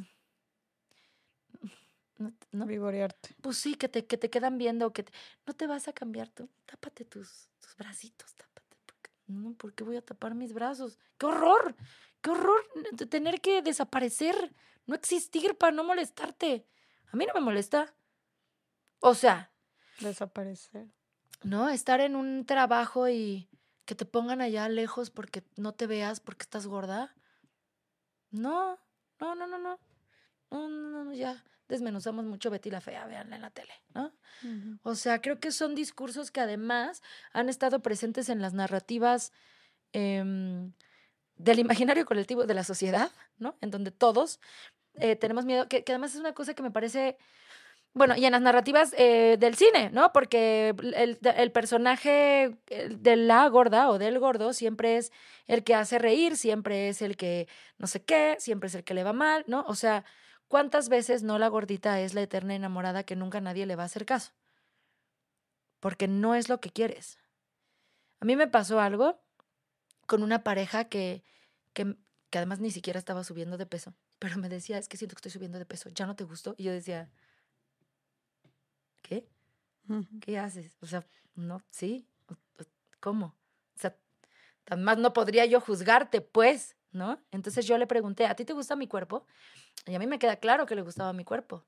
¿No? 2.53 2.67
Vigorearte. 2.67 3.37
Pues 3.41 3.59
sí, 3.59 3.77
que 3.77 3.89
te, 3.89 4.07
que 4.07 4.17
te 4.17 4.29
quedan 4.29 4.59
viendo, 4.59 4.93
que 4.93 5.05
no 5.47 5.55
te 5.55 5.67
vas 5.67 5.87
a 5.87 5.93
cambiar 5.93 6.29
tú. 6.29 6.49
Tápate 6.67 7.05
tus, 7.05 7.49
tus 7.61 7.77
bracitos, 7.77 8.35
tápate. 8.35 8.59
No, 9.29 9.53
¿por 9.53 9.75
qué 9.75 9.85
voy 9.85 9.97
a 9.97 10.03
tapar 10.03 10.35
mis 10.35 10.55
brazos? 10.55 10.99
¡Qué 11.19 11.27
horror! 11.27 11.77
¡Qué 12.21 12.31
horror 12.31 12.65
tener 13.11 13.41
que 13.41 13.63
desaparecer! 13.63 14.55
No 14.87 14.95
existir 14.95 15.57
para 15.57 15.73
no 15.73 15.85
molestarte. 15.85 16.67
A 17.13 17.17
mí 17.17 17.27
no 17.27 17.35
me 17.35 17.41
molesta. 17.41 17.95
O 19.01 19.15
sea. 19.15 19.53
Desaparecer. 20.01 20.89
No, 21.43 21.69
estar 21.69 22.01
en 22.01 22.17
un 22.17 22.47
trabajo 22.47 23.09
y 23.09 23.49
que 23.85 23.95
te 23.95 24.05
pongan 24.05 24.41
allá 24.41 24.69
lejos 24.69 25.11
porque 25.11 25.45
no 25.57 25.73
te 25.73 25.87
veas 25.87 26.21
porque 26.21 26.43
estás 26.43 26.67
gorda. 26.67 27.15
No, 28.31 28.79
no, 29.21 29.35
no, 29.35 29.47
no, 29.47 29.59
no. 29.59 29.79
No, 30.51 30.69
no, 30.69 31.05
no, 31.05 31.13
ya 31.13 31.45
desmenuzamos 31.69 32.25
mucho 32.25 32.51
Betty 32.51 32.71
la 32.71 32.81
Fea, 32.81 33.07
véanla 33.07 33.37
en 33.37 33.43
la 33.43 33.51
tele, 33.51 33.75
¿no? 33.95 34.13
O 34.83 34.95
sea, 34.95 35.21
creo 35.21 35.39
que 35.39 35.53
son 35.53 35.75
discursos 35.75 36.31
que 36.31 36.41
además 36.41 37.03
han 37.33 37.49
estado 37.49 37.81
presentes 37.83 38.31
en 38.31 38.41
las 38.41 38.55
narrativas 38.55 39.33
em, 39.93 40.73
del 41.39 41.59
imaginario 41.59 42.05
colectivo 42.05 42.45
de 42.45 42.55
la 42.55 42.65
sociedad, 42.65 43.11
¿no? 43.39 43.57
En 43.61 43.71
donde 43.71 43.91
todos 43.91 44.41
eh, 44.95 45.17
tenemos 45.17 45.45
miedo, 45.45 45.69
que, 45.69 45.85
además 45.89 46.15
es 46.15 46.21
una 46.21 46.35
cosa 46.35 46.55
que 46.55 46.63
me 46.63 46.71
parece, 46.71 47.17
bueno, 47.95 48.17
y 48.17 48.27
en 48.27 48.33
las 48.33 48.43
narrativas 48.43 48.95
eh, 48.99 49.37
del 49.39 49.55
cine, 49.55 49.91
¿no? 49.91 50.13
Porque 50.13 50.75
el, 50.79 51.19
el, 51.23 51.53
personaje 51.53 52.57
de 52.67 53.17
la 53.17 53.49
gorda 53.49 53.89
o 53.89 53.99
del 53.99 54.19
gordo 54.19 54.53
siempre 54.53 54.97
es 54.97 55.13
el 55.47 55.65
que 55.65 55.75
hace 55.75 55.99
reír, 55.99 56.37
siempre 56.37 56.89
es 56.89 57.01
el 57.01 57.17
que 57.17 57.49
no 57.79 57.87
sé 57.87 58.03
qué, 58.05 58.37
siempre 58.39 58.67
es 58.67 58.75
el 58.75 58.85
que 58.85 58.95
le 58.95 59.05
va 59.05 59.13
mal, 59.13 59.45
¿no? 59.47 59.65
O 59.69 59.75
sea, 59.75 60.05
¿Cuántas 60.49 60.89
veces 60.89 61.23
no 61.23 61.39
la 61.39 61.49
gordita 61.49 62.01
es 62.01 62.15
la 62.15 62.23
eterna 62.23 62.55
enamorada 62.55 63.05
que 63.05 63.17
nunca 63.17 63.41
nadie 63.41 63.67
le 63.67 63.77
va 63.77 63.83
a 63.83 63.87
hacer 63.87 64.07
caso? 64.07 64.33
Porque 65.79 66.09
no 66.09 66.35
es 66.35 66.49
lo 66.49 66.59
que 66.59 66.71
quieres. 66.71 67.19
A 68.19 68.25
mí 68.25 68.35
me 68.35 68.49
pasó 68.49 68.81
algo 68.81 69.21
con 70.09 70.25
una 70.25 70.43
pareja 70.43 70.87
que, 70.87 71.23
que, 71.75 71.95
además 72.33 72.59
ni 72.59 72.73
siquiera 72.73 72.99
estaba 72.99 73.23
subiendo 73.23 73.57
de 73.57 73.67
peso, 73.67 73.95
pero 74.19 74.37
me 74.39 74.49
decía, 74.49 74.79
es 74.79 74.89
que 74.89 74.97
siento 74.97 75.15
que 75.15 75.21
estoy 75.21 75.31
subiendo 75.31 75.59
de 75.59 75.67
peso, 75.67 75.91
¿ya 75.91 76.07
no 76.07 76.17
te 76.17 76.25
gustó? 76.25 76.57
Y 76.59 76.65
yo 76.65 76.73
decía, 76.73 77.09
¿qué? 79.03 79.29
¿Qué 80.21 80.39
haces? 80.39 80.77
O 80.81 80.87
sea, 80.87 81.07
no, 81.37 81.63
sí, 81.71 82.09
¿cómo? 82.99 83.27
O 83.77 83.81
sea, 83.81 83.97
además 84.67 84.99
no 84.99 85.13
podría 85.13 85.47
yo 85.47 85.61
juzgarte, 85.61 86.21
pues. 86.21 86.75
¿no? 86.91 87.21
Entonces 87.31 87.67
yo 87.67 87.77
le 87.79 87.87
pregunté, 87.87 88.27
¿a 88.27 88.35
ti 88.35 88.45
te 88.45 88.55
gusta 88.55 88.75
mi 88.75 88.89
cuerpo? 88.89 89.27
Y 89.87 89.95
a 89.95 89.99
mí 89.99 90.07
me 90.07 90.19
queda 90.19 90.37
claro 90.37 90.67
que 90.67 90.75
le 90.75 90.83
gustaba 90.83 91.13
mi 91.13 91.25
cuerpo, 91.25 91.65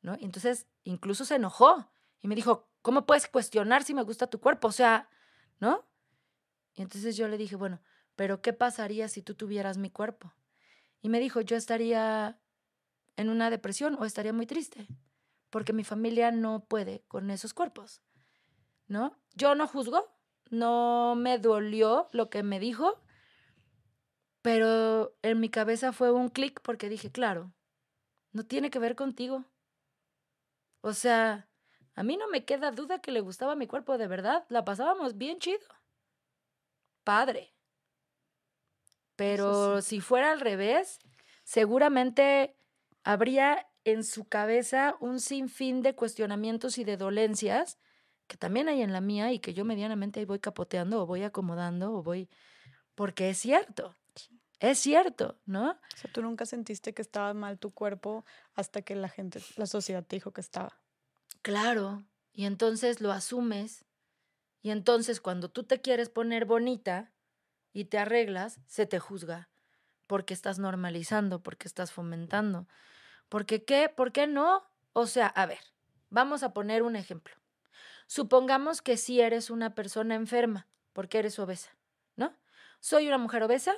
¿no? 0.00 0.16
Y 0.18 0.24
entonces 0.24 0.66
incluso 0.84 1.24
se 1.24 1.34
enojó 1.36 1.90
y 2.20 2.28
me 2.28 2.34
dijo, 2.34 2.68
¿cómo 2.80 3.04
puedes 3.04 3.28
cuestionar 3.28 3.84
si 3.84 3.94
me 3.94 4.02
gusta 4.02 4.28
tu 4.28 4.40
cuerpo? 4.40 4.68
O 4.68 4.72
sea, 4.72 5.08
¿no? 5.60 5.84
Y 6.74 6.82
entonces 6.82 7.16
yo 7.16 7.28
le 7.28 7.38
dije, 7.38 7.56
bueno, 7.56 7.80
pero 8.16 8.40
¿qué 8.40 8.52
pasaría 8.52 9.08
si 9.08 9.22
tú 9.22 9.34
tuvieras 9.34 9.78
mi 9.78 9.90
cuerpo? 9.90 10.32
Y 11.00 11.08
me 11.08 11.20
dijo, 11.20 11.40
yo 11.40 11.56
estaría 11.56 12.40
en 13.16 13.28
una 13.28 13.50
depresión 13.50 13.96
o 13.98 14.04
estaría 14.04 14.32
muy 14.32 14.46
triste, 14.46 14.86
porque 15.50 15.72
mi 15.72 15.84
familia 15.84 16.30
no 16.30 16.64
puede 16.64 17.02
con 17.08 17.30
esos 17.30 17.54
cuerpos, 17.54 18.02
¿no? 18.86 19.18
Yo 19.34 19.54
no 19.54 19.66
juzgo, 19.66 20.14
no 20.50 21.14
me 21.16 21.38
dolió 21.38 22.08
lo 22.12 22.30
que 22.30 22.42
me 22.42 22.60
dijo, 22.60 23.02
pero 24.42 25.16
en 25.22 25.40
mi 25.40 25.48
cabeza 25.48 25.92
fue 25.92 26.10
un 26.10 26.28
clic 26.28 26.60
porque 26.62 26.88
dije, 26.88 27.10
claro, 27.10 27.52
no 28.32 28.44
tiene 28.44 28.70
que 28.70 28.78
ver 28.78 28.96
contigo. 28.96 29.44
O 30.80 30.94
sea, 30.94 31.48
a 31.94 32.02
mí 32.02 32.16
no 32.16 32.28
me 32.28 32.44
queda 32.44 32.72
duda 32.72 33.00
que 33.00 33.12
le 33.12 33.20
gustaba 33.20 33.54
mi 33.54 33.66
cuerpo 33.66 33.98
de 33.98 34.08
verdad. 34.08 34.44
La 34.48 34.64
pasábamos 34.64 35.16
bien 35.16 35.38
chido. 35.38 35.60
Padre. 37.04 37.54
Pero 39.16 39.82
si 39.82 40.00
fuera 40.00 40.32
al 40.32 40.40
revés, 40.40 40.98
seguramente 41.44 42.56
habría 43.04 43.66
en 43.84 44.04
su 44.04 44.24
cabeza 44.24 44.96
un 45.00 45.20
sinfín 45.20 45.82
de 45.82 45.94
cuestionamientos 45.94 46.78
y 46.78 46.84
de 46.84 46.96
dolencias 46.96 47.78
que 48.26 48.36
también 48.36 48.68
hay 48.68 48.82
en 48.82 48.92
la 48.92 49.00
mía 49.00 49.32
y 49.32 49.40
que 49.40 49.52
yo 49.52 49.64
medianamente 49.64 50.20
ahí 50.20 50.26
voy 50.26 50.38
capoteando 50.38 51.02
o 51.02 51.06
voy 51.06 51.22
acomodando 51.22 51.92
o 51.92 52.02
voy... 52.02 52.30
Porque 52.94 53.30
es 53.30 53.38
cierto. 53.38 53.94
Es 54.58 54.78
cierto, 54.78 55.40
¿no? 55.44 55.72
O 55.72 55.96
sea, 55.96 56.10
tú 56.12 56.22
nunca 56.22 56.46
sentiste 56.46 56.94
que 56.94 57.02
estaba 57.02 57.34
mal 57.34 57.58
tu 57.58 57.72
cuerpo 57.72 58.24
hasta 58.54 58.82
que 58.82 58.94
la 58.94 59.08
gente, 59.08 59.42
la 59.56 59.66
sociedad 59.66 60.04
te 60.06 60.16
dijo 60.16 60.32
que 60.32 60.40
estaba. 60.40 60.80
Claro, 61.42 62.04
y 62.32 62.44
entonces 62.44 63.00
lo 63.00 63.10
asumes. 63.10 63.84
Y 64.62 64.70
entonces 64.70 65.20
cuando 65.20 65.50
tú 65.50 65.64
te 65.64 65.80
quieres 65.80 66.08
poner 66.08 66.44
bonita 66.44 67.12
y 67.72 67.86
te 67.86 67.98
arreglas, 67.98 68.60
se 68.66 68.86
te 68.86 68.98
juzga. 68.98 69.50
Porque 70.06 70.34
estás 70.34 70.58
normalizando, 70.58 71.42
porque 71.42 71.66
estás 71.66 71.92
fomentando. 71.92 72.68
Porque 73.28 73.64
qué, 73.64 73.88
¿por 73.88 74.12
qué 74.12 74.26
no? 74.26 74.62
O 74.92 75.06
sea, 75.06 75.26
a 75.26 75.46
ver, 75.46 75.60
vamos 76.10 76.42
a 76.42 76.52
poner 76.52 76.82
un 76.82 76.96
ejemplo. 76.96 77.34
Supongamos 78.06 78.82
que 78.82 78.96
si 78.96 79.20
eres 79.20 79.50
una 79.50 79.74
persona 79.74 80.14
enferma, 80.14 80.68
porque 80.92 81.18
eres 81.18 81.38
obesa, 81.38 81.76
¿no? 82.14 82.36
Soy 82.80 83.08
una 83.08 83.18
mujer 83.18 83.42
obesa, 83.42 83.74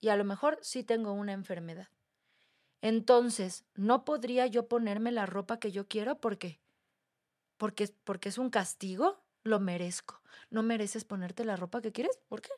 y 0.00 0.10
a 0.10 0.16
lo 0.16 0.24
mejor 0.24 0.58
sí 0.60 0.84
tengo 0.84 1.12
una 1.12 1.32
enfermedad. 1.32 1.88
Entonces, 2.82 3.64
¿no 3.74 4.04
podría 4.04 4.46
yo 4.46 4.68
ponerme 4.68 5.10
la 5.10 5.24
ropa 5.24 5.58
que 5.58 5.72
yo 5.72 5.88
quiero? 5.88 6.20
¿Por 6.20 6.36
qué? 6.36 6.60
Porque, 7.56 7.88
porque 8.04 8.28
es 8.28 8.36
un 8.36 8.50
castigo, 8.50 9.23
lo 9.44 9.60
merezco. 9.60 10.20
¿No 10.50 10.62
mereces 10.62 11.04
ponerte 11.04 11.44
la 11.44 11.56
ropa 11.56 11.80
que 11.80 11.92
quieres? 11.92 12.18
¿Por 12.28 12.40
qué? 12.40 12.50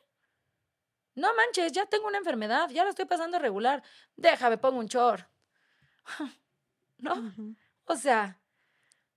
No 1.15 1.33
manches, 1.35 1.71
ya 1.71 1.85
tengo 1.85 2.07
una 2.07 2.17
enfermedad, 2.17 2.69
ya 2.69 2.83
la 2.83 2.91
estoy 2.91 3.05
pasando 3.05 3.39
regular. 3.39 3.83
Déjame, 4.15 4.57
pongo 4.57 4.79
un 4.79 4.87
chor. 4.87 5.27
¿No? 6.99 7.33
O 7.85 7.95
sea, 7.95 8.39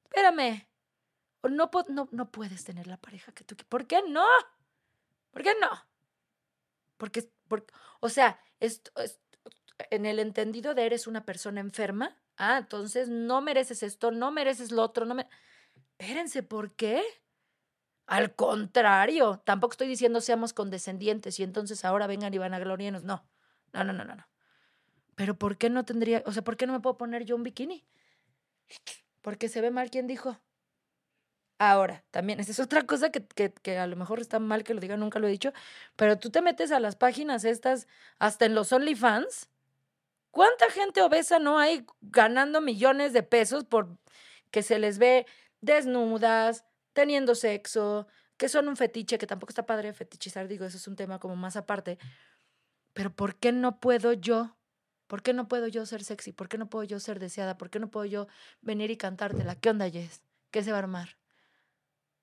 espérame. 0.04 0.66
No, 1.42 1.70
no, 1.88 2.08
no 2.10 2.30
puedes 2.30 2.64
tener 2.64 2.86
la 2.86 2.98
pareja 2.98 3.32
que 3.32 3.44
tú 3.44 3.56
quieres. 3.56 3.68
¿Por 3.68 3.86
qué 3.86 4.02
no? 4.06 4.26
¿Por 5.30 5.42
qué 5.42 5.54
no? 5.60 5.70
Porque, 6.96 7.26
o 8.00 8.08
sea, 8.08 8.38
esto, 8.60 8.92
en 9.90 10.06
el 10.06 10.18
entendido 10.18 10.74
de 10.74 10.84
eres 10.84 11.06
una 11.06 11.24
persona 11.24 11.60
enferma, 11.60 12.16
ah, 12.36 12.58
entonces 12.58 13.08
no 13.08 13.40
mereces 13.40 13.82
esto, 13.82 14.10
no 14.10 14.30
mereces 14.30 14.70
lo 14.70 14.82
otro, 14.82 15.06
no 15.06 15.14
me... 15.14 15.26
Espérense, 15.98 16.42
¿por 16.42 16.74
qué? 16.74 17.02
Al 18.10 18.34
contrario, 18.34 19.40
tampoco 19.44 19.74
estoy 19.74 19.86
diciendo 19.86 20.20
seamos 20.20 20.52
condescendientes 20.52 21.38
y 21.38 21.44
entonces 21.44 21.84
ahora 21.84 22.08
vengan 22.08 22.34
y 22.34 22.38
van 22.38 22.52
a 22.54 22.58
gloriarnos. 22.58 23.04
No, 23.04 23.24
no, 23.72 23.84
no, 23.84 23.92
no, 23.92 24.04
no. 24.04 24.26
Pero 25.14 25.38
¿por 25.38 25.56
qué 25.56 25.70
no 25.70 25.84
tendría, 25.84 26.24
o 26.26 26.32
sea, 26.32 26.42
¿por 26.42 26.56
qué 26.56 26.66
no 26.66 26.72
me 26.72 26.80
puedo 26.80 26.96
poner 26.96 27.24
yo 27.24 27.36
un 27.36 27.44
bikini? 27.44 27.86
Porque 29.22 29.48
se 29.48 29.60
ve 29.60 29.70
mal 29.70 29.90
quien 29.90 30.08
dijo. 30.08 30.40
Ahora, 31.58 32.02
también, 32.10 32.40
esa 32.40 32.50
es 32.50 32.58
otra 32.58 32.82
cosa 32.82 33.10
que, 33.12 33.24
que, 33.26 33.78
a 33.78 33.86
lo 33.86 33.94
mejor 33.94 34.18
está 34.18 34.40
mal 34.40 34.64
que 34.64 34.74
lo 34.74 34.80
diga, 34.80 34.96
nunca 34.96 35.20
lo 35.20 35.28
he 35.28 35.30
dicho, 35.30 35.52
pero 35.94 36.18
tú 36.18 36.30
te 36.30 36.42
metes 36.42 36.72
a 36.72 36.80
las 36.80 36.96
páginas 36.96 37.44
estas, 37.44 37.86
hasta 38.18 38.44
en 38.44 38.56
los 38.56 38.72
OnlyFans. 38.72 39.48
¿Cuánta 40.32 40.68
gente 40.70 41.00
obesa 41.00 41.38
no 41.38 41.60
hay 41.60 41.86
ganando 42.00 42.60
millones 42.60 43.12
de 43.12 43.22
pesos 43.22 43.64
por 43.64 43.96
que 44.50 44.64
se 44.64 44.80
les 44.80 44.98
ve 44.98 45.26
desnudas, 45.60 46.64
teniendo 46.92 47.34
sexo, 47.34 48.06
que 48.36 48.48
son 48.48 48.68
un 48.68 48.76
fetiche, 48.76 49.18
que 49.18 49.26
tampoco 49.26 49.50
está 49.50 49.66
padre 49.66 49.92
fetichizar, 49.92 50.48
digo, 50.48 50.64
eso 50.64 50.76
es 50.76 50.88
un 50.88 50.96
tema 50.96 51.18
como 51.18 51.36
más 51.36 51.56
aparte. 51.56 51.98
Pero 52.92 53.14
¿por 53.14 53.36
qué 53.36 53.52
no 53.52 53.80
puedo 53.80 54.12
yo? 54.12 54.56
¿Por 55.06 55.22
qué 55.22 55.32
no 55.32 55.48
puedo 55.48 55.66
yo 55.68 55.86
ser 55.86 56.04
sexy? 56.04 56.32
¿Por 56.32 56.48
qué 56.48 56.58
no 56.58 56.68
puedo 56.68 56.84
yo 56.84 57.00
ser 57.00 57.18
deseada? 57.18 57.58
¿Por 57.58 57.70
qué 57.70 57.80
no 57.80 57.90
puedo 57.90 58.06
yo 58.06 58.26
venir 58.60 58.90
y 58.90 58.96
cantártela? 58.96 59.56
¿Qué 59.56 59.70
onda, 59.70 59.90
Jess? 59.90 60.22
¿Qué 60.50 60.62
se 60.62 60.70
va 60.72 60.78
a 60.78 60.80
armar? 60.80 61.20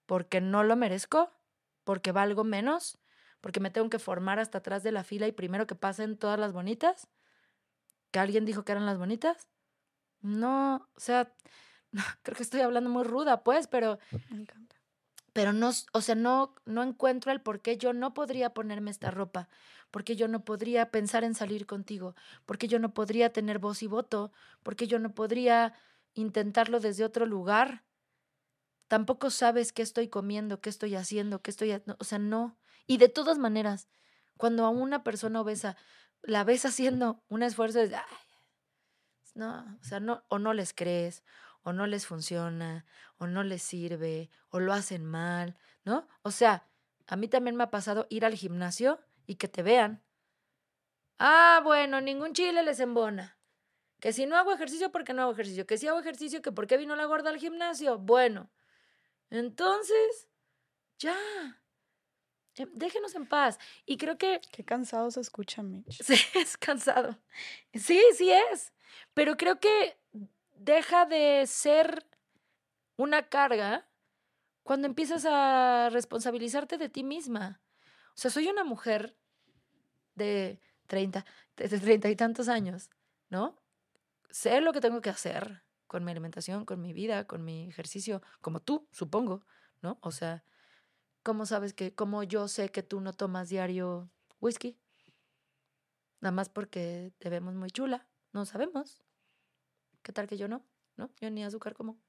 porque 0.07 0.41
no 0.41 0.63
lo 0.63 0.75
merezco, 0.75 1.31
porque 1.83 2.11
valgo 2.11 2.43
menos, 2.43 2.97
porque 3.41 3.59
me 3.59 3.69
tengo 3.69 3.89
que 3.91 3.99
formar 3.99 4.39
hasta 4.39 4.57
atrás 4.57 4.81
de 4.81 4.91
la 4.91 5.03
fila 5.03 5.27
y 5.27 5.31
primero 5.31 5.67
que 5.67 5.75
pasen 5.75 6.17
todas 6.17 6.39
las 6.39 6.53
bonitas, 6.53 7.07
que 8.09 8.19
alguien 8.19 8.45
dijo 8.45 8.63
que 8.63 8.71
eran 8.71 8.87
las 8.87 8.97
bonitas. 8.97 9.47
No, 10.21 10.89
o 10.95 10.99
sea, 10.99 11.35
creo 12.23 12.35
que 12.35 12.43
estoy 12.43 12.61
hablando 12.61 12.89
muy 12.89 13.03
ruda, 13.03 13.43
pues, 13.43 13.67
pero 13.67 13.99
me 14.29 14.41
encanta. 14.41 14.75
Pero 15.33 15.53
no, 15.53 15.71
o 15.93 16.01
sea, 16.01 16.15
no 16.15 16.55
no 16.65 16.81
encuentro 16.83 17.31
el 17.31 17.41
por 17.41 17.61
qué 17.61 17.77
yo 17.77 17.93
no 17.93 18.13
podría 18.13 18.53
ponerme 18.53 18.91
esta 18.91 19.11
ropa, 19.11 19.49
porque 19.91 20.15
yo 20.15 20.27
no 20.27 20.43
podría 20.43 20.89
pensar 20.89 21.23
en 21.23 21.35
salir 21.35 21.65
contigo, 21.65 22.15
porque 22.45 22.67
yo 22.67 22.79
no 22.79 22.93
podría 22.93 23.31
tener 23.31 23.59
voz 23.59 23.83
y 23.83 23.87
voto, 23.87 24.31
porque 24.63 24.87
yo 24.87 24.99
no 24.99 25.13
podría 25.13 25.73
intentarlo 26.15 26.79
desde 26.79 27.03
otro 27.03 27.25
lugar 27.25 27.83
tampoco 28.87 29.29
sabes 29.29 29.73
qué 29.73 29.81
estoy 29.81 30.07
comiendo, 30.07 30.61
qué 30.61 30.69
estoy 30.69 30.95
haciendo, 30.95 31.41
qué 31.41 31.51
estoy, 31.51 31.73
o 31.73 32.03
sea, 32.03 32.19
no. 32.19 32.57
Y 32.85 32.97
de 32.97 33.09
todas 33.09 33.37
maneras, 33.37 33.89
cuando 34.37 34.65
a 34.65 34.69
una 34.69 35.03
persona 35.03 35.41
obesa 35.41 35.75
la 36.23 36.43
ves 36.43 36.65
haciendo 36.65 37.23
un 37.29 37.43
esfuerzo, 37.43 37.79
de, 37.79 37.97
no, 39.35 39.77
o 39.81 39.83
sea, 39.83 39.99
no, 39.99 40.23
o 40.29 40.39
no 40.39 40.53
les 40.53 40.73
crees, 40.73 41.23
o 41.67 41.73
no 41.73 41.85
les 41.87 42.05
funciona, 42.07 42.85
o 43.17 43.27
no 43.27 43.43
les 43.43 43.61
sirve, 43.61 44.29
o 44.49 44.59
lo 44.59 44.71
hacen 44.73 45.03
mal, 45.05 45.57
¿no? 45.83 46.07
O 46.23 46.31
sea, 46.31 46.53
A 47.07 47.15
mí 47.17 47.27
también 47.29 47.55
me 47.57 47.63
ha 47.65 47.71
pasado 47.71 48.05
ir 48.09 48.25
al 48.25 48.35
gimnasio 48.35 48.99
y 49.27 49.35
que 49.35 49.47
te 49.47 49.63
vean. 49.63 50.03
Ah, 51.19 51.61
bueno, 51.63 52.01
ningún 52.01 52.33
chile 52.33 52.63
les 52.63 52.79
embona. 52.79 53.37
Que 53.99 54.13
si 54.13 54.25
no 54.27 54.37
hago 54.37 54.53
ejercicio, 54.53 54.91
¿por 54.91 55.03
qué 55.03 55.13
no 55.13 55.23
hago 55.23 55.31
ejercicio? 55.33 55.65
Que 55.67 55.77
si 55.77 55.87
hago 55.87 55.99
ejercicio, 55.99 56.41
que 56.41 56.51
por 56.51 56.67
qué 56.67 56.77
vino 56.77 56.95
la 56.95 57.05
gorda 57.05 57.29
al 57.31 57.37
gimnasio. 57.39 57.97
Bueno, 57.99 58.51
entonces, 59.31 60.29
ya. 60.99 61.15
Déjenos 62.73 63.13
en 63.15 63.27
paz. 63.27 63.59
Y 63.85 63.97
creo 63.97 64.17
que... 64.17 64.41
Qué 64.51 64.65
cansado 64.65 65.11
se 65.11 65.21
escucha, 65.21 65.61
Mitch. 65.63 66.01
Sí, 66.03 66.15
es 66.33 66.57
cansado. 66.57 67.17
Sí, 67.73 68.01
sí 68.15 68.31
es. 68.31 68.73
Pero 69.13 69.37
creo 69.37 69.59
que 69.59 69.97
deja 70.59 71.05
de 71.05 71.45
ser 71.47 72.05
una 72.95 73.29
carga 73.29 73.87
cuando 74.63 74.87
empiezas 74.87 75.25
a 75.25 75.89
responsabilizarte 75.91 76.77
de 76.77 76.89
ti 76.89 77.03
misma. 77.03 77.61
O 78.09 78.17
sea, 78.19 78.31
soy 78.31 78.47
una 78.47 78.63
mujer 78.63 79.15
de 80.15 80.59
30, 80.87 81.25
de 81.55 81.79
30 81.79 82.09
y 82.09 82.15
tantos 82.15 82.49
años, 82.49 82.89
¿no? 83.29 83.61
Sé 84.29 84.59
lo 84.61 84.73
que 84.73 84.81
tengo 84.81 85.01
que 85.01 85.09
hacer 85.09 85.63
con 85.85 86.03
mi 86.03 86.11
alimentación, 86.11 86.65
con 86.65 86.81
mi 86.81 86.91
vida, 86.91 87.27
con 87.27 87.45
mi 87.45 87.69
ejercicio, 87.69 88.21
como 88.41 88.59
tú, 88.59 88.87
supongo, 88.91 89.45
¿no? 89.81 89.99
O 90.01 90.11
sea, 90.11 90.43
¿cómo 91.23 91.45
sabes 91.45 91.73
que, 91.73 91.95
cómo 91.95 92.23
yo 92.23 92.47
sé 92.47 92.69
que 92.69 92.83
tú 92.83 92.99
no 92.99 93.13
tomas 93.13 93.49
diario 93.49 94.09
whisky? 94.41 94.77
Nada 96.19 96.31
más 96.31 96.49
porque 96.49 97.13
te 97.19 97.29
vemos 97.29 97.53
muy 97.53 97.69
chula, 97.69 98.07
no 98.33 98.45
sabemos. 98.45 99.06
¿Qué 100.07 100.13
tal 100.13 100.25
que 100.25 100.37
yo 100.37 100.47
no? 100.47 100.63
¿No? 100.95 101.11
Yo 101.19 101.29
ni 101.29 101.43
azúcar 101.43 101.73
como. 101.73 101.99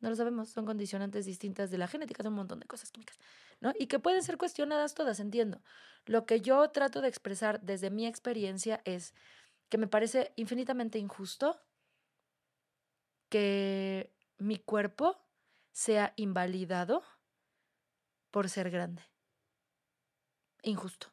No 0.00 0.10
lo 0.10 0.16
sabemos, 0.16 0.48
son 0.48 0.66
condicionantes 0.66 1.24
distintas 1.24 1.70
de 1.70 1.78
la 1.78 1.86
genética, 1.86 2.24
son 2.24 2.32
un 2.32 2.38
montón 2.38 2.58
de 2.58 2.66
cosas 2.66 2.90
químicas, 2.90 3.20
¿no? 3.60 3.72
Y 3.78 3.86
que 3.86 4.00
pueden 4.00 4.20
ser 4.24 4.36
cuestionadas 4.36 4.94
todas, 4.94 5.20
entiendo. 5.20 5.62
Lo 6.06 6.26
que 6.26 6.40
yo 6.40 6.68
trato 6.70 7.02
de 7.02 7.08
expresar 7.08 7.60
desde 7.60 7.90
mi 7.90 8.04
experiencia 8.04 8.82
es 8.84 9.14
que 9.68 9.78
me 9.78 9.86
parece 9.86 10.32
infinitamente 10.34 10.98
injusto 10.98 11.56
que 13.28 14.12
mi 14.38 14.56
cuerpo 14.56 15.24
sea 15.70 16.14
invalidado 16.16 17.04
por 18.32 18.50
ser 18.50 18.70
grande. 18.70 19.04
Injusto, 20.64 21.12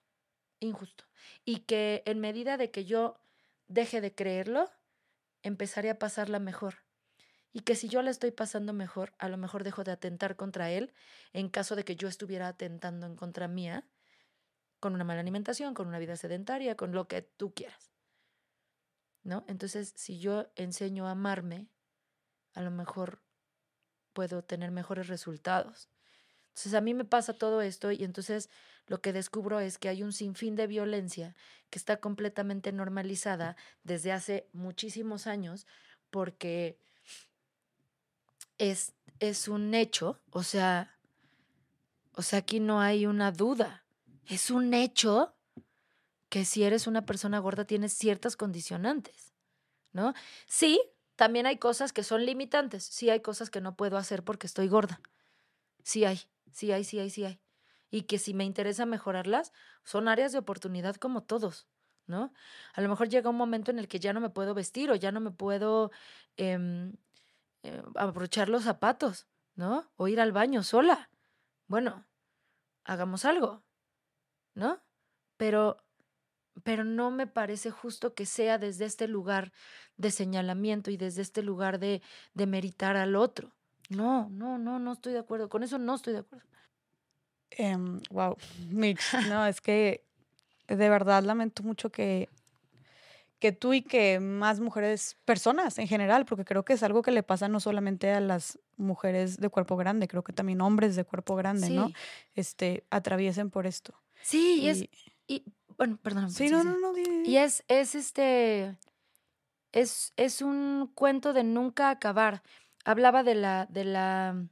injusto. 0.60 1.04
Y 1.46 1.60
que 1.60 2.02
en 2.08 2.20
medida 2.22 2.58
de 2.58 2.72
que 2.72 2.86
yo 2.86 3.20
deje 3.68 4.02
de 4.02 4.16
creerlo, 4.16 4.72
empezaré 5.44 5.90
a 5.90 6.00
pasarla 6.00 6.40
mejor. 6.40 6.84
Y 7.52 7.60
que 7.62 7.76
si 7.76 7.88
yo 7.88 8.02
la 8.02 8.10
estoy 8.10 8.32
pasando 8.32 8.74
mejor, 8.74 9.14
a 9.20 9.30
lo 9.30 9.38
mejor 9.38 9.64
dejo 9.64 9.84
de 9.84 9.92
atentar 9.92 10.36
contra 10.36 10.72
él 10.72 10.92
en 11.34 11.50
caso 11.50 11.76
de 11.76 11.86
que 11.86 11.96
yo 11.96 12.08
estuviera 12.08 12.48
atentando 12.48 13.06
en 13.06 13.16
contra 13.16 13.48
mía 13.48 13.88
con 14.80 14.96
una 14.96 15.04
mala 15.04 15.22
alimentación, 15.22 15.76
con 15.76 15.88
una 15.88 16.00
vida 16.00 16.16
sedentaria, 16.16 16.76
con 16.76 16.94
lo 16.94 17.08
que 17.08 17.22
tú 17.22 17.54
quieras. 17.54 17.94
¿No? 19.22 19.46
Entonces, 19.48 19.94
si 19.96 20.20
yo 20.20 20.52
enseño 20.56 21.08
a 21.08 21.12
amarme, 21.12 21.70
a 22.54 22.62
lo 22.62 22.72
mejor 22.72 23.24
puedo 24.14 24.44
tener 24.44 24.72
mejores 24.72 25.08
resultados. 25.08 25.93
Entonces 26.54 26.76
a 26.76 26.82
mí 26.82 26.94
me 26.94 27.04
pasa 27.04 27.34
todo 27.34 27.62
esto 27.62 27.92
y 27.92 28.04
entonces 28.04 28.50
lo 28.86 29.02
que 29.02 29.12
descubro 29.12 29.60
es 29.60 29.80
que 29.80 29.90
hay 29.90 30.04
un 30.04 30.14
sinfín 30.14 30.56
de 30.56 30.68
violencia 30.68 31.36
que 31.72 31.80
está 31.80 31.98
completamente 31.98 32.72
normalizada 32.72 33.58
desde 33.84 34.12
hace 34.12 34.48
muchísimos 34.54 35.26
años 35.26 35.66
porque 36.12 36.78
es, 38.60 38.94
es 39.20 39.48
un 39.48 39.74
hecho, 39.74 40.22
o 40.30 40.44
sea, 40.44 41.00
o 42.16 42.22
sea, 42.22 42.40
aquí 42.40 42.60
no 42.60 42.80
hay 42.82 43.08
una 43.08 43.32
duda, 43.32 43.84
es 44.28 44.52
un 44.52 44.76
hecho 44.76 45.36
que 46.30 46.46
si 46.46 46.64
eres 46.64 46.86
una 46.86 47.06
persona 47.06 47.40
gorda 47.40 47.66
tienes 47.66 47.94
ciertas 47.94 48.36
condicionantes, 48.36 49.34
¿no? 49.92 50.14
Sí, 50.46 50.80
también 51.16 51.46
hay 51.46 51.58
cosas 51.58 51.94
que 51.94 52.04
son 52.04 52.26
limitantes. 52.26 52.84
Sí 52.84 53.10
hay 53.10 53.22
cosas 53.22 53.50
que 53.50 53.62
no 53.62 53.76
puedo 53.76 53.98
hacer 53.98 54.24
porque 54.24 54.48
estoy 54.48 54.68
gorda. 54.68 55.00
Sí 55.84 56.06
hay, 56.06 56.22
sí 56.54 56.72
hay, 56.72 56.84
sí 56.84 57.00
hay, 57.00 57.10
sí 57.10 57.26
hay. 57.26 57.42
Y 57.90 58.04
que 58.04 58.18
si 58.18 58.34
me 58.34 58.44
interesa 58.44 58.86
mejorarlas, 58.86 59.52
son 59.84 60.08
áreas 60.08 60.32
de 60.32 60.40
oportunidad 60.40 60.96
como 60.96 61.24
todos, 61.24 61.68
¿no? 62.08 62.34
A 62.74 62.82
lo 62.82 62.90
mejor 62.90 63.10
llega 63.10 63.30
un 63.30 63.38
momento 63.38 63.72
en 63.72 63.80
el 63.80 63.88
que 63.88 64.00
ya 64.00 64.14
no 64.14 64.22
me 64.22 64.30
puedo 64.30 64.54
vestir 64.54 64.90
o 64.92 64.96
ya 64.96 65.12
no 65.12 65.20
me 65.20 65.32
puedo 65.32 65.92
eh, 66.38 66.92
abrochar 67.96 68.50
los 68.50 68.64
zapatos, 68.64 69.28
¿no? 69.56 69.92
O 69.96 70.08
ir 70.08 70.20
al 70.20 70.32
baño 70.32 70.64
sola. 70.64 71.10
Bueno, 71.68 72.06
hagamos 72.84 73.26
algo, 73.26 73.64
¿no? 74.56 74.82
Pero 75.38 75.78
pero 76.64 76.84
no 76.84 77.10
me 77.10 77.26
parece 77.26 77.72
justo 77.72 78.14
que 78.14 78.26
sea 78.26 78.58
desde 78.60 78.86
este 78.86 79.08
lugar 79.08 79.52
de 79.98 80.12
señalamiento 80.12 80.92
y 80.92 80.98
desde 80.98 81.24
este 81.24 81.42
lugar 81.42 81.80
de, 81.80 82.02
de 82.34 82.46
meritar 82.46 82.96
al 82.96 83.16
otro. 83.16 83.56
No, 83.90 84.30
no, 84.30 84.58
no, 84.58 84.80
no 84.80 84.94
estoy 84.94 85.14
de 85.14 85.20
acuerdo. 85.20 85.50
Con 85.50 85.64
eso 85.64 85.78
no 85.78 85.96
estoy 85.96 86.14
de 86.14 86.20
acuerdo. 86.20 86.46
wow, 88.10 88.38
Mitch, 88.70 89.02
no, 89.30 89.46
es 89.46 89.62
que 89.62 90.04
de 90.68 90.90
verdad 90.90 91.24
lamento 91.24 91.64
mucho 91.64 91.92
que, 91.92 92.30
que 93.40 93.52
tú 93.52 93.74
y 93.74 93.82
que 93.82 94.20
más 94.20 94.60
mujeres, 94.60 95.18
personas 95.26 95.78
en 95.78 95.88
general, 95.88 96.26
porque 96.26 96.46
creo 96.46 96.64
que 96.64 96.74
es 96.74 96.84
algo 96.84 97.02
que 97.02 97.12
le 97.12 97.24
pasa 97.24 97.48
no 97.48 97.60
solamente 97.60 98.12
a 98.12 98.22
las 98.22 98.60
mujeres 98.78 99.38
de 99.38 99.50
cuerpo 99.50 99.76
grande, 99.76 100.08
creo 100.08 100.24
que 100.24 100.34
también 100.34 100.62
hombres 100.62 100.96
de 100.96 101.04
cuerpo 101.04 101.36
grande, 101.36 101.70
¿no? 101.70 101.92
Este, 102.36 102.86
atraviesen 102.90 103.50
por 103.50 103.68
esto. 103.68 103.94
Sí, 104.22 104.62
y, 104.62 104.70
es, 104.70 104.86
y 105.28 105.44
bueno, 105.78 105.98
perdón. 106.02 106.32
Sí, 106.32 106.50
no, 106.50 106.64
no, 106.64 106.78
no. 106.78 106.94
Y 107.26 107.38
es, 107.38 107.64
es 107.68 107.96
este, 107.96 108.78
es, 109.72 110.14
es 110.16 110.42
un 110.42 110.92
cuento 110.94 111.34
de 111.34 111.44
nunca 111.44 111.90
acabar. 111.90 112.44
Hablaba 112.84 113.24
de 113.24 113.36
la, 113.36 113.66
de 113.70 113.86
la, 113.86 114.48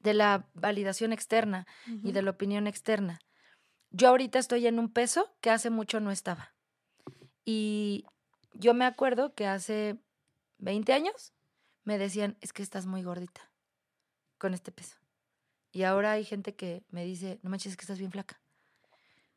de 0.00 0.14
la 0.14 0.48
validación 0.54 1.12
externa 1.12 1.66
y 1.86 2.12
de 2.12 2.22
la 2.22 2.30
opinión 2.30 2.66
externa. 2.66 3.18
Yo 3.90 4.08
ahorita 4.08 4.38
estoy 4.38 4.66
en 4.66 4.78
un 4.78 4.92
peso 4.92 5.34
que 5.40 5.50
hace 5.50 5.70
mucho 5.70 6.00
no 6.00 6.10
estaba. 6.10 6.54
Y 7.44 8.04
yo 8.52 8.74
me 8.74 8.84
acuerdo 8.84 9.34
que 9.34 9.46
hace 9.46 9.98
20 10.58 10.92
años 10.92 11.32
me 11.84 11.98
decían, 11.98 12.36
es 12.40 12.52
que 12.52 12.62
estás 12.62 12.86
muy 12.86 13.02
gordita 13.02 13.50
con 14.36 14.52
este 14.52 14.72
peso. 14.72 14.96
Y 15.72 15.84
ahora 15.84 16.12
hay 16.12 16.24
gente 16.24 16.54
que 16.54 16.84
me 16.90 17.04
dice, 17.04 17.40
no 17.42 17.50
manches, 17.50 17.72
es 17.72 17.76
que 17.76 17.82
estás 17.82 17.98
bien 17.98 18.10
flaca. 18.12 18.40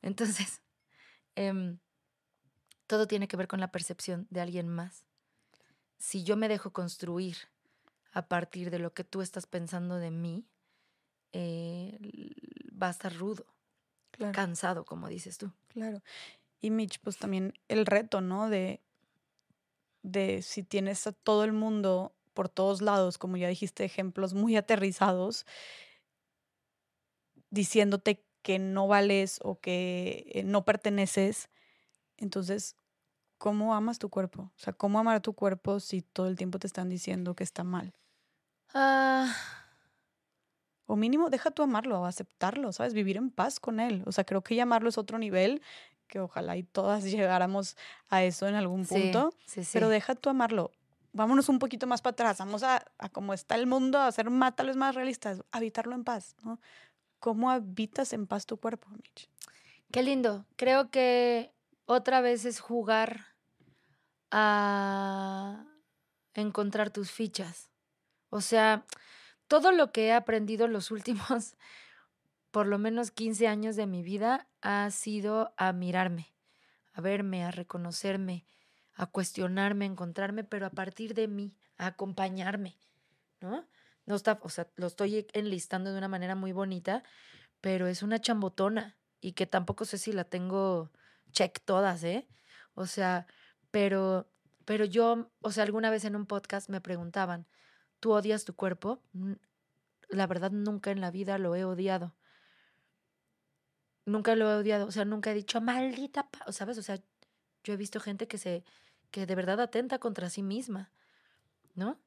Entonces, 0.02 0.62
em, 1.36 1.80
todo 2.88 3.08
tiene 3.08 3.28
que 3.28 3.38
ver 3.38 3.48
con 3.48 3.60
la 3.60 3.72
percepción 3.72 4.28
de 4.30 4.42
alguien 4.42 4.68
más. 4.68 5.06
Si 5.98 6.24
yo 6.24 6.36
me 6.36 6.48
dejo 6.48 6.74
construir 6.74 7.38
a 8.12 8.28
partir 8.28 8.70
de 8.72 8.80
lo 8.80 8.94
que 8.94 9.04
tú 9.04 9.22
estás 9.22 9.48
pensando 9.48 9.96
de 9.98 10.12
mí, 10.12 10.46
eh, 11.32 11.98
va 12.82 12.88
a 12.88 12.92
estar 12.92 13.16
rudo, 13.16 13.46
cansado, 14.34 14.86
como 14.86 15.08
dices 15.08 15.38
tú. 15.38 15.52
Claro. 15.70 16.02
Y 16.60 16.70
Mitch, 16.70 17.00
pues 17.00 17.18
también 17.18 17.54
el 17.68 17.86
reto, 17.86 18.22
¿no? 18.22 18.50
De, 18.50 18.82
de 20.04 20.42
si 20.42 20.64
tienes 20.64 21.08
a 21.08 21.12
todo 21.12 21.44
el 21.44 21.54
mundo 21.54 22.14
por 22.34 22.50
todos 22.50 22.82
lados, 22.82 23.18
como 23.18 23.38
ya 23.38 23.48
dijiste, 23.48 23.84
ejemplos 23.84 24.34
muy 24.34 24.56
aterrizados, 24.56 25.46
diciéndote 27.50 28.24
que 28.42 28.60
no 28.60 28.88
vales 28.88 29.40
o 29.44 29.60
que 29.60 30.32
eh, 30.34 30.44
no 30.44 30.66
perteneces, 30.66 31.50
entonces, 32.18 32.76
¿cómo 33.42 33.74
amas 33.74 33.98
tu 33.98 34.10
cuerpo? 34.10 34.44
O 34.44 34.60
sea, 34.60 34.72
¿cómo 34.72 35.00
amar 35.00 35.16
a 35.16 35.20
tu 35.20 35.34
cuerpo 35.34 35.80
si 35.80 36.04
todo 36.04 36.28
el 36.28 36.36
tiempo 36.36 36.60
te 36.60 36.68
están 36.68 36.90
diciendo 36.90 37.36
que 37.36 37.44
está 37.44 37.64
mal? 37.64 37.92
Ah. 38.72 39.36
O 40.86 40.96
mínimo, 40.96 41.32
deja 41.32 41.50
tú 41.50 41.64
amarlo 41.64 42.02
o 42.02 42.06
aceptarlo, 42.06 42.72
¿sabes? 42.72 42.94
Vivir 42.94 43.18
en 43.18 43.32
paz 43.32 43.60
con 43.60 43.80
él. 43.80 44.04
O 44.06 44.12
sea, 44.12 44.26
creo 44.26 44.44
que 44.44 44.54
llamarlo 44.54 44.90
es 44.90 45.00
otro 45.00 45.18
nivel, 45.18 45.64
que 46.06 46.20
ojalá 46.20 46.56
y 46.56 46.62
todas 46.62 47.04
llegáramos 47.12 47.78
a 48.10 48.24
eso 48.24 48.48
en 48.48 48.54
algún 48.54 48.86
punto. 48.86 49.34
Sí, 49.48 49.64
sí, 49.64 49.72
Pero 49.74 49.90
deja 49.90 50.14
tú 50.14 50.30
amarlo. 50.30 50.70
Vámonos 51.12 51.50
un 51.50 51.58
poquito 51.58 51.88
más 51.88 52.04
para 52.04 52.12
atrás. 52.12 52.38
Vamos 52.38 52.62
a, 52.62 52.86
a 53.00 53.10
cómo 53.10 53.34
está 53.34 53.56
el 53.56 53.66
mundo, 53.66 53.98
a 53.98 54.12
ser 54.12 54.30
más, 54.30 54.56
tal 54.56 54.68
vez 54.68 54.76
más 54.76 54.94
realistas, 54.94 55.44
habitarlo 55.52 55.96
en 55.96 56.04
paz, 56.04 56.36
¿no? 56.44 56.60
¿Cómo 57.18 57.50
habitas 57.50 58.14
en 58.14 58.28
paz 58.28 58.46
tu 58.46 58.58
cuerpo, 58.58 58.88
Mitch? 58.90 59.28
Qué 59.92 60.04
lindo. 60.04 60.46
Creo 60.58 60.92
que 60.92 61.52
otra 61.88 62.22
vez 62.22 62.46
es 62.46 62.60
jugar 62.60 63.31
a 64.32 65.66
encontrar 66.34 66.90
tus 66.90 67.12
fichas. 67.12 67.70
O 68.30 68.42
sea, 68.42 68.86
todo 69.48 69.72
lo 69.72 69.92
que 69.92 70.08
he 70.08 70.14
aprendido 70.14 70.68
los 70.68 70.92
últimos, 70.92 71.58
por 72.52 72.68
lo 72.68 72.80
menos 72.80 73.12
15 73.12 73.48
años 73.48 73.76
de 73.76 73.86
mi 73.86 74.02
vida, 74.02 74.48
ha 74.62 74.90
sido 74.92 75.54
a 75.58 75.74
mirarme, 75.74 76.34
a 76.94 77.02
verme, 77.02 77.44
a 77.44 77.52
reconocerme, 77.52 78.46
a 78.94 79.06
cuestionarme, 79.06 79.86
a 79.86 79.90
encontrarme, 79.90 80.44
pero 80.44 80.66
a 80.66 80.72
partir 80.72 81.14
de 81.14 81.28
mí, 81.28 81.56
a 81.78 81.88
acompañarme, 81.88 82.78
¿no? 83.40 83.68
No 84.06 84.16
está, 84.16 84.40
o 84.42 84.50
sea, 84.50 84.68
lo 84.76 84.88
estoy 84.88 85.28
enlistando 85.34 85.92
de 85.92 85.98
una 85.98 86.08
manera 86.08 86.36
muy 86.36 86.52
bonita, 86.52 87.04
pero 87.62 87.88
es 87.88 88.04
una 88.04 88.20
chambotona 88.20 88.98
y 89.20 89.34
que 89.34 89.46
tampoco 89.46 89.86
sé 89.86 89.98
si 89.98 90.12
la 90.12 90.24
tengo 90.24 90.92
check 91.32 91.60
todas, 91.64 92.04
¿eh? 92.04 92.28
O 92.74 92.86
sea, 92.88 93.28
pero, 93.72 94.30
pero 94.66 94.86
yo, 94.86 95.32
o 95.42 95.52
sea, 95.52 95.64
alguna 95.64 95.90
vez 95.90 96.06
en 96.06 96.16
un 96.16 96.26
podcast 96.26 96.70
me 96.70 96.82
preguntaban, 96.82 97.48
¿tú 98.00 98.12
odias 98.12 98.46
tu 98.46 98.56
cuerpo? 98.56 99.02
La 100.10 100.28
verdad, 100.28 100.52
nunca 100.52 100.92
en 100.92 101.02
la 101.02 101.12
vida 101.12 101.38
lo 101.38 101.56
he 101.56 101.64
odiado. 101.64 102.16
Nunca 104.06 104.36
lo 104.36 104.52
he 104.52 104.56
odiado, 104.56 104.88
o 104.88 104.92
sea, 104.92 105.06
nunca 105.06 105.32
he 105.32 105.34
dicho, 105.34 105.62
maldita, 105.62 106.28
¿sabes? 106.50 106.78
O 106.78 106.84
sea, 106.84 107.00
yo 107.64 107.74
he 107.74 107.78
visto 107.78 108.00
gente 108.00 108.28
que 108.28 108.38
se, 108.38 108.64
que 109.12 109.26
de 109.26 109.36
verdad 109.36 109.60
atenta 109.62 110.00
contra 110.00 110.30
sí 110.30 110.42
misma, 110.44 110.92
¿no? 111.76 112.00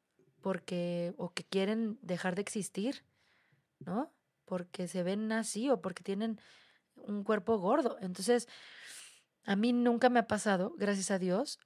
Porque, 0.43 1.15
o 1.17 1.33
que 1.33 1.44
quieren 1.44 1.99
dejar 2.02 2.34
de 2.34 2.43
existir, 2.43 3.05
¿no? 3.78 4.12
Porque 4.44 4.89
se 4.89 5.02
ven 5.02 5.33
así 5.33 5.70
o 5.70 5.81
porque 5.81 6.02
tienen 6.02 6.39
un 6.97 7.25
cuerpo 7.25 7.59
gordo. 7.59 7.97
Entonces, 8.01 8.49
a 9.45 9.57
mí 9.57 9.73
nunca 9.73 10.09
me 10.11 10.21
ha 10.21 10.27
pasado, 10.27 10.75
gracias 10.79 11.11
a 11.11 11.19
Dios. 11.19 11.59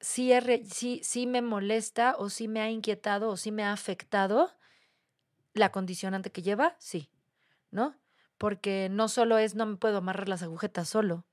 Sí, 0.00 0.32
sí, 0.70 1.00
sí 1.04 1.26
me 1.26 1.42
molesta 1.42 2.16
o 2.18 2.30
sí 2.30 2.48
me 2.48 2.60
ha 2.60 2.70
inquietado 2.70 3.30
o 3.30 3.36
sí 3.36 3.52
me 3.52 3.64
ha 3.64 3.72
afectado 3.72 4.50
la 5.54 5.72
condicionante 5.72 6.30
que 6.32 6.42
lleva, 6.42 6.76
sí, 6.78 7.10
¿no? 7.70 7.96
Porque 8.38 8.88
no 8.90 9.08
solo 9.08 9.38
es 9.38 9.54
no 9.54 9.66
me 9.66 9.76
puedo 9.76 9.98
amarrar 9.98 10.28
las 10.28 10.42
agujetas 10.42 10.88
solo, 10.88 11.26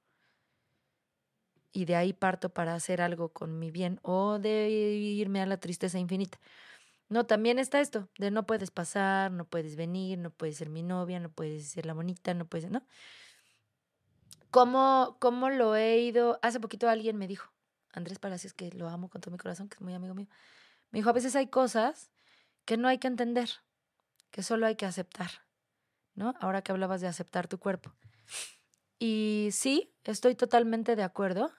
y 1.71 1.85
de 1.85 1.95
ahí 1.95 2.13
parto 2.13 2.49
para 2.49 2.73
hacer 2.73 3.01
algo 3.01 3.29
con 3.29 3.59
mi 3.59 3.71
bien 3.71 3.99
o 4.01 4.39
de 4.39 4.69
irme 4.69 5.41
a 5.41 5.45
la 5.45 5.57
tristeza 5.59 5.99
infinita. 5.99 6.39
No, 7.09 7.25
también 7.25 7.59
está 7.59 7.81
esto, 7.81 8.09
de 8.17 8.31
no 8.31 8.45
puedes 8.45 8.71
pasar, 8.71 9.31
no 9.31 9.45
puedes 9.45 9.75
venir, 9.75 10.17
no 10.19 10.31
puedes 10.31 10.57
ser 10.57 10.69
mi 10.69 10.83
novia, 10.83 11.19
no 11.19 11.29
puedes 11.29 11.67
ser 11.69 11.85
la 11.85 11.93
bonita, 11.93 12.33
no 12.33 12.45
puedes, 12.45 12.69
¿no? 12.71 12.85
¿Cómo, 14.51 15.17
cómo 15.19 15.49
lo 15.49 15.75
he 15.75 15.99
ido? 15.99 16.39
Hace 16.41 16.59
poquito 16.59 16.89
alguien 16.89 17.17
me 17.17 17.27
dijo, 17.27 17.51
Andrés 17.93 18.19
Palacios, 18.19 18.53
que 18.53 18.71
lo 18.71 18.89
amo 18.89 19.09
con 19.09 19.21
todo 19.21 19.31
mi 19.31 19.37
corazón, 19.37 19.69
que 19.69 19.75
es 19.75 19.81
muy 19.81 19.93
amigo 19.93 20.13
mío, 20.13 20.27
me 20.91 20.99
dijo, 20.99 21.09
a 21.09 21.13
veces 21.13 21.35
hay 21.35 21.47
cosas 21.47 22.11
que 22.65 22.77
no 22.77 22.87
hay 22.87 22.97
que 22.97 23.07
entender, 23.07 23.49
que 24.31 24.43
solo 24.43 24.65
hay 24.65 24.75
que 24.75 24.85
aceptar, 24.85 25.31
¿no? 26.15 26.33
Ahora 26.39 26.61
que 26.61 26.71
hablabas 26.71 27.01
de 27.01 27.07
aceptar 27.07 27.47
tu 27.47 27.59
cuerpo. 27.59 27.93
Y 28.99 29.49
sí, 29.51 29.93
estoy 30.03 30.35
totalmente 30.35 30.95
de 30.95 31.03
acuerdo. 31.03 31.51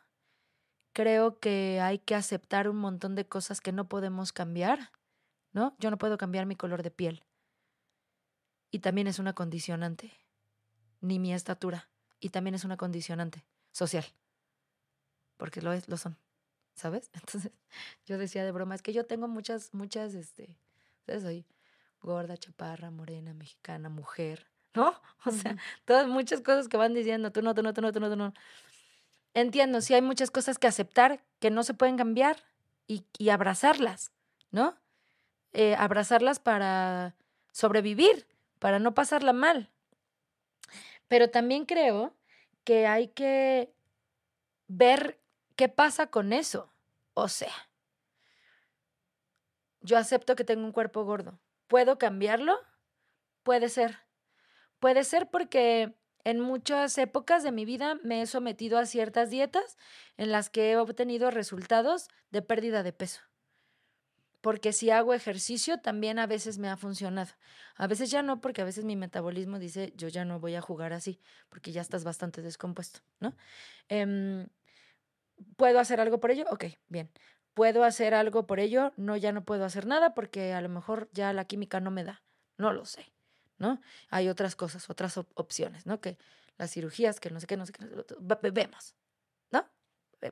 Creo 0.93 1.39
que 1.39 1.81
hay 1.81 1.99
que 1.99 2.15
aceptar 2.15 2.69
un 2.69 2.77
montón 2.77 3.15
de 3.15 3.27
cosas 3.27 3.61
que 3.61 3.73
no 3.73 3.89
podemos 3.89 4.33
cambiar, 4.33 4.91
¿no? 5.53 5.77
Yo 5.79 5.91
no 5.91 5.99
puedo 5.99 6.19
cambiar 6.19 6.47
mi 6.47 6.57
color 6.57 6.83
de 6.83 6.91
piel. 6.91 7.25
Y 8.71 8.81
también 8.81 9.07
es 9.07 9.19
una 9.19 9.35
condicionante. 9.35 10.13
Ni 11.01 11.19
mi 11.19 11.33
estatura. 11.33 11.89
Y 12.21 12.31
también 12.31 12.55
es 12.55 12.65
una 12.65 12.77
condicionante 12.77 13.45
social. 13.73 14.05
Porque 15.37 15.63
lo 15.63 15.73
es, 15.73 15.89
lo 15.89 15.97
son. 15.97 16.19
¿Sabes? 16.75 17.11
Entonces, 17.15 17.53
yo 18.07 18.19
decía 18.19 18.45
de 18.45 18.53
broma, 18.53 18.75
es 18.75 18.83
que 18.83 18.93
yo 18.93 19.07
tengo 19.07 19.29
muchas, 19.29 19.73
muchas, 19.75 20.15
este, 20.15 20.59
Soy 21.07 21.47
gorda, 22.01 22.37
chaparra, 22.37 22.91
morena, 22.91 23.35
mexicana, 23.35 23.89
mujer. 23.89 24.47
¿no? 24.75 24.95
O 25.27 25.31
sea, 25.31 25.57
todas 25.85 26.07
muchas 26.07 26.41
cosas 26.41 26.69
que 26.69 26.77
van 26.77 26.95
diciendo, 26.95 27.33
tú 27.33 27.43
no, 27.43 27.55
tú 27.55 27.63
no, 27.63 27.73
tú 27.73 27.83
no, 27.83 27.93
tú 27.93 28.01
no, 28.01 28.09
tú 28.09 28.17
no. 28.17 28.35
Entiendo, 29.35 29.81
sí 29.81 29.95
hay 29.95 30.03
muchas 30.03 30.31
cosas 30.31 30.59
que 30.59 30.67
aceptar 30.67 31.23
que 31.39 31.51
no 31.51 31.63
se 31.63 31.75
pueden 31.75 31.97
cambiar 31.97 32.37
y, 32.87 33.05
y 33.19 33.29
abrazarlas, 33.29 34.13
¿no? 34.51 34.77
Eh, 35.53 35.75
abrazarlas 35.77 36.41
para 36.41 37.15
sobrevivir, 37.53 38.27
para 38.59 38.79
no 38.79 38.95
pasarla 38.95 39.33
mal. 39.33 39.71
Pero 41.09 41.31
también 41.31 41.65
creo 41.65 42.15
que 42.65 42.87
hay 42.87 43.09
que 43.09 43.73
ver 44.69 45.21
qué 45.57 45.69
pasa 45.69 46.09
con 46.09 46.33
eso. 46.33 46.73
O 47.15 47.29
sea, 47.29 47.53
yo 49.81 49.97
acepto 49.97 50.37
que 50.37 50.45
tengo 50.45 50.65
un 50.65 50.73
cuerpo 50.73 51.05
gordo. 51.05 51.41
¿Puedo 51.67 51.99
cambiarlo? 51.99 52.59
Puede 53.43 53.69
ser. 53.69 53.99
Puede 54.79 55.05
ser 55.05 55.29
porque 55.31 55.95
en 56.25 56.41
muchas 56.41 56.97
épocas 56.99 57.43
de 57.43 57.53
mi 57.53 57.65
vida 57.65 57.97
me 58.03 58.23
he 58.23 58.27
sometido 58.27 58.79
a 58.79 58.87
ciertas 58.87 59.31
dietas 59.31 59.77
en 60.17 60.31
las 60.31 60.51
que 60.51 60.71
he 60.71 60.77
obtenido 60.77 61.31
resultados 61.31 62.09
de 62.31 62.43
pérdida 62.43 62.83
de 62.83 62.93
peso. 62.93 63.23
Porque 64.49 64.73
si 64.73 64.89
hago 64.89 65.13
ejercicio 65.13 65.79
también 65.79 66.19
a 66.19 66.27
veces 66.27 66.57
me 66.57 66.71
ha 66.71 66.79
funcionado. 66.79 67.33
A 67.77 67.87
veces 67.87 68.11
ya 68.11 68.23
no, 68.23 68.41
porque 68.41 68.63
a 68.63 68.65
veces 68.65 68.83
mi 68.87 68.97
metabolismo 68.97 69.59
dice, 69.59 69.93
yo 69.95 70.09
ya 70.09 70.25
no 70.25 70.41
voy 70.41 70.55
a 70.55 70.63
jugar 70.63 70.95
así, 70.95 71.21
porque 71.51 71.71
ya 71.71 71.83
estás 71.83 72.03
bastante 72.03 72.41
descompuesto, 72.41 73.01
¿no? 73.21 73.37
Em, 73.91 74.47
¿Puedo 75.57 75.79
hacer 75.79 76.01
algo 76.01 76.19
por 76.19 76.31
ello? 76.31 76.47
Ok, 76.49 76.65
bien. 76.89 77.11
¿Puedo 77.53 77.85
hacer 77.85 78.15
algo 78.15 78.47
por 78.47 78.59
ello? 78.59 78.95
No, 78.97 79.19
ya 79.19 79.33
no 79.33 79.45
puedo 79.45 79.67
hacer 79.67 79.87
nada 79.87 80.15
porque 80.15 80.55
a 80.55 80.63
lo 80.63 80.71
mejor 80.71 81.11
ya 81.13 81.35
la 81.35 81.45
química 81.45 81.81
no 81.81 81.91
me 81.91 82.03
da. 82.03 82.23
No 82.57 82.73
lo 82.73 82.87
sé. 82.87 83.13
¿no? 83.59 83.83
Hay 84.09 84.31
otras 84.31 84.57
cosas, 84.57 84.89
otras 84.89 85.19
opciones, 85.35 85.85
¿no? 85.85 86.01
Que 86.01 86.17
las 86.57 86.73
cirugías, 86.73 87.21
que 87.21 87.29
no 87.29 87.39
sé 87.39 87.47
qué, 87.47 87.59
no 87.59 87.67
sé 87.67 87.75
qué, 87.75 87.85
vemos, 88.51 88.95
¿no? 89.51 89.69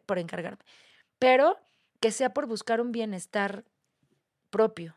Por 0.07 0.19
encargarme. 0.19 0.65
Pero 1.19 1.59
que 2.01 2.12
sea 2.12 2.33
por 2.33 2.47
buscar 2.47 2.81
un 2.81 2.93
bienestar 2.93 3.67
propio, 4.57 4.97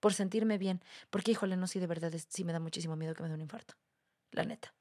por 0.00 0.14
sentirme 0.14 0.56
bien. 0.56 0.82
Porque, 1.10 1.32
híjole, 1.32 1.58
no, 1.58 1.66
sí, 1.66 1.78
de 1.78 1.86
verdad, 1.86 2.10
sí 2.28 2.42
me 2.42 2.54
da 2.54 2.58
muchísimo 2.58 2.96
miedo 2.96 3.12
que 3.12 3.22
me 3.22 3.28
dé 3.28 3.34
un 3.34 3.42
infarto, 3.42 3.74
la 4.30 4.44
neta, 4.44 4.74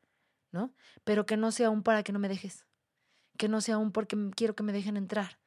¿no? 0.53 0.73
Pero 1.03 1.25
que 1.25 1.35
no 1.35 1.51
sea 1.51 1.69
un 1.69 1.83
para 1.83 2.03
que 2.03 2.13
no 2.13 2.19
me 2.19 2.29
dejes, 2.29 2.65
que 3.37 3.49
no 3.49 3.59
sea 3.59 3.77
un 3.77 3.91
porque 3.91 4.15
quiero 4.33 4.55
que 4.55 4.63
me 4.63 4.71
dejen 4.71 4.95
entrar, 4.95 5.39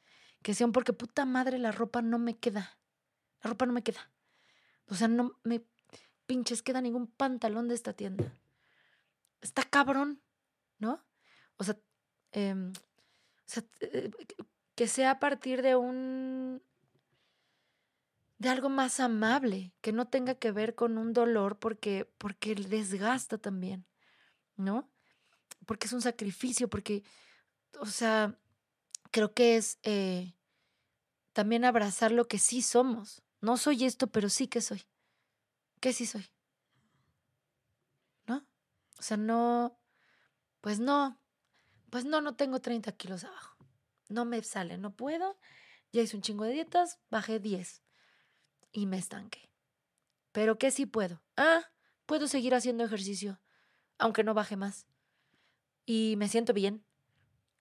que 0.42 0.52
sea 0.52 0.66
un 0.66 0.72
porque 0.72 0.92
puta 0.92 1.24
madre 1.24 1.56
la 1.56 1.72
ropa 1.72 2.02
no 2.02 2.18
me 2.18 2.36
queda, 2.36 2.78
la 3.42 3.48
ropa 3.48 3.64
no 3.64 3.72
me 3.72 3.82
queda. 3.82 4.10
O 4.88 4.94
sea, 4.94 5.08
no 5.08 5.40
me 5.42 5.64
pinches 6.26 6.62
queda 6.62 6.82
ningún 6.82 7.06
pantalón 7.06 7.66
de 7.66 7.74
esta 7.74 7.94
tienda. 7.94 8.30
Está 9.40 9.62
cabrón, 9.62 10.20
¿no? 10.78 11.02
O 11.56 11.64
sea, 11.64 11.78
em, 12.32 12.74
eh, 13.80 14.10
que 14.74 14.86
sea 14.86 15.12
a 15.12 15.18
partir 15.18 15.62
de 15.62 15.76
un 15.76 16.62
de 18.40 18.48
algo 18.48 18.70
más 18.70 19.00
amable, 19.00 19.74
que 19.82 19.92
no 19.92 20.08
tenga 20.08 20.34
que 20.34 20.50
ver 20.50 20.74
con 20.74 20.96
un 20.96 21.12
dolor 21.12 21.58
porque 21.58 22.10
porque 22.16 22.54
desgasta 22.54 23.36
también, 23.36 23.86
¿no? 24.56 24.90
Porque 25.66 25.86
es 25.86 25.92
un 25.92 26.00
sacrificio, 26.00 26.70
porque, 26.70 27.04
o 27.78 27.86
sea, 27.86 28.40
creo 29.10 29.34
que 29.34 29.56
es 29.56 29.78
eh, 29.82 30.34
también 31.34 31.66
abrazar 31.66 32.12
lo 32.12 32.28
que 32.28 32.38
sí 32.38 32.62
somos. 32.62 33.22
No 33.42 33.58
soy 33.58 33.84
esto, 33.84 34.06
pero 34.06 34.30
sí 34.30 34.48
que 34.48 34.62
soy. 34.62 34.86
¿qué 35.80 35.92
sí 35.92 36.06
soy? 36.06 36.26
¿No? 38.26 38.46
O 38.98 39.02
sea, 39.02 39.18
no, 39.18 39.78
pues 40.62 40.80
no, 40.80 41.20
pues 41.90 42.06
no, 42.06 42.22
no 42.22 42.36
tengo 42.36 42.60
30 42.60 42.92
kilos 42.92 43.24
abajo. 43.24 43.58
No 44.08 44.24
me 44.24 44.42
sale, 44.42 44.78
no 44.78 44.96
puedo. 44.96 45.38
Ya 45.92 46.00
hice 46.00 46.16
un 46.16 46.22
chingo 46.22 46.44
de 46.44 46.52
dietas, 46.52 47.00
bajé 47.10 47.38
10 47.38 47.82
y 48.72 48.86
me 48.86 48.98
estanqué. 48.98 49.50
Pero 50.32 50.58
¿qué 50.58 50.70
sí 50.70 50.86
puedo? 50.86 51.22
Ah, 51.36 51.62
puedo 52.06 52.28
seguir 52.28 52.54
haciendo 52.54 52.84
ejercicio, 52.84 53.40
aunque 53.98 54.24
no 54.24 54.34
baje 54.34 54.56
más. 54.56 54.86
Y 55.86 56.14
me 56.16 56.28
siento 56.28 56.52
bien 56.52 56.84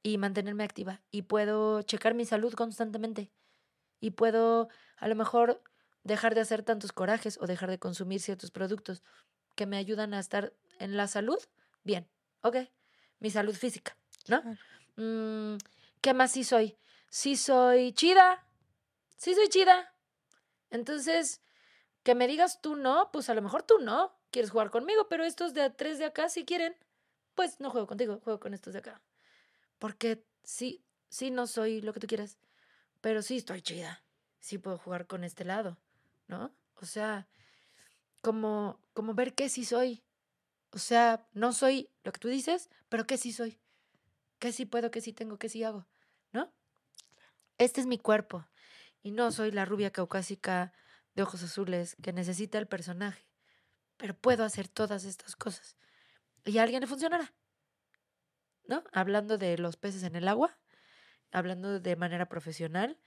y 0.03 0.17
mantenerme 0.17 0.63
activa 0.63 1.01
y 1.11 1.23
puedo 1.23 1.81
checar 1.81 2.13
mi 2.13 2.25
salud 2.25 2.53
constantemente 2.53 3.31
y 3.99 4.11
puedo 4.11 4.69
a 4.97 5.07
lo 5.07 5.15
mejor 5.15 5.61
dejar 6.03 6.35
de 6.35 6.41
hacer 6.41 6.63
tantos 6.63 6.91
corajes 6.91 7.38
o 7.41 7.47
dejar 7.47 7.69
de 7.69 7.79
consumir 7.79 8.21
ciertos 8.21 8.51
productos 8.51 9.03
que 9.55 9.65
me 9.65 9.77
ayudan 9.77 10.13
a 10.13 10.19
estar 10.19 10.53
en 10.79 10.95
la 10.95 11.07
salud, 11.07 11.38
bien, 11.83 12.07
ok, 12.41 12.57
mi 13.19 13.29
salud 13.29 13.53
física, 13.53 13.97
¿no? 14.27 14.41
Mm, 14.95 15.57
¿Qué 16.01 16.13
más 16.13 16.31
sí 16.31 16.43
soy? 16.43 16.77
Sí 17.09 17.35
soy 17.35 17.91
chida, 17.93 18.47
sí 19.17 19.33
soy 19.33 19.49
chida. 19.49 19.93
Entonces, 20.72 21.41
que 22.03 22.15
me 22.15 22.27
digas 22.27 22.61
tú 22.61 22.75
no, 22.75 23.11
pues 23.11 23.30
a 23.30 23.33
lo 23.33 23.41
mejor 23.41 23.64
tú 23.64 23.80
no 23.80 24.14
quieres 24.31 24.51
jugar 24.51 24.69
conmigo, 24.69 25.07
pero 25.09 25.23
estos 25.23 25.53
de 25.53 25.69
tres 25.69 25.99
de 25.99 26.06
acá 26.06 26.30
si 26.30 26.45
quieren, 26.45 26.75
pues 27.35 27.59
no 27.59 27.69
juego 27.69 27.88
contigo, 27.88 28.19
juego 28.23 28.39
con 28.39 28.53
estos 28.53 28.73
de 28.73 28.80
acá. 28.80 29.01
Porque 29.80 30.23
sí, 30.43 30.83
sí 31.09 31.31
no 31.31 31.48
soy 31.48 31.81
lo 31.81 31.93
que 31.93 31.99
tú 31.99 32.07
quieras, 32.07 32.38
pero 33.01 33.22
sí 33.22 33.38
estoy 33.38 33.61
chida, 33.61 34.03
sí 34.39 34.57
puedo 34.57 34.77
jugar 34.77 35.07
con 35.07 35.23
este 35.23 35.45
lado. 35.45 35.77
¿no? 36.30 36.53
O 36.75 36.85
sea, 36.85 37.27
como, 38.22 38.80
como 38.93 39.14
ver 39.14 39.33
qué 39.33 39.49
sí 39.49 39.65
soy. 39.65 40.01
O 40.72 40.77
sea, 40.77 41.27
no 41.33 41.51
soy 41.51 41.89
lo 42.03 42.14
que 42.14 42.19
tú 42.19 42.30
dices, 42.30 42.69
pero 42.88 43.06
qué 43.06 43.17
sí 43.17 43.33
soy. 43.33 43.59
Qué 44.38 44.53
sí 44.53 44.65
puedo, 44.65 44.91
qué 44.91 45.01
sí 45.01 45.11
tengo, 45.11 45.38
qué 45.38 45.49
sí 45.49 45.64
hago, 45.64 45.85
¿no? 46.31 46.53
Este 47.57 47.81
es 47.81 47.88
mi 47.88 47.98
cuerpo. 47.98 48.45
Y 49.01 49.11
no 49.11 49.31
soy 49.31 49.51
la 49.51 49.65
rubia 49.65 49.91
caucásica 49.91 50.73
de 51.15 51.23
ojos 51.23 51.43
azules 51.43 51.95
que 52.01 52.13
necesita 52.13 52.57
el 52.57 52.67
personaje. 52.67 53.27
Pero 53.97 54.13
puedo 54.13 54.43
hacer 54.43 54.67
todas 54.67 55.03
estas 55.03 55.35
cosas. 55.35 55.77
y 56.45 56.57
a 56.57 56.63
alguien 56.63 56.81
le 56.81 56.87
funcionará. 56.87 57.33
¿No? 58.65 58.83
Hablando 58.93 59.37
de 59.37 59.57
los 59.57 59.77
peces 59.77 60.03
en 60.03 60.15
el 60.15 60.27
agua, 60.27 60.57
hablando 61.31 61.79
de 61.79 61.95
manera 61.95 62.27
profesional 62.27 62.99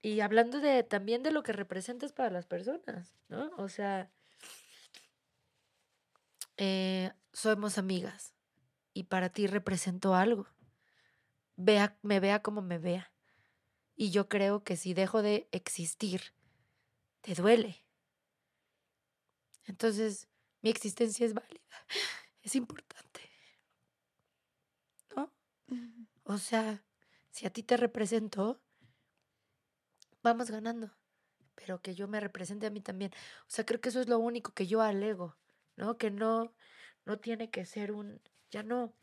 y 0.00 0.20
hablando 0.20 0.60
de 0.60 0.82
también 0.84 1.22
de 1.22 1.32
lo 1.32 1.42
que 1.42 1.52
representas 1.52 2.12
para 2.12 2.30
las 2.30 2.46
personas, 2.46 3.16
¿no? 3.28 3.50
O 3.56 3.68
sea, 3.68 4.10
eh, 6.56 7.12
somos 7.32 7.78
amigas 7.78 8.34
y 8.92 9.04
para 9.04 9.28
ti 9.30 9.46
represento 9.46 10.14
algo. 10.14 10.46
Vea, 11.56 11.98
me 12.02 12.20
vea 12.20 12.42
como 12.42 12.62
me 12.62 12.78
vea. 12.78 13.12
Y 14.00 14.12
yo 14.12 14.28
creo 14.28 14.62
que 14.62 14.76
si 14.76 14.94
dejo 14.94 15.22
de 15.22 15.48
existir, 15.50 16.32
te 17.20 17.34
duele. 17.34 17.84
Entonces, 19.64 20.28
mi 20.62 20.70
existencia 20.70 21.26
es 21.26 21.34
válida, 21.34 21.60
es 22.42 22.54
importante. 22.54 23.20
¿No? 25.16 25.32
O 26.22 26.38
sea, 26.38 26.84
si 27.30 27.44
a 27.44 27.50
ti 27.50 27.64
te 27.64 27.76
represento, 27.76 28.62
vamos 30.22 30.48
ganando. 30.52 30.96
Pero 31.56 31.82
que 31.82 31.96
yo 31.96 32.06
me 32.06 32.20
represente 32.20 32.66
a 32.66 32.70
mí 32.70 32.80
también. 32.80 33.10
O 33.48 33.50
sea, 33.50 33.66
creo 33.66 33.80
que 33.80 33.88
eso 33.88 34.00
es 34.00 34.08
lo 34.08 34.20
único 34.20 34.52
que 34.54 34.68
yo 34.68 34.80
alego, 34.80 35.36
¿no? 35.74 35.98
Que 35.98 36.12
no, 36.12 36.54
no 37.04 37.18
tiene 37.18 37.50
que 37.50 37.66
ser 37.66 37.90
un, 37.90 38.22
ya 38.52 38.62
no, 38.62 38.94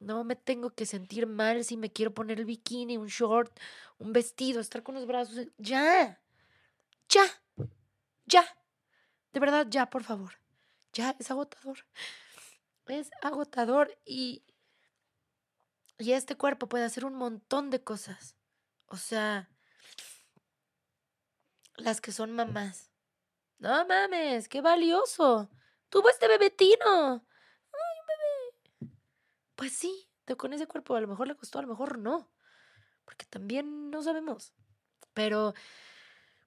no 0.00 0.24
me 0.24 0.34
tengo 0.34 0.70
que 0.70 0.86
sentir 0.86 1.26
mal 1.26 1.64
si 1.64 1.76
me 1.76 1.92
quiero 1.92 2.12
poner 2.12 2.40
el 2.40 2.46
bikini, 2.46 2.96
un 2.96 3.06
short, 3.06 3.56
un 3.98 4.12
vestido, 4.12 4.60
estar 4.60 4.82
con 4.82 4.94
los 4.94 5.06
brazos. 5.06 5.46
Ya, 5.58 6.20
ya, 7.08 7.24
ya. 8.26 8.44
De 9.32 9.40
verdad, 9.40 9.66
ya, 9.68 9.90
por 9.90 10.02
favor. 10.02 10.32
Ya, 10.92 11.14
es 11.18 11.30
agotador. 11.30 11.78
Es 12.86 13.10
agotador 13.22 13.96
y, 14.04 14.42
y 15.98 16.12
este 16.12 16.36
cuerpo 16.36 16.68
puede 16.68 16.84
hacer 16.84 17.04
un 17.04 17.14
montón 17.14 17.70
de 17.70 17.84
cosas. 17.84 18.34
O 18.86 18.96
sea, 18.96 19.50
las 21.76 22.00
que 22.00 22.10
son 22.10 22.32
mamás. 22.32 22.90
No 23.58 23.86
mames, 23.86 24.48
qué 24.48 24.62
valioso. 24.62 25.50
Tuvo 25.90 26.08
este 26.08 26.26
bebetino. 26.26 27.24
Pues 29.60 29.74
sí, 29.74 30.08
con 30.38 30.54
ese 30.54 30.66
cuerpo 30.66 30.96
a 30.96 31.02
lo 31.02 31.06
mejor 31.06 31.28
le 31.28 31.36
costó, 31.36 31.58
a 31.58 31.62
lo 31.62 31.68
mejor 31.68 31.98
no. 31.98 32.32
Porque 33.04 33.26
también 33.26 33.90
no 33.90 34.02
sabemos. 34.02 34.54
Pero, 35.12 35.52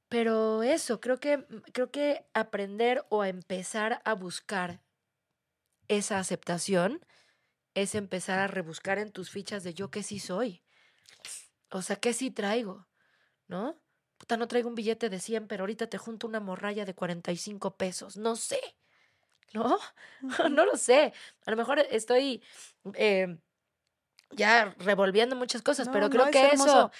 pero 0.09 0.64
eso, 0.64 1.00
creo 1.00 1.19
que, 1.19 1.45
creo 1.74 1.92
que 1.92 2.25
aprender 2.33 3.06
o 3.09 3.24
empezar 3.24 4.01
a 4.03 4.16
buscar 4.16 4.82
esa 5.88 6.17
aceptación 6.17 7.06
es 7.75 7.93
empezar 7.93 8.40
a 8.40 8.48
rebuscar 8.48 8.98
en 8.98 9.11
tus 9.11 9.30
fichas 9.30 9.64
de 9.64 9.75
yo 9.75 9.92
que 9.92 10.01
sí 10.01 10.17
soy. 10.17 10.64
O 11.69 11.83
sea, 11.83 11.98
que 11.98 12.14
sí 12.14 12.32
traigo, 12.32 12.88
¿no? 13.48 13.80
Puta, 14.17 14.38
no 14.38 14.48
traigo 14.48 14.69
un 14.69 14.75
billete 14.75 15.11
de 15.11 15.19
100, 15.19 15.48
pero 15.48 15.61
ahorita 15.61 15.85
te 15.85 16.00
junto 16.00 16.25
una 16.25 16.40
morralla 16.40 16.83
de 16.83 16.95
45 16.95 17.77
pesos. 17.77 18.17
No 18.17 18.35
sé. 18.35 18.59
¿No? 19.53 19.77
no 20.49 20.65
lo 20.65 20.77
sé. 20.77 21.14
A 21.45 21.51
lo 21.51 21.57
mejor 21.57 21.80
estoy 21.80 22.43
eh, 22.95 23.38
ya 24.32 24.75
revolviendo 24.80 25.35
muchas 25.35 25.61
cosas, 25.61 25.90
pero 25.90 26.09
creo 26.09 26.30
que 26.32 26.49
eso... 26.49 26.91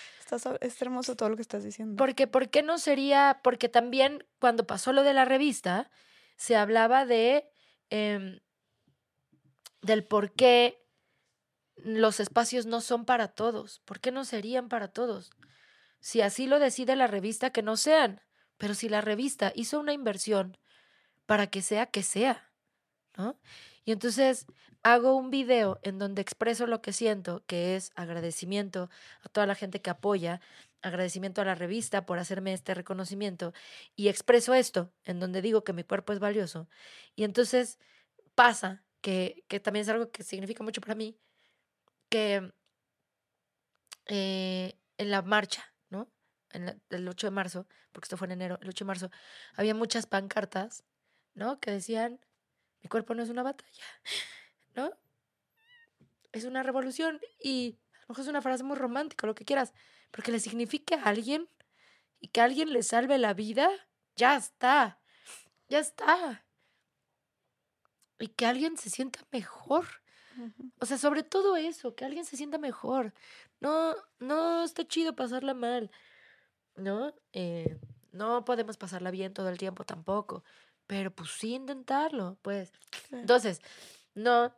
es 0.62 0.82
hermoso 0.82 1.16
todo 1.16 1.30
lo 1.30 1.36
que 1.36 1.42
estás 1.42 1.64
diciendo. 1.64 1.96
Porque, 1.98 2.28
¿por 2.28 2.50
qué 2.50 2.64
no 2.64 2.78
sería? 2.78 3.42
Porque 3.44 3.70
también 3.70 4.26
cuando 4.40 4.66
pasó 4.66 4.94
lo 4.94 5.04
de 5.04 5.14
la 5.14 5.26
revista, 5.26 5.92
se 6.36 6.56
hablaba 6.56 7.06
de... 7.06 7.50
Em, 7.90 8.40
del 9.82 10.06
por 10.06 10.32
qué 10.32 10.84
los 11.76 12.20
espacios 12.20 12.66
no 12.66 12.82
son 12.82 13.06
para 13.06 13.30
todos. 13.30 13.82
¿Por 13.86 14.00
qué 14.00 14.12
no 14.12 14.24
serían 14.26 14.70
para 14.70 14.88
todos? 14.88 15.32
Si 16.00 16.22
así 16.22 16.48
lo 16.48 16.60
decide 16.60 16.96
la 16.96 17.08
revista, 17.08 17.52
que 17.52 17.64
no 17.64 17.78
sean. 17.78 18.22
Pero 18.58 18.76
si 18.76 18.90
la 18.90 19.02
revista 19.02 19.52
hizo 19.56 19.80
una 19.80 19.94
inversión 19.94 20.58
para 21.34 21.48
que 21.48 21.64
sea, 21.64 21.88
que 21.88 22.04
sea. 22.04 22.52
¿No? 23.18 23.40
Y 23.86 23.92
entonces 23.92 24.46
hago 24.84 25.16
un 25.16 25.32
video 25.32 25.80
en 25.82 25.98
donde 25.98 26.22
expreso 26.22 26.68
lo 26.68 26.84
que 26.84 26.94
siento, 26.94 27.44
que 27.48 27.76
es 27.76 27.92
agradecimiento 27.96 28.92
a 29.24 29.30
toda 29.30 29.48
la 29.48 29.56
gente 29.56 29.82
que 29.82 29.90
apoya, 29.90 30.42
agradecimiento 30.84 31.42
a 31.42 31.46
la 31.46 31.56
revista 31.56 32.06
por 32.06 32.20
hacerme 32.20 32.54
este 32.54 32.76
reconocimiento, 32.76 33.52
y 33.96 34.10
expreso 34.10 34.54
esto, 34.54 34.94
en 35.06 35.20
donde 35.20 35.42
digo 35.42 35.64
que 35.64 35.74
mi 35.74 35.84
cuerpo 35.84 36.14
es 36.14 36.20
valioso. 36.20 36.70
Y 37.16 37.24
entonces 37.24 37.80
pasa, 38.36 38.84
que, 39.02 39.44
que 39.48 39.60
también 39.60 39.82
es 39.82 39.90
algo 39.90 40.12
que 40.12 40.22
significa 40.22 40.64
mucho 40.64 40.82
para 40.82 40.94
mí, 40.94 41.18
que 42.10 42.54
eh, 44.06 44.78
en 45.00 45.10
la 45.10 45.24
marcha, 45.24 45.74
¿no? 45.90 46.12
En 46.52 46.80
el 46.92 47.08
8 47.08 47.26
de 47.26 47.32
marzo, 47.32 47.66
porque 47.92 48.06
esto 48.06 48.18
fue 48.18 48.28
en 48.28 48.34
enero, 48.34 48.60
el 48.62 48.70
8 48.70 48.86
de 48.86 48.88
marzo, 48.88 49.12
había 49.56 49.74
muchas 49.74 50.06
pancartas, 50.06 50.84
¿no? 51.36 51.60
Que 51.60 51.72
decían 51.72 52.20
mi 52.84 52.90
cuerpo 52.90 53.16
no 53.16 53.24
es 53.24 53.30
una 53.30 53.44
batalla, 53.44 53.86
¿no? 54.76 54.92
Es 56.34 56.44
una 56.44 56.64
revolución 56.64 57.20
y 57.42 57.80
a 57.94 58.02
lo 58.02 58.06
mejor 58.10 58.24
es 58.24 58.30
una 58.30 58.42
frase 58.42 58.64
muy 58.64 58.76
romántica, 58.76 59.26
lo 59.26 59.36
que 59.36 59.46
quieras, 59.46 59.74
pero 60.12 60.24
que 60.24 60.32
le 60.32 60.40
signifique 60.40 60.96
a 60.96 61.04
alguien 61.04 61.48
y 62.20 62.28
que 62.28 62.42
alguien 62.42 62.74
le 62.74 62.84
salve 62.84 63.18
la 63.18 63.34
vida, 63.34 63.70
ya 64.16 64.36
está, 64.36 65.00
ya 65.70 65.80
está. 65.80 66.46
Y 68.20 68.28
que 68.28 68.46
alguien 68.46 68.78
se 68.78 68.90
sienta 68.90 69.20
mejor. 69.32 69.86
O 70.80 70.86
sea, 70.86 70.98
sobre 70.98 71.24
todo 71.24 71.56
eso, 71.58 71.96
que 71.96 72.06
alguien 72.06 72.26
se 72.26 72.38
sienta 72.38 72.58
mejor. 72.58 73.14
No, 73.60 73.96
no 74.20 74.64
está 74.64 74.88
chido 74.88 75.16
pasarla 75.16 75.54
mal, 75.54 75.92
¿no? 76.76 77.14
Eh, 77.34 77.78
no 78.12 78.46
podemos 78.46 78.78
pasarla 78.78 79.12
bien 79.12 79.34
todo 79.34 79.50
el 79.50 79.58
tiempo 79.58 79.84
tampoco 79.84 80.44
pero 80.88 81.12
pues 81.12 81.30
sí 81.32 81.54
intentarlo, 81.54 82.38
pues. 82.42 82.72
Entonces, 83.12 83.62
no, 84.16 84.54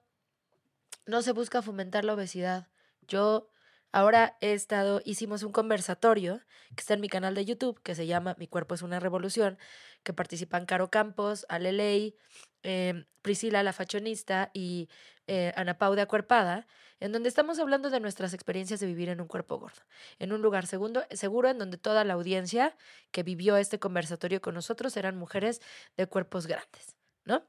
no 1.06 1.22
se 1.22 1.32
busca 1.32 1.62
fomentar 1.62 2.06
la 2.06 2.14
obesidad. 2.14 2.68
Yo 3.08 3.50
ahora 3.96 4.36
he 4.42 4.52
estado, 4.52 5.02
hicimos 5.06 5.44
un 5.44 5.54
conversatorio 5.54 6.42
que 6.76 6.82
está 6.82 6.96
en 6.96 7.00
mi 7.00 7.08
canal 7.08 7.34
de 7.34 7.46
YouTube, 7.46 7.82
que 7.82 7.96
se 7.96 8.06
llama 8.06 8.36
Mi 8.38 8.46
cuerpo 8.46 8.76
es 8.76 8.82
una 8.82 9.00
revolución, 9.00 9.58
que 10.04 10.12
participan 10.12 10.66
Caro 10.66 10.90
Campos, 10.90 11.46
Aleley, 11.48 12.18
eh, 12.64 13.06
Priscila 13.22 13.64
la 13.64 13.72
fashionista 13.72 14.52
y 14.54 14.90
eh, 15.28 15.54
Ana 15.56 15.78
Pau 15.78 15.96
de 15.96 16.02
Acuerpada, 16.02 16.68
en 17.00 17.14
donde 17.14 17.30
estamos 17.30 17.58
hablando 17.58 17.90
de 17.90 18.02
nuestras 18.02 18.34
experiencias 18.34 18.82
de 18.82 18.88
vivir 18.88 19.08
en 19.08 19.22
un 19.22 19.28
cuerpo 19.28 19.60
gordo, 19.60 19.82
en 20.20 20.34
un 20.34 20.42
lugar 20.42 20.68
segundo, 20.68 21.06
seguro 21.12 21.48
en 21.48 21.58
donde 21.58 21.78
toda 21.78 22.04
la 22.04 22.16
audiencia 22.16 22.76
que 23.12 23.24
vivió 23.24 23.56
este 23.56 23.80
conversatorio 23.80 24.42
con 24.42 24.56
nosotros 24.56 24.98
eran 24.98 25.16
mujeres 25.16 25.62
de 25.96 26.06
cuerpos 26.08 26.48
grandes, 26.48 26.98
¿no? 27.24 27.48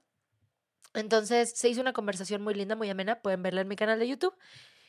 Entonces 0.95 1.53
se 1.57 1.69
hizo 1.69 1.81
una 1.81 1.93
conversación 1.93 2.41
muy 2.41 2.55
linda, 2.55 2.77
muy 2.77 2.89
amena, 2.89 3.21
pueden 3.21 3.43
verla 3.43 3.63
en 3.63 3.69
mi 3.69 3.75
canal 3.75 3.99
de 3.99 4.07
YouTube. 4.07 4.35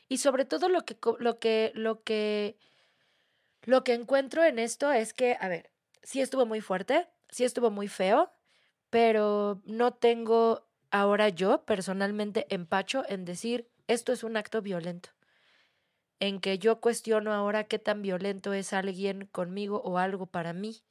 Y 0.09 0.17
sobre 0.17 0.45
todo 0.45 0.69
lo 0.69 0.85
que, 0.85 0.97
lo 1.19 1.39
que, 1.39 1.71
lo 1.75 2.03
que, 2.03 2.57
lo 3.63 3.83
que 3.83 3.93
encuentro 3.93 4.43
en 4.43 4.59
esto 4.59 4.91
es 4.91 5.13
que, 5.13 5.37
a 5.39 5.47
ver, 5.47 5.71
sí 6.03 6.21
estuvo 6.21 6.45
muy 6.45 6.61
fuerte, 6.61 7.07
sí 7.29 7.43
estuvo 7.43 7.71
muy 7.71 7.87
feo, 7.87 8.31
pero 8.89 9.61
no 9.65 9.93
tengo 9.93 10.67
ahora 10.91 11.29
yo 11.29 11.65
personalmente 11.65 12.47
empacho 12.49 13.03
en 13.07 13.25
decir 13.25 13.69
esto 13.87 14.13
es 14.13 14.23
un 14.23 14.37
acto 14.37 14.61
violento. 14.61 15.09
En 16.19 16.39
que 16.39 16.57
yo 16.57 16.81
cuestiono 16.81 17.33
ahora 17.33 17.65
qué 17.65 17.77
tan 17.79 18.01
violento 18.01 18.53
es 18.53 18.73
alguien 18.73 19.27
conmigo 19.27 19.81
o 19.83 19.97
algo 19.97 20.25
para 20.25 20.53
mí. 20.53 20.83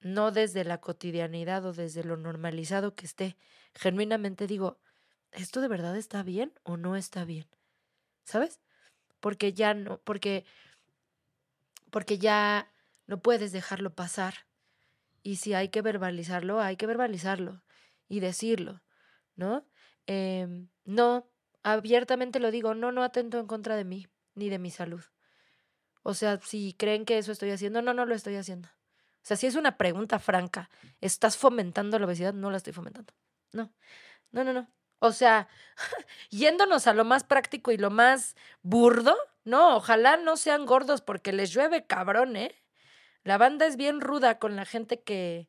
No 0.00 0.30
desde 0.30 0.64
la 0.64 0.80
cotidianidad 0.80 1.64
o 1.64 1.72
desde 1.72 2.04
lo 2.04 2.16
normalizado 2.16 2.94
que 2.94 3.06
esté. 3.06 3.36
Genuinamente 3.74 4.46
digo, 4.46 4.78
¿esto 5.32 5.60
de 5.60 5.68
verdad 5.68 5.96
está 5.96 6.22
bien 6.22 6.52
o 6.64 6.76
no 6.76 6.96
está 6.96 7.24
bien? 7.24 7.46
¿Sabes? 8.28 8.60
Porque 9.20 9.54
ya 9.54 9.72
no, 9.72 10.02
porque, 10.04 10.44
porque 11.90 12.18
ya 12.18 12.70
no 13.06 13.22
puedes 13.22 13.52
dejarlo 13.52 13.94
pasar. 13.94 14.34
Y 15.22 15.36
si 15.36 15.54
hay 15.54 15.70
que 15.70 15.80
verbalizarlo, 15.80 16.60
hay 16.60 16.76
que 16.76 16.86
verbalizarlo 16.86 17.62
y 18.06 18.20
decirlo, 18.20 18.82
¿no? 19.34 19.66
Em, 20.06 20.68
no, 20.84 21.30
abiertamente 21.62 22.38
lo 22.38 22.50
digo, 22.50 22.74
no, 22.74 22.92
no 22.92 23.02
atento 23.02 23.38
en 23.38 23.46
contra 23.46 23.76
de 23.76 23.84
mí, 23.84 24.06
ni 24.34 24.50
de 24.50 24.58
mi 24.58 24.70
salud. 24.70 25.02
O 26.02 26.12
sea, 26.12 26.38
si 26.38 26.74
creen 26.74 27.06
que 27.06 27.16
eso 27.16 27.32
estoy 27.32 27.50
haciendo, 27.50 27.80
no, 27.80 27.94
no 27.94 28.04
lo 28.04 28.14
estoy 28.14 28.36
haciendo. 28.36 28.68
O 28.68 29.26
sea, 29.28 29.38
si 29.38 29.46
es 29.46 29.54
una 29.54 29.78
pregunta 29.78 30.18
franca, 30.18 30.68
¿estás 31.00 31.38
fomentando 31.38 31.98
la 31.98 32.04
obesidad? 32.04 32.34
No 32.34 32.50
la 32.50 32.58
estoy 32.58 32.74
fomentando. 32.74 33.14
No, 33.52 33.72
no, 34.32 34.44
no, 34.44 34.52
no. 34.52 34.68
O 34.98 35.12
sea, 35.12 35.48
yéndonos 36.30 36.86
a 36.86 36.94
lo 36.94 37.04
más 37.04 37.24
práctico 37.24 37.70
y 37.70 37.76
lo 37.76 37.90
más 37.90 38.36
burdo, 38.62 39.16
no, 39.44 39.76
ojalá 39.76 40.16
no 40.16 40.36
sean 40.36 40.66
gordos 40.66 41.00
porque 41.00 41.32
les 41.32 41.52
llueve 41.52 41.86
cabrón, 41.86 42.36
¿eh? 42.36 42.54
La 43.24 43.38
banda 43.38 43.66
es 43.66 43.76
bien 43.76 44.00
ruda 44.00 44.38
con 44.38 44.56
la 44.56 44.64
gente 44.64 45.00
que, 45.00 45.48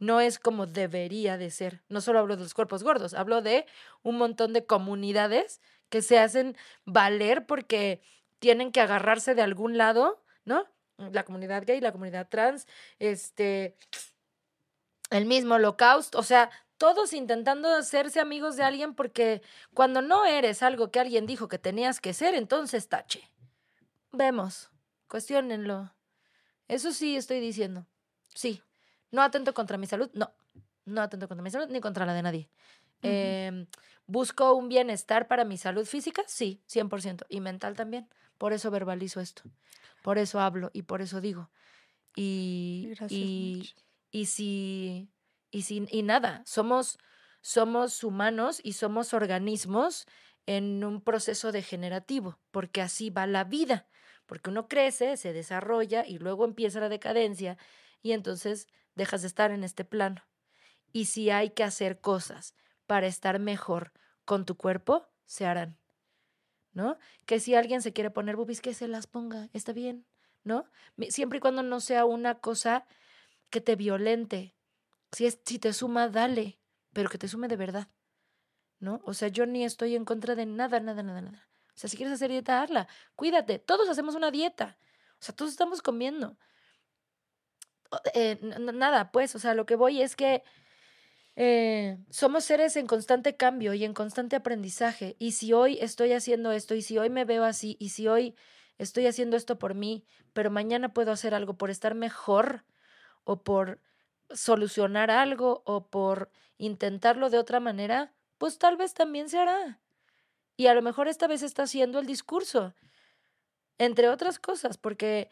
no 0.00 0.20
es 0.20 0.38
como 0.38 0.66
debería 0.66 1.38
de 1.38 1.50
ser. 1.50 1.82
No 1.88 2.00
solo 2.00 2.18
hablo 2.18 2.36
de 2.36 2.42
los 2.42 2.54
cuerpos 2.54 2.82
gordos, 2.82 3.14
hablo 3.14 3.42
de 3.42 3.66
un 4.02 4.16
montón 4.16 4.52
de 4.52 4.66
comunidades 4.66 5.60
que 5.90 6.02
se 6.02 6.18
hacen 6.18 6.56
valer 6.86 7.46
porque 7.46 8.02
tienen 8.38 8.72
que 8.72 8.80
agarrarse 8.80 9.34
de 9.34 9.42
algún 9.42 9.76
lado, 9.76 10.24
¿no? 10.44 10.66
La 10.96 11.24
comunidad 11.24 11.64
gay, 11.66 11.80
la 11.80 11.92
comunidad 11.92 12.28
trans, 12.28 12.66
este, 12.98 13.76
el 15.10 15.26
mismo 15.26 15.54
holocausto, 15.56 16.18
o 16.18 16.22
sea, 16.22 16.50
todos 16.80 17.12
intentando 17.12 17.68
hacerse 17.68 18.20
amigos 18.20 18.56
de 18.56 18.62
alguien 18.62 18.94
porque 18.94 19.42
cuando 19.74 20.00
no 20.00 20.24
eres 20.24 20.62
algo 20.62 20.90
que 20.90 20.98
alguien 20.98 21.26
dijo 21.26 21.46
que 21.46 21.58
tenías 21.58 22.00
que 22.00 22.14
ser, 22.14 22.34
entonces 22.34 22.88
tache. 22.88 23.30
Vemos, 24.12 24.70
cuestionenlo. 25.06 25.92
Eso 26.68 26.92
sí 26.92 27.16
estoy 27.16 27.38
diciendo. 27.38 27.86
Sí. 28.34 28.62
No 29.10 29.20
atento 29.20 29.52
contra 29.52 29.76
mi 29.76 29.86
salud, 29.86 30.10
no. 30.14 30.32
No 30.86 31.02
atento 31.02 31.28
contra 31.28 31.42
mi 31.42 31.50
salud 31.50 31.68
ni 31.68 31.80
contra 31.82 32.06
la 32.06 32.14
de 32.14 32.22
nadie. 32.22 32.48
Em, 33.02 33.66
¿Busco 34.06 34.54
un 34.54 34.70
bienestar 34.70 35.28
para 35.28 35.44
mi 35.44 35.58
salud 35.58 35.84
física? 35.84 36.22
Sí, 36.26 36.62
100%. 36.66 37.26
Y 37.28 37.40
mental 37.40 37.76
también. 37.76 38.08
Por 38.38 38.54
eso 38.54 38.70
verbalizo 38.70 39.20
esto. 39.20 39.42
Por 40.02 40.16
eso 40.16 40.40
hablo 40.40 40.70
y 40.72 40.82
por 40.82 41.02
eso 41.02 41.20
digo. 41.20 41.50
Y, 42.16 42.94
y, 43.10 43.70
y, 44.10 44.24
si, 44.24 45.10
y 45.50 45.62
si, 45.62 45.86
y 45.90 46.02
nada, 46.02 46.42
somos, 46.46 46.98
somos 47.40 48.04
humanos 48.04 48.60
y 48.62 48.74
somos 48.74 49.14
organismos 49.14 50.06
en 50.46 50.82
un 50.84 51.00
proceso 51.00 51.52
degenerativo, 51.52 52.38
porque 52.50 52.82
así 52.82 53.10
va 53.10 53.26
la 53.26 53.44
vida, 53.44 53.88
porque 54.26 54.50
uno 54.50 54.68
crece, 54.68 55.16
se 55.16 55.32
desarrolla 55.32 56.06
y 56.06 56.18
luego 56.18 56.44
empieza 56.44 56.80
la 56.80 56.88
decadencia 56.88 57.58
y 58.02 58.12
entonces 58.12 58.68
dejas 58.94 59.22
de 59.22 59.28
estar 59.28 59.50
en 59.50 59.64
este 59.64 59.84
plano. 59.84 60.22
Y 60.92 61.06
si 61.06 61.30
hay 61.30 61.50
que 61.50 61.64
hacer 61.64 62.00
cosas 62.00 62.54
para 62.86 63.06
estar 63.06 63.38
mejor 63.38 63.92
con 64.24 64.44
tu 64.44 64.56
cuerpo, 64.56 65.06
se 65.24 65.46
harán. 65.46 65.78
¿No? 66.72 66.98
Que 67.26 67.40
si 67.40 67.54
alguien 67.56 67.82
se 67.82 67.92
quiere 67.92 68.10
poner 68.10 68.36
boobies, 68.36 68.60
que 68.60 68.74
se 68.74 68.86
las 68.86 69.08
ponga, 69.08 69.48
está 69.52 69.72
bien, 69.72 70.06
¿no? 70.44 70.66
Siempre 71.08 71.38
y 71.38 71.40
cuando 71.40 71.64
no 71.64 71.80
sea 71.80 72.04
una 72.04 72.38
cosa 72.38 72.86
que 73.50 73.60
te 73.60 73.74
violente. 73.74 74.54
Si, 75.12 75.26
es, 75.26 75.40
si 75.44 75.58
te 75.58 75.72
suma, 75.72 76.08
dale, 76.08 76.58
pero 76.92 77.08
que 77.08 77.18
te 77.18 77.28
sume 77.28 77.48
de 77.48 77.56
verdad, 77.56 77.88
¿no? 78.78 79.00
O 79.04 79.14
sea, 79.14 79.28
yo 79.28 79.46
ni 79.46 79.64
estoy 79.64 79.96
en 79.96 80.04
contra 80.04 80.34
de 80.34 80.46
nada, 80.46 80.80
nada, 80.80 81.02
nada, 81.02 81.20
nada. 81.20 81.48
O 81.74 81.78
sea, 81.80 81.88
si 81.88 81.96
quieres 81.96 82.14
hacer 82.14 82.30
dieta, 82.30 82.62
hazla. 82.62 82.88
Cuídate. 83.16 83.58
Todos 83.58 83.88
hacemos 83.88 84.14
una 84.14 84.30
dieta. 84.30 84.76
O 85.14 85.22
sea, 85.22 85.34
todos 85.34 85.50
estamos 85.50 85.82
comiendo. 85.82 86.36
Eh, 88.14 88.38
nada, 88.40 89.10
pues, 89.12 89.34
o 89.34 89.38
sea, 89.38 89.54
lo 89.54 89.66
que 89.66 89.76
voy 89.76 90.02
es 90.02 90.14
que 90.14 90.42
eh, 91.36 91.98
somos 92.10 92.44
seres 92.44 92.76
en 92.76 92.86
constante 92.86 93.36
cambio 93.36 93.74
y 93.74 93.84
en 93.84 93.94
constante 93.94 94.36
aprendizaje. 94.36 95.16
Y 95.18 95.32
si 95.32 95.52
hoy 95.52 95.78
estoy 95.80 96.12
haciendo 96.12 96.52
esto, 96.52 96.74
y 96.74 96.82
si 96.82 96.98
hoy 96.98 97.10
me 97.10 97.24
veo 97.24 97.44
así, 97.44 97.76
y 97.80 97.90
si 97.90 98.08
hoy 98.08 98.36
estoy 98.78 99.06
haciendo 99.06 99.36
esto 99.36 99.58
por 99.58 99.74
mí, 99.74 100.04
pero 100.32 100.50
mañana 100.50 100.92
puedo 100.92 101.12
hacer 101.12 101.34
algo 101.34 101.54
por 101.56 101.70
estar 101.70 101.94
mejor 101.94 102.64
o 103.24 103.42
por 103.42 103.80
solucionar 104.32 105.10
algo 105.10 105.62
o 105.66 105.86
por 105.86 106.30
intentarlo 106.58 107.30
de 107.30 107.38
otra 107.38 107.60
manera, 107.60 108.12
pues 108.38 108.58
tal 108.58 108.76
vez 108.76 108.94
también 108.94 109.28
se 109.28 109.38
hará. 109.38 109.80
Y 110.56 110.66
a 110.66 110.74
lo 110.74 110.82
mejor 110.82 111.08
esta 111.08 111.26
vez 111.26 111.42
está 111.42 111.62
haciendo 111.62 111.98
el 111.98 112.06
discurso, 112.06 112.74
entre 113.78 114.08
otras 114.08 114.38
cosas, 114.38 114.76
porque, 114.76 115.30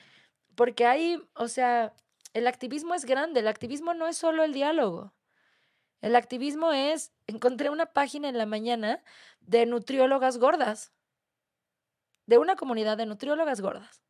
porque 0.55 0.87
hay, 0.87 1.23
o 1.35 1.49
sea, 1.49 1.95
el 2.33 2.47
activismo 2.47 2.95
es 2.95 3.05
grande, 3.05 3.41
el 3.41 3.49
activismo 3.49 3.95
no 3.95 4.07
es 4.07 4.17
solo 4.17 4.43
el 4.43 4.53
diálogo. 4.53 5.13
El 6.01 6.17
activismo 6.17 6.73
es, 6.73 7.13
encontré 7.27 7.71
una 7.71 7.87
página 7.87 8.29
en 8.29 8.39
la 8.39 8.47
mañana 8.47 9.03
de 9.41 9.67
nutriólogas 9.67 10.39
gordas, 10.39 10.93
de 12.27 12.39
una 12.39 12.57
comunidad 12.57 12.97
de 12.97 13.07
nutriólogas 13.07 13.61
gordas, 13.61 14.03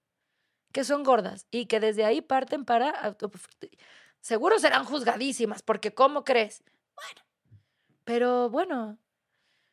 que 0.72 0.84
son 0.84 1.02
gordas 1.02 1.46
y 1.50 1.66
que 1.66 1.80
desde 1.80 2.04
ahí 2.04 2.20
parten 2.20 2.64
para, 2.64 3.16
seguro 4.20 4.58
serán 4.58 4.84
juzgadísimas, 4.84 5.62
porque 5.62 5.94
¿cómo 5.94 6.24
crees? 6.24 6.62
Bueno, 6.94 7.26
pero 8.04 8.50
bueno, 8.50 8.98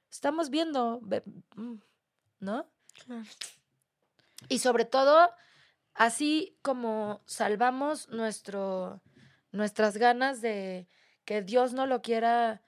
estamos 0.10 0.50
viendo, 0.50 1.02
mm, 1.56 1.76
¿no? 2.40 2.68
Y 4.50 4.60
sobre 4.60 4.86
todo, 4.86 5.30
Así 5.96 6.58
como 6.62 7.22
salvamos 7.26 8.10
nuestro, 8.10 9.02
nuestras 9.54 9.96
ganas 9.96 10.42
de 10.42 10.90
que 11.24 11.42
Dios 11.42 11.72
no 11.74 11.86
lo 11.88 12.02
quiera, 12.02 12.62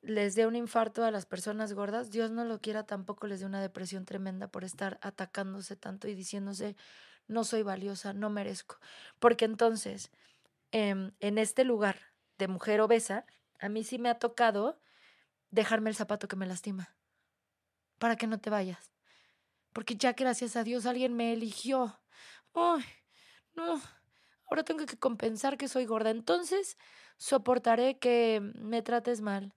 les 0.00 0.34
dé 0.34 0.46
un 0.46 0.56
infarto 0.56 1.04
a 1.04 1.10
las 1.10 1.26
personas 1.26 1.74
gordas, 1.74 2.10
Dios 2.10 2.30
no 2.30 2.46
lo 2.46 2.58
quiera 2.62 2.86
tampoco 2.86 3.26
les 3.26 3.40
dé 3.40 3.46
una 3.46 3.60
depresión 3.60 4.06
tremenda 4.06 4.48
por 4.48 4.64
estar 4.64 4.98
atacándose 5.02 5.76
tanto 5.76 6.08
y 6.08 6.14
diciéndose, 6.14 6.74
no 7.28 7.44
soy 7.44 7.62
valiosa, 7.62 8.14
no 8.14 8.30
merezco. 8.30 8.80
Porque 9.18 9.44
entonces, 9.44 10.10
em, 10.72 11.12
en 11.20 11.38
este 11.38 11.64
lugar 11.64 11.98
de 12.38 12.48
mujer 12.48 12.80
obesa, 12.80 13.26
a 13.58 13.68
mí 13.68 13.84
sí 13.84 13.98
me 13.98 14.08
ha 14.08 14.18
tocado 14.18 14.80
dejarme 15.50 15.90
el 15.90 15.96
zapato 15.96 16.28
que 16.28 16.36
me 16.36 16.46
lastima, 16.46 16.96
para 17.98 18.16
que 18.16 18.26
no 18.26 18.38
te 18.40 18.50
vayas. 18.50 18.92
Porque 19.72 19.96
ya 19.96 20.12
gracias 20.14 20.56
a 20.56 20.64
Dios 20.64 20.86
alguien 20.86 21.14
me 21.14 21.32
eligió 21.32 22.00
ay, 22.54 22.84
no, 23.54 23.80
ahora 24.46 24.64
tengo 24.64 24.86
que 24.86 24.98
compensar 24.98 25.58
que 25.58 25.68
soy 25.68 25.86
gorda. 25.86 26.10
Entonces 26.10 26.78
soportaré 27.16 27.98
que 27.98 28.40
me 28.56 28.82
trates 28.82 29.20
mal, 29.20 29.54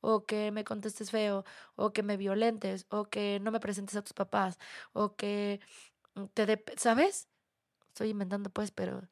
o 0.00 0.26
que 0.26 0.50
me 0.52 0.64
contestes 0.64 1.10
feo, 1.10 1.44
o 1.76 1.92
que 1.92 2.02
me 2.02 2.16
violentes, 2.16 2.86
o 2.90 3.06
que 3.06 3.40
no 3.40 3.52
me 3.52 3.60
presentes 3.60 3.96
a 3.96 4.02
tus 4.02 4.14
papás, 4.14 4.58
o 4.92 5.16
que 5.16 5.60
te 6.34 6.64
¿sabes? 6.76 7.28
Estoy 7.88 8.10
inventando 8.10 8.50
pues, 8.50 8.70
pero... 8.70 9.08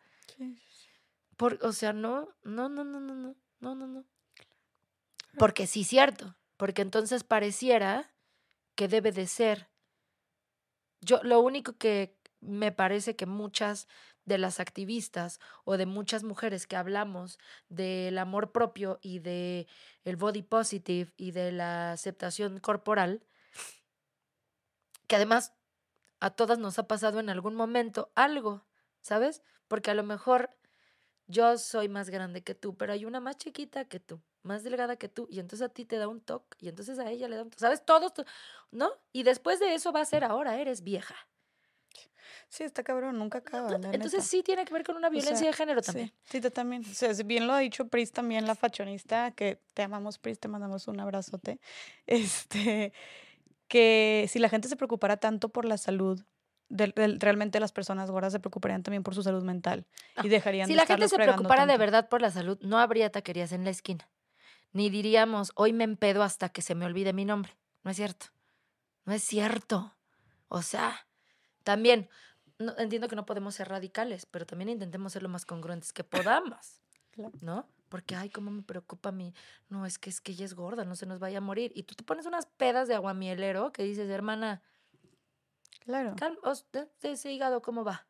Por, 1.40 1.58
o 1.62 1.72
sea, 1.72 1.94
no, 1.94 2.28
no, 2.42 2.68
no, 2.68 2.84
no, 2.84 3.00
no, 3.00 3.14
no, 3.14 3.34
no, 3.60 3.74
no, 3.74 3.86
no. 3.86 4.04
Porque 5.38 5.66
sí, 5.66 5.84
cierto. 5.84 6.36
Porque 6.58 6.82
entonces 6.82 7.24
pareciera 7.24 8.12
que 8.74 8.88
debe 8.88 9.10
de 9.10 9.26
ser. 9.26 9.70
Yo, 11.00 11.22
lo 11.22 11.40
único 11.40 11.78
que 11.78 12.14
me 12.40 12.72
parece 12.72 13.16
que 13.16 13.24
muchas 13.24 13.88
de 14.26 14.36
las 14.36 14.60
activistas 14.60 15.40
o 15.64 15.78
de 15.78 15.86
muchas 15.86 16.24
mujeres 16.24 16.66
que 16.66 16.76
hablamos 16.76 17.38
del 17.70 18.18
amor 18.18 18.52
propio 18.52 18.98
y 19.00 19.20
de 19.20 19.66
el 20.04 20.16
body 20.16 20.42
positive 20.42 21.10
y 21.16 21.30
de 21.30 21.52
la 21.52 21.92
aceptación 21.92 22.60
corporal, 22.60 23.24
que 25.06 25.16
además 25.16 25.54
a 26.20 26.28
todas 26.28 26.58
nos 26.58 26.78
ha 26.78 26.86
pasado 26.86 27.18
en 27.18 27.30
algún 27.30 27.54
momento 27.54 28.12
algo, 28.14 28.66
¿sabes? 29.00 29.42
Porque 29.68 29.90
a 29.90 29.94
lo 29.94 30.02
mejor 30.02 30.59
yo 31.30 31.58
soy 31.58 31.88
más 31.88 32.10
grande 32.10 32.42
que 32.42 32.54
tú, 32.54 32.76
pero 32.76 32.92
hay 32.92 33.04
una 33.04 33.20
más 33.20 33.36
chiquita 33.36 33.84
que 33.84 34.00
tú, 34.00 34.20
más 34.42 34.62
delgada 34.62 34.96
que 34.96 35.08
tú, 35.08 35.26
y 35.30 35.38
entonces 35.40 35.66
a 35.66 35.68
ti 35.68 35.84
te 35.84 35.96
da 35.96 36.08
un 36.08 36.20
toque, 36.20 36.56
y 36.60 36.68
entonces 36.68 36.98
a 36.98 37.10
ella 37.10 37.28
le 37.28 37.36
da 37.36 37.42
un 37.42 37.50
toque, 37.50 37.60
¿sabes? 37.60 37.84
Todos, 37.84 38.12
¿no? 38.70 38.90
Y 39.12 39.22
después 39.22 39.60
de 39.60 39.74
eso 39.74 39.92
va 39.92 40.00
a 40.00 40.04
ser 40.04 40.24
ahora, 40.24 40.60
eres 40.60 40.82
vieja. 40.82 41.14
Sí, 42.48 42.64
está 42.64 42.82
cabrón, 42.82 43.16
nunca 43.16 43.38
acaba. 43.38 43.76
entonces 43.92 44.24
sí 44.24 44.42
tiene 44.42 44.64
que 44.64 44.72
ver 44.74 44.82
con 44.82 44.96
una 44.96 45.08
violencia 45.08 45.46
de 45.46 45.52
género 45.52 45.82
también. 45.82 46.12
Sí, 46.24 46.40
sí, 46.42 46.50
también. 46.50 46.82
O 46.82 46.94
sea, 46.94 47.12
bien 47.24 47.46
lo 47.46 47.52
ha 47.52 47.60
dicho 47.60 47.86
Pris 47.86 48.10
también, 48.10 48.46
la 48.46 48.56
fashionista, 48.56 49.30
que 49.30 49.60
te 49.72 49.82
amamos, 49.82 50.18
Pris, 50.18 50.40
te 50.40 50.48
mandamos 50.48 50.88
un 50.88 51.00
abrazote. 51.00 51.60
Este, 52.06 52.92
que 53.68 54.26
si 54.28 54.40
la 54.40 54.48
gente 54.48 54.68
se 54.68 54.74
preocupara 54.74 55.16
tanto 55.16 55.48
por 55.48 55.64
la 55.64 55.78
salud, 55.78 56.20
realmente 56.70 57.60
las 57.60 57.72
personas 57.72 58.10
gordas 58.10 58.32
se 58.32 58.40
preocuparían 58.40 58.82
también 58.82 59.02
por 59.02 59.14
su 59.14 59.22
salud 59.22 59.42
mental 59.42 59.86
y 60.22 60.26
ah, 60.26 60.30
dejarían 60.30 60.68
Si 60.68 60.74
la 60.74 60.86
gente 60.86 61.08
se 61.08 61.16
preocupara 61.16 61.66
de 61.66 61.76
verdad 61.76 62.08
por 62.08 62.22
la 62.22 62.30
salud, 62.30 62.58
no 62.62 62.78
habría 62.78 63.10
taquerías 63.10 63.52
en 63.52 63.64
la 63.64 63.70
esquina. 63.70 64.08
Ni 64.72 64.88
diríamos, 64.88 65.52
hoy 65.56 65.72
me 65.72 65.84
empedo 65.84 66.22
hasta 66.22 66.48
que 66.48 66.62
se 66.62 66.74
me 66.74 66.86
olvide 66.86 67.12
mi 67.12 67.24
nombre. 67.24 67.56
No 67.82 67.90
es 67.90 67.96
cierto. 67.96 68.26
No 69.04 69.12
es 69.12 69.24
cierto. 69.24 69.96
O 70.48 70.62
sea, 70.62 71.06
también, 71.64 72.08
entiendo 72.78 73.08
que 73.08 73.16
no 73.16 73.26
podemos 73.26 73.54
ser 73.56 73.68
radicales, 73.68 74.26
pero 74.26 74.46
también 74.46 74.68
intentemos 74.68 75.12
ser 75.12 75.22
lo 75.22 75.28
más 75.28 75.44
congruentes 75.44 75.92
que 75.92 76.04
podamos, 76.04 76.80
¿no? 77.40 77.68
Porque, 77.88 78.14
ay, 78.14 78.30
cómo 78.30 78.52
me 78.52 78.62
preocupa 78.62 79.08
a 79.08 79.12
mí. 79.12 79.34
No, 79.68 79.84
es 79.84 79.98
que 79.98 80.10
es 80.10 80.20
que 80.20 80.30
ella 80.32 80.44
es 80.44 80.54
gorda, 80.54 80.84
no 80.84 80.94
se 80.94 81.06
nos 81.06 81.18
vaya 81.18 81.38
a 81.38 81.40
morir. 81.40 81.72
Y 81.74 81.82
tú 81.82 81.96
te 81.96 82.04
pones 82.04 82.24
unas 82.26 82.46
pedas 82.46 82.86
de 82.86 82.94
aguamielero 82.94 83.72
que 83.72 83.82
dices, 83.82 84.08
hermana, 84.08 84.62
claro. 85.78 86.14
de, 86.72 87.12
ese 87.12 87.32
hígado, 87.32 87.62
¿cómo 87.62 87.84
va? 87.84 88.06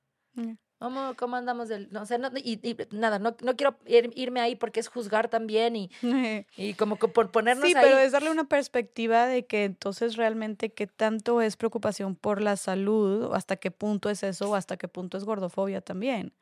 ¿Cómo, 0.79 1.15
¿Cómo, 1.17 1.37
andamos 1.37 1.69
del.? 1.69 1.89
No, 1.91 2.03
o 2.03 2.07
sea, 2.07 2.17
no, 2.17 2.31
y, 2.37 2.77
nada, 2.91 3.19
no, 3.19 3.37
no 3.43 3.57
quiero 3.57 3.77
irme 3.87 4.41
ahí 4.41 4.57
porque 4.57 4.81
es 4.81 4.89
juzgar 4.89 5.29
también 5.29 5.77
y, 5.77 5.91
y 6.57 6.75
como 6.75 6.99
que 6.99 7.09
por 7.09 7.31
ponernos 7.31 7.67
sí, 7.67 7.75
pero 7.75 7.99
es 7.99 8.13
darle 8.13 8.31
una 8.31 8.45
perspectiva 8.45 9.27
de 9.27 9.45
que 9.45 9.65
entonces 9.65 10.17
realmente 10.17 10.73
qué 10.73 10.87
tanto 10.87 11.43
es 11.43 11.57
preocupación 11.59 12.17
por 12.17 12.41
la 12.41 12.57
salud, 12.57 13.25
o 13.25 13.35
hasta 13.35 13.57
qué 13.57 13.71
punto 13.71 14.09
es 14.09 14.23
eso, 14.23 14.51
o 14.51 14.55
hasta 14.55 14.79
qué 14.79 14.89
punto 14.89 15.19
es 15.19 15.25
gordofobia 15.25 15.83
también. 15.83 16.33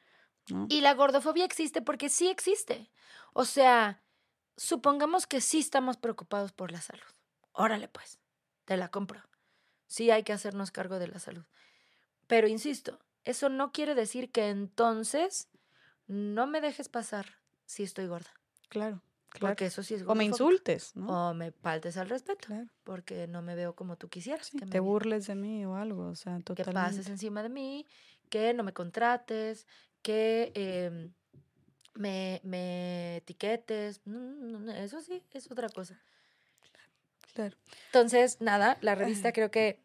Y 0.69 0.81
la 0.81 0.95
gordofobia 0.95 1.45
existe 1.45 1.83
porque 1.83 2.09
sí 2.09 2.29
existe. 2.29 2.91
O 3.35 3.45
sea, 3.45 4.03
supongamos 4.57 5.27
que 5.27 5.41
sí 5.41 5.59
estamos 5.59 5.97
preocupados 5.97 6.53
por 6.53 6.73
la 6.73 6.81
salud. 6.81 7.03
Órale, 7.53 7.89
pues, 7.89 8.19
te 8.65 8.77
la 8.77 8.89
compro. 8.89 9.21
Sí 9.89 10.13
hay 10.13 10.23
que 10.23 10.33
hacernos 10.33 10.71
cargo 10.71 11.01
de 11.01 11.09
la 11.09 11.19
salud. 11.19 11.45
Pero 12.29 12.47
insisto, 12.47 13.01
eso 13.25 13.49
no 13.49 13.73
quiere 13.73 13.97
decir 13.97 14.31
que 14.31 14.51
entonces 14.51 15.49
no 16.07 16.47
me 16.47 16.61
dejes 16.61 16.89
pasar 16.89 17.27
si 17.65 17.83
estoy 17.83 18.07
gorda. 18.07 18.31
Claro. 18.69 19.03
Porque 19.41 19.67
eso 19.67 19.83
sí 19.83 19.95
es 19.95 20.05
O 20.07 20.15
me 20.15 20.25
insultes, 20.25 20.97
¿no? 20.97 21.31
O 21.31 21.35
me 21.35 21.53
faltes 21.53 21.97
al 21.97 22.09
respeto. 22.09 22.49
Porque 22.85 23.27
no 23.27 23.43
me 23.43 23.55
veo 23.55 23.75
como 23.75 23.97
tú 23.97 24.09
quisieras. 24.09 24.51
que 24.51 24.67
te 24.67 24.81
burles 24.81 25.27
de 25.27 25.35
mí 25.35 25.67
o 25.67 25.75
algo, 25.75 26.07
o 26.09 26.15
sea, 26.15 26.39
totalmente. 26.41 26.71
Que 26.71 26.75
pases 26.75 27.09
encima 27.09 27.43
de 27.43 27.51
mí, 27.51 27.87
que 28.31 28.55
no 28.55 28.63
me 28.63 28.73
contrates, 28.73 29.67
que 30.01 30.53
em, 30.55 31.13
me, 31.95 32.41
me, 32.43 33.17
etiquetes. 33.19 34.01
eso 34.77 35.01
sí, 35.03 35.23
es 35.33 35.51
otra 35.51 35.69
cosa. 35.69 36.01
Claro. 37.39 37.57
Entonces, 37.87 38.41
nada, 38.41 38.79
la 38.81 38.97
revista 38.97 39.33
creo 39.33 39.53
que 39.53 39.81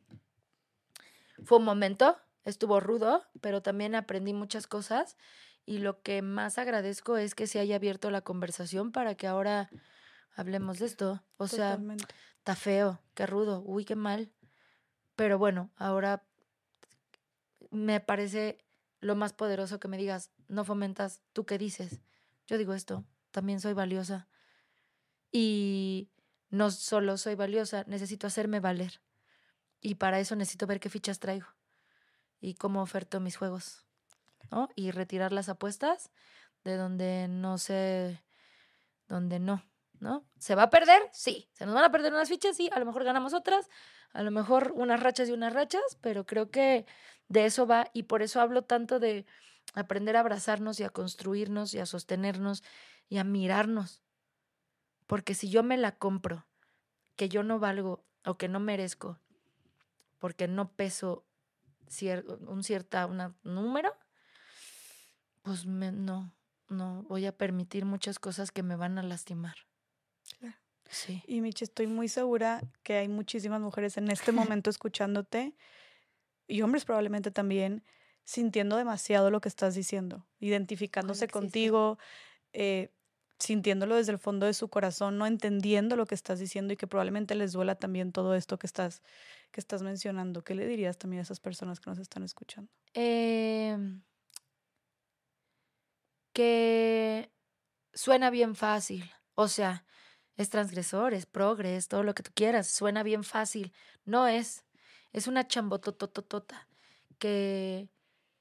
fue 1.44 1.60
un 1.60 1.64
momento, 1.64 2.18
estuvo 2.46 2.80
rudo, 2.80 3.24
pero 3.42 3.62
también 3.62 3.94
aprendí 3.94 4.34
muchas 4.34 4.66
cosas 4.66 5.18
y 5.64 5.78
lo 5.78 6.02
que 6.02 6.24
más 6.24 6.58
agradezco 6.58 7.16
es 7.16 7.36
que 7.36 7.46
se 7.46 7.60
haya 7.60 7.76
abierto 7.76 8.10
la 8.10 8.22
conversación 8.22 8.92
para 8.92 9.14
que 9.14 9.28
ahora 9.28 9.70
hablemos 10.36 10.80
de 10.80 10.88
esto. 10.88 11.24
O 11.38 11.48
sea, 11.48 11.80
está 12.38 12.56
feo, 12.56 13.00
qué 13.14 13.28
rudo, 13.28 13.62
uy, 13.64 13.86
qué 13.86 13.96
mal. 13.96 14.32
Pero 15.16 15.38
bueno, 15.38 15.70
ahora 15.76 16.24
me 17.70 18.00
parece 18.00 18.58
lo 19.00 19.16
más 19.16 19.32
poderoso 19.32 19.80
que 19.80 19.88
me 19.88 19.98
digas, 19.98 20.32
no 20.48 20.66
fomentas, 20.66 21.22
tú 21.34 21.46
qué 21.46 21.60
dices. 21.60 22.02
Yo 22.48 22.58
digo 22.58 22.74
esto, 22.74 23.06
también 23.30 23.60
soy 23.60 23.74
valiosa. 23.74 24.28
Y 25.32 26.10
no 26.54 26.70
solo 26.70 27.18
soy 27.18 27.34
valiosa, 27.34 27.84
necesito 27.88 28.28
hacerme 28.28 28.60
valer. 28.60 29.02
Y 29.82 29.96
para 29.96 30.20
eso 30.20 30.36
necesito 30.36 30.68
ver 30.68 30.80
qué 30.80 30.88
fichas 30.88 31.20
traigo 31.20 31.48
y 32.40 32.54
cómo 32.54 32.84
oferto 32.84 33.20
mis 33.20 33.38
juegos. 33.38 33.88
¿no? 34.52 34.70
Y 34.76 34.92
retirar 34.92 35.34
las 35.34 35.50
apuestas 35.50 36.12
de 36.64 36.76
donde 36.76 37.28
no 37.28 37.58
sé, 37.58 38.24
donde 39.08 39.40
no, 39.40 39.64
¿no? 40.00 40.28
¿Se 40.38 40.54
va 40.54 40.64
a 40.64 40.70
perder? 40.70 41.02
Sí. 41.12 41.50
¿Se 41.54 41.66
nos 41.66 41.74
van 41.74 41.86
a 41.86 41.92
perder 41.92 42.14
unas 42.14 42.30
fichas? 42.30 42.56
Sí. 42.56 42.70
A 42.72 42.78
lo 42.78 42.86
mejor 42.86 43.04
ganamos 43.04 43.34
otras, 43.34 43.68
a 44.12 44.22
lo 44.22 44.30
mejor 44.30 44.74
unas 44.76 45.00
rachas 45.00 45.30
y 45.30 45.32
unas 45.32 45.54
rachas, 45.54 45.98
pero 46.02 46.28
creo 46.28 46.52
que 46.52 46.86
de 47.30 47.46
eso 47.46 47.66
va 47.66 47.88
y 47.94 48.04
por 48.04 48.22
eso 48.22 48.42
hablo 48.42 48.62
tanto 48.62 49.00
de 49.00 49.26
aprender 49.74 50.18
a 50.18 50.20
abrazarnos 50.20 50.80
y 50.80 50.84
a 50.84 50.92
construirnos 50.92 51.74
y 51.74 51.80
a 51.80 51.88
sostenernos 51.88 52.64
y 53.10 53.18
a 53.18 53.24
mirarnos. 53.24 54.03
Porque 55.14 55.36
si 55.36 55.48
yo 55.48 55.62
me 55.62 55.78
la 55.78 55.92
compro, 55.92 56.44
que 57.16 57.30
yo 57.30 57.44
no 57.44 57.60
valgo 57.60 58.04
o 58.26 58.36
que 58.36 58.48
no 58.48 58.60
merezco, 58.60 59.20
porque 60.18 60.48
no 60.48 60.72
peso 60.72 61.24
un 62.48 62.64
cierta 62.64 63.06
un 63.06 63.36
número, 63.44 63.96
pues 65.44 65.68
no, 65.68 66.34
no 66.68 67.04
voy 67.04 67.28
a 67.28 67.38
permitir 67.38 67.86
muchas 67.86 68.18
cosas 68.18 68.50
que 68.50 68.64
me 68.64 68.76
van 68.76 68.98
a 68.98 69.04
lastimar. 69.04 69.54
Sí. 70.90 71.22
Y 71.28 71.42
Michi, 71.42 71.66
estoy 71.66 71.86
muy 71.86 72.08
segura 72.08 72.64
que 72.82 72.98
hay 72.98 73.08
muchísimas 73.08 73.62
mujeres 73.62 73.98
en 73.98 74.10
este 74.10 74.32
momento 74.32 74.72
escuchándote 74.72 75.54
y 76.48 76.64
hombres 76.64 76.86
probablemente 76.86 77.30
también 77.30 77.84
sintiendo 78.24 78.78
demasiado 78.78 79.30
lo 79.30 79.42
que 79.42 79.50
estás 79.50 79.76
diciendo, 79.76 80.26
identificándose 80.40 81.28
contigo, 81.28 82.00
eh, 82.52 82.90
sintiéndolo 83.40 83.96
desde 83.96 84.12
el 84.12 84.20
fondo 84.20 84.46
de 84.46 84.54
su 84.54 84.70
corazón, 84.70 85.18
no 85.18 85.26
entendiendo 85.26 85.96
lo 85.96 86.06
que 86.06 86.16
estás 86.16 86.40
diciendo 86.40 86.74
y 86.74 86.78
que 86.78 86.88
probablemente 86.88 87.36
les 87.36 87.52
duela 87.52 87.76
también 87.76 88.12
todo 88.12 88.36
esto 88.36 88.58
que 88.58 88.68
estás, 88.68 89.02
que 89.52 89.60
estás 89.60 89.82
mencionando. 89.82 90.44
¿Qué 90.44 90.56
le 90.56 90.68
dirías 90.68 90.98
también 90.98 91.20
a 91.20 91.24
esas 91.24 91.40
personas 91.40 91.80
que 91.80 91.90
nos 91.90 92.00
están 92.00 92.24
escuchando? 92.24 92.72
Eh, 92.94 93.78
que 96.34 97.32
suena 97.94 98.30
bien 98.30 98.56
fácil. 98.56 99.12
O 99.36 99.48
sea, 99.48 99.86
es 100.36 100.50
transgresor, 100.50 101.14
es 101.14 101.26
progres, 101.26 101.88
todo 101.88 102.04
lo 102.04 102.16
que 102.16 102.24
tú 102.24 102.32
quieras, 102.34 102.68
suena 102.68 103.04
bien 103.04 103.24
fácil. 103.24 103.74
No 104.06 104.28
es. 104.28 104.66
Es 105.12 105.28
una 105.28 105.48
chambotototota 105.48 106.68
que 107.20 107.90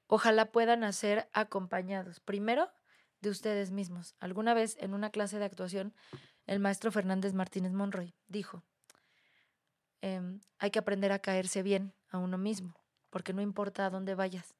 ojalá 0.07 0.51
puedan 0.51 0.83
hacer 0.83 1.29
acompañados. 1.33 2.19
Primero, 2.19 2.71
de 3.23 3.31
ustedes 3.31 3.71
mismos. 3.71 4.15
Alguna 4.19 4.53
vez 4.53 4.77
en 4.79 4.93
una 4.93 5.09
clase 5.09 5.39
de 5.39 5.45
actuación, 5.45 5.95
el 6.45 6.59
maestro 6.59 6.91
Fernández 6.91 7.33
Martínez 7.33 7.71
Monroy 7.71 8.13
dijo, 8.27 8.63
em, 10.01 10.41
hay 10.59 10.69
que 10.69 10.79
aprender 10.79 11.11
a 11.11 11.19
caerse 11.19 11.63
bien 11.63 11.95
a 12.09 12.19
uno 12.19 12.37
mismo, 12.37 12.75
porque 13.09 13.33
no 13.33 13.41
importa 13.41 13.85
a 13.85 13.89
dónde 13.89 14.13
vayas. 14.13 14.55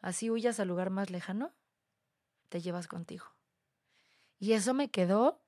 Así 0.00 0.30
huyas 0.30 0.60
al 0.60 0.68
lugar 0.68 0.90
más 0.90 1.10
lejano, 1.10 1.54
te 2.50 2.60
llevas 2.60 2.88
contigo. 2.88 3.26
Y 4.38 4.52
eso 4.52 4.74
me 4.74 4.90
quedó 4.90 5.40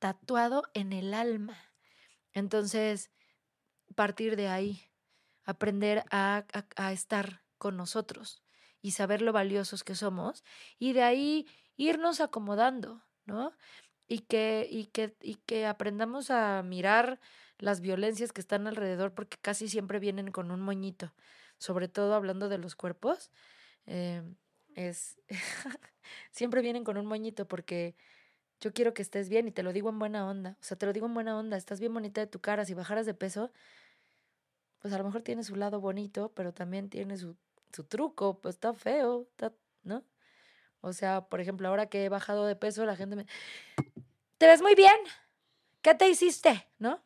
tatuado 0.00 0.64
en 0.74 0.92
el 0.92 1.14
alma. 1.14 1.56
Entonces, 2.32 3.10
partir 3.94 4.34
de 4.34 4.48
ahí, 4.48 4.82
aprender 5.44 6.04
a, 6.10 6.44
a, 6.76 6.92
estar 6.92 7.44
con 7.58 7.76
nosotros 7.76 8.42
y 8.82 8.92
saber 8.92 9.22
lo 9.22 9.32
valiosos 9.32 9.84
que 9.84 9.94
somos 9.94 10.42
y 10.78 10.92
de 10.92 11.02
ahí 11.02 11.46
irnos 11.80 12.20
acomodando, 12.20 13.02
¿no? 13.24 13.52
Y 14.06 14.20
que, 14.20 14.68
y 14.70 14.86
que, 14.86 15.16
y 15.22 15.36
que 15.36 15.66
aprendamos 15.66 16.30
a 16.30 16.62
mirar 16.62 17.20
las 17.58 17.80
violencias 17.80 18.32
que 18.32 18.40
están 18.42 18.66
alrededor 18.66 19.14
porque 19.14 19.38
casi 19.40 19.68
siempre 19.68 19.98
vienen 19.98 20.30
con 20.30 20.50
un 20.50 20.60
moñito, 20.60 21.14
sobre 21.58 21.88
todo 21.88 22.14
hablando 22.14 22.50
de 22.50 22.58
los 22.58 22.76
cuerpos. 22.76 23.30
Eh, 23.86 24.22
es 24.74 25.18
siempre 26.30 26.60
vienen 26.60 26.84
con 26.84 26.98
un 26.98 27.06
moñito 27.06 27.48
porque 27.48 27.96
yo 28.60 28.74
quiero 28.74 28.92
que 28.92 29.02
estés 29.02 29.30
bien 29.30 29.48
y 29.48 29.52
te 29.52 29.62
lo 29.62 29.72
digo 29.72 29.88
en 29.88 29.98
buena 29.98 30.28
onda. 30.28 30.58
O 30.60 30.64
sea, 30.64 30.76
te 30.76 30.84
lo 30.84 30.92
digo 30.92 31.06
en 31.06 31.14
buena 31.14 31.38
onda, 31.38 31.56
estás 31.56 31.80
bien 31.80 31.94
bonita 31.94 32.20
de 32.20 32.26
tu 32.26 32.40
cara, 32.40 32.66
si 32.66 32.74
bajaras 32.74 33.06
de 33.06 33.14
peso, 33.14 33.50
pues 34.80 34.92
a 34.92 34.98
lo 34.98 35.04
mejor 35.04 35.22
tiene 35.22 35.44
su 35.44 35.56
lado 35.56 35.80
bonito, 35.80 36.32
pero 36.34 36.52
también 36.52 36.90
tiene 36.90 37.16
su, 37.16 37.36
su 37.72 37.84
truco, 37.84 38.38
pues 38.40 38.56
está 38.56 38.74
feo, 38.74 39.28
¿no? 39.82 40.04
O 40.80 40.92
sea, 40.92 41.22
por 41.22 41.40
ejemplo, 41.40 41.68
ahora 41.68 41.86
que 41.86 42.04
he 42.04 42.08
bajado 42.08 42.46
de 42.46 42.56
peso, 42.56 42.84
la 42.84 42.96
gente 42.96 43.16
me... 43.16 43.26
Te 44.38 44.46
ves 44.46 44.62
muy 44.62 44.74
bien. 44.74 44.96
¿Qué 45.82 45.94
te 45.94 46.08
hiciste? 46.08 46.66
¿No? 46.78 47.00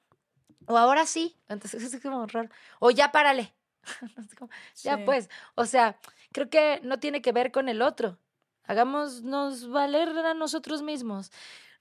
O 0.67 0.77
ahora 0.77 1.07
sí. 1.07 1.36
Entonces 1.49 1.83
es 1.94 2.01
como 2.01 2.27
raro. 2.27 2.49
O 2.78 2.91
ya 2.91 3.12
párale. 3.12 3.55
ya 4.83 5.05
pues. 5.05 5.28
O 5.55 5.67
sea, 5.67 5.99
creo 6.33 6.49
que 6.49 6.81
no 6.83 6.99
tiene 6.99 7.23
que 7.23 7.33
ver 7.33 7.53
con 7.53 7.69
el 7.69 7.83
otro. 7.83 8.19
Hagámonos 8.65 9.69
valer 9.69 10.09
a 10.11 10.35
nosotros 10.35 10.83
mismos. 10.83 11.31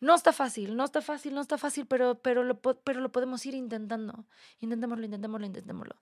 No 0.02 0.16
está 0.16 0.34
fácil, 0.34 0.76
no 0.76 0.84
está 0.84 1.02
fácil, 1.02 1.34
no 1.34 1.40
está 1.40 1.58
fácil, 1.58 1.86
pero, 1.86 2.16
pero, 2.16 2.44
lo, 2.44 2.60
pero 2.60 3.00
lo 3.00 3.12
podemos 3.14 3.46
ir 3.46 3.54
intentando. 3.54 4.26
Intentémoslo, 4.60 5.06
intentémoslo, 5.06 5.46
intentémoslo. 5.46 5.96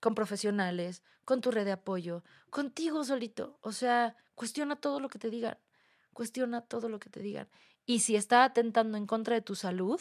Con 0.00 0.14
profesionales, 0.14 1.02
con 1.26 1.42
tu 1.42 1.50
red 1.50 1.66
de 1.66 1.72
apoyo, 1.72 2.24
contigo 2.48 3.04
solito. 3.04 3.58
O 3.60 3.72
sea, 3.72 4.16
cuestiona 4.42 4.74
todo 4.74 4.98
lo 4.98 5.08
que 5.08 5.20
te 5.20 5.30
digan. 5.30 5.56
Cuestiona 6.12 6.62
todo 6.62 6.88
lo 6.88 6.98
que 6.98 7.08
te 7.08 7.20
digan. 7.20 7.46
Y 7.86 8.00
si 8.00 8.16
está 8.16 8.42
atentando 8.42 8.98
en 8.98 9.06
contra 9.06 9.36
de 9.36 9.40
tu 9.40 9.54
salud, 9.54 10.00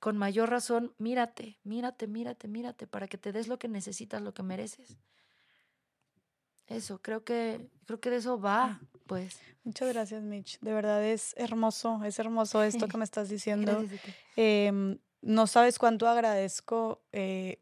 con 0.00 0.16
mayor 0.16 0.48
razón, 0.48 0.94
mírate, 0.96 1.58
mírate, 1.62 2.06
mírate, 2.06 2.48
mírate, 2.48 2.86
para 2.86 3.06
que 3.06 3.18
te 3.18 3.32
des 3.32 3.48
lo 3.48 3.58
que 3.58 3.68
necesitas, 3.68 4.22
lo 4.22 4.32
que 4.32 4.42
mereces. 4.42 4.96
Eso, 6.68 7.02
creo 7.02 7.22
que, 7.22 7.68
creo 7.84 8.00
que 8.00 8.08
de 8.08 8.16
eso 8.16 8.40
va, 8.40 8.80
pues. 9.06 9.40
Muchas 9.62 9.92
gracias, 9.92 10.22
Mitch. 10.22 10.58
De 10.60 10.72
verdad 10.72 11.04
es 11.04 11.34
hermoso, 11.36 12.02
es 12.02 12.18
hermoso 12.18 12.62
esto 12.62 12.88
que 12.88 12.96
me 12.96 13.04
estás 13.10 13.28
diciendo. 13.28 13.84
Em, 14.36 14.98
no 15.20 15.46
sabes 15.46 15.78
cuánto 15.78 16.08
agradezco, 16.08 17.02
eh, 17.12 17.60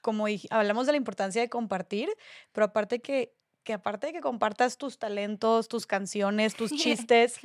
como 0.00 0.26
hablamos 0.50 0.86
de 0.86 0.92
la 0.92 0.98
importancia 0.98 1.40
de 1.40 1.48
compartir, 1.48 2.08
pero 2.50 2.64
aparte 2.64 3.00
que, 3.00 3.35
que 3.66 3.72
aparte 3.72 4.06
de 4.06 4.12
que 4.12 4.20
compartas 4.20 4.78
tus 4.78 4.96
talentos, 4.96 5.66
tus 5.66 5.86
canciones, 5.86 6.54
tus 6.54 6.70
chistes, 6.76 7.38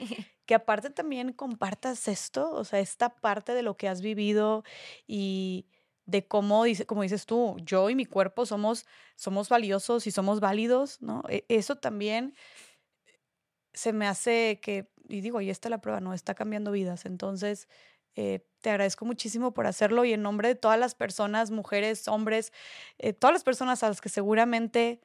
que 0.46 0.54
aparte 0.54 0.92
también 0.92 1.34
compartas 1.34 2.08
esto, 2.08 2.52
o 2.52 2.64
sea, 2.64 2.80
esta 2.80 3.10
parte 3.10 3.56
de 3.56 3.64
lo 3.64 3.76
que 3.76 3.90
has 3.90 4.02
vivido 4.02 4.64
y 5.08 5.66
de 6.06 6.28
cómo, 6.28 6.64
dice, 6.64 6.86
como 6.86 7.02
dices 7.02 7.26
tú, 7.26 7.58
yo 7.64 7.90
y 7.90 7.96
mi 7.96 8.06
cuerpo 8.06 8.46
somos, 8.46 8.86
somos 9.16 9.50
valiosos 9.50 10.06
y 10.06 10.12
somos 10.12 10.40
válidos, 10.40 11.02
¿no? 11.02 11.24
E, 11.28 11.44
eso 11.50 11.78
también 11.78 12.36
se 13.74 13.92
me 13.92 14.06
hace 14.06 14.60
que, 14.62 14.92
y 15.10 15.22
digo, 15.22 15.42
y 15.42 15.50
esta 15.50 15.70
es 15.70 15.72
la 15.72 15.82
prueba, 15.82 16.02
¿no? 16.02 16.14
Está 16.14 16.36
cambiando 16.36 16.72
vidas. 16.72 17.06
Entonces, 17.08 17.68
eh, 18.16 18.46
te 18.60 18.70
agradezco 18.70 19.06
muchísimo 19.06 19.56
por 19.56 19.66
hacerlo 19.66 20.06
y 20.06 20.14
en 20.14 20.22
nombre 20.22 20.50
de 20.50 20.56
todas 20.56 20.78
las 20.78 20.94
personas, 20.94 21.50
mujeres, 21.50 22.08
hombres, 22.08 22.54
eh, 23.00 23.14
todas 23.14 23.34
las 23.34 23.44
personas 23.44 23.82
a 23.82 23.88
las 23.88 24.02
que 24.02 24.10
seguramente 24.10 25.02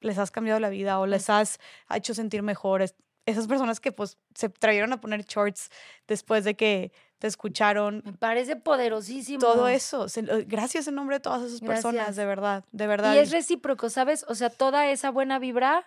les 0.00 0.18
has 0.18 0.30
cambiado 0.30 0.60
la 0.60 0.68
vida 0.68 0.98
o 0.98 1.06
les 1.06 1.30
has 1.30 1.58
hecho 1.94 2.14
sentir 2.14 2.42
mejores. 2.42 2.94
Esas 3.26 3.46
personas 3.46 3.80
que 3.80 3.92
pues 3.92 4.18
se 4.34 4.48
trajeron 4.48 4.92
a 4.92 5.00
poner 5.00 5.24
shorts 5.24 5.70
después 6.08 6.44
de 6.44 6.56
que 6.56 6.92
te 7.18 7.26
escucharon. 7.26 8.02
Me 8.04 8.14
parece 8.14 8.56
poderosísimo. 8.56 9.40
Todo 9.40 9.68
eso. 9.68 10.06
Gracias 10.46 10.88
en 10.88 10.94
nombre 10.94 11.16
de 11.16 11.20
todas 11.20 11.42
esas 11.42 11.60
personas, 11.60 12.16
de 12.16 12.24
verdad, 12.24 12.64
de 12.72 12.86
verdad. 12.86 13.14
Y 13.14 13.18
es 13.18 13.30
recíproco, 13.30 13.90
¿sabes? 13.90 14.24
O 14.28 14.34
sea, 14.34 14.48
toda 14.50 14.90
esa 14.90 15.10
buena 15.10 15.38
vibra 15.38 15.86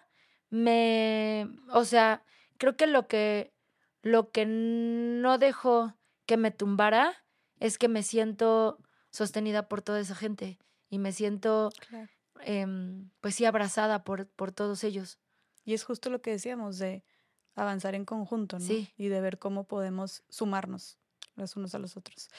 me, 0.51 1.50
o 1.72 1.83
sea, 1.83 2.24
creo 2.58 2.77
que 2.77 2.85
lo 2.85 3.08
que, 3.08 3.51
lo 4.03 4.30
que 4.30 4.45
no 4.45 5.40
dejó 5.40 5.95
que 6.27 6.38
me 6.38 6.51
tumbara 6.51 7.25
es 7.59 7.80
que 7.80 7.88
me 7.88 8.03
siento 8.03 8.77
sostenida 9.09 9.67
por 9.67 9.82
toda 9.82 10.00
esa 10.00 10.16
gente 10.16 10.59
y 10.90 11.00
me 11.00 11.11
siento, 11.11 11.72
em, 12.46 13.10
pues 13.22 13.36
sí, 13.36 13.46
abrazada 13.46 14.04
por, 14.04 14.28
por 14.28 14.52
todos 14.52 14.84
ellos. 14.84 15.20
Y 15.66 15.74
es 15.74 15.84
justo 15.84 16.10
lo 16.10 16.22
que 16.22 16.32
decíamos 16.32 16.78
de 16.78 17.04
avanzar 17.56 17.96
en 17.96 18.06
conjunto, 18.06 18.60
¿no? 18.60 18.66
Sí. 18.66 18.94
Y 18.98 19.08
de 19.08 19.22
ver 19.22 19.40
cómo 19.40 19.66
podemos 19.66 20.24
sumarnos 20.30 20.98
los 21.36 21.56
unos 21.56 21.74
a 21.76 21.80
los 21.80 21.98
otros. 21.98 22.30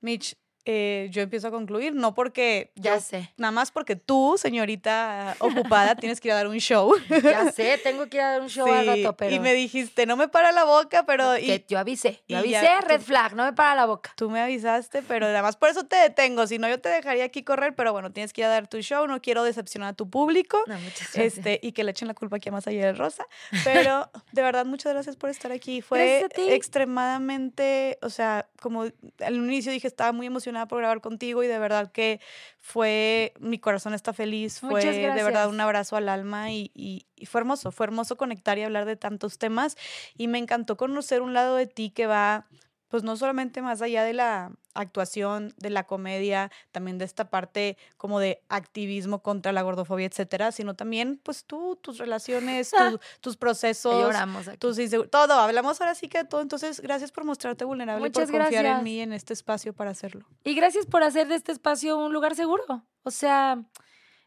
Mitch, 0.00 0.36
eh, 0.66 1.08
yo 1.10 1.22
empiezo 1.22 1.48
a 1.48 1.50
concluir, 1.50 1.94
no 1.94 2.14
porque 2.14 2.70
ya 2.74 3.00
sé, 3.00 3.32
nada 3.38 3.50
más 3.50 3.70
porque 3.70 3.96
tú, 3.96 4.36
señorita 4.36 5.36
ocupada, 5.38 5.94
tienes 5.96 6.20
que 6.20 6.28
ir 6.28 6.32
a 6.32 6.34
dar 6.36 6.48
un 6.48 6.58
show. 6.58 6.94
Ya 7.08 7.50
sé, 7.50 7.78
tengo 7.82 8.08
que 8.08 8.18
ir 8.18 8.22
a 8.22 8.32
dar 8.32 8.42
un 8.42 8.48
show 8.48 8.70
al 8.70 8.86
rato, 8.86 9.16
pero 9.16 9.34
y 9.34 9.40
me 9.40 9.54
dijiste, 9.54 10.04
no 10.04 10.16
me 10.16 10.28
para 10.28 10.52
la 10.52 10.64
boca, 10.64 11.06
pero 11.06 11.34
que 11.36 11.64
yo 11.66 11.78
avisé, 11.78 12.22
yo 12.28 12.38
avisé, 12.38 12.68
red 12.82 13.00
flag, 13.00 13.34
no 13.34 13.44
me 13.44 13.54
para 13.54 13.74
la 13.74 13.86
boca. 13.86 14.12
Tú 14.16 14.28
me 14.28 14.40
avisaste, 14.40 15.02
pero 15.02 15.26
además 15.26 15.56
por 15.56 15.70
eso 15.70 15.84
te 15.84 15.96
detengo, 15.96 16.46
si 16.46 16.58
no 16.58 16.68
yo 16.68 16.78
te 16.78 16.90
dejaría 16.90 17.24
aquí 17.24 17.42
correr, 17.42 17.74
pero 17.74 17.92
bueno, 17.92 18.12
tienes 18.12 18.32
que 18.32 18.42
ir 18.42 18.46
a 18.46 18.50
dar 18.50 18.66
tu 18.66 18.82
show, 18.82 19.06
no 19.06 19.22
quiero 19.22 19.44
decepcionar 19.44 19.90
a 19.90 19.92
tu 19.94 20.10
público. 20.10 20.62
No, 20.66 20.74
muchas 20.74 21.12
gracias. 21.14 21.38
Este, 21.38 21.60
y 21.62 21.72
que 21.72 21.84
le 21.84 21.92
echen 21.92 22.06
la 22.06 22.14
culpa 22.14 22.36
aquí 22.36 22.50
a 22.50 22.52
más 22.52 22.66
allá 22.66 22.86
de 22.86 22.92
Rosa, 22.92 23.26
pero 23.64 24.10
de 24.32 24.42
verdad 24.42 24.66
muchas 24.66 24.92
gracias 24.92 25.16
por 25.16 25.30
estar 25.30 25.52
aquí. 25.52 25.80
Fue 25.80 26.26
extremadamente, 26.36 27.98
o 28.02 28.10
sea, 28.10 28.46
como 28.60 28.82
al 28.82 29.34
inicio 29.34 29.72
dije, 29.72 29.86
estaba 29.86 30.12
muy 30.12 30.26
emocionada 30.26 30.49
por 30.68 30.78
grabar 30.78 31.00
contigo 31.00 31.42
y 31.42 31.46
de 31.46 31.58
verdad 31.58 31.90
que 31.92 32.20
fue, 32.58 33.32
mi 33.40 33.58
corazón 33.58 33.94
está 33.94 34.12
feliz, 34.12 34.60
fue 34.60 34.84
de 34.84 35.22
verdad 35.22 35.48
un 35.48 35.60
abrazo 35.60 35.96
al 35.96 36.08
alma 36.08 36.50
y, 36.52 36.70
y, 36.74 37.06
fue 37.26 37.40
hermoso, 37.40 37.72
fue 37.72 37.86
hermoso 37.86 38.16
conectar 38.16 38.58
y 38.58 38.62
hablar 38.62 38.84
de 38.84 38.96
tantos 38.96 39.38
temas 39.38 39.76
y 40.16 40.28
me 40.28 40.38
encantó 40.38 40.76
conocer 40.76 41.22
un 41.22 41.34
lado 41.34 41.56
de 41.56 41.66
ti 41.66 41.90
que 41.90 42.06
va 42.06 42.46
pues 42.90 43.04
no 43.04 43.16
solamente 43.16 43.62
más 43.62 43.80
allá 43.82 44.02
de 44.02 44.12
la 44.12 44.50
actuación, 44.74 45.54
de 45.56 45.70
la 45.70 45.84
comedia, 45.84 46.50
también 46.72 46.98
de 46.98 47.04
esta 47.04 47.30
parte 47.30 47.78
como 47.96 48.18
de 48.18 48.42
activismo 48.48 49.22
contra 49.22 49.52
la 49.52 49.62
gordofobia, 49.62 50.06
etcétera, 50.06 50.52
sino 50.52 50.74
también 50.74 51.20
pues 51.22 51.44
tú, 51.44 51.76
tus 51.76 51.98
relaciones, 51.98 52.72
tus 53.20 53.36
procesos, 53.36 54.14
tus 54.58 54.78
todo, 55.10 55.34
hablamos 55.34 55.80
ahora 55.80 55.94
sí 55.94 56.08
que 56.08 56.18
de 56.18 56.24
todo, 56.24 56.40
entonces 56.40 56.80
gracias 56.80 57.12
por 57.12 57.24
mostrarte 57.24 57.64
vulnerable 57.64 58.08
y 58.08 58.10
por 58.10 58.28
confiar 58.28 58.66
en 58.66 58.82
mí 58.82 59.00
en 59.00 59.12
este 59.12 59.32
espacio 59.32 59.72
para 59.72 59.90
hacerlo. 59.90 60.26
Y 60.42 60.54
gracias 60.54 60.86
por 60.86 61.04
hacer 61.04 61.28
de 61.28 61.36
este 61.36 61.52
espacio 61.52 61.96
un 61.96 62.12
lugar 62.12 62.34
seguro, 62.34 62.84
o 63.04 63.10
sea, 63.12 63.62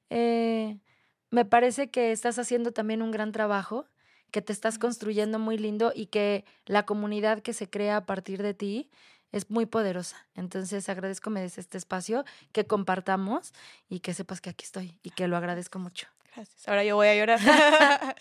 eh, 0.09 0.80
me 1.32 1.43
parece 1.43 1.90
que 1.90 2.14
estás 2.14 2.40
haciendo 2.40 2.72
también 2.72 3.01
un 3.01 3.11
gran 3.11 3.33
trabajo 3.33 3.88
que 4.34 4.42
te 4.42 4.52
estás 4.52 4.80
construyendo 4.80 5.38
muy 5.38 5.60
lindo 5.60 5.94
y 5.95 6.08
que 6.08 6.44
la 6.66 6.88
comunidad 6.88 7.44
que 7.44 7.53
se 7.53 7.70
crea 7.70 7.98
a 7.98 8.06
partir 8.08 8.42
de 8.42 8.56
ti 8.56 8.90
es 9.32 9.52
muy 9.52 9.68
poderosa. 9.68 10.18
Entonces 10.34 10.90
agradezco 10.90 11.30
me 11.30 11.40
des 11.40 11.60
este 11.60 11.78
espacio, 11.78 12.26
que 12.52 12.66
compartamos 12.66 13.53
y 13.90 14.00
que 14.00 14.16
sepas 14.16 14.42
que 14.42 14.50
aquí 14.50 14.66
estoy 14.66 14.98
y 15.03 15.12
que 15.12 15.28
lo 15.28 15.38
agradezco 15.38 15.78
mucho. 15.78 16.08
Gracias. 16.36 16.68
Ahora 16.68 16.84
yo 16.84 16.95
voy 16.95 17.08
a 17.08 17.16
llorar. 17.16 17.40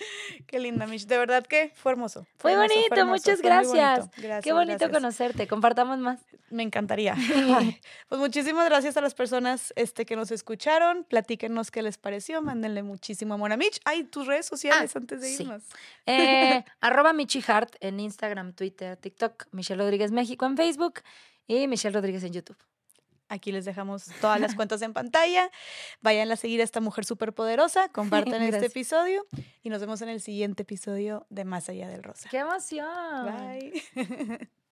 Qué 0.46 0.58
linda, 0.58 0.86
Mish. 0.86 1.06
De 1.06 1.16
verdad 1.16 1.46
que 1.46 1.72
fue 1.74 1.92
hermoso. 1.92 2.26
Fue, 2.36 2.56
bonito, 2.56 3.06
muchas 3.06 3.40
gracias. 3.40 4.08
Qué 4.42 4.52
bonito 4.52 4.90
conocerte. 4.90 5.46
Compartamos 5.46 5.98
más. 5.98 6.20
Me 6.50 6.62
encantaría. 6.62 7.14
pues 8.08 8.20
muchísimas 8.20 8.66
gracias 8.66 8.96
a 8.96 9.00
las 9.00 9.14
personas 9.14 9.72
este, 9.76 10.04
que 10.04 10.16
nos 10.16 10.30
escucharon. 10.30 11.04
Platíquenos 11.04 11.70
qué 11.70 11.82
les 11.82 11.96
pareció. 11.96 12.42
Mándenle 12.42 12.82
muchísimo 12.82 13.34
amor 13.34 13.52
a 13.52 13.56
Mitch. 13.56 13.80
Hay 13.86 14.04
tus 14.04 14.26
redes 14.26 14.46
sociales 14.46 14.94
ah, 14.94 14.98
antes 14.98 15.20
de 15.20 15.30
irnos. 15.30 15.62
Eh, 16.04 16.64
arroba 16.80 17.14
Michi 17.14 17.42
Hart 17.46 17.76
en 17.80 17.98
Instagram, 17.98 18.52
Twitter, 18.52 18.96
TikTok. 18.98 19.46
Michelle 19.52 19.82
Rodríguez 19.82 20.12
México 20.12 20.44
en 20.44 20.56
Facebook 20.56 21.00
y 21.46 21.66
Michelle 21.66 21.94
Rodríguez 21.94 22.24
en 22.24 22.32
YouTube. 22.34 22.58
Aquí 23.32 23.50
les 23.50 23.64
dejamos 23.64 24.04
todas 24.20 24.38
las 24.38 24.54
cuentas 24.54 24.82
en 24.82 24.92
pantalla. 24.92 25.50
Vayan 26.02 26.30
a 26.30 26.36
seguir 26.36 26.60
a 26.60 26.64
esta 26.64 26.82
mujer 26.82 27.06
súper 27.06 27.32
poderosa. 27.32 27.88
Compartan 27.92 28.42
este 28.42 28.66
episodio 28.66 29.24
y 29.62 29.70
nos 29.70 29.80
vemos 29.80 30.02
en 30.02 30.10
el 30.10 30.20
siguiente 30.20 30.64
episodio 30.64 31.26
de 31.30 31.46
Más 31.46 31.70
Allá 31.70 31.88
del 31.88 32.02
Rosa. 32.02 32.28
¡Qué 32.30 32.38
emoción! 32.38 32.84
Bye. 33.24 33.82